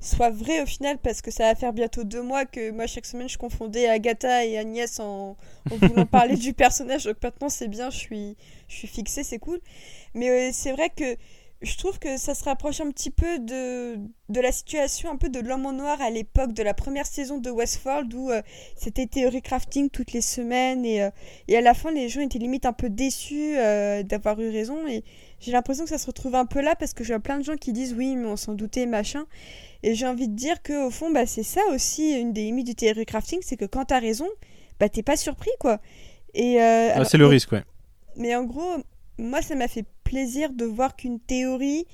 soit 0.02 0.30
vrai 0.30 0.60
au 0.60 0.66
final 0.66 0.98
parce 0.98 1.22
que 1.22 1.30
ça 1.30 1.44
va 1.44 1.54
faire 1.54 1.72
bientôt 1.72 2.02
deux 2.02 2.22
mois 2.22 2.44
que 2.44 2.72
moi 2.72 2.86
chaque 2.86 3.06
semaine 3.06 3.28
je 3.28 3.38
confondais 3.38 3.88
Agatha 3.88 4.44
et 4.44 4.58
Agnès 4.58 4.98
en, 4.98 5.36
en 5.70 5.76
voulant 5.76 6.06
parler 6.10 6.36
du 6.36 6.52
personnage. 6.52 7.04
Donc 7.04 7.16
maintenant 7.22 7.48
c'est 7.48 7.68
bien 7.68 7.88
je 7.88 7.98
suis 7.98 8.36
je 8.68 8.76
suis 8.76 8.88
fixée 8.88 9.22
c'est 9.22 9.38
cool. 9.38 9.60
Mais 10.14 10.28
euh, 10.28 10.50
c'est 10.52 10.72
vrai 10.72 10.90
que 10.90 11.16
je 11.62 11.78
trouve 11.78 12.00
que 12.00 12.16
ça 12.16 12.34
se 12.34 12.42
rapproche 12.42 12.80
un 12.80 12.90
petit 12.90 13.10
peu 13.10 13.38
de, 13.38 13.96
de 14.28 14.40
la 14.40 14.50
situation 14.50 15.12
un 15.12 15.16
peu 15.16 15.28
de 15.28 15.38
l'homme 15.38 15.64
en 15.66 15.72
noir 15.72 16.02
à 16.02 16.10
l'époque 16.10 16.52
de 16.52 16.64
la 16.64 16.74
première 16.74 17.06
saison 17.06 17.38
de 17.38 17.50
Westworld 17.50 18.12
où 18.12 18.30
euh, 18.32 18.42
c'était 18.74 19.06
théorie 19.06 19.42
crafting 19.42 19.88
toutes 19.88 20.12
les 20.12 20.20
semaines 20.20 20.84
et, 20.84 21.04
euh, 21.04 21.10
et, 21.46 21.56
à 21.56 21.60
la 21.60 21.74
fin 21.74 21.92
les 21.92 22.08
gens 22.08 22.20
étaient 22.20 22.40
limite 22.40 22.66
un 22.66 22.72
peu 22.72 22.90
déçus 22.90 23.54
d'avoir 24.04 24.40
eu 24.40 24.50
raison. 24.50 24.84
Et 24.88 25.04
j'ai 25.38 25.52
l'impression 25.52 25.84
que 25.84 25.90
ça 25.90 25.98
se 25.98 26.06
retrouve 26.06 26.34
un 26.34 26.46
peu 26.46 26.60
là 26.60 26.74
parce 26.74 26.92
que 26.92 27.04
je 27.04 27.12
vois 27.12 27.22
plein 27.22 27.38
de 27.38 27.44
gens 27.44 27.56
qui 27.56 27.72
disent 27.72 27.94
oui 27.96 28.16
mais 28.16 28.26
on 28.26 28.36
s'en 28.36 28.54
doutait 28.54 28.86
machin 28.86 29.26
et 29.82 29.94
j'ai 29.94 30.06
envie 30.06 30.28
de 30.28 30.34
dire 30.34 30.62
que 30.62 30.86
au 30.86 30.90
fond, 30.90 31.10
bah, 31.10 31.26
c'est 31.26 31.42
ça 31.42 31.60
aussi 31.72 32.12
une 32.12 32.32
des 32.32 32.42
limites 32.42 32.66
du 32.66 32.74
théorie 32.74 33.04
crafting, 33.04 33.40
c'est 33.42 33.56
que 33.56 33.64
quand 33.64 33.86
t'as 33.86 33.98
raison, 33.98 34.28
bah 34.78 34.88
t'es 34.88 35.02
pas 35.02 35.16
surpris 35.16 35.50
quoi. 35.58 35.80
Et 36.34 36.62
euh, 36.62 36.90
ah, 36.94 37.04
c'est 37.04 37.18
le 37.18 37.26
risque, 37.26 37.52
ouais. 37.52 37.64
Mais 38.16 38.34
en 38.36 38.44
gros, 38.44 38.76
moi, 39.18 39.42
ça 39.42 39.54
m'a 39.54 39.68
fait 39.68 39.84
plaisir 40.04 40.52
de 40.52 40.64
voir 40.64 40.96
qu'une 40.96 41.20
théorie 41.20 41.86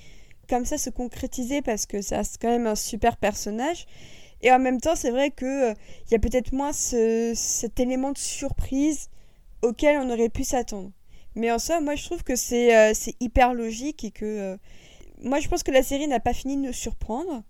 comme 0.49 0.65
ça 0.65 0.79
se 0.79 0.91
concrétisait 0.91 1.61
parce 1.61 1.85
que 1.87 2.01
ça 2.01 2.25
c'est 2.25 2.41
quand 2.41 2.49
même 2.49 2.67
un 2.67 2.75
super 2.75 3.17
personnage. 3.17 3.87
Et 4.41 4.53
en 4.53 4.59
même 4.59 4.81
temps, 4.81 4.95
c'est 4.95 5.11
vrai 5.11 5.31
que 5.31 5.71
il 5.71 5.71
euh, 5.71 5.75
y 6.13 6.15
a 6.15 6.19
peut-être 6.19 6.53
moins 6.53 6.73
ce, 6.73 7.33
cet 7.35 7.81
élément 7.81 8.13
de 8.13 8.19
surprise 8.19 9.09
auquel 9.63 9.99
on 9.99 10.11
aurait 10.11 10.29
pu 10.29 10.45
s'attendre. 10.45 10.91
Mais 11.35 11.51
en 11.51 11.59
soi, 11.59 11.81
moi, 11.81 11.95
je 11.95 12.05
trouve 12.05 12.23
que 12.23 12.37
c'est 12.37 12.77
euh, 12.77 12.93
c'est 12.95 13.15
hyper 13.21 13.55
logique 13.55 14.05
et 14.05 14.11
que 14.11 14.59
moi, 15.23 15.41
je 15.41 15.49
pense 15.49 15.63
que 15.63 15.71
la 15.71 15.83
série 15.83 16.07
n'a 16.07 16.21
pas 16.21 16.35
fini 16.35 16.57
de 16.57 16.63
nous 16.63 16.73
surprendre 16.73 17.43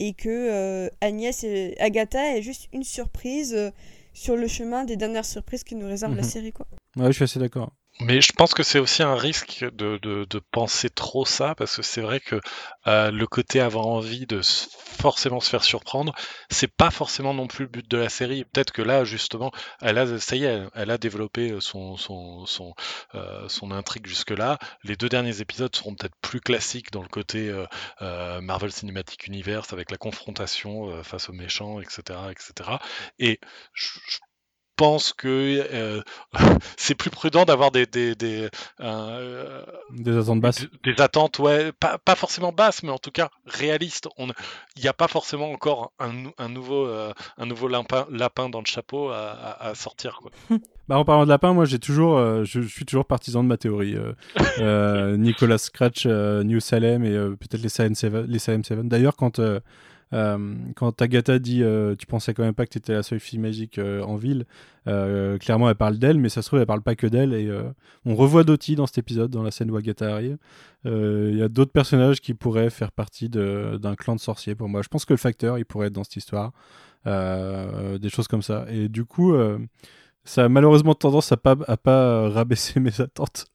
et 0.00 0.14
que 0.14 0.28
euh, 0.28 0.88
Agnès 1.00 1.44
et 1.44 1.76
Agatha 1.78 2.36
est 2.36 2.42
juste 2.42 2.68
une 2.72 2.84
surprise 2.84 3.54
euh, 3.54 3.70
sur 4.12 4.36
le 4.36 4.46
chemin 4.46 4.84
des 4.84 4.96
dernières 4.96 5.24
surprises 5.24 5.64
que 5.64 5.74
nous 5.74 5.86
réserve 5.86 6.14
la 6.14 6.22
mhm. 6.22 6.28
série 6.28 6.52
quoi. 6.52 6.66
Ouais, 6.96 7.06
je 7.08 7.12
suis 7.12 7.24
assez 7.24 7.40
d'accord. 7.40 7.72
Mais 8.00 8.20
je 8.20 8.32
pense 8.32 8.54
que 8.54 8.64
c'est 8.64 8.80
aussi 8.80 9.04
un 9.04 9.14
risque 9.14 9.64
de, 9.72 9.98
de, 9.98 10.38
penser 10.50 10.90
trop 10.90 11.24
ça, 11.24 11.54
parce 11.54 11.76
que 11.76 11.82
c'est 11.82 12.00
vrai 12.00 12.18
que 12.18 12.40
euh, 12.88 13.12
le 13.12 13.26
côté 13.28 13.60
avoir 13.60 13.86
envie 13.86 14.26
de 14.26 14.40
forcément 14.42 15.38
se 15.38 15.48
faire 15.48 15.62
surprendre, 15.62 16.12
c'est 16.50 16.72
pas 16.72 16.90
forcément 16.90 17.34
non 17.34 17.46
plus 17.46 17.64
le 17.64 17.70
but 17.70 17.88
de 17.88 17.96
la 17.96 18.08
série. 18.08 18.44
Peut-être 18.44 18.72
que 18.72 18.82
là, 18.82 19.04
justement, 19.04 19.52
elle 19.80 19.98
a, 19.98 20.18
ça 20.18 20.34
y 20.34 20.44
est, 20.44 20.64
elle 20.74 20.90
a 20.90 20.98
développé 20.98 21.56
son, 21.60 21.96
son, 21.96 22.46
son, 22.46 22.74
euh, 23.14 23.48
intrigue 23.70 24.06
jusque-là. 24.06 24.58
Les 24.82 24.96
deux 24.96 25.08
derniers 25.08 25.40
épisodes 25.40 25.74
seront 25.74 25.94
peut-être 25.94 26.16
plus 26.20 26.40
classiques 26.40 26.90
dans 26.90 27.02
le 27.02 27.08
côté 27.08 27.48
euh, 28.02 28.40
Marvel 28.40 28.72
Cinematic 28.72 29.28
Universe, 29.28 29.72
avec 29.72 29.92
la 29.92 29.98
confrontation 29.98 31.02
face 31.04 31.28
aux 31.28 31.32
méchants, 31.32 31.80
etc. 31.80 32.18
etc. 32.32 32.70
Et 33.20 33.38
je 33.72 34.18
pense 34.76 35.12
que 35.12 35.66
euh, 35.72 36.02
c'est 36.76 36.94
plus 36.94 37.10
prudent 37.10 37.44
d'avoir 37.44 37.70
des 37.70 37.86
des 37.86 38.14
des, 38.14 38.48
euh, 38.80 39.62
des 39.90 40.16
attentes 40.16 40.40
basses. 40.40 40.66
Des, 40.84 41.00
attentes, 41.00 41.38
ouais, 41.38 41.72
pas, 41.72 41.98
pas 41.98 42.14
forcément 42.14 42.52
basses, 42.52 42.82
mais 42.82 42.90
en 42.90 42.98
tout 42.98 43.10
cas 43.10 43.30
réalistes. 43.46 44.08
Il 44.18 44.82
n'y 44.82 44.88
a 44.88 44.92
pas 44.92 45.08
forcément 45.08 45.50
encore 45.50 45.92
un, 45.98 46.12
un 46.38 46.48
nouveau 46.48 46.86
euh, 46.86 47.12
un 47.38 47.46
nouveau 47.46 47.68
lapin, 47.68 48.06
lapin 48.10 48.48
dans 48.48 48.60
le 48.60 48.66
chapeau 48.66 49.10
à, 49.10 49.56
à, 49.60 49.74
sortir. 49.74 50.20
Quoi. 50.22 50.30
Bah, 50.86 50.98
en 50.98 51.04
parlant 51.06 51.24
de 51.24 51.30
lapin, 51.30 51.54
moi 51.54 51.64
j'ai 51.64 51.78
toujours, 51.78 52.44
je, 52.44 52.60
suis 52.60 52.84
toujours 52.84 53.06
partisan 53.06 53.42
de 53.42 53.48
ma 53.48 53.56
théorie. 53.56 53.96
Nicolas 55.18 55.56
Scratch, 55.56 56.04
New 56.04 56.60
Salem 56.60 57.06
et 57.06 57.14
peut-être 57.36 57.62
les 57.62 57.70
Salem 57.70 57.94
7. 57.94 58.12
Les 58.28 58.38
Salem 58.38 58.62
7. 58.62 58.86
D'ailleurs, 58.86 59.16
quand 59.16 59.40
euh, 60.14 60.54
quand 60.76 61.02
Agatha 61.02 61.38
dit 61.38 61.62
euh, 61.62 61.96
tu 61.96 62.06
pensais 62.06 62.34
quand 62.34 62.44
même 62.44 62.54
pas 62.54 62.64
que 62.64 62.70
tu 62.70 62.78
étais 62.78 62.92
la 62.92 63.02
seule 63.02 63.18
fille 63.20 63.40
magique 63.40 63.78
euh, 63.78 64.02
en 64.02 64.16
ville, 64.16 64.46
clairement 64.86 65.68
elle 65.68 65.74
parle 65.74 65.98
d'elle, 65.98 66.18
mais 66.18 66.28
ça 66.28 66.40
se 66.40 66.48
trouve 66.48 66.60
elle 66.60 66.66
parle 66.66 66.82
pas 66.82 66.94
que 66.94 67.06
d'elle. 67.06 67.34
Et 67.34 67.50
on 68.04 68.14
revoit 68.14 68.44
Dottie 68.44 68.76
dans 68.76 68.86
cet 68.86 68.98
épisode, 68.98 69.30
dans 69.30 69.42
la 69.42 69.50
scène 69.50 69.70
où 69.70 69.76
Agatha 69.76 70.12
arrive. 70.12 70.36
Il 70.84 71.36
y 71.36 71.42
a 71.42 71.48
d'autres 71.48 71.72
personnages 71.72 72.20
qui 72.20 72.34
pourraient 72.34 72.70
faire 72.70 72.92
partie 72.92 73.28
d'un 73.28 73.94
clan 73.96 74.14
de 74.14 74.20
sorciers 74.20 74.54
pour 74.54 74.68
moi. 74.68 74.82
Je 74.82 74.88
pense 74.88 75.04
que 75.04 75.12
le 75.12 75.18
facteur 75.18 75.58
il 75.58 75.64
pourrait 75.64 75.88
être 75.88 75.94
dans 75.94 76.04
cette 76.04 76.16
histoire, 76.16 76.52
des 77.04 78.08
choses 78.10 78.28
comme 78.28 78.42
ça. 78.42 78.66
Et 78.68 78.88
du 78.88 79.04
coup, 79.04 79.34
ça 80.24 80.44
a 80.44 80.48
malheureusement 80.48 80.94
tendance 80.94 81.32
à 81.32 81.36
pas, 81.36 81.56
à 81.66 81.76
pas 81.76 82.28
rabaisser 82.28 82.78
mes 82.80 83.00
attentes. 83.00 83.46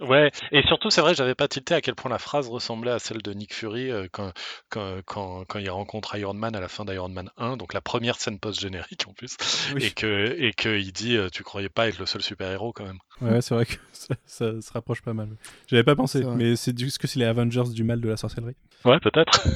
Ouais, 0.00 0.30
et 0.52 0.62
surtout, 0.62 0.90
c'est 0.90 1.00
vrai, 1.00 1.14
j'avais 1.14 1.34
pas 1.34 1.48
tilté 1.48 1.74
à 1.74 1.80
quel 1.80 1.94
point 1.94 2.10
la 2.10 2.18
phrase 2.18 2.48
ressemblait 2.48 2.90
à 2.90 2.98
celle 2.98 3.22
de 3.22 3.32
Nick 3.32 3.54
Fury 3.54 3.90
euh, 3.90 4.06
quand, 4.12 4.32
quand, 4.68 4.98
quand, 5.04 5.44
quand, 5.46 5.58
il 5.58 5.70
rencontre 5.70 6.16
Iron 6.16 6.34
Man 6.34 6.54
à 6.54 6.60
la 6.60 6.68
fin 6.68 6.84
d'Iron 6.84 7.08
Man 7.08 7.30
1, 7.36 7.56
donc 7.56 7.72
la 7.72 7.80
première 7.80 8.16
scène 8.16 8.38
post-générique 8.38 9.04
en 9.08 9.12
plus, 9.12 9.36
et 9.80 9.90
que 9.90 10.36
et 10.38 10.52
qu'il 10.52 10.92
dit 10.92 11.16
euh, 11.16 11.28
Tu 11.30 11.42
croyais 11.42 11.68
pas 11.68 11.88
être 11.88 11.98
le 11.98 12.06
seul 12.06 12.22
super-héros 12.22 12.72
quand 12.72 12.84
même. 12.84 12.98
Ouais, 13.20 13.40
c'est 13.40 13.54
vrai 13.54 13.66
que 13.66 13.74
ça, 13.92 14.60
se 14.60 14.72
rapproche 14.72 15.02
pas 15.02 15.14
mal. 15.14 15.28
J'avais 15.66 15.84
pas 15.84 15.96
pensé, 15.96 16.24
mais 16.24 16.56
c'est 16.56 16.78
juste 16.78 16.98
que 16.98 17.06
c'est 17.06 17.18
les 17.18 17.26
Avengers 17.26 17.70
du 17.72 17.84
mal 17.84 18.00
de 18.00 18.08
la 18.08 18.16
sorcellerie. 18.16 18.56
Ouais, 18.84 19.00
peut-être. 19.00 19.46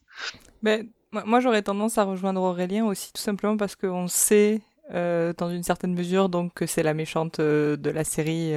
mais 0.62 0.86
moi, 1.12 1.40
j'aurais 1.40 1.62
tendance 1.62 1.98
à 1.98 2.04
rejoindre 2.04 2.40
Aurélien 2.40 2.86
aussi, 2.86 3.12
tout 3.12 3.20
simplement 3.20 3.56
parce 3.56 3.76
qu'on 3.76 4.08
sait. 4.08 4.62
Euh, 4.94 5.32
dans 5.36 5.50
une 5.50 5.62
certaine 5.62 5.94
mesure, 5.94 6.28
donc 6.28 6.62
c'est 6.66 6.82
la 6.82 6.94
méchante 6.94 7.40
de 7.40 7.90
la 7.90 8.04
série 8.04 8.52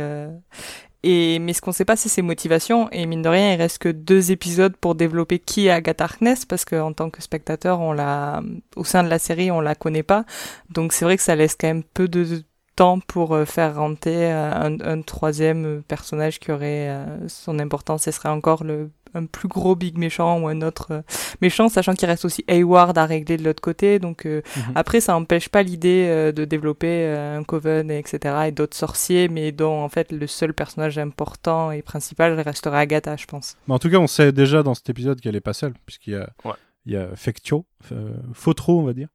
Et, 1.03 1.39
mais 1.39 1.53
ce 1.53 1.61
qu'on 1.61 1.71
sait 1.71 1.85
pas, 1.85 1.95
c'est 1.95 2.09
ses 2.09 2.21
motivations. 2.21 2.89
Et 2.91 3.05
mine 3.05 3.21
de 3.21 3.29
rien, 3.29 3.53
il 3.53 3.57
reste 3.57 3.77
que 3.77 3.89
deux 3.89 4.31
épisodes 4.31 4.75
pour 4.75 4.95
développer 4.95 5.39
qui 5.39 5.67
est 5.67 5.69
Agatha 5.69 6.05
Harkness, 6.05 6.45
parce 6.45 6.65
qu'en 6.65 6.93
tant 6.93 7.09
que 7.09 7.21
spectateur, 7.21 7.79
on 7.79 7.93
l'a, 7.93 8.41
au 8.75 8.83
sein 8.83 9.03
de 9.03 9.09
la 9.09 9.19
série, 9.19 9.51
on 9.51 9.61
la 9.61 9.75
connaît 9.75 10.03
pas. 10.03 10.25
Donc 10.69 10.93
c'est 10.93 11.05
vrai 11.05 11.17
que 11.17 11.23
ça 11.23 11.35
laisse 11.35 11.55
quand 11.59 11.67
même 11.67 11.83
peu 11.83 12.07
de 12.07 12.43
temps 12.75 12.99
pour 12.99 13.33
euh, 13.33 13.45
faire 13.45 13.75
rentrer 13.75 14.31
euh, 14.33 14.51
un, 14.51 14.79
un, 14.81 15.01
troisième 15.01 15.81
personnage 15.83 16.39
qui 16.39 16.51
aurait 16.51 16.89
euh, 16.89 17.27
son 17.27 17.59
importance. 17.59 18.03
Ce 18.03 18.11
serait 18.11 18.29
encore 18.29 18.63
le 18.63 18.91
un 19.15 19.25
plus 19.25 19.47
gros 19.47 19.75
big 19.75 19.97
méchant 19.97 20.39
ou 20.39 20.47
un 20.47 20.61
autre 20.61 21.03
méchant, 21.41 21.69
sachant 21.69 21.93
qu'il 21.93 22.07
reste 22.07 22.25
aussi 22.25 22.43
Hayward 22.47 22.97
à 22.97 23.05
régler 23.05 23.37
de 23.37 23.43
l'autre 23.43 23.61
côté. 23.61 23.99
Donc 23.99 24.25
mm 24.25 24.29
-hmm. 24.39 24.71
après, 24.75 25.01
ça 25.01 25.13
n'empêche 25.13 25.49
pas 25.49 25.63
l'idée 25.63 26.31
de 26.33 26.45
développer 26.45 26.95
un 27.39 27.43
coven, 27.43 27.89
etc. 27.91 28.35
et 28.47 28.51
d'autres 28.51 28.77
sorciers, 28.77 29.27
mais 29.29 29.51
dont 29.51 29.83
en 29.83 29.89
fait 29.89 30.11
le 30.11 30.27
seul 30.27 30.53
personnage 30.53 30.97
important 30.97 31.71
et 31.71 31.81
principal 31.81 32.39
resterait 32.39 32.79
Agatha, 32.79 33.15
je 33.15 33.25
pense. 33.25 33.57
Mais 33.67 33.73
en 33.73 33.79
tout 33.79 33.89
cas, 33.89 33.97
on 33.97 34.07
sait 34.07 34.31
déjà 34.31 34.63
dans 34.63 34.73
cet 34.73 34.89
épisode 34.89 35.19
qu'elle 35.21 35.35
est 35.35 35.41
pas 35.41 35.53
seule, 35.53 35.73
puisqu'il 35.85 36.13
y 36.13 36.17
a, 36.17 36.29
ouais. 36.43 36.53
il 36.85 36.93
y 36.93 36.97
a 36.97 37.15
Fectio, 37.15 37.65
euh, 37.91 38.13
Fautreau, 38.33 38.79
on 38.79 38.83
va 38.83 38.93
dire. 38.93 39.09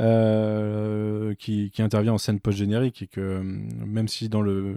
Euh, 0.00 1.34
qui, 1.34 1.72
qui, 1.72 1.82
intervient 1.82 2.12
en 2.12 2.18
scène 2.18 2.38
post-générique 2.38 3.02
et 3.02 3.08
que 3.08 3.40
même 3.42 4.06
si 4.06 4.28
dans 4.28 4.42
le 4.42 4.76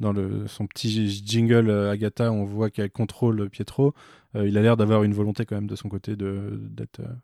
dans 0.00 0.12
le, 0.12 0.46
son 0.46 0.66
petit 0.66 1.08
jingle 1.08 1.70
Agatha, 1.70 2.30
on 2.32 2.44
voit 2.44 2.70
qu'elle 2.70 2.90
contrôle 2.90 3.48
Pietro, 3.50 3.94
euh, 4.36 4.48
il 4.48 4.58
a 4.58 4.62
l'air 4.62 4.76
d'avoir 4.76 5.02
une 5.02 5.14
volonté 5.14 5.46
quand 5.46 5.54
même 5.54 5.66
de 5.66 5.76
son 5.76 5.88
côté 5.88 6.16
d'être 6.16 7.00
euh, 7.00 7.14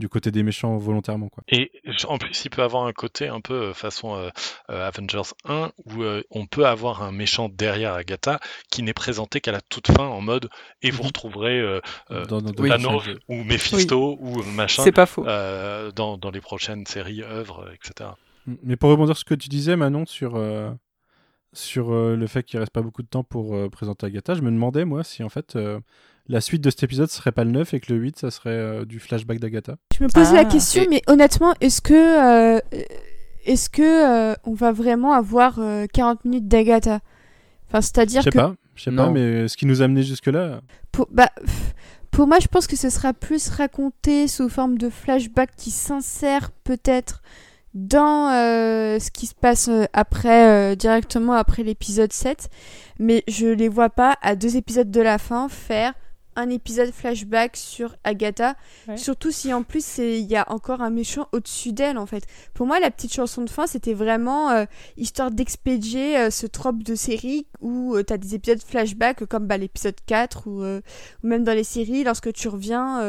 du 0.00 0.08
côté 0.08 0.32
des 0.32 0.42
méchants 0.42 0.76
volontairement. 0.78 1.28
Quoi. 1.28 1.44
Et 1.48 1.70
en 2.08 2.18
plus, 2.18 2.44
il 2.44 2.48
peut 2.48 2.62
avoir 2.62 2.86
un 2.86 2.92
côté 2.92 3.28
un 3.28 3.40
peu 3.40 3.72
façon 3.72 4.16
euh, 4.16 4.30
Avengers 4.68 5.30
1 5.44 5.70
où 5.84 6.02
euh, 6.02 6.22
on 6.30 6.46
peut 6.46 6.66
avoir 6.66 7.02
un 7.02 7.12
méchant 7.12 7.48
derrière 7.48 7.92
Agatha 7.92 8.40
qui 8.70 8.82
n'est 8.82 8.94
présenté 8.94 9.40
qu'à 9.40 9.52
la 9.52 9.60
toute 9.60 9.88
fin 9.88 10.06
en 10.06 10.22
mode 10.22 10.48
et 10.82 10.90
vous 10.90 11.02
retrouverez 11.02 11.60
euh, 11.60 11.80
dans, 12.26 12.40
dans 12.40 12.52
Thanos 12.52 13.04
ou 13.28 13.44
Mephisto 13.44 14.16
oui. 14.18 14.40
ou 14.40 14.42
machin. 14.42 14.82
C'est 14.82 14.90
pas 14.90 15.06
faux. 15.06 15.24
dans, 15.24 16.16
dans 16.16 16.30
les 16.30 16.40
prochaines 16.40 16.86
séries, 16.86 17.22
œuvres, 17.22 17.70
etc. 17.74 18.10
Mais 18.64 18.76
pour 18.76 18.90
rebondir 18.90 19.14
sur 19.14 19.20
ce 19.20 19.24
que 19.26 19.34
tu 19.34 19.50
disais, 19.50 19.76
Manon, 19.76 20.06
sur 20.06 20.40
sur 21.52 21.92
euh, 21.92 22.16
le 22.16 22.26
fait 22.26 22.42
qu'il 22.42 22.58
reste 22.58 22.72
pas 22.72 22.82
beaucoup 22.82 23.02
de 23.02 23.08
temps 23.08 23.24
pour 23.24 23.54
euh, 23.54 23.68
présenter 23.68 24.06
Agatha, 24.06 24.34
je 24.34 24.42
me 24.42 24.50
demandais 24.50 24.84
moi 24.84 25.02
si 25.04 25.22
en 25.22 25.28
fait 25.28 25.56
euh, 25.56 25.80
la 26.28 26.40
suite 26.40 26.62
de 26.62 26.70
cet 26.70 26.84
épisode 26.84 27.10
serait 27.10 27.32
pas 27.32 27.44
le 27.44 27.50
9 27.50 27.74
et 27.74 27.80
que 27.80 27.92
le 27.92 27.98
8 27.98 28.18
ça 28.18 28.30
serait 28.30 28.84
du 28.86 29.00
flashback 29.00 29.40
d'Agatha. 29.40 29.76
Je 29.96 30.04
me 30.04 30.08
pose 30.08 30.28
ah, 30.30 30.34
la 30.34 30.44
question, 30.44 30.82
et... 30.82 30.88
mais 30.88 31.02
honnêtement, 31.06 31.54
est-ce 31.60 31.80
que 31.80 32.60
est-ce 33.44 33.68
que 33.68 34.36
on 34.48 34.54
va 34.54 34.72
vraiment 34.72 35.12
avoir 35.12 35.58
40 35.92 36.24
minutes 36.24 36.46
d'Agatha? 36.48 37.00
Enfin, 37.68 37.80
c'est-à-dire 37.80 38.22
que. 38.24 38.30
Je 38.30 38.32
sais 38.32 38.38
pas, 38.38 38.54
je 38.74 38.82
sais 38.84 38.92
pas, 38.92 39.10
mais 39.10 39.48
ce 39.48 39.56
qui 39.56 39.66
nous 39.66 39.82
a 39.82 39.86
amené 39.86 40.02
jusque-là. 40.02 40.60
Pour, 40.92 41.08
bah, 41.10 41.30
pour 42.10 42.26
moi, 42.26 42.38
je 42.40 42.48
pense 42.48 42.66
que 42.66 42.76
ce 42.76 42.90
sera 42.90 43.12
plus 43.12 43.48
raconté 43.48 44.28
sous 44.28 44.48
forme 44.48 44.78
de 44.78 44.88
flashback 44.88 45.50
qui 45.56 45.70
s'insère 45.70 46.50
peut-être 46.64 47.22
dans 47.74 48.30
euh, 48.30 48.98
ce 48.98 49.10
qui 49.10 49.26
se 49.26 49.34
passe 49.34 49.68
euh, 49.68 49.84
après, 49.92 50.72
euh, 50.72 50.74
directement 50.74 51.34
après 51.34 51.62
l'épisode 51.62 52.12
7, 52.12 52.48
mais 52.98 53.22
je 53.28 53.46
les 53.46 53.68
vois 53.68 53.90
pas 53.90 54.16
à 54.22 54.34
deux 54.34 54.56
épisodes 54.56 54.90
de 54.90 55.00
la 55.00 55.18
fin 55.18 55.48
faire 55.48 55.94
un 56.36 56.48
épisode 56.50 56.92
flashback 56.92 57.56
sur 57.56 57.96
Agatha, 58.04 58.54
ouais. 58.88 58.96
surtout 58.96 59.30
si 59.30 59.52
en 59.52 59.62
plus 59.62 59.98
il 59.98 60.30
y 60.30 60.36
a 60.36 60.50
encore 60.50 60.80
un 60.80 60.90
méchant 60.90 61.28
au-dessus 61.32 61.72
d'elle 61.72 61.98
en 61.98 62.06
fait. 62.06 62.24
Pour 62.54 62.66
moi, 62.66 62.80
la 62.80 62.90
petite 62.90 63.12
chanson 63.12 63.42
de 63.42 63.50
fin, 63.50 63.66
c'était 63.66 63.94
vraiment 63.94 64.50
euh, 64.50 64.64
histoire 64.96 65.30
d'expédier 65.30 66.16
euh, 66.18 66.30
ce 66.30 66.46
trope 66.46 66.82
de 66.82 66.94
série 66.94 67.46
où 67.60 67.94
euh, 67.94 68.04
tu 68.04 68.12
as 68.12 68.18
des 68.18 68.34
épisodes 68.34 68.62
flashback 68.62 69.24
comme 69.26 69.46
bah, 69.46 69.56
l'épisode 69.56 69.96
4 70.06 70.46
ou, 70.46 70.64
ou, 70.64 70.80
même 71.22 71.44
dans 71.44 71.54
les 71.54 71.64
séries 71.64 72.04
lorsque 72.04 72.32
tu 72.32 72.48
reviens 72.48 73.00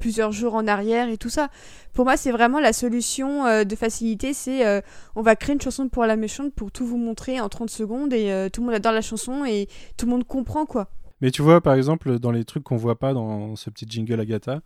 plusieurs 0.00 0.32
jours 0.32 0.54
en 0.54 0.66
arrière 0.66 1.08
et 1.08 1.18
tout 1.18 1.28
ça. 1.28 1.48
Pour 1.92 2.04
moi, 2.04 2.16
c'est 2.16 2.32
vraiment 2.32 2.60
la 2.60 2.72
solution 2.72 3.64
de 3.64 3.76
facilité, 3.76 4.32
c'est 4.32 4.82
on 5.14 5.22
va 5.22 5.36
créer 5.36 5.54
une 5.54 5.60
chanson 5.60 5.88
pour 5.88 6.04
la 6.04 6.16
méchante 6.16 6.52
pour 6.54 6.72
tout 6.72 6.86
vous 6.86 6.96
montrer 6.96 7.40
en 7.40 7.48
30 7.48 7.70
secondes 7.70 8.12
et 8.12 8.48
tout 8.52 8.60
le 8.60 8.66
monde 8.66 8.74
adore 8.74 8.92
la 8.92 9.02
chanson 9.02 9.44
et 9.44 9.68
tout 9.96 10.06
le 10.06 10.12
monde 10.12 10.24
comprend 10.24 10.66
quoi. 10.66 10.88
Mais 11.20 11.30
tu 11.30 11.42
vois, 11.42 11.60
par 11.60 11.74
exemple, 11.74 12.18
dans 12.18 12.32
les 12.32 12.44
trucs 12.44 12.64
qu'on 12.64 12.76
voit 12.76 12.98
pas 12.98 13.14
dans 13.14 13.56
ce 13.56 13.70
petit 13.70 13.86
jingle 13.88 14.20
Agatha, 14.20 14.60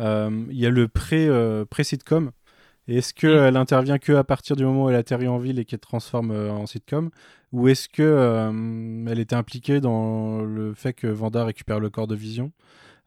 euh, 0.00 0.44
il 0.50 0.58
y 0.58 0.66
a 0.66 0.70
le 0.70 0.88
euh, 1.12 1.64
pré-sitcom. 1.64 2.30
Est-ce 2.86 3.14
qu'elle 3.14 3.56
intervient 3.56 3.98
que 3.98 4.12
à 4.12 4.24
partir 4.24 4.56
du 4.56 4.64
moment 4.64 4.84
où 4.84 4.90
elle 4.90 4.96
atterrit 4.96 5.28
en 5.28 5.38
ville 5.38 5.58
et 5.58 5.64
qu'elle 5.64 5.80
transforme 5.80 6.30
euh, 6.32 6.52
en 6.52 6.66
sitcom? 6.66 7.10
Ou 7.52 7.68
est-ce 7.68 7.88
que 7.88 8.50
elle 9.08 9.20
était 9.20 9.36
impliquée 9.36 9.80
dans 9.80 10.42
le 10.42 10.74
fait 10.74 10.92
que 10.92 11.06
Vanda 11.06 11.44
récupère 11.44 11.78
le 11.78 11.88
corps 11.88 12.08
de 12.08 12.16
Vision? 12.16 12.52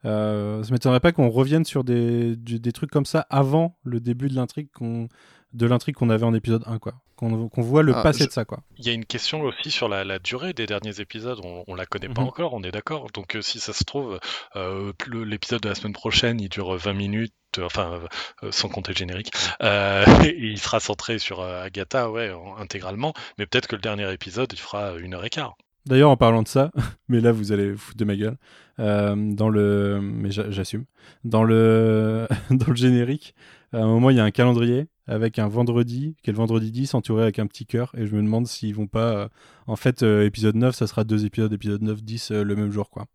Ça 0.04 0.62
m'étonnerait 0.70 1.00
pas 1.00 1.12
qu'on 1.12 1.28
revienne 1.28 1.64
sur 1.66 1.84
des, 1.84 2.34
des, 2.36 2.72
trucs 2.72 2.90
comme 2.90 3.04
ça 3.04 3.26
avant 3.28 3.76
le 3.84 4.00
début 4.00 4.28
de 4.28 4.34
l'intrigue 4.34 4.68
qu'on 4.72 5.08
de 5.52 5.66
l'intrigue 5.66 5.94
qu'on 5.94 6.10
avait 6.10 6.24
en 6.24 6.34
épisode 6.34 6.62
1, 6.66 6.78
quoi. 6.78 6.94
Qu'on 7.16 7.48
qu 7.48 7.60
voit 7.62 7.82
le 7.82 7.94
ah, 7.96 8.02
passé 8.02 8.24
je... 8.24 8.28
de 8.28 8.32
ça, 8.32 8.44
quoi. 8.44 8.60
Il 8.78 8.86
y 8.86 8.90
a 8.90 8.92
une 8.92 9.04
question 9.04 9.40
aussi 9.42 9.70
sur 9.70 9.88
la, 9.88 10.04
la 10.04 10.18
durée 10.18 10.52
des 10.52 10.66
derniers 10.66 11.00
épisodes. 11.00 11.40
On, 11.42 11.64
on 11.66 11.74
la 11.74 11.84
connaît 11.86 12.06
mm 12.08 12.12
-hmm. 12.12 12.14
pas 12.14 12.22
Mhm. 12.22 12.28
encore, 12.28 12.54
on 12.54 12.62
est 12.62 12.70
d'accord. 12.70 13.08
Donc, 13.12 13.34
euh, 13.34 13.42
si 13.42 13.58
ça 13.58 13.72
se 13.72 13.84
trouve, 13.84 14.20
euh, 14.56 14.92
l'épisode 15.06 15.60
de 15.62 15.68
la 15.68 15.74
semaine 15.74 15.94
prochaine, 15.94 16.40
il 16.40 16.48
dure 16.48 16.76
20 16.76 16.92
minutes, 16.92 17.34
euh, 17.58 17.64
enfin, 17.66 18.00
euh, 18.42 18.50
sans 18.52 18.68
compter 18.68 18.92
le 18.92 18.98
générique. 18.98 19.30
Euh, 19.62 20.04
et 20.32 20.36
il 20.38 20.58
sera 20.60 20.78
centré 20.80 21.18
sur 21.18 21.40
Agatha, 21.42 22.10
ouais, 22.10 22.30
intégralement. 22.58 23.12
Mais 23.38 23.46
peut-être 23.46 23.66
que 23.68 23.76
le 23.76 23.82
dernier 23.82 24.12
épisode, 24.12 24.50
il 24.52 24.58
fera 24.60 24.94
une 24.98 25.14
heure 25.14 25.24
et 25.24 25.30
quart. 25.30 25.56
D'ailleurs, 25.86 26.10
en 26.10 26.16
parlant 26.18 26.42
de 26.42 26.48
ça, 26.48 26.70
mais 27.08 27.20
là 27.20 27.32
vous 27.32 27.50
allez 27.52 27.72
vous 27.72 27.78
foutre 27.78 27.96
de 27.96 28.04
ma 28.04 28.14
gueule, 28.16 28.36
euh, 28.78 29.14
dans 29.16 29.48
le, 29.48 30.00
mais 30.02 30.30
j'assume, 30.30 30.84
dans 31.24 31.42
le, 31.44 32.28
dans 32.50 32.68
le 32.68 32.76
générique, 32.76 33.34
à 33.72 33.78
un 33.78 33.86
moment 33.86 34.10
il 34.10 34.16
y 34.18 34.20
a 34.20 34.24
un 34.24 34.30
calendrier 34.30 34.86
avec 35.08 35.38
un 35.38 35.48
vendredi, 35.48 36.14
qui 36.22 36.30
est 36.30 36.32
le 36.32 36.38
vendredi 36.38 36.70
10, 36.70 36.94
entouré 36.94 37.22
avec 37.22 37.38
un 37.38 37.46
petit 37.46 37.66
cœur, 37.66 37.92
et 37.96 38.06
je 38.06 38.14
me 38.14 38.22
demande 38.22 38.46
s'ils 38.46 38.74
vont 38.74 38.86
pas, 38.86 39.16
euh, 39.16 39.28
en 39.66 39.76
fait, 39.76 40.02
euh, 40.02 40.24
épisode 40.24 40.54
9, 40.54 40.74
ça 40.74 40.86
sera 40.86 41.04
deux 41.04 41.24
épisodes, 41.24 41.52
épisode 41.52 41.82
9, 41.82 42.02
10 42.02 42.30
euh, 42.30 42.44
le 42.44 42.54
même 42.54 42.70
jour, 42.70 42.90
quoi. 42.90 43.06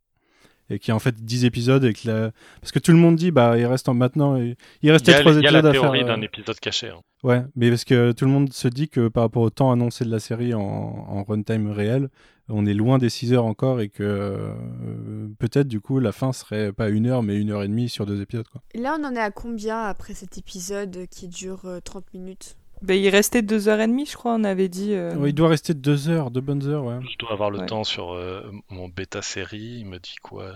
Et 0.69 0.79
qui 0.79 0.91
a 0.91 0.95
en 0.95 0.99
fait 0.99 1.23
10 1.23 1.45
épisodes, 1.45 1.83
et 1.83 1.93
que 1.93 2.07
la... 2.07 2.31
parce 2.61 2.71
que 2.71 2.79
tout 2.79 2.91
le 2.91 2.97
monde 2.97 3.15
dit, 3.15 3.31
bah 3.31 3.59
il 3.59 3.65
reste 3.65 3.89
en 3.89 3.93
maintenant, 3.93 4.37
il 4.37 4.91
restait 4.91 5.19
trois 5.19 5.37
épisodes 5.37 5.37
à 5.37 5.41
faire. 5.41 5.51
Il 5.51 5.53
y 5.53 5.57
a 5.57 5.61
la 5.61 5.71
théorie 5.71 6.05
d'un 6.05 6.21
épisode 6.21 6.59
caché. 6.59 6.87
Hein. 6.89 7.01
Ouais, 7.21 7.43
mais 7.55 7.69
parce 7.69 7.83
que 7.83 8.13
tout 8.13 8.25
le 8.25 8.31
monde 8.31 8.51
se 8.51 8.69
dit 8.69 8.87
que 8.87 9.09
par 9.09 9.23
rapport 9.23 9.43
au 9.43 9.49
temps 9.49 9.71
annoncé 9.71 10.05
de 10.05 10.09
la 10.09 10.19
série 10.19 10.53
en, 10.53 10.61
en 10.61 11.23
runtime 11.23 11.69
réel, 11.69 12.09
on 12.53 12.65
est 12.65 12.73
loin 12.73 12.97
des 12.97 13.09
6 13.09 13.34
heures 13.34 13.45
encore 13.45 13.81
et 13.81 13.89
que 13.89 14.03
euh, 14.03 15.27
peut-être 15.39 15.67
du 15.67 15.80
coup 15.81 15.99
la 15.99 16.11
fin 16.11 16.34
serait 16.34 16.71
pas 16.71 16.89
une 16.89 17.07
heure 17.07 17.23
mais 17.23 17.35
une 17.39 17.51
heure 17.51 17.63
et 17.63 17.67
demie 17.67 17.89
sur 17.89 18.05
deux 18.05 18.21
épisodes. 18.21 18.47
Quoi. 18.47 18.61
Là 18.75 18.97
on 18.99 19.03
en 19.03 19.13
est 19.15 19.19
à 19.19 19.31
combien 19.31 19.81
après 19.81 20.13
cet 20.13 20.38
épisode 20.38 21.05
qui 21.09 21.27
dure 21.27 21.61
euh, 21.65 21.80
30 21.80 22.13
minutes? 22.13 22.55
Ben, 22.81 22.95
il 22.95 23.07
restait 23.07 23.41
deux 23.41 23.69
heures 23.69 23.80
et 23.80 23.88
demie, 23.88 24.05
je 24.05 24.17
crois, 24.17 24.35
on 24.35 24.43
avait 24.43 24.67
dit. 24.67 24.91
Euh... 24.93 25.15
Ouais, 25.15 25.30
il 25.30 25.34
doit 25.34 25.47
rester 25.47 25.73
deux 25.73 26.09
heures, 26.09 26.31
deux 26.31 26.41
bonnes 26.41 26.67
heures, 26.67 26.84
ouais. 26.84 26.99
Je 27.09 27.17
dois 27.17 27.31
avoir 27.31 27.49
le 27.49 27.59
Ouais. 27.59 27.65
temps 27.65 27.85
sur 27.85 28.11
euh, 28.11 28.41
mon 28.69 28.89
bêta 28.89 29.21
série. 29.21 29.77
Il 29.80 29.85
me 29.85 29.99
dit 29.99 30.15
quoi? 30.21 30.53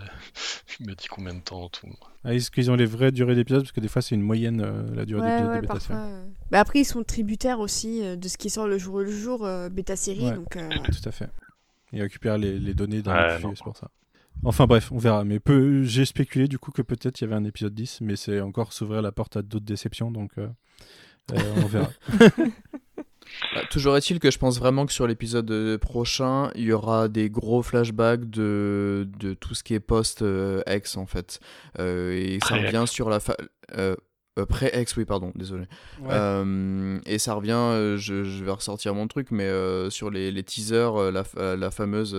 Il 0.82 0.88
me 0.88 0.94
dit 0.94 1.08
combien 1.10 1.34
de 1.34 1.40
temps 1.40 1.62
en 1.62 1.70
tout 1.70 1.88
Ah, 2.26 2.34
Est-ce 2.34 2.52
qu'ils 2.52 2.70
ont 2.70 2.76
les 2.76 2.86
vraies 2.86 3.14
durées 3.14 3.34
d'épisodes? 3.36 3.62
Parce 3.62 3.72
que 3.72 3.80
des 3.80 3.88
fois 3.88 4.02
c'est 4.02 4.14
une 4.16 4.24
moyenne 4.24 4.60
euh, 4.62 4.94
la 4.94 5.06
durée 5.06 5.22
Ouais, 5.22 5.28
d'épisode 5.30 5.50
ouais, 5.52 5.56
de 5.56 5.62
bêta 5.62 5.74
parfois. 5.76 5.96
série. 5.96 6.10
euh. 6.12 6.26
Bah, 6.52 6.60
après, 6.60 6.80
ils 6.80 6.86
sont 6.86 7.04
tributaires 7.04 7.62
aussi 7.62 8.04
euh, 8.04 8.18
de 8.18 8.28
ce 8.28 8.38
qui 8.38 8.50
sort 8.50 8.68
le 8.68 8.78
jour 8.78 9.00
le 9.00 9.10
jour, 9.10 9.46
euh, 9.46 9.70
bêta 9.70 9.96
série. 9.96 10.26
Ouais. 10.26 10.36
Donc, 10.36 10.58
euh, 10.58 10.68
Tout 10.84 11.08
à 11.08 11.12
fait. 11.14 11.30
Ils 11.94 12.02
récupèrent 12.02 12.38
les, 12.38 12.60
les 12.60 12.74
données 12.74 13.02
dans 13.02 13.14
Ouais, 13.14 13.40
le 13.40 13.56
c'est 13.56 13.64
pour 13.64 13.78
ça. 13.78 13.90
Enfin 14.44 14.68
bref, 14.68 14.92
on 14.92 14.98
verra. 14.98 15.24
Mais 15.24 15.40
peu, 15.40 15.84
j'ai 15.84 16.06
spéculé 16.06 16.48
du 16.48 16.60
coup 16.60 16.72
que 16.72 16.82
peut-être 16.84 17.20
il 17.20 17.24
y 17.24 17.28
avait 17.28 17.36
un 17.36 17.44
épisode 17.46 17.74
10, 17.74 18.02
mais 18.02 18.16
c'est 18.16 18.40
encore 18.42 18.72
s'ouvrir 18.74 19.02
la 19.02 19.12
porte 19.12 19.36
à 19.38 19.42
d'autres 19.42 19.66
déceptions, 19.66 20.12
donc 20.12 20.32
euh, 20.38 20.48
euh, 21.34 21.38
on 21.64 21.66
verra. 21.66 21.90
Bah, 23.54 23.62
toujours 23.70 23.98
est-il 23.98 24.20
que 24.20 24.32
je 24.32 24.38
pense 24.38 24.58
vraiment 24.58 24.86
que 24.86 24.94
sur 24.94 25.06
l'épisode 25.06 25.52
euh, 25.52 25.78
prochain, 25.78 26.50
il 26.56 26.64
y 26.64 26.72
aura 26.72 27.10
des 27.10 27.30
gros 27.30 27.62
flashbacks 27.62 28.30
de, 28.30 29.08
de 29.20 29.34
tout 29.34 29.54
ce 29.54 29.64
qui 29.64 29.74
est 29.74 29.82
post-ex 29.82 30.96
en 30.98 31.06
fait. 31.06 31.42
Euh, 31.78 32.14
et 32.14 32.40
ça 32.48 32.56
revient 32.56 32.86
sur 32.88 33.10
la 33.10 33.20
fa- 33.20 33.36
euh, 34.38 34.46
pré-ex, 34.46 34.96
oui, 34.98 35.06
pardon, 35.06 35.32
désolé. 35.36 35.64
Ouais. 36.02 36.10
Euh, 36.12 37.00
et 37.06 37.18
ça 37.20 37.34
revient, 37.34 37.52
euh, 37.54 37.98
je, 37.98 38.24
je 38.24 38.44
vais 38.44 38.52
ressortir 38.52 38.94
mon 38.96 39.08
truc, 39.08 39.32
mais 39.32 39.44
euh, 39.46 39.90
sur 39.90 40.10
les, 40.10 40.32
les 40.32 40.44
teasers, 40.44 41.12
la, 41.12 41.24
la 41.56 41.72
fameuse 41.72 42.16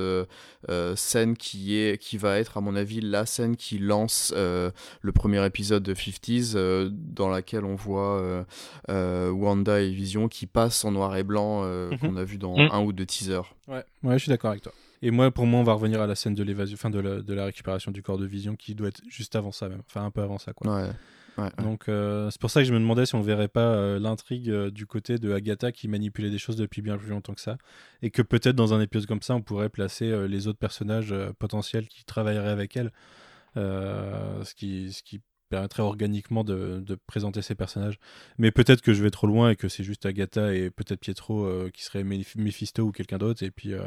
scène 0.96 1.36
qui, 1.36 1.76
est, 1.78 1.98
qui 1.98 2.16
va 2.18 2.38
être, 2.38 2.56
à 2.56 2.60
mon 2.60 2.74
avis, 2.76 3.00
la 3.00 3.26
scène 3.26 3.56
qui 3.56 3.78
lance 3.78 4.32
euh, 4.36 4.70
le 5.00 5.12
premier 5.12 5.44
épisode 5.44 5.82
de 5.82 5.94
50s, 5.94 6.52
euh, 6.56 6.88
dans 6.92 7.28
laquelle 7.28 7.64
on 7.64 7.74
voit 7.74 8.18
euh, 8.20 8.44
euh, 8.90 9.30
Wanda 9.30 9.80
et 9.80 9.90
Vision 9.90 10.28
qui 10.28 10.46
passent 10.46 10.84
en 10.84 10.92
noir 10.92 11.16
et 11.16 11.22
blanc, 11.24 11.62
euh, 11.64 11.90
Mhm. 11.90 11.98
qu'on 11.98 12.16
a 12.16 12.24
vu 12.24 12.38
dans 12.38 12.56
Mhm. 12.56 12.68
un 12.72 12.80
ou 12.82 12.92
deux 12.92 13.06
teasers. 13.06 13.54
Ouais, 13.68 13.84
ouais, 14.02 14.14
je 14.14 14.18
suis 14.24 14.30
d'accord 14.30 14.50
avec 14.50 14.62
toi. 14.62 14.72
Et 15.00 15.10
moi, 15.12 15.30
pour 15.30 15.46
moi, 15.46 15.60
on 15.60 15.64
va 15.64 15.74
revenir 15.74 16.00
à 16.00 16.06
la 16.08 16.14
scène 16.16 16.34
de 16.34 16.42
l'évasion, 16.42 16.74
enfin 16.74 16.90
de 16.90 16.98
la, 16.98 17.20
de 17.20 17.34
la 17.34 17.44
récupération 17.44 17.92
du 17.92 18.02
corps 18.02 18.18
de 18.18 18.26
Vision, 18.26 18.56
qui 18.56 18.74
doit 18.74 18.88
être 18.88 19.00
juste 19.08 19.36
avant 19.36 19.52
ça 19.52 19.68
même, 19.68 19.82
enfin 19.86 20.04
un 20.04 20.10
peu 20.10 20.22
avant 20.22 20.38
ça, 20.38 20.52
quoi. 20.52 20.74
Ouais. 20.74 20.90
Donc 21.62 21.88
euh, 21.88 22.30
c'est 22.30 22.40
pour 22.40 22.50
ça 22.50 22.60
que 22.60 22.66
je 22.66 22.72
me 22.72 22.78
demandais 22.78 23.06
si 23.06 23.14
on 23.14 23.20
verrait 23.20 23.48
pas 23.48 23.74
euh, 23.74 23.98
l'intrigue 23.98 24.50
euh, 24.50 24.70
du 24.70 24.86
côté 24.86 25.18
de 25.18 25.32
Agatha 25.32 25.72
qui 25.72 25.88
manipulait 25.88 26.30
des 26.30 26.38
choses 26.38 26.56
depuis 26.56 26.82
bien 26.82 26.98
plus 26.98 27.10
longtemps 27.10 27.34
que 27.34 27.40
ça, 27.40 27.58
et 28.02 28.10
que 28.10 28.22
peut-être 28.22 28.56
dans 28.56 28.74
un 28.74 28.80
épisode 28.80 29.06
comme 29.06 29.22
ça, 29.22 29.34
on 29.34 29.42
pourrait 29.42 29.68
placer 29.68 30.28
les 30.28 30.48
autres 30.48 30.58
personnages 30.58 31.14
potentiels 31.38 31.88
qui 31.88 32.04
travailleraient 32.04 32.50
avec 32.50 32.76
elle, 32.76 32.92
ce 33.54 34.54
qui 34.54 34.92
ce 34.92 35.02
qui 35.02 35.20
permettrait 35.48 35.82
organiquement 35.82 36.44
de, 36.44 36.80
de 36.80 36.94
présenter 37.06 37.42
ces 37.42 37.54
personnages. 37.54 37.98
Mais 38.38 38.50
peut-être 38.50 38.80
que 38.82 38.92
je 38.92 39.02
vais 39.02 39.10
trop 39.10 39.26
loin 39.26 39.50
et 39.50 39.56
que 39.56 39.68
c'est 39.68 39.84
juste 39.84 40.06
Agatha 40.06 40.54
et 40.54 40.70
peut-être 40.70 41.00
Pietro 41.00 41.44
euh, 41.44 41.70
qui 41.72 41.82
serait 41.84 42.04
Mephisto 42.04 42.82
ou 42.84 42.92
quelqu'un 42.92 43.18
d'autre, 43.18 43.42
et 43.42 43.50
puis 43.50 43.72
euh, 43.74 43.82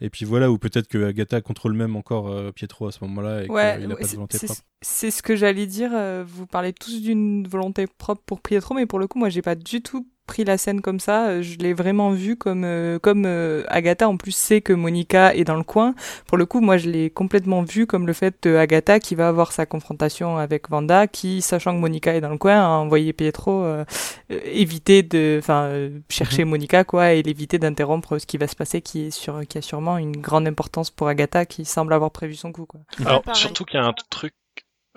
et 0.00 0.10
puis 0.10 0.24
voilà, 0.24 0.50
ou 0.50 0.58
peut-être 0.58 0.88
que 0.88 1.04
Agatha 1.04 1.40
contrôle 1.40 1.72
même 1.74 1.96
encore 1.96 2.28
euh, 2.28 2.52
Pietro 2.52 2.86
à 2.86 2.92
ce 2.92 3.02
moment-là 3.04 3.44
et 3.44 3.48
Ouais, 3.50 3.76
qu'il 3.78 3.88
n'a 3.88 3.94
pas 3.96 4.02
de 4.02 4.06
c'est- 4.06 4.14
volonté 4.16 4.38
propre. 4.38 4.60
c'est 4.82 5.10
ce 5.10 5.22
que 5.22 5.36
j'allais 5.36 5.66
dire. 5.66 5.90
Vous 6.26 6.46
parlez 6.46 6.72
tous 6.72 7.00
d'une 7.02 7.46
volonté 7.46 7.86
propre 7.86 8.22
pour 8.24 8.40
Pietro, 8.40 8.74
mais 8.74 8.86
pour 8.86 8.98
le 8.98 9.06
coup, 9.06 9.18
moi, 9.18 9.28
j'ai 9.28 9.42
pas 9.42 9.54
du 9.54 9.80
tout 9.82 10.06
pris 10.28 10.44
la 10.44 10.58
scène 10.58 10.80
comme 10.80 11.00
ça. 11.00 11.28
Euh, 11.28 11.42
Je 11.42 11.58
l'ai 11.58 11.72
vraiment 11.72 12.10
vu 12.10 12.36
comme 12.36 12.62
euh, 12.64 13.00
comme 13.00 13.24
euh, 13.26 13.64
Agatha 13.68 14.08
en 14.08 14.16
plus 14.16 14.30
sait 14.32 14.60
que 14.60 14.72
Monica 14.72 15.34
est 15.34 15.44
dans 15.44 15.56
le 15.56 15.64
coin. 15.64 15.94
Pour 16.28 16.38
le 16.38 16.46
coup, 16.46 16.60
moi, 16.60 16.76
je 16.76 16.88
l'ai 16.88 17.10
complètement 17.10 17.62
vu 17.62 17.86
comme 17.86 18.06
le 18.06 18.12
fait 18.12 18.36
de 18.42 18.54
Agatha 18.54 19.00
qui 19.00 19.14
va 19.16 19.28
avoir 19.28 19.50
sa 19.50 19.66
confrontation 19.66 20.38
avec 20.38 20.68
Vanda, 20.68 21.06
qui 21.08 21.42
sachant 21.42 21.74
que 21.74 21.80
Monica 21.80 22.14
est 22.14 22.20
dans 22.20 22.28
le 22.30 22.38
coin, 22.38 22.60
a 22.60 22.68
envoyé 22.68 23.12
Pietro 23.12 23.64
euh, 23.64 23.84
euh, 24.30 24.40
éviter 24.44 25.02
de, 25.02 25.38
enfin, 25.40 25.62
euh, 25.64 25.98
chercher 26.10 26.44
Monica 26.44 26.84
quoi 26.84 27.12
et 27.14 27.22
l'éviter 27.22 27.58
d'interrompre 27.58 28.18
ce 28.18 28.26
qui 28.26 28.36
va 28.36 28.46
se 28.46 28.54
passer, 28.54 28.82
qui 28.82 29.06
est 29.06 29.10
sur 29.10 29.40
qui 29.48 29.58
a 29.58 29.62
sûrement 29.62 29.96
une 29.96 30.16
grande 30.18 30.46
importance 30.46 30.90
pour 30.90 31.08
Agatha, 31.08 31.46
qui 31.46 31.64
semble 31.64 31.92
avoir 31.94 32.10
prévu 32.10 32.34
son 32.34 32.52
coup 32.52 32.66
quoi. 32.66 32.80
Alors, 33.04 33.22
surtout 33.32 33.64
qu'il 33.64 33.80
y 33.80 33.82
a 33.82 33.86
un 33.86 33.94
truc 34.10 34.34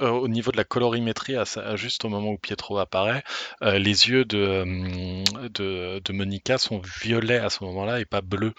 euh, 0.02 0.10
au 0.10 0.28
niveau 0.28 0.52
de 0.52 0.58
la 0.58 0.64
colorimétrie, 0.64 1.36
juste 1.76 2.06
au 2.06 2.10
moment 2.10 2.30
où 2.32 2.38
Pietro 2.38 2.78
apparaît, 2.80 3.24
euh, 3.64 3.78
les 3.78 4.10
yeux 4.10 4.26
de, 4.26 4.62
hum, 4.62 5.24
de, 5.50 6.12
Monica 6.12 6.58
sont 6.58 6.82
violets 7.02 7.40
à 7.40 7.50
ce 7.50 7.64
moment-là 7.64 8.00
et 8.00 8.06
pas 8.06 8.22
bleus. 8.22 8.54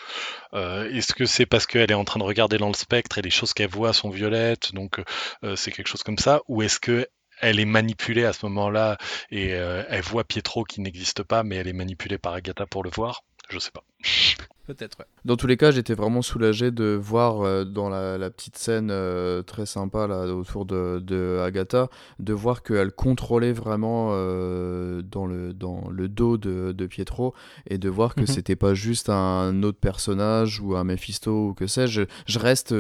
Euh, 0.55 0.89
Est-ce 0.91 1.15
que 1.15 1.27
c'est 1.27 1.47
parce 1.47 1.67
qu'elle 1.67 1.91
est 1.91 1.95
en 1.95 2.05
train 2.05 2.21
de 2.21 2.25
regarder 2.25 2.59
dans 2.59 2.69
le 2.69 2.75
spectre 2.75 3.19
et 3.19 3.23
les 3.23 3.31
choses 3.31 3.53
qu'elle 3.55 3.71
voit 3.71 3.93
sont 3.93 4.11
violettes, 4.11 4.75
donc 4.75 5.01
euh, 5.45 5.57
c'est 5.57 5.71
quelque 5.73 5.89
chose 5.89 6.03
comme 6.03 6.19
ça, 6.19 6.41
ou 6.49 6.63
est-ce 6.63 6.81
que 6.81 7.07
elle 7.41 7.59
est 7.59 7.65
manipulée 7.65 8.25
à 8.25 8.33
ce 8.33 8.47
moment-là 8.47 8.99
et 9.31 9.55
euh, 9.55 9.83
elle 9.89 10.03
voit 10.03 10.25
Pietro 10.25 10.65
qui 10.65 10.81
n'existe 10.81 11.23
pas, 11.25 11.43
mais 11.43 11.57
elle 11.57 11.69
est 11.69 11.73
manipulée 11.73 12.19
par 12.19 12.35
Agatha 12.35 12.67
pour 12.67 12.85
le 12.85 12.91
voir? 12.91 13.23
Je 13.49 13.59
sais 13.59 13.73
pas. 13.73 13.85
Peut-être. 14.65 14.97
Ouais. 15.01 15.07
Dans 15.25 15.37
tous 15.37 15.49
les 15.49 15.57
cas, 15.57 15.73
j'étais 15.73 15.93
vraiment 15.95 16.23
soulagé 16.23 16.71
de 16.71 16.95
voir 16.95 17.41
euh, 17.43 17.65
dans 17.65 17.89
la, 17.89 18.17
la 18.17 18.31
petite 18.31 18.57
scène 18.57 18.91
euh, 18.93 19.43
très 19.43 19.67
sympa 19.67 20.07
là 20.07 20.25
autour 20.29 20.67
de, 20.67 21.01
de 21.05 21.41
Agatha, 21.45 21.89
de 22.21 22.33
voir 22.33 22.63
qu'elle 22.63 22.93
contrôlait 22.93 23.53
vraiment 23.53 24.11
euh, 24.13 25.03
dans, 25.03 25.27
le, 25.27 25.53
dans 25.53 25.89
le 25.91 26.09
dos 26.09 26.37
de, 26.39 26.71
de 26.71 26.87
Pietro 26.87 27.35
et 27.67 27.77
de 27.77 27.89
voir 27.89 28.15
que 28.15 28.21
Mhm. 28.21 28.27
c'était 28.29 28.55
pas 28.55 28.73
juste 28.73 29.11
un 29.11 29.65
autre 29.65 29.79
personnage 29.81 30.61
ou 30.61 30.77
un 30.77 30.85
Mephisto 30.85 31.49
ou 31.49 31.55
que 31.55 31.67
sais-je. 31.67 32.03
Je 32.27 32.39
reste, 32.39 32.73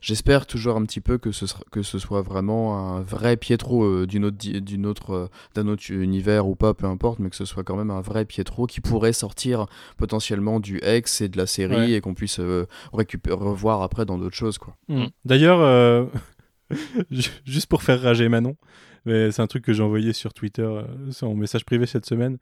j'espère 0.00 0.46
toujours 0.46 0.76
un 0.76 0.84
petit 0.86 1.02
peu 1.02 1.18
que 1.18 1.32
ce, 1.32 1.46
sera- 1.46 1.64
que 1.70 1.82
ce 1.82 1.98
soit 1.98 2.22
vraiment 2.22 2.78
un 2.96 3.02
vrai 3.02 3.36
Pietro 3.36 4.06
d'une 4.06 4.24
autre, 4.24 4.38
di- 4.38 4.62
d'une 4.62 4.86
autre, 4.86 5.28
d'un 5.54 5.68
autre 5.68 5.90
univers 5.90 6.48
ou 6.48 6.54
pas, 6.56 6.72
peu 6.72 6.86
importe, 6.86 7.18
mais 7.18 7.28
que 7.28 7.36
ce 7.36 7.44
soit 7.44 7.62
quand 7.62 7.76
même 7.76 7.90
un 7.90 8.00
vrai 8.00 8.24
Pietro 8.24 8.66
qui 8.66 8.80
pourrait 8.80 9.12
sortir 9.12 9.66
potentiellement 9.98 10.49
du 10.58 10.78
ex 10.82 11.20
et 11.20 11.28
de 11.28 11.36
la 11.36 11.46
série 11.46 11.76
Ouais. 11.76 11.90
et 11.92 12.00
qu'on 12.00 12.14
puisse 12.14 12.40
euh, 12.40 12.66
récupérer, 12.92 13.36
revoir 13.36 13.82
après 13.82 14.04
dans 14.04 14.18
d'autres 14.18 14.34
choses 14.36 14.58
quoi. 14.58 14.74
Mm. 14.88 15.04
D'ailleurs, 15.24 15.60
euh, 15.60 16.06
ju- 17.10 17.30
juste 17.44 17.66
pour 17.68 17.82
faire 17.82 18.00
rager 18.02 18.28
Manon, 18.28 18.56
mais 19.04 19.30
c'est 19.30 19.42
un 19.42 19.46
truc 19.46 19.64
que 19.64 19.72
j'ai 19.72 19.82
envoyé 19.82 20.12
sur 20.12 20.32
Twitter, 20.34 20.62
euh, 20.62 20.82
sur 21.10 21.28
mon 21.28 21.36
message 21.36 21.64
privé 21.64 21.86
cette 21.86 22.06
semaine. 22.06 22.38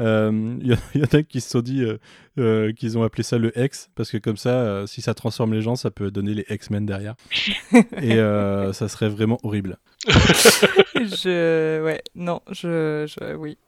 Euh, 0.00 0.56
Il 0.62 0.66
y, 0.94 0.98
y 0.98 1.02
en 1.02 1.18
a 1.18 1.22
qui 1.22 1.42
se 1.42 1.50
sont 1.50 1.60
dit 1.60 1.82
euh, 1.82 1.98
euh, 2.38 2.72
qu'ils 2.72 2.96
ont 2.96 3.02
appelé 3.02 3.22
ça 3.22 3.36
le 3.36 3.52
X, 3.58 3.90
parce 3.94 4.10
que 4.10 4.16
comme 4.16 4.38
ça, 4.38 4.50
euh, 4.62 4.86
si 4.86 5.02
ça 5.02 5.12
transforme 5.12 5.52
les 5.52 5.60
gens, 5.60 5.76
ça 5.76 5.90
peut 5.90 6.10
donner 6.10 6.32
les 6.32 6.46
X-Men 6.48 6.86
derrière. 6.86 7.16
Et 8.00 8.14
euh, 8.14 8.72
ça 8.72 8.88
serait 8.88 9.10
vraiment 9.10 9.38
horrible. 9.42 9.76
je 10.94 11.82
ouais 11.84 12.02
non 12.14 12.40
je, 12.50 13.04
je 13.06 13.34
oui 13.34 13.58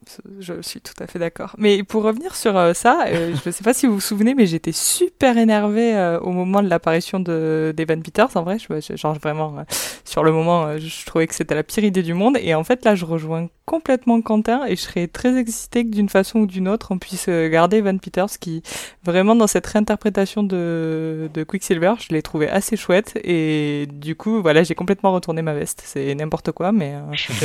je 0.41 0.55
suis 0.63 0.81
tout 0.81 0.95
à 0.99 1.07
fait 1.07 1.19
d'accord. 1.19 1.55
Mais 1.59 1.83
pour 1.83 2.03
revenir 2.03 2.35
sur 2.35 2.57
euh, 2.57 2.73
ça 2.75 3.05
euh, 3.09 3.35
je 3.45 3.51
sais 3.51 3.63
pas 3.65 3.75
si 3.75 3.87
vous 3.87 3.95
vous 3.95 4.01
souvenez 4.01 4.35
mais 4.35 4.47
j'étais 4.47 4.73
super 4.73 5.37
énervée 5.39 5.95
euh, 5.95 6.19
au 6.21 6.31
moment 6.31 6.63
de 6.63 6.69
l'apparition 6.69 7.21
de 7.21 7.73
d'Evan 7.77 8.03
Peters 8.03 8.35
en 8.37 8.43
vrai 8.43 8.59
je, 8.59 8.81
je- 8.81 8.97
genre 8.97 9.15
vraiment 9.19 9.65
sur 10.05 10.25
le 10.25 10.33
moment 10.33 10.79
je 10.79 11.07
trouvais 11.07 11.27
que 11.27 11.35
c'était 11.35 11.55
la 11.55 11.63
pire 11.63 11.85
idée 11.85 12.03
du 12.03 12.15
monde. 12.15 12.37
Et 12.41 12.55
en 12.55 12.65
fait 12.65 12.85
là 12.85 12.95
je 12.95 13.05
rejoins 13.05 13.49
complètement 13.65 14.21
Quentin 14.23 14.65
et 14.67 14.75
je 14.77 14.81
serais 14.83 15.07
très 15.07 15.37
excitée 15.39 15.85
que 15.85 15.91
d'une 15.91 16.09
façon 16.09 16.41
ou 16.41 16.47
d'une 16.47 16.69
autre 16.69 16.89
on 16.91 16.99
puisse 16.99 17.29
garder 17.29 17.77
Evan 17.79 18.01
Peters 18.01 18.39
qui 18.41 18.63
vraiment 19.05 19.37
dans 19.37 19.47
cette 19.47 19.67
réinterprétation 19.67 20.43
de, 20.43 21.31
de 21.33 21.45
Quicksilver 21.45 21.95
je 22.01 22.09
l'ai 22.15 22.23
trouvé 22.23 22.49
assez 22.49 22.77
chouette. 22.77 23.19
Et 23.23 23.87
du 23.93 24.17
coup 24.17 24.41
voilà 24.43 24.63
j'ai 24.63 24.75
complètement 24.75 25.13
retourné 25.13 25.43
ma 25.43 25.55
veste. 25.55 25.83
C'est 25.85 26.15
n'importe 26.23 26.53
quoi 26.53 26.73
mais 26.73 26.95
euh, 26.95 27.01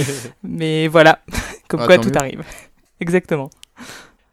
mais 0.43 0.87
voilà 0.87 1.19
comme 1.67 1.81
Ah, 1.81 1.85
quoi 1.87 1.97
tout 1.97 2.09
mieux. 2.09 2.17
arrive 2.17 2.43
exactement 2.99 3.49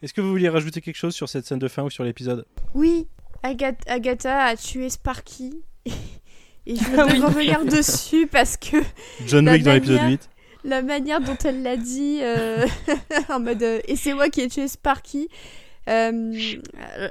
Est-ce 0.03 0.13
que 0.15 0.21
vous 0.21 0.31
vouliez 0.31 0.49
rajouter 0.49 0.81
quelque 0.81 0.97
chose 0.97 1.15
sur 1.15 1.29
cette 1.29 1.47
scène 1.47 1.59
de 1.59 1.69
fin 1.69 1.83
ou 1.83 1.91
sur 1.91 2.05
l'épisode? 2.05 2.45
Oui, 2.75 3.09
Agat- 3.43 3.87
Agatha 3.87 4.45
a 4.45 4.57
tué 4.57 4.89
Sparky. 4.91 5.63
Et 6.67 6.77
je 6.77 6.83
Ah 6.97 7.05
vais 7.05 7.13
oui. 7.15 7.21
revenir 7.21 7.65
dessus 7.65 8.27
parce 8.27 8.57
que 8.57 8.77
John 9.27 9.49
Wick 9.49 9.63
dans 9.63 9.73
l'épisode 9.75 9.97
manière- 9.97 10.11
8 10.21 10.31
la 10.67 10.81
manière 10.83 11.21
dont 11.21 11.37
elle 11.45 11.63
l'a 11.63 11.77
dit, 11.77 12.21
euh, 12.23 12.67
en 13.29 13.39
mode 13.41 13.63
euh, 13.63 13.81
et 13.87 13.97
c'est 13.97 14.15
moi 14.15 14.31
qui 14.31 14.41
ai 14.41 14.49
tué 14.49 14.67
Sparky. 14.67 15.29
Euh, 15.91 16.33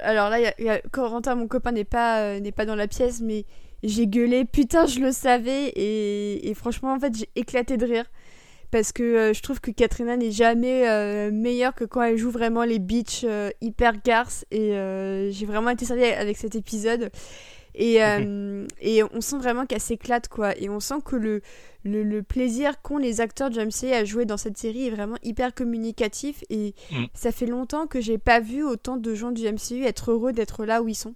alors 0.02 0.28
là, 0.28 0.40
il 0.40 0.42
y 0.42 0.46
a- 0.46 0.54
y 0.62 0.68
a- 0.68 0.80
Corentin, 0.90 1.36
mon 1.36 1.46
copain, 1.46 1.70
n'est 1.70 1.84
pas, 1.84 2.18
euh, 2.22 2.40
n'est 2.40 2.50
pas 2.50 2.66
dans 2.66 2.74
la 2.74 2.88
pièce, 2.88 3.20
mais 3.20 3.44
j'ai 3.86 4.06
gueulé, 4.06 4.44
putain, 4.44 4.86
je 4.86 4.98
le 5.00 5.12
savais, 5.12 5.68
et, 5.68 6.48
et 6.48 6.54
franchement, 6.54 6.92
en 6.94 6.98
fait, 6.98 7.14
j'ai 7.16 7.28
éclaté 7.36 7.76
de 7.76 7.86
rire. 7.86 8.06
Parce 8.70 8.90
que 8.90 9.02
euh, 9.04 9.32
je 9.32 9.40
trouve 9.40 9.60
que 9.60 9.70
Katrina 9.70 10.16
n'est 10.16 10.32
jamais 10.32 10.88
euh, 10.88 11.30
meilleure 11.30 11.74
que 11.76 11.84
quand 11.84 12.02
elle 12.02 12.16
joue 12.16 12.30
vraiment 12.32 12.64
les 12.64 12.80
bitches 12.80 13.24
euh, 13.24 13.50
hyper 13.60 14.02
garces, 14.02 14.44
et 14.50 14.70
j'ai 15.30 15.46
vraiment 15.46 15.70
été 15.70 15.84
servi 15.84 16.02
avec 16.04 16.36
cet 16.36 16.56
épisode. 16.56 17.10
Et, 17.76 17.96
et 18.80 19.02
on 19.02 19.20
sent 19.20 19.38
vraiment 19.38 19.66
qu'elle 19.66 19.80
s'éclate, 19.80 20.28
quoi. 20.28 20.56
Et 20.58 20.68
on 20.68 20.80
sent 20.80 21.00
que 21.04 21.16
le, 21.16 21.40
le, 21.84 22.02
le 22.02 22.22
plaisir 22.22 22.80
qu'ont 22.82 22.98
les 22.98 23.20
acteurs 23.20 23.50
du 23.50 23.58
MCU 23.58 23.92
à 23.92 24.04
jouer 24.04 24.24
dans 24.26 24.36
cette 24.36 24.56
série 24.56 24.86
est 24.86 24.90
vraiment 24.90 25.16
hyper 25.22 25.54
communicatif. 25.54 26.42
Et 26.50 26.74
Mm. 26.90 27.04
ça 27.14 27.32
fait 27.32 27.46
longtemps 27.46 27.86
que 27.86 28.00
j'ai 28.00 28.18
pas 28.18 28.40
vu 28.40 28.62
autant 28.64 28.96
de 28.96 29.14
gens 29.14 29.30
du 29.32 29.42
MCU 29.44 29.84
être 29.84 30.10
heureux 30.12 30.32
d'être 30.32 30.64
là 30.64 30.82
où 30.82 30.88
ils 30.88 30.94
sont. 30.94 31.14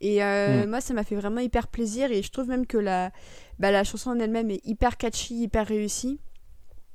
Et 0.00 0.22
euh, 0.24 0.66
moi, 0.66 0.80
ça 0.80 0.94
m'a 0.94 1.04
fait 1.04 1.14
vraiment 1.14 1.40
hyper 1.40 1.68
plaisir. 1.68 2.10
Et 2.10 2.22
je 2.22 2.30
trouve 2.30 2.48
même 2.48 2.66
que 2.66 2.78
la, 2.78 3.12
bah, 3.58 3.70
la 3.70 3.84
chanson 3.84 4.10
en 4.10 4.18
elle-même 4.18 4.50
est 4.50 4.64
hyper 4.66 4.96
catchy, 4.96 5.42
hyper 5.42 5.66
réussie. 5.66 6.18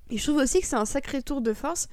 Et 0.09 0.17
je 0.17 0.23
trouve 0.23 0.37
aussi 0.37 0.61
que 0.61 0.67
c'est 0.67 0.75
un 0.75 0.85
sacré 0.85 1.21
tour 1.21 1.41
de 1.41 1.53
force 1.53 1.87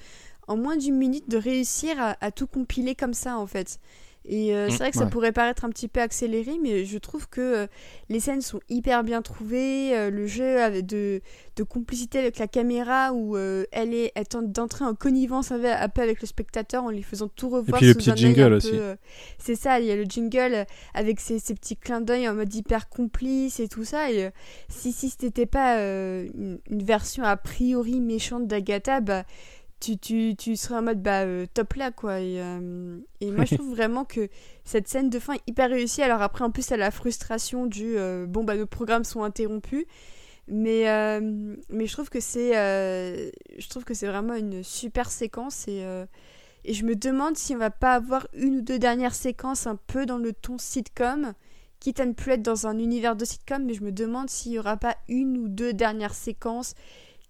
en 0.49 0.57
moins 0.57 0.77
d'une 0.77 0.97
minute 0.97 1.29
de 1.31 1.37
réussir 1.37 2.01
à, 2.01 2.17
à 2.21 2.31
tout 2.31 2.47
compiler 2.47 2.95
comme 2.95 3.15
ça, 3.15 3.39
en 3.39 3.47
fait. 3.47 3.79
Et 4.25 4.55
euh, 4.55 4.69
c'est 4.71 4.75
Mm, 4.75 4.79
vrai 4.79 4.91
que 4.93 4.97
ça 4.97 5.07
pourrait 5.07 5.33
paraître 5.33 5.65
un 5.65 5.71
petit 5.71 5.89
peu 5.89 6.01
accéléré, 6.01 6.53
mais 6.63 6.85
je 6.85 6.99
trouve 6.99 7.29
que 7.29 7.41
euh, 7.41 7.67
les 8.09 8.21
scènes 8.21 8.41
sont 8.41 8.61
hyper 8.69 9.03
bien 9.05 9.21
trouvées. 9.23 9.97
euh, 9.97 10.11
le 10.11 10.27
jeu 10.27 10.61
avec 10.63 10.87
de, 10.87 11.21
de 11.57 11.63
complicité 11.65 12.19
avec 12.19 12.39
la 12.39 12.47
caméra 12.47 13.13
où 13.13 13.37
elle, 13.37 13.95
est, 13.95 14.13
elle 14.15 14.29
tente 14.29 14.53
d'entrer 14.53 14.85
en 14.85 14.95
connivence 14.95 15.51
avec, 15.51 15.73
un 15.73 15.89
peu 15.89 16.03
avec 16.03 16.21
le 16.21 16.27
spectateur 16.27 16.85
en 16.85 16.91
lui 16.91 17.03
faisant 17.03 17.29
tout 17.29 17.49
revoir. 17.49 17.79
puis 17.81 17.87
le 17.89 17.95
petit 17.95 18.17
jingle 18.17 18.53
aussi. 18.55 18.73
c'est 19.39 19.57
ça, 19.57 19.81
il 19.81 19.87
y 19.87 19.91
a 19.91 19.97
le 19.97 20.05
jingle 20.05 20.67
avec 20.95 21.21
ses, 21.21 21.39
ses 21.39 21.55
petits 21.55 21.77
clins 21.77 22.01
d'œil 22.01 22.29
en 22.29 22.35
mode 22.35 22.55
hyper 22.55 22.89
complice 22.89 23.61
et 23.61 23.69
tout 23.69 23.85
ça. 23.85 24.11
Et 24.11 24.31
si, 24.69 24.93
si 24.93 25.11
c'était 25.11 25.47
pas 25.47 25.79
euh, 25.79 26.29
une, 26.35 26.59
une 26.71 26.83
version 26.83 27.25
a 27.25 27.37
priori 27.37 28.01
méchante 28.01 28.47
d'Agatha, 28.47 29.01
bah 29.01 29.25
tu, 29.83 29.99
tu, 29.99 30.37
tu 30.37 30.57
serais 30.57 30.77
en 30.77 30.83
mode 30.83 31.03
bah 31.03 31.23
euh, 31.23 31.47
top 31.53 31.75
là 31.75 31.91
quoi. 31.91 32.21
Et, 32.21 32.41
euh, 32.41 32.99
et 33.21 33.31
moi 33.33 33.45
je 33.45 33.55
trouve 33.57 33.71
vraiment 33.71 34.05
que 34.05 34.29
cette 34.65 34.87
scène 34.87 35.11
de 35.11 35.19
fin 35.19 35.35
est 35.35 35.43
hyper 35.49 35.71
réussie. 35.71 36.03
Alors 36.03 36.23
après 36.23 36.45
en 36.45 36.51
plus 36.51 36.71
à 36.71 36.77
la 36.77 36.91
frustration 36.91 37.67
du 37.67 37.99
euh, 37.99 38.27
bon 38.27 38.45
bah 38.45 38.57
nos 38.57 38.67
programmes 38.67 39.05
sont 39.05 39.25
interrompus. 39.25 39.87
Mais 40.49 40.85
mais 41.69 41.87
je 41.87 41.93
trouve 41.93 42.11
que 42.11 42.21
c'est 42.21 42.53
je 42.53 43.69
trouve 43.69 43.85
que 43.85 43.95
c'est 43.95 44.07
vraiment 44.07 44.35
une 44.35 44.63
super 44.63 45.11
séquence. 45.11 45.67
Et 45.69 45.85
et 46.65 46.75
je 46.75 46.85
me 46.85 46.95
demande 46.95 47.37
si 47.37 47.55
on 47.55 47.59
va 47.59 47.71
pas 47.71 47.95
avoir 47.95 48.29
une 48.35 48.59
ou 48.59 48.61
deux 48.61 48.79
dernières 48.79 49.15
séquences 49.15 49.67
un 49.67 49.77
peu 49.77 50.07
dans 50.07 50.19
le 50.19 50.33
ton 50.33 50.59
sitcom 50.59 51.33
quitte 51.81 51.99
à 51.99 52.07
ne 52.07 52.13
plus 52.13 52.33
être 52.33 52.43
dans 52.43 52.69
un 52.69 52.79
univers 52.79 53.17
de 53.17 53.25
sitcom. 53.25 53.65
Mais 53.65 53.75
je 53.75 53.83
me 53.83 53.93
demande 53.93 54.31
s'il 54.31 54.53
y 54.53 54.59
aura 54.59 54.77
pas 54.77 54.97
une 55.09 55.39
ou 55.39 55.49
deux 55.49 55.73
dernières 55.73 56.15
séquences 56.15 56.75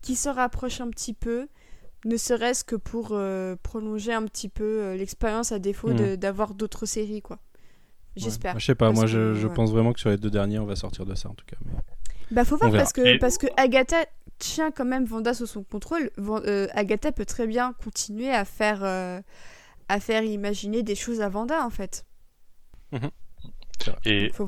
qui 0.03 0.17
se 0.17 0.29
rapprochent 0.29 0.81
un 0.81 0.91
petit 0.91 1.15
peu 1.15 1.49
ne 2.05 2.17
serait-ce 2.17 2.65
que 2.65 2.77
pour 2.77 3.11
euh, 3.13 3.57
prolonger 3.63 4.13
un 4.13 4.25
petit 4.25 4.49
peu 4.49 4.65
euh, 4.83 4.97
l'expérience 4.97 5.53
à 5.53 5.59
défaut 5.59 5.93
de- 5.93 6.17
d'avoir 6.17 6.55
d'autres 6.55 6.87
séries 6.87 7.23
quoi. 7.23 7.39
J'espère. 8.17 8.59
Je 8.59 8.67
sais 8.67 8.75
pas, 8.75 8.87
Parce 8.87 8.97
moi 8.97 9.05
que, 9.05 9.11
je, 9.11 9.35
je 9.35 9.47
ouais. 9.47 9.55
pense 9.55 9.71
vraiment 9.71 9.93
que 9.93 10.01
sur 10.01 10.11
les 10.11 10.19
deux 10.19 10.31
derniers, 10.31 10.59
on 10.59 10.67
va 10.67 10.77
sortir 10.77 11.07
de 11.07 11.15
ça 11.15 11.29
en 11.31 11.35
tout 11.35 11.47
cas. 11.47 11.57
mais- 11.65 11.73
Bah 12.31 12.45
faut 12.45 12.57
voir 12.59 12.71
parce 12.73 12.93
que, 12.93 13.19
parce 13.19 13.39
que 13.39 13.47
Agatha 13.57 14.05
tient 14.39 14.71
quand 14.71 14.85
même 14.85 15.05
Vanda 15.05 15.33
sous 15.35 15.47
son 15.47 15.63
contrôle. 15.63 16.11
Van- 16.17 16.43
euh, 16.45 16.67
Agatha 16.75 17.13
peut 17.13 17.25
très 17.25 17.47
bien 17.47 17.73
continuer 17.83 18.31
à 18.31 18.45
faire, 18.45 18.81
euh, 18.85 19.21
à 19.89 20.01
faire 20.01 20.25
imaginer 20.25 20.83
des 20.83 20.95
choses 20.95 21.21
à 21.21 21.29
Vanda 21.29 21.65
en 21.65 21.71
fait. 21.71 22.05
Faut 22.91 22.99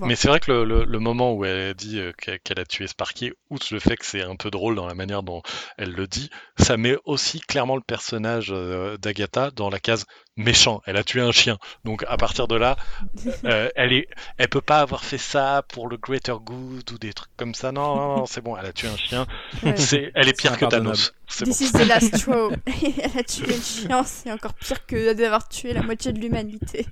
mais 0.03 0.15
c'est 0.17 0.29
vrai 0.29 0.41
que 0.41 0.51
le, 0.53 0.65
le- 0.65 0.85
le 0.85 0.99
moment 0.99 1.33
où 1.35 1.45
elle 1.45 1.75
dit 1.75 1.99
euh, 1.99 2.13
qu'elle 2.13 2.59
a 2.61 2.65
tué 2.65 2.87
Sparky, 2.87 3.33
outre 3.51 3.67
le 3.73 3.81
fait 3.81 3.97
que 3.97 4.05
c'est 4.07 4.23
un 4.23 4.37
peu 4.37 4.51
drôle 4.51 4.75
dans 4.77 4.87
la 4.87 4.95
manière 4.95 5.23
dont 5.23 5.43
elle 5.77 5.93
le 5.93 6.07
dit, 6.07 6.31
ça 6.59 6.77
met 6.77 6.97
aussi 7.05 7.41
clairement 7.41 7.77
le 7.77 7.83
personnage 7.83 8.49
euh, 8.51 8.97
d'Agatha 8.99 9.51
dans 9.51 9.71
la 9.71 9.81
case 9.81 10.07
méchant. 10.37 10.83
Elle 10.87 10.97
a 10.97 11.05
tué 11.05 11.21
un 11.21 11.33
chien. 11.33 11.59
Donc 11.85 12.05
à 12.09 12.17
partir 12.17 12.49
de 12.49 12.57
là, 12.57 12.77
euh, 13.45 13.69
elle 13.77 13.93
est, 13.93 14.09
elle 14.39 14.49
peut 14.49 14.61
pas 14.61 14.81
avoir 14.81 15.05
fait 15.05 15.19
ça 15.19 15.63
pour 15.69 15.89
le 15.89 15.97
greater 15.97 16.41
good 16.41 16.91
ou 16.93 16.99
des 16.99 17.13
trucs 17.13 17.35
comme 17.37 17.55
ça. 17.55 17.73
Non, 17.73 17.97
non, 17.97 18.17
non, 18.19 18.27
c'est 18.27 18.41
bon. 18.41 18.57
Elle 18.57 18.67
a 18.67 18.73
tué 18.73 18.89
un 18.89 18.97
chien. 18.97 19.27
Ouais. 19.63 19.77
C'est, 19.77 20.13
elle 20.15 20.29
est 20.29 20.39
pire 20.39 20.57
que. 20.59 20.65
Thanos. 20.67 21.13
C'est 21.29 21.45
bon. 21.45 21.51
This 21.51 21.61
is 21.63 21.73
the 21.73 21.87
last 21.87 22.17
straw. 22.19 22.51
Elle 22.83 23.19
a 23.19 23.23
tué 23.25 23.47
le 23.47 23.53
chien, 23.61 24.03
c'est 24.05 24.31
encore 24.31 24.55
pire 24.55 24.85
que 24.87 25.13
d'avoir 25.15 25.49
tué 25.49 25.73
la 25.73 25.83
moitié 25.83 26.13
de 26.13 26.21
l'humanité. 26.21 26.87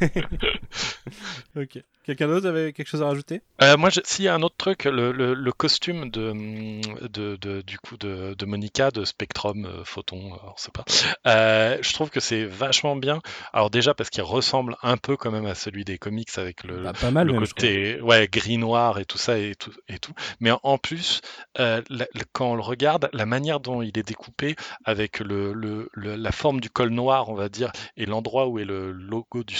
Ok. 1.56 1.78
Quelqu'un 2.04 2.28
d'autre 2.28 2.48
avait 2.48 2.72
quelque 2.72 2.88
chose 2.88 3.02
à 3.02 3.06
rajouter? 3.06 3.42
Euh, 3.62 3.76
moi, 3.76 3.90
je- 3.90 4.00
s'il 4.04 4.24
y 4.24 4.28
a 4.28 4.34
un 4.34 4.42
autre 4.42 4.56
truc, 4.56 4.84
le, 4.84 5.12
le- 5.12 5.34
le 5.34 5.52
costume 5.52 6.10
de, 6.10 6.32
de, 7.08 7.36
de- 7.36 7.60
du 7.60 7.78
coup 7.78 7.96
de, 7.98 8.34
de 8.34 8.46
Monica, 8.46 8.90
de 8.90 9.04
Spectrum, 9.04 9.66
euh, 9.66 9.84
Photon, 9.84 10.32
euh, 10.32 10.36
on 10.46 10.56
sait 10.56 10.70
pas. 10.72 10.84
Euh, 11.26 11.76
je 11.82 11.92
trouve 11.92 12.08
que 12.10 12.18
c'est 12.20 12.44
vachement 12.46 12.96
bien. 12.96 13.20
Alors 13.52 13.68
déjà 13.70 13.92
parce 13.94 14.08
qu'il 14.08 14.22
ressemble 14.22 14.76
un 14.82 14.96
peu 14.96 15.16
quand 15.16 15.30
même 15.30 15.44
à 15.46 15.54
celui 15.54 15.84
des 15.84 15.98
comics 15.98 16.30
avec 16.38 16.64
le, 16.64 16.78
Bah, 16.82 16.92
Pas 16.98 17.10
mal 17.10 17.26
le 17.26 17.34
même, 17.34 17.42
côté 17.46 18.00
ouais 18.00 18.28
gris 18.28 18.56
noir 18.58 18.98
et 18.98 19.04
tout 19.04 19.18
ça 19.18 19.38
et 19.38 19.54
tout 19.54 19.72
et 19.88 19.98
tout. 19.98 20.12
Mais 20.40 20.50
en 20.62 20.78
plus, 20.78 21.20
euh, 21.58 21.82
la- 21.90 22.06
la- 22.14 22.24
quand 22.32 22.52
on 22.52 22.54
le 22.56 22.62
regarde, 22.62 23.10
la 23.12 23.26
manière 23.26 23.60
dont 23.60 23.82
il 23.82 23.96
est 23.98 24.06
découpé 24.06 24.56
avec 24.84 25.20
le, 25.20 25.52
le- 25.52 25.90
le- 25.92 26.16
la 26.16 26.32
forme 26.32 26.60
du 26.60 26.70
col 26.70 26.90
noir, 26.90 27.28
on 27.28 27.34
va 27.34 27.48
dire, 27.50 27.70
et 27.98 28.06
l'endroit 28.06 28.48
où 28.48 28.58
est 28.58 28.64
le 28.64 28.90
logo 28.90 29.44
du 29.44 29.54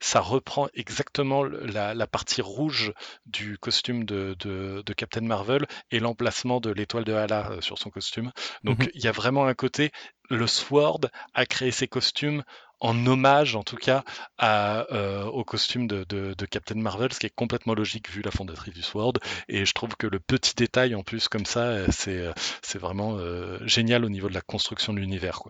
Ça 0.00 0.20
reprend 0.20 0.68
exactement 0.74 1.42
la, 1.44 1.94
la 1.94 2.06
partie 2.06 2.42
rouge 2.42 2.92
du 3.26 3.58
costume 3.58 4.04
de, 4.04 4.34
de- 4.38 4.82
de 4.84 4.92
Captain 4.92 5.20
Marvel 5.22 5.66
et 5.90 6.00
l'emplacement 6.00 6.60
de 6.60 6.70
l'étoile 6.70 7.04
de 7.04 7.12
Hala 7.12 7.50
euh, 7.50 7.60
sur 7.60 7.78
son 7.78 7.90
costume. 7.90 8.32
Donc 8.64 8.78
Mhm. 8.84 8.90
il 8.94 9.02
y 9.04 9.08
a 9.08 9.12
vraiment 9.12 9.46
un 9.46 9.54
côté, 9.54 9.90
le 10.30 10.46
Sword 10.46 11.00
a 11.34 11.46
créé 11.46 11.70
ses 11.70 11.88
costumes 11.88 12.42
en 12.80 13.06
hommage 13.06 13.54
en 13.54 13.62
tout 13.62 13.76
cas 13.76 14.02
à, 14.38 14.86
euh, 14.92 15.24
au 15.24 15.44
costume 15.44 15.86
de, 15.86 16.04
de- 16.08 16.34
de 16.36 16.46
Captain 16.46 16.74
Marvel, 16.74 17.12
ce 17.12 17.20
qui 17.20 17.26
est 17.26 17.34
complètement 17.34 17.74
logique 17.74 18.10
vu 18.10 18.22
la 18.22 18.30
fondatrice 18.32 18.74
du 18.74 18.82
Sword. 18.82 19.14
Et 19.48 19.64
je 19.64 19.72
trouve 19.72 19.96
que 19.96 20.06
le 20.06 20.18
petit 20.20 20.54
détail 20.56 20.94
en 20.94 21.02
plus 21.02 21.28
comme 21.28 21.46
ça, 21.46 21.60
euh, 21.66 21.86
c'est 21.90 22.26
c'est 22.62 22.78
vraiment 22.78 23.16
euh, 23.18 23.58
génial 23.66 24.04
au 24.04 24.08
niveau 24.08 24.28
de 24.28 24.34
la 24.34 24.40
construction 24.40 24.92
de 24.92 24.98
l'univers. 25.00 25.40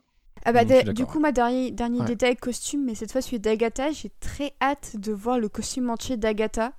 Ah 0.45 0.53
bah 0.53 0.65
du 0.65 1.07
coup, 1.07 1.21
ma 1.21 1.31
dernier, 1.33 1.71
dernier 1.71 2.01
Ouais. 2.01 2.07
détail 2.07 2.37
costume, 2.37 2.85
mais 2.85 2.95
cette 2.95 3.13
fois 3.13 3.21
celui 3.23 3.39
d'Agatha, 3.39 3.93
j'ai 3.93 4.11
très 4.21 4.55
hâte 4.61 4.97
de 4.97 5.13
voir 5.13 5.39
le 5.39 5.49
costume 5.49 5.89
entier 5.91 6.17
d'Agatha. 6.17 6.73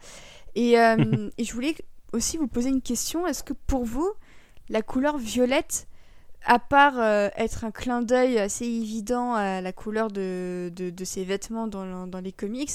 Et, 0.56 0.77
euh, 0.80 0.95
et 1.38 1.44
je 1.44 1.53
voulais 1.53 1.76
aussi 2.11 2.38
vous 2.38 2.48
poser 2.48 2.69
une 2.69 2.81
question. 2.81 3.26
Est-ce 3.26 3.44
que 3.44 3.53
pour 3.53 3.85
vous, 3.85 4.11
la 4.69 4.81
couleur 4.81 5.18
violette, 5.18 5.88
à 6.45 6.60
part 6.60 6.99
euh, 6.99 7.30
être 7.38 7.64
un 7.64 7.72
clin 7.72 8.02
d'œil 8.02 8.38
assez 8.38 8.65
évident 8.65 9.34
à 9.34 9.61
la 9.61 9.72
couleur 9.72 10.10
de, 10.10 10.69
de, 10.76 10.90
de 10.90 11.06
ses 11.06 11.23
vêtements 11.23 11.68
dans, 11.68 12.06
dans 12.06 12.19
les 12.19 12.34
comics, 12.34 12.69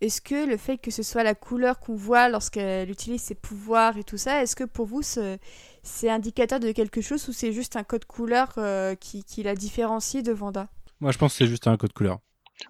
est-ce 0.00 0.20
que 0.20 0.44
le 0.46 0.56
fait 0.58 0.76
que 0.76 0.90
ce 0.90 1.02
soit 1.02 1.22
la 1.22 1.34
couleur 1.34 1.78
qu'on 1.78 1.94
voit 1.94 2.28
lorsqu'elle 2.28 2.90
utilise 2.90 3.22
ses 3.22 3.34
pouvoirs 3.36 3.96
et 3.96 4.04
tout 4.04 4.18
ça, 4.18 4.42
est-ce 4.42 4.54
que 4.56 4.64
pour 4.64 4.86
vous 4.86 5.02
ce- 5.02 5.38
c'est 5.86 6.10
indicateur 6.10 6.60
de 6.60 6.72
quelque 6.72 7.00
chose 7.00 7.26
ou 7.28 7.32
c'est 7.32 7.52
juste 7.52 7.76
un 7.76 7.84
code 7.84 8.04
couleur 8.04 8.52
euh, 8.58 8.94
qui, 8.94 9.24
qui 9.24 9.42
la 9.42 9.54
différencie 9.54 10.22
de 10.22 10.32
Vanda? 10.32 10.68
Moi, 11.00 11.12
je 11.12 11.18
pense 11.18 11.32
que 11.32 11.38
c'est 11.38 11.46
juste 11.46 11.66
un 11.66 11.76
code 11.76 11.92
couleur. 11.92 12.18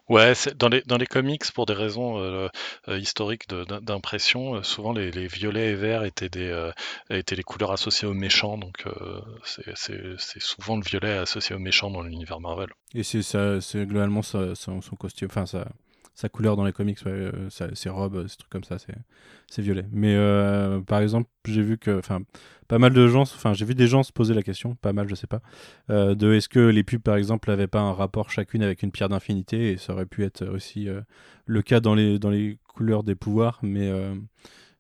Ouais, 0.09 0.33
dans 0.57 0.69
les, 0.69 0.83
dans 0.83 0.97
les 0.97 1.07
comics, 1.07 1.45
pour 1.53 1.65
des 1.65 1.73
raisons 1.73 2.19
euh, 2.19 2.49
euh, 2.89 2.99
historiques 2.99 3.49
d'impression, 3.83 4.57
euh, 4.57 4.63
souvent 4.65 4.93
les, 4.93 5.13
les 5.13 5.29
violets 5.29 5.71
et 5.71 5.75
verts 5.77 6.03
étaient, 6.05 6.29
des, 6.29 6.49
euh, 6.49 6.73
étaient 7.09 7.37
les 7.37 7.45
couleurs 7.45 7.71
associées 7.71 8.09
aux 8.09 8.15
méchants, 8.15 8.59
donc 8.59 8.83
euh, 8.87 9.21
c'est- 9.45 9.63
c'est 9.77 10.03
c'est 10.19 10.43
souvent 10.43 10.77
le 10.77 10.83
violet 10.83 11.17
associé 11.19 11.55
aux 11.55 11.61
méchants 11.61 11.91
dans 11.93 12.03
l'univers 12.03 12.41
Marvel. 12.41 12.69
Et 12.95 13.05
c'est 13.05 13.23
ça, 13.23 13.61
c'est 13.61 13.87
globalement 13.87 14.23
sa- 14.23 14.57
son, 14.57 14.81
son 14.81 14.97
costume, 14.97 15.29
enfin 15.31 15.47
sa, 15.47 15.69
sa 16.17 16.31
couleur 16.31 16.57
dans 16.57 16.65
les 16.65 16.73
comics, 16.73 16.99
euh, 17.07 17.31
ses 17.51 17.91
robes, 17.91 18.27
ces 18.27 18.39
trucs 18.39 18.51
comme 18.51 18.65
ça, 18.65 18.79
c'est 18.79 19.63
violet. 19.63 19.85
Mais 19.93 20.15
euh, 20.17 20.81
par 20.81 21.01
exemple, 21.01 21.29
j'ai 21.47 21.61
vu 21.61 21.77
que, 21.77 21.99
enfin, 21.99 22.23
pas 22.69 22.79
mal 22.79 22.95
de 22.95 23.07
gens, 23.07 23.21
enfin, 23.21 23.53
j'ai 23.53 23.67
vu 23.67 23.75
des 23.75 23.87
gens 23.87 24.03
se 24.03 24.13
poser 24.13 24.33
la 24.33 24.43
question, 24.43 24.75
pas 24.77 24.95
mal, 24.95 25.09
je 25.11 25.15
sais 25.15 25.27
pas, 25.27 25.43
euh, 25.91 26.15
de 26.15 26.33
est-ce 26.33 26.49
que 26.49 26.59
les 26.59 26.85
pubs, 26.85 27.03
par 27.03 27.17
exemple, 27.17 27.51
n'avaient 27.51 27.67
pas 27.67 27.81
un 27.81 27.93
rapport 27.93 28.31
chacune 28.31 28.63
avec 28.63 28.83
une 28.83 28.93
pierre 28.93 29.11
d'infinité, 29.11 29.73
et 29.73 29.77
ça 29.77 29.93
aurait 29.93 30.07
pu 30.07 30.25
être 30.25 30.47
aussi 30.47 30.89
euh, 30.89 31.03
le 31.45 31.61
cas 31.61 31.81
dans 31.81 31.95
les, 31.95 32.19
dans 32.19 32.31
les 32.31 32.59
couleurs 32.67 33.03
des 33.05 33.15
pouvoirs, 33.15 33.59
mais 33.63 33.87
euh, 33.91 34.15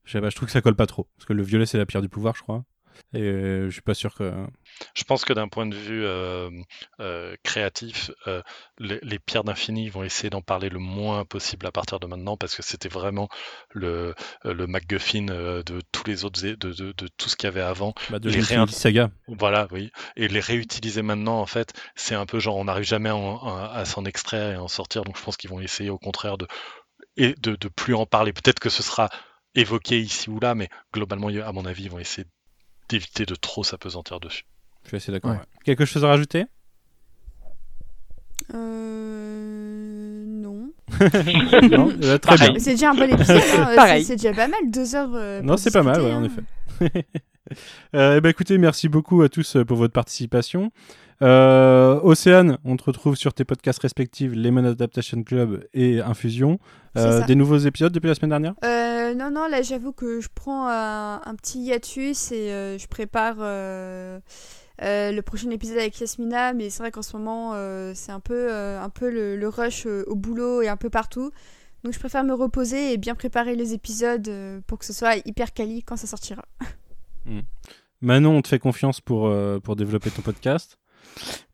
je 0.04 0.12
sais 0.12 0.20
pas, 0.22 0.30
je 0.30 0.36
trouve 0.36 0.46
que 0.46 0.52
ça 0.52 0.62
colle 0.62 0.74
pas 0.74 0.86
trop, 0.86 1.06
parce 1.18 1.26
que 1.26 1.34
le 1.34 1.42
violet, 1.42 1.66
c'est 1.66 1.76
la 1.76 1.84
pierre 1.84 2.02
du 2.02 2.08
pouvoir, 2.08 2.34
je 2.34 2.42
crois. 2.42 2.64
Et 3.14 3.20
euh, 3.22 3.66
je 3.66 3.70
suis 3.70 3.82
pas 3.82 3.94
sûr 3.94 4.14
que. 4.14 4.32
Je 4.94 5.04
pense 5.04 5.24
que 5.24 5.32
d'un 5.32 5.48
point 5.48 5.66
de 5.66 5.74
vue 5.74 6.04
euh, 6.04 6.50
euh, 7.00 7.34
créatif, 7.42 8.10
euh, 8.26 8.42
les, 8.78 8.98
les 9.02 9.18
pierres 9.18 9.44
d'infini 9.44 9.88
vont 9.88 10.02
essayer 10.02 10.28
d'en 10.28 10.42
parler 10.42 10.68
le 10.68 10.78
moins 10.78 11.24
possible 11.24 11.66
à 11.66 11.72
partir 11.72 11.98
de 12.00 12.06
maintenant, 12.06 12.36
parce 12.36 12.54
que 12.54 12.62
c'était 12.62 12.88
vraiment 12.90 13.28
le, 13.70 14.14
le 14.44 14.66
MacGuffin 14.66 15.24
de 15.26 15.80
tous 15.92 16.04
les 16.06 16.24
autres, 16.24 16.42
de, 16.42 16.54
de, 16.54 16.92
de 16.92 17.08
tout 17.16 17.28
ce 17.28 17.36
qu'il 17.36 17.46
y 17.46 17.48
avait 17.52 17.60
avant. 17.62 17.94
Bah, 18.10 18.18
de 18.18 18.28
Les 18.28 18.40
réin- 18.40 18.66
Saga. 18.66 19.10
Voilà, 19.28 19.66
oui. 19.70 19.90
Et 20.16 20.28
les 20.28 20.40
réutiliser 20.40 21.02
maintenant, 21.02 21.40
en 21.40 21.46
fait, 21.46 21.72
c'est 21.94 22.14
un 22.14 22.26
peu 22.26 22.38
genre 22.38 22.56
on 22.56 22.64
n'arrive 22.64 22.84
jamais 22.84 23.08
à, 23.08 23.16
en- 23.16 23.38
à- 23.46 23.70
à 23.72 23.84
s'en 23.84 24.04
extraire 24.04 24.50
et 24.52 24.54
à 24.54 24.62
en 24.62 24.68
sortir. 24.68 25.04
Donc 25.04 25.16
je 25.16 25.22
pense 25.22 25.36
qu'ils 25.36 25.50
vont 25.50 25.60
essayer 25.60 25.90
au 25.90 25.98
contraire 25.98 26.36
de 26.38 26.46
et 27.16 27.34
de, 27.40 27.56
de 27.56 27.68
plus 27.68 27.94
en 27.94 28.04
parler. 28.06 28.32
Peut-être 28.32 28.60
que 28.60 28.68
ce 28.68 28.82
sera 28.82 29.08
évoqué 29.54 29.98
ici 29.98 30.28
ou 30.28 30.38
là, 30.38 30.54
mais 30.54 30.68
globalement, 30.92 31.28
à 31.28 31.52
mon 31.52 31.64
avis, 31.64 31.84
ils 31.84 31.90
vont 31.90 31.98
essayer 31.98 32.26
d'éviter 32.88 33.26
de 33.26 33.34
trop 33.34 33.64
s'apesantir 33.64 34.20
dessus. 34.20 34.44
Je 34.84 34.88
suis 34.88 34.96
assez 34.98 35.12
d'accord. 35.12 35.32
Ouais. 35.32 35.36
ouais. 35.38 35.44
Quelque 35.64 35.84
chose 35.84 36.04
à 36.04 36.08
rajouter? 36.08 36.44
Euh. 38.54 40.24
Non. 40.26 40.70
Non 41.70 41.92
Euh, 42.02 42.18
Très 42.22 42.36
bien. 42.36 42.54
C'est 42.58 42.72
déjà 42.72 42.90
un 42.90 42.94
bon 42.94 43.10
épisode, 43.10 43.42
hein, 43.58 43.72
Pareil. 43.76 44.04
c'est- 44.04 44.16
déjà 44.16 44.32
pas 44.32 44.48
mal, 44.48 44.60
deux 44.70 44.94
heures. 44.94 45.10
euh, 45.14 45.42
Non, 45.42 45.56
c'est 45.56 45.72
pas 45.72 45.82
mal, 45.82 46.00
ouais, 46.00 46.12
en 46.12 46.22
hein. 46.22 46.28
effet. 46.80 47.04
Euh, 47.94 48.16
eh 48.16 48.20
ben, 48.20 48.28
écoutez, 48.30 48.58
merci 48.58 48.88
beaucoup 48.88 49.22
à 49.22 49.28
tous 49.28 49.56
euh, 49.56 49.64
pour 49.64 49.76
votre 49.76 49.92
participation. 49.92 50.72
Euh, 51.22 51.98
Océane, 52.02 52.58
on 52.64 52.76
te 52.76 52.84
retrouve 52.84 53.16
sur 53.16 53.32
tes 53.32 53.44
podcasts 53.44 53.80
respectifs, 53.80 54.32
Lemon 54.34 54.64
Adaptation 54.64 55.22
Club 55.22 55.66
et 55.72 56.00
Infusion. 56.00 56.58
Euh, 56.96 57.24
des 57.24 57.34
nouveaux 57.34 57.56
épisodes 57.56 57.92
depuis 57.92 58.08
la 58.08 58.14
semaine 58.14 58.30
dernière? 58.30 58.54
Euh, 58.64 59.14
non, 59.14 59.30
non, 59.30 59.48
là 59.48 59.62
j'avoue 59.62 59.92
que 59.92 60.20
je 60.20 60.28
prends 60.34 60.68
un, 60.68 61.22
un 61.24 61.34
petit 61.34 61.60
hiatus 61.60 62.32
et 62.32 62.76
je 62.78 62.86
prépare 62.86 63.36
le 63.38 65.20
prochain 65.22 65.50
épisode 65.50 65.78
avec 65.78 65.98
Yasmina, 65.98 66.52
mais 66.52 66.68
c'est 66.70 66.82
vrai 66.82 66.90
qu'en 66.90 67.02
ce 67.02 67.16
moment 67.16 67.54
c'est 67.94 68.12
un 68.12 68.20
peu, 68.20 68.52
un 68.52 68.90
peu 68.90 69.10
le, 69.10 69.36
le 69.36 69.48
rush 69.48 69.86
au 69.86 70.14
boulot 70.14 70.60
et 70.62 70.68
un 70.68 70.76
peu 70.76 70.90
partout. 70.90 71.30
Donc 71.82 71.94
je 71.94 71.98
préfère 71.98 72.24
me 72.24 72.34
reposer 72.34 72.92
et 72.92 72.98
bien 72.98 73.14
préparer 73.14 73.54
les 73.56 73.72
épisodes 73.72 74.30
pour 74.66 74.78
que 74.78 74.84
ce 74.84 74.92
soit 74.92 75.16
hyper 75.26 75.54
quali 75.54 75.82
quand 75.82 75.96
ça 75.96 76.06
sortira. 76.06 76.44
Manon, 78.02 78.36
on 78.36 78.42
te 78.42 78.48
fait 78.48 78.58
confiance 78.58 79.00
pour, 79.00 79.32
pour 79.62 79.76
développer 79.76 80.10
ton 80.10 80.20
podcast. 80.22 80.78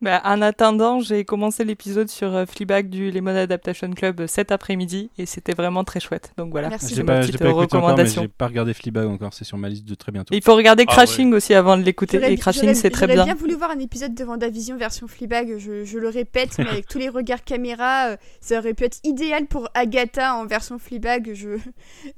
Bah, 0.00 0.20
en 0.24 0.42
attendant, 0.42 1.00
j'ai 1.00 1.24
commencé 1.24 1.64
l'épisode 1.64 2.08
sur 2.08 2.34
euh, 2.34 2.44
Fleabag 2.46 2.88
du 2.88 3.10
Lemon 3.12 3.36
Adaptation 3.36 3.90
Club 3.92 4.20
euh, 4.20 4.26
cet 4.26 4.50
après-midi 4.50 5.10
et 5.18 5.26
c'était 5.26 5.52
vraiment 5.52 5.84
très 5.84 6.00
chouette. 6.00 6.32
Donc 6.36 6.50
voilà, 6.50 6.68
Merci. 6.68 6.88
c'est 6.88 6.94
J'ai 6.96 7.02
ma 7.04 7.20
petite 7.20 7.38
pas 7.38 7.44
écouté 7.48 7.64
encore, 7.64 7.80
mais 7.80 7.86
recommandation. 7.86 8.22
j'ai 8.22 8.28
pas 8.28 8.46
regardé 8.48 8.74
Fleabag 8.74 9.06
encore. 9.06 9.32
C'est 9.34 9.44
sur 9.44 9.58
ma 9.58 9.68
liste 9.68 9.84
de 9.84 9.94
très 9.94 10.10
bientôt. 10.10 10.34
Et 10.34 10.38
il 10.38 10.42
faut 10.42 10.54
regarder 10.56 10.84
Ah 10.88 10.92
Crashing 10.92 11.32
aussi 11.34 11.54
avant 11.54 11.76
de 11.76 11.82
l'écouter. 11.82 12.18
J'aurais- 12.18 12.32
Et 12.32 12.36
Crashing, 12.36 12.74
c'est 12.74 12.90
très 12.90 13.06
J'aurais 13.06 13.14
bien. 13.14 13.24
bien 13.26 13.34
voulu 13.34 13.54
voir 13.54 13.70
un 13.70 13.78
épisode 13.78 14.14
de 14.14 14.24
Vendavision 14.24 14.76
version 14.76 15.06
Fleabag, 15.06 15.58
je, 15.58 15.84
je 15.84 15.98
le 15.98 16.08
répète, 16.08 16.58
mais 16.58 16.68
avec 16.68 16.86
tous 16.88 16.98
les 16.98 17.08
regards 17.08 17.44
caméra, 17.44 18.08
euh, 18.08 18.16
ça 18.40 18.58
aurait 18.58 18.74
pu 18.74 18.84
être 18.84 18.98
idéal 19.04 19.46
pour 19.46 19.68
Agatha 19.74 20.34
en 20.34 20.46
version 20.46 20.78
Fleabag. 20.80 21.30
Je, 21.34 21.50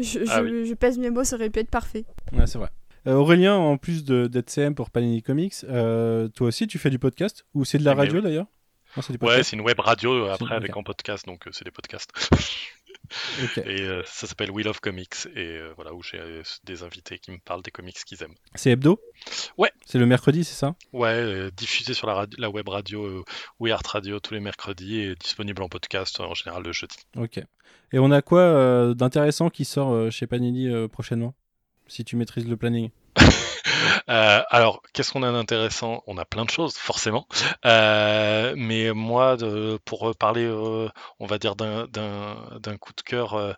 je, 0.00 0.20
Ah 0.30 0.42
je, 0.42 0.64
je 0.64 0.74
pèse 0.74 0.96
mes 0.98 1.10
mots, 1.10 1.24
ça 1.24 1.36
aurait 1.36 1.50
pu 1.50 1.60
être 1.60 1.70
parfait. 1.70 2.04
Ouais, 2.32 2.46
c'est 2.46 2.58
vrai. 2.58 2.68
Euh, 3.06 3.14
Aurélien, 3.14 3.55
en 3.55 3.76
plus 3.76 4.05
d'être 4.05 4.48
CM 4.51 4.74
pour 4.74 4.90
Panini 4.90 5.22
Comics, 5.22 5.55
euh, 5.64 6.28
toi 6.28 6.48
aussi 6.48 6.66
tu 6.66 6.78
fais 6.78 6.90
du 6.90 6.98
podcast 6.98 7.44
Ou 7.55 7.64
c'est 7.64 7.78
de 7.78 7.85
la 7.85 7.93
Eh 7.93 7.94
ben 7.94 8.01
radio 8.01 8.16
oui. 8.16 8.22
d'ailleurs? 8.22 8.47
Non, 8.97 9.02
Ouais, 9.26 9.43
c'est 9.43 9.56
une 9.56 9.62
web 9.62 9.78
radio 9.81 10.12
euh, 10.26 10.32
après 10.32 10.55
avec 10.55 10.76
en 10.76 10.82
podcast, 10.85 11.26
donc 11.26 11.47
euh, 11.47 11.51
c'est 11.52 11.64
des 11.64 11.70
podcasts. 11.72 12.10
Et 13.66 13.82
euh, 13.82 14.02
ça 14.06 14.26
s'appelle 14.26 14.51
We 14.51 14.64
Love 14.64 14.81
Comics, 14.81 15.26
et 15.36 15.59
euh, 15.59 15.72
voilà, 15.76 15.93
où 15.93 16.02
j'ai 16.02 16.18
des 16.64 16.82
invités 16.82 17.18
qui 17.18 17.32
me 17.32 17.39
parlent 17.39 17.60
des 17.62 17.70
comics 17.70 17.94
qu'ils 18.06 18.22
aiment. 18.22 18.35
C'est 18.55 18.70
hebdo? 18.70 18.98
Ouais. 19.59 19.70
C'est 19.85 19.98
le 19.98 20.06
mercredi, 20.06 20.43
c'est 20.43 20.55
ça? 20.55 20.74
Ouais, 20.94 21.51
diffusé 21.55 21.93
sur 21.93 22.06
la, 22.06 22.14
radio- 22.14 22.40
la 22.40 22.48
web 22.48 22.66
radio 22.66 23.22
We 23.60 23.72
Art 23.74 23.82
Radio 23.86 24.20
tous 24.20 24.32
les 24.32 24.40
mercredis 24.40 25.01
et 25.01 25.14
disponible 25.16 25.62
en 25.62 25.68
podcast 25.68 26.18
en 26.20 26.32
général 26.32 26.62
le 26.62 26.72
jeudi. 26.72 26.97
Ok. 27.16 27.39
Et 27.93 27.98
on 27.98 28.10
a 28.10 28.22
quoi 28.22 28.94
d'intéressant 28.94 29.51
qui 29.51 29.66
sort 29.66 30.10
chez 30.10 30.26
Panini 30.26 30.70
prochainement? 30.89 31.35
Si 31.86 32.05
tu 32.05 32.16
maîtrises 32.16 32.48
le 32.48 32.56
planning. 32.56 32.90
Euh, 34.09 34.43
alors, 34.51 34.82
qu'est-ce 34.93 35.12
qu'on 35.12 35.23
a 35.23 35.32
d'intéressant? 35.32 36.02
On 36.06 36.19
a 36.19 36.24
plein 36.24 36.44
de 36.44 36.51
choses, 36.51 36.74
forcément. 36.77 37.27
Euh, 37.65 38.55
mais 38.56 38.93
moi, 38.93 39.36
de- 39.36 39.78
pour 39.85 40.15
parler, 40.16 40.44
euh, 40.44 40.89
on 41.20 41.27
va 41.27 41.39
dire, 41.39 41.56
d'un- 41.56 41.86
coup 42.81 42.93
de 42.97 43.02
cœur 43.02 43.56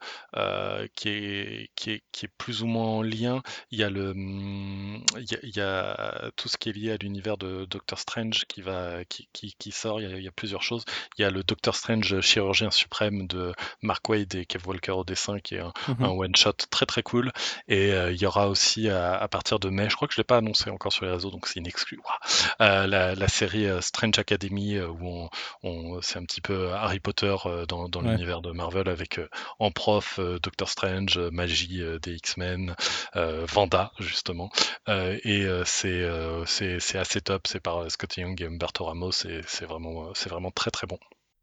qui, 0.94 1.08
est, 1.08 1.70
qui, 1.74 1.90
est, 1.92 2.02
qui 2.12 2.26
est 2.26 2.30
plus 2.38 2.62
ou 2.62 2.66
moins 2.66 2.86
en 2.86 3.02
lien, 3.02 3.42
il 3.70 3.78
y 3.78 3.84
a, 3.84 3.90
le, 3.90 4.10
hum, 4.10 5.02
il 5.18 5.30
y 5.30 5.34
a, 5.34 5.38
il 5.42 5.56
y 5.56 5.60
a 5.60 6.30
tout 6.36 6.48
ce 6.48 6.56
qui 6.56 6.68
est 6.70 6.72
lié 6.72 6.92
à 6.92 6.96
l'univers 6.96 7.36
de 7.38 7.64
Doctor 7.66 7.98
Strange 7.98 8.44
qui, 8.48 8.62
va, 8.62 9.04
qui, 9.08 9.28
qui, 9.32 9.72
sort. 9.72 10.00
Il 10.00 10.08
y, 10.10 10.12
a, 10.12 10.16
il 10.16 10.22
y 10.24 10.28
a 10.28 10.32
plusieurs 10.32 10.62
choses. 10.62 10.84
Il 11.18 11.22
y 11.22 11.24
a 11.24 11.30
le 11.30 11.42
Doctor 11.42 11.74
Strange 11.74 12.20
chirurgien 12.20 12.70
suprême 12.70 13.26
de 13.26 13.52
Mark 13.82 14.08
Wade 14.08 14.34
et 14.34 14.46
Kev 14.46 14.66
Walker 14.66 14.92
au 14.92 15.04
dessin, 15.04 15.38
qui 15.40 15.56
est 15.56 15.60
un, 15.60 15.72
un 16.00 16.08
one-shot 16.08 16.52
très 16.70 16.86
très 16.86 17.02
cool. 17.02 17.32
Et 17.68 17.90
il 17.90 18.16
y 18.20 18.26
aura 18.26 18.48
aussi 18.48 18.88
à, 18.88 19.14
à 19.16 19.28
partir 19.28 19.58
de 19.58 19.68
mai, 19.70 19.88
je 19.90 19.96
crois 19.96 20.08
que 20.08 20.14
je 20.16 20.20
l'ai 20.20 20.24
pas 20.24 20.38
annoncé 20.38 20.70
encore 20.70 20.92
sur 20.94 21.04
les 21.04 21.10
réseaux, 21.12 21.30
donc 21.30 21.46
c'est 21.46 21.60
une 21.60 21.66
exclu. 21.66 21.98
Ouah. 21.98 22.18
Euh, 22.62 22.86
la, 22.86 23.14
la 23.14 23.28
série 23.28 23.66
euh, 23.66 23.82
Strange 23.82 24.18
Academy, 24.18 24.76
euh, 24.76 24.88
où 24.88 25.06
on, 25.06 25.28
on- 25.62 26.00
c'est 26.00 26.18
un 26.18 26.24
petit 26.24 26.40
peu 26.40 26.70
Harry 26.72 27.00
Potter 27.00 27.36
euh, 27.44 27.66
dans, 27.66 27.88
dans 27.90 28.00
Ouais. 28.02 28.12
l'univers 28.12 28.40
de 28.40 28.50
Marvel, 28.50 28.88
avec 28.88 29.20
en 29.58 29.70
prof 29.70 30.18
Doctor 30.42 30.68
Strange, 30.70 31.18
magie 31.18 31.82
des 32.02 32.14
X-Men, 32.14 32.74
Vanda 33.14 33.92
justement. 33.98 34.50
Et 34.88 35.46
c'est 35.64 36.08
c'est 36.46 36.98
assez 36.98 37.20
top. 37.20 37.46
C'est 37.46 37.60
par 37.60 37.90
Scott 37.90 38.16
Young 38.16 38.40
et 38.40 38.46
Humberto 38.46 38.84
Ramos, 38.84 39.10
et 39.26 39.40
c'est 39.46 39.66
vraiment 39.66 40.12
c'est 40.14 40.28
vraiment 40.30 40.50
très 40.50 40.70
très 40.70 40.86
bon. 40.86 40.98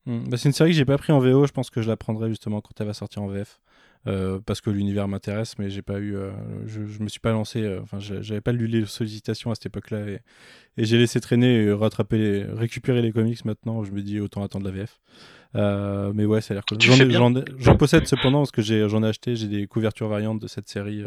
Hmm. 0.05 0.27
Bah, 0.29 0.37
c'est 0.37 0.49
une 0.49 0.53
série 0.53 0.71
que 0.71 0.75
j'ai 0.77 0.85
pas 0.85 0.97
pris 0.97 1.13
en 1.13 1.19
VO. 1.19 1.45
Je 1.45 1.51
pense 1.51 1.69
que 1.69 1.81
je 1.81 1.87
la 1.87 1.95
prendrai 1.97 2.29
justement 2.29 2.61
quand 2.61 2.71
elle 2.79 2.87
va 2.87 2.93
sortir 2.93 3.21
en 3.21 3.27
VF. 3.27 3.59
Euh, 4.05 4.39
parce 4.45 4.59
que 4.59 4.69
l'univers 4.69 5.07
m'intéresse, 5.07 5.57
mais 5.59 5.69
j'ai 5.69 5.81
pas 5.81 5.97
eu, 5.99 6.15
euh, 6.17 6.31
je, 6.67 6.85
je 6.85 6.99
me 7.01 7.07
suis 7.07 7.21
pas 7.21 7.31
lancé, 7.31 7.61
euh, 7.61 7.79
enfin 7.83 7.99
j'avais 7.99 8.41
pas 8.41 8.51
lu 8.51 8.67
les 8.67 8.85
sollicitations 8.85 9.49
à 9.49 9.55
cette 9.55 9.67
époque-là 9.67 9.99
et, 10.09 10.19
et 10.77 10.83
j'ai 10.83 10.97
laissé 10.97 11.21
traîner 11.21 11.63
et 11.63 11.71
rattraper, 11.71 12.17
les- 12.17 12.43
récupérer 12.43 13.01
les 13.01 13.13
comics 13.13 13.45
maintenant. 13.45 13.83
Je 13.85 13.91
me 13.91 14.01
dis 14.01 14.19
autant 14.19 14.43
attendre 14.43 14.65
la 14.65 14.71
VF. 14.71 14.99
Mais 16.13 16.25
ouais, 16.25 16.41
ça 16.41 16.53
a 16.53 16.55
l'air 16.55 16.65
cool. 16.65 16.79
J'en 17.59 17.77
possède 17.77 18.05
cependant 18.07 18.39
parce 18.39 18.51
que 18.51 18.61
j'en 18.61 19.03
ai, 19.03 19.07
acheté, 19.07 19.35
j'ai 19.37 19.47
des 19.47 19.67
couvertures 19.67 20.07
variantes 20.09 20.39
de 20.39 20.47
cette 20.47 20.67
série. 20.67 21.03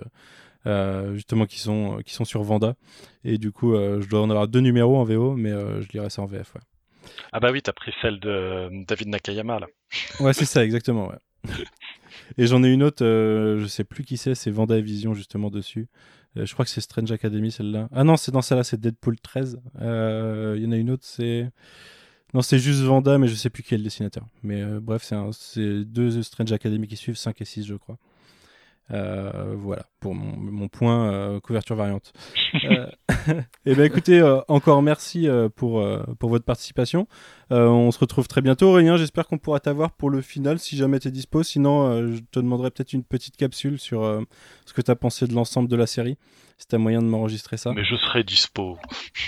euh, 0.67 1.15
justement 1.15 1.47
qui 1.47 1.61
sont 1.61 1.99
qui 2.05 2.13
sont 2.13 2.25
sur 2.25 2.43
Vanda 2.43 2.75
et 3.25 3.39
du 3.39 3.53
coup 3.53 3.75
euh, 3.75 4.01
je 4.01 4.09
dois 4.09 4.21
en 4.23 4.31
avoir 4.31 4.49
deux 4.49 4.59
numéros 4.59 4.97
en 4.97 5.05
VO 5.05 5.37
mais 5.37 5.53
euh, 5.53 5.81
je 5.81 5.87
lirai 5.93 6.11
ça 6.11 6.23
en 6.23 6.27
VF 6.27 6.55
ouais. 6.57 6.61
Ah 7.33 7.39
bah 7.39 7.51
oui, 7.53 7.63
t'as 7.63 7.73
pris 7.73 7.93
celle 8.03 8.19
de 8.19 8.69
David 8.85 9.07
Nakayama 9.09 9.61
là. 9.61 9.67
Ouais, 10.19 10.33
c'est 10.33 10.45
ça, 10.45 10.65
exactement. 10.65 11.09
Ouais. 11.09 11.19
Et 12.39 12.47
j'en 12.47 12.63
ai 12.63 12.73
une 12.73 12.83
autre, 12.83 13.05
euh, 13.05 13.59
je 13.59 13.67
sais 13.67 13.85
plus 13.85 14.05
qui 14.05 14.17
c'est, 14.17 14.35
c'est 14.35 14.51
Vanda 14.51 14.81
Vision 14.81 15.15
justement 15.15 15.51
dessus. 15.51 15.89
Euh, 16.37 16.45
je 16.47 16.53
crois 16.53 16.65
que 16.65 16.71
c'est 16.71 16.81
Strange 16.81 17.11
Academy 17.13 17.51
celle-là. 17.51 17.89
Ah 17.93 18.05
non, 18.05 18.17
c'est 18.17 18.33
dans 18.33 18.43
celle-là, 18.43 18.65
c'est 18.65 18.81
Deadpool 18.81 19.19
13. 19.19 19.61
Euh, 19.81 20.55
Il 20.57 20.65
y 20.65 20.67
en 20.67 20.73
a 20.73 20.77
une 20.77 20.91
autre, 20.91 21.05
c'est. 21.05 21.51
Non, 22.35 22.43
c'est 22.43 22.59
juste 22.59 22.81
Vanda, 22.81 23.19
mais 23.19 23.29
je 23.29 23.35
sais 23.35 23.51
plus 23.51 23.63
qui 23.63 23.75
est 23.75 23.79
le 23.79 23.85
dessinateur. 23.85 24.27
Mais 24.43 24.61
euh, 24.61 24.81
bref, 24.81 25.11
c'est 25.33 25.85
deux 25.85 26.23
Strange 26.23 26.53
Academy 26.53 26.87
qui 26.87 26.97
suivent, 26.97 27.17
5 27.17 27.41
et 27.41 27.45
6, 27.45 27.65
je 27.65 27.75
crois. 27.75 27.99
Euh, 28.93 29.55
voilà, 29.59 29.87
pour 29.99 30.15
mon, 30.15 30.69
point 30.69 31.13
euh, 31.13 31.41
couverture 31.41 31.75
variante. 31.75 32.13
Euh, 32.65 32.87
et 33.67 33.75
ben 33.75 33.85
écoutez, 33.85 34.21
euh, 34.21 34.41
encore 34.47 34.81
merci 34.83 35.29
pour, 35.57 35.85
pour 36.19 36.31
votre 36.31 36.45
participation. 36.45 37.09
On 37.51 37.91
se 37.91 37.99
retrouve 37.99 38.29
très 38.29 38.43
bientôt, 38.43 38.69
Aurélien. 38.69 38.97
J'espère 38.97 39.27
qu'on 39.27 39.39
pourra 39.39 39.61
t'avoir 39.61 39.93
pour 39.93 40.11
le 40.11 40.21
final 40.21 40.59
si 40.59 40.77
jamais 40.77 41.01
tu 41.01 41.09
es 41.09 41.11
dispo. 41.11 41.43
Sinon, 41.43 42.13
je 42.13 42.21
te 42.31 42.39
demanderai 42.39 42.71
peut-être 42.71 42.93
une 42.93 43.05
petite 43.05 43.37
capsule 43.37 43.79
sur 43.79 44.03
ce 44.65 44.73
que 44.73 44.83
tu 44.83 44.91
as 44.91 44.97
pensé 44.97 45.27
de 45.27 45.35
l'ensemble 45.35 45.69
de 45.69 45.77
la 45.77 45.87
série. 45.87 46.17
Si 46.59 46.67
tu 46.67 46.75
as 46.75 46.79
moyen 46.79 47.03
de 47.03 47.07
m'enregistrer 47.07 47.59
ça. 47.59 47.73
Mais 47.75 47.85
je 47.85 47.97
serai 47.97 48.25
dispo. 48.25 48.79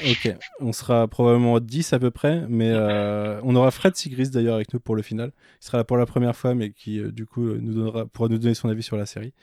Ok, 0.08 0.34
on 0.60 0.72
sera 0.72 1.06
probablement 1.08 1.60
10 1.60 1.92
à 1.92 1.98
peu 1.98 2.10
près, 2.10 2.44
mais 2.48 2.70
euh, 2.70 3.38
on 3.42 3.54
aura 3.54 3.70
Fred 3.70 3.94
Sigris 3.96 4.30
d'ailleurs 4.30 4.54
avec 4.54 4.72
nous 4.72 4.80
pour 4.80 4.96
le 4.96 5.02
final. 5.02 5.32
Il 5.60 5.66
sera 5.66 5.76
là 5.78 5.84
pour 5.84 5.98
la 5.98 6.06
première 6.06 6.34
fois, 6.34 6.54
mais 6.54 6.70
qui 6.70 6.98
euh, 6.98 7.12
du 7.12 7.26
coup 7.26 7.46
euh, 7.46 7.58
nous 7.60 7.74
donnera, 7.74 8.06
pourra 8.06 8.28
nous 8.28 8.38
donner 8.38 8.54
son 8.54 8.70
avis 8.70 8.82
sur 8.82 8.96
la 8.96 9.04
série. 9.04 9.34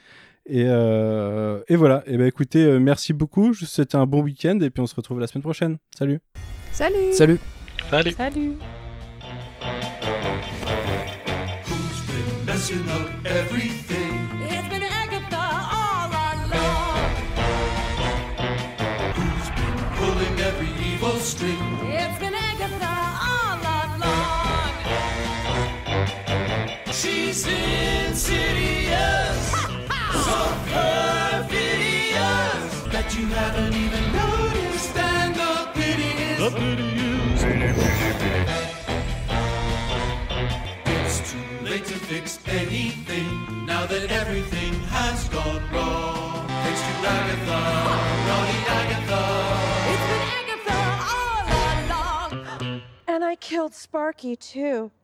Et, 0.48 0.66
euh, 0.68 1.62
et 1.68 1.76
voilà, 1.76 2.04
et 2.06 2.18
ben 2.18 2.28
écoutez, 2.28 2.64
euh, 2.64 2.80
merci 2.80 3.14
beaucoup. 3.14 3.54
Je 3.54 3.62
vous 3.62 3.66
souhaite 3.66 3.96
un 3.96 4.06
bon 4.06 4.22
week-end 4.22 4.60
et 4.62 4.70
puis 4.70 4.82
on 4.82 4.88
se 4.88 4.96
retrouve 4.96 5.20
la 5.20 5.28
semaine 5.28 5.42
prochaine. 5.44 5.78
Salut. 5.96 6.20
Salut 6.72 7.14
Salut. 7.14 7.40
Salut 7.90 8.16
everything. 13.26 14.05
Evil 21.26 21.38
string? 21.38 21.58
It's 21.92 22.20
been 22.20 22.34
Agatha 22.34 22.96
all 23.32 23.60
along. 23.98 24.74
She's 26.92 27.46
insidious, 27.48 28.72
so 30.26 30.38
perfidious 30.70 31.84
that 32.94 33.16
you 33.18 33.26
haven't 33.28 33.74
even 33.74 34.04
noticed. 34.14 34.96
And 34.98 35.36
the 35.36 35.70
pity 35.74 36.12
is, 36.24 36.40
the 36.40 36.50
pity 36.52 36.90
is, 36.96 37.44
it's 40.86 41.32
too 41.32 41.50
late 41.66 41.86
to 41.86 41.96
fix 41.96 42.40
anything 42.48 43.66
now 43.66 43.86
that 43.86 44.12
everything 44.12 44.74
has 44.90 45.30
gone 45.30 45.64
wrong. 45.72 46.25
I 53.36 53.38
killed 53.38 53.74
Sparky, 53.74 54.38
too. 54.38 54.92